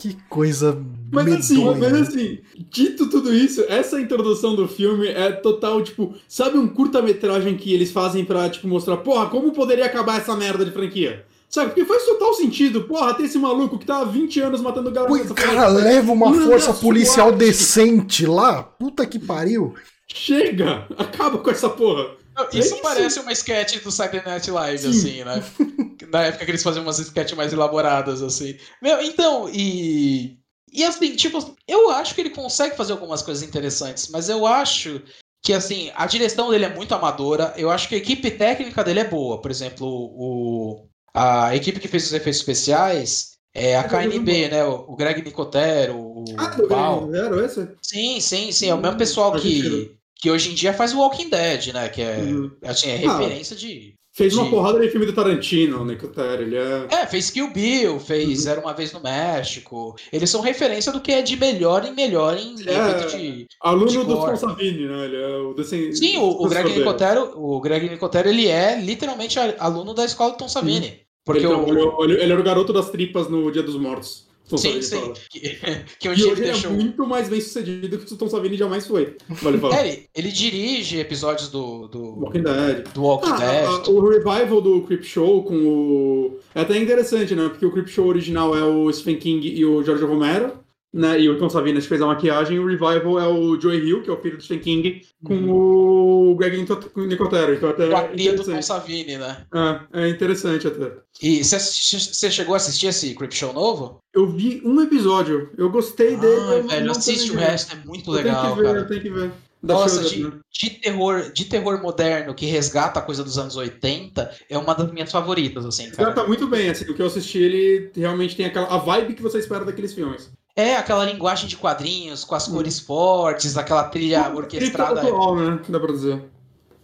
Que 0.00 0.16
coisa 0.28 0.80
Mas 1.10 1.26
assim, 1.32 1.64
mas 1.74 1.92
assim, 1.92 2.38
dito 2.70 3.10
tudo 3.10 3.34
isso, 3.34 3.64
essa 3.68 4.00
introdução 4.00 4.54
do 4.54 4.68
filme 4.68 5.08
é 5.08 5.32
total, 5.32 5.82
tipo, 5.82 6.14
sabe 6.28 6.56
um 6.56 6.68
curta-metragem 6.68 7.56
que 7.56 7.74
eles 7.74 7.90
fazem 7.90 8.24
pra, 8.24 8.48
tipo, 8.48 8.68
mostrar, 8.68 8.98
porra, 8.98 9.26
como 9.26 9.50
poderia 9.50 9.86
acabar 9.86 10.18
essa 10.18 10.36
merda 10.36 10.64
de 10.64 10.70
franquia? 10.70 11.26
Sabe? 11.48 11.70
Porque 11.70 11.84
faz 11.84 12.04
total 12.04 12.32
sentido. 12.34 12.82
Porra, 12.82 13.14
tem 13.14 13.26
esse 13.26 13.38
maluco 13.38 13.78
que 13.78 13.86
tá 13.86 14.02
há 14.02 14.04
20 14.04 14.38
anos 14.40 14.60
matando 14.60 14.90
galera. 14.92 15.12
Nessa 15.14 15.34
cara, 15.34 15.62
franquia. 15.62 15.84
leva 15.84 16.12
uma 16.12 16.32
força 16.32 16.74
policial 16.74 17.32
decente 17.32 18.26
lá. 18.26 18.62
Puta 18.62 19.04
que 19.06 19.18
pariu. 19.18 19.74
Chega! 20.06 20.86
Acaba 20.96 21.38
com 21.38 21.50
essa 21.50 21.68
porra. 21.68 22.10
Isso 22.52 22.80
parece 22.82 23.20
uma 23.20 23.32
sketch 23.32 23.82
do 23.82 23.90
Saturday 23.90 24.22
Night 24.32 24.50
Live, 24.50 24.78
Sim. 24.78 24.88
assim, 24.90 25.24
né? 25.24 25.42
Na 26.10 26.22
época 26.24 26.44
que 26.44 26.50
eles 26.50 26.62
faziam 26.62 26.82
umas 26.84 26.98
sketches 26.98 27.36
mais 27.36 27.52
elaboradas, 27.52 28.22
assim. 28.22 28.56
Meu, 28.82 29.00
então, 29.02 29.48
e. 29.52 30.38
E 30.72 30.84
assim, 30.84 31.16
tipo, 31.16 31.56
eu 31.66 31.90
acho 31.90 32.14
que 32.14 32.20
ele 32.20 32.30
consegue 32.30 32.76
fazer 32.76 32.92
algumas 32.92 33.22
coisas 33.22 33.42
interessantes, 33.42 34.08
mas 34.10 34.28
eu 34.28 34.46
acho 34.46 35.00
que, 35.42 35.52
assim, 35.54 35.90
a 35.94 36.06
direção 36.06 36.50
dele 36.50 36.66
é 36.66 36.74
muito 36.74 36.94
amadora. 36.94 37.54
Eu 37.56 37.70
acho 37.70 37.88
que 37.88 37.94
a 37.94 37.98
equipe 37.98 38.30
técnica 38.30 38.84
dele 38.84 39.00
é 39.00 39.04
boa. 39.04 39.40
Por 39.40 39.50
exemplo, 39.50 39.86
o, 39.86 40.86
a 41.14 41.56
equipe 41.56 41.80
que 41.80 41.88
fez 41.88 42.04
os 42.06 42.12
efeitos 42.12 42.40
especiais 42.40 43.38
é 43.54 43.76
a 43.76 43.80
É, 43.80 43.82
tá 43.84 43.88
KNB, 43.88 44.48
né? 44.48 44.64
O, 44.64 44.92
o 44.92 44.96
Greg 44.96 45.22
Nicotero, 45.22 45.96
o 45.96 46.36
Ah, 46.38 46.48
do 46.48 46.68
Val. 46.68 47.10
Zero, 47.10 47.40
essa? 47.42 47.74
Sim, 47.82 48.20
sim, 48.20 48.52
sim. 48.52 48.68
É 48.68 48.74
o 48.74 48.78
mesmo 48.78 48.94
Hum, 48.94 48.98
pessoal 48.98 49.32
que. 49.32 49.97
Que 50.18 50.30
hoje 50.30 50.50
em 50.50 50.54
dia 50.54 50.72
faz 50.72 50.92
o 50.92 50.98
Walking 50.98 51.30
Dead, 51.30 51.68
né? 51.72 51.88
Que 51.88 52.02
é, 52.02 52.16
Uhum. 52.18 52.50
assim, 52.64 52.90
é 52.90 53.04
Ah. 53.06 53.18
referência 53.18 53.56
de. 53.56 53.94
Fez 54.12 54.34
uma 54.34 54.44
de- 54.46 54.50
porrada 54.50 54.80
de 54.80 54.90
filme 54.90 55.06
do 55.06 55.12
Tarantino, 55.12 55.80
o 55.80 55.84
Nicotero. 55.84 56.42
Ele 56.42 56.56
é. 56.56 56.86
É, 56.90 57.06
fez 57.06 57.30
Kill 57.30 57.52
Bill, 57.52 58.00
fez 58.00 58.44
Uhum. 58.46 58.50
Era 58.50 58.60
Uma 58.60 58.74
Vez 58.74 58.92
no 58.92 59.00
México. 59.00 59.94
Eles 60.12 60.28
são 60.28 60.40
referência 60.40 60.90
do 60.90 61.00
que 61.00 61.12
é 61.12 61.22
de 61.22 61.36
melhor 61.36 61.84
em 61.84 61.94
melhor 61.94 62.36
em 62.36 62.56
É. 62.66 63.06
de. 63.06 63.46
Aluno 63.62 63.86
de 63.86 63.98
do. 63.98 64.06
Tom 64.06 64.34
Savini, 64.36 64.88
né? 64.88 65.04
Ele 65.04 65.16
é 65.16 65.36
o. 65.36 65.54
Sim, 65.94 66.16
o, 66.18 66.42
o 66.42 66.48
Greg. 66.48 66.76
Nicotero, 66.78 67.32
o 67.36 67.60
Greg 67.60 67.88
Nicotero, 67.88 68.28
ele 68.28 68.48
é 68.48 68.80
literalmente 68.80 69.38
aluno 69.58 69.94
da 69.94 70.04
escola 70.04 70.32
do 70.32 70.38
Tom 70.38 70.48
Savini. 70.48 71.00
Porque 71.24 71.44
ele, 71.44 71.52
o. 71.54 71.64
trabalhou- 71.64 72.04
ele, 72.04 72.14
ele 72.20 72.32
era 72.32 72.40
o 72.40 72.44
garoto 72.44 72.72
das 72.72 72.90
tripas 72.90 73.28
no 73.28 73.52
Dia 73.52 73.62
dos 73.62 73.76
Mortos. 73.76 74.26
Tom 74.48 74.56
Sim, 74.56 74.80
sim. 74.82 75.12
Que, 75.30 75.40
que 76.00 76.08
um 76.08 76.12
E 76.12 76.22
hoje 76.24 76.28
ele 76.30 76.40
deixou. 76.42 76.70
é 76.70 76.74
muito 76.74 77.06
mais 77.06 77.28
bem 77.28 77.40
sucedido 77.40 77.98
que 77.98 78.12
o 78.12 78.16
Tom 78.16 78.28
Savini 78.28 78.56
jamais 78.56 78.86
foi. 78.86 79.16
Vale 79.28 79.58
falar. 79.58 79.76
É, 79.78 79.88
ele, 79.88 80.06
ele 80.14 80.28
dirige 80.32 80.98
episódios 80.98 81.48
do, 81.50 81.86
do, 81.88 82.20
Walking 82.20 82.42
Dead. 82.42 82.88
do 82.94 83.02
Walking 83.02 83.30
Ah, 83.30 83.36
Dead. 83.36 83.64
a- 83.66 83.90
o 83.90 84.08
revival 84.08 84.60
do 84.60 84.82
Creep 84.82 85.02
Show 85.04 85.42
com 85.44 85.54
o. 85.54 86.38
É 86.54 86.62
até 86.62 86.78
interessante, 86.78 87.34
né? 87.34 87.48
Porque 87.48 87.66
o 87.66 87.70
Creep 87.72 87.88
Show 87.88 88.06
original 88.06 88.56
é 88.56 88.64
o 88.64 88.92
Stephen 88.92 89.18
King 89.18 89.46
e 89.48 89.64
o 89.64 89.82
George 89.84 90.04
Romero, 90.04 90.52
né? 90.92 91.20
E 91.20 91.28
o 91.28 91.38
Tom 91.38 91.48
Savini 91.48 91.80
fez 91.80 92.00
a 92.00 92.06
maquiagem. 92.06 92.58
O 92.58 92.66
revival 92.66 93.18
é 93.18 93.26
o 93.28 93.60
Joey 93.60 93.78
Hill, 93.86 94.02
que 94.02 94.10
é 94.10 94.12
o 94.12 94.20
filho 94.20 94.36
do 94.36 94.42
Stephen 94.42 94.62
King, 94.62 95.02
com 95.24 95.50
o 95.50 96.34
Greg 96.36 96.56
Nico- 96.56 97.00
Nicotero. 97.00 97.54
Então 97.54 97.70
até 97.70 97.94
a 97.94 97.98
é 98.00 98.08
cria 98.08 98.34
do 98.34 98.44
Tom. 98.44 98.62
Savini, 98.62 99.16
né? 99.18 99.44
É, 99.92 100.04
é 100.04 100.08
interessante 100.08 100.66
até. 100.66 100.92
E 101.22 101.44
você 101.44 102.30
chegou 102.30 102.54
a 102.54 102.56
assistir 102.56 102.86
esse 102.86 103.14
Creep 103.14 103.32
Show 103.32 103.52
novo? 103.52 103.98
Eu 104.14 104.26
vi 104.28 104.62
um 104.64 104.80
episódio, 104.80 105.50
eu 105.56 105.70
gostei 105.70 106.16
dele. 106.16 106.40
Ai, 106.48 106.58
eu 106.60 106.68
velho, 106.68 106.90
assiste 106.90 107.30
o 107.30 107.36
resto, 107.36 107.74
é 107.76 107.86
muito 107.86 108.10
Eu 108.10 108.14
legal, 108.14 108.42
tenho 108.42 108.54
que 108.56 108.60
ver, 108.62 108.66
cara. 108.74 108.84
tenho 108.86 109.00
que 109.02 109.10
ver. 109.10 109.30
Da 109.60 109.74
Nossa, 109.74 110.04
de, 110.04 110.22
né? 110.22 110.32
de 110.52 110.70
terror, 110.70 111.32
de 111.32 111.44
terror 111.46 111.82
moderno 111.82 112.32
que 112.32 112.46
resgata 112.46 113.00
a 113.00 113.02
coisa 113.02 113.24
dos 113.24 113.36
anos 113.38 113.56
80 113.56 114.30
é 114.48 114.56
uma 114.56 114.72
das 114.72 114.92
minhas 114.92 115.10
favoritas, 115.10 115.66
assim, 115.66 115.90
cara. 115.90 116.12
tá 116.12 116.24
muito 116.24 116.46
bem, 116.46 116.70
assim, 116.70 116.84
o 116.84 116.94
que 116.94 117.02
eu 117.02 117.06
assisti, 117.06 117.38
ele 117.38 117.90
realmente 117.96 118.36
tem 118.36 118.46
aquela 118.46 118.68
a 118.72 118.78
vibe 118.78 119.14
que 119.14 119.22
você 119.22 119.40
espera 119.40 119.64
daqueles 119.64 119.92
filmes. 119.92 120.30
É 120.58 120.74
aquela 120.74 121.04
linguagem 121.04 121.46
de 121.48 121.56
quadrinhos, 121.56 122.24
com 122.24 122.34
as 122.34 122.48
cores 122.48 122.80
fortes, 122.80 123.56
aquela 123.56 123.84
trilha 123.84 124.28
orquestrada. 124.34 125.02
Atual, 125.02 125.36
né? 125.36 125.60
Dá 125.68 125.78
pra 125.78 125.92
dizer. 125.92 126.20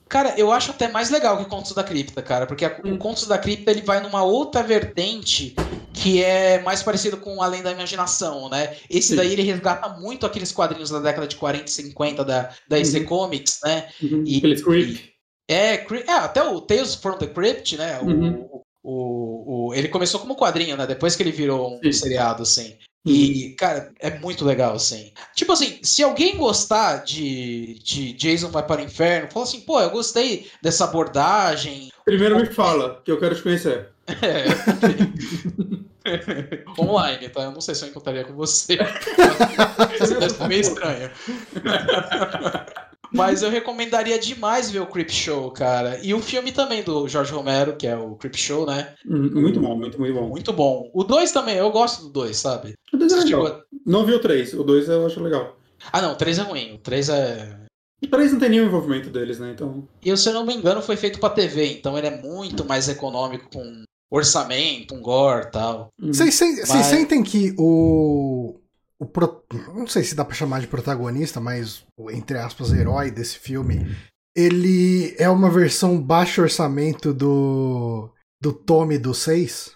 Cara, 0.08 0.32
eu 0.38 0.52
acho 0.52 0.70
até 0.70 0.86
mais 0.86 1.10
legal 1.10 1.36
que 1.38 1.46
Contos 1.46 1.72
da 1.72 1.82
Cripta, 1.82 2.22
cara, 2.22 2.46
porque 2.46 2.64
a- 2.64 2.78
Hum. 2.84 2.94
o 2.94 2.98
Contos 2.98 3.26
da 3.26 3.36
Cripta 3.36 3.72
ele 3.72 3.82
vai 3.82 3.98
numa 4.00 4.22
outra 4.22 4.62
vertente 4.62 5.56
que 5.92 6.22
é 6.22 6.62
mais 6.62 6.84
parecido 6.84 7.16
com 7.16 7.42
Além 7.42 7.62
da 7.64 7.72
Imaginação, 7.72 8.48
né? 8.48 8.76
Esse 8.88 9.08
Sim. 9.08 9.16
daí 9.16 9.32
ele 9.32 9.42
resgata 9.42 9.88
muito 9.98 10.24
aqueles 10.24 10.52
quadrinhos 10.52 10.90
da 10.90 11.00
década 11.00 11.26
de 11.26 11.34
40 11.34 11.64
e 11.64 11.72
50 11.72 12.24
da, 12.24 12.50
da 12.68 12.78
EC 12.78 13.00
Uhum. 13.00 13.06
Comics, 13.06 13.58
né? 13.64 13.88
E- 14.00 14.38
Aqueles 14.38 14.62
creep. 14.62 15.00
É, 15.50 15.74
é, 15.74 16.12
até 16.12 16.42
o 16.44 16.60
Tales 16.60 16.94
from 16.94 17.16
the 17.18 17.26
Crypt, 17.26 17.76
né? 17.76 17.98
O, 18.00 18.06
Uhum. 18.06 18.48
o, 18.84 19.66
o- 19.70 19.74
ele 19.74 19.88
começou 19.88 20.20
como 20.20 20.36
quadrinho, 20.36 20.76
né? 20.76 20.86
Depois 20.86 21.16
que 21.16 21.22
ele 21.24 21.32
virou 21.32 21.74
um 21.74 21.80
Sim. 21.82 21.92
seriado, 21.92 22.42
assim. 22.44 22.76
E, 23.04 23.50
cara, 23.58 23.92
é 24.00 24.18
muito 24.18 24.44
legal, 24.44 24.74
assim. 24.74 25.12
Tipo 25.34 25.52
assim, 25.52 25.78
se 25.82 26.02
alguém 26.02 26.36
gostar 26.38 27.04
de, 27.04 27.78
de 27.84 28.14
Jason 28.14 28.48
Vai 28.48 28.66
para 28.66 28.80
o 28.80 28.84
Inferno, 28.84 29.30
fala 29.30 29.44
assim, 29.44 29.60
pô, 29.60 29.78
eu 29.80 29.90
gostei 29.90 30.50
dessa 30.62 30.84
abordagem. 30.84 31.92
Primeiro 32.04 32.36
me 32.36 32.46
fala, 32.46 33.02
que 33.04 33.10
eu 33.10 33.20
quero 33.20 33.34
te 33.34 33.42
conhecer. 33.42 33.88
É, 34.06 34.44
Online, 36.78 37.28
tá? 37.30 37.42
Eu 37.42 37.52
não 37.52 37.60
sei 37.60 37.74
se 37.74 37.84
eu 37.84 37.88
encontraria 37.88 38.24
com 38.24 38.34
você. 38.34 38.78
Isso 40.00 40.18
deve 40.18 40.30
ser 40.30 40.48
meio 40.48 40.60
estranho. 40.60 41.10
Mas 43.14 43.42
eu 43.42 43.50
recomendaria 43.50 44.18
demais 44.18 44.70
ver 44.70 44.80
o 44.80 44.86
Creep 44.86 45.10
Show, 45.10 45.50
cara. 45.52 45.98
E 46.02 46.12
o 46.12 46.20
filme 46.20 46.50
também 46.52 46.82
do 46.82 47.06
Jorge 47.08 47.32
Romero, 47.32 47.76
que 47.76 47.86
é 47.86 47.96
o 47.96 48.16
Creep 48.16 48.34
Show, 48.36 48.66
né? 48.66 48.94
Hum, 49.06 49.30
Muito 49.40 49.60
bom, 49.60 49.76
muito, 49.76 49.98
muito 50.00 50.14
bom. 50.14 50.28
Muito 50.28 50.52
bom. 50.52 50.90
O 50.92 51.04
2 51.04 51.30
também, 51.32 51.56
eu 51.56 51.70
gosto 51.70 52.02
do 52.04 52.10
2, 52.10 52.36
sabe? 52.36 52.74
O 52.92 52.96
dois 52.96 53.12
é 53.12 53.16
Você 53.16 53.24
legal. 53.24 53.46
chegou- 53.46 53.62
Não 53.86 54.04
vi 54.04 54.12
o 54.14 54.18
3, 54.20 54.52
o 54.54 54.64
2 54.64 54.88
eu 54.88 55.06
acho 55.06 55.20
legal. 55.22 55.56
Ah, 55.92 56.02
não, 56.02 56.12
o 56.12 56.16
3 56.16 56.38
é 56.38 56.42
ruim. 56.42 56.74
O 56.74 56.78
3 56.78 57.08
é. 57.08 57.60
O 58.02 58.06
3 58.08 58.32
não 58.32 58.40
tem 58.40 58.48
nenhum 58.50 58.66
envolvimento 58.66 59.08
deles, 59.10 59.38
né? 59.38 59.52
Então. 59.52 59.86
E 60.04 60.16
se 60.16 60.28
eu 60.28 60.32
não 60.34 60.44
me 60.44 60.54
engano, 60.54 60.82
foi 60.82 60.96
feito 60.96 61.18
pra 61.20 61.30
TV, 61.30 61.72
então 61.72 61.96
ele 61.96 62.06
é 62.08 62.20
muito 62.22 62.64
mais 62.64 62.88
econômico 62.88 63.48
com 63.52 63.84
orçamento, 64.10 64.94
um 64.94 65.00
gore 65.02 65.46
e 65.46 65.50
tal. 65.50 65.88
vocês 66.00 66.38
Mas- 66.68 66.86
sentem 66.86 67.22
que 67.22 67.54
o. 67.58 68.54
o 69.04 69.06
pro- 69.06 69.42
não 69.74 69.86
sei 69.86 70.02
se 70.02 70.14
dá 70.14 70.24
pra 70.24 70.34
chamar 70.34 70.60
de 70.60 70.66
protagonista, 70.66 71.40
mas 71.40 71.84
entre 72.10 72.38
aspas, 72.38 72.72
herói 72.72 73.10
desse 73.10 73.38
filme, 73.38 73.86
ele 74.36 75.14
é 75.18 75.28
uma 75.28 75.50
versão 75.50 76.00
baixo 76.00 76.42
orçamento 76.42 77.12
do. 77.14 78.10
do 78.42 78.52
Tommy 78.52 78.98
do 78.98 79.14
6? 79.14 79.72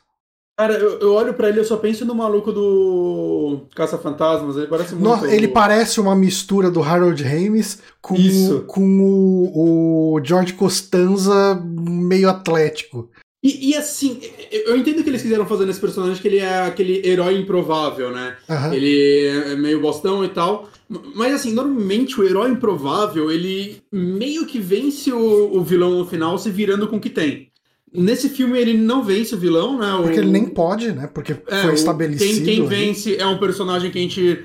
Cara, 0.59 0.75
eu, 0.75 0.99
eu 0.99 1.15
olho 1.15 1.33
pra 1.35 1.49
ele 1.49 1.59
e 1.59 1.61
eu 1.61 1.65
só 1.65 1.77
penso 1.77 2.05
no 2.05 2.17
maluco 2.17 2.51
do 2.53 3.67
Caça-Fantasmas. 3.77 4.57
Ele 4.57 4.67
parece 4.67 4.95
muito. 4.97 5.21
No- 5.21 5.27
ele 5.27 5.47
parece 5.47 6.01
uma 6.01 6.17
mistura 6.17 6.69
do 6.69 6.83
Harold 6.83 7.23
Ramis 7.23 7.79
com, 8.03 8.17
Isso. 8.17 8.65
com 8.67 9.01
o, 9.01 10.15
o 10.17 10.25
George 10.25 10.55
Costanza 10.55 11.55
meio 11.65 12.29
atlético. 12.29 13.09
E, 13.49 13.71
e 13.71 13.75
assim, 13.75 14.21
eu 14.51 14.77
entendo 14.77 15.03
que 15.03 15.09
eles 15.09 15.23
quiseram 15.23 15.47
fazer 15.47 15.65
nesse 15.65 15.81
personagem 15.81 16.21
que 16.21 16.29
ele 16.29 16.39
é 16.39 16.59
aquele 16.67 17.01
herói 17.09 17.39
improvável, 17.39 18.11
né? 18.11 18.37
Aham. 18.49 18.75
Ele 18.75 19.25
é 19.27 19.57
meio 19.57 19.81
bostão 19.81 20.23
e 20.23 20.29
tal. 20.29 20.69
Mas 21.15 21.33
assim, 21.33 21.53
normalmente 21.53 22.21
o 22.21 22.25
herói 22.25 22.51
improvável, 22.51 23.31
ele 23.31 23.83
meio 23.91 24.45
que 24.47 24.59
vence 24.59 25.11
o, 25.13 25.57
o 25.57 25.63
vilão 25.63 25.99
no 25.99 26.07
final 26.07 26.37
se 26.39 26.51
virando 26.51 26.87
com 26.89 26.97
o 26.97 27.01
que 27.01 27.09
tem. 27.11 27.49
Nesse 27.91 28.29
filme 28.29 28.59
ele 28.59 28.75
não 28.75 29.03
vence 29.03 29.35
o 29.35 29.39
vilão, 29.39 29.79
né? 29.79 29.95
O- 29.95 30.03
Porque 30.03 30.19
ele 30.19 30.31
nem 30.31 30.45
pode, 30.47 30.93
né? 30.93 31.07
Porque 31.07 31.33
é, 31.47 31.63
foi 31.63 31.73
estabelecido. 31.75 32.45
Quem, 32.45 32.57
quem 32.57 32.67
vence 32.67 33.17
é 33.17 33.27
um 33.27 33.39
personagem 33.39 33.91
que 33.91 33.99
a 33.99 34.03
gente 34.03 34.45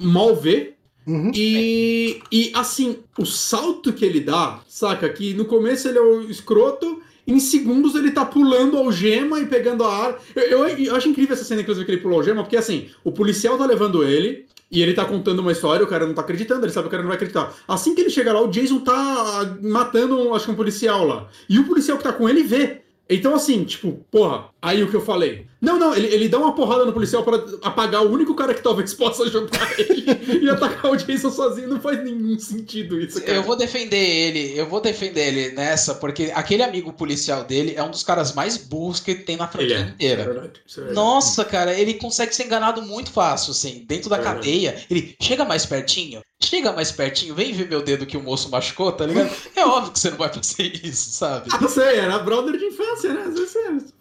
mal 0.00 0.36
vê. 0.36 0.74
Uhum. 1.06 1.32
E, 1.34 2.20
e 2.30 2.52
assim, 2.54 2.98
o 3.18 3.26
salto 3.26 3.92
que 3.92 4.04
ele 4.04 4.20
dá, 4.20 4.60
saca? 4.68 5.08
Que 5.08 5.34
no 5.34 5.44
começo 5.44 5.88
ele 5.88 5.98
é 5.98 6.02
o 6.02 6.30
escroto 6.30 7.02
em 7.26 7.40
segundos 7.40 7.94
ele 7.94 8.10
tá 8.10 8.24
pulando 8.24 8.76
algema 8.76 9.40
e 9.40 9.46
pegando 9.46 9.84
a 9.84 10.06
ar. 10.06 10.18
Eu, 10.34 10.42
eu, 10.42 10.68
eu 10.68 10.96
acho 10.96 11.08
incrível 11.08 11.34
essa 11.34 11.44
cena, 11.44 11.62
inclusive, 11.62 11.86
que 11.86 11.92
ele 11.92 12.00
pulou 12.00 12.18
algema, 12.18 12.42
porque 12.42 12.56
assim, 12.56 12.90
o 13.02 13.10
policial 13.10 13.56
tá 13.56 13.66
levando 13.66 14.04
ele. 14.04 14.46
E 14.70 14.82
ele 14.82 14.92
tá 14.92 15.04
contando 15.04 15.38
uma 15.38 15.52
história, 15.52 15.84
o 15.84 15.88
cara 15.88 16.04
não 16.04 16.14
tá 16.14 16.22
acreditando, 16.22 16.64
ele 16.64 16.72
sabe 16.72 16.84
que 16.84 16.88
o 16.88 16.90
cara 16.90 17.02
não 17.02 17.08
vai 17.08 17.14
acreditar. 17.16 17.54
Assim 17.68 17.94
que 17.94 18.00
ele 18.00 18.10
chega 18.10 18.32
lá, 18.32 18.40
o 18.40 18.48
Jason 18.48 18.80
tá 18.80 19.56
matando, 19.62 20.34
acho 20.34 20.46
que 20.46 20.50
um 20.50 20.56
policial 20.56 21.06
lá. 21.06 21.28
E 21.48 21.60
o 21.60 21.64
policial 21.64 21.96
que 21.96 22.02
tá 22.02 22.12
com 22.12 22.28
ele 22.28 22.42
vê. 22.42 22.80
Então, 23.08 23.34
assim, 23.34 23.62
tipo, 23.62 24.04
porra, 24.10 24.46
aí 24.60 24.82
o 24.82 24.88
que 24.88 24.96
eu 24.96 25.00
falei. 25.00 25.46
Não, 25.64 25.78
não, 25.78 25.94
ele, 25.94 26.06
ele 26.08 26.28
dá 26.28 26.38
uma 26.38 26.54
porrada 26.54 26.84
no 26.84 26.92
policial 26.92 27.24
para 27.24 27.42
apagar 27.62 28.04
o 28.04 28.10
único 28.10 28.34
cara 28.34 28.52
que 28.52 28.62
talvez 28.62 28.92
possa 28.92 29.24
ajudar 29.24 29.78
ele 29.78 30.04
e 30.44 30.50
atacar 30.50 30.92
o 30.92 30.96
Jason 30.96 31.30
sozinho. 31.30 31.68
Não 31.68 31.80
faz 31.80 32.04
nenhum 32.04 32.38
sentido 32.38 33.00
isso, 33.00 33.20
cara. 33.20 33.32
Eu 33.32 33.42
vou 33.42 33.56
defender 33.56 33.96
ele, 33.96 34.58
eu 34.58 34.68
vou 34.68 34.80
defender 34.80 35.28
ele 35.28 35.54
nessa, 35.54 35.94
porque 35.94 36.30
aquele 36.34 36.62
amigo 36.62 36.92
policial 36.92 37.44
dele 37.44 37.74
é 37.76 37.82
um 37.82 37.90
dos 37.90 38.02
caras 38.02 38.34
mais 38.34 38.56
burros 38.56 39.00
que 39.00 39.14
tem 39.14 39.36
na 39.36 39.48
franquia 39.48 39.78
é, 39.78 39.80
inteira. 39.80 40.22
é 40.22 40.26
verdade, 40.26 40.60
é. 40.76 40.92
Nossa, 40.92 41.44
cara, 41.44 41.72
ele 41.72 41.94
consegue 41.94 42.34
ser 42.34 42.44
enganado 42.44 42.82
muito 42.82 43.10
fácil, 43.10 43.52
assim, 43.52 43.84
dentro 43.88 44.10
da 44.10 44.18
É 44.18 44.22
cadeia. 44.22 44.84
Ele 44.90 45.16
chega 45.20 45.44
mais 45.44 45.64
pertinho, 45.64 46.20
chega 46.42 46.72
mais 46.72 46.92
pertinho, 46.92 47.34
vem 47.34 47.52
ver 47.52 47.68
meu 47.68 47.82
dedo 47.82 48.06
que 48.06 48.16
o 48.16 48.22
moço 48.22 48.50
machucou, 48.50 48.92
tá 48.92 49.06
ligado? 49.06 49.30
É 49.56 49.64
óbvio 49.64 49.92
que 49.92 49.98
você 49.98 50.10
não 50.10 50.18
vai 50.18 50.32
fazer 50.32 50.72
isso, 50.84 51.10
sabe? 51.12 51.48
Ah, 51.52 51.68
sei, 51.68 51.96
era 51.98 52.18
brother 52.18 52.58
de 52.58 52.66
infância, 52.66 53.12
né? 53.12 53.22
Às 53.26 53.34
vezes, 53.34 53.53
é, 53.53 53.53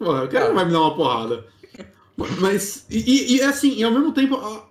porra, 0.03 0.23
o 0.25 0.30
cara 0.30 0.47
não 0.49 0.55
vai 0.55 0.65
me 0.65 0.71
dar 0.71 0.81
uma 0.81 0.95
porrada. 0.95 1.45
Mas, 2.39 2.85
e, 2.89 2.99
e- 2.99 3.38
e, 3.38 3.41
assim, 3.41 3.73
e 3.75 3.84
ao 3.84 3.91
mesmo 3.91 4.11
tempo, 4.11 4.35
a, 4.35 4.65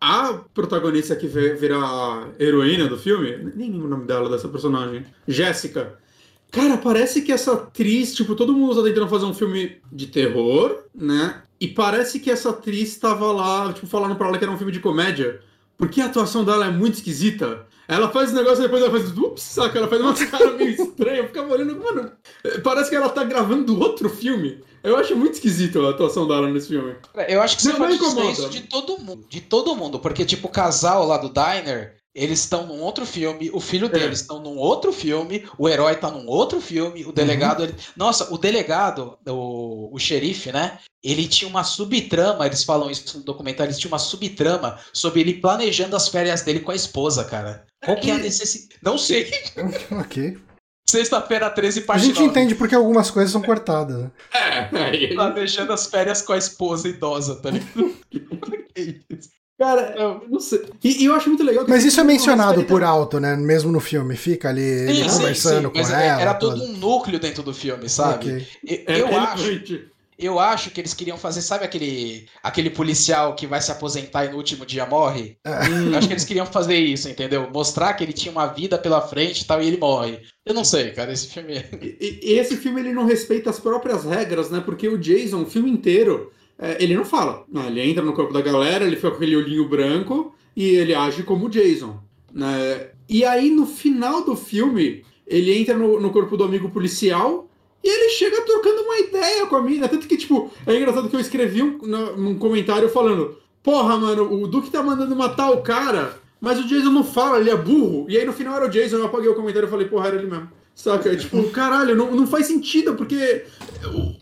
a 0.00 0.34
protagonista 0.52 1.14
que 1.14 1.26
vi- 1.26 1.54
vira 1.54 1.76
a 1.78 2.28
heroína 2.40 2.86
do 2.88 2.98
filme, 2.98 3.36
nem 3.54 3.70
lembro 3.70 3.86
o 3.86 3.90
nome 3.90 4.04
dela, 4.06 4.28
dessa 4.28 4.48
personagem, 4.48 5.04
Jéssica. 5.26 5.98
Cara, 6.50 6.76
parece 6.78 7.22
que 7.22 7.30
essa 7.30 7.52
atriz, 7.52 8.14
tipo, 8.14 8.34
todo 8.34 8.52
mundo 8.54 8.74
tá 8.76 8.82
tentando 8.82 9.06
fazer 9.08 9.26
um 9.26 9.34
filme 9.34 9.76
de 9.92 10.06
terror, 10.06 10.78
né? 10.94 11.42
E 11.60 11.68
parece 11.68 12.18
que 12.20 12.30
essa 12.30 12.50
atriz 12.50 12.96
tava 12.96 13.30
lá, 13.32 13.72
tipo, 13.72 13.86
falando 13.86 14.16
pra 14.16 14.28
ela 14.28 14.38
que 14.38 14.44
era 14.44 14.52
um 14.52 14.56
filme 14.56 14.72
de 14.72 14.80
comédia. 14.80 15.40
Porque 15.78 16.00
a 16.00 16.06
atuação 16.06 16.44
dela 16.44 16.66
é 16.66 16.70
muito 16.70 16.94
esquisita. 16.94 17.66
Ela 17.86 18.10
faz 18.10 18.28
esse 18.28 18.36
negócio 18.36 18.58
e 18.58 18.62
depois 18.64 18.82
ela 18.82 18.90
faz. 18.90 19.16
Ups, 19.16 19.42
saca? 19.42 19.78
Ela 19.78 19.88
faz 19.88 20.02
uma 20.02 20.12
cara 20.26 20.50
meio 20.52 20.70
estranha. 20.70 21.18
Eu 21.18 21.28
ficava 21.28 21.50
olhando, 21.50 21.76
mano. 21.78 22.12
Parece 22.62 22.90
que 22.90 22.96
ela 22.96 23.08
tá 23.08 23.24
gravando 23.24 23.80
outro 23.80 24.10
filme. 24.10 24.62
Eu 24.82 24.96
acho 24.96 25.16
muito 25.16 25.34
esquisito 25.34 25.86
a 25.86 25.90
atuação 25.90 26.26
dela 26.26 26.50
nesse 26.50 26.68
filme. 26.68 26.96
Eu 27.28 27.40
acho 27.40 27.56
que 27.56 27.62
você 27.62 27.70
incomoda. 27.70 28.30
isso 28.30 28.50
de 28.50 28.62
todo 28.62 28.98
mundo. 28.98 29.26
De 29.28 29.40
todo 29.40 29.76
mundo. 29.76 29.98
Porque, 30.00 30.24
tipo, 30.24 30.48
o 30.48 30.50
casal 30.50 31.06
lá 31.06 31.16
do 31.16 31.32
Diner, 31.32 31.96
eles 32.14 32.40
estão 32.40 32.66
num 32.66 32.80
outro 32.80 33.06
filme, 33.06 33.50
o 33.52 33.60
filho 33.60 33.88
deles 33.88 34.20
estão 34.20 34.42
num 34.42 34.56
outro 34.56 34.92
filme, 34.92 35.48
o 35.56 35.68
herói 35.68 35.94
tá 35.94 36.10
num 36.10 36.26
outro 36.26 36.60
filme, 36.60 37.04
o 37.04 37.12
delegado. 37.12 37.64
Ele... 37.64 37.74
Nossa, 37.96 38.32
o 38.32 38.38
delegado, 38.38 39.18
o, 39.26 39.94
o 39.94 39.98
xerife, 39.98 40.50
né? 40.50 40.78
Ele 41.02 41.28
tinha 41.28 41.48
uma 41.48 41.62
subtrama, 41.62 42.46
eles 42.46 42.64
falam 42.64 42.90
isso 42.90 43.18
no 43.18 43.24
documentário, 43.24 43.70
eles 43.70 43.78
tinham 43.78 43.92
uma 43.92 43.98
subtrama 43.98 44.78
sobre 44.92 45.20
ele 45.20 45.34
planejando 45.34 45.94
as 45.94 46.08
férias 46.08 46.42
dele 46.42 46.60
com 46.60 46.72
a 46.72 46.76
esposa, 46.76 47.24
cara. 47.24 47.64
Qual 47.84 47.96
que 47.96 48.10
é 48.10 48.14
a 48.14 48.18
necessidade? 48.18 48.80
Não 48.82 48.98
sei. 48.98 49.30
ok. 50.00 50.38
Sexta-feira 50.88 51.50
13, 51.50 51.80
A 51.80 51.82
parte 51.84 52.06
gente 52.06 52.20
9. 52.20 52.30
entende 52.30 52.54
porque 52.54 52.74
algumas 52.74 53.10
coisas 53.10 53.30
são 53.30 53.42
cortadas. 53.42 54.04
Né? 54.04 54.10
É, 54.32 55.04
é. 55.04 55.14
Planejando 55.14 55.72
as 55.72 55.86
férias 55.86 56.22
com 56.22 56.32
a 56.32 56.38
esposa 56.38 56.88
idosa, 56.88 57.36
tá 57.36 57.50
ligado? 57.50 57.96
Que 58.74 59.02
isso? 59.10 59.30
Cara, 59.58 59.94
eu 59.98 60.24
não 60.28 60.38
sei. 60.38 60.62
E, 60.84 61.02
e 61.02 61.06
eu 61.06 61.14
acho 61.14 61.28
muito 61.28 61.42
legal 61.42 61.64
que 61.64 61.70
Mas 61.70 61.84
isso 61.84 62.00
é 62.00 62.04
mencionado 62.04 62.62
por 62.64 62.84
alto, 62.84 63.18
né? 63.18 63.34
Mesmo 63.36 63.72
no 63.72 63.80
filme. 63.80 64.14
Fica 64.16 64.48
ali 64.50 64.62
ele 64.62 64.94
Sim, 65.02 65.08
sim, 65.08 65.16
conversando 65.16 65.66
sim, 65.68 65.72
com 65.72 65.78
mas 65.78 65.90
é- 65.92 66.06
ela. 66.06 66.20
era 66.22 66.34
todo 66.34 66.62
um 66.62 66.72
núcleo 66.76 67.18
dentro 67.18 67.42
do 67.42 67.52
filme, 67.52 67.88
sabe? 67.88 68.28
Ok. 68.30 68.46
E- 68.64 68.84
É, 68.86 69.00
Eu 69.00 69.08
ele- 69.08 69.16
acho, 69.16 69.80
eu 70.16 70.38
acho 70.38 70.70
que 70.70 70.80
eles 70.80 70.94
queriam 70.94 71.16
fazer, 71.18 71.42
sabe 71.42 71.64
aquele, 71.64 72.26
aquele 72.42 72.70
policial 72.70 73.34
que 73.34 73.46
vai 73.48 73.60
se 73.60 73.70
aposentar 73.72 74.24
e 74.26 74.30
no 74.30 74.36
último 74.36 74.64
dia 74.64 74.86
morre? 74.86 75.38
Eu 75.44 75.98
acho 75.98 76.06
que 76.06 76.14
eles 76.14 76.24
queriam 76.24 76.46
fazer 76.46 76.76
isso, 76.76 77.08
entendeu? 77.08 77.48
Mostrar 77.52 77.94
que 77.94 78.04
ele 78.04 78.12
tinha 78.12 78.30
uma 78.30 78.46
vida 78.46 78.78
pela 78.78 79.00
frente 79.00 79.40
e 79.42 79.44
tal, 79.44 79.60
e 79.60 79.66
ele 79.66 79.76
morre. 79.76 80.20
Eu 80.46 80.54
não 80.54 80.64
sei, 80.64 80.90
cara, 80.92 81.12
esse 81.12 81.26
filme. 81.28 81.54
é 81.56 81.68
E, 82.00 82.20
e 82.22 82.38
esse 82.38 82.56
filme 82.56 82.80
ele 82.80 82.92
não 82.92 83.06
respeita 83.06 83.50
as 83.50 83.58
próprias 83.58 84.04
regras, 84.04 84.50
né? 84.50 84.60
Porque 84.64 84.88
o 84.88 84.98
Jason, 84.98 85.42
o 85.42 85.46
filme 85.46 85.70
inteiro, 85.70 86.30
é, 86.30 86.37
ele 86.78 86.96
não 86.96 87.04
fala. 87.04 87.44
Não, 87.48 87.66
ele 87.66 87.80
entra 87.80 88.02
no 88.02 88.12
corpo 88.12 88.32
da 88.32 88.40
galera, 88.40 88.84
ele 88.84 88.96
fica 88.96 89.10
com 89.10 89.16
aquele 89.16 89.36
olhinho 89.36 89.68
branco 89.68 90.34
e 90.56 90.70
ele 90.70 90.94
age 90.94 91.22
como 91.22 91.46
o 91.46 91.48
Jason. 91.48 91.98
Né? 92.32 92.88
E 93.08 93.24
aí, 93.24 93.50
no 93.50 93.66
final 93.66 94.24
do 94.24 94.34
filme, 94.34 95.04
ele 95.26 95.56
entra 95.56 95.76
no, 95.76 96.00
no 96.00 96.10
corpo 96.10 96.36
do 96.36 96.44
amigo 96.44 96.70
policial 96.70 97.48
e 97.82 97.88
ele 97.88 98.10
chega 98.10 98.42
trocando 98.42 98.82
uma 98.82 98.98
ideia 98.98 99.46
com 99.46 99.56
a 99.56 99.62
mina. 99.62 99.88
Tanto 99.88 100.08
que, 100.08 100.16
tipo, 100.16 100.50
é 100.66 100.76
engraçado 100.76 101.08
que 101.08 101.16
eu 101.16 101.20
escrevi 101.20 101.62
um, 101.62 101.78
um 102.16 102.38
comentário 102.38 102.88
falando: 102.88 103.36
Porra, 103.62 103.96
mano, 103.96 104.32
o 104.42 104.46
Duke 104.46 104.70
tá 104.70 104.82
mandando 104.82 105.14
matar 105.14 105.50
o 105.50 105.62
cara, 105.62 106.18
mas 106.40 106.58
o 106.58 106.66
Jason 106.66 106.90
não 106.90 107.04
fala, 107.04 107.38
ele 107.38 107.50
é 107.50 107.56
burro. 107.56 108.06
E 108.08 108.18
aí 108.18 108.24
no 108.24 108.32
final 108.32 108.56
era 108.56 108.66
o 108.66 108.70
Jason, 108.70 108.96
eu 108.96 109.06
apaguei 109.06 109.28
o 109.28 109.34
comentário 109.34 109.66
e 109.66 109.70
falei: 109.70 109.86
Porra, 109.86 110.08
era 110.08 110.16
ele 110.16 110.26
mesmo. 110.26 110.50
Saca? 110.78 111.16
Tipo, 111.16 111.50
caralho, 111.50 111.96
não, 111.96 112.14
não 112.14 112.24
faz 112.24 112.46
sentido, 112.46 112.94
porque 112.94 113.44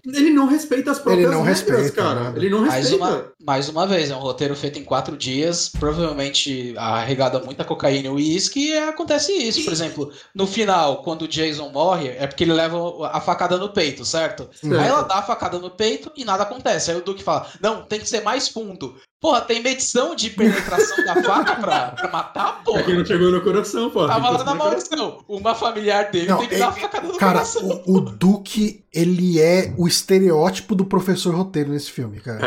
ele 0.07 0.31
não 0.31 0.47
respeita 0.47 0.91
as 0.91 0.99
próprias 0.99 1.27
Ele 1.27 1.35
não 1.35 1.43
regras, 1.43 1.61
respeita, 1.61 2.03
cara. 2.03 2.21
nada. 2.21 2.39
Ele 2.39 2.49
não 2.49 2.63
Mais 2.63 2.89
respeita. 2.89 3.05
uma, 3.05 3.33
mais 3.45 3.69
uma 3.69 3.87
vez, 3.87 4.11
é 4.11 4.17
um 4.17 4.21
roteiro 4.21 4.57
feito 4.57 4.79
em 4.79 4.83
quatro 4.85 5.19
dias, 5.19 5.69
provavelmente 5.69 6.73
arregada 6.79 7.41
muita 7.41 7.63
cocaína 7.63 8.09
e 8.09 8.11
uísque, 8.11 8.71
e 8.71 8.79
acontece 8.79 9.33
isso. 9.33 9.65
Por 9.65 9.73
exemplo, 9.73 10.11
no 10.35 10.47
final, 10.47 11.03
quando 11.03 11.23
o 11.23 11.29
Jason 11.29 11.69
morre, 11.69 12.09
é 12.09 12.27
porque 12.27 12.45
ele 12.45 12.55
leva 12.55 13.07
a 13.09 13.21
facada 13.21 13.59
no 13.59 13.69
peito, 13.69 14.03
certo? 14.07 14.49
Certo. 14.59 14.79
Aí 14.81 14.89
ela 14.89 15.03
dá 15.03 15.17
a 15.17 15.23
facada 15.23 15.59
no 15.59 15.69
peito 15.71 16.11
e 16.17 16.25
nada 16.25 16.45
acontece. 16.45 16.91
Aí 16.91 16.97
o 16.97 17.03
Duke 17.05 17.23
fala: 17.23 17.47
Não, 17.61 17.83
tem 17.83 18.01
que 18.01 18.09
ser 18.09 18.23
mais 18.23 18.49
fundo. 18.49 18.97
Porra, 19.21 19.41
tem 19.41 19.63
medição 19.63 20.15
de 20.15 20.29
penetração 20.31 21.05
da 21.05 21.23
faca 21.23 21.57
pra, 21.57 21.89
pra 21.93 22.11
matar, 22.13 22.55
É 22.55 22.59
que 22.59 22.65
porra. 22.65 22.95
não 22.95 23.05
chegou 23.05 23.31
no 23.33 23.41
coração, 23.43 23.91
pô. 23.91 24.07
Tava 24.07 24.29
lá 24.31 24.45
na 24.45 24.53
que- 24.53 24.59
maldição. 24.59 25.25
Uma 25.27 25.55
familiar 25.55 26.11
dele 26.11 26.29
Não, 26.29 26.39
tem 26.39 26.49
que 26.49 26.55
é- 26.55 26.59
dar 26.59 26.69
a 26.69 26.73
facada 26.73 27.09
no 27.09 27.17
Cara, 27.17 27.33
coração. 27.33 27.83
o, 27.87 27.97
o 27.97 28.01
Duke, 28.01 28.85
ele 28.93 29.41
é 29.41 29.73
o 29.79 29.89
estereótipo 29.89 30.75
do 30.75 30.85
professor 30.85 31.35
roteiro 31.35 31.71
nesse 31.71 31.91
filme, 31.91 32.21
cara. 32.21 32.47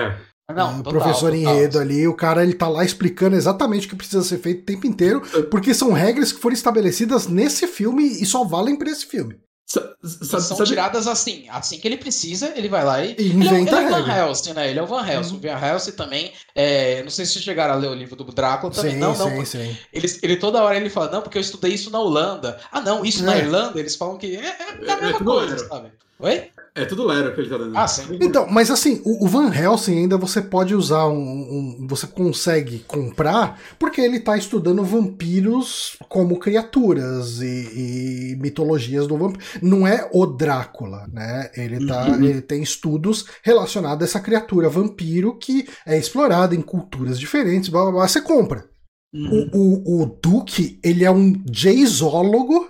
É. 0.50 0.54
Não, 0.54 0.80
o 0.80 0.84
total, 0.84 0.94
professor 1.02 1.32
total. 1.32 1.36
enredo 1.54 1.78
ali, 1.80 2.08
o 2.08 2.16
cara 2.16 2.42
ele 2.44 2.54
tá 2.54 2.68
lá 2.68 2.84
explicando 2.84 3.36
exatamente 3.36 3.86
o 3.86 3.90
que 3.90 3.96
precisa 3.96 4.24
ser 4.24 4.40
feito 4.40 4.62
o 4.62 4.66
tempo 4.66 4.88
inteiro, 4.88 5.22
porque 5.52 5.76
são 5.76 5.92
regras 5.92 6.32
que 6.32 6.40
foram 6.40 6.56
estabelecidas 6.56 7.28
nesse 7.28 7.68
filme 7.68 8.04
e 8.04 8.26
só 8.26 8.44
valem 8.44 8.76
pra 8.76 8.90
esse 8.90 9.06
filme. 9.06 9.38
São 9.72 10.40
sabe- 10.40 10.66
tiradas 10.66 11.06
assim. 11.06 11.46
Assim 11.50 11.78
que 11.80 11.88
ele 11.88 11.98
precisa, 11.98 12.52
ele 12.56 12.68
vai 12.68 12.84
lá 12.84 13.06
e. 13.06 13.10
E 13.20 13.22
Ele 13.30 13.32
é, 13.32 13.34
inventa 13.60 13.78
ele 13.82 13.94
é 13.94 14.00
o 14.00 14.06
Van. 14.06 14.16
Helsing, 14.18 14.54
né? 14.54 14.70
Ele 14.70 14.80
é 14.80 14.82
o 14.82 14.88
Van 14.88 15.08
Helsing. 15.08 15.36
O 15.36 15.40
Van 15.40 15.68
Helsing 15.68 15.92
também. 15.92 16.34
é, 16.56 17.04
não 17.04 17.12
sei 17.12 17.26
se 17.26 17.34
vocês 17.34 17.46
chegaram 17.46 17.76
a 17.76 17.78
ler 17.78 17.90
o 17.90 17.94
livro 17.94 18.16
do 18.16 18.24
Drácula 18.24 18.74
também. 18.74 18.94
Sim, 18.94 18.98
não, 18.98 19.16
não. 19.16 19.30
sim, 19.30 19.46
sim. 19.46 19.78
Ele, 19.94 20.08
ele 20.24 20.38
toda 20.38 20.64
hora 20.64 20.76
ele 20.76 20.90
fala, 20.90 21.12
não, 21.12 21.22
porque 21.22 21.38
eu 21.38 21.42
estudei 21.42 21.74
isso 21.74 21.92
na 21.92 22.00
Holanda. 22.00 22.60
Ah, 22.72 22.82
não, 22.82 23.06
isso 23.06 23.24
na 23.24 23.36
É. 23.36 23.40
Irlanda, 23.40 23.80
eles 23.80 23.96
falam 23.96 24.18
que 24.18 24.36
é, 24.38 24.40
é 24.40 24.46
É- 24.46 24.92
a 24.92 24.98
é 24.98 25.02
mesma 25.02 25.18
tudo 25.20 25.32
coisa, 25.32 25.68
sabe? 25.68 25.92
Oi? 26.20 26.50
É 26.82 26.86
tudo 26.86 27.06
Lero 27.06 27.34
que 27.34 27.42
ele 27.42 27.50
tá 27.50 27.58
dando. 27.58 27.78
Ah, 27.78 27.88
sim. 27.88 28.04
Então, 28.22 28.48
mas 28.50 28.72
assim, 28.72 29.02
o, 29.06 29.26
o 29.26 29.28
Van 29.28 29.54
Helsing 29.54 29.98
ainda 29.98 30.18
você 30.18 30.42
pode 30.42 30.74
usar 30.74 31.08
um, 31.08 31.14
um- 31.82 31.88
Você 31.88 32.08
consegue 32.08 32.80
comprar, 32.88 33.60
porque 33.78 34.00
ele 34.02 34.20
tá 34.20 34.38
estudando 34.38 34.84
vampiros 34.84 35.98
como 36.08 36.40
criaturas 36.40 37.42
e, 37.42 38.34
e 38.34 38.36
mitologias 38.42 39.08
do 39.08 39.18
vampiro. 39.18 39.44
Não 39.62 39.86
é 39.88 40.10
o 40.14 40.26
Drácula, 40.26 41.08
né? 41.12 41.50
Ele, 41.56 41.86
tá, 41.86 42.08
Uhum. 42.08 42.24
ele 42.24 42.42
tem 42.42 42.62
estudos 42.64 43.26
relacionados 43.44 44.02
a 44.02 44.06
essa 44.06 44.20
criatura 44.20 44.70
vampiro 44.70 45.38
que 45.38 45.68
é 45.86 45.98
explorada 45.98 46.56
em 46.56 46.62
culturas 46.62 47.20
diferentes, 47.20 47.70
blá 47.70 47.84
blá 47.84 47.92
blá. 47.92 48.08
Você 48.08 48.22
compra. 48.22 48.64
Uhum. 49.14 49.50
O, 49.54 50.00
o, 50.00 50.04
o 50.04 50.20
Duke, 50.22 50.80
ele 50.84 51.04
é 51.04 51.12
um 51.12 51.34
jazzólogo 51.50 52.68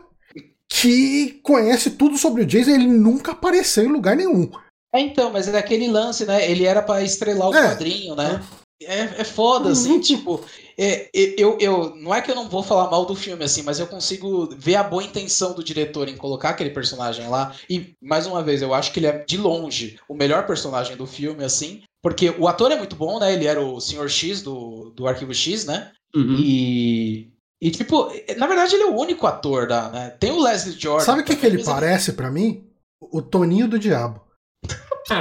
que 0.69 1.39
conhece 1.43 1.91
tudo 1.91 2.17
sobre 2.17 2.43
o 2.43 2.45
Jason, 2.45 2.71
ele 2.71 2.87
nunca 2.87 3.31
apareceu 3.31 3.83
em 3.83 3.91
lugar 3.91 4.15
nenhum. 4.15 4.49
É, 4.93 4.99
então, 4.99 5.31
mas 5.31 5.47
é 5.47 5.57
aquele 5.57 5.87
lance, 5.87 6.25
né? 6.25 6.49
Ele 6.49 6.65
era 6.65 6.81
pra 6.81 7.03
estrelar 7.03 7.49
o 7.49 7.55
É. 7.55 7.69
quadrinho, 7.69 8.15
né? 8.15 8.41
É, 8.81 9.01
é 9.01 9.23
foda, 9.25 9.71
assim, 9.71 9.99
tipo. 9.99 10.41
é, 10.77 11.09
é, 11.13 11.35
eu, 11.37 11.57
eu, 11.59 11.93
não 11.97 12.15
é 12.15 12.21
que 12.21 12.31
eu 12.31 12.35
não 12.35 12.47
vou 12.47 12.63
falar 12.63 12.89
mal 12.89 13.05
do 13.05 13.13
filme, 13.13 13.43
assim, 13.43 13.61
mas 13.61 13.77
eu 13.77 13.87
consigo 13.87 14.47
ver 14.57 14.75
a 14.75 14.83
boa 14.83 15.03
intenção 15.03 15.53
do 15.53 15.61
diretor 15.61 16.07
em 16.07 16.15
colocar 16.15 16.51
aquele 16.51 16.69
personagem 16.69 17.27
lá. 17.27 17.53
E, 17.69 17.93
mais 18.01 18.25
uma 18.25 18.41
vez, 18.41 18.61
eu 18.61 18.73
acho 18.73 18.93
que 18.93 18.99
ele 18.99 19.07
é, 19.07 19.25
de 19.25 19.37
longe, 19.37 19.99
o 20.07 20.15
melhor 20.15 20.47
personagem 20.47 20.95
do 20.95 21.05
filme, 21.05 21.43
assim. 21.43 21.81
Porque 22.01 22.29
o 22.39 22.47
ator 22.47 22.71
é 22.71 22.77
muito 22.77 22.95
bom, 22.95 23.19
né? 23.19 23.33
Ele 23.33 23.45
era 23.45 23.59
o 23.59 23.81
Sr. 23.81 24.07
X 24.07 24.41
do, 24.41 24.91
do 24.95 25.05
Arquivo 25.07 25.33
X, 25.33 25.65
né? 25.65 25.91
Uhum. 26.15 26.37
E. 26.39 27.29
E, 27.61 27.71
tipo, 27.71 28.09
na 28.37 28.47
verdade, 28.47 28.75
ele 28.75 28.83
é 28.83 28.87
o 28.87 28.97
único 28.97 29.27
ator 29.27 29.67
da. 29.67 29.89
Né? 29.89 30.09
Tem 30.19 30.31
o 30.31 30.41
Leslie 30.41 30.79
Jordan. 30.79 31.05
Sabe 31.05 31.21
o 31.21 31.25
que, 31.25 31.35
que 31.35 31.45
ele 31.45 31.63
parece 31.63 32.13
pra 32.13 32.31
mim? 32.31 32.65
O 33.01 33.21
Toninho 33.21 33.67
do 33.67 33.77
Diabo. 33.77 34.21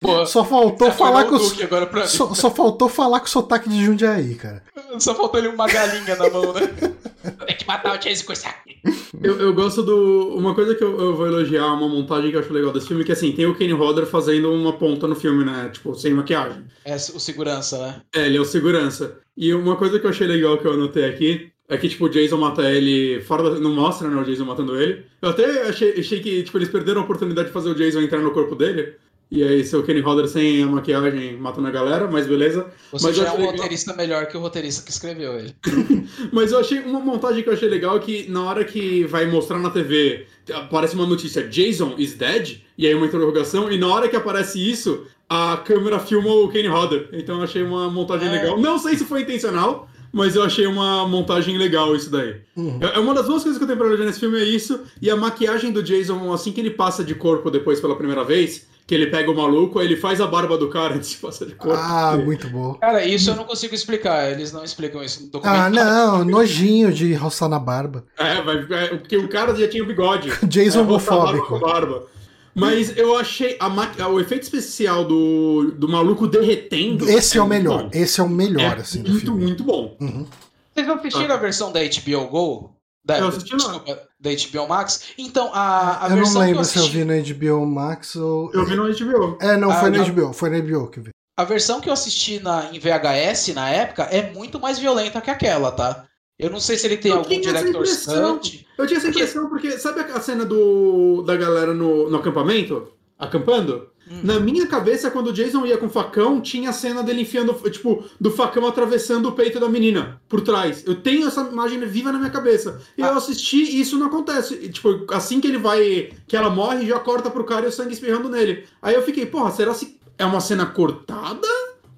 Pô, 0.00 0.26
Só 0.26 0.44
faltou 0.44 0.92
falar 0.92 1.24
com 1.24 1.32
o 1.32 1.36
o 1.36 1.38
Duque 1.38 1.62
agora 1.62 1.86
pra 1.86 2.02
mim. 2.02 2.06
só, 2.08 2.34
só 2.34 2.50
faltou 2.50 2.90
falar 2.90 3.20
com 3.20 3.26
o 3.26 3.28
sotaque 3.28 3.70
de 3.70 3.82
Jundiaí, 3.82 4.34
cara. 4.34 4.62
Só 4.98 5.14
faltou 5.14 5.40
ele 5.40 5.48
uma 5.48 5.66
galinha 5.66 6.14
na 6.14 6.28
mão, 6.28 6.52
né? 6.52 6.60
Tem 7.46 7.56
que 7.56 7.66
matar 7.66 7.96
o 7.96 7.98
Jason 7.98 8.24
com 8.24 8.32
esse 8.32 8.46
aqui. 8.46 8.78
Eu, 9.22 9.38
eu 9.40 9.54
gosto 9.54 9.82
do. 9.82 10.34
Uma 10.36 10.54
coisa 10.54 10.74
que 10.74 10.84
eu, 10.84 11.00
eu 11.00 11.16
vou 11.16 11.26
elogiar, 11.26 11.72
uma 11.72 11.88
montagem 11.88 12.30
que 12.30 12.36
eu 12.36 12.40
acho 12.40 12.52
legal 12.52 12.72
desse 12.72 12.88
filme, 12.88 13.04
que 13.04 13.12
assim, 13.12 13.32
tem 13.32 13.46
o 13.46 13.54
Kenny 13.54 13.72
Hodder 13.72 14.06
fazendo 14.06 14.52
uma 14.52 14.72
ponta 14.74 15.06
no 15.06 15.14
filme, 15.14 15.44
né? 15.44 15.70
Tipo, 15.72 15.94
sem 15.94 16.12
maquiagem. 16.12 16.64
É 16.84 16.94
o 16.94 16.98
segurança, 16.98 17.78
né? 17.78 18.02
É, 18.14 18.26
ele 18.26 18.36
é 18.36 18.40
o 18.40 18.44
segurança. 18.44 19.18
E 19.36 19.52
uma 19.54 19.76
coisa 19.76 19.98
que 19.98 20.06
eu 20.06 20.10
achei 20.10 20.26
legal 20.26 20.58
que 20.58 20.66
eu 20.66 20.72
anotei 20.72 21.04
aqui 21.04 21.50
é 21.68 21.78
que, 21.78 21.88
tipo, 21.88 22.04
o 22.04 22.10
Jason 22.10 22.36
mata 22.36 22.70
ele 22.70 23.22
fora 23.22 23.42
da... 23.50 23.58
Não 23.58 23.72
mostra, 23.72 24.08
né, 24.08 24.20
o 24.20 24.24
Jason 24.24 24.44
matando 24.44 24.78
ele. 24.78 25.04
Eu 25.22 25.30
até 25.30 25.62
achei, 25.62 25.98
achei 25.98 26.20
que, 26.20 26.42
tipo, 26.42 26.58
eles 26.58 26.68
perderam 26.68 27.00
a 27.00 27.04
oportunidade 27.04 27.48
de 27.48 27.54
fazer 27.54 27.70
o 27.70 27.74
Jason 27.74 28.00
entrar 28.00 28.20
no 28.20 28.32
corpo 28.32 28.54
dele. 28.54 28.94
E 29.30 29.42
aí, 29.42 29.64
seu 29.64 29.82
Kenny 29.82 30.00
Hodder 30.00 30.28
sem 30.28 30.62
a 30.62 30.66
maquiagem 30.66 31.36
matando 31.36 31.66
a 31.66 31.70
galera, 31.70 32.08
mas 32.08 32.26
beleza. 32.26 32.66
Você 32.92 33.06
mas 33.06 33.16
já 33.16 33.28
é 33.28 33.32
um 33.32 33.46
roteirista 33.46 33.92
melhor 33.94 34.26
que 34.26 34.36
o 34.36 34.40
roteirista 34.40 34.84
que 34.84 34.90
escreveu 34.90 35.38
ele. 35.38 35.54
mas 36.32 36.52
eu 36.52 36.60
achei 36.60 36.78
uma 36.80 37.00
montagem 37.00 37.42
que 37.42 37.48
eu 37.48 37.54
achei 37.54 37.68
legal 37.68 37.98
que 37.98 38.30
na 38.30 38.44
hora 38.44 38.64
que 38.64 39.04
vai 39.04 39.26
mostrar 39.26 39.58
na 39.58 39.70
TV, 39.70 40.26
aparece 40.52 40.94
uma 40.94 41.06
notícia, 41.06 41.42
Jason 41.48 41.94
is 41.98 42.14
dead? 42.14 42.60
E 42.78 42.86
aí 42.86 42.94
uma 42.94 43.06
interrogação, 43.06 43.70
e 43.72 43.78
na 43.78 43.88
hora 43.88 44.08
que 44.08 44.16
aparece 44.16 44.58
isso, 44.58 45.06
a 45.28 45.56
câmera 45.56 45.98
filma 45.98 46.30
o 46.30 46.48
Kenny 46.48 46.68
Hodder. 46.68 47.08
Então 47.12 47.38
eu 47.38 47.42
achei 47.42 47.62
uma 47.62 47.90
montagem 47.90 48.28
é. 48.28 48.30
legal. 48.30 48.60
Não 48.60 48.78
sei 48.78 48.96
se 48.96 49.04
foi 49.04 49.22
intencional, 49.22 49.88
mas 50.12 50.36
eu 50.36 50.44
achei 50.44 50.64
uma 50.64 51.08
montagem 51.08 51.58
legal 51.58 51.96
isso 51.96 52.08
daí. 52.08 52.36
Uhum. 52.54 52.78
É, 52.80 52.96
é 52.96 52.98
uma 53.00 53.12
das 53.12 53.26
duas 53.26 53.42
coisas 53.42 53.58
que 53.58 53.64
eu 53.64 53.66
tenho 53.66 53.78
pra 53.78 53.88
elogiar 53.88 54.06
nesse 54.06 54.20
filme 54.20 54.38
é 54.38 54.44
isso, 54.44 54.82
e 55.02 55.10
a 55.10 55.16
maquiagem 55.16 55.72
do 55.72 55.82
Jason, 55.82 56.32
assim 56.32 56.52
que 56.52 56.60
ele 56.60 56.70
passa 56.70 57.02
de 57.02 57.16
corpo 57.16 57.50
depois 57.50 57.80
pela 57.80 57.96
primeira 57.96 58.22
vez, 58.22 58.68
que 58.86 58.94
ele 58.94 59.06
pega 59.06 59.30
o 59.30 59.34
maluco, 59.34 59.80
ele 59.80 59.96
faz 59.96 60.20
a 60.20 60.26
barba 60.26 60.58
do 60.58 60.68
cara 60.68 60.94
antes 60.96 61.10
de 61.10 61.16
passar 61.16 61.46
de 61.46 61.54
corpo. 61.54 61.78
Ah, 61.80 62.16
muito 62.16 62.48
bom. 62.48 62.74
Cara, 62.74 63.04
isso 63.04 63.30
eu 63.30 63.36
não 63.36 63.44
consigo 63.44 63.74
explicar, 63.74 64.30
eles 64.30 64.52
não 64.52 64.64
explicam 64.64 65.02
isso 65.02 65.22
no 65.22 65.30
documentário. 65.30 65.78
Ah, 65.78 65.84
não, 65.84 66.24
nojinho 66.24 66.92
de 66.92 67.14
roçar 67.14 67.48
na 67.48 67.58
barba. 67.58 68.04
É, 68.18 68.38
é 68.38 68.96
porque 68.96 69.16
o 69.16 69.28
cara 69.28 69.54
já 69.54 69.68
tinha 69.68 69.82
o 69.82 69.86
bigode. 69.86 70.30
Jason 70.46 70.80
é, 70.80 70.82
homofóbico. 70.82 71.58
Barba, 71.58 71.72
barba. 71.72 72.06
Mas 72.54 72.96
eu 72.96 73.16
achei 73.16 73.56
a 73.58 74.08
o 74.08 74.20
efeito 74.20 74.44
especial 74.44 75.04
do, 75.04 75.72
do 75.76 75.88
maluco 75.88 76.28
derretendo. 76.28 77.08
Esse 77.10 77.36
é, 77.36 77.40
é 77.40 77.42
o 77.42 77.48
melhor. 77.48 77.82
Bom. 77.84 77.90
Esse 77.92 78.20
é 78.20 78.22
o 78.22 78.28
melhor, 78.28 78.78
é 78.78 78.80
assim. 78.80 79.02
Muito, 79.02 79.32
muito 79.32 79.64
bom. 79.64 79.96
Uhum. 80.00 80.24
Vocês 80.72 80.88
assistiram 80.88 81.34
ah. 81.34 81.38
a 81.38 81.40
versão 81.40 81.72
da 81.72 81.80
HBO 81.80 82.28
Go? 82.28 82.73
Da, 83.04 83.18
eu 83.18 83.28
assisti 83.28 83.54
desculpa, 83.54 84.08
da 84.18 84.30
HBO 84.30 84.68
Max. 84.68 85.02
Então, 85.18 85.50
a, 85.52 86.06
a 86.06 86.10
eu 86.10 86.16
versão. 86.16 86.34
Eu 86.34 86.40
não 86.40 86.46
lembro 86.46 86.60
eu 86.60 86.64
se 86.64 86.78
eu 86.78 86.86
vi 86.88 87.04
na 87.04 87.14
HBO 87.16 87.66
Max 87.66 88.16
ou. 88.16 88.50
Eu 88.52 88.64
vi 88.64 88.74
no 88.74 88.84
HBO. 88.84 89.36
É, 89.40 89.56
não, 89.56 89.70
foi 89.70 89.88
ah, 89.88 89.90
na 89.90 90.04
HBO. 90.04 90.32
Foi 90.32 90.48
na 90.48 90.60
HBO 90.60 90.88
que 90.88 91.00
eu 91.00 91.04
vi. 91.04 91.10
A 91.36 91.44
versão 91.44 91.80
que 91.80 91.88
eu 91.88 91.92
assisti 91.92 92.40
na, 92.40 92.70
em 92.72 92.78
VHS 92.78 93.48
na 93.54 93.68
época 93.68 94.04
é 94.04 94.32
muito 94.32 94.58
mais 94.58 94.78
violenta 94.78 95.20
que 95.20 95.30
aquela, 95.30 95.70
tá? 95.72 96.06
Eu 96.38 96.50
não 96.50 96.60
sei 96.60 96.76
se 96.76 96.86
ele 96.86 96.96
tem 96.96 97.12
eu 97.12 97.18
algum 97.18 97.40
director's 97.40 98.06
cut. 98.06 98.66
Eu 98.78 98.86
tinha 98.86 98.98
essa 98.98 99.08
impressão 99.08 99.48
porque... 99.48 99.68
porque 99.68 99.78
sabe 99.78 100.00
a 100.00 100.20
cena 100.20 100.44
do, 100.44 101.22
da 101.22 101.36
galera 101.36 101.74
no, 101.74 102.08
no 102.08 102.16
acampamento? 102.16 102.92
Acampando? 103.18 103.90
Hum. 104.10 104.20
Na 104.22 104.38
minha 104.38 104.66
cabeça, 104.66 105.10
quando 105.10 105.28
o 105.28 105.32
Jason 105.32 105.64
ia 105.64 105.78
com 105.78 105.86
o 105.86 105.90
facão, 105.90 106.40
tinha 106.40 106.70
a 106.70 106.72
cena 106.72 107.02
dele 107.02 107.22
enfiando, 107.22 107.52
tipo, 107.70 108.04
do 108.20 108.30
facão 108.30 108.66
atravessando 108.66 109.28
o 109.28 109.32
peito 109.32 109.58
da 109.58 109.68
menina 109.68 110.20
por 110.28 110.40
trás. 110.40 110.84
Eu 110.86 110.96
tenho 110.96 111.26
essa 111.26 111.42
imagem 111.42 111.80
viva 111.80 112.12
na 112.12 112.18
minha 112.18 112.30
cabeça. 112.30 112.80
E 112.96 113.02
ah. 113.02 113.08
eu 113.08 113.14
assisti 113.14 113.62
e 113.62 113.80
isso 113.80 113.98
não 113.98 114.06
acontece. 114.06 114.54
E, 114.54 114.68
tipo, 114.68 115.06
assim 115.10 115.40
que 115.40 115.48
ele 115.48 115.58
vai. 115.58 116.12
que 116.26 116.36
ela 116.36 116.50
morre, 116.50 116.86
já 116.86 116.98
corta 116.98 117.30
pro 117.30 117.44
cara 117.44 117.66
e 117.66 117.68
o 117.68 117.72
sangue 117.72 117.94
espirrando 117.94 118.28
nele. 118.28 118.64
Aí 118.82 118.94
eu 118.94 119.02
fiquei, 119.02 119.26
porra, 119.26 119.50
será 119.50 119.72
se 119.72 119.98
é 120.18 120.24
uma 120.24 120.40
cena 120.40 120.66
cortada? 120.66 121.48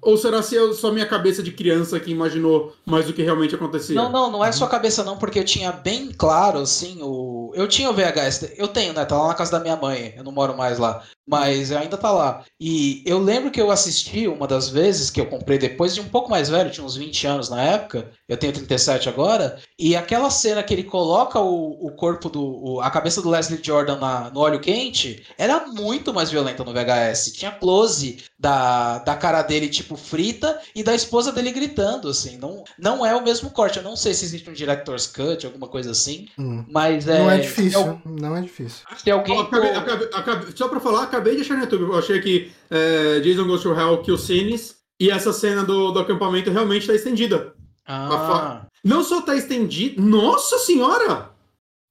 Ou 0.01 0.17
será 0.17 0.41
se 0.41 0.57
é 0.57 0.73
só 0.73 0.91
minha 0.91 1.05
cabeça 1.05 1.41
de 1.41 1.51
criança 1.51 1.99
que 1.99 2.11
imaginou 2.11 2.73
mais 2.85 3.05
do 3.05 3.13
que 3.13 3.23
realmente 3.23 3.55
acontecia? 3.55 3.95
Não, 3.95 4.11
não, 4.11 4.31
não 4.31 4.45
é 4.45 4.51
sua 4.51 4.67
cabeça 4.67 5.03
não, 5.03 5.17
porque 5.17 5.39
eu 5.39 5.45
tinha 5.45 5.71
bem 5.71 6.11
claro, 6.11 6.59
assim, 6.59 6.99
o... 7.01 7.51
Eu 7.55 7.67
tinha 7.67 7.89
o 7.89 7.93
VHS, 7.93 8.53
eu 8.57 8.67
tenho, 8.67 8.93
né? 8.93 9.05
Tá 9.05 9.17
lá 9.17 9.29
na 9.29 9.33
casa 9.33 9.51
da 9.51 9.59
minha 9.59 9.75
mãe, 9.75 10.13
eu 10.15 10.23
não 10.23 10.31
moro 10.31 10.55
mais 10.55 10.77
lá 10.77 11.03
mas 11.27 11.73
ainda 11.73 11.97
tá 11.97 12.09
lá. 12.09 12.45
E 12.59 13.03
eu 13.05 13.19
lembro 13.19 13.51
que 13.51 13.59
eu 13.59 13.69
assisti 13.69 14.27
uma 14.27 14.47
das 14.47 14.69
vezes 14.69 15.09
que 15.09 15.19
eu 15.19 15.25
comprei 15.25 15.57
depois 15.57 15.93
de 15.93 15.99
um 15.99 16.07
pouco 16.07 16.29
mais 16.29 16.49
velho, 16.49 16.71
tinha 16.71 16.85
uns 16.85 16.95
20 16.95 17.27
anos 17.27 17.49
na 17.49 17.61
época, 17.61 18.09
eu 18.27 18.35
tenho 18.35 18.51
37 18.51 19.07
agora, 19.07 19.57
e 19.79 19.95
aquela 19.95 20.29
cena 20.29 20.61
que 20.61 20.73
ele 20.73 20.83
coloca 20.83 21.39
o, 21.39 21.87
o 21.87 21.91
corpo 21.91 22.29
do. 22.29 22.43
O, 22.43 22.81
a 22.81 22.91
cabeça 22.91 23.21
do 23.21 23.29
Leslie 23.29 23.61
Jordan 23.63 23.97
na, 23.97 24.29
no 24.29 24.41
óleo 24.41 24.59
quente 24.59 25.25
era 25.37 25.65
muito 25.67 26.13
mais 26.13 26.29
violenta 26.29 26.63
no 26.63 26.73
VHS. 26.73 27.31
Tinha 27.31 27.51
close 27.51 28.23
da, 28.37 28.99
da 28.99 29.15
cara 29.15 29.41
dele, 29.43 29.69
tipo, 29.69 29.95
frita, 29.95 30.59
e 30.75 30.83
da 30.83 30.93
esposa 30.93 31.31
dele 31.31 31.51
gritando, 31.51 32.09
assim. 32.09 32.37
Não, 32.37 32.65
não 32.77 33.05
é 33.05 33.15
o 33.15 33.23
mesmo 33.23 33.49
corte. 33.49 33.77
Eu 33.77 33.83
não 33.83 33.95
sei 33.95 34.13
se 34.13 34.25
existe 34.25 34.49
um 34.49 34.53
Director's 34.53 35.07
Cut, 35.07 35.45
alguma 35.45 35.69
coisa 35.69 35.91
assim, 35.91 36.27
hum. 36.37 36.65
mas 36.69 37.07
é. 37.07 37.19
Não 37.19 37.31
é 37.31 37.39
difícil, 37.39 37.79
é, 37.79 38.01
não 38.05 38.35
é 38.35 38.41
difícil. 38.41 38.85
Se 38.97 39.09
alguém. 39.09 39.39
Acabei, 39.39 39.71
acabei, 39.71 40.09
acabei, 40.13 40.49
só 40.53 40.67
pra 40.67 40.81
falar, 40.81 41.03
acabei 41.03 41.35
de 41.35 41.41
achar 41.43 41.55
no 41.55 41.61
YouTube. 41.61 41.83
Eu 41.83 41.97
achei 41.97 42.19
que 42.19 42.51
é, 42.69 43.21
Jason 43.21 43.45
Goes 43.45 43.61
to 43.61 43.73
Hell 43.73 44.01
kill 44.01 44.17
scenes 44.17 44.75
e 44.99 45.09
essa 45.09 45.31
cena 45.31 45.63
do, 45.63 45.91
do 45.91 45.99
acampamento 45.99 46.51
realmente 46.51 46.81
está 46.81 46.93
estendida. 46.93 47.53
Ah. 47.87 48.65
Não 48.83 49.03
só 49.03 49.19
está 49.19 49.35
estendida. 49.35 50.01
Nossa 50.01 50.57
senhora! 50.59 51.29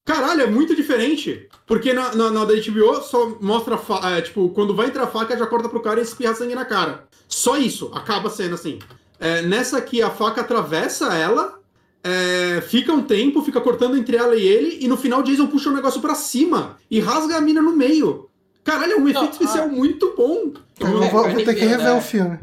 Caralho, 0.05 0.43
é 0.43 0.47
muito 0.47 0.77
diferente. 0.77 1.48
Porque 1.66 1.93
na, 1.93 2.14
na, 2.14 2.31
na 2.31 2.44
da 2.44 2.55
HBO 2.55 3.02
só 3.02 3.36
mostra, 3.40 3.78
é, 4.16 4.20
tipo, 4.20 4.51
quando 4.51 4.74
vai 4.74 4.86
entrar 4.86 5.05
a 5.05 5.09
faca, 5.09 5.36
já 5.36 5.47
corta 5.47 5.68
pro 5.68 5.81
cara 5.81 5.98
e 5.98 6.05
espirra 6.05 6.35
sangue 6.35 6.55
na 6.55 6.64
cara. 6.64 7.05
Só 7.27 7.56
isso, 7.56 7.90
acaba 7.93 8.28
a 8.28 8.31
cena 8.31 8.55
assim. 8.55 8.78
É, 9.18 9.43
nessa 9.43 9.78
aqui, 9.78 10.01
a 10.01 10.10
faca 10.10 10.43
atravessa 10.43 11.12
ela, 11.14 11.59
é, 12.05 12.60
fica 12.60 12.93
um 12.93 13.02
tempo, 13.02 13.43
fica 13.43 13.60
cortando 13.60 13.97
entre 13.97 14.16
ela 14.16 14.36
e 14.36 14.47
ele, 14.47 14.78
e 14.81 14.86
no 14.86 14.97
final 14.97 15.24
Jason 15.24 15.48
puxa 15.48 15.70
o 15.70 15.74
negócio 15.74 16.01
para 16.01 16.14
cima 16.14 16.77
e 16.89 17.01
rasga 17.01 17.36
a 17.36 17.40
mina 17.40 17.60
no 17.60 17.74
meio. 17.74 18.28
Caralho, 18.62 18.93
é 18.93 18.97
um 18.97 19.09
efeito 19.09 19.32
especial 19.32 19.64
ah, 19.64 19.68
muito 19.68 20.14
bom. 20.16 20.52
Eu 20.78 21.10
vou, 21.10 21.31
vou 21.31 21.44
ter 21.44 21.55
que 21.55 21.64
rever 21.64 21.85
né? 21.85 21.94
o 21.94 22.01
filme. 22.01 22.39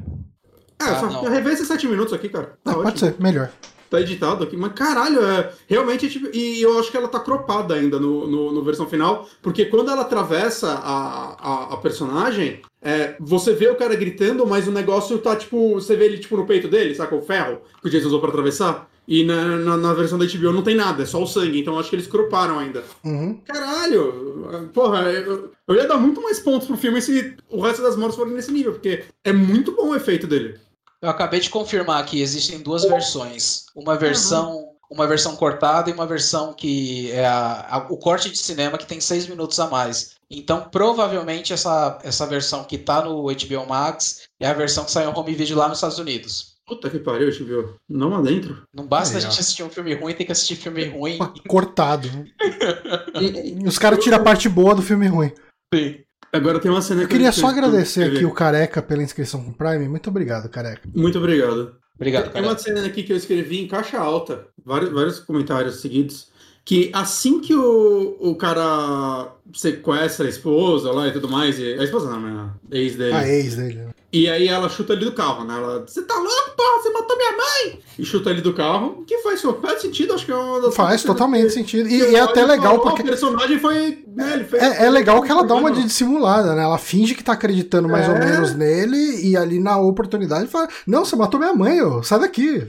É, 0.87 0.91
ah, 0.91 0.99
só 0.99 1.21
rever 1.23 1.53
esses 1.53 1.67
sete 1.67 1.87
minutos 1.87 2.13
aqui, 2.13 2.29
cara. 2.29 2.57
Tá 2.63 2.71
ah, 2.71 2.75
pode 2.75 2.99
ser, 2.99 3.15
melhor. 3.19 3.49
Tá 3.89 4.01
editado 4.01 4.43
aqui, 4.43 4.57
mas 4.57 4.73
caralho, 4.73 5.23
é, 5.23 5.51
realmente, 5.67 6.09
tipo, 6.09 6.27
e 6.35 6.61
eu 6.61 6.79
acho 6.79 6.89
que 6.89 6.97
ela 6.97 7.07
tá 7.07 7.19
cropada 7.19 7.75
ainda 7.75 7.99
no, 7.99 8.25
no, 8.25 8.51
no 8.51 8.63
versão 8.63 8.87
final, 8.87 9.29
porque 9.39 9.65
quando 9.65 9.91
ela 9.91 10.01
atravessa 10.01 10.71
a, 10.71 11.35
a, 11.39 11.73
a 11.73 11.77
personagem, 11.77 12.59
é, 12.81 13.15
você 13.19 13.53
vê 13.53 13.67
o 13.67 13.75
cara 13.75 13.95
gritando, 13.95 14.47
mas 14.47 14.67
o 14.67 14.71
negócio 14.71 15.19
tá, 15.19 15.35
tipo, 15.35 15.75
você 15.75 15.95
vê 15.95 16.05
ele, 16.05 16.17
tipo, 16.17 16.35
no 16.35 16.47
peito 16.47 16.67
dele, 16.67 16.95
saca? 16.95 17.15
O 17.15 17.21
ferro 17.21 17.61
que 17.81 17.87
o 17.87 17.91
Jason 17.91 18.07
usou 18.07 18.19
pra 18.19 18.29
atravessar. 18.29 18.89
E 19.07 19.23
na, 19.23 19.57
na, 19.57 19.77
na, 19.77 19.93
versão 19.93 20.17
da 20.17 20.25
HBO 20.25 20.53
não 20.53 20.63
tem 20.63 20.75
nada, 20.75 21.03
é 21.03 21.05
só 21.05 21.21
o 21.21 21.27
sangue, 21.27 21.59
então 21.59 21.77
acho 21.77 21.89
que 21.89 21.95
eles 21.95 22.07
croparam 22.07 22.57
ainda. 22.57 22.83
Uhum. 23.03 23.37
Caralho! 23.45 24.69
Porra, 24.73 25.01
eu, 25.11 25.51
eu, 25.67 25.75
ia 25.75 25.87
dar 25.87 25.97
muito 25.97 26.21
mais 26.21 26.39
pontos 26.39 26.67
pro 26.67 26.77
filme 26.77 27.01
se 27.01 27.35
o 27.49 27.61
resto 27.61 27.81
das 27.81 27.97
mortes 27.97 28.15
forem 28.15 28.33
nesse 28.33 28.51
nível, 28.51 28.71
porque 28.71 29.03
é 29.23 29.33
muito 29.33 29.73
bom 29.73 29.89
o 29.89 29.95
efeito 29.95 30.25
dele. 30.25 30.57
Eu 31.03 31.09
acabei 31.09 31.41
de 31.41 31.49
confirmar 31.49 32.05
que 32.05 32.21
existem 32.21 32.61
duas 32.61 32.85
versões. 32.85 33.65
Uma 33.75 33.97
versão. 33.97 34.55
Uhum. 34.55 34.73
Uma 34.89 35.07
versão 35.07 35.35
cortada 35.35 35.89
e 35.89 35.93
uma 35.93 36.05
versão 36.05 36.53
que 36.53 37.11
é 37.11 37.25
a, 37.25 37.65
a, 37.67 37.77
o 37.89 37.97
corte 37.97 38.29
de 38.29 38.37
cinema 38.37 38.77
que 38.77 38.85
tem 38.85 39.01
seis 39.01 39.27
minutos 39.27 39.59
a 39.59 39.67
mais. 39.67 40.15
Então, 40.29 40.69
provavelmente, 40.69 41.51
essa, 41.51 41.99
essa 42.03 42.27
versão 42.27 42.63
que 42.63 42.77
tá 42.77 43.03
no 43.03 43.23
HBO 43.23 43.67
Max 43.67 44.27
é 44.39 44.47
a 44.47 44.53
versão 44.53 44.85
que 44.85 44.91
saiu 44.91 45.11
no 45.11 45.17
home 45.17 45.33
video 45.33 45.57
lá 45.57 45.67
nos 45.67 45.79
Estados 45.79 45.97
Unidos. 45.97 46.53
Puta 46.67 46.91
que 46.91 46.99
pariu, 46.99 47.31
viu? 47.31 47.75
Não 47.89 48.15
adentro. 48.15 48.63
Não 48.71 48.85
basta 48.85 49.17
Aí, 49.17 49.17
a 49.17 49.27
gente 49.27 49.39
assistir 49.39 49.63
um 49.63 49.69
filme 49.69 49.95
ruim, 49.95 50.13
tem 50.13 50.27
que 50.27 50.31
assistir 50.31 50.55
filme 50.55 50.85
ruim. 50.85 51.17
Cortado. 51.47 52.07
Os 53.65 53.79
caras 53.79 54.03
tiram 54.03 54.17
a 54.17 54.23
parte 54.23 54.47
boa 54.47 54.75
do 54.75 54.81
filme 54.83 55.07
ruim. 55.07 55.31
Sim. 55.73 56.03
Agora 56.33 56.59
tem 56.59 56.71
uma 56.71 56.81
cena 56.81 57.03
Eu 57.03 57.07
que 57.07 57.13
queria 57.13 57.31
só 57.31 57.47
agradecer 57.47 58.05
aqui 58.05 58.25
o 58.25 58.31
Careca 58.31 58.81
pela 58.81 59.03
inscrição 59.03 59.43
com 59.43 59.51
o 59.51 59.53
Prime. 59.53 59.87
Muito 59.87 60.09
obrigado, 60.09 60.49
Careca. 60.49 60.81
Muito 60.93 61.19
obrigado. 61.19 61.75
Obrigado, 61.95 62.31
Tem 62.33 62.41
uma 62.41 62.57
cena 62.57 62.83
aqui 62.85 63.03
que 63.03 63.13
eu 63.13 63.17
escrevi 63.17 63.61
em 63.61 63.67
caixa 63.67 63.99
alta, 63.99 64.47
vários, 64.65 64.91
vários 64.91 65.19
comentários 65.19 65.79
seguidos, 65.79 66.27
que 66.65 66.89
assim 66.91 67.39
que 67.39 67.53
o, 67.53 68.17
o 68.19 68.35
cara 68.35 69.31
sequestra 69.53 70.25
a 70.25 70.29
esposa 70.29 70.91
lá 70.91 71.07
e 71.07 71.11
tudo 71.11 71.29
mais, 71.29 71.59
e, 71.59 71.75
a 71.75 71.83
esposa 71.83 72.09
não, 72.09 72.19
né? 72.19 72.51
A 72.71 72.75
ex 72.75 72.95
dele. 72.95 73.13
A 73.13 73.27
ex 73.29 73.55
dele. 73.55 73.92
E 74.13 74.29
aí 74.29 74.47
ela 74.47 74.69
chuta 74.69 74.93
ele 74.93 75.05
do 75.05 75.11
carro, 75.11 75.43
né? 75.43 75.55
Ela, 75.55 75.79
você 75.87 76.03
tá 76.03 76.13
louco, 76.13 76.55
porra? 76.55 76.81
Você 76.83 76.89
matou 76.91 77.17
minha 77.17 77.31
mãe! 77.31 77.79
E 77.97 78.05
chuta 78.05 78.29
ele 78.29 78.41
do 78.41 78.53
carro, 78.53 79.03
que 79.07 79.17
faz, 79.17 79.41
faz 79.41 79.81
sentido, 79.81 80.13
acho 80.13 80.23
que 80.23 80.31
é 80.31 80.35
uma 80.35 80.61
das 80.61 80.75
Faz 80.75 81.01
totalmente 81.01 81.49
sentido. 81.49 81.89
E, 81.89 81.97
e 81.97 82.15
é 82.15 82.19
até 82.19 82.45
legal 82.45 82.79
porque. 82.79 83.01
O 83.01 83.05
personagem 83.05 83.57
foi. 83.57 84.03
Né, 84.07 84.47
é, 84.53 84.85
é, 84.85 84.89
legal 84.91 85.19
que 85.23 85.31
ela 85.31 85.43
dá 85.43 85.55
uma 85.55 85.71
de 85.71 85.83
dissimulada, 85.83 86.53
né? 86.53 86.61
Ela 86.61 86.77
finge 86.77 87.15
que 87.15 87.23
tá 87.23 87.33
acreditando 87.33 87.89
mais 87.89 88.07
é... 88.07 88.11
ou 88.11 88.19
menos 88.19 88.53
nele, 88.53 89.27
e 89.27 89.35
ali 89.35 89.59
na 89.59 89.79
oportunidade 89.79 90.47
fala: 90.47 90.67
Não, 90.85 91.03
você 91.03 91.15
matou 91.15 91.39
minha 91.39 91.55
mãe, 91.55 91.81
ô, 91.81 92.03
sai 92.03 92.19
daqui. 92.19 92.67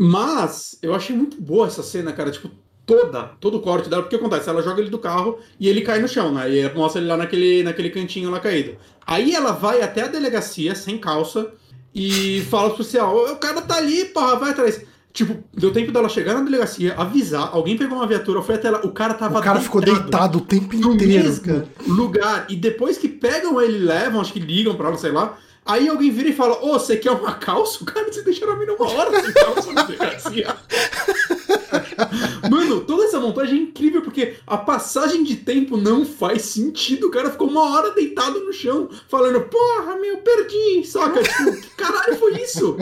Mas 0.00 0.78
eu 0.80 0.94
achei 0.94 1.14
muito 1.14 1.38
boa 1.38 1.66
essa 1.66 1.82
cena, 1.82 2.14
cara. 2.14 2.30
Tipo, 2.30 2.50
toda, 2.88 3.24
todo 3.38 3.58
o 3.58 3.60
corte 3.60 3.90
dela, 3.90 4.02
porque 4.02 4.16
acontece? 4.16 4.48
Ela 4.48 4.62
joga 4.62 4.80
ele 4.80 4.88
do 4.88 4.98
carro 4.98 5.38
e 5.60 5.68
ele 5.68 5.82
cai 5.82 6.00
no 6.00 6.08
chão, 6.08 6.32
né? 6.32 6.50
E 6.50 6.74
mostra 6.74 7.00
ele 7.00 7.08
lá 7.08 7.18
naquele, 7.18 7.62
naquele 7.62 7.90
cantinho 7.90 8.30
lá 8.30 8.40
caído. 8.40 8.76
Aí 9.06 9.34
ela 9.34 9.52
vai 9.52 9.82
até 9.82 10.04
a 10.04 10.06
delegacia, 10.06 10.74
sem 10.74 10.96
calça, 10.96 11.52
e 11.94 12.40
fala 12.50 12.68
pro 12.68 12.78
policial: 12.78 13.14
o 13.14 13.36
cara 13.36 13.60
tá 13.60 13.76
ali, 13.76 14.06
porra, 14.06 14.36
vai 14.36 14.50
atrás. 14.52 14.80
Tipo, 15.12 15.42
deu 15.52 15.72
tempo 15.72 15.90
dela 15.90 16.08
chegar 16.08 16.34
na 16.34 16.42
delegacia, 16.42 16.94
avisar, 16.94 17.50
alguém 17.52 17.76
pegou 17.76 17.98
uma 17.98 18.06
viatura, 18.06 18.40
foi 18.40 18.54
até 18.54 18.70
lá, 18.70 18.80
o 18.84 18.92
cara 18.92 19.14
tava 19.14 19.38
O 19.38 19.42
cara 19.42 19.60
ficou 19.60 19.80
deitado 19.80 20.38
o 20.38 20.40
tempo 20.40 20.76
no 20.76 20.94
inteiro, 20.94 21.24
mesmo 21.24 21.44
cara. 21.44 21.68
lugar. 21.86 22.46
E 22.48 22.56
depois 22.56 22.96
que 22.96 23.08
pegam 23.08 23.60
ele 23.60 23.78
e 23.78 23.80
levam, 23.80 24.20
acho 24.20 24.32
que 24.32 24.40
ligam 24.40 24.74
pra 24.76 24.88
ela, 24.88 24.96
sei 24.96 25.10
lá. 25.10 25.36
Aí 25.68 25.86
alguém 25.86 26.10
vira 26.10 26.30
e 26.30 26.32
fala, 26.32 26.64
ô, 26.64 26.72
você 26.78 26.96
quer 26.96 27.10
uma 27.10 27.34
calça? 27.34 27.78
O 27.82 27.84
cara, 27.84 28.10
você 28.10 28.22
deixaram 28.22 28.54
a 28.54 28.56
mina 28.56 28.72
uma 28.72 28.90
hora 28.90 29.22
sem 29.22 29.32
calça 29.34 29.72
na 29.72 29.82
delegacia. 29.82 30.56
Mano, 32.50 32.80
toda 32.80 33.04
essa 33.04 33.20
montagem 33.20 33.58
é 33.58 33.62
incrível, 33.64 34.00
porque 34.00 34.36
a 34.46 34.56
passagem 34.56 35.22
de 35.22 35.36
tempo 35.36 35.76
não 35.76 36.06
faz 36.06 36.42
sentido. 36.42 37.08
O 37.08 37.10
cara 37.10 37.30
ficou 37.30 37.48
uma 37.48 37.74
hora 37.74 37.92
deitado 37.92 38.40
no 38.40 38.52
chão, 38.52 38.88
falando, 39.08 39.42
porra, 39.42 39.96
meu, 39.96 40.18
perdi, 40.18 40.84
saca? 40.86 41.22
Tipo, 41.22 41.60
que 41.60 41.68
caralho 41.76 42.16
foi 42.16 42.40
isso? 42.40 42.78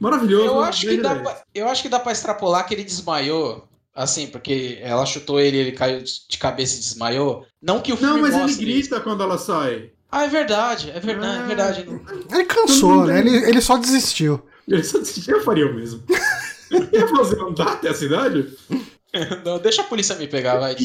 Maravilhoso. 0.00 0.46
Eu 0.46 0.60
acho, 0.60 0.86
que 0.86 0.96
dá 0.96 1.14
pra, 1.14 1.42
eu 1.54 1.68
acho 1.68 1.82
que 1.82 1.88
dá 1.88 2.00
pra 2.00 2.12
extrapolar 2.12 2.66
que 2.66 2.74
ele 2.74 2.84
desmaiou. 2.84 3.68
Assim, 3.94 4.28
porque 4.28 4.78
ela 4.80 5.04
chutou 5.06 5.40
ele, 5.40 5.56
ele 5.56 5.72
caiu 5.72 6.02
de 6.02 6.38
cabeça 6.38 6.76
e 6.76 6.80
desmaiou. 6.80 7.44
Não 7.60 7.80
que 7.80 7.92
o 7.92 7.96
filme 7.96 8.12
Não, 8.14 8.20
mas 8.20 8.32
ele 8.32 8.42
mostre 8.42 8.64
grita 8.64 9.00
quando 9.00 9.22
ela 9.22 9.38
sai. 9.38 9.90
Ah, 10.10 10.24
é 10.24 10.28
verdade, 10.28 10.90
é 10.94 10.98
verdade, 11.00 11.42
é 11.42 11.46
verdade. 11.46 11.86
Ele 12.32 12.44
cansou, 12.44 13.04
né? 13.06 13.18
Ele, 13.20 13.30
ele 13.48 13.60
só 13.60 13.76
desistiu. 13.76 14.42
Ele 14.66 14.82
só 14.82 14.98
desistiu, 14.98 15.36
eu 15.36 15.44
faria 15.44 15.66
o 15.66 15.74
mesmo. 15.74 16.02
Ia 16.92 17.08
fazer 17.08 17.40
andar 17.40 17.72
até 17.72 17.88
a 17.90 17.94
cidade? 17.94 18.48
Não, 19.44 19.58
deixa 19.58 19.80
a 19.80 19.84
polícia 19.86 20.14
me 20.16 20.28
pegar, 20.28 20.58
vai. 20.58 20.76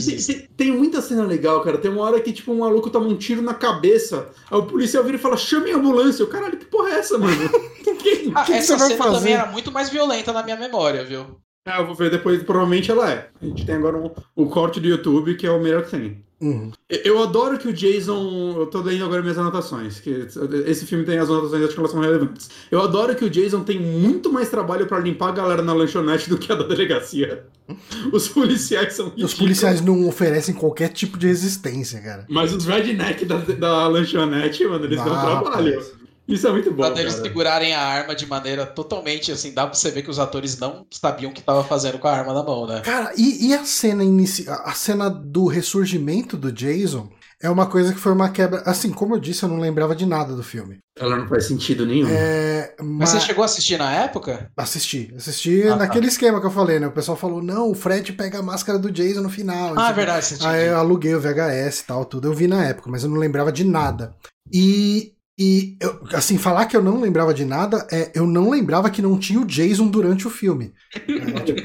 Tem, 0.56 0.72
muita 0.72 1.02
cena 1.02 1.26
legal, 1.26 1.62
cara. 1.62 1.78
Tem 1.78 1.92
uma 1.92 2.04
hora 2.04 2.22
que, 2.22 2.32
tipo, 2.32 2.54
um 2.54 2.60
maluco 2.60 2.90
toma 2.90 3.06
um 3.08 3.18
tiro 3.18 3.42
na 3.42 3.54
cabeça. 3.54 4.30
Aí 4.50 4.58
o 4.58 4.64
policial 4.66 5.04
vira 5.04 5.18
e 5.18 5.20
fala: 5.20 5.36
chame 5.36 5.72
a 5.72 5.76
ambulância. 5.76 6.24
O 6.24 6.30
caralho, 6.30 6.58
que 6.58 6.66
porra 6.66 6.90
é 6.92 7.00
essa, 7.00 7.18
mano? 7.18 7.50
Quem? 8.02 8.32
Ah, 8.34 8.44
que 8.46 8.54
essa 8.54 8.78
vai 8.78 8.88
cena 8.88 9.04
fazer? 9.04 9.18
também 9.18 9.34
era 9.34 9.46
muito 9.52 9.74
mais 9.74 9.90
violenta 9.90 10.32
na 10.32 10.42
minha 10.42 10.56
memória, 10.56 11.04
viu? 11.04 11.38
Ah, 11.68 11.80
eu 11.82 11.86
vou 11.86 11.96
ver 11.96 12.10
depois, 12.12 12.42
provavelmente 12.44 12.90
ela 12.90 13.12
é. 13.12 13.30
A 13.42 13.46
gente 13.46 13.66
tem 13.66 13.76
agora 13.76 13.98
um- 13.98 14.12
o 14.38 14.48
corte 14.48 14.80
do 14.80 14.88
YouTube, 14.88 15.36
que 15.36 15.46
é 15.46 15.52
o 15.52 15.62
melhor 15.62 15.84
que 15.84 15.92
tem. 15.92 16.24
Uhum. 16.44 16.72
Eu- 16.90 17.24
adoro 17.24 17.58
que 17.58 17.68
o 17.70 17.74
Jason. 17.74 18.56
Eu 18.60 18.66
tô 18.68 18.82
lendo 18.82 19.06
agora 19.06 19.22
minhas 19.22 19.38
anotações. 19.38 20.00
Que 20.00 20.28
esse 20.66 20.86
filme 20.86 21.06
tem 21.06 21.18
as 21.18 21.30
anotações, 21.30 21.64
acho 21.64 21.74
que 21.74 21.80
elas 21.80 21.92
são 21.92 22.02
relevantes. 22.02 22.50
Eu 22.70 22.82
adoro 22.82 23.16
que 23.16 23.24
o 23.24 23.30
Jason 23.30 23.62
tem 23.64 23.80
muito 23.80 24.32
mais 24.32 24.50
trabalho 24.50 24.86
pra 24.86 25.00
limpar 25.00 25.30
a 25.30 25.32
galera 25.32 25.62
na 25.62 25.74
lanchonete 25.74 26.30
do 26.30 26.38
que 26.38 26.52
a 26.52 26.56
da 26.56 26.64
delegacia. 26.68 27.46
Os 28.12 28.28
policiais 28.28 28.94
são 28.94 29.06
Os 29.06 29.12
ridículos. 29.14 29.34
policiais 29.40 29.82
não 29.82 30.06
oferecem 30.08 30.54
qualquer 30.54 30.90
tipo 30.90 31.18
de 31.18 31.28
resistência, 31.28 32.02
cara. 32.02 32.26
Mas 32.30 32.54
os 32.54 32.66
redneck 32.66 33.24
da, 33.26 33.38
da 33.38 33.88
lanchonete, 33.88 34.66
mano, 34.66 34.84
eles 34.86 34.98
dão 35.02 35.14
Ah, 35.14 35.22
trabalho. 35.42 35.72
rapaz. 35.76 35.94
Isso 36.28 36.48
é 36.48 36.52
muito 36.52 36.72
bom. 36.72 36.90
Pra 36.90 37.02
eles 37.02 37.16
cara. 37.16 37.26
segurarem 37.26 37.74
a 37.74 37.82
arma 37.82 38.16
de 38.16 38.26
maneira 38.26 38.66
totalmente 38.66 39.32
assim, 39.32 39.54
dá 39.54 39.66
pra 39.68 39.76
você 39.76 39.92
ver 39.92 40.04
que 40.04 40.10
os 40.10 40.20
atores 40.20 40.58
não 40.58 40.86
sabiam 40.92 41.32
o 41.32 41.34
que 41.34 41.42
tava 41.42 41.64
fazendo 41.64 42.00
com 42.00 42.08
a 42.08 42.14
arma 42.14 42.34
na 42.34 42.44
mão, 42.44 42.66
né? 42.66 42.82
Cara, 42.82 43.12
e, 43.18 43.48
e 43.50 43.54
a 43.54 43.66
cena 43.66 44.04
inicial, 44.04 44.62
a 44.66 44.74
cena 44.74 45.10
do 45.10 45.48
ressurgimento 45.48 46.38
do 46.38 46.52
Jason 46.52 47.10
é 47.42 47.50
uma 47.50 47.66
coisa 47.68 47.94
que 47.94 48.00
foi 48.00 48.14
uma 48.14 48.30
quebra. 48.30 48.62
Assim, 48.66 48.90
como 48.90 49.16
eu 49.16 49.20
disse, 49.20 49.44
eu 49.44 49.50
não 49.50 49.60
lembrava 49.60 49.94
de 49.94 50.06
nada 50.06 50.34
do 50.34 50.42
filme. 50.42 50.78
Ela 50.98 51.18
não 51.18 51.28
faz 51.28 51.46
sentido 51.46 51.86
nenhum. 51.86 52.08
É, 52.08 52.74
Mas 52.80 52.88
mas 52.88 53.10
você 53.10 53.20
chegou 53.20 53.42
a 53.42 53.46
assistir 53.46 53.78
na 53.78 53.92
época? 53.92 54.50
assisti, 54.56 55.14
assisti 55.18 55.64
Ah, 55.64 55.72
tá. 55.72 55.76
naquele 55.78 56.08
esquema 56.08 56.40
que 56.40 56.46
eu 56.48 56.52
falei, 56.52 56.80
né? 56.80 56.88
O 56.88 56.92
pessoal 56.92 57.18
falou: 57.18 57.44
"Não, 57.44 57.70
o 57.70 57.76
Fred 57.76 58.14
pega 58.14 58.40
a 58.40 58.44
máscara 58.44 58.80
do 58.80 58.90
Jason 58.92 59.22
no 59.22 59.30
final". 59.30 59.74
Ah, 59.78 59.90
é 59.90 59.94
verdade, 59.94 60.38
Aí 60.42 60.68
eu 60.68 60.78
aluguei 60.78 61.14
o 61.16 61.20
VHS 61.20 61.82
e 61.82 61.86
tal, 61.86 62.06
tudo. 62.06 62.30
Eu 62.30 62.34
vi 62.34 62.48
na 62.48 62.64
época, 62.64 62.90
mas 62.90 63.04
eu 63.04 63.10
não 63.10 63.18
lembrava 63.18 63.52
de 63.52 63.66
nada. 63.66 64.16
E, 64.52 65.13
e 65.38 65.78
eu- 65.82 66.00
assim, 66.14 66.38
falar 66.38 66.66
que 66.68 66.78
eu 66.78 66.84
não 66.84 67.00
lembrava 67.02 67.34
de 67.34 67.44
nada 67.46 67.88
é 67.92 68.12
eu 68.16 68.28
não 68.28 68.50
lembrava 68.52 68.90
que 68.90 69.02
não 69.02 69.18
tinha 69.18 69.40
o 69.40 69.46
Jason 69.46 69.88
durante 69.88 70.28
o 70.28 70.30
filme. 70.30 70.74
É, 71.36 71.40
tipo, 71.42 71.62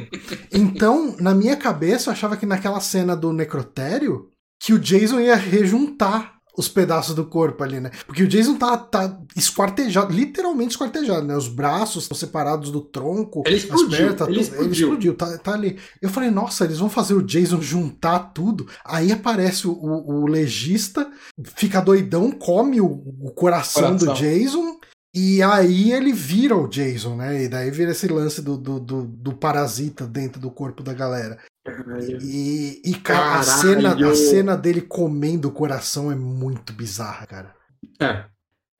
então, 0.52 1.16
na 1.20 1.34
minha 1.34 1.56
cabeça, 1.56 2.08
eu 2.08 2.12
achava 2.12 2.36
que 2.36 2.46
naquela 2.46 2.80
cena 2.80 3.16
do 3.16 3.32
necrotério, 3.32 4.30
que 4.60 4.72
o 4.72 4.78
Jason 4.78 5.20
ia 5.20 5.36
rejuntar 5.36 6.37
os 6.58 6.68
pedaços 6.68 7.14
do 7.14 7.24
corpo 7.24 7.62
ali, 7.62 7.78
né? 7.80 7.90
Porque 8.06 8.22
o 8.22 8.28
Jason 8.28 8.56
tá, 8.56 8.76
tá 8.76 9.16
esquartejado, 9.36 10.12
literalmente 10.12 10.72
esquartejado, 10.72 11.24
né? 11.26 11.36
Os 11.36 11.48
braços 11.48 12.02
estão 12.04 12.16
separados 12.16 12.70
do 12.70 12.80
tronco, 12.80 13.42
Ele 13.46 13.56
as 13.56 13.62
explodiu, 13.62 13.88
pernas, 13.96 14.16
tá 14.16 14.24
ele 14.24 14.34
tudo- 14.34 14.42
explodiu. 14.42 14.64
ele 14.66 14.72
explodiu, 14.82 15.14
tá, 15.16 15.38
tá 15.38 15.52
ali. 15.54 15.78
Eu 16.02 16.10
falei, 16.10 16.30
nossa, 16.30 16.64
eles 16.64 16.78
vão 16.78 16.90
fazer 16.90 17.14
o 17.14 17.22
Jason 17.22 17.60
juntar 17.62 18.18
tudo. 18.34 18.66
Aí 18.84 19.12
aparece 19.12 19.66
o, 19.68 19.72
o- 19.72 20.22
o 20.22 20.26
legista, 20.26 21.08
fica 21.56 21.80
doidão, 21.80 22.30
come 22.32 22.80
o, 22.80 22.86
o 23.20 23.30
coração, 23.30 23.94
do 23.96 24.04
Coração. 24.06 24.14
Jason. 24.14 24.78
E 25.14 25.42
aí 25.42 25.92
ele 25.92 26.12
vira 26.12 26.54
o 26.56 26.68
Jason, 26.68 27.16
né? 27.16 27.44
E 27.44 27.48
daí 27.48 27.70
vira 27.70 27.92
esse 27.92 28.06
lance 28.08 28.42
do, 28.42 28.56
do, 28.56 28.78
do, 28.78 29.02
do 29.04 29.32
parasita 29.34 30.06
dentro 30.06 30.40
do 30.40 30.50
corpo 30.50 30.82
da 30.82 30.92
galera. 30.92 31.38
Caralho. 31.64 32.18
E, 32.22 32.80
e 32.84 32.94
cara, 32.94 33.40
a 33.40 33.42
cena, 33.42 34.10
a 34.10 34.14
cena 34.14 34.56
dele 34.56 34.82
comendo 34.82 35.48
o 35.48 35.52
coração 35.52 36.12
é 36.12 36.14
muito 36.14 36.72
bizarra, 36.72 37.26
cara. 37.26 37.54
É. 38.00 38.24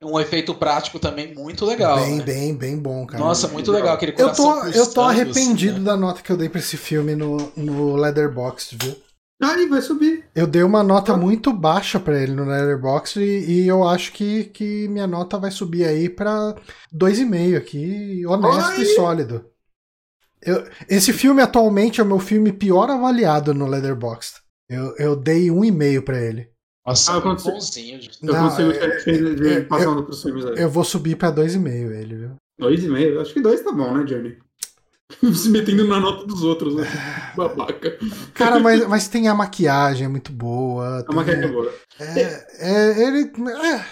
Um 0.02 0.20
efeito 0.20 0.54
prático 0.54 1.00
também 1.00 1.34
muito 1.34 1.64
legal. 1.64 1.96
bem, 1.96 2.18
né? 2.18 2.24
bem, 2.24 2.54
bem 2.54 2.78
bom, 2.78 3.04
cara. 3.04 3.22
Nossa, 3.22 3.48
muito 3.48 3.72
legal 3.72 3.94
aquele 3.94 4.12
eu 4.12 4.32
tô, 4.32 4.54
coração 4.54 4.68
eu 4.68 4.86
tô 4.90 5.00
arrependido 5.00 5.78
né? 5.78 5.84
da 5.84 5.96
nota 5.96 6.22
que 6.22 6.30
eu 6.30 6.36
dei 6.36 6.48
pra 6.48 6.60
esse 6.60 6.76
filme 6.76 7.16
no, 7.16 7.52
no 7.56 7.96
Leatherboxd, 7.96 8.76
viu? 8.80 8.96
Aí 9.40 9.66
vai 9.68 9.80
subir. 9.80 10.24
Eu 10.34 10.46
dei 10.48 10.62
uma 10.64 10.82
nota 10.82 11.12
Ah. 11.12 11.16
muito 11.16 11.52
baixa 11.52 12.00
pra 12.00 12.20
ele 12.20 12.32
no 12.32 12.44
Letterboxd 12.44 13.20
e, 13.22 13.62
e 13.62 13.68
eu 13.68 13.86
acho 13.86 14.12
que, 14.12 14.44
que 14.44 14.88
minha 14.88 15.06
nota 15.06 15.38
vai 15.38 15.50
subir 15.50 15.84
aí 15.84 16.08
pra 16.08 16.56
2,5 16.92 17.56
aqui, 17.56 18.26
honesto 18.26 18.70
Ai. 18.72 18.82
e 18.82 18.86
sólido. 18.94 19.46
Eu- 20.42 20.64
esse 20.88 21.12
filme 21.12 21.40
atualmente 21.42 22.00
é 22.00 22.04
o 22.04 22.06
meu 22.06 22.18
filme 22.18 22.52
pior 22.52 22.90
avaliado 22.90 23.54
no 23.54 23.66
Letterboxd. 23.66 24.40
Eu, 24.68 24.94
eu 24.96 25.16
dei 25.16 25.50
1,5 25.50 26.02
pra 26.02 26.20
ele. 26.20 26.50
Nossa, 26.86 27.16
Ah, 27.16 27.20
quando 27.20 27.38
você- 27.38 27.50
bonzinho. 27.52 28.00
Eu 28.22 28.32
Não, 28.34 28.48
consigo 28.48 28.70
é- 28.72 28.76
é, 28.76 29.52
é- 29.58 29.60
passando 29.62 30.04
pros 30.04 30.22
filmes 30.22 30.44
aí. 30.46 30.54
Eu 30.58 30.70
vou 30.70 30.82
subir 30.84 31.16
pra 31.16 31.30
2,5 31.30 31.90
ele, 31.92 32.16
viu? 32.16 32.30
Dois 32.58 32.82
e 32.82 32.88
meio. 32.88 33.20
Acho 33.20 33.32
que 33.34 33.40
dois 33.40 33.60
tá 33.62 33.70
bom, 33.70 33.96
né, 33.96 34.04
Johnny? 34.04 34.36
Se 35.34 35.48
metendo 35.48 35.86
na 35.86 35.98
nota 36.00 36.26
dos 36.26 36.42
outros, 36.42 36.74
né? 36.76 36.84
Babaca. 37.36 37.98
Cara, 38.34 38.60
mas, 38.60 38.86
mas 38.86 39.08
tem 39.08 39.26
a 39.28 39.34
maquiagem, 39.34 40.04
é 40.04 40.08
muito 40.08 40.30
boa. 40.32 40.98
A 40.98 41.02
tem- 41.02 41.16
maquiagem 41.16 41.44
é 41.44 41.48
boa. 41.48 41.72
é, 41.98 42.46
é, 42.58 43.02
ele, 43.06 43.32
é, 43.64 43.84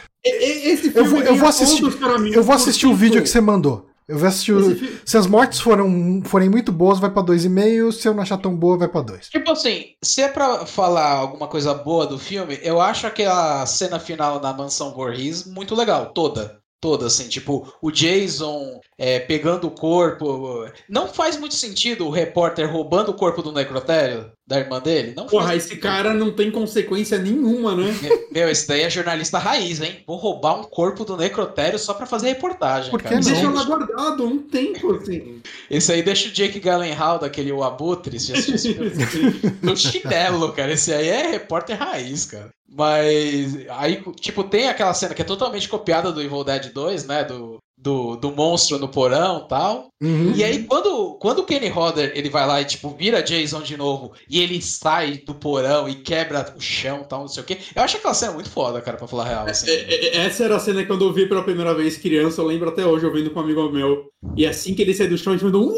Esse 0.72 0.88
Eu 0.88 0.92
filme 0.92 1.08
vou- 1.10 1.22
eu 1.22 1.36
vou 1.36 1.48
assistir- 1.48 1.82
mim 2.20 2.30
eu 2.32 2.42
vou 2.42 2.54
assistir 2.54 2.86
o 2.86 2.94
vídeo 2.94 3.22
que 3.22 3.28
você 3.28 3.40
mandou. 3.40 3.88
Eu 4.08 4.18
vou 4.18 4.28
assistir. 4.28 4.52
o- 4.52 4.60
Esse 4.72 4.74
fi- 4.86 5.00
Se 5.04 5.16
as 5.16 5.26
mortes 5.26 5.58
foram, 5.60 6.22
forem 6.24 6.48
muito 6.48 6.70
boas, 6.70 6.98
vai 7.00 7.10
pra 7.10 7.22
2,5. 7.22 7.90
Se 7.92 8.06
eu 8.06 8.14
não 8.14 8.22
achar 8.22 8.36
tão 8.38 8.54
boa, 8.54 8.76
vai 8.78 8.86
pra 8.88 9.00
2. 9.02 9.28
Tipo 9.28 9.50
assim, 9.52 9.84
se 10.02 10.20
é 10.22 10.28
pra 10.28 10.64
falar 10.66 11.10
alguma 11.12 11.48
coisa 11.48 11.74
boa 11.74 12.06
do 12.06 12.18
filme, 12.18 12.58
eu 12.62 12.80
acho 12.80 13.06
aquela 13.06 13.64
cena 13.66 13.98
final 13.98 14.40
na 14.40 14.52
mansão 14.52 14.92
Voorhees 14.94 15.44
muito 15.44 15.74
legal, 15.74 16.06
toda. 16.12 16.58
Toda, 16.86 17.06
assim, 17.06 17.28
tipo, 17.28 17.74
o 17.82 17.90
Jason 17.90 18.80
é, 18.96 19.18
pegando 19.18 19.66
o 19.66 19.72
corpo. 19.72 20.68
Não 20.88 21.08
faz 21.08 21.36
muito 21.36 21.56
sentido 21.56 22.06
o 22.06 22.10
repórter 22.10 22.70
roubando 22.70 23.08
o 23.08 23.14
corpo 23.14 23.42
do 23.42 23.50
necrotério 23.50 24.30
da 24.46 24.60
irmã 24.60 24.80
dele. 24.80 25.12
Não 25.16 25.26
Porra, 25.26 25.56
esse 25.56 25.76
cara 25.76 26.14
não 26.14 26.30
tem 26.30 26.50
consequência 26.50 27.18
nenhuma, 27.18 27.74
né? 27.74 27.92
Meu, 28.30 28.48
esse 28.48 28.68
daí 28.68 28.82
é 28.82 28.90
jornalista 28.90 29.38
raiz, 29.38 29.80
hein? 29.80 30.04
Vou 30.06 30.16
roubar 30.16 30.60
um 30.60 30.62
corpo 30.62 31.04
do 31.04 31.16
necrotério 31.16 31.78
só 31.78 31.92
pra 31.92 32.06
fazer 32.06 32.28
reportagem. 32.28 32.90
Por 32.90 33.02
que 33.02 33.08
cara. 33.08 33.20
não? 33.20 33.30
Deixa 33.30 33.50
lá 33.50 33.64
guardado 33.64 34.24
um 34.24 34.38
tempo, 34.38 34.94
assim. 34.94 35.42
Esse 35.68 35.92
aí 35.92 36.02
deixa 36.02 36.28
o 36.28 36.32
Jake 36.32 36.60
Gyllenhaal, 36.60 37.18
daquele 37.18 37.50
O 37.50 37.64
Abutre, 37.64 38.20
se 38.20 38.28
já 38.28 38.38
assistiu 38.38 38.86
esse 38.86 39.06
filme, 39.06 39.40
no 39.62 39.76
chinelo, 39.76 40.52
cara. 40.52 40.72
Esse 40.72 40.92
aí 40.92 41.08
é 41.08 41.26
repórter 41.26 41.76
raiz, 41.76 42.26
cara. 42.26 42.50
Mas 42.68 43.56
aí, 43.70 44.02
tipo, 44.20 44.44
tem 44.44 44.68
aquela 44.68 44.94
cena 44.94 45.14
que 45.14 45.22
é 45.22 45.24
totalmente 45.24 45.68
copiada 45.68 46.12
do 46.12 46.22
Evil 46.22 46.44
Dead 46.44 46.72
2, 46.72 47.06
né? 47.06 47.24
Do, 47.24 47.58
do, 47.86 48.16
do 48.16 48.32
monstro 48.32 48.80
no 48.80 48.88
porão 48.88 49.44
e 49.44 49.48
tal. 49.48 49.92
Uhum. 50.02 50.32
E 50.34 50.42
aí, 50.42 50.64
quando, 50.64 51.14
quando 51.20 51.38
o 51.38 51.44
Kenny 51.44 51.68
Hodder 51.68 52.10
ele 52.16 52.28
vai 52.28 52.44
lá 52.44 52.60
e, 52.60 52.64
tipo, 52.64 52.90
vira 52.90 53.22
Jason 53.22 53.62
de 53.62 53.76
novo 53.76 54.12
e 54.28 54.40
ele 54.40 54.60
sai 54.60 55.18
do 55.18 55.32
porão 55.32 55.88
e 55.88 55.94
quebra 55.94 56.52
o 56.56 56.60
chão 56.60 57.02
e 57.02 57.08
tal, 57.08 57.20
não 57.20 57.28
sei 57.28 57.44
o 57.44 57.46
quê. 57.46 57.58
Eu 57.76 57.82
acho 57.82 57.96
aquela 57.96 58.12
cena 58.12 58.32
muito 58.32 58.50
foda, 58.50 58.80
cara, 58.80 58.96
pra 58.96 59.06
falar 59.06 59.22
a 59.22 59.28
real. 59.28 59.46
Assim. 59.46 59.70
É, 59.70 60.16
é, 60.16 60.26
Essa 60.26 60.44
era 60.44 60.56
a 60.56 60.58
cena 60.58 60.82
que 60.82 60.88
quando 60.88 61.04
eu 61.04 61.12
vi 61.12 61.28
pela 61.28 61.44
primeira 61.44 61.72
vez 61.74 61.96
criança, 61.96 62.40
eu 62.40 62.46
lembro 62.46 62.68
até 62.68 62.84
hoje, 62.84 63.04
eu 63.04 63.12
vendo 63.12 63.30
com 63.30 63.38
um 63.38 63.44
amigo 63.44 63.70
meu. 63.70 64.06
E 64.36 64.44
assim 64.44 64.74
que 64.74 64.82
ele 64.82 64.92
saiu 64.92 65.10
do 65.10 65.16
chão, 65.16 65.32
a 65.32 65.36
gente 65.36 65.44
mandou 65.44 65.70
um! 65.70 65.76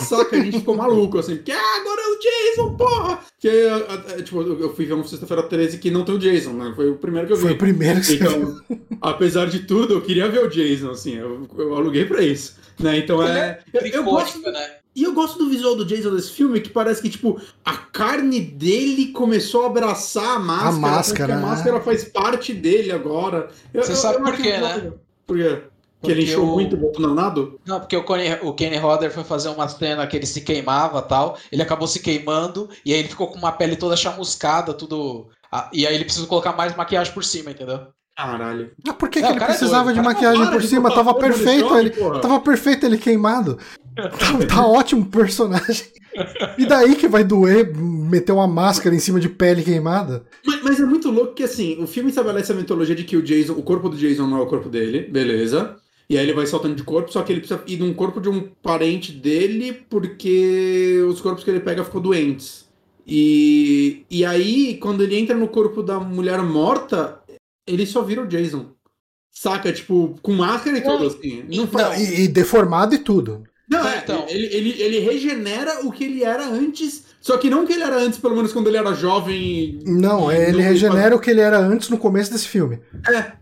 Saca? 0.00 0.36
A 0.36 0.40
gente 0.40 0.58
ficou 0.58 0.76
maluco, 0.76 1.18
assim, 1.18 1.36
porque 1.36 1.52
ah, 1.52 1.76
agora 1.80 2.02
é 2.02 2.03
o 2.14 2.18
Jason, 2.20 2.74
porra! 2.76 3.18
Que, 3.38 3.48
ah, 3.48 4.04
ah, 4.18 4.22
tipo, 4.22 4.40
eu 4.42 4.74
fui 4.74 4.86
ver 4.86 4.94
um 4.94 5.04
sexta-feira 5.04 5.42
13 5.42 5.78
que 5.78 5.90
não 5.90 6.04
tem 6.04 6.14
o 6.14 6.18
Jason, 6.18 6.52
né? 6.52 6.72
Foi 6.74 6.90
o 6.90 6.96
primeiro 6.96 7.26
que 7.26 7.32
eu 7.32 7.36
vi. 7.36 7.42
Foi 7.42 7.52
o 7.52 7.58
primeiro 7.58 8.00
que 8.00 8.06
você 8.06 8.14
Então, 8.16 8.60
apesar 9.00 9.46
de 9.46 9.60
tudo, 9.60 9.94
eu 9.94 10.00
queria 10.00 10.28
ver 10.28 10.44
o 10.44 10.48
Jason, 10.48 10.90
assim, 10.90 11.16
eu, 11.16 11.48
eu 11.58 11.74
aluguei 11.74 12.04
pra 12.04 12.22
isso. 12.22 12.56
Né? 12.78 12.98
Então 12.98 13.22
é. 13.22 13.60
Eu, 13.72 13.80
eu 13.82 14.04
gosto, 14.04 14.40
né? 14.40 14.76
e 14.96 15.02
eu 15.02 15.12
gosto 15.12 15.38
do 15.38 15.48
visual 15.48 15.74
do 15.74 15.84
Jason 15.84 16.14
desse 16.14 16.30
filme, 16.30 16.60
que 16.60 16.70
parece 16.70 17.02
que, 17.02 17.10
tipo, 17.10 17.40
a 17.64 17.76
carne 17.76 18.40
dele 18.40 19.08
começou 19.08 19.64
a 19.64 19.66
abraçar 19.66 20.36
a 20.36 20.38
máscara. 20.38 20.72
máscara, 20.72 20.92
parece 20.92 21.14
que 21.14 21.22
né? 21.22 21.34
A 21.34 21.40
máscara 21.40 21.80
faz 21.80 22.04
parte 22.04 22.52
dele 22.54 22.92
agora. 22.92 23.48
Eu- 23.72 23.82
Você 23.82 23.92
eu- 23.92 23.96
sabe 23.96 24.18
eu 24.18 24.22
por 24.24 24.36
quê, 24.36 24.58
né? 24.58 24.92
Por 25.26 25.36
quê? 25.36 25.58
Que 26.04 26.12
ele 26.12 26.22
encheu 26.22 26.44
o... 26.44 26.52
muito 26.52 26.76
o 26.76 26.92
danado? 27.00 27.60
Não, 27.66 27.80
porque 27.80 27.96
o 27.96 28.04
Kenny, 28.04 28.38
o 28.42 28.52
Kenny 28.52 28.76
Rodder 28.76 29.10
foi 29.10 29.24
fazer 29.24 29.48
uma 29.48 29.68
cena 29.68 30.06
que 30.06 30.16
ele 30.16 30.26
se 30.26 30.40
queimava 30.40 31.02
tal. 31.02 31.38
Ele 31.50 31.62
acabou 31.62 31.86
se 31.86 32.00
queimando 32.00 32.68
e 32.84 32.92
aí 32.92 33.00
ele 33.00 33.08
ficou 33.08 33.28
com 33.28 33.38
uma 33.38 33.52
pele 33.52 33.76
toda 33.76 33.96
chamuscada, 33.96 34.72
tudo. 34.72 35.28
E 35.72 35.86
aí 35.86 35.94
ele 35.94 36.04
precisou 36.04 36.28
colocar 36.28 36.52
mais 36.52 36.76
maquiagem 36.76 37.12
por 37.12 37.24
cima, 37.24 37.50
entendeu? 37.50 37.88
Caralho. 38.16 38.70
Ah, 38.86 38.92
por 38.92 39.08
que, 39.08 39.20
Não, 39.20 39.28
que 39.28 39.32
o 39.32 39.34
ele 39.34 39.40
cara 39.40 39.52
é 39.52 39.56
precisava 39.56 39.84
doido, 39.86 39.96
de 39.96 40.02
maquiagem 40.02 40.46
por 40.50 40.60
de 40.60 40.68
cima? 40.68 40.94
Tava 40.94 41.14
perfeito 41.14 41.68
jogo, 41.68 41.78
ele. 41.78 41.90
porra. 41.90 42.20
Tava 42.20 42.40
perfeito 42.40 42.86
ele 42.86 42.96
queimado. 42.96 43.58
tá, 43.96 44.46
tá 44.46 44.66
ótimo 44.66 45.02
o 45.02 45.06
personagem. 45.06 45.86
E 46.56 46.64
daí 46.64 46.94
que 46.94 47.08
vai 47.08 47.24
doer 47.24 47.76
meter 47.76 48.30
uma 48.30 48.46
máscara 48.46 48.94
em 48.94 49.00
cima 49.00 49.18
de 49.18 49.28
pele 49.28 49.64
queimada? 49.64 50.24
Mas, 50.46 50.62
mas 50.62 50.80
é 50.80 50.84
muito 50.84 51.10
louco 51.10 51.34
que, 51.34 51.42
assim, 51.42 51.82
o 51.82 51.88
filme 51.88 52.10
estabelece 52.10 52.52
a 52.52 52.54
mitologia 52.54 52.94
de 52.94 53.02
que 53.02 53.16
o 53.16 53.22
Jason, 53.22 53.54
o 53.54 53.62
corpo 53.62 53.88
do 53.88 53.96
Jason 53.96 54.28
não 54.28 54.38
é 54.38 54.42
o 54.42 54.46
corpo 54.46 54.68
dele, 54.68 55.00
beleza. 55.00 55.76
E 56.08 56.18
aí 56.18 56.24
ele 56.24 56.34
vai 56.34 56.46
saltando 56.46 56.74
de 56.74 56.82
corpo, 56.82 57.10
só 57.10 57.22
que 57.22 57.32
ele 57.32 57.40
precisa 57.40 57.62
ir 57.66 57.78
num 57.78 57.94
corpo 57.94 58.20
de 58.20 58.28
um 58.28 58.48
parente 58.62 59.10
dele 59.12 59.72
porque 59.88 61.00
os 61.08 61.20
corpos 61.20 61.42
que 61.42 61.50
ele 61.50 61.60
pega 61.60 61.84
ficam 61.84 62.00
doentes. 62.00 62.64
E, 63.06 64.04
e 64.10 64.24
aí, 64.24 64.76
quando 64.78 65.02
ele 65.02 65.16
entra 65.18 65.36
no 65.36 65.48
corpo 65.48 65.82
da 65.82 65.98
mulher 66.00 66.40
morta, 66.42 67.20
ele 67.66 67.86
só 67.86 68.02
vira 68.02 68.22
o 68.22 68.26
Jason. 68.26 68.66
Saca? 69.30 69.72
Tipo, 69.72 70.14
com 70.22 70.32
máscara 70.32 70.78
e 70.78 70.82
Não, 70.84 70.96
tudo, 70.98 71.06
assim. 71.08 71.42
Não 71.48 71.56
não, 71.64 71.66
faz... 71.66 72.00
E, 72.18 72.22
e 72.22 72.28
deformado 72.28 72.94
e 72.94 72.98
tudo. 72.98 73.42
Não, 73.68 73.86
É, 73.86 73.96
é, 73.96 73.98
então. 73.98 74.26
ele, 74.28 74.46
ele, 74.54 74.82
ele 74.82 74.98
regenera 75.00 75.86
o 75.86 75.90
que 75.90 76.04
ele 76.04 76.22
era 76.22 76.46
antes, 76.46 77.04
só 77.20 77.36
que 77.38 77.48
não 77.50 77.64
o 77.64 77.66
que 77.66 77.72
ele 77.72 77.82
era 77.82 77.96
antes, 77.96 78.18
pelo 78.18 78.36
menos 78.36 78.52
quando 78.52 78.68
ele 78.68 78.76
era 78.76 78.92
jovem. 78.94 79.78
Não, 79.86 80.30
e 80.30 80.36
ele 80.36 80.52
não- 80.58 80.60
regenera 80.60 81.16
o 81.16 81.18
que 81.18 81.30
ele 81.30 81.40
era 81.40 81.58
antes 81.58 81.88
no 81.88 81.98
começo 81.98 82.30
desse 82.30 82.46
filme. 82.46 82.78
É, 83.08 83.32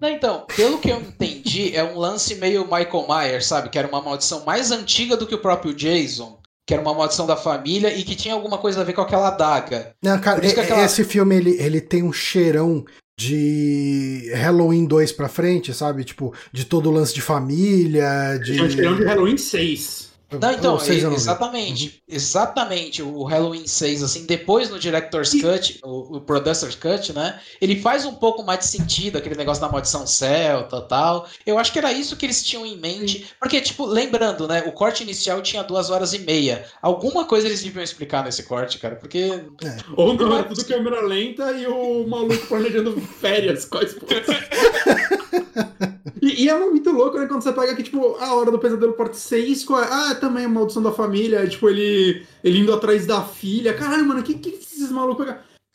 Não, 0.00 0.08
então, 0.08 0.46
pelo 0.56 0.78
que 0.78 0.88
eu 0.90 0.98
entendi, 1.00 1.74
é 1.76 1.84
um 1.84 1.98
lance 1.98 2.34
meio 2.36 2.62
Michael 2.64 3.06
Myers, 3.08 3.46
sabe? 3.46 3.68
Que 3.68 3.78
era 3.78 3.86
uma 3.88 4.00
maldição 4.00 4.44
mais 4.44 4.70
antiga 4.70 5.16
do 5.16 5.26
que 5.26 5.34
o 5.34 5.38
próprio 5.38 5.74
Jason. 5.74 6.38
Que 6.66 6.74
era 6.74 6.82
uma 6.82 6.94
maldição 6.94 7.26
da 7.26 7.36
família 7.36 7.92
e 7.94 8.02
que 8.04 8.14
tinha 8.14 8.32
alguma 8.34 8.56
coisa 8.56 8.80
a 8.80 8.84
ver 8.84 8.92
com 8.92 9.00
aquela 9.00 9.28
adaga. 9.28 9.92
Não, 10.02 10.18
cara, 10.20 10.36
Por 10.36 10.44
isso 10.44 10.54
que 10.54 10.60
aquela- 10.60 10.84
esse 10.84 11.02
filme 11.04 11.34
ele, 11.36 11.50
ele 11.60 11.80
tem 11.80 12.02
um 12.02 12.12
cheirão 12.12 12.84
de 13.18 14.30
Halloween 14.34 14.86
2 14.86 15.12
pra 15.12 15.28
frente, 15.28 15.74
sabe? 15.74 16.04
Tipo, 16.04 16.32
de 16.52 16.64
todo 16.64 16.88
o 16.88 16.92
lance 16.92 17.12
de 17.14 17.20
família, 17.20 18.38
de. 18.42 18.60
Um 18.62 18.70
cheirão 18.70 18.96
de 18.96 19.04
Halloween 19.04 19.36
6. 19.36 20.09
Não, 20.32 20.52
então, 20.52 20.78
e- 20.86 21.00
não 21.02 21.10
vi. 21.10 21.16
exatamente. 21.16 22.02
Exatamente. 22.08 23.02
O 23.02 23.24
Halloween 23.24 23.66
6, 23.66 24.02
assim, 24.02 24.26
depois 24.26 24.70
no 24.70 24.78
Director's 24.78 25.32
Cut, 25.40 25.80
o, 25.82 26.16
o 26.16 26.20
Producer's 26.20 26.74
Cut, 26.76 27.12
né? 27.12 27.40
Ele 27.60 27.80
faz 27.80 28.04
um 28.04 28.14
pouco 28.14 28.42
mais 28.44 28.60
de 28.60 28.66
sentido, 28.66 29.18
aquele 29.18 29.34
negócio 29.34 29.60
da 29.60 29.68
maldição 29.68 30.06
celta 30.06 30.76
e 30.76 30.88
tal. 30.88 31.28
Eu 31.44 31.58
acho 31.58 31.72
que 31.72 31.78
era 31.78 31.92
isso 31.92 32.16
que 32.16 32.26
eles 32.26 32.42
tinham 32.44 32.64
em 32.64 32.76
mente. 32.78 33.26
Porque, 33.40 33.60
tipo, 33.60 33.84
lembrando, 33.84 34.46
né? 34.46 34.62
O 34.66 34.72
corte 34.72 35.02
inicial 35.02 35.42
tinha 35.42 35.62
duas 35.64 35.90
horas 35.90 36.14
e 36.14 36.20
meia. 36.20 36.64
Alguma 36.80 37.24
coisa 37.24 37.46
eles 37.48 37.62
deviam 37.62 37.82
explicar 37.82 38.24
nesse 38.24 38.44
corte, 38.44 38.78
cara. 38.78 38.96
Porque. 38.96 39.44
Ou 39.96 40.14
não, 40.14 40.34
era 40.34 40.44
tudo 40.44 40.64
câmera 40.64 41.00
lenta 41.00 41.50
e 41.52 41.66
o 41.66 42.06
maluco 42.06 42.46
planejando 42.46 43.00
férias 43.00 43.64
com 43.64 43.78
a 43.78 43.82
esposa. 43.82 44.10
E, 46.20 46.44
e 46.44 46.48
é 46.48 46.58
muito 46.58 46.90
louco, 46.90 47.18
né? 47.18 47.26
Quando 47.26 47.42
você 47.42 47.52
pega 47.52 47.74
que, 47.74 47.82
tipo, 47.82 48.16
a 48.16 48.34
hora 48.34 48.50
do 48.50 48.58
pesadelo 48.58 48.92
parte 48.92 49.16
6, 49.16 49.64
qual 49.64 49.82
é? 49.82 49.88
Ah, 49.90 50.14
também 50.14 50.44
a 50.44 50.48
maldição 50.48 50.82
da 50.82 50.92
família. 50.92 51.46
Tipo, 51.46 51.68
ele, 51.68 52.24
ele 52.42 52.58
indo 52.58 52.72
atrás 52.72 53.06
da 53.06 53.22
filha. 53.22 53.74
Caralho, 53.74 54.06
mano, 54.06 54.22
que 54.22 54.34
que 54.34 54.50
esses 54.50 54.90
malucos. 54.90 55.26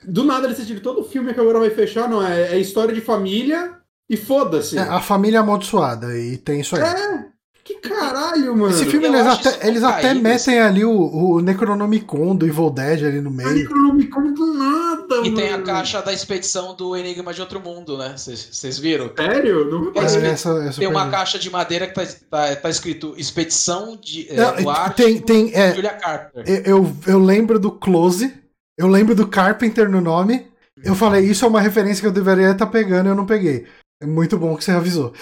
Do 0.03 0.23
nada 0.23 0.45
eles 0.45 0.57
decidiram 0.57 0.81
todo 0.81 1.01
o 1.01 1.03
filme 1.03 1.33
que 1.33 1.39
agora 1.39 1.59
vai 1.59 1.69
fechar, 1.69 2.07
não 2.09 2.25
é? 2.25 2.55
É 2.55 2.59
história 2.59 2.93
de 2.93 3.01
família 3.01 3.79
e 4.09 4.15
foda-se. 4.15 4.77
É, 4.77 4.81
a 4.81 5.01
família 5.01 5.39
amaldiçoada, 5.39 6.17
e 6.17 6.37
tem 6.37 6.61
isso 6.61 6.75
aí. 6.75 6.83
É, 6.83 7.25
que 7.65 7.75
caralho, 7.79 8.55
mano. 8.55 8.69
Esse 8.73 8.85
filme 8.85 9.07
eu 9.07 9.13
eles 9.15 9.25
até, 9.25 9.67
eles 9.67 9.83
até 9.83 10.13
metem 10.13 10.59
ali 10.59 10.85
o, 10.85 10.91
o 10.91 11.41
Necronomicon 11.41 12.35
do 12.35 12.45
Evil 12.45 12.69
Dead 12.69 13.03
ali 13.03 13.19
no 13.19 13.31
meio. 13.31 13.49
Necronomicon 13.49 14.33
do 14.33 14.53
nada, 14.53 15.15
E 15.15 15.31
mano. 15.31 15.35
tem 15.35 15.51
a 15.51 15.61
caixa 15.63 15.99
da 16.03 16.13
expedição 16.13 16.75
do 16.75 16.95
Enigma 16.95 17.33
de 17.33 17.41
Outro 17.41 17.59
Mundo, 17.59 17.97
né? 17.97 18.13
Vocês 18.15 18.77
viram? 18.77 19.11
Sério? 19.17 19.65
Não 19.71 19.91
É, 19.95 20.05
É, 20.05 20.27
essa, 20.31 20.49
essa 20.63 20.79
Tem 20.79 20.87
uma 20.87 21.09
caixa 21.09 21.39
de 21.39 21.49
madeira 21.49 21.87
que 21.87 21.93
tá, 21.95 22.05
tá, 22.29 22.55
tá 22.55 22.69
escrito 22.69 23.15
Expedição 23.17 23.97
de, 23.99 24.27
é, 24.29 24.35
Não, 24.35 24.89
tem, 24.91 25.19
tem, 25.19 25.51
é, 25.55 25.73
Julia 25.73 25.93
Carter. 25.93 26.43
eu, 26.47 26.77
eu- 26.77 26.95
eu 27.07 27.19
lembro 27.19 27.57
do 27.57 27.71
Close, 27.71 28.31
eu 28.77 28.87
lembro 28.87 29.15
do 29.15 29.27
Carpenter 29.27 29.89
no 29.89 30.01
nome. 30.01 30.45
Eu 30.83 30.93
falei, 30.93 31.25
isso 31.25 31.43
é 31.43 31.47
uma 31.47 31.61
referência 31.61 32.01
que 32.01 32.07
eu 32.07 32.11
deveria 32.11 32.51
estar 32.51 32.67
pegando 32.67 33.07
e 33.07 33.09
eu 33.09 33.15
não 33.15 33.25
peguei. 33.25 33.65
É 34.01 34.05
muito 34.05 34.37
bom 34.37 34.55
que 34.57 34.63
você 34.63 34.71
avisou. 34.71 35.13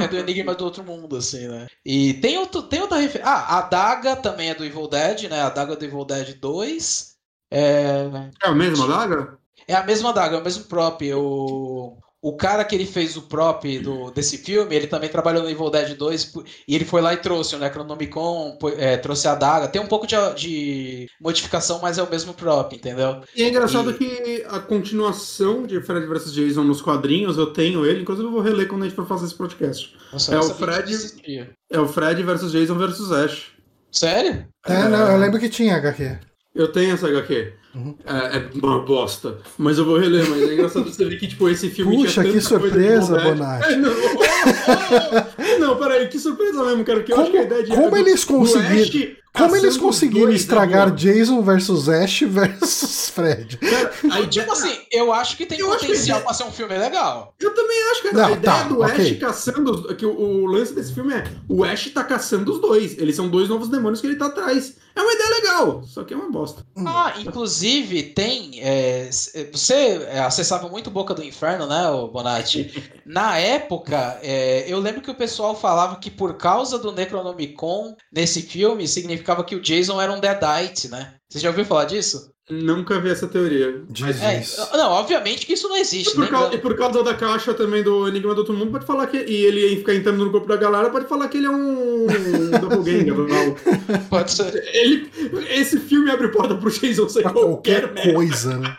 é 0.00 0.08
do 0.08 0.16
Enigma 0.16 0.54
do 0.54 0.64
Outro 0.64 0.82
Mundo, 0.82 1.16
assim, 1.16 1.46
né? 1.46 1.66
E 1.84 2.14
tem, 2.14 2.38
outro, 2.38 2.62
tem 2.62 2.80
outra 2.80 2.96
referência. 2.98 3.30
Ah, 3.30 3.58
a 3.58 3.62
Daga 3.62 4.16
também 4.16 4.50
é 4.50 4.54
do 4.54 4.64
Evil 4.64 4.88
Dead, 4.88 5.28
né? 5.28 5.42
A 5.42 5.50
Daga 5.50 5.76
do 5.76 5.84
Evil 5.84 6.04
Dead 6.04 6.38
2. 6.40 7.12
É, 7.50 8.04
É 8.42 8.48
a 8.48 8.54
mesma 8.54 8.86
daga? 8.88 9.38
é 9.68 9.74
a 9.74 9.84
mesma 9.84 10.12
Daga, 10.12 10.36
é 10.36 10.40
o 10.40 10.44
mesmo 10.44 10.64
prop. 10.64 11.02
O, 11.14 11.98
o 12.24 12.36
cara 12.36 12.64
que 12.64 12.72
ele 12.76 12.86
fez 12.86 13.16
o 13.16 13.22
prop 13.22 13.64
do, 13.80 14.12
desse 14.12 14.38
filme, 14.38 14.76
ele 14.76 14.86
também 14.86 15.08
trabalhou 15.10 15.42
no 15.42 15.50
Evil 15.50 15.68
Dead 15.70 15.96
2 15.96 16.32
e 16.68 16.74
ele 16.76 16.84
foi 16.84 17.00
lá 17.02 17.12
e 17.12 17.16
trouxe 17.16 17.56
o 17.56 17.58
Necronomicon, 17.58 18.56
é, 18.78 18.96
trouxe 18.96 19.26
a 19.26 19.34
Daga. 19.34 19.66
Tem 19.66 19.82
um 19.82 19.88
pouco 19.88 20.06
de, 20.06 20.14
de 20.36 21.08
modificação, 21.20 21.80
mas 21.82 21.98
é 21.98 22.02
o 22.02 22.08
mesmo 22.08 22.32
prop, 22.32 22.72
entendeu? 22.76 23.20
E 23.34 23.42
é 23.42 23.48
engraçado 23.48 23.90
E- 23.90 23.94
que 23.94 24.44
a 24.48 24.60
continuação 24.60 25.66
de 25.66 25.80
Fred 25.80 26.06
vs 26.06 26.32
Jason 26.32 26.62
nos 26.62 26.80
quadrinhos, 26.80 27.36
eu 27.36 27.46
tenho 27.52 27.84
ele, 27.84 28.02
inclusive 28.02 28.28
eu 28.28 28.32
vou 28.32 28.40
reler 28.40 28.68
quando 28.68 28.82
a 28.82 28.84
gente 28.86 28.94
for 28.94 29.06
fazer 29.06 29.26
esse 29.26 29.34
podcast. 29.34 29.92
Nossa, 30.12 30.32
É 30.34 30.38
o 30.38 30.54
Fred-. 30.54 31.50
É 31.70 31.80
o 31.80 31.88
Fred 31.88 32.22
vs 32.22 32.52
Jason 32.52 32.74
vs 32.78 33.10
Ash. 33.10 33.46
Sério? 33.90 34.46
É, 34.64 34.88
não, 34.88 35.10
eu 35.10 35.18
lembro 35.18 35.40
que 35.40 35.48
tinha 35.48 35.74
HQ. 35.76 36.18
Eu 36.54 36.68
tenho 36.70 36.94
essa 36.94 37.08
HQ. 37.08 37.52
Uhum. 37.74 37.94
É, 38.04 38.36
é 38.36 38.50
uma 38.54 38.80
bosta. 38.80 39.38
Mas 39.56 39.78
eu 39.78 39.84
vou 39.84 39.98
reler, 39.98 40.28
mas 40.28 40.42
é 40.42 40.54
engraçado 40.54 40.84
você 40.84 41.04
ver 41.06 41.18
que, 41.18 41.26
tipo, 41.26 41.48
esse 41.48 41.70
filme 41.70 41.96
Puxa, 41.96 42.20
tinha 42.22 42.34
que 42.34 42.40
surpresa. 42.40 43.18
Bonatti. 43.18 43.72
É, 43.72 43.76
não, 43.76 43.90
oh, 43.90 45.24
oh, 45.38 45.58
não, 45.58 45.76
peraí, 45.76 46.08
que 46.08 46.18
surpresa 46.18 46.62
mesmo, 46.64 46.84
cara. 46.84 47.02
Que 47.02 47.12
eu 47.12 47.20
acho 47.20 47.30
que 47.30 47.38
a 47.38 47.40
Como, 47.40 47.52
ideia 47.52 47.62
de 47.64 47.70
como 47.70 47.96
eles 47.96 48.20
do 48.24 48.26
conseguiram. 48.26 49.21
Como 49.34 49.56
eles 49.56 49.76
conseguiram 49.78 50.26
dois, 50.26 50.34
né, 50.34 50.40
estragar 50.40 50.86
mano? 50.88 50.96
Jason 50.96 51.40
versus 51.42 51.88
Ash 51.88 52.20
versus 52.26 53.08
Fred? 53.14 53.56
Cara, 53.56 53.92
a 54.02 54.06
ideia- 54.20 54.26
Tipo 54.28 54.52
assim, 54.52 54.78
eu 54.90 55.12
acho 55.12 55.36
que 55.38 55.46
tem 55.46 55.58
Eu 55.58 55.70
que 55.70 55.78
potencial 55.86 56.18
ele- 56.18 56.24
pra 56.26 56.34
ser 56.34 56.44
um 56.44 56.52
filme 56.52 56.76
legal. 56.76 57.34
Eu 57.40 57.54
também 57.54 57.76
acho, 57.92 58.02
cara. 58.02 58.14
Não, 58.14 58.24
a 58.24 58.30
ideia 58.32 58.40
tá, 58.56 58.62
do. 58.64 58.82
Ash 58.82 59.12
caçando. 59.18 59.70
os- 59.88 59.96
Que 59.96 60.04
o, 60.04 60.14
o 60.20 60.46
lance 60.46 60.74
desse 60.74 60.92
filme 60.92 61.14
é: 61.14 61.24
o 61.48 61.64
Ash 61.64 61.90
tá 61.94 62.04
caçando 62.04 62.52
os 62.52 62.60
dois. 62.60 62.98
Eles 62.98 63.16
são 63.16 63.28
dois 63.28 63.48
novos 63.48 63.68
demônios 63.68 64.00
que 64.02 64.06
ele 64.06 64.16
tá 64.16 64.26
atrás. 64.26 64.74
É 64.94 65.00
uma 65.00 65.12
ideia 65.14 65.30
legal, 65.30 65.82
só 65.86 66.04
que 66.04 66.12
é 66.12 66.16
uma 66.16 66.30
bosta. 66.30 66.66
Ah, 66.76 67.14
inclusive 67.18 68.02
tem. 68.02 68.60
é, 68.62 69.08
você 69.50 69.74
é, 70.10 70.18
acessava 70.20 70.68
muito 70.68 70.90
Boca 70.90 71.14
do 71.14 71.24
Inferno, 71.24 71.66
né, 71.66 71.84
Bonatti? 72.12 72.92
Na 73.06 73.38
época, 73.38 74.18
é, 74.22 74.66
eu 74.68 74.78
lembro 74.78 75.00
que 75.00 75.10
o 75.10 75.14
pessoal 75.14 75.58
falava 75.58 75.96
que 75.96 76.10
por 76.10 76.34
causa 76.34 76.78
do 76.78 76.92
Necronomicon 76.92 77.96
nesse 78.12 78.42
filme 78.42 78.86
significava 79.22 79.44
que 79.44 79.54
o 79.54 79.60
Jason 79.60 80.00
era 80.00 80.12
um 80.12 80.20
Deadite, 80.20 80.88
né? 80.88 81.14
Você 81.30 81.38
já 81.38 81.48
ouviu 81.48 81.64
falar 81.64 81.84
disso? 81.84 82.30
Nunca 82.50 83.00
vi 83.00 83.08
essa 83.08 83.28
teoria. 83.28 83.82
Jesus. 83.94 84.58
É, 84.72 84.76
não, 84.76 84.90
obviamente 84.90 85.46
que 85.46 85.52
isso 85.54 85.68
não 85.68 85.76
E 85.76 85.80
existe. 85.80 86.14
por, 86.14 86.28
causa, 86.28 86.44
lembrando. 86.50 86.54
e 86.54 86.58
por 86.60 86.76
causa 86.76 87.02
da 87.02 87.14
caixa 87.14 87.54
também 87.54 87.82
do 87.82 88.08
Enigma 88.08 88.34
do 88.34 88.38
Outro 88.40 88.54
Mundo, 88.54 88.72
pode 88.72 88.84
falar 88.84 89.06
que. 89.06 89.16
E 89.16 89.46
ele 89.46 89.76
ficar 89.76 89.94
entrando 89.94 90.24
no 90.24 90.30
corpo 90.30 90.48
da 90.48 90.56
galera, 90.56 90.90
pode 90.90 91.06
falar 91.06 91.28
que 91.28 91.38
ele 91.38 91.46
é 91.46 91.50
um. 91.50 92.06
doppelganger. 92.60 93.14
não. 93.16 94.00
Pode 94.10 94.32
ser. 94.32 94.52
ele, 94.74 95.08
esse 95.50 95.78
filme 95.78 96.10
abre 96.10 96.28
porta 96.28 96.56
pro 96.56 96.70
Jason 96.70 97.08
ser 97.08 97.22
qualquer, 97.22 97.82
qualquer 97.92 98.12
coisa, 98.12 98.58
né? 98.58 98.76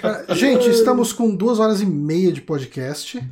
Cara, 0.00 0.34
gente, 0.34 0.68
estamos 0.70 1.12
com 1.12 1.34
duas 1.34 1.58
horas 1.58 1.80
e 1.80 1.86
meia 1.86 2.30
de 2.32 2.42
podcast. 2.42 3.22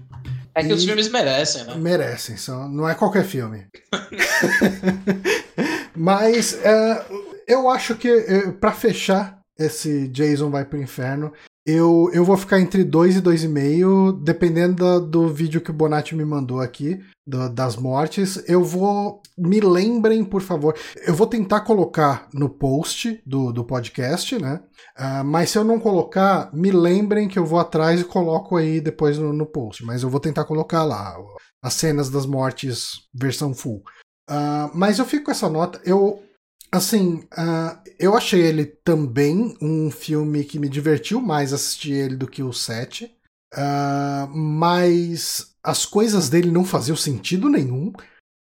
É 0.54 0.64
que 0.64 0.72
os 0.72 0.82
E- 0.82 0.86
filmes 0.86 1.08
merecem, 1.08 1.64
né? 1.64 1.74
Merecem, 1.76 2.36
são, 2.36 2.68
não 2.68 2.88
é 2.88 2.94
qualquer 2.94 3.24
filme. 3.24 3.66
Mas 5.94 6.54
é, 6.64 7.04
eu 7.46 7.68
acho 7.68 7.94
que 7.96 8.08
é, 8.08 8.50
pra 8.52 8.72
fechar 8.72 9.39
esse 9.60 10.08
Jason 10.08 10.50
vai 10.50 10.64
pro 10.64 10.80
inferno, 10.80 11.32
eu, 11.66 12.10
eu 12.12 12.24
vou 12.24 12.36
ficar 12.36 12.58
entre 12.58 12.82
2 12.82 13.16
e 13.16 13.20
2,5, 13.20 14.12
dependendo 14.24 14.76
da- 14.76 14.98
do 14.98 15.28
vídeo 15.28 15.60
que 15.60 15.70
o 15.70 15.74
Bonatti 15.74 16.14
me 16.16 16.24
mandou 16.24 16.58
aqui, 16.60 16.98
do- 17.26 17.48
das 17.50 17.76
mortes. 17.76 18.42
Eu 18.48 18.64
vou. 18.64 19.20
Me 19.38 19.60
lembrem, 19.60 20.24
por 20.24 20.40
favor. 20.42 20.74
Eu 21.06 21.14
vou 21.14 21.26
tentar 21.26 21.60
colocar 21.60 22.28
no 22.34 22.48
post 22.48 23.22
do, 23.26 23.52
do 23.52 23.64
podcast, 23.64 24.38
né? 24.40 24.60
Ah, 24.96 25.22
mas 25.22 25.50
se 25.50 25.58
eu 25.58 25.64
não 25.64 25.78
colocar, 25.78 26.50
me 26.52 26.70
lembrem 26.72 27.28
que 27.28 27.38
eu 27.38 27.44
vou 27.46 27.58
atrás 27.58 28.00
e 28.00 28.04
coloco 28.04 28.56
aí 28.56 28.80
depois 28.80 29.18
no, 29.18 29.32
no 29.32 29.46
post. 29.46 29.84
Mas 29.84 30.02
eu 30.02 30.10
vou 30.10 30.18
tentar 30.20 30.44
colocar 30.44 30.82
lá 30.82 31.14
as 31.62 31.74
cenas 31.74 32.08
das 32.10 32.24
mortes 32.26 32.92
versão 33.14 33.54
full. 33.54 33.82
Ah, 34.28 34.70
mas 34.74 34.98
eu 34.98 35.04
fico 35.04 35.26
com 35.26 35.30
essa 35.30 35.48
nota. 35.48 35.80
Eu, 35.84 36.22
assim, 36.70 37.24
ah, 37.32 37.82
eu 37.98 38.16
achei 38.16 38.40
ele 38.40 38.64
também 38.64 39.56
um 39.60 39.90
filme 39.90 40.44
que 40.44 40.58
me 40.58 40.68
divertiu 40.68 41.20
mais 41.20 41.52
assistir 41.52 41.92
ele 41.92 42.16
do 42.16 42.26
que 42.26 42.42
o 42.42 42.52
7. 42.52 43.12
Uh, 43.52 44.28
mas 44.32 45.56
as 45.62 45.84
coisas 45.84 46.28
dele 46.28 46.50
não 46.50 46.64
faziam 46.64 46.96
sentido 46.96 47.48
nenhum. 47.48 47.92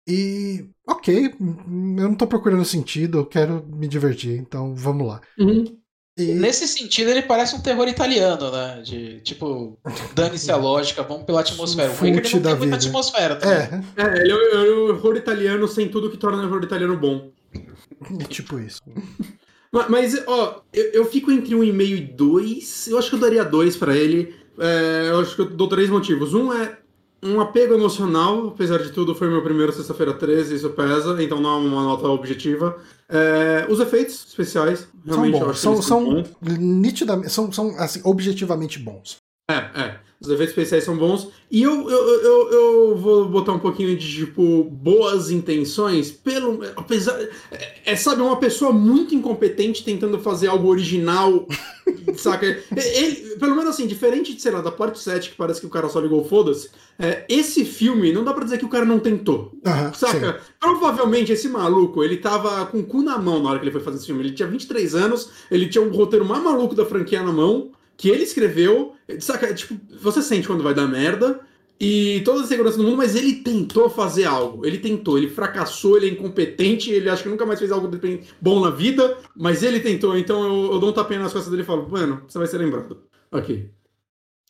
E, 0.06 0.66
ok, 0.86 1.26
eu 1.26 1.34
não 1.66 2.14
tô 2.14 2.26
procurando 2.26 2.64
sentido, 2.64 3.18
eu 3.18 3.26
quero 3.26 3.66
me 3.66 3.86
divertir, 3.86 4.38
então 4.38 4.74
vamos 4.74 5.06
lá. 5.06 5.20
Uhum. 5.38 5.78
E... 6.18 6.34
Nesse 6.34 6.66
sentido, 6.66 7.10
ele 7.10 7.22
parece 7.22 7.54
um 7.54 7.60
terror 7.60 7.86
italiano, 7.86 8.50
né? 8.50 8.82
De 8.82 9.20
tipo, 9.20 9.78
dane-se 10.14 10.50
a 10.50 10.56
lógica, 10.56 11.02
vamos 11.02 11.24
pela 11.24 11.40
atmosfera. 11.40 11.92
O 11.92 12.02
Wicker 12.02 12.34
não 12.34 12.42
tem 12.42 12.56
muita 12.56 12.76
atmosfera 12.76 13.36
também. 13.36 13.84
É, 13.96 14.02
é 14.02 14.20
ele 14.20 14.32
é 14.32 14.34
o, 14.34 14.40
é 14.40 14.70
o 14.70 14.94
horror 14.94 15.16
italiano 15.16 15.68
sem 15.68 15.88
tudo 15.88 16.10
que 16.10 16.16
torna 16.16 16.42
o 16.42 16.46
horror 16.46 16.64
italiano 16.64 16.96
bom. 16.96 17.30
É 17.54 18.24
tipo 18.28 18.58
isso. 18.58 18.80
Mas, 19.70 20.22
ó, 20.26 20.62
eu, 20.72 20.84
eu, 20.92 21.04
fico 21.04 21.30
entre 21.30 21.54
um 21.54 21.62
e 21.62 21.72
meio 21.72 21.96
e 21.96 22.00
dois. 22.00 22.88
Eu 22.88 22.98
acho 22.98 23.10
que 23.10 23.16
eu 23.16 23.20
daria 23.20 23.44
dois 23.44 23.76
para 23.76 23.96
ele. 23.96 24.34
É, 24.58 25.08
eu 25.10 25.20
acho 25.20 25.34
que 25.34 25.42
eu 25.42 25.50
dou 25.50 25.68
três 25.68 25.90
motivos. 25.90 26.32
Um 26.32 26.52
é 26.52 26.78
um 27.22 27.40
apego 27.40 27.74
emocional, 27.74 28.48
apesar 28.48 28.78
de 28.78 28.92
tudo, 28.92 29.14
foi 29.14 29.28
meu 29.28 29.42
primeiro 29.42 29.72
sexta-feira 29.72 30.14
13, 30.14 30.54
isso 30.54 30.70
pesa, 30.70 31.20
então 31.22 31.40
não 31.40 31.56
é 31.56 31.58
uma 31.58 31.82
nota 31.82 32.06
objetiva. 32.06 32.78
É, 33.08 33.66
os 33.68 33.80
efeitos 33.80 34.26
especiais, 34.28 34.88
realmente, 35.04 35.38
são 35.38 35.46
bons. 35.46 35.58
são, 35.58 35.82
são 35.82 36.24
nitidamente, 36.40 37.30
são, 37.30 37.52
são 37.52 37.70
assim, 37.78 38.00
objetivamente 38.04 38.78
bons. 38.78 39.16
É, 39.50 39.54
é. 39.54 40.00
Os 40.20 40.28
efeitos 40.28 40.48
especiais 40.48 40.82
são 40.82 40.96
bons. 40.96 41.28
E 41.48 41.62
eu, 41.62 41.88
eu, 41.88 42.22
eu, 42.22 42.50
eu 42.50 42.96
vou 42.96 43.28
botar 43.28 43.52
um 43.52 43.58
pouquinho 43.60 43.96
de, 43.96 44.16
tipo, 44.16 44.64
boas 44.64 45.30
intenções. 45.30 46.10
Pelo. 46.10 46.60
Apesar. 46.74 47.16
É, 47.52 47.92
é 47.92 47.96
sabe, 47.96 48.20
uma 48.20 48.36
pessoa 48.36 48.72
muito 48.72 49.14
incompetente 49.14 49.84
tentando 49.84 50.18
fazer 50.18 50.48
algo 50.48 50.68
original. 50.68 51.46
saca? 52.18 52.46
Ele, 52.76 53.36
pelo 53.36 53.54
menos 53.54 53.70
assim, 53.70 53.86
diferente 53.86 54.34
de, 54.34 54.42
sei 54.42 54.50
lá, 54.50 54.60
da 54.60 54.72
parte 54.72 54.98
7, 54.98 55.30
que 55.30 55.36
parece 55.36 55.60
que 55.60 55.66
o 55.66 55.70
cara 55.70 55.88
só 55.88 56.00
ligou 56.00 56.24
foda-se. 56.24 56.68
É, 56.98 57.24
esse 57.28 57.64
filme, 57.64 58.12
não 58.12 58.24
dá 58.24 58.32
pra 58.34 58.42
dizer 58.42 58.58
que 58.58 58.64
o 58.64 58.68
cara 58.68 58.84
não 58.84 58.98
tentou. 58.98 59.52
Uhum, 59.64 59.94
saca? 59.94 60.32
Sim. 60.32 60.52
Provavelmente 60.58 61.30
esse 61.30 61.48
maluco, 61.48 62.02
ele 62.02 62.16
tava 62.16 62.66
com 62.66 62.80
o 62.80 62.84
cu 62.84 63.02
na 63.02 63.18
mão 63.18 63.40
na 63.40 63.50
hora 63.50 63.60
que 63.60 63.64
ele 63.64 63.72
foi 63.72 63.80
fazer 63.80 63.98
esse 63.98 64.06
filme. 64.06 64.22
Ele 64.22 64.32
tinha 64.32 64.48
23 64.48 64.96
anos, 64.96 65.30
ele 65.48 65.68
tinha 65.68 65.82
um 65.82 65.90
roteiro 65.90 66.24
mais 66.24 66.42
maluco 66.42 66.74
da 66.74 66.84
franquia 66.84 67.22
na 67.22 67.32
mão 67.32 67.70
que 67.98 68.08
ele 68.08 68.22
escreveu. 68.22 68.94
Saca, 69.18 69.52
tipo, 69.52 69.78
você 70.00 70.22
sente 70.22 70.46
quando 70.46 70.62
vai 70.62 70.72
dar 70.72 70.86
merda 70.86 71.40
e 71.80 72.22
toda 72.24 72.42
a 72.42 72.46
segurança 72.46 72.78
do 72.78 72.84
mundo, 72.84 72.96
mas 72.96 73.14
ele 73.14 73.34
tentou 73.34 73.90
fazer 73.90 74.24
algo. 74.24 74.64
Ele 74.64 74.78
tentou, 74.78 75.18
ele 75.18 75.28
fracassou, 75.28 75.96
ele 75.96 76.06
é 76.06 76.10
incompetente, 76.10 76.90
ele 76.90 77.10
acha 77.10 77.24
que 77.24 77.28
nunca 77.28 77.44
mais 77.44 77.58
fez 77.58 77.70
algo 77.70 77.90
bom 78.40 78.60
na 78.60 78.70
vida, 78.70 79.18
mas 79.36 79.62
ele 79.62 79.80
tentou. 79.80 80.16
Então 80.16 80.42
eu, 80.42 80.72
eu 80.72 80.78
dou 80.78 80.90
um 80.90 80.92
tapinha 80.92 81.20
nas 81.20 81.32
costas 81.32 81.50
dele 81.50 81.62
e 81.62 81.66
falo, 81.66 81.88
mano, 81.90 82.22
você 82.26 82.38
vai 82.38 82.46
ser 82.46 82.58
lembrado. 82.58 83.02
Ok. 83.30 83.68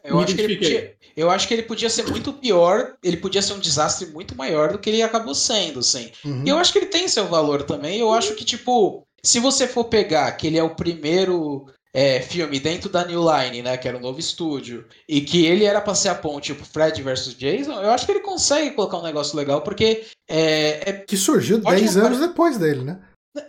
Eu 0.05 0.19
acho, 0.21 0.35
que 0.35 0.41
ele 0.41 0.57
podia, 0.57 0.97
eu 1.17 1.31
acho 1.31 1.49
que 1.49 1.55
ele 1.55 1.63
podia 1.65 1.91
ser 1.91 2.09
muito 2.09 2.33
pior, 2.33 2.97
ele 3.03 3.17
podia 3.17 3.43
ser 3.43 3.53
um 3.55 3.59
desastre 3.59 4.07
muito 4.07 4.35
maior 4.37 4.73
do 4.73 4.79
que 4.79 4.89
ele 4.89 5.03
acabou 5.03 5.35
sendo, 5.35 5.83
sim. 5.83 6.11
Uhum. 6.25 6.45
E 6.47 6.49
eu 6.49 6.57
acho 6.57 6.73
que 6.73 6.79
ele 6.79 6.87
tem 6.87 7.09
seu 7.09 7.27
valor 7.27 7.63
também. 7.63 7.99
Eu 7.99 8.13
acho 8.13 8.35
que, 8.35 8.45
tipo, 8.45 9.07
se 9.23 9.41
você 9.41 9.67
for 9.67 9.85
pegar 9.85 10.31
que 10.33 10.47
ele 10.47 10.57
é 10.57 10.63
o 10.63 10.75
primeiro 10.75 11.67
é, 11.99 12.23
filme 12.23 12.61
dentro 12.61 12.89
da 12.89 13.05
New 13.05 13.21
Line, 13.21 13.61
né, 13.61 13.77
que 13.77 13.89
era 13.89 13.99
um 13.99 14.01
novo 14.01 14.21
estúdio, 14.21 14.85
e 15.09 15.21
que 15.21 15.45
ele 15.45 15.65
era 15.65 15.81
pra 15.81 15.97
ser 15.97 16.11
a 16.11 16.15
ponte 16.15 16.55
pro 16.55 16.65
Fred 16.65 17.03
versus 17.03 17.35
Jason, 17.35 17.73
eu 17.73 17.91
acho 17.91 18.07
que 18.07 18.13
ele 18.13 18.21
consegue 18.21 18.71
colocar 18.71 18.99
um 18.99 19.03
negócio 19.03 19.37
legal, 19.37 19.63
porque 19.63 20.05
é... 20.29 20.91
é 20.91 20.93
que 20.93 21.17
surgiu 21.17 21.59
10 21.59 21.97
anos 21.97 22.21
depois 22.21 22.57
dele, 22.57 22.85
né? 22.85 23.01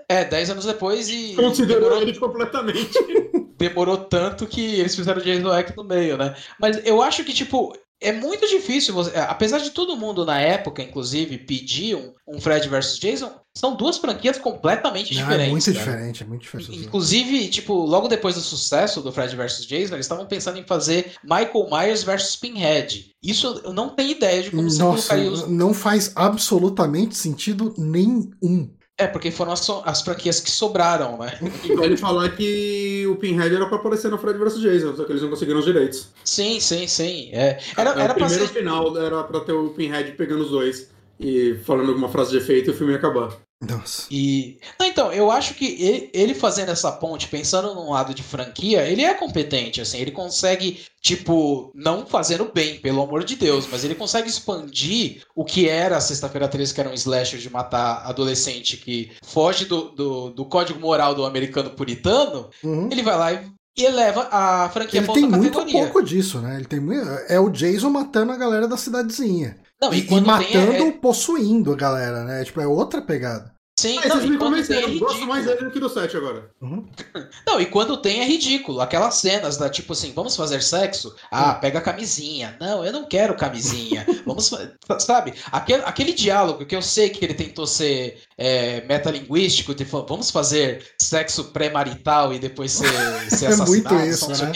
É, 0.09 0.25
10 0.25 0.49
anos 0.49 0.65
depois 0.65 1.07
e... 1.09 1.35
Considerou 1.35 1.81
demorou... 1.81 2.01
ele 2.01 2.17
completamente. 2.17 2.89
demorou 3.55 3.97
tanto 3.97 4.47
que 4.47 4.79
eles 4.79 4.95
fizeram 4.95 5.21
o 5.21 5.23
Jason 5.23 5.53
X 5.53 5.75
no 5.75 5.83
meio, 5.83 6.17
né? 6.17 6.35
Mas 6.59 6.83
eu 6.83 7.03
acho 7.03 7.23
que, 7.23 7.33
tipo, 7.33 7.77
é 8.01 8.11
muito 8.11 8.47
difícil 8.47 8.93
você. 8.93 9.11
É, 9.11 9.21
apesar 9.21 9.59
de 9.59 9.71
todo 9.71 9.97
mundo 9.97 10.25
na 10.25 10.39
época, 10.39 10.81
inclusive, 10.81 11.37
pedir 11.37 11.95
um, 11.95 12.13
um 12.27 12.39
Fred 12.39 12.67
versus 12.69 12.97
Jason, 12.97 13.31
são 13.55 13.75
duas 13.75 13.97
franquias 13.97 14.37
completamente 14.37 15.13
Não, 15.13 15.21
diferentes. 15.21 15.47
É 15.47 15.51
muito 15.51 15.65
cara. 15.65 15.77
diferente, 15.77 16.23
é 16.23 16.25
muito 16.25 16.41
diferente. 16.41 16.75
Inclusive, 16.77 17.47
tipo, 17.49 17.73
logo 17.73 18.07
depois 18.07 18.35
do 18.35 18.41
sucesso 18.41 19.01
do 19.01 19.11
Fred 19.11 19.35
versus 19.35 19.65
Jason, 19.65 19.95
eles 19.95 20.05
estavam 20.05 20.25
pensando 20.25 20.57
em 20.57 20.63
fazer 20.63 21.13
Michael 21.23 21.69
Myers 21.69 22.03
versus 22.03 22.35
Pinhead. 22.35 23.11
Isso 23.21 23.61
eu 23.65 23.73
não 23.73 23.89
tenho 23.89 24.11
ideia 24.11 24.43
de 24.43 24.51
como 24.51 24.61
Nossa, 24.61 24.77
você 24.77 24.85
colocaria 24.85 25.31
os... 25.31 25.49
Não 25.49 25.73
faz 25.73 26.11
absolutamente 26.15 27.17
sentido 27.17 27.73
nenhum. 27.77 28.69
É, 28.99 29.07
porque 29.07 29.31
foram 29.31 29.53
as, 29.53 29.67
as 29.85 30.01
franquias 30.01 30.41
que 30.41 30.51
sobraram, 30.51 31.17
né? 31.17 31.39
E 31.63 31.73
vale 31.73 31.95
falar 31.95 32.29
que 32.35 33.07
o 33.07 33.15
Pinhead 33.15 33.55
era 33.55 33.65
pra 33.65 33.77
aparecer 33.77 34.11
no 34.11 34.17
Fred 34.17 34.37
vs 34.37 34.59
Jason, 34.59 34.95
só 34.95 35.05
que 35.05 35.11
eles 35.13 35.21
não 35.21 35.29
conseguiram 35.29 35.59
os 35.59 35.65
direitos. 35.65 36.09
Sim, 36.25 36.59
sim, 36.59 36.85
sim. 36.85 37.29
É, 37.31 37.59
era, 37.77 37.91
é, 37.91 38.03
era 38.03 38.11
o 38.11 38.15
primeiro 38.15 38.47
ser... 38.47 38.53
final 38.53 38.97
era 38.97 39.23
pra 39.23 39.39
ter 39.39 39.53
o 39.53 39.69
Pinhead 39.69 40.11
pegando 40.11 40.43
os 40.43 40.51
dois 40.51 40.89
e 41.19 41.59
falando 41.65 41.89
alguma 41.89 42.09
frase 42.09 42.31
de 42.31 42.37
efeito 42.37 42.69
e 42.69 42.73
o 42.73 42.77
filme 42.77 42.93
ia 42.93 42.99
acabar. 42.99 43.37
Nossa. 43.61 44.07
E. 44.09 44.57
Não, 44.79 44.87
então, 44.87 45.11
eu 45.11 45.29
acho 45.29 45.53
que 45.53 45.65
ele, 45.65 46.09
ele, 46.13 46.33
fazendo 46.33 46.69
essa 46.69 46.93
ponte, 46.93 47.27
pensando 47.27 47.75
num 47.75 47.91
lado 47.91 48.13
de 48.13 48.23
franquia, 48.23 48.87
ele 48.87 49.03
é 49.03 49.13
competente, 49.13 49.81
assim, 49.81 49.97
ele 49.97 50.11
consegue, 50.11 50.79
tipo, 51.01 51.69
não 51.75 52.05
fazendo 52.05 52.49
bem, 52.53 52.79
pelo 52.79 53.01
amor 53.01 53.25
de 53.25 53.35
Deus, 53.35 53.67
mas 53.69 53.83
ele 53.83 53.95
consegue 53.95 54.29
expandir 54.29 55.23
o 55.35 55.43
que 55.43 55.67
era 55.67 55.97
a 55.97 56.01
Sexta-feira 56.01 56.47
13, 56.47 56.73
que 56.73 56.79
era 56.79 56.89
um 56.89 56.93
slasher 56.93 57.37
de 57.37 57.49
matar 57.49 58.03
adolescente 58.05 58.77
que 58.77 59.11
foge 59.21 59.65
do, 59.65 59.89
do, 59.89 60.29
do 60.29 60.45
código 60.45 60.79
moral 60.79 61.13
do 61.13 61.25
americano 61.25 61.71
puritano, 61.71 62.49
uhum. 62.63 62.87
ele 62.89 63.03
vai 63.03 63.17
lá 63.17 63.33
e 63.33 63.59
e 63.77 63.85
eleva 63.85 64.27
a 64.29 64.67
franquia 64.69 64.99
ele 64.99 65.07
tem 65.13 65.29
muito 65.29 65.65
pouco 65.65 66.03
disso, 66.03 66.39
né? 66.39 66.57
Ele 66.57 66.65
tem 66.65 66.81
muito... 66.81 67.07
é 67.29 67.39
o 67.39 67.49
Jason 67.49 67.89
matando 67.89 68.33
a 68.33 68.37
galera 68.37 68.67
da 68.67 68.75
cidadezinha. 68.75 69.57
Não, 69.81 69.93
e, 69.93 70.05
e 70.05 70.21
matando, 70.21 70.83
é... 70.87 70.91
possuindo 70.91 71.71
a 71.71 71.75
galera, 71.75 72.23
né? 72.23 72.43
Tipo, 72.43 72.61
é 72.61 72.67
outra 72.67 73.01
pegada. 73.01 73.53
Sim, 73.79 73.95
Mas 73.95 74.09
não, 74.09 74.17
vocês 74.17 74.29
me 74.29 74.37
convenceram, 74.37 74.89
é 74.89 74.95
gosto 74.95 75.25
mais 75.25 75.45
dele 75.45 75.63
do 75.63 75.71
que 75.71 75.79
do 75.79 75.87
7 75.87 76.17
agora. 76.17 76.51
Uhum. 76.61 76.85
Não, 77.47 77.61
e 77.61 77.65
quando 77.65 77.95
tem 77.95 78.19
é 78.19 78.25
ridículo. 78.25 78.81
Aquelas 78.81 79.15
cenas 79.15 79.55
da 79.55 79.69
tipo 79.69 79.93
assim, 79.93 80.11
vamos 80.13 80.35
fazer 80.35 80.61
sexo? 80.61 81.15
Ah, 81.31 81.53
pega 81.53 81.79
a 81.79 81.81
camisinha. 81.81 82.57
Não, 82.59 82.83
eu 82.83 82.91
não 82.91 83.07
quero 83.07 83.37
camisinha. 83.37 84.05
vamos 84.27 84.51
Sabe? 84.99 85.33
Aquele, 85.49 85.83
aquele 85.83 86.11
diálogo 86.11 86.65
que 86.65 86.75
eu 86.75 86.81
sei 86.81 87.09
que 87.09 87.23
ele 87.23 87.33
tentou 87.33 87.65
ser 87.65 88.21
é, 88.37 88.81
metalinguístico, 88.85 89.73
de 89.73 89.85
vamos 89.85 90.29
fazer 90.29 90.85
sexo 91.01 91.45
pré-marital 91.45 92.33
e 92.33 92.39
depois 92.39 92.73
ser, 92.73 92.91
ser 93.31 93.45
assassinado. 93.45 93.95
É 93.95 93.99
muito 93.99 94.09
isso, 94.09 94.43
né? 94.43 94.51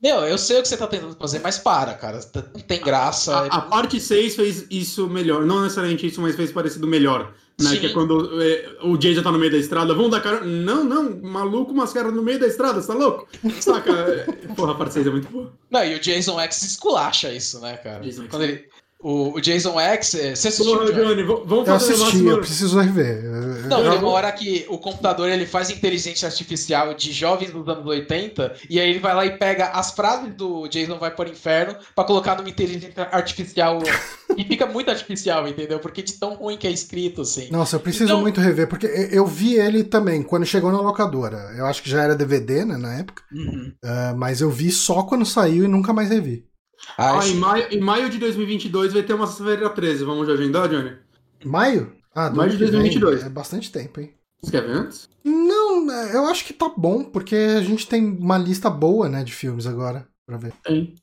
Meu, 0.00 0.20
eu 0.20 0.38
sei 0.38 0.58
o 0.58 0.62
que 0.62 0.68
você 0.68 0.76
tá 0.76 0.86
tentando 0.86 1.16
fazer, 1.16 1.40
mas 1.40 1.58
para, 1.58 1.94
cara. 1.94 2.20
Não 2.54 2.60
tem 2.60 2.80
graça. 2.80 3.36
A, 3.36 3.40
a, 3.40 3.56
a 3.56 3.60
parte 3.62 4.00
6 4.00 4.36
fez 4.36 4.66
isso 4.70 5.08
melhor. 5.08 5.44
Não 5.44 5.62
necessariamente 5.62 6.06
isso, 6.06 6.20
mas 6.20 6.36
fez 6.36 6.52
parecido 6.52 6.86
melhor. 6.86 7.34
Né? 7.60 7.76
Que 7.76 7.86
é 7.86 7.92
quando 7.92 8.40
é, 8.40 8.76
o 8.82 8.96
Jason 8.96 9.20
tá 9.20 9.32
no 9.32 9.38
meio 9.38 9.50
da 9.50 9.58
estrada, 9.58 9.92
vamos 9.92 10.12
dar 10.12 10.20
cara. 10.20 10.44
Não, 10.44 10.84
não, 10.84 11.20
maluco, 11.20 11.72
umas 11.72 11.92
caras 11.92 12.14
no 12.14 12.22
meio 12.22 12.38
da 12.38 12.46
estrada, 12.46 12.80
você 12.80 12.86
tá 12.86 12.94
louco? 12.94 13.26
Saca? 13.60 13.92
Porra, 14.54 14.72
a 14.72 14.74
parte 14.76 14.94
6 14.94 15.08
é 15.08 15.10
muito 15.10 15.28
boa. 15.28 15.52
Não, 15.68 15.84
e 15.84 15.96
o 15.96 16.00
Jason 16.00 16.38
X 16.38 16.62
esculacha 16.62 17.32
isso, 17.32 17.58
né, 17.60 17.76
cara? 17.76 18.00
Quando 18.30 18.44
ele, 18.44 18.68
o, 19.00 19.36
o, 19.36 19.40
Jason 19.40 19.78
X, 19.78 20.14
é, 20.14 20.34
você 20.34 20.48
assistiu? 20.48 20.76
Porra, 20.76 20.92
Johnny, 20.92 21.22
vamos 21.22 21.68
fazer 21.68 21.92
eu 21.92 21.96
assisti, 22.02 22.26
eu 22.26 22.40
preciso 22.40 22.80
rever. 22.80 23.22
Não, 23.68 23.82
tem 23.82 23.98
uma 23.98 24.10
hora 24.10 24.32
que 24.32 24.66
o 24.68 24.76
computador 24.76 25.28
ele 25.28 25.46
faz 25.46 25.70
inteligência 25.70 26.26
artificial 26.26 26.92
de 26.94 27.12
jovens 27.12 27.52
dos 27.52 27.68
anos 27.68 27.86
80 27.86 28.54
e 28.68 28.80
aí 28.80 28.90
ele 28.90 28.98
vai 28.98 29.14
lá 29.14 29.24
e 29.24 29.38
pega 29.38 29.68
as 29.68 29.92
frases 29.92 30.34
do 30.34 30.66
Jason 30.66 30.98
vai 30.98 31.12
para 31.12 31.28
o 31.28 31.32
inferno 31.32 31.76
para 31.94 32.04
colocar 32.04 32.36
numa 32.36 32.48
inteligência 32.48 33.08
artificial 33.12 33.78
e 34.36 34.44
fica 34.44 34.66
muito 34.66 34.90
artificial, 34.90 35.46
entendeu? 35.46 35.78
Porque 35.78 36.02
de 36.02 36.14
tão 36.14 36.34
ruim 36.34 36.56
que 36.56 36.66
é 36.66 36.70
escrito, 36.70 37.20
assim. 37.20 37.48
Nossa, 37.52 37.76
eu 37.76 37.80
preciso 37.80 38.04
então... 38.06 38.20
muito 38.20 38.40
rever, 38.40 38.66
porque 38.66 38.86
eu 39.12 39.26
vi 39.26 39.54
ele 39.54 39.84
também 39.84 40.24
quando 40.24 40.44
chegou 40.44 40.72
na 40.72 40.80
locadora. 40.80 41.52
Eu 41.56 41.66
acho 41.66 41.84
que 41.84 41.90
já 41.90 42.02
era 42.02 42.16
DVD, 42.16 42.64
né, 42.64 42.76
na 42.76 42.94
época. 42.94 43.22
Uhum. 43.32 43.72
Uh, 43.84 44.16
mas 44.16 44.40
eu 44.40 44.50
vi 44.50 44.72
só 44.72 45.04
quando 45.04 45.24
saiu 45.24 45.64
e 45.64 45.68
nunca 45.68 45.92
mais 45.92 46.10
revi. 46.10 46.47
Ah, 46.96 47.20
em, 47.26 47.34
maio, 47.34 47.66
em 47.70 47.80
maio 47.80 48.10
de 48.10 48.18
2022 48.18 48.92
vai 48.92 49.02
ter 49.02 49.14
uma 49.14 49.26
sexta-feira 49.26 49.68
13. 49.70 50.04
Vamos 50.04 50.26
já 50.26 50.34
agendar, 50.34 50.68
Johnny? 50.68 50.96
Maio? 51.44 51.92
Ah, 52.14 52.30
maio 52.30 52.50
de 52.50 52.58
2022. 52.58 53.24
É 53.24 53.28
bastante 53.28 53.70
tempo, 53.70 54.00
hein? 54.00 54.14
Você 54.42 54.52
quer 54.52 54.62
ver 54.62 54.72
antes? 54.72 55.08
Não, 55.24 55.90
é, 55.90 56.16
eu 56.16 56.26
acho 56.26 56.44
que 56.44 56.52
tá 56.52 56.70
bom, 56.76 57.04
porque 57.04 57.34
a 57.34 57.60
gente 57.60 57.86
tem 57.86 58.04
uma 58.04 58.38
lista 58.38 58.70
boa, 58.70 59.08
né, 59.08 59.24
de 59.24 59.32
filmes 59.32 59.66
agora 59.66 60.06
pra 60.26 60.36
ver. 60.36 60.52
Tem. 60.62 60.94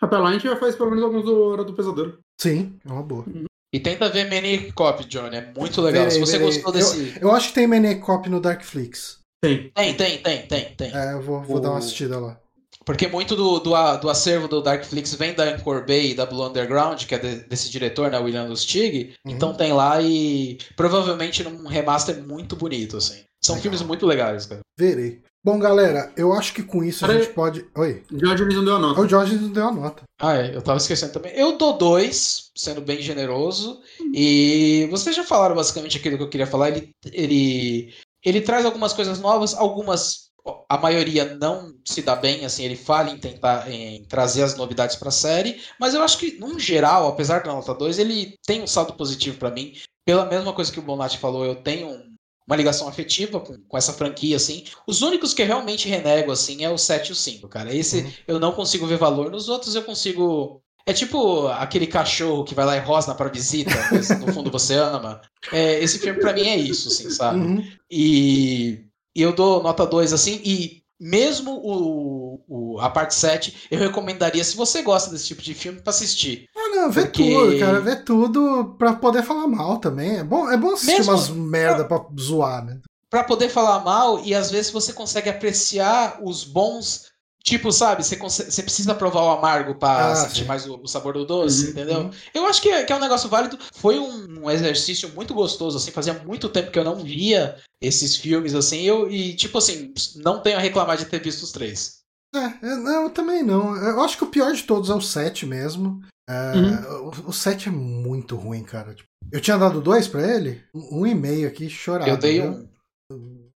Até 0.00 0.18
lá 0.18 0.30
a 0.30 0.32
gente 0.32 0.44
já 0.44 0.56
faz 0.56 0.76
pelo 0.76 0.90
menos 0.90 1.04
alguns 1.04 1.24
do 1.24 1.42
Hora 1.42 1.64
do 1.64 1.74
Pesadelo. 1.74 2.18
Sim, 2.40 2.78
é 2.86 2.90
uma 2.90 3.02
boa. 3.02 3.24
Uhum. 3.26 3.44
E 3.72 3.78
tenta 3.78 4.08
ver 4.08 4.28
Maniac 4.28 4.72
Cop, 4.72 5.04
Johnny. 5.04 5.36
É 5.36 5.52
muito 5.56 5.80
legal. 5.80 6.04
Verei, 6.04 6.10
Se 6.10 6.20
você 6.20 6.38
verei. 6.38 6.46
gostou 6.46 6.72
desse. 6.72 7.16
Eu, 7.16 7.28
eu, 7.28 7.32
acho 7.32 7.48
que 7.48 7.54
tem 7.54 7.66
Maniac 7.66 8.00
Cop 8.00 8.28
no 8.28 8.40
Darkflix. 8.40 9.18
Tem. 9.42 9.70
Tem, 9.70 9.94
tem, 9.94 10.18
tem, 10.18 10.46
tem, 10.46 10.74
tem. 10.74 10.96
É, 10.96 11.12
eu 11.12 11.22
vou, 11.22 11.40
vou 11.42 11.58
o... 11.58 11.60
dar 11.60 11.70
uma 11.70 11.78
assistida 11.78 12.18
lá. 12.18 12.39
Porque 12.84 13.06
muito 13.06 13.36
do, 13.36 13.58
do, 13.60 13.96
do, 13.98 14.08
acervo 14.08 14.48
do 14.48 14.62
Darkflix 14.62 15.14
vem 15.14 15.34
da 15.34 15.44
Anchor 15.44 15.84
Bay 15.86 16.10
e 16.10 16.14
da 16.14 16.24
Blue 16.26 16.46
Underground, 16.46 17.04
que 17.04 17.14
é 17.14 17.18
de, 17.18 17.36
desse 17.44 17.70
diretor, 17.70 18.10
né, 18.10 18.18
William 18.18 18.44
Lustig. 18.44 19.14
Uhum. 19.24 19.32
Então 19.32 19.54
tem 19.54 19.72
lá 19.72 20.00
e 20.00 20.58
provavelmente 20.76 21.44
num 21.44 21.66
remaster 21.66 22.22
muito 22.26 22.56
bonito, 22.56 22.96
assim. 22.96 23.22
São 23.42 23.54
Legal. 23.54 23.62
filmes 23.62 23.82
muito 23.82 24.06
legais, 24.06 24.46
cara. 24.46 24.60
Verei. 24.78 25.22
Bom, 25.42 25.58
galera, 25.58 26.12
eu 26.16 26.34
acho 26.34 26.52
que 26.52 26.62
com 26.62 26.84
isso 26.84 27.02
a 27.02 27.08
Peraí. 27.08 27.22
gente 27.22 27.32
pode. 27.32 27.66
Oi. 27.74 28.02
Diogenes 28.12 28.54
não 28.54 28.64
deu 28.64 28.76
a 28.76 28.78
nota. 28.78 29.00
O 29.00 29.08
Jorge 29.08 29.36
não 29.36 29.48
deu 29.48 29.68
a 29.68 29.72
nota. 29.72 30.02
Ah, 30.20 30.36
é, 30.36 30.54
eu 30.54 30.60
tava 30.60 30.76
esquecendo 30.76 31.14
também. 31.14 31.32
Eu 31.34 31.56
dou 31.56 31.78
dois, 31.78 32.50
sendo 32.54 32.82
bem 32.82 33.00
generoso. 33.00 33.80
E 34.12 34.86
vocês 34.90 35.16
já 35.16 35.24
falaram 35.24 35.56
basicamente 35.56 35.96
aquilo 35.96 36.18
que 36.18 36.22
eu 36.24 36.28
queria 36.28 36.46
falar. 36.46 36.68
Ele, 36.68 36.90
ele, 37.10 37.94
ele 38.22 38.42
traz 38.42 38.66
algumas 38.66 38.92
coisas 38.92 39.18
novas, 39.18 39.54
algumas. 39.54 40.29
A 40.68 40.76
maioria 40.78 41.34
não 41.36 41.72
se 41.84 42.02
dá 42.02 42.14
bem, 42.16 42.44
assim, 42.44 42.64
ele 42.64 42.76
falha 42.76 43.10
em 43.10 43.18
tentar 43.18 43.70
em 43.70 44.04
trazer 44.04 44.42
as 44.42 44.56
novidades 44.56 44.96
pra 44.96 45.10
série, 45.10 45.60
mas 45.78 45.94
eu 45.94 46.02
acho 46.02 46.18
que, 46.18 46.38
num 46.38 46.58
geral, 46.58 47.08
apesar 47.08 47.42
da 47.42 47.52
nota 47.52 47.74
2, 47.74 47.98
ele 47.98 48.34
tem 48.46 48.62
um 48.62 48.66
saldo 48.66 48.94
positivo 48.94 49.38
pra 49.38 49.50
mim. 49.50 49.72
Pela 50.04 50.26
mesma 50.26 50.52
coisa 50.52 50.72
que 50.72 50.78
o 50.78 50.82
Bonatti 50.82 51.18
falou, 51.18 51.44
eu 51.44 51.56
tenho 51.56 51.88
um- 51.88 52.10
uma 52.46 52.56
ligação 52.56 52.88
afetiva 52.88 53.38
com, 53.38 53.56
com 53.68 53.78
essa 53.78 53.92
franquia, 53.92 54.36
assim. 54.36 54.64
Os 54.86 55.02
únicos 55.02 55.32
que 55.32 55.42
eu 55.42 55.46
realmente 55.46 55.88
renego, 55.88 56.32
assim, 56.32 56.64
é 56.64 56.70
o 56.70 56.76
7 56.78 57.10
e 57.10 57.12
o 57.12 57.14
5, 57.14 57.48
cara. 57.48 57.72
Esse 57.74 58.00
Uhum. 58.02 58.12
eu 58.26 58.40
não 58.40 58.52
consigo 58.52 58.86
ver 58.86 58.96
valor, 58.98 59.30
nos 59.30 59.48
outros 59.48 59.74
eu 59.76 59.82
consigo. 59.84 60.60
É 60.86 60.92
tipo 60.92 61.46
aquele 61.48 61.86
cachorro 61.86 62.42
que 62.42 62.54
vai 62.54 62.64
lá 62.64 62.76
e 62.76 62.80
rosna 62.80 63.14
pra 63.14 63.28
visita, 63.28 63.70
mas 63.92 64.08
no 64.18 64.32
fundo 64.32 64.50
você 64.50 64.74
ama. 64.74 65.20
É, 65.52 65.78
esse 65.78 65.98
filme 66.00 66.18
pra 66.18 66.32
mim 66.32 66.48
é 66.48 66.56
isso, 66.56 66.88
assim, 66.88 67.08
sabe? 67.10 67.38
Uhum. 67.38 67.72
E, 67.88 68.86
e 69.14 69.22
eu 69.22 69.32
dou 69.32 69.62
nota 69.62 69.86
2 69.86 70.12
assim, 70.12 70.40
e 70.44 70.80
mesmo 70.98 71.52
o, 71.64 72.40
o- 72.46 72.80
a 72.80 72.90
parte 72.90 73.14
7, 73.14 73.68
eu 73.70 73.78
recomendaria, 73.78 74.44
se 74.44 74.54
você 74.56 74.82
gosta 74.82 75.10
desse 75.10 75.28
tipo 75.28 75.40
de 75.42 75.54
filme, 75.54 75.80
pra 75.80 75.90
assistir. 75.90 76.46
Ah, 76.56 76.76
não, 76.76 76.90
vê 76.90 77.02
Porque- 77.06 77.22
tudo, 77.34 77.58
cara. 77.58 77.80
Vê 77.80 77.96
tudo 77.96 78.74
pra 78.78 78.92
poder 78.92 79.22
falar 79.22 79.46
mal 79.46 79.78
também. 79.78 80.18
É 80.18 80.24
bom, 80.24 80.50
é 80.50 80.56
bom 80.56 80.72
assistir 80.72 80.98
Mesmo- 80.98 81.12
umas 81.12 81.28
merda 81.30 81.84
pra 81.86 82.04
zoar, 82.18 82.64
né? 82.64 82.78
Pra 83.08 83.24
poder 83.24 83.48
falar 83.48 83.80
mal, 83.82 84.22
e 84.24 84.34
às 84.34 84.50
vezes 84.50 84.70
você 84.70 84.92
consegue 84.92 85.28
apreciar 85.28 86.20
os 86.22 86.44
bons. 86.44 87.09
Tipo, 87.42 87.72
sabe, 87.72 88.04
você, 88.04 88.16
você 88.16 88.62
precisa 88.62 88.94
provar 88.94 89.22
o 89.22 89.30
amargo 89.30 89.74
pra 89.74 90.12
Ah, 90.12 90.14
sentir 90.16 90.42
sim. 90.42 90.44
mais 90.44 90.66
o, 90.68 90.76
o 90.82 90.86
sabor 90.86 91.14
do 91.14 91.24
doce, 91.24 91.64
Uhum, 91.64 91.70
entendeu? 91.70 91.98
uhum. 92.00 92.10
Eu 92.34 92.46
acho 92.46 92.60
que 92.60 92.68
é, 92.68 92.84
que 92.84 92.92
é 92.92 92.96
um 92.96 93.00
negócio 93.00 93.28
válido. 93.30 93.58
Foi 93.74 93.98
um, 93.98 94.42
um 94.44 94.50
exercício 94.50 95.08
muito 95.14 95.32
gostoso, 95.32 95.76
assim. 95.78 95.90
Fazia 95.90 96.12
muito 96.14 96.48
tempo 96.50 96.70
que 96.70 96.78
eu 96.78 96.84
não 96.84 96.96
via 96.96 97.56
esses 97.80 98.16
filmes, 98.16 98.54
assim. 98.54 98.82
Eu, 98.82 99.10
e, 99.10 99.34
tipo 99.34 99.56
assim, 99.56 99.92
não 100.16 100.40
tenho 100.42 100.58
a 100.58 100.60
reclamar 100.60 100.96
de 100.98 101.06
ter 101.06 101.20
visto 101.22 101.42
os 101.42 101.50
três. 101.52 102.00
É, 102.34 102.38
é, 102.44 102.76
não, 102.76 103.04
eu 103.04 103.10
também 103.10 103.42
não. 103.42 103.74
Eu 103.74 104.00
acho 104.02 104.16
que 104.18 104.24
o 104.24 104.30
pior 104.30 104.52
de 104.52 104.62
todos 104.62 104.90
é 104.90 104.94
o 104.94 105.00
7 105.00 105.46
mesmo. 105.46 106.00
É, 106.28 106.52
o, 107.00 107.30
o 107.30 107.32
7 107.32 107.68
é 107.68 107.72
muito 107.72 108.36
ruim, 108.36 108.62
cara. 108.62 108.94
Tipo, 108.94 109.08
Eu 109.32 109.40
tinha 109.40 109.56
dado 109.58 109.80
dois 109.80 110.06
pra 110.06 110.22
ele, 110.36 110.62
um 110.74 111.06
e 111.06 111.14
meio 111.14 111.48
aqui, 111.48 111.68
chorado. 111.70 112.08
eu 112.10 112.16
dei 112.18 112.40
um. 112.42 112.68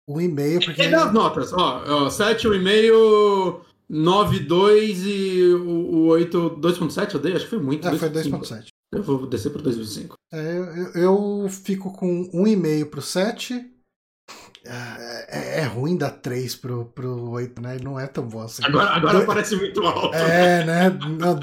Um 0.08 0.20
e 0.20 0.26
meio, 0.28 0.60
porque. 0.64 0.82
E 0.82 0.90
das 0.90 1.12
notas, 1.12 1.52
ó, 1.52 1.82
ó 2.06 2.10
7, 2.10 2.48
1,5, 2.48 2.58
9, 2.58 3.60
2 3.88 5.06
e 5.06 5.42
o, 5.54 5.68
o 5.68 6.06
8, 6.06 6.56
2.7 6.60 7.14
eu 7.14 7.20
dei? 7.20 7.34
Acho 7.34 7.44
que 7.44 7.50
foi 7.50 7.60
muito. 7.60 7.86
É, 7.86 7.96
foi 7.96 8.08
2.5. 8.10 8.30
2.7. 8.40 8.66
Eu 8.94 9.02
vou 9.02 9.26
descer 9.26 9.50
para 9.50 9.62
2.5. 9.62 10.14
É, 10.32 10.58
eu, 10.58 10.64
eu- 10.64 11.42
eu 11.42 11.48
fico 11.48 11.92
com 11.92 12.28
um 12.32 12.46
e 12.46 12.54
meio 12.56 12.86
pro 12.86 13.00
7. 13.02 13.68
É, 14.64 15.60
é 15.60 15.64
ruim 15.64 15.96
dar 15.96 16.10
3 16.10 16.54
pro, 16.54 16.84
pro 16.86 17.30
8, 17.30 17.60
né? 17.60 17.78
Não 17.82 17.98
é 17.98 18.06
tão 18.06 18.26
bom 18.28 18.42
assim. 18.42 18.62
Agora, 18.64 18.90
agora 18.90 19.20
Do- 19.20 19.26
parece 19.26 19.56
muito 19.56 19.80
alto. 19.82 20.14
É, 20.14 20.64
né? 20.64 20.90
Não, 20.90 21.38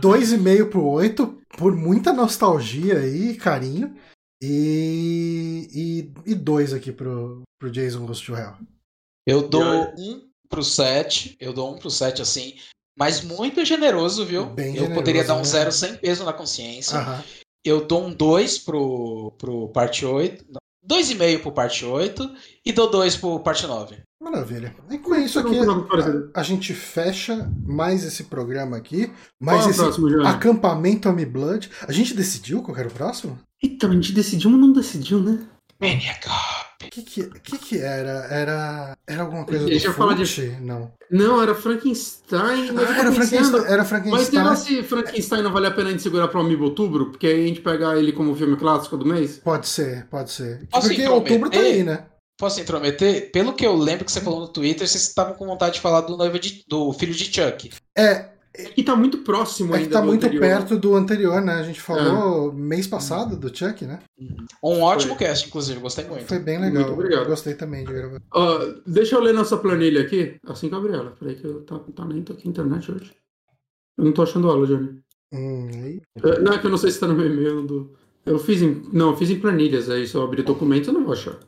Dois 0.00 0.32
e 0.32 0.38
meio 0.38 0.70
pro 0.70 0.82
8, 0.84 1.38
por 1.58 1.76
muita 1.76 2.12
nostalgia 2.12 3.06
e 3.06 3.34
carinho. 3.36 3.94
E, 4.42 5.68
e, 6.26 6.30
e 6.32 6.34
dois 6.34 6.72
aqui 6.72 6.90
pro, 6.92 7.42
pro 7.58 7.70
Jason 7.70 8.06
Goes 8.06 8.20
to 8.20 8.34
Hell. 8.36 8.54
Eu 9.26 9.48
dou 9.48 9.62
um 9.98 10.28
pro 10.54 10.62
7. 10.62 11.36
Eu 11.40 11.52
dou 11.52 11.74
um 11.74 11.78
pro 11.78 11.90
7, 11.90 12.22
assim. 12.22 12.54
Mas 12.96 13.22
muito 13.22 13.64
generoso, 13.64 14.24
viu? 14.24 14.46
Bem 14.46 14.68
eu 14.68 14.72
generoso, 14.74 14.94
poderia 14.94 15.24
dar 15.24 15.34
um 15.34 15.38
né? 15.38 15.44
zero 15.44 15.72
sem 15.72 15.96
peso 15.96 16.24
na 16.24 16.32
consciência. 16.32 16.98
Aham. 16.98 17.24
Eu 17.64 17.86
dou 17.86 18.06
um 18.06 18.12
2 18.12 18.58
pro, 18.58 19.32
pro 19.38 19.68
parte 19.70 20.06
8. 20.06 20.44
não, 20.48 20.60
2,5 20.86 21.40
pro 21.40 21.52
parte 21.52 21.84
8. 21.84 22.30
E 22.64 22.72
dou 22.72 22.88
2 22.90 23.16
pro 23.16 23.40
parte 23.40 23.66
9. 23.66 23.96
Maravilha. 24.22 24.74
E 24.90 24.98
com 24.98 25.14
isso 25.16 25.38
aqui, 25.40 25.58
a, 25.58 26.40
a 26.40 26.42
gente 26.42 26.72
fecha 26.72 27.50
mais 27.66 28.04
esse 28.04 28.24
programa 28.24 28.76
aqui. 28.76 29.10
Mais 29.40 29.58
Qual 29.58 29.64
é 29.64 29.66
o 29.66 29.70
esse 29.70 29.80
próximo, 29.80 30.26
acampamento 30.26 31.08
Amy 31.08 31.26
Blood. 31.26 31.70
A 31.82 31.92
gente 31.92 32.14
decidiu 32.14 32.62
qual 32.62 32.74
que 32.74 32.80
era 32.80 32.88
o 32.88 32.92
próximo? 32.92 33.38
Então, 33.62 33.90
a 33.90 33.94
gente 33.94 34.12
decidiu, 34.12 34.50
mas 34.50 34.60
não 34.60 34.72
decidiu, 34.72 35.20
né? 35.20 35.46
Maniac. 35.80 36.26
O 36.28 36.90
que 36.90 37.02
que, 37.02 37.24
que 37.40 37.58
que 37.58 37.78
era? 37.78 38.26
Era 38.30 38.96
era 39.06 39.22
alguma 39.22 39.44
coisa 39.44 39.64
Deixa 39.66 39.86
do 39.86 39.90
eu 39.92 39.96
falar 39.96 40.14
de-? 40.14 40.56
Não. 40.60 40.92
Não, 41.10 41.42
era 41.42 41.54
Frankenstein. 41.54 42.72
mas 42.72 42.90
Ah, 42.90 42.94
tô 42.94 43.00
era 43.00 43.12
Frankenstein. 43.12 43.64
Era 43.64 43.76
Mas 43.78 43.88
Frankenstein. 43.88 44.24
será 44.42 44.56
se 44.56 44.82
Frankenstein 44.82 45.42
não 45.42 45.52
vale 45.52 45.66
a 45.66 45.70
pena 45.70 45.88
a 45.88 45.92
gente 45.92 46.02
segurar 46.02 46.28
pro 46.28 46.40
Amiibo 46.40 46.64
Outubro? 46.64 47.10
Porque 47.10 47.26
aí 47.26 47.44
a 47.44 47.46
gente 47.48 47.60
pega 47.60 47.96
ele 47.98 48.12
como 48.12 48.34
filme 48.36 48.56
clássico 48.56 48.96
do 48.96 49.06
mês? 49.06 49.38
Pode 49.38 49.66
ser, 49.68 50.06
pode 50.06 50.30
ser. 50.30 50.66
Posso 50.70 50.88
Porque 50.88 51.06
outubro 51.08 51.50
tá 51.50 51.58
aí, 51.58 51.82
né? 51.82 52.06
Posso 52.38 52.60
intrometer? 52.60 53.30
Pelo 53.30 53.52
que 53.52 53.64
eu 53.64 53.76
lembro 53.76 54.04
que 54.04 54.10
você 54.10 54.20
falou 54.20 54.40
no 54.40 54.48
Twitter, 54.48 54.86
vocês 54.86 55.04
estavam 55.04 55.34
com 55.34 55.46
vontade 55.46 55.74
de 55.76 55.80
falar 55.80 56.00
do 56.00 56.16
noivo 56.16 56.38
de, 56.38 56.64
do 56.68 56.92
filho 56.92 57.14
de 57.14 57.24
Chuck. 57.24 57.70
É, 57.96 58.30
É 58.56 58.64
que 58.66 58.84
tá 58.84 58.94
muito 58.94 59.18
próximo 59.18 59.74
é 59.74 59.78
que 59.78 59.84
ainda 59.84 59.94
tá 59.94 60.00
do 60.00 60.06
muito 60.06 60.24
anterior. 60.24 60.40
perto 60.40 60.78
do 60.78 60.94
anterior, 60.94 61.40
né? 61.40 61.54
A 61.54 61.62
gente 61.64 61.80
falou 61.80 62.52
mês 62.52 62.86
passado 62.86 63.36
do 63.36 63.54
Chuck, 63.54 63.84
né? 63.84 63.98
Um 64.62 64.80
ótimo 64.80 65.16
cast, 65.16 65.48
inclusive, 65.48 65.80
gostei 65.80 66.04
muito. 66.04 66.24
Foi 66.26 66.38
bem 66.38 66.60
legal. 66.60 66.84
Muito 66.84 66.92
obrigado. 66.92 67.26
Gostei 67.26 67.54
também 67.54 67.84
de 67.84 67.92
gravar. 67.92 68.22
Ó, 68.32 68.58
deixa 68.86 69.16
eu 69.16 69.20
ler 69.20 69.34
nossa 69.34 69.56
planilha 69.56 70.02
aqui, 70.02 70.36
assim 70.46 70.68
que 70.68 70.74
eu 70.74 70.78
abrir 70.78 70.94
ela. 70.94 71.10
Peraí 71.18 71.34
que 71.34 71.44
eu 71.44 71.62
tá, 71.62 71.80
tá 71.80 72.04
lento 72.04 72.32
aqui 72.32 72.46
a 72.46 72.50
internet 72.50 72.92
hoje. 72.92 73.12
Eu 73.98 74.04
não 74.04 74.12
tô 74.12 74.22
achando 74.22 74.48
ela, 74.48 74.66
Johnny. 74.66 75.00
Hum, 75.32 75.68
aí. 75.82 76.00
É, 76.22 76.38
Não, 76.38 76.52
é 76.52 76.58
que 76.58 76.66
eu 76.66 76.70
não 76.70 76.78
sei 76.78 76.92
se 76.92 77.00
tá 77.00 77.08
no 77.08 77.14
meu 77.14 77.26
e-mail 77.26 77.62
do... 77.62 77.92
Eu 78.24 78.38
fiz 78.38 78.62
em... 78.62 78.82
Não, 78.92 79.10
eu 79.10 79.16
fiz 79.16 79.30
em 79.30 79.40
planilhas, 79.40 79.90
aí 79.90 80.06
se 80.06 80.14
eu 80.14 80.22
abrir 80.22 80.42
documentos 80.42 80.88
eu 80.88 80.94
não 80.94 81.04
vou 81.04 81.12
achar. 81.12 81.38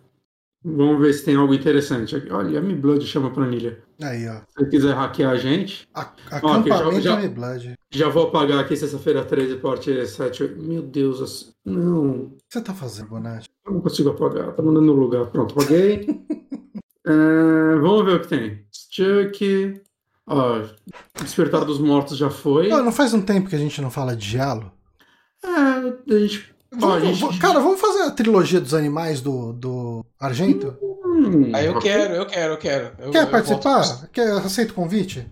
Vamos 0.69 1.01
ver 1.01 1.13
se 1.13 1.25
tem 1.25 1.37
algo 1.37 1.55
interessante. 1.55 2.17
Olha, 2.31 2.61
Mi 2.61 2.75
Blood 2.75 3.07
chama 3.07 3.31
planilha. 3.31 3.79
Aí, 4.03 4.27
ó. 4.29 4.41
Se 4.59 4.69
quiser 4.69 4.95
hackear 4.95 5.31
a 5.33 5.37
gente, 5.37 5.87
A- 5.95 6.01
Ó, 6.43 6.55
aqui, 6.55 6.69
já- 6.69 6.77
Acampamento 6.77 7.01
já- 7.03 7.29
Blood. 7.29 7.69
O 7.95 7.97
já 7.97 8.09
vou 8.09 8.25
apagar 8.25 8.59
aqui 8.59 8.77
sexta-feira 8.77 9.25
13, 9.25 9.57
parte 9.57 10.05
7. 10.07 10.43
oito. 10.43 10.61
Meu 10.61 10.83
Deus, 10.83 11.55
não. 11.65 12.31
que 12.49 12.53
você 12.53 12.61
tá 12.61 12.75
fazendo, 12.75 13.09
Bonatti? 13.11 13.49
Eu 13.65 13.75
não 13.75 13.81
consigo 13.81 14.11
apagar, 14.11 14.53
tá 14.55 14.63
mandando 14.63 14.87
no 14.87 14.93
lugar. 14.95 15.27
Pronto, 15.27 15.53
apaguei. 15.59 16.05
É, 17.09 17.77
vamos 17.81 18.05
ver 18.05 18.17
o 18.17 18.21
que 18.21 18.27
tem. 18.27 18.65
Chuck. 18.91 19.81
Ó, 20.27 20.63
Despertar 21.23 21.65
dos 21.65 21.79
Mortos 21.79 22.19
já 22.19 22.29
foi. 22.31 22.69
Pô, 22.69 22.83
não 22.83 22.91
faz 22.91 23.15
um 23.15 23.23
tempo 23.23 23.49
que 23.49 23.55
a 23.55 23.59
gente 23.61 23.81
não 23.81 23.93
fala 23.93 24.17
de 24.17 24.29
Dialo? 24.29 24.73
É, 25.45 25.49
a 25.49 26.19
gente. 26.19 26.53
Vamos- 26.75 26.97
a 26.97 27.01
gente- 27.01 27.39
Cara, 27.39 27.61
vamos 27.61 27.81
fazer 27.81 28.03
a 28.03 28.11
trilogia 28.11 28.61
dos 28.61 28.75
animais 28.75 29.21
do, 29.21 29.53
do 29.53 29.76
Argento? 30.19 30.77
Hum, 31.05 31.51
Aí 31.55 31.67
eu 31.67 31.79
quero, 31.79 32.15
eu 32.15 32.27
quero, 32.27 32.53
eu 32.55 32.59
quero. 32.59 32.93
Eu- 32.99 33.11
Quer 33.11 33.23
eu 33.25 33.31
participar? 33.31 33.81
volto. 33.83 34.09
Quer, 34.11 34.31
aceita 34.33 34.73
o 34.73 34.75
convite? 34.75 35.27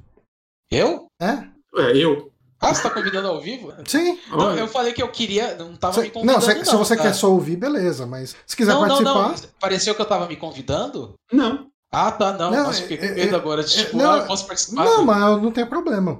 Eu? 0.71 1.07
É? 1.21 1.45
É, 1.77 1.97
eu. 1.97 2.31
Ah, 2.61 2.73
você 2.73 2.83
tá 2.83 2.91
convidando 2.91 3.29
ao 3.29 3.41
vivo? 3.41 3.73
Sim. 3.87 4.19
Não, 4.31 4.57
eu 4.57 4.67
falei 4.67 4.93
que 4.95 5.03
eu 5.03 5.09
queria, 5.11 5.55
não 5.57 5.77
tava 5.77 5.95
Cê- 5.95 6.03
me 6.03 6.11
convidando. 6.11 6.39
não, 6.47 6.55
se, 6.65 6.65
se 6.65 6.77
você 6.77 6.97
tá? 6.97 7.03
quer 7.03 7.13
só 7.15 7.31
ouvir, 7.31 7.57
beleza. 7.57 8.07
Mas 8.07 8.35
se 8.47 8.57
quiser 8.57 8.73
não, 8.73 8.81
não, 8.87 8.89
participar. 8.89 9.29
não. 9.29 9.35
Pareceu 9.61 9.95
que 9.95 10.01
eu 10.01 10.07
tava 10.07 10.27
me 10.27 10.37
convidando? 10.37 11.15
Não. 11.31 11.67
Ah, 11.93 12.11
tá, 12.11 12.33
não. 12.33 12.51
Não, 12.51 12.65
Nossa, 12.65 12.81
fiquei 12.83 12.97
é- 12.97 13.09
com 13.09 13.15
medo 13.15 13.35
é- 13.35 13.39
agora 13.39 13.63
de 13.63 13.79
é- 13.79 13.85
tipo, 13.85 13.97
não, 13.99 14.13
ah, 14.13 14.19
eu 14.19 14.27
posso 14.27 14.47
participar. 14.47 14.85
Não, 14.85 15.05
mas 15.05 15.43
não 15.43 15.51
tem 15.53 15.67
problema. 15.67 16.19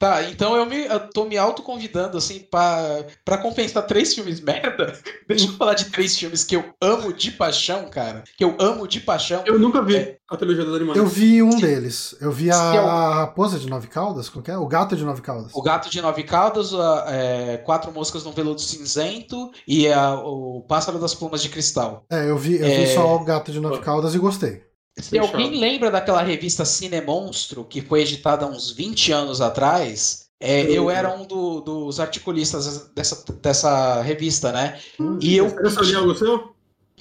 Tá, 0.00 0.22
então 0.30 0.56
eu, 0.56 0.64
me, 0.64 0.86
eu 0.86 0.98
tô 1.10 1.26
me 1.26 1.36
autoconvidando, 1.36 2.16
assim, 2.16 2.38
pra, 2.50 3.04
pra 3.22 3.36
compensar 3.36 3.86
três 3.86 4.14
filmes 4.14 4.40
merda. 4.42 4.98
Deixa 5.28 5.44
eu 5.46 5.52
falar 5.52 5.74
de 5.74 5.90
três 5.90 6.16
filmes 6.18 6.42
que 6.42 6.56
eu 6.56 6.64
amo 6.82 7.12
de 7.12 7.30
paixão, 7.32 7.84
cara. 7.90 8.24
Que 8.34 8.42
eu 8.42 8.56
amo 8.58 8.88
de 8.88 8.98
paixão. 8.98 9.42
Eu 9.44 9.58
nunca 9.58 9.82
vi 9.82 9.96
É. 9.96 10.16
a 10.30 10.38
trilogia 10.38 10.64
dos 10.64 10.74
animais. 10.74 10.96
Eu 10.98 11.06
vi 11.06 11.42
um 11.42 11.50
deles. 11.60 12.16
Eu 12.18 12.32
vi 12.32 12.48
eu- 12.48 12.54
a 12.56 13.14
raposa 13.16 13.58
de 13.58 13.68
nove 13.68 13.88
caudas, 13.88 14.30
qual 14.30 14.42
que 14.42 14.50
é? 14.50 14.56
O 14.56 14.66
gato 14.66 14.96
de 14.96 15.04
nove 15.04 15.20
caudas. 15.20 15.52
O 15.54 15.60
Gato 15.60 15.90
de 15.90 16.00
Nove 16.00 16.22
Caudas, 16.24 16.72
a- 16.72 17.04
é, 17.08 17.56
Quatro 17.58 17.92
Moscas 17.92 18.24
no 18.24 18.32
Veludo 18.32 18.60
Cinzento 18.62 19.50
e 19.68 19.86
a- 19.92 20.14
o 20.14 20.64
Pássaro 20.66 20.98
das 20.98 21.14
Plumas 21.14 21.42
de 21.42 21.50
Cristal. 21.50 22.06
É, 22.10 22.30
eu 22.30 22.38
vi, 22.38 22.54
eu 22.54 22.64
vi 22.66 22.84
É. 22.84 22.94
só 22.94 23.16
o 23.16 23.22
gato 23.22 23.52
de 23.52 23.60
nove 23.60 23.80
caudas 23.80 24.14
e 24.14 24.18
gostei. 24.18 24.62
Se 25.02 25.18
alguém 25.18 25.58
lembra 25.58 25.90
daquela 25.90 26.22
revista 26.22 26.64
Cinemonstro, 26.64 27.64
que 27.64 27.80
foi 27.80 28.02
editada 28.02 28.44
há 28.44 28.48
uns 28.48 28.70
20 28.70 29.12
anos 29.12 29.40
atrás, 29.40 30.26
é, 30.40 30.62
Eu- 30.62 30.90
era 30.90 31.14
um 31.14 31.26
do- 31.26 31.60
dos 31.60 32.00
articulistas 32.00 32.90
dessa, 32.94 33.24
dessa 33.42 34.00
revista, 34.02 34.52
né? 34.52 34.78
Hum. 34.98 35.18
E 35.20 35.36
eu. 35.36 35.48
Sabia 35.70 35.98
algo 35.98 36.14
seu? 36.14 36.54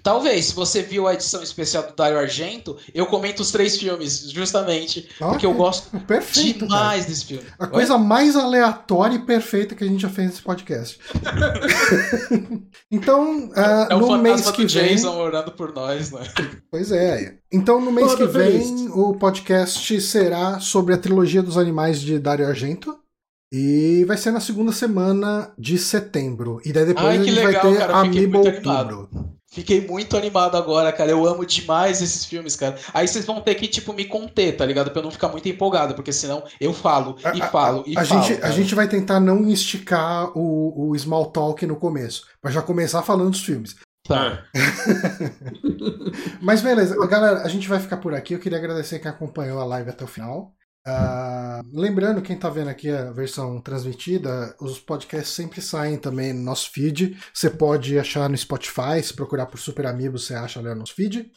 Talvez, 0.03 0.45
se 0.45 0.55
você 0.55 0.81
viu 0.81 1.07
a 1.07 1.13
edição 1.13 1.41
especial 1.43 1.83
do 1.83 1.95
Dario 1.95 2.19
Argento, 2.19 2.77
eu 2.93 3.05
comento 3.05 3.41
os 3.41 3.51
três 3.51 3.77
filmes, 3.77 4.29
justamente. 4.31 4.99
Okay. 5.15 5.27
Porque 5.27 5.45
eu 5.45 5.53
gosto 5.53 5.89
Perfeito, 6.05 6.65
demais 6.65 7.01
cara. 7.01 7.09
desse 7.09 7.25
filme. 7.25 7.43
A 7.57 7.65
Oi? 7.65 7.71
coisa 7.71 7.97
mais 7.97 8.35
aleatória 8.35 9.15
e 9.15 9.19
perfeita 9.19 9.75
que 9.75 9.83
a 9.83 9.87
gente 9.87 10.01
já 10.01 10.09
fez 10.09 10.29
nesse 10.29 10.41
podcast. 10.41 10.99
então, 12.91 13.49
uh, 13.49 13.91
é 13.91 13.95
no 13.95 14.17
mês 14.17 14.49
que 14.51 14.65
vem. 14.65 14.95
Jason 14.95 15.17
orando 15.17 15.51
por 15.51 15.73
nós, 15.73 16.11
né? 16.11 16.21
Pois 16.71 16.91
é. 16.91 17.37
Então, 17.51 17.81
no 17.81 17.91
mês 17.91 18.15
que 18.15 18.25
vem, 18.25 18.89
o 18.91 19.13
podcast 19.15 19.99
será 20.01 20.59
sobre 20.59 20.93
a 20.93 20.97
trilogia 20.97 21.41
dos 21.41 21.57
animais 21.57 21.99
de 21.99 22.19
Dario 22.19 22.47
Argento. 22.47 22.97
E 23.51 24.05
vai 24.05 24.15
ser 24.15 24.31
na 24.31 24.39
segunda 24.39 24.71
semana 24.71 25.51
de 25.57 25.77
setembro. 25.79 26.61
E 26.63 26.71
daí 26.71 26.85
depois 26.85 27.07
Ai, 27.07 27.17
a 27.17 27.23
gente 27.23 27.31
legal, 27.31 27.51
vai 27.51 27.71
ter 27.71 27.77
cara, 27.79 27.97
Amiibo 27.97 28.37
Outubro. 28.37 29.09
Fiquei 29.51 29.85
muito 29.85 30.15
animado 30.15 30.55
agora, 30.55 30.91
cara. 30.93 31.09
Eu 31.09 31.25
amo 31.25 31.43
demais 31.43 32.01
esses 32.01 32.23
filmes, 32.23 32.55
cara. 32.55 32.77
Aí 32.93 33.07
vocês 33.07 33.25
vão 33.25 33.41
ter 33.41 33.55
que, 33.55 33.67
tipo, 33.67 33.93
me 33.93 34.05
conter, 34.05 34.55
tá 34.55 34.65
ligado? 34.65 34.91
Pra 34.91 34.99
eu 34.99 35.03
não 35.03 35.11
ficar 35.11 35.27
muito 35.29 35.49
empolgado, 35.49 35.95
porque 35.95 36.13
senão 36.13 36.43
eu 36.61 36.71
falo 36.71 37.17
e 37.33 37.41
a, 37.41 37.47
falo 37.47 37.83
e 37.87 37.97
a 37.97 38.05
falo. 38.05 38.23
Gente, 38.23 38.43
a 38.43 38.51
gente 38.51 38.75
vai 38.75 38.87
tentar 38.87 39.19
não 39.19 39.47
esticar 39.49 40.31
o, 40.37 40.91
o 40.91 40.99
small 40.99 41.31
talk 41.31 41.65
no 41.65 41.75
começo, 41.75 42.27
pra 42.39 42.51
já 42.51 42.61
começar 42.61 43.01
falando 43.01 43.31
dos 43.31 43.43
filmes. 43.43 43.75
Tá. 44.07 44.43
Mas 46.41 46.61
beleza, 46.61 46.95
galera, 47.07 47.41
a 47.41 47.47
gente 47.47 47.67
vai 47.67 47.79
ficar 47.79 47.97
por 47.97 48.13
aqui. 48.13 48.33
Eu 48.33 48.39
queria 48.39 48.57
agradecer 48.57 48.99
quem 48.99 49.09
acompanhou 49.09 49.59
a 49.59 49.65
live 49.65 49.89
até 49.89 50.03
o 50.03 50.07
final. 50.07 50.53
Uh, 50.89 51.79
lembrando, 51.79 52.21
quem 52.21 52.35
está 52.35 52.49
vendo 52.49 52.69
aqui 52.69 52.89
a 52.89 53.11
versão 53.11 53.59
transmitida, 53.61 54.55
os 54.59 54.79
podcasts 54.79 55.33
sempre 55.35 55.61
saem 55.61 55.97
também 55.97 56.33
no 56.33 56.41
nosso 56.41 56.71
feed. 56.71 57.17
Você 57.33 57.49
pode 57.49 57.99
achar 57.99 58.29
no 58.29 58.37
Spotify, 58.37 59.01
se 59.03 59.13
procurar 59.13 59.45
por 59.45 59.59
Super 59.59 59.85
Amigos, 59.85 60.25
você 60.25 60.33
acha 60.33 60.61
lá 60.61 60.69
no 60.69 60.79
nosso 60.79 60.95
feed. 60.95 61.31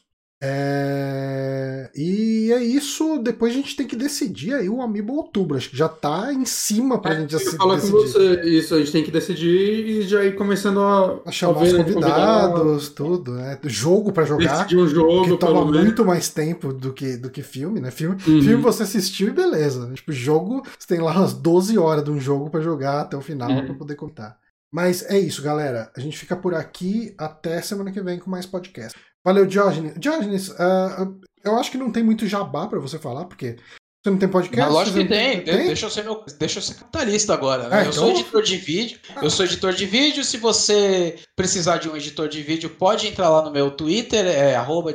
É... 0.44 1.88
E 1.94 2.50
é 2.50 2.60
isso. 2.60 3.18
Depois 3.18 3.52
a 3.52 3.56
gente 3.56 3.76
tem 3.76 3.86
que 3.86 3.94
decidir 3.94 4.54
aí 4.54 4.68
o 4.68 4.82
Amiibo 4.82 5.14
Outubro. 5.14 5.56
Acho 5.56 5.70
que 5.70 5.76
já 5.76 5.88
tá 5.88 6.32
em 6.32 6.44
cima 6.44 7.00
pra 7.00 7.14
é, 7.14 7.20
gente 7.20 7.36
assim, 7.36 7.56
falar 7.56 7.76
decidir. 7.76 7.92
com 7.92 7.98
você. 7.98 8.40
Isso, 8.42 8.74
a 8.74 8.78
gente 8.78 8.90
tem 8.90 9.04
que 9.04 9.10
decidir 9.12 9.86
e 9.86 10.02
já 10.02 10.24
ir 10.24 10.34
começando 10.34 10.80
a, 10.80 11.20
a 11.24 11.30
chamar 11.30 11.60
a 11.60 11.62
os 11.62 11.72
convidados, 11.72 12.88
tudo. 12.88 13.34
Né? 13.34 13.56
Jogo 13.64 14.10
para 14.10 14.24
jogar. 14.24 14.64
Decidir 14.64 14.78
um 14.78 14.88
jogo, 14.88 15.24
que 15.24 15.38
toma 15.38 15.64
muito 15.64 16.04
mais 16.04 16.28
tempo 16.28 16.72
do 16.72 16.92
que, 16.92 17.16
do 17.16 17.30
que 17.30 17.42
filme, 17.42 17.80
né? 17.80 17.92
Filme, 17.92 18.16
uhum. 18.16 18.42
filme 18.42 18.62
você 18.62 18.82
assistiu 18.82 19.28
e 19.28 19.32
beleza. 19.32 19.92
Tipo, 19.94 20.10
jogo, 20.10 20.62
você 20.76 20.88
tem 20.88 21.00
lá 21.00 21.12
umas 21.12 21.34
12 21.34 21.78
horas 21.78 22.02
de 22.02 22.10
um 22.10 22.18
jogo 22.18 22.50
para 22.50 22.60
jogar 22.60 23.02
até 23.02 23.16
o 23.16 23.20
final 23.20 23.48
uhum. 23.48 23.66
para 23.66 23.74
poder 23.74 23.94
contar. 23.94 24.36
Mas 24.72 25.04
é 25.08 25.18
isso, 25.18 25.42
galera. 25.42 25.92
A 25.96 26.00
gente 26.00 26.18
fica 26.18 26.34
por 26.34 26.54
aqui 26.54 27.14
até 27.18 27.60
semana 27.60 27.92
que 27.92 28.00
vem 28.00 28.18
com 28.18 28.30
mais 28.30 28.46
podcast. 28.46 28.98
Valeu, 29.24 29.46
Diógenes. 29.46 29.94
Diógenes, 29.98 30.48
uh, 30.48 31.20
eu 31.44 31.56
acho 31.56 31.70
que 31.70 31.78
não 31.78 31.92
tem 31.92 32.02
muito 32.02 32.26
jabá 32.26 32.66
para 32.66 32.80
você 32.80 32.98
falar, 32.98 33.24
porque 33.26 33.56
você 34.02 34.10
não 34.10 34.18
tem 34.18 34.28
podcast? 34.28 34.64
Mas 34.64 34.72
lógico 34.72 34.98
que 34.98 35.04
tem. 35.04 35.44
tem. 35.44 35.66
Deixa, 35.66 35.86
eu 35.86 35.90
ser 35.90 36.02
meu, 36.02 36.24
deixa 36.36 36.58
eu 36.58 36.62
ser 36.62 36.74
capitalista 36.74 37.32
agora. 37.32 37.68
Né? 37.68 37.76
Ah, 37.76 37.84
eu 37.84 37.90
então... 37.90 37.92
sou 37.92 38.10
editor 38.10 38.42
de 38.42 38.56
vídeo. 38.56 38.98
Eu 39.22 39.30
sou 39.30 39.44
editor 39.44 39.72
de 39.72 39.86
vídeo. 39.86 40.24
Se 40.24 40.38
você 40.38 41.20
precisar 41.36 41.78
de 41.78 41.88
um 41.88 41.96
editor 41.96 42.28
de 42.28 42.42
vídeo, 42.42 42.70
pode 42.70 43.06
entrar 43.06 43.28
lá 43.28 43.42
no 43.42 43.52
meu 43.52 43.70
Twitter, 43.70 44.26
é 44.26 44.56
arroba. 44.56 44.92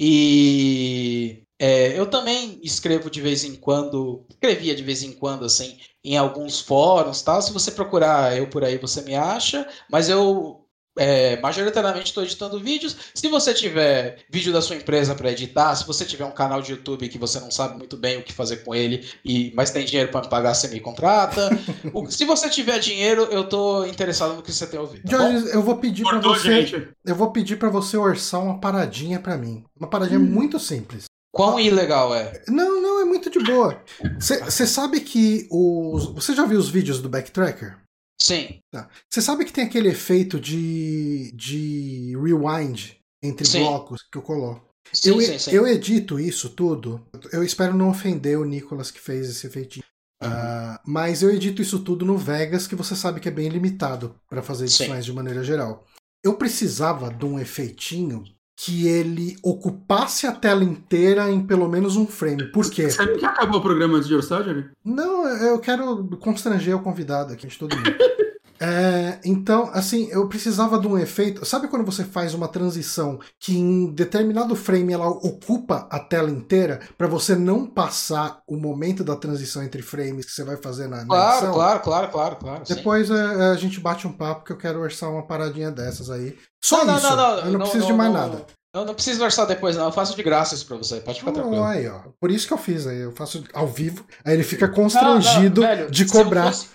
E 0.00 1.42
é, 1.60 1.98
eu 1.98 2.06
também 2.06 2.58
escrevo 2.60 3.08
de 3.08 3.20
vez 3.20 3.44
em 3.44 3.54
quando, 3.54 4.26
escrevia 4.28 4.74
de 4.74 4.82
vez 4.82 5.04
em 5.04 5.12
quando, 5.12 5.44
assim, 5.44 5.78
em 6.04 6.16
alguns 6.16 6.58
fóruns 6.60 7.22
tal. 7.22 7.40
Se 7.40 7.52
você 7.52 7.70
procurar 7.70 8.36
eu 8.36 8.48
por 8.48 8.64
aí, 8.64 8.78
você 8.78 9.00
me 9.02 9.14
acha. 9.14 9.64
Mas 9.88 10.08
eu 10.08 10.64
é, 10.98 11.40
majoritariamente 11.40 12.06
estou 12.06 12.22
editando 12.22 12.58
vídeos. 12.58 12.96
Se 13.14 13.28
você 13.28 13.54
tiver 13.54 14.18
vídeo 14.28 14.52
da 14.52 14.60
sua 14.60 14.76
empresa 14.76 15.14
para 15.14 15.30
editar, 15.30 15.74
se 15.74 15.86
você 15.86 16.04
tiver 16.04 16.24
um 16.24 16.32
canal 16.32 16.60
de 16.60 16.72
YouTube 16.72 17.08
que 17.08 17.18
você 17.18 17.40
não 17.40 17.50
sabe 17.50 17.78
muito 17.78 17.96
bem 17.96 18.18
o 18.18 18.22
que 18.22 18.32
fazer 18.32 18.58
com 18.58 18.74
ele, 18.74 19.08
e 19.24 19.52
mas 19.54 19.70
tem 19.70 19.84
dinheiro 19.84 20.10
para 20.10 20.22
me 20.22 20.28
pagar, 20.28 20.54
você 20.54 20.68
me 20.68 20.80
contrata. 20.80 21.48
o, 21.94 22.10
se 22.10 22.24
você 22.24 22.50
tiver 22.50 22.78
dinheiro, 22.78 23.28
eu 23.30 23.42
estou 23.42 23.86
interessado 23.86 24.34
no 24.34 24.42
que 24.42 24.52
você 24.52 24.66
tem 24.66 24.78
ouvido. 24.78 25.08
Tá 25.08 25.16
Jorge, 25.16 25.48
eu 25.54 25.62
vou 25.62 25.76
pedir 25.76 26.02
para 26.02 26.18
você, 26.18 26.66
gente. 26.66 26.88
eu 27.06 27.14
vou 27.14 27.30
pedir 27.30 27.56
para 27.56 27.68
você 27.68 27.96
orçar 27.96 28.42
uma 28.42 28.60
paradinha 28.60 29.20
para 29.20 29.36
mim. 29.36 29.64
Uma 29.78 29.88
paradinha 29.88 30.20
hum. 30.20 30.24
muito 30.24 30.58
simples. 30.58 31.04
Quão 31.30 31.60
ilegal 31.60 32.14
é? 32.14 32.42
Não, 32.48 32.80
não, 32.80 33.00
é 33.00 33.04
muito 33.04 33.30
de 33.30 33.38
boa. 33.38 33.80
Você 34.18 34.66
sabe 34.66 35.00
que 35.00 35.46
os. 35.50 36.06
Você 36.06 36.34
já 36.34 36.44
viu 36.44 36.58
os 36.58 36.68
vídeos 36.68 37.00
do 37.00 37.08
Backtracker? 37.08 37.76
Sim. 38.20 38.60
Tá. 38.70 38.88
Você 39.08 39.22
sabe 39.22 39.44
que 39.44 39.52
tem 39.52 39.64
aquele 39.64 39.88
efeito 39.88 40.40
de, 40.40 41.32
de 41.34 42.16
rewind 42.16 42.96
entre 43.22 43.46
sim. 43.46 43.60
blocos 43.60 44.02
que 44.10 44.18
eu 44.18 44.22
coloco? 44.22 44.66
Sim, 44.92 45.10
eu, 45.10 45.38
sim, 45.38 45.50
eu 45.52 45.66
edito 45.66 46.18
isso 46.18 46.48
tudo. 46.50 47.06
Eu 47.32 47.44
espero 47.44 47.74
não 47.74 47.90
ofender 47.90 48.38
o 48.38 48.44
Nicolas 48.44 48.90
que 48.90 49.00
fez 49.00 49.28
esse 49.28 49.46
efeitinho. 49.46 49.84
Uhum. 50.22 50.28
Uh, 50.28 50.78
mas 50.84 51.22
eu 51.22 51.30
edito 51.30 51.62
isso 51.62 51.78
tudo 51.80 52.04
no 52.04 52.16
Vegas, 52.16 52.66
que 52.66 52.74
você 52.74 52.96
sabe 52.96 53.20
que 53.20 53.28
é 53.28 53.32
bem 53.32 53.48
limitado 53.48 54.18
para 54.28 54.42
fazer 54.42 54.64
edições 54.64 55.04
de 55.04 55.12
maneira 55.12 55.44
geral. 55.44 55.86
Eu 56.24 56.36
precisava 56.36 57.12
de 57.12 57.24
um 57.24 57.38
efeitinho 57.38 58.24
que 58.60 58.88
ele 58.88 59.36
ocupasse 59.40 60.26
a 60.26 60.32
tela 60.32 60.64
inteira 60.64 61.30
em 61.30 61.40
pelo 61.40 61.68
menos 61.68 61.96
um 61.96 62.08
frame. 62.08 62.50
Por 62.50 62.68
quê? 62.68 62.90
Sabe 62.90 63.16
que 63.16 63.24
acabou 63.24 63.60
o 63.60 63.62
programa 63.62 63.96
antes 63.96 64.08
de 64.08 64.16
orçar, 64.16 64.42
Johnny? 64.42 64.64
Não, 64.84 65.28
eu 65.28 65.60
quero 65.60 66.08
constranger 66.18 66.74
o 66.74 66.80
convidado 66.80 67.32
aqui 67.32 67.46
de 67.46 67.56
todo 67.56 67.76
mundo. 67.76 67.88
É, 68.60 69.18
então, 69.24 69.70
assim, 69.72 70.08
eu 70.10 70.28
precisava 70.28 70.78
de 70.78 70.86
um 70.86 70.98
efeito. 70.98 71.44
Sabe 71.44 71.68
quando 71.68 71.84
você 71.84 72.04
faz 72.04 72.34
uma 72.34 72.48
transição 72.48 73.18
que 73.38 73.56
em 73.56 73.86
determinado 73.92 74.54
frame 74.56 74.92
ela 74.92 75.08
ocupa 75.08 75.86
a 75.90 75.98
tela 75.98 76.30
inteira 76.30 76.80
para 76.96 77.06
você 77.06 77.36
não 77.36 77.66
passar 77.66 78.42
o 78.46 78.56
momento 78.56 79.04
da 79.04 79.16
transição 79.16 79.62
entre 79.62 79.82
frames 79.82 80.26
que 80.26 80.32
você 80.32 80.44
vai 80.44 80.56
fazer 80.56 80.88
na, 80.88 81.04
claro, 81.04 81.36
edição? 81.36 81.54
Claro, 81.54 81.80
claro, 81.80 82.08
claro, 82.10 82.36
claro. 82.36 82.62
Depois 82.66 83.10
a, 83.10 83.52
a, 83.52 83.56
gente 83.56 83.80
bate 83.80 84.06
um 84.06 84.12
papo 84.12 84.44
que 84.44 84.52
eu 84.52 84.58
quero 84.58 84.80
orçar 84.80 85.10
uma 85.10 85.26
paradinha 85.26 85.70
dessas 85.70 86.10
aí. 86.10 86.36
Só 86.60 86.84
não, 86.84 86.96
isso. 86.96 87.08
Não, 87.08 87.16
não, 87.16 87.38
eu 87.38 87.52
não, 87.52 87.60
preciso 87.60 87.86
de 87.86 87.92
mais 87.92 88.12
nada. 88.12 88.44
Eu 88.74 88.84
não 88.84 88.94
preciso 88.94 89.24
orçar 89.24 89.46
depois, 89.46 89.76
não. 89.76 89.86
Eu 89.86 89.92
faço 89.92 90.14
de 90.14 90.22
graça 90.22 90.54
isso 90.54 90.66
pra 90.66 90.76
você. 90.76 91.00
Pode 91.00 91.18
ficar 91.18 91.30
oh, 91.30 91.34
tranquilo. 91.34 91.64
Aí, 91.64 91.88
ó. 91.88 92.00
Por 92.20 92.30
isso 92.30 92.46
que 92.46 92.52
eu 92.52 92.58
fiz 92.58 92.86
aí. 92.86 92.98
Eu 93.00 93.12
faço 93.12 93.42
ao 93.54 93.66
vivo. 93.66 94.04
Aí 94.24 94.34
ele 94.34 94.42
fica 94.42 94.68
constrangido 94.68 95.62
não, 95.62 95.68
não, 95.68 95.76
velho, 95.76 95.90
de 95.90 96.04
cobrar. 96.04 96.52
Fosse, 96.52 96.68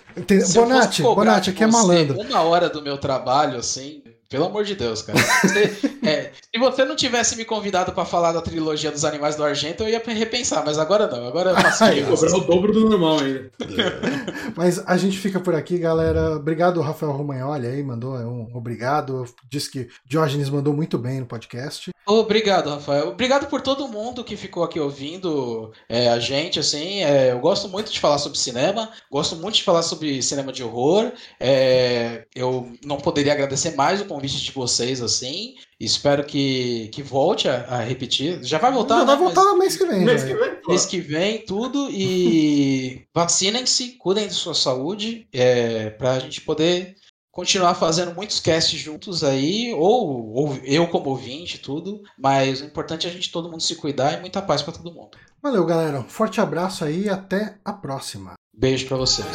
Bonatti, 0.54 1.02
Bonatti, 1.02 1.50
aqui 1.50 1.64
é 1.64 1.66
malandro. 1.66 2.20
Uma 2.20 2.42
hora 2.42 2.68
do 2.68 2.80
meu 2.80 2.98
trabalho, 2.98 3.58
assim, 3.58 4.02
pelo 4.28 4.46
amor 4.46 4.64
de 4.64 4.74
Deus, 4.74 5.02
cara. 5.02 5.18
Você, 5.18 5.76
é, 6.02 6.30
se 6.52 6.58
você 6.58 6.84
não 6.84 6.96
tivesse 6.96 7.36
me 7.36 7.44
convidado 7.44 7.92
para 7.92 8.04
falar 8.04 8.32
da 8.32 8.40
trilogia 8.40 8.90
dos 8.90 9.04
animais 9.04 9.36
do 9.36 9.44
Argento, 9.44 9.82
eu 9.82 9.88
ia 9.88 10.02
repensar, 10.04 10.64
mas 10.64 10.78
agora 10.78 11.06
não. 11.06 11.26
Agora 11.26 11.50
eu 11.50 11.56
faço 11.56 11.84
Ai, 11.84 12.02
cobrar 12.02 12.36
o 12.36 12.40
dobro 12.40 12.72
do 12.72 12.88
normal 12.88 13.18
ainda. 13.20 13.50
mas 14.56 14.82
a 14.86 14.96
gente 14.96 15.18
fica 15.18 15.38
por 15.40 15.54
aqui, 15.54 15.78
galera. 15.78 16.36
Obrigado, 16.36 16.80
Rafael 16.80 17.12
Romagnoli 17.12 17.66
aí, 17.66 17.82
mandou 17.82 18.14
um 18.14 18.48
obrigado. 18.54 19.24
Disse 19.48 19.70
que 19.70 19.88
Diógenes 20.06 20.50
mandou 20.50 20.72
muito 20.72 20.98
bem 20.98 21.20
no 21.20 21.26
podcast. 21.26 21.94
Obrigado, 22.06 22.68
Rafael. 22.68 23.08
Obrigado 23.08 23.46
por 23.46 23.62
todo 23.62 23.88
mundo 23.88 24.22
que 24.22 24.36
ficou 24.36 24.62
aqui 24.62 24.78
ouvindo 24.78 25.72
é, 25.88 26.08
a 26.08 26.18
gente, 26.18 26.60
assim. 26.60 27.02
É, 27.02 27.32
eu 27.32 27.40
gosto 27.40 27.66
muito 27.66 27.90
de 27.90 27.98
falar 27.98 28.18
sobre 28.18 28.38
cinema, 28.38 28.90
gosto 29.10 29.36
muito 29.36 29.54
de 29.54 29.62
falar 29.62 29.82
sobre 29.82 30.22
cinema 30.22 30.52
de 30.52 30.62
horror. 30.62 31.12
É, 31.40 32.26
eu 32.34 32.70
não 32.84 32.98
poderia 32.98 33.32
agradecer 33.32 33.74
mais 33.74 34.02
o 34.02 34.04
convite 34.14 34.42
de 34.42 34.52
vocês, 34.52 35.02
assim. 35.02 35.54
Espero 35.78 36.24
que, 36.24 36.88
que 36.88 37.02
volte 37.02 37.48
a, 37.48 37.64
a 37.64 37.80
repetir. 37.80 38.42
Já 38.42 38.58
vai 38.58 38.72
voltar, 38.72 38.96
Já 38.96 39.00
né? 39.00 39.06
vai 39.06 39.16
voltar 39.16 39.44
no 39.44 39.58
mês 39.58 39.76
que 39.76 39.84
vem. 39.84 40.04
Mês 40.04 40.22
que 40.22 40.34
vem, 40.34 40.58
mês 40.68 40.86
que 40.86 41.00
vem 41.00 41.44
tudo. 41.44 41.88
E 41.90 43.06
vacinem-se, 43.14 43.92
cuidem 43.98 44.28
de 44.28 44.34
sua 44.34 44.54
saúde, 44.54 45.26
é, 45.32 45.90
para 45.90 46.12
a 46.12 46.18
gente 46.18 46.40
poder 46.40 46.94
continuar 47.32 47.74
fazendo 47.74 48.14
muitos 48.14 48.38
casts 48.38 48.78
juntos 48.78 49.24
aí, 49.24 49.74
ou, 49.74 50.32
ou 50.32 50.56
eu 50.62 50.86
como 50.86 51.10
ouvinte, 51.10 51.58
tudo. 51.58 52.02
Mas 52.16 52.60
o 52.60 52.64
importante 52.64 53.06
é 53.06 53.10
a 53.10 53.12
gente 53.12 53.32
todo 53.32 53.50
mundo 53.50 53.62
se 53.62 53.74
cuidar 53.74 54.12
e 54.12 54.20
muita 54.20 54.40
paz 54.40 54.62
para 54.62 54.74
todo 54.74 54.94
mundo. 54.94 55.10
Valeu, 55.42 55.64
galera. 55.66 56.02
Forte 56.04 56.40
abraço 56.40 56.84
aí 56.84 57.04
e 57.04 57.08
até 57.10 57.58
a 57.64 57.72
próxima. 57.72 58.34
Beijo 58.56 58.86
para 58.86 58.96
vocês. 58.96 59.26